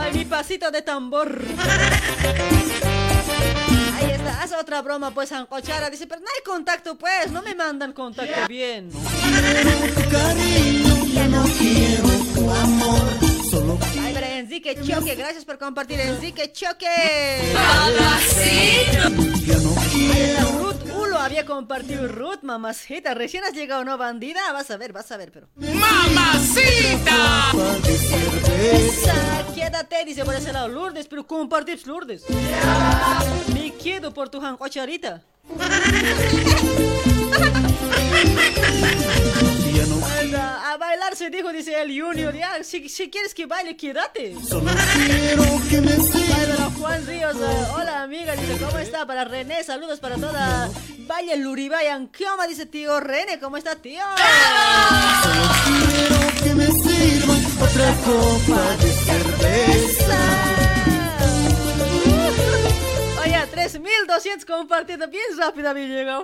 Ay, 0.00 0.12
mi 0.14 0.24
pasito 0.36 0.70
de 0.70 0.82
tambor. 0.82 1.40
Ahí 3.94 4.10
está, 4.10 4.42
haz 4.42 4.52
otra 4.52 4.82
broma, 4.82 5.10
pues, 5.12 5.32
Ancochara. 5.32 5.88
Dice, 5.88 6.06
pero 6.06 6.20
no 6.20 6.26
hay 6.26 6.42
contacto, 6.44 6.98
pues, 6.98 7.30
no 7.30 7.40
me 7.40 7.54
mandan 7.54 7.94
contacto 7.94 8.46
bien. 8.46 8.90
Cariño, 10.10 11.06
ya 11.06 11.28
no 11.28 11.42
quiero 11.58 12.08
tu 12.34 12.50
amor. 12.50 13.00
Solo 13.50 13.78
Ay, 13.98 14.12
pero 14.12 14.26
Enrique 14.26 14.78
Choque, 14.82 15.14
gracias 15.14 15.46
por 15.46 15.56
compartir, 15.58 16.00
Enrique 16.00 16.52
Choque. 16.52 17.54
ya 19.46 19.56
no 19.56 19.74
quiero. 19.90 20.75
Había 21.18 21.44
compartido 21.44 22.06
Ruth, 22.08 22.42
mamacita. 22.42 23.14
Recién 23.14 23.44
has 23.44 23.52
llegado, 23.52 23.84
¿no, 23.84 23.98
bandida? 23.98 24.40
Vas 24.52 24.70
a 24.70 24.76
ver, 24.76 24.92
vas 24.92 25.10
a 25.12 25.16
ver, 25.16 25.32
pero. 25.32 25.48
¡Mamacita! 25.56 27.50
Esa, 28.72 29.44
quédate, 29.54 30.04
dice 30.04 30.24
por 30.24 30.34
ese 30.34 30.52
lado 30.52 30.68
Lourdes, 30.68 31.06
pero 31.08 31.26
compartir 31.26 31.84
Lourdes. 31.86 32.24
Me 33.52 33.72
quedo 33.74 34.14
por 34.14 34.28
tu 34.28 34.40
jancocharita. 34.40 35.22
ya 39.76 39.86
no 39.86 40.06
A 40.64 40.76
bailar 40.78 41.16
se 41.16 41.30
dijo, 41.30 41.52
dice 41.52 41.80
el 41.80 41.88
Junior. 42.00 42.34
Ya, 42.34 42.62
si, 42.64 42.88
si 42.88 43.10
quieres 43.10 43.34
que 43.34 43.46
baile, 43.46 43.76
quédate. 43.76 44.34
Solo 44.42 44.70
quiero 44.94 45.44
que 45.70 45.80
me 45.80 45.96
Juan 46.78 47.06
Ríos, 47.06 47.36
eh, 47.36 47.66
hola 47.74 48.02
amiga, 48.02 48.36
dice, 48.36 48.56
¿cómo 48.64 48.78
está? 48.78 49.06
Para 49.06 49.24
René, 49.24 49.64
saludos 49.64 49.98
para 49.98 50.16
toda 50.16 50.68
Valle 51.08 51.36
Luribay, 51.36 51.88
Anquioma, 51.88 52.46
dice 52.46 52.66
tío 52.66 53.00
René, 53.00 53.38
¿cómo 53.38 53.56
está 53.56 53.76
tío? 53.76 54.02
Quiero 55.64 56.18
que 56.44 56.54
me 56.54 56.66
sirvan 56.66 57.44
otra 57.60 57.94
copa 58.04 58.76
de 58.76 58.92
cerveza. 58.92 60.55
3200 63.72 64.44
compartido, 64.44 65.08
bien 65.08 65.24
rápido 65.38 65.74
me 65.74 65.88
llega. 65.88 66.22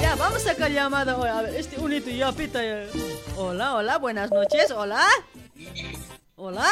Ya, 0.00 0.14
vamos 0.14 0.46
a 0.46 0.50
sacar 0.50 0.70
llamada. 0.70 1.16
Oye, 1.16 1.30
a 1.30 1.42
ver, 1.42 1.56
este 1.56 1.80
unito 1.80 2.10
ya 2.10 2.30
pita. 2.32 2.62
ya. 2.62 2.86
Hola, 3.36 3.74
hola, 3.74 3.98
buenas 3.98 4.30
noches, 4.30 4.70
hola. 4.70 5.04
Hola. 6.36 6.66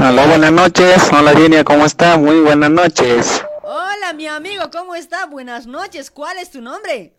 Hola, 0.00 0.26
buenas 0.26 0.52
noches. 0.52 1.02
Hola, 1.12 1.34
Genia, 1.36 1.62
¿cómo 1.62 1.84
está? 1.84 2.16
Muy 2.16 2.40
buenas 2.40 2.70
noches. 2.70 3.44
Hola, 3.62 4.14
mi 4.14 4.26
amigo, 4.26 4.70
¿cómo 4.70 4.94
está? 4.94 5.26
Buenas 5.26 5.66
noches, 5.66 6.10
¿cuál 6.10 6.38
es 6.38 6.50
tu 6.50 6.62
nombre? 6.62 7.12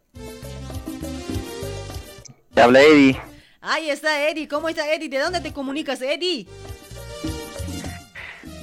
Te 2.56 2.62
habla 2.62 2.82
Eddie. 2.82 3.22
Ahí 3.62 3.90
está 3.92 4.28
Eddie, 4.30 4.48
¿cómo 4.48 4.68
está 4.70 4.92
Eddie? 4.92 5.10
¿De 5.10 5.20
dónde 5.20 5.42
te 5.42 5.54
comunicas, 5.54 6.02
Eddie? 6.02 6.48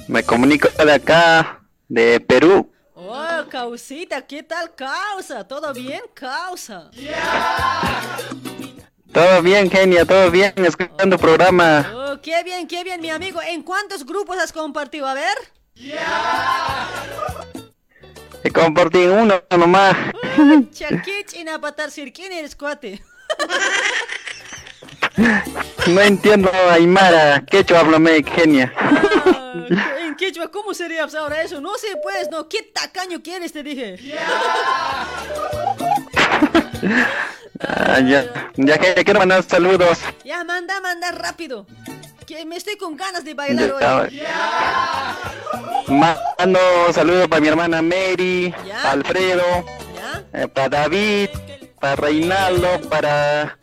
Me 0.09 0.23
comunico 0.23 0.67
de 0.83 0.91
acá, 0.91 1.61
de 1.87 2.19
Perú. 2.19 2.72
Oh, 3.05 3.45
causita, 3.49 4.21
¿qué 4.21 4.43
tal 4.43 4.73
causa? 4.75 5.45
¿Todo 5.45 5.73
bien, 5.73 6.01
causa? 6.13 6.89
Todo 9.11 9.41
bien, 9.41 9.69
Genia, 9.69 10.05
todo 10.05 10.31
bien, 10.31 10.53
escuchando 10.55 11.17
programa. 11.17 11.91
Oh, 11.93 12.21
qué 12.21 12.41
bien, 12.43 12.65
qué 12.65 12.83
bien, 12.85 13.01
mi 13.01 13.09
amigo. 13.09 13.41
¿En 13.41 13.61
cuántos 13.61 14.05
grupos 14.05 14.37
has 14.37 14.53
compartido? 14.53 15.05
A 15.05 15.15
ver. 15.15 15.37
Te 18.41 18.51
compartí 18.51 18.99
uno 18.99 19.43
nomás. 19.51 19.97
Chakich 20.71 21.33
y 21.33 21.43
Napatar 21.43 21.91
Sirkin 21.91 22.31
eres 22.31 22.55
cuate. 22.55 23.03
No 25.15 26.01
entiendo 26.01 26.51
Aymara. 26.69 27.43
Quechua, 27.45 27.79
háblame, 27.81 28.23
Genia. 28.23 28.73
En 29.99 30.15
Quechua, 30.15 30.49
¿cómo 30.49 30.73
sería 30.73 31.03
pues, 31.03 31.15
ahora 31.15 31.41
eso? 31.41 31.61
No 31.61 31.75
sé, 31.77 31.87
pues, 32.01 32.29
no. 32.31 32.47
¿Qué 32.47 32.63
tacaño 32.73 33.21
quieres? 33.21 33.51
Te 33.53 33.63
dije. 33.63 33.97
Ah, 37.59 37.99
ya, 37.99 38.51
ya 38.55 38.77
que 38.77 39.03
quiero 39.05 39.19
mandar 39.19 39.43
saludos. 39.43 39.99
Ya, 40.25 40.43
manda, 40.43 40.81
manda 40.81 41.11
rápido. 41.11 41.65
Que 42.25 42.45
me 42.45 42.55
estoy 42.55 42.77
con 42.77 42.97
ganas 42.97 43.23
de 43.23 43.33
bailar 43.33 43.71
hoy. 43.71 44.21
Mando 45.87 46.59
saludos 46.91 47.27
para 47.27 47.41
mi 47.41 47.47
hermana 47.47 47.81
Mary, 47.81 48.53
Alfredo, 48.83 49.65
eh, 50.33 50.47
para 50.47 50.69
David, 50.69 51.29
para 51.79 51.95
Reinaldo, 51.95 52.81
para 52.89 53.57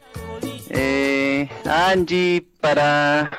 eh, 0.71 1.49
Angie, 1.65 2.47
para 2.61 3.31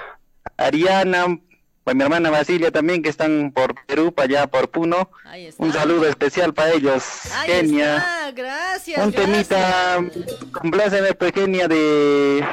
Ariana, 0.57 1.39
para 1.83 1.95
mi 1.95 2.03
hermana 2.03 2.29
Basilia 2.29 2.71
también, 2.71 3.01
que 3.01 3.09
están 3.09 3.51
por 3.51 3.73
Perú, 3.85 4.13
para 4.13 4.27
allá 4.27 4.47
por 4.47 4.69
Puno. 4.69 5.09
Un 5.57 5.73
saludo 5.73 6.07
especial 6.07 6.53
para 6.53 6.73
ellos. 6.73 7.03
Ahí 7.33 7.49
Kenia. 7.49 7.97
está, 7.97 8.31
gracias. 8.31 9.05
Un 9.05 9.11
gracias. 9.11 9.47
temita, 9.47 9.99
compláceme 10.51 11.13
pequeña 11.13 11.67
de, 11.67 12.45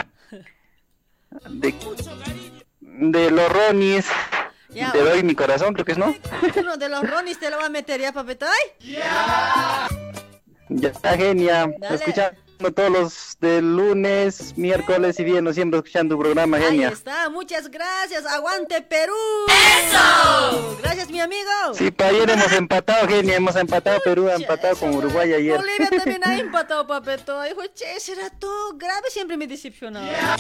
de 1.51 1.75
de 2.81 3.31
los 3.31 3.53
Ronis. 3.53 4.07
Ya. 4.71 4.93
Te 4.93 5.01
doy 5.01 5.23
mi 5.23 5.35
corazón, 5.35 5.73
creo 5.73 5.85
que 5.87 5.93
es, 5.93 5.99
¿no? 5.99 6.15
Uno 6.57 6.77
de 6.77 6.89
los 6.89 7.09
Ronis 7.09 7.39
te 7.41 7.51
lo 7.51 7.57
va 7.57 7.67
a 7.67 7.71
meter 7.71 8.01
ya, 8.01 8.13
papetoy. 8.13 8.49
Ya 10.69 10.89
está 10.89 11.17
genia. 11.17 11.67
Dale. 11.79 11.95
Escuchando 11.97 12.39
todos 12.59 12.91
los 12.91 13.37
de 13.41 13.63
lunes, 13.63 14.55
miércoles 14.57 15.19
y 15.21 15.25
viernes, 15.25 15.55
siempre 15.55 15.79
escuchando 15.79 16.17
tu 16.17 16.21
programa, 16.21 16.57
Ahí 16.57 16.65
genia. 16.65 16.89
está, 16.89 17.29
muchas 17.31 17.71
gracias. 17.71 18.27
Aguante 18.27 18.83
Perú. 18.83 19.15
¡Eso! 19.49 20.79
Gracias, 20.83 21.09
mi 21.11 21.21
amigo. 21.21 21.51
Sí, 21.75 21.91
pa, 21.91 22.07
ayer 22.07 22.29
hemos 22.31 22.53
empatado, 22.53 23.07
genia, 23.09 23.37
hemos 23.37 23.55
empatado, 23.57 24.01
Perú 24.05 24.29
ha 24.29 24.35
empatado 24.35 24.77
con 24.77 24.95
Uruguay 24.95 25.33
ayer. 25.33 25.57
Bolivia 25.57 25.89
también 25.91 26.21
ha 26.25 26.39
empatado, 26.41 26.87
papetoy. 26.87 27.51
Dijo, 27.51 27.63
che, 27.75 27.99
será 28.01 28.29
todo 28.31 28.77
grave, 28.77 29.09
siempre 29.11 29.37
me 29.37 29.47
decepcionaba. 29.47 30.37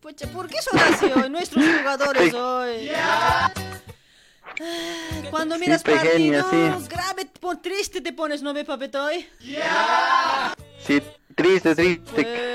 Pucha, 0.00 0.26
¿por 0.28 0.48
qué 0.48 0.60
son 0.60 0.78
así 0.78 1.06
hoy? 1.16 1.30
Nuestros 1.30 1.64
jugadores 1.64 2.34
hoy. 2.34 2.90
Ah, 2.94 3.50
Cuando 5.30 5.54
Sí, 5.54 5.60
miras 5.62 5.82
pequeña, 5.82 6.42
partido, 6.42 6.80
sí. 6.80 6.86
grave, 6.88 7.30
triste 7.62 8.00
te 8.02 8.12
pones, 8.12 8.42
¿no 8.42 8.52
ve, 8.52 8.64
papetoy? 8.64 9.26
Sí, 10.86 11.02
triste, 11.34 11.74
triste. 11.74 12.00
Pues, 12.12 12.54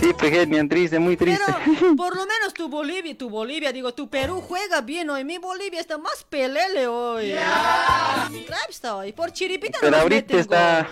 Sí, 0.00 0.14
pequeña, 0.14 0.66
triste, 0.66 0.98
muy 0.98 1.16
triste. 1.16 1.44
Pero 1.46 1.96
por 1.96 2.16
lo 2.16 2.24
menos 2.26 2.54
tu 2.54 2.68
Bolivia, 2.68 3.16
tu 3.16 3.28
Bolivia, 3.28 3.70
digo, 3.70 3.92
tu 3.92 4.08
Perú 4.08 4.40
juega 4.40 4.80
bien 4.80 5.10
hoy. 5.10 5.24
Mi 5.24 5.36
Bolivia 5.36 5.78
está 5.78 5.98
más 5.98 6.24
pelele 6.24 6.86
hoy. 6.86 7.32
Grave 7.32 8.70
está 8.70 8.96
hoy. 8.96 9.12
Por 9.12 9.32
chiripita 9.32 9.78
Pero 9.80 9.96
ahorita 9.98 10.38
está... 10.38 10.88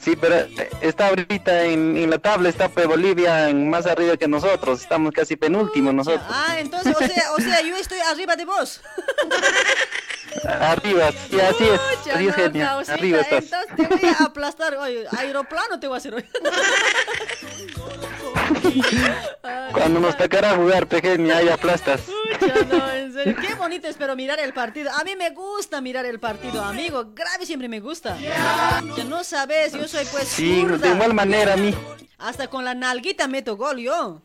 Sí, 0.00 0.16
pero 0.16 0.36
eh, 0.36 0.70
está 0.80 1.08
ahorita 1.08 1.64
en, 1.64 1.96
en 1.96 2.08
la 2.08 2.18
tabla, 2.18 2.48
está 2.48 2.68
pues, 2.68 2.86
Bolivia 2.86 3.48
en 3.48 3.68
más 3.68 3.84
arriba 3.84 4.16
que 4.16 4.28
nosotros, 4.28 4.80
estamos 4.80 5.12
casi 5.12 5.36
penúltimos 5.36 5.92
nosotros. 5.92 6.24
Ah, 6.30 6.56
entonces, 6.60 6.94
o 6.96 6.98
sea, 7.00 7.32
o 7.32 7.40
sea, 7.40 7.60
yo 7.62 7.76
estoy 7.76 7.98
arriba 7.98 8.36
de 8.36 8.44
vos. 8.44 8.80
Arriba, 10.44 11.10
sí, 11.12 11.40
así 11.40 11.64
es, 11.64 11.80
Pucha, 11.80 12.14
así 12.14 12.28
es 12.28 12.36
no, 12.36 12.42
genia, 12.42 12.66
causita, 12.66 12.94
arriba 12.94 13.20
estás. 13.20 13.44
Entonces 13.44 13.76
te 13.76 13.86
voy 13.86 14.14
a 14.18 14.24
aplastar 14.24 14.74
hoy. 14.76 15.04
Aeroplano 15.16 15.80
te 15.80 15.86
voy 15.86 15.96
a 15.96 15.98
hacer 15.98 16.14
hoy. 16.14 16.24
Cuando 19.72 20.00
nos 20.00 20.16
tocará 20.16 20.56
jugar, 20.56 20.86
pequeña, 20.86 21.38
ahí 21.38 21.48
aplastas. 21.48 22.00
Pucha, 22.00 22.54
no, 22.70 22.92
en 22.92 23.12
serio. 23.12 23.36
Qué 23.40 23.54
bonito 23.54 23.88
espero 23.88 24.16
mirar 24.16 24.38
el 24.40 24.52
partido. 24.52 24.90
A 24.92 25.04
mí 25.04 25.16
me 25.16 25.30
gusta 25.30 25.80
mirar 25.80 26.04
el 26.06 26.20
partido, 26.20 26.64
amigo. 26.64 27.12
Grave 27.14 27.46
siempre 27.46 27.68
me 27.68 27.80
gusta. 27.80 28.16
Ya 28.18 29.04
no 29.04 29.24
sabes, 29.24 29.72
yo 29.72 29.86
soy 29.88 30.04
pues 30.10 30.28
Sí, 30.28 30.64
de 30.64 30.88
igual 30.88 31.14
manera 31.14 31.54
a 31.54 31.56
mí. 31.56 31.74
Hasta 32.18 32.48
con 32.48 32.64
la 32.64 32.74
nalguita 32.74 33.28
meto 33.28 33.56
gol 33.56 33.78
yo. 33.78 34.22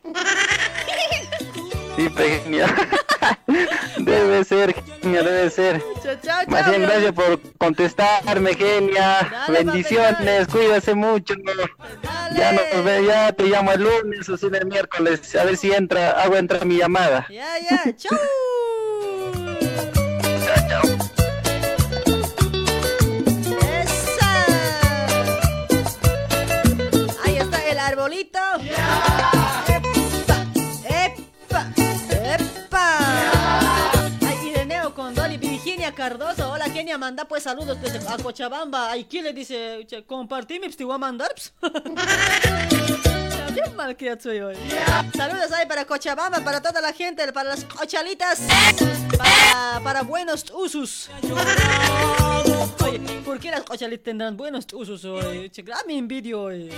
Sí, 1.96 2.10
pequeña. 2.10 2.66
Debe 3.98 4.44
ser, 4.44 4.74
genia, 5.02 5.24
debe 5.24 5.50
ser. 5.50 5.82
Chao, 6.04 6.16
chao, 6.22 6.42
Más 6.48 6.68
bien, 6.70 6.82
gracias 6.82 7.12
por 7.14 7.40
contestarme, 7.58 8.56
genia. 8.56 9.28
Dale, 9.32 9.64
Bendiciones, 9.64 10.48
cuídase 10.48 10.96
mucho. 10.96 11.36
Ya 12.36 12.52
nos 12.52 12.84
ve, 12.84 13.06
ya 13.06 13.32
te 13.32 13.44
llamo 13.44 13.72
el 13.72 13.84
lunes 13.84 14.28
o 14.28 14.38
si 14.38 14.48
el 14.48 14.66
miércoles. 14.66 15.36
A 15.36 15.44
ver 15.46 15.56
si 15.56 15.72
entra, 15.72 16.12
hago 16.22 16.36
entrar 16.36 16.66
mi 16.66 16.78
llamada. 16.78 17.28
Ya, 17.30 17.60
ya, 17.60 17.96
chau. 17.96 18.18
Esa. 23.62 24.46
Ahí 27.24 27.38
está 27.38 27.66
el 27.70 27.80
arbolito. 27.80 28.40
Cardoso. 36.04 36.52
Hola, 36.52 36.66
Kenia, 36.66 36.98
manda 36.98 37.24
pues 37.24 37.44
saludos 37.44 37.82
desde 37.82 38.06
a 38.06 38.18
Cochabamba. 38.18 38.92
Ay, 38.92 39.06
¿quién 39.06 39.24
le 39.24 39.32
dice? 39.32 39.88
Compartí, 40.06 40.60
me 40.60 40.68
te 40.68 40.84
voy 40.84 40.96
a 40.96 40.98
mandar. 40.98 41.34
soy 44.22 44.40
hoy. 44.42 44.58
Saludos 45.16 45.54
ahí 45.54 45.66
para 45.66 45.86
Cochabamba, 45.86 46.44
para 46.44 46.62
toda 46.62 46.82
la 46.82 46.92
gente, 46.92 47.32
para 47.32 47.52
las 47.52 47.64
cochalitas, 47.64 48.42
para, 49.82 50.02
buenos 50.02 50.44
usos. 50.54 51.10
¿por 53.24 53.40
qué 53.40 53.52
las 53.52 53.64
cochalitas 53.64 54.04
tendrán 54.04 54.36
buenos 54.36 54.68
usos 54.74 55.06
hoy? 55.06 55.50
Che, 55.52 55.62
gran 55.62 55.88
me 55.88 55.98
envidio 55.98 56.42
hoy. 56.42 56.70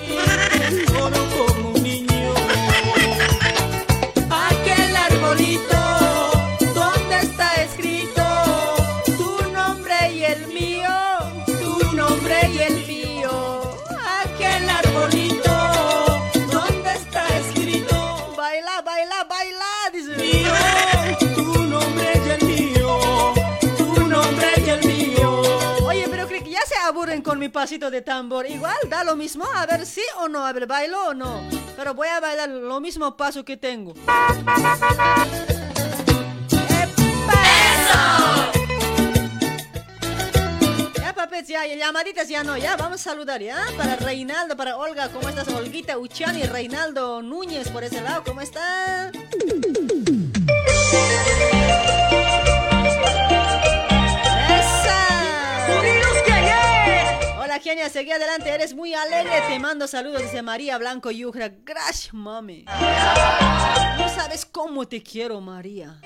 Mi 27.37 27.49
pasito 27.49 27.91
de 27.91 28.01
tambor. 28.01 28.45
Igual 28.47 28.77
da 28.89 29.03
lo 29.03 29.15
mismo, 29.15 29.45
a 29.53 29.65
ver 29.65 29.85
sí 29.85 30.03
o 30.19 30.27
no, 30.27 30.45
a 30.45 30.53
ver, 30.53 30.67
bailo 30.67 31.09
o 31.09 31.13
no. 31.13 31.41
Pero 31.75 31.93
voy 31.93 32.07
a 32.07 32.19
bailar 32.19 32.49
lo 32.49 32.79
mismo 32.79 33.15
paso 33.17 33.43
que 33.43 33.57
tengo. 33.57 33.93
Ya, 41.47 41.65
llamaditas 41.67 42.27
ya 42.27 42.43
no, 42.43 42.57
ya, 42.57 42.75
vamos 42.75 43.01
a 43.01 43.03
saludar, 43.11 43.41
¿ya? 43.41 43.65
Para 43.77 43.95
Reinaldo, 43.97 44.57
para 44.57 44.77
Olga, 44.77 45.09
¿cómo 45.09 45.29
estás? 45.29 45.47
Olguita 45.49 45.97
Uchani, 45.97 46.43
Reinaldo 46.43 47.21
Núñez, 47.21 47.69
por 47.69 47.83
ese 47.83 48.01
lado, 48.01 48.23
¿cómo 48.23 48.41
está? 48.41 49.11
Genia, 57.65 57.89
seguí 57.89 58.11
adelante, 58.11 58.47
eres 58.47 58.75
muy 58.75 58.93
alegre, 58.93 59.41
te 59.47 59.57
mando 59.57 59.87
saludos, 59.87 60.21
dice 60.21 60.43
María 60.43 60.77
Blanco 60.77 61.09
Yujra. 61.09 61.49
Gracias, 61.63 62.13
mami. 62.13 62.63
No 63.97 64.07
sabes 64.07 64.45
cómo 64.45 64.87
te 64.87 65.01
quiero, 65.01 65.41
María. 65.41 65.99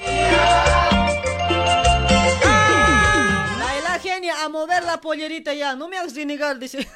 Baila, 3.59 3.99
Genia, 4.01 4.41
a 4.45 4.47
mover 4.47 4.85
la 4.85 5.01
pollerita 5.01 5.53
ya, 5.53 5.75
no 5.75 5.89
me 5.89 5.97
hagas 5.97 6.15
renegar, 6.15 6.57
dice. 6.59 6.87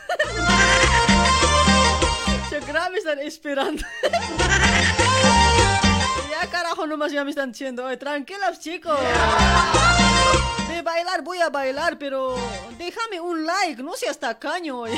Se 2.50 2.62
grave 2.62 3.00
están 3.00 3.20
esperando. 3.20 3.84
Ya 6.32 6.48
carajo 6.50 6.88
nomás 6.88 7.12
ya 7.12 7.26
me 7.26 7.32
están 7.32 7.52
diciendo, 7.52 7.84
"Oye, 7.84 7.98
tranquilos 7.98 8.62
chicos. 8.62 8.98
Bailar 11.14 11.26
voy 11.26 11.42
a 11.42 11.50
bailar, 11.50 12.00
pero 12.00 12.36
déjame 12.76 13.20
un 13.20 13.46
like, 13.46 13.84
no 13.84 13.94
seas 13.94 14.18
tacaño. 14.18 14.86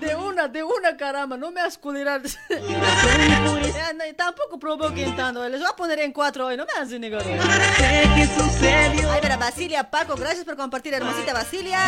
De 0.00 0.16
una, 0.16 0.48
de 0.48 0.64
una 0.64 0.96
caramba, 0.96 1.36
no 1.36 1.52
me 1.52 1.60
hagas 1.60 1.78
culirar. 1.78 2.22
Tampoco 4.16 4.58
provoquen 4.58 5.14
tanto, 5.14 5.48
les 5.48 5.60
voy 5.60 5.68
a 5.70 5.76
poner 5.76 6.00
en 6.00 6.12
cuatro 6.12 6.46
hoy, 6.46 6.56
no 6.56 6.64
me 6.66 6.72
hagas 6.72 6.88
negar. 6.98 7.22
Ay, 7.22 9.20
mira, 9.22 9.36
Basilia 9.36 9.88
Paco, 9.88 10.16
gracias 10.16 10.44
por 10.44 10.56
compartir, 10.56 10.94
hermosita 10.94 11.32
Basilia. 11.32 11.78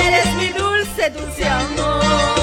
Eres 0.00 0.34
mi 0.34 0.48
dulce, 0.48 1.10
dulce 1.10 1.48
amor. 1.48 2.35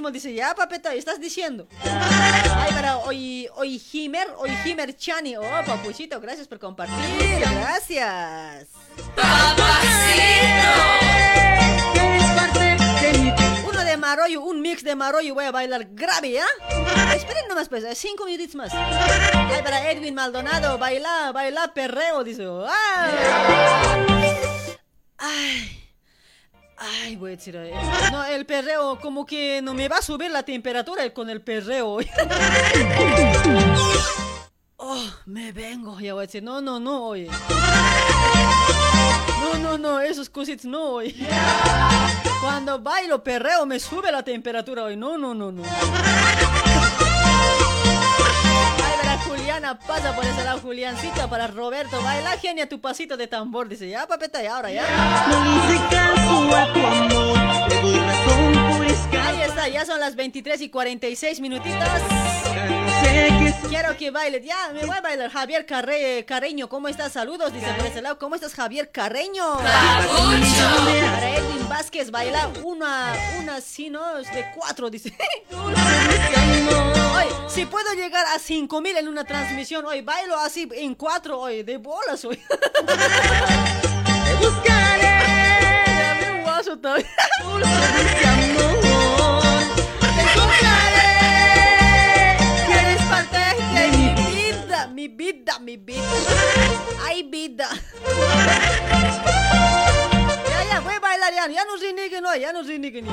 Mismo. 0.00 0.10
Dice, 0.10 0.32
ya, 0.32 0.54
papeta, 0.54 0.94
estás 0.94 1.20
diciendo. 1.20 1.68
Ay, 1.84 2.72
para 2.72 2.96
hoy, 2.98 3.48
hoy 3.54 3.80
Himer, 3.92 4.28
hoy 4.38 4.50
Himer 4.64 4.96
Chani. 4.96 5.36
Oh, 5.36 5.42
papuchito, 5.66 6.20
gracias 6.20 6.48
por 6.48 6.58
compartir. 6.58 6.96
Gracias. 7.38 8.68
Uno 13.68 13.84
de 13.84 13.96
Maroyo, 13.96 14.42
un 14.42 14.62
mix 14.62 14.82
de 14.82 14.96
Maroyo. 14.96 15.34
Voy 15.34 15.44
a 15.44 15.50
bailar 15.50 15.86
grave, 15.90 16.32
¿ya? 16.32 16.46
Esperen 17.14 17.46
nomás, 17.48 17.68
pues, 17.68 17.84
eh, 17.84 17.94
cinco 17.94 18.24
minutitos 18.24 18.54
más. 18.54 18.72
Ay, 18.72 19.62
para 19.62 19.90
Edwin 19.90 20.14
Maldonado, 20.14 20.78
baila, 20.78 21.32
baila 21.32 21.74
perreo, 21.74 22.24
dice. 22.24 22.46
¡Ay! 22.66 23.10
Ay. 25.18 25.79
Ay, 26.82 27.14
voy 27.16 27.32
a 27.32 27.36
decir. 27.36 27.60
No, 28.10 28.24
el 28.24 28.46
perreo, 28.46 28.98
como 29.00 29.26
que 29.26 29.60
no 29.62 29.74
me 29.74 29.86
va 29.86 29.98
a 29.98 30.02
subir 30.02 30.30
la 30.30 30.42
temperatura 30.42 31.12
con 31.12 31.28
el 31.30 31.42
perreo. 31.42 31.98
Oh, 34.82 35.04
me 35.26 35.52
vengo. 35.52 36.00
Ya 36.00 36.14
voy 36.14 36.22
a 36.22 36.26
decir, 36.26 36.42
no, 36.42 36.62
no, 36.62 36.80
no, 36.80 37.04
oye. 37.08 37.28
No, 39.40 39.58
no, 39.58 39.76
no, 39.76 40.00
esos 40.00 40.30
cositas 40.30 40.64
no, 40.64 40.92
oye. 40.94 41.14
Cuando 42.40 42.78
bailo 42.78 43.22
perreo 43.22 43.66
me 43.66 43.78
sube 43.78 44.10
la 44.10 44.22
temperatura 44.22 44.84
hoy. 44.84 44.96
No, 44.96 45.18
no, 45.18 45.34
no, 45.34 45.52
no. 45.52 45.62
Juliana, 49.30 49.78
pasa 49.78 50.12
por 50.16 50.24
ese 50.24 50.42
lado, 50.42 50.58
Juliancita, 50.58 51.30
para 51.30 51.46
Roberto. 51.46 52.02
Baila, 52.02 52.36
genia, 52.38 52.68
tu 52.68 52.80
pasito 52.80 53.16
de 53.16 53.28
tambor. 53.28 53.68
Dice, 53.68 53.88
ya, 53.88 54.04
papeta, 54.08 54.42
y 54.42 54.46
ahora, 54.46 54.72
ya. 54.72 54.82
Ahí 59.22 59.42
está, 59.42 59.68
ya 59.68 59.86
son 59.86 60.00
las 60.00 60.16
23 60.16 60.60
y 60.62 60.68
46 60.68 61.40
minutitos. 61.40 61.78
Quiero 63.68 63.96
que 63.96 64.10
bailes. 64.10 64.44
Ya, 64.44 64.72
me 64.74 64.84
voy 64.84 64.96
a 64.96 65.00
bailar. 65.00 65.30
Javier 65.30 65.64
Carre, 65.64 66.24
Carreño, 66.26 66.68
¿cómo 66.68 66.88
estás? 66.88 67.12
Saludos, 67.12 67.52
dice 67.52 67.72
por 67.76 67.86
ese 67.86 68.02
lado. 68.02 68.18
¿Cómo 68.18 68.34
estás, 68.34 68.54
Javier 68.54 68.90
Carreño? 68.90 69.58
Para 69.58 71.36
Edwin 71.36 71.68
Vázquez, 71.68 72.10
baila 72.10 72.50
una, 72.64 73.12
una, 73.40 73.60
sí, 73.60 73.90
no, 73.90 74.16
de 74.16 74.46
cuatro, 74.56 74.90
dice. 74.90 75.16
Si 77.52 77.66
puedo 77.66 77.92
llegar 77.94 78.24
a 78.26 78.38
5000 78.38 78.96
en 78.98 79.08
una 79.08 79.24
transmisión, 79.24 79.84
hoy 79.84 80.02
bailo 80.02 80.38
así 80.38 80.68
en 80.72 80.94
cuatro, 80.94 81.40
hoy, 81.40 81.64
de 81.64 81.78
bolas, 81.78 82.24
hoy. 82.24 82.36
Te 82.86 84.34
buscaré. 84.46 86.42
Guaso 86.44 86.78
todavía. 86.78 87.08
Te 90.00 90.20
encontraré. 90.22 91.08
Eres 92.72 93.02
parte 93.10 93.38
de 93.74 93.88
mi 93.96 94.14
vida, 94.14 94.86
mi 94.86 95.08
vida, 95.08 95.58
mi 95.58 95.76
vida. 95.76 96.04
Ay, 97.04 97.24
vida. 97.24 97.68
Ya, 101.30 101.36
ya, 101.36 101.38
voy 101.38 101.38
a 101.38 101.40
bailar 101.42 101.50
ya. 101.50 101.54
Ya 101.60 101.64
no 101.64 101.76
reneguen 101.76 102.26
hoy, 102.26 102.40
ya 102.40 102.52
no 102.52 102.62
reneguen. 102.62 103.06
ya. 103.06 103.12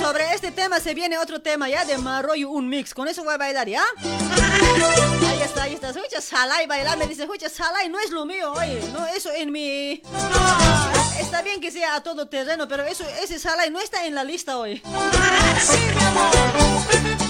Sobre 0.00 0.32
este 0.34 0.50
tema 0.52 0.80
se 0.80 0.94
viene 0.94 1.18
otro 1.18 1.40
tema 1.40 1.68
ya 1.68 1.84
de 1.84 1.98
Marroyo, 1.98 2.50
un 2.50 2.68
mix. 2.68 2.94
Con 2.94 3.08
eso 3.08 3.24
voy 3.24 3.34
a 3.34 3.38
bailar, 3.38 3.68
¿ya? 3.68 3.82
Ahí 4.02 5.40
está, 5.42 5.62
ahí 5.64 5.74
está. 5.74 5.90
Escucha 5.90 6.20
Salai 6.20 6.66
bailar, 6.66 6.96
me 6.98 7.06
dice, 7.06 7.22
escucha 7.22 7.48
Salai, 7.48 7.88
no 7.88 7.98
es 8.00 8.10
lo 8.10 8.24
mío, 8.26 8.52
oye. 8.52 8.80
No, 8.92 9.06
eso 9.06 9.30
en 9.32 9.52
mi... 9.52 10.02
Está 11.18 11.42
bien 11.42 11.60
que 11.60 11.70
sea 11.70 11.96
a 11.96 12.02
todo 12.02 12.28
terreno, 12.28 12.68
pero 12.68 12.84
eso, 12.84 13.04
ese 13.22 13.38
Salai 13.38 13.70
no 13.70 13.80
está 13.80 14.06
en 14.06 14.14
la 14.14 14.24
lista 14.24 14.58
hoy. 14.58 14.82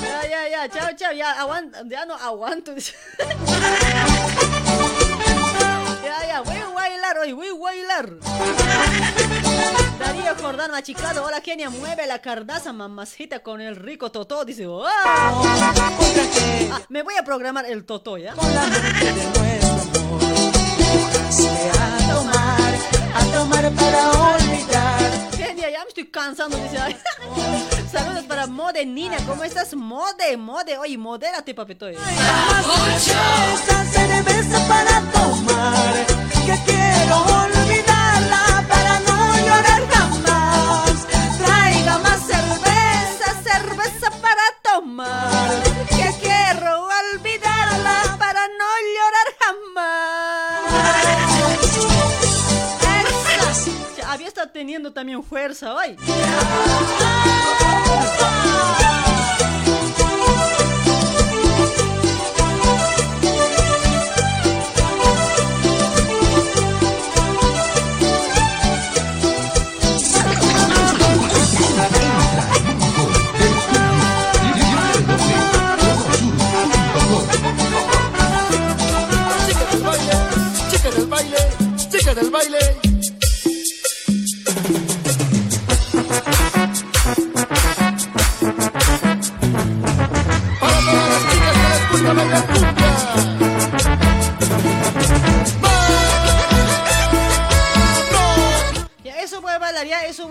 Ya, 0.03 0.29
ya, 0.29 0.49
ya, 0.49 0.69
chao, 0.69 0.89
chao, 0.97 1.13
ya, 1.13 1.33
aguanta, 1.33 1.83
ya 1.87 2.05
no 2.05 2.15
aguanto. 2.15 2.73
Ya, 6.05 6.27
ya, 6.27 6.41
voy 6.41 6.57
a 6.57 6.69
bailar 6.69 7.19
hoy, 7.19 7.33
voy 7.33 7.49
a 7.49 7.55
bailar. 7.55 8.15
Darío 9.99 10.35
Jordán 10.41 10.71
Machicado, 10.71 11.25
hola 11.25 11.41
Kenia, 11.41 11.69
mueve 11.71 12.07
la 12.07 12.21
cardaza 12.21 12.73
mamacita 12.73 13.41
con 13.41 13.61
el 13.61 13.77
rico 13.77 14.11
Totó, 14.11 14.45
dice, 14.45 14.67
¡wow! 14.67 14.87
Ah, 14.87 16.81
me 16.89 17.03
voy 17.03 17.15
a 17.17 17.25
programar 17.25 17.67
el 17.67 17.85
Totó, 17.85 18.17
¿ya? 18.17 18.35
A 23.15 23.25
tomar, 23.33 23.71
para 23.73 24.11
olvidar. 24.11 25.31
Kenia, 25.37 25.71
ya 25.71 25.83
me 25.83 25.89
estoy 25.89 26.07
cansando, 26.07 26.57
dice. 26.57 26.79
Saludos 27.93 28.25
para 28.25 28.47
Mode 28.47 28.85
Nina, 28.85 29.17
¿cómo 29.27 29.45
estás? 29.45 29.75
Mode, 29.75 30.37
Mode, 30.37 30.77
oye, 30.79 30.99
modérate, 30.99 31.55
papito. 31.55 31.89
Esa 31.89 31.99
cerveza 33.87 34.69
para 34.69 35.01
tomar, 35.11 36.07
que 36.47 36.59
quiero 36.67 37.17
olvidarla 37.45 38.65
para 38.69 39.01
no 39.01 39.37
llorar 39.39 39.83
jamás. 39.91 41.07
Traiga 41.39 41.99
más 41.99 42.21
cerveza, 42.27 43.43
cerveza 43.43 44.11
para 44.21 44.43
tomar. 44.63 45.68
Está 54.39 54.53
teniendo 54.53 54.93
también 54.93 55.21
fuerza 55.25 55.75
hoy. 55.75 55.97
Chica 79.49 79.71
del 79.73 79.83
baile, 79.83 80.13
chica 80.71 80.91
del 80.91 81.07
baile, 81.09 81.39
chica 81.91 82.15
del 82.15 82.31
baile. 82.31 82.68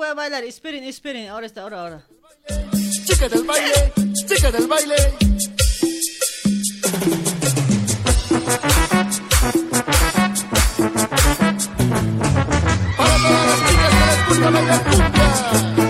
voy 0.08 0.24
a 0.24 0.30
bailar. 0.30 0.44
Esperen, 0.44 0.84
esperen. 0.84 1.30
Ahora 1.30 1.46
está, 1.46 1.62
ahora, 1.62 1.82
ahora. 1.82 2.02
Chica 3.06 3.28
del 3.30 3.44
baile, 3.44 3.94
chica 4.14 4.52
del 4.52 4.68
baile. 4.68 4.96
Para 12.98 13.18
todas 13.18 13.46
las 13.48 13.60
chicas 13.70 13.92
que 13.94 14.06
les 14.06 14.28
gusta 14.28 14.50
bailar 14.50 14.84
cumbia. 14.84 15.87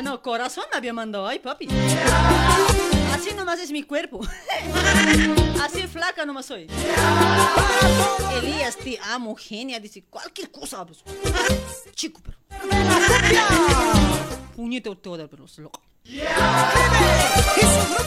No, 0.00 0.22
corazón 0.22 0.64
me 0.70 0.78
había 0.78 0.94
mandado. 0.94 1.26
Ay, 1.26 1.38
papi. 1.38 1.68
Así 3.12 3.34
nomás 3.34 3.60
es 3.60 3.70
mi 3.70 3.82
cuerpo. 3.82 4.20
Así 5.62 5.86
flaca 5.86 6.24
nomás 6.24 6.46
soy. 6.46 6.66
Elías, 8.36 8.76
te 8.78 8.98
amo, 9.10 9.36
genia. 9.36 9.78
Dice 9.80 10.04
cualquier 10.08 10.50
cosa. 10.50 10.86
pues. 10.86 11.04
Chico, 11.94 12.22
pero. 12.24 12.38
Puñete 14.56 14.96
te 14.96 15.08
voy 15.08 15.18
a 15.18 15.22
dar, 15.22 15.28
pero 15.28 15.44
es 15.44 15.58
loco. 15.58 15.80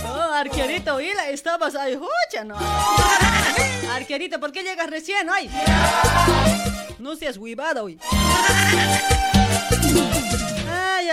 Oh, 0.05 0.31
arquerito, 0.33 0.99
Hila, 0.99 1.29
estabas 1.29 1.75
ahí, 1.75 1.95
hucha, 1.95 2.43
no. 2.43 2.57
Arquerito, 3.91 4.39
¿por 4.39 4.51
qué 4.51 4.63
llegas 4.63 4.89
recién 4.89 5.29
hoy? 5.29 5.49
No 6.99 7.15
seas 7.15 7.37
huivada 7.37 7.83
hoy. 7.83 7.99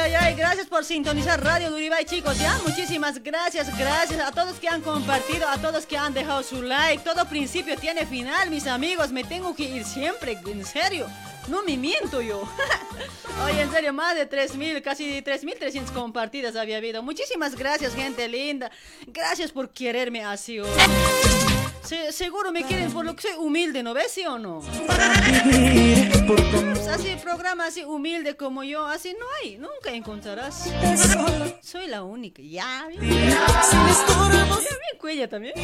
Ay, 0.02 0.14
ay, 0.18 0.34
gracias 0.34 0.66
por 0.66 0.84
sintonizar 0.84 1.42
Radio 1.42 1.70
Duribay, 1.70 2.04
chicos, 2.04 2.36
¿ya? 2.38 2.58
Muchísimas 2.66 3.22
gracias, 3.22 3.76
gracias 3.78 4.20
a 4.20 4.32
todos 4.32 4.58
que 4.58 4.68
han 4.68 4.80
compartido, 4.80 5.46
a 5.48 5.58
todos 5.58 5.86
que 5.86 5.96
han 5.96 6.12
dejado 6.12 6.42
su 6.42 6.60
like. 6.62 7.04
Todo 7.04 7.24
principio 7.28 7.76
tiene 7.76 8.04
final, 8.04 8.50
mis 8.50 8.66
amigos. 8.66 9.12
Me 9.12 9.22
tengo 9.22 9.54
que 9.54 9.62
ir 9.64 9.84
siempre, 9.84 10.38
en 10.46 10.64
serio. 10.64 11.06
No 11.46 11.62
me 11.62 11.76
miento 11.76 12.20
yo. 12.20 12.42
Oye, 13.44 13.62
en 13.62 13.70
serio, 13.70 13.92
más 13.92 14.16
de 14.16 14.28
3.000, 14.28 14.82
casi 14.82 15.22
3.300 15.22 15.92
compartidas 15.92 16.56
había 16.56 16.78
habido. 16.78 17.02
Muchísimas 17.02 17.54
gracias, 17.54 17.94
gente 17.94 18.26
linda. 18.28 18.70
Gracias 19.06 19.52
por 19.52 19.70
quererme 19.70 20.24
así 20.24 20.58
hoy. 20.58 20.68
Se- 21.84 22.10
seguro 22.12 22.50
me 22.52 22.64
quieren 22.64 22.90
por 22.92 23.04
lo 23.04 23.14
que 23.14 23.22
soy 23.22 23.32
humilde, 23.38 23.82
¿no 23.82 23.94
ves, 23.94 24.10
sí 24.12 24.24
o 24.26 24.38
no? 24.38 24.62
Pues 26.34 26.88
así, 26.88 27.16
programa 27.22 27.66
así 27.66 27.84
humilde 27.84 28.36
como 28.36 28.64
yo, 28.64 28.86
así 28.86 29.14
no 29.18 29.26
hay, 29.42 29.58
nunca 29.58 29.90
encontrarás. 29.92 30.70
Soy 31.62 31.86
la 31.88 32.02
única, 32.02 32.42
ya. 32.42 32.86
bien. 32.88 33.00
Bien 33.00 33.36
cuella 35.02 35.28
también. 35.28 35.54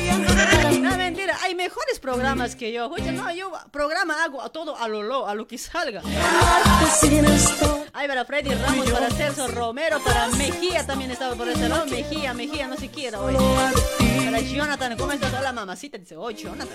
No, 0.83 0.97
mentira, 0.97 1.39
hay 1.43 1.55
mejores 1.55 2.01
programas 2.01 2.57
que 2.57 2.73
yo. 2.73 2.89
Oye, 2.91 3.13
no, 3.13 3.33
yo 3.33 3.53
programa 3.71 4.25
hago 4.25 4.43
a 4.43 4.51
todo 4.51 4.77
a 4.77 4.89
lo 4.89 5.03
lo, 5.03 5.29
a 5.29 5.35
lo 5.35 5.47
que 5.47 5.57
salga. 5.57 6.03
Ay, 7.93 8.09
para 8.09 8.25
Freddy 8.25 8.53
Ramos, 8.53 8.91
para 8.91 9.11
Celso 9.11 9.47
Romero, 9.49 10.01
para 10.01 10.27
Mejía 10.29 10.85
también 10.85 11.13
estaba 11.13 11.37
por 11.37 11.49
ese 11.49 11.69
lado. 11.69 11.87
Mejía, 11.87 12.35
Mejía, 12.35 12.67
no 12.67 12.77
se 12.77 12.89
quiera 12.89 13.21
hoy. 13.21 13.37
Para 14.25 14.41
Jonathan, 14.41 14.97
¿cómo 14.97 15.13
estás? 15.13 15.33
Hola, 15.33 15.53
mamacita. 15.53 15.99
Dice, 15.99 16.17
oh, 16.17 16.31
Jonathan. 16.31 16.69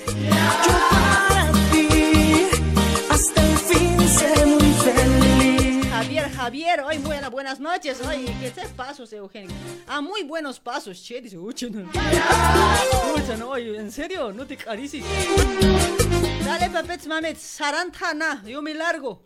Hasta 3.13 3.41
el 3.45 3.57
fin 3.57 4.09
seré 4.09 4.45
muy 4.45 4.73
feliz. 4.73 5.87
Javier, 5.91 6.31
Javier, 6.31 6.81
hoy 6.81 6.97
buena, 6.97 7.29
buenas 7.29 7.59
noches. 7.59 7.99
Oye, 8.07 8.35
¿qué 8.41 8.49
te 8.51 8.67
pasos, 8.69 9.13
Eugenio? 9.13 9.55
Ah, 9.87 10.01
muy 10.01 10.23
buenos 10.23 10.59
pasos, 10.59 11.01
che. 11.03 11.21
Dice. 11.21 11.37
Ucha, 11.37 11.67
no, 13.37 13.49
oye, 13.49 13.77
¿en 13.77 13.91
serio? 13.91 14.31
No 14.33 14.45
te 14.45 14.57
carices. 14.57 15.03
Dale, 16.43 16.69
papets, 16.71 17.07
mamets, 17.07 17.41
sarantana, 17.41 18.43
yo 18.45 18.61
me 18.61 18.73
largo. 18.73 19.23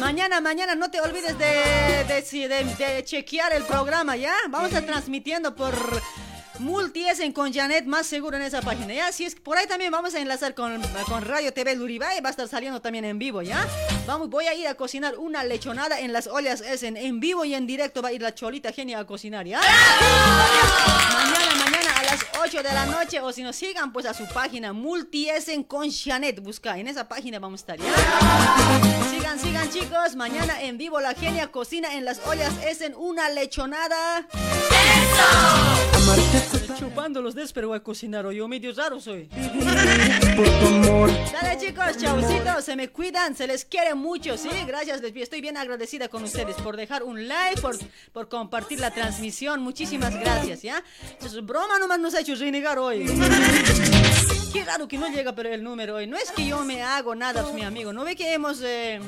Mañana, 0.00 0.40
mañana 0.40 0.74
no 0.74 0.90
te 0.90 1.00
olvides 1.00 1.36
de, 1.38 2.04
de, 2.08 2.48
de- 2.48 2.64
de 2.94 3.04
chequear 3.04 3.52
el 3.54 3.62
programa, 3.64 4.16
¿ya? 4.16 4.34
Vamos 4.50 4.74
a 4.74 4.84
transmitiendo 4.84 5.54
por 5.54 5.74
Multiesen 6.58 7.32
con 7.32 7.52
Janet, 7.52 7.84
más 7.84 8.06
seguro 8.06 8.36
en 8.36 8.42
esa 8.42 8.62
página, 8.62 8.94
¿ya? 8.94 9.12
Si 9.12 9.24
es 9.24 9.34
por 9.34 9.56
ahí 9.56 9.66
también 9.66 9.90
vamos 9.90 10.14
a 10.14 10.20
enlazar 10.20 10.54
con, 10.54 10.80
con 11.08 11.24
Radio 11.24 11.52
TV 11.52 11.74
Luribay, 11.74 12.20
va 12.20 12.28
a 12.28 12.30
estar 12.30 12.46
saliendo 12.46 12.80
también 12.80 13.04
en 13.04 13.18
vivo, 13.18 13.42
¿ya? 13.42 13.66
Vamos, 14.06 14.30
voy 14.30 14.46
a 14.46 14.54
ir 14.54 14.68
a 14.68 14.74
cocinar 14.74 15.18
una 15.18 15.42
lechonada 15.42 15.98
en 15.98 16.12
las 16.12 16.28
ollas 16.28 16.60
Essen, 16.60 16.96
en 16.96 17.18
vivo 17.18 17.44
y 17.44 17.54
en 17.54 17.66
directo 17.66 18.02
va 18.02 18.10
a 18.10 18.12
ir 18.12 18.22
la 18.22 18.34
cholita 18.34 18.72
genia 18.72 19.00
a 19.00 19.04
cocinar, 19.04 19.46
¿ya? 19.46 19.60
Mañana, 19.60 21.64
mañana 21.64 21.93
las 22.14 22.26
8 22.40 22.62
de 22.62 22.72
la 22.72 22.86
noche, 22.86 23.20
o 23.20 23.32
si 23.32 23.42
nos 23.42 23.56
sigan, 23.56 23.92
pues 23.92 24.06
a 24.06 24.14
su 24.14 24.24
página 24.28 24.72
Multiesen 24.72 25.64
con 25.64 25.90
Janet, 25.90 26.40
busca, 26.40 26.78
en 26.78 26.86
esa 26.86 27.08
página 27.08 27.40
vamos 27.40 27.60
a 27.60 27.62
estar, 27.62 27.78
¿ya? 27.78 29.10
Sigan, 29.10 29.40
sigan 29.40 29.68
chicos, 29.70 30.14
mañana 30.14 30.62
en 30.62 30.78
vivo 30.78 31.00
la 31.00 31.14
genia 31.14 31.50
cocina 31.50 31.94
en 31.94 32.04
las 32.04 32.20
ollas 32.24 32.52
Essen 32.64 32.94
una 32.96 33.30
lechonada. 33.30 34.28
Chupando 36.78 37.20
los 37.22 37.34
dedos, 37.34 37.52
pero 37.52 37.68
voy 37.68 37.78
a 37.78 37.82
cocinar 37.82 38.26
hoy. 38.26 38.36
Yo 38.36 38.46
medio 38.46 38.72
raro 38.74 39.00
soy. 39.00 39.28
Dale 41.32 41.58
chicos, 41.58 41.96
chaucito, 41.96 42.60
se 42.60 42.76
me 42.76 42.90
cuidan, 42.90 43.34
se 43.34 43.46
les 43.46 43.64
quiere 43.64 43.94
mucho, 43.94 44.36
sí, 44.36 44.48
gracias, 44.66 45.00
les 45.00 45.14
estoy 45.16 45.40
bien 45.40 45.56
agradecida 45.56 46.08
con 46.08 46.22
ustedes 46.24 46.56
por 46.56 46.76
dejar 46.76 47.02
un 47.02 47.26
like, 47.26 47.60
por, 47.60 47.76
por 48.12 48.28
compartir 48.28 48.80
la 48.80 48.90
transmisión, 48.90 49.60
muchísimas 49.60 50.14
gracias, 50.14 50.62
¿ya? 50.62 50.82
Es 51.24 51.44
broma 51.44 51.78
nomás 51.78 51.98
nos 52.04 52.14
ha 52.14 52.20
hecho 52.20 52.34
renegar 52.34 52.78
hoy. 52.78 53.06
Qué 54.54 54.64
raro 54.64 54.86
que 54.86 54.96
no 54.98 55.08
llega 55.08 55.34
pero 55.34 55.48
el 55.48 55.64
número 55.64 55.96
hoy. 55.96 56.06
No 56.06 56.16
es 56.16 56.30
que 56.30 56.46
yo 56.46 56.60
me 56.60 56.80
hago 56.80 57.16
nada, 57.16 57.42
pues, 57.42 57.52
mi 57.52 57.64
amigo. 57.64 57.92
No 57.92 58.04
ve 58.04 58.14
que 58.14 58.34
hemos 58.34 58.60
eh, 58.62 59.00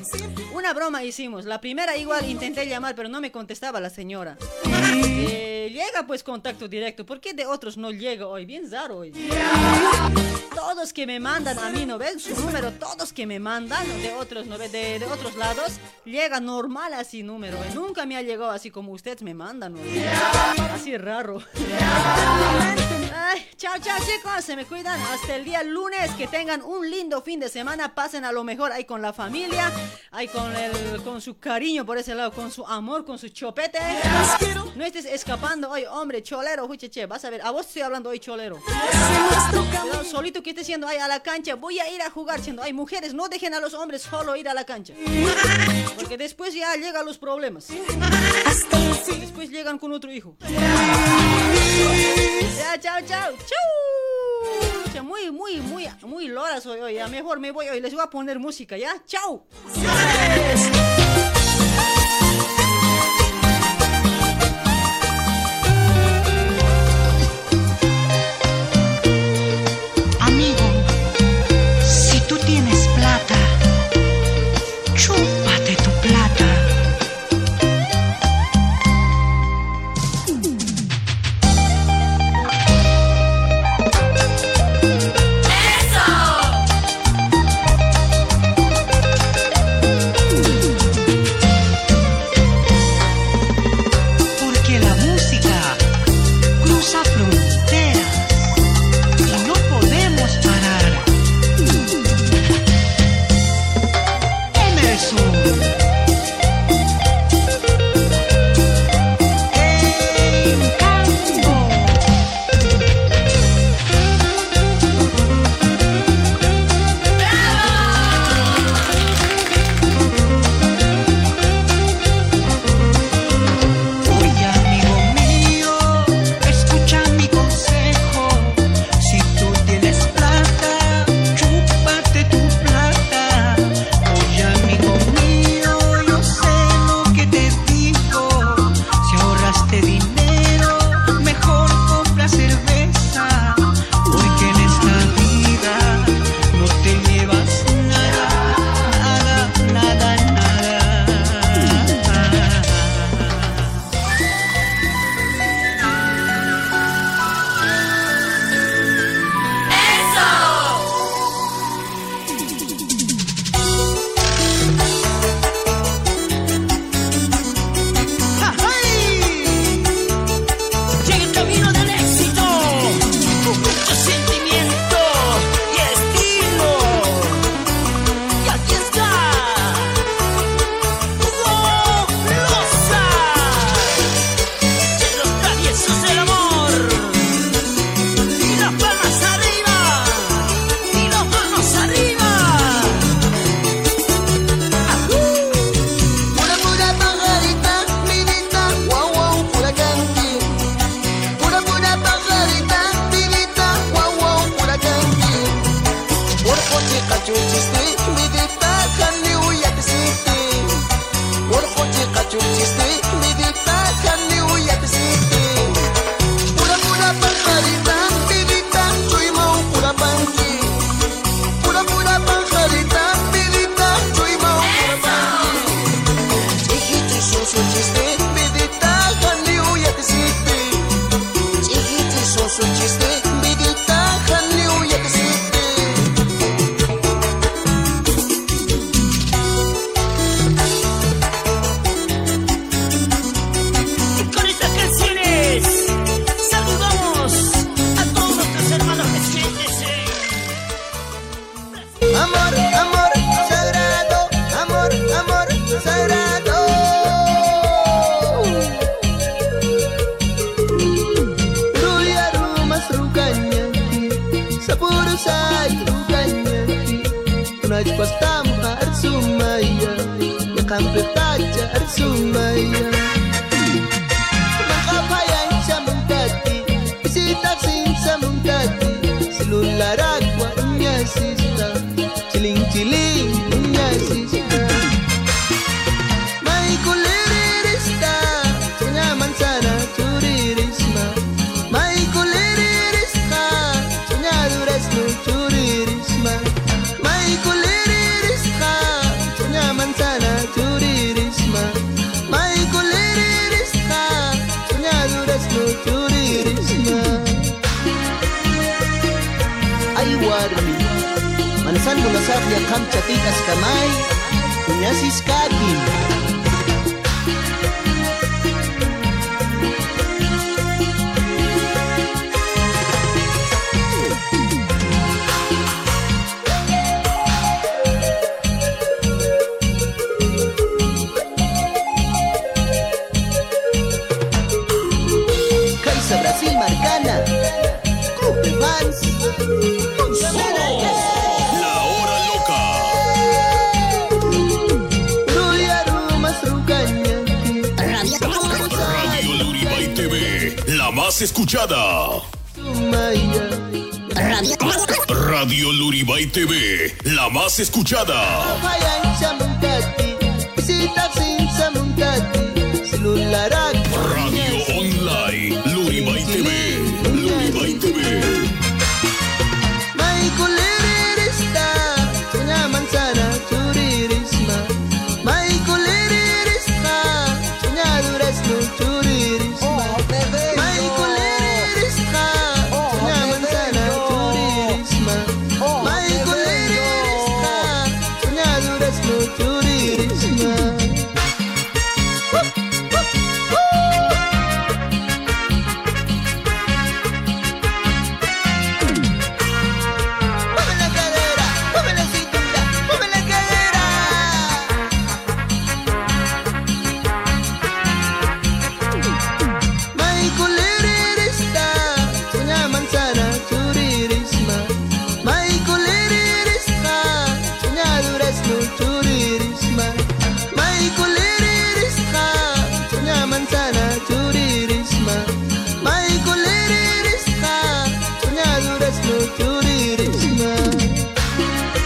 una 0.53 0.73
broma 0.73 1.05
hicimos. 1.05 1.45
La 1.45 1.61
primera 1.61 1.95
igual 1.95 2.29
intenté 2.29 2.67
llamar, 2.67 2.95
pero 2.95 3.07
no 3.07 3.21
me 3.21 3.31
contestaba 3.31 3.79
la 3.79 3.89
señora. 3.89 4.37
Eh, 4.65 5.69
llega 5.71 6.05
pues 6.05 6.21
contacto 6.21 6.67
directo. 6.67 7.05
¿Por 7.05 7.21
qué 7.21 7.33
de 7.33 7.45
otros 7.45 7.77
no 7.77 7.91
llega 7.91 8.27
hoy? 8.27 8.45
Bien 8.45 8.69
raro 8.69 8.97
hoy. 8.97 9.13
Todos 10.53 10.91
que 10.91 11.07
me 11.07 11.17
mandan 11.21 11.57
a 11.59 11.69
mí, 11.69 11.85
¿no 11.85 11.97
ven? 11.97 12.19
Su 12.19 12.35
número, 12.41 12.73
todos 12.73 13.13
que 13.13 13.25
me 13.25 13.39
mandan 13.39 13.87
de 14.01 14.11
otros, 14.11 14.47
¿no 14.47 14.57
ve? 14.57 14.67
De, 14.67 14.99
de 14.99 15.05
otros 15.05 15.37
lados, 15.37 15.79
llega 16.03 16.41
normal 16.41 16.93
así 16.93 17.23
número. 17.23 17.55
¿eh? 17.63 17.71
Nunca 17.73 18.05
me 18.05 18.17
ha 18.17 18.21
llegado 18.21 18.51
así 18.51 18.69
como 18.69 18.91
ustedes 18.91 19.21
me 19.21 19.33
mandan, 19.33 19.75
¿no? 19.75 19.79
Así 20.73 20.97
raro. 20.97 21.41
Ay, 23.13 23.45
chao, 23.55 23.73
chao 23.81 23.97
chicos, 23.99 24.43
se 24.43 24.55
me 24.55 24.65
cuidan 24.65 24.99
hasta 25.01 25.35
el 25.35 25.45
día 25.45 25.63
lunes, 25.63 26.11
que 26.11 26.27
tengan 26.27 26.61
un 26.61 26.89
lindo 26.89 27.21
fin 27.21 27.39
de 27.39 27.49
semana, 27.49 27.93
pasen 27.93 28.25
a 28.25 28.31
lo 28.31 28.43
mejor 28.43 28.71
ahí 28.71 28.85
con 28.85 29.01
la 29.01 29.13
familia, 29.13 29.71
ahí 30.11 30.27
con 30.27 30.55
el, 30.55 31.01
con 31.03 31.21
su 31.21 31.37
cariño 31.37 31.85
por 31.85 31.97
ese 31.97 32.15
lado, 32.15 32.31
con 32.31 32.51
su 32.51 32.65
amor, 32.65 33.05
con 33.05 33.17
su 33.17 33.29
chopete. 33.29 33.79
No 34.75 34.85
estés 34.85 35.05
escapando 35.05 35.69
hoy, 35.69 35.85
hombre, 35.85 36.21
cholero, 36.23 36.67
che, 36.75 37.05
vas 37.05 37.25
a 37.25 37.29
ver, 37.29 37.41
a 37.41 37.51
vos 37.51 37.65
estoy 37.65 37.81
hablando 37.81 38.09
hoy, 38.09 38.19
cholero. 38.19 38.59
Cuidado, 38.61 40.03
solito 40.03 40.43
que 40.43 40.51
estés 40.51 40.67
yendo 40.67 40.87
ahí 40.87 40.97
a 40.97 41.07
la 41.07 41.21
cancha, 41.21 41.55
voy 41.55 41.79
a 41.79 41.89
ir 41.89 42.01
a 42.01 42.09
jugar, 42.09 42.41
siendo, 42.41 42.63
hay 42.63 42.73
mujeres, 42.73 43.13
no 43.13 43.27
dejen 43.27 43.53
a 43.53 43.59
los 43.59 43.73
hombres 43.73 44.01
solo 44.03 44.35
ir 44.35 44.47
a 44.49 44.53
la 44.53 44.65
cancha. 44.65 44.93
Porque 45.95 46.17
después 46.17 46.53
ya 46.53 46.75
llegan 46.75 47.05
los 47.05 47.17
problemas. 47.17 47.67
Después 49.19 49.49
llegan 49.49 49.77
con 49.77 49.91
otro 49.91 50.11
hijo. 50.11 50.35
Ya, 52.57 52.79
chao, 52.79 52.99
chao. 53.07 53.33
Pucha, 54.83 55.01
Muy, 55.03 55.31
muy, 55.31 55.57
muy, 55.61 55.87
muy 56.03 56.27
lora 56.27 56.59
soy 56.61 56.79
hoy. 56.79 56.95
Ya 56.95 57.07
mejor 57.07 57.39
me 57.39 57.51
voy 57.51 57.67
hoy. 57.69 57.79
Les 57.81 57.93
voy 57.93 58.03
a 58.03 58.09
poner 58.09 58.39
música, 58.39 58.77
¿ya? 58.77 58.95
Chao. 59.05 59.45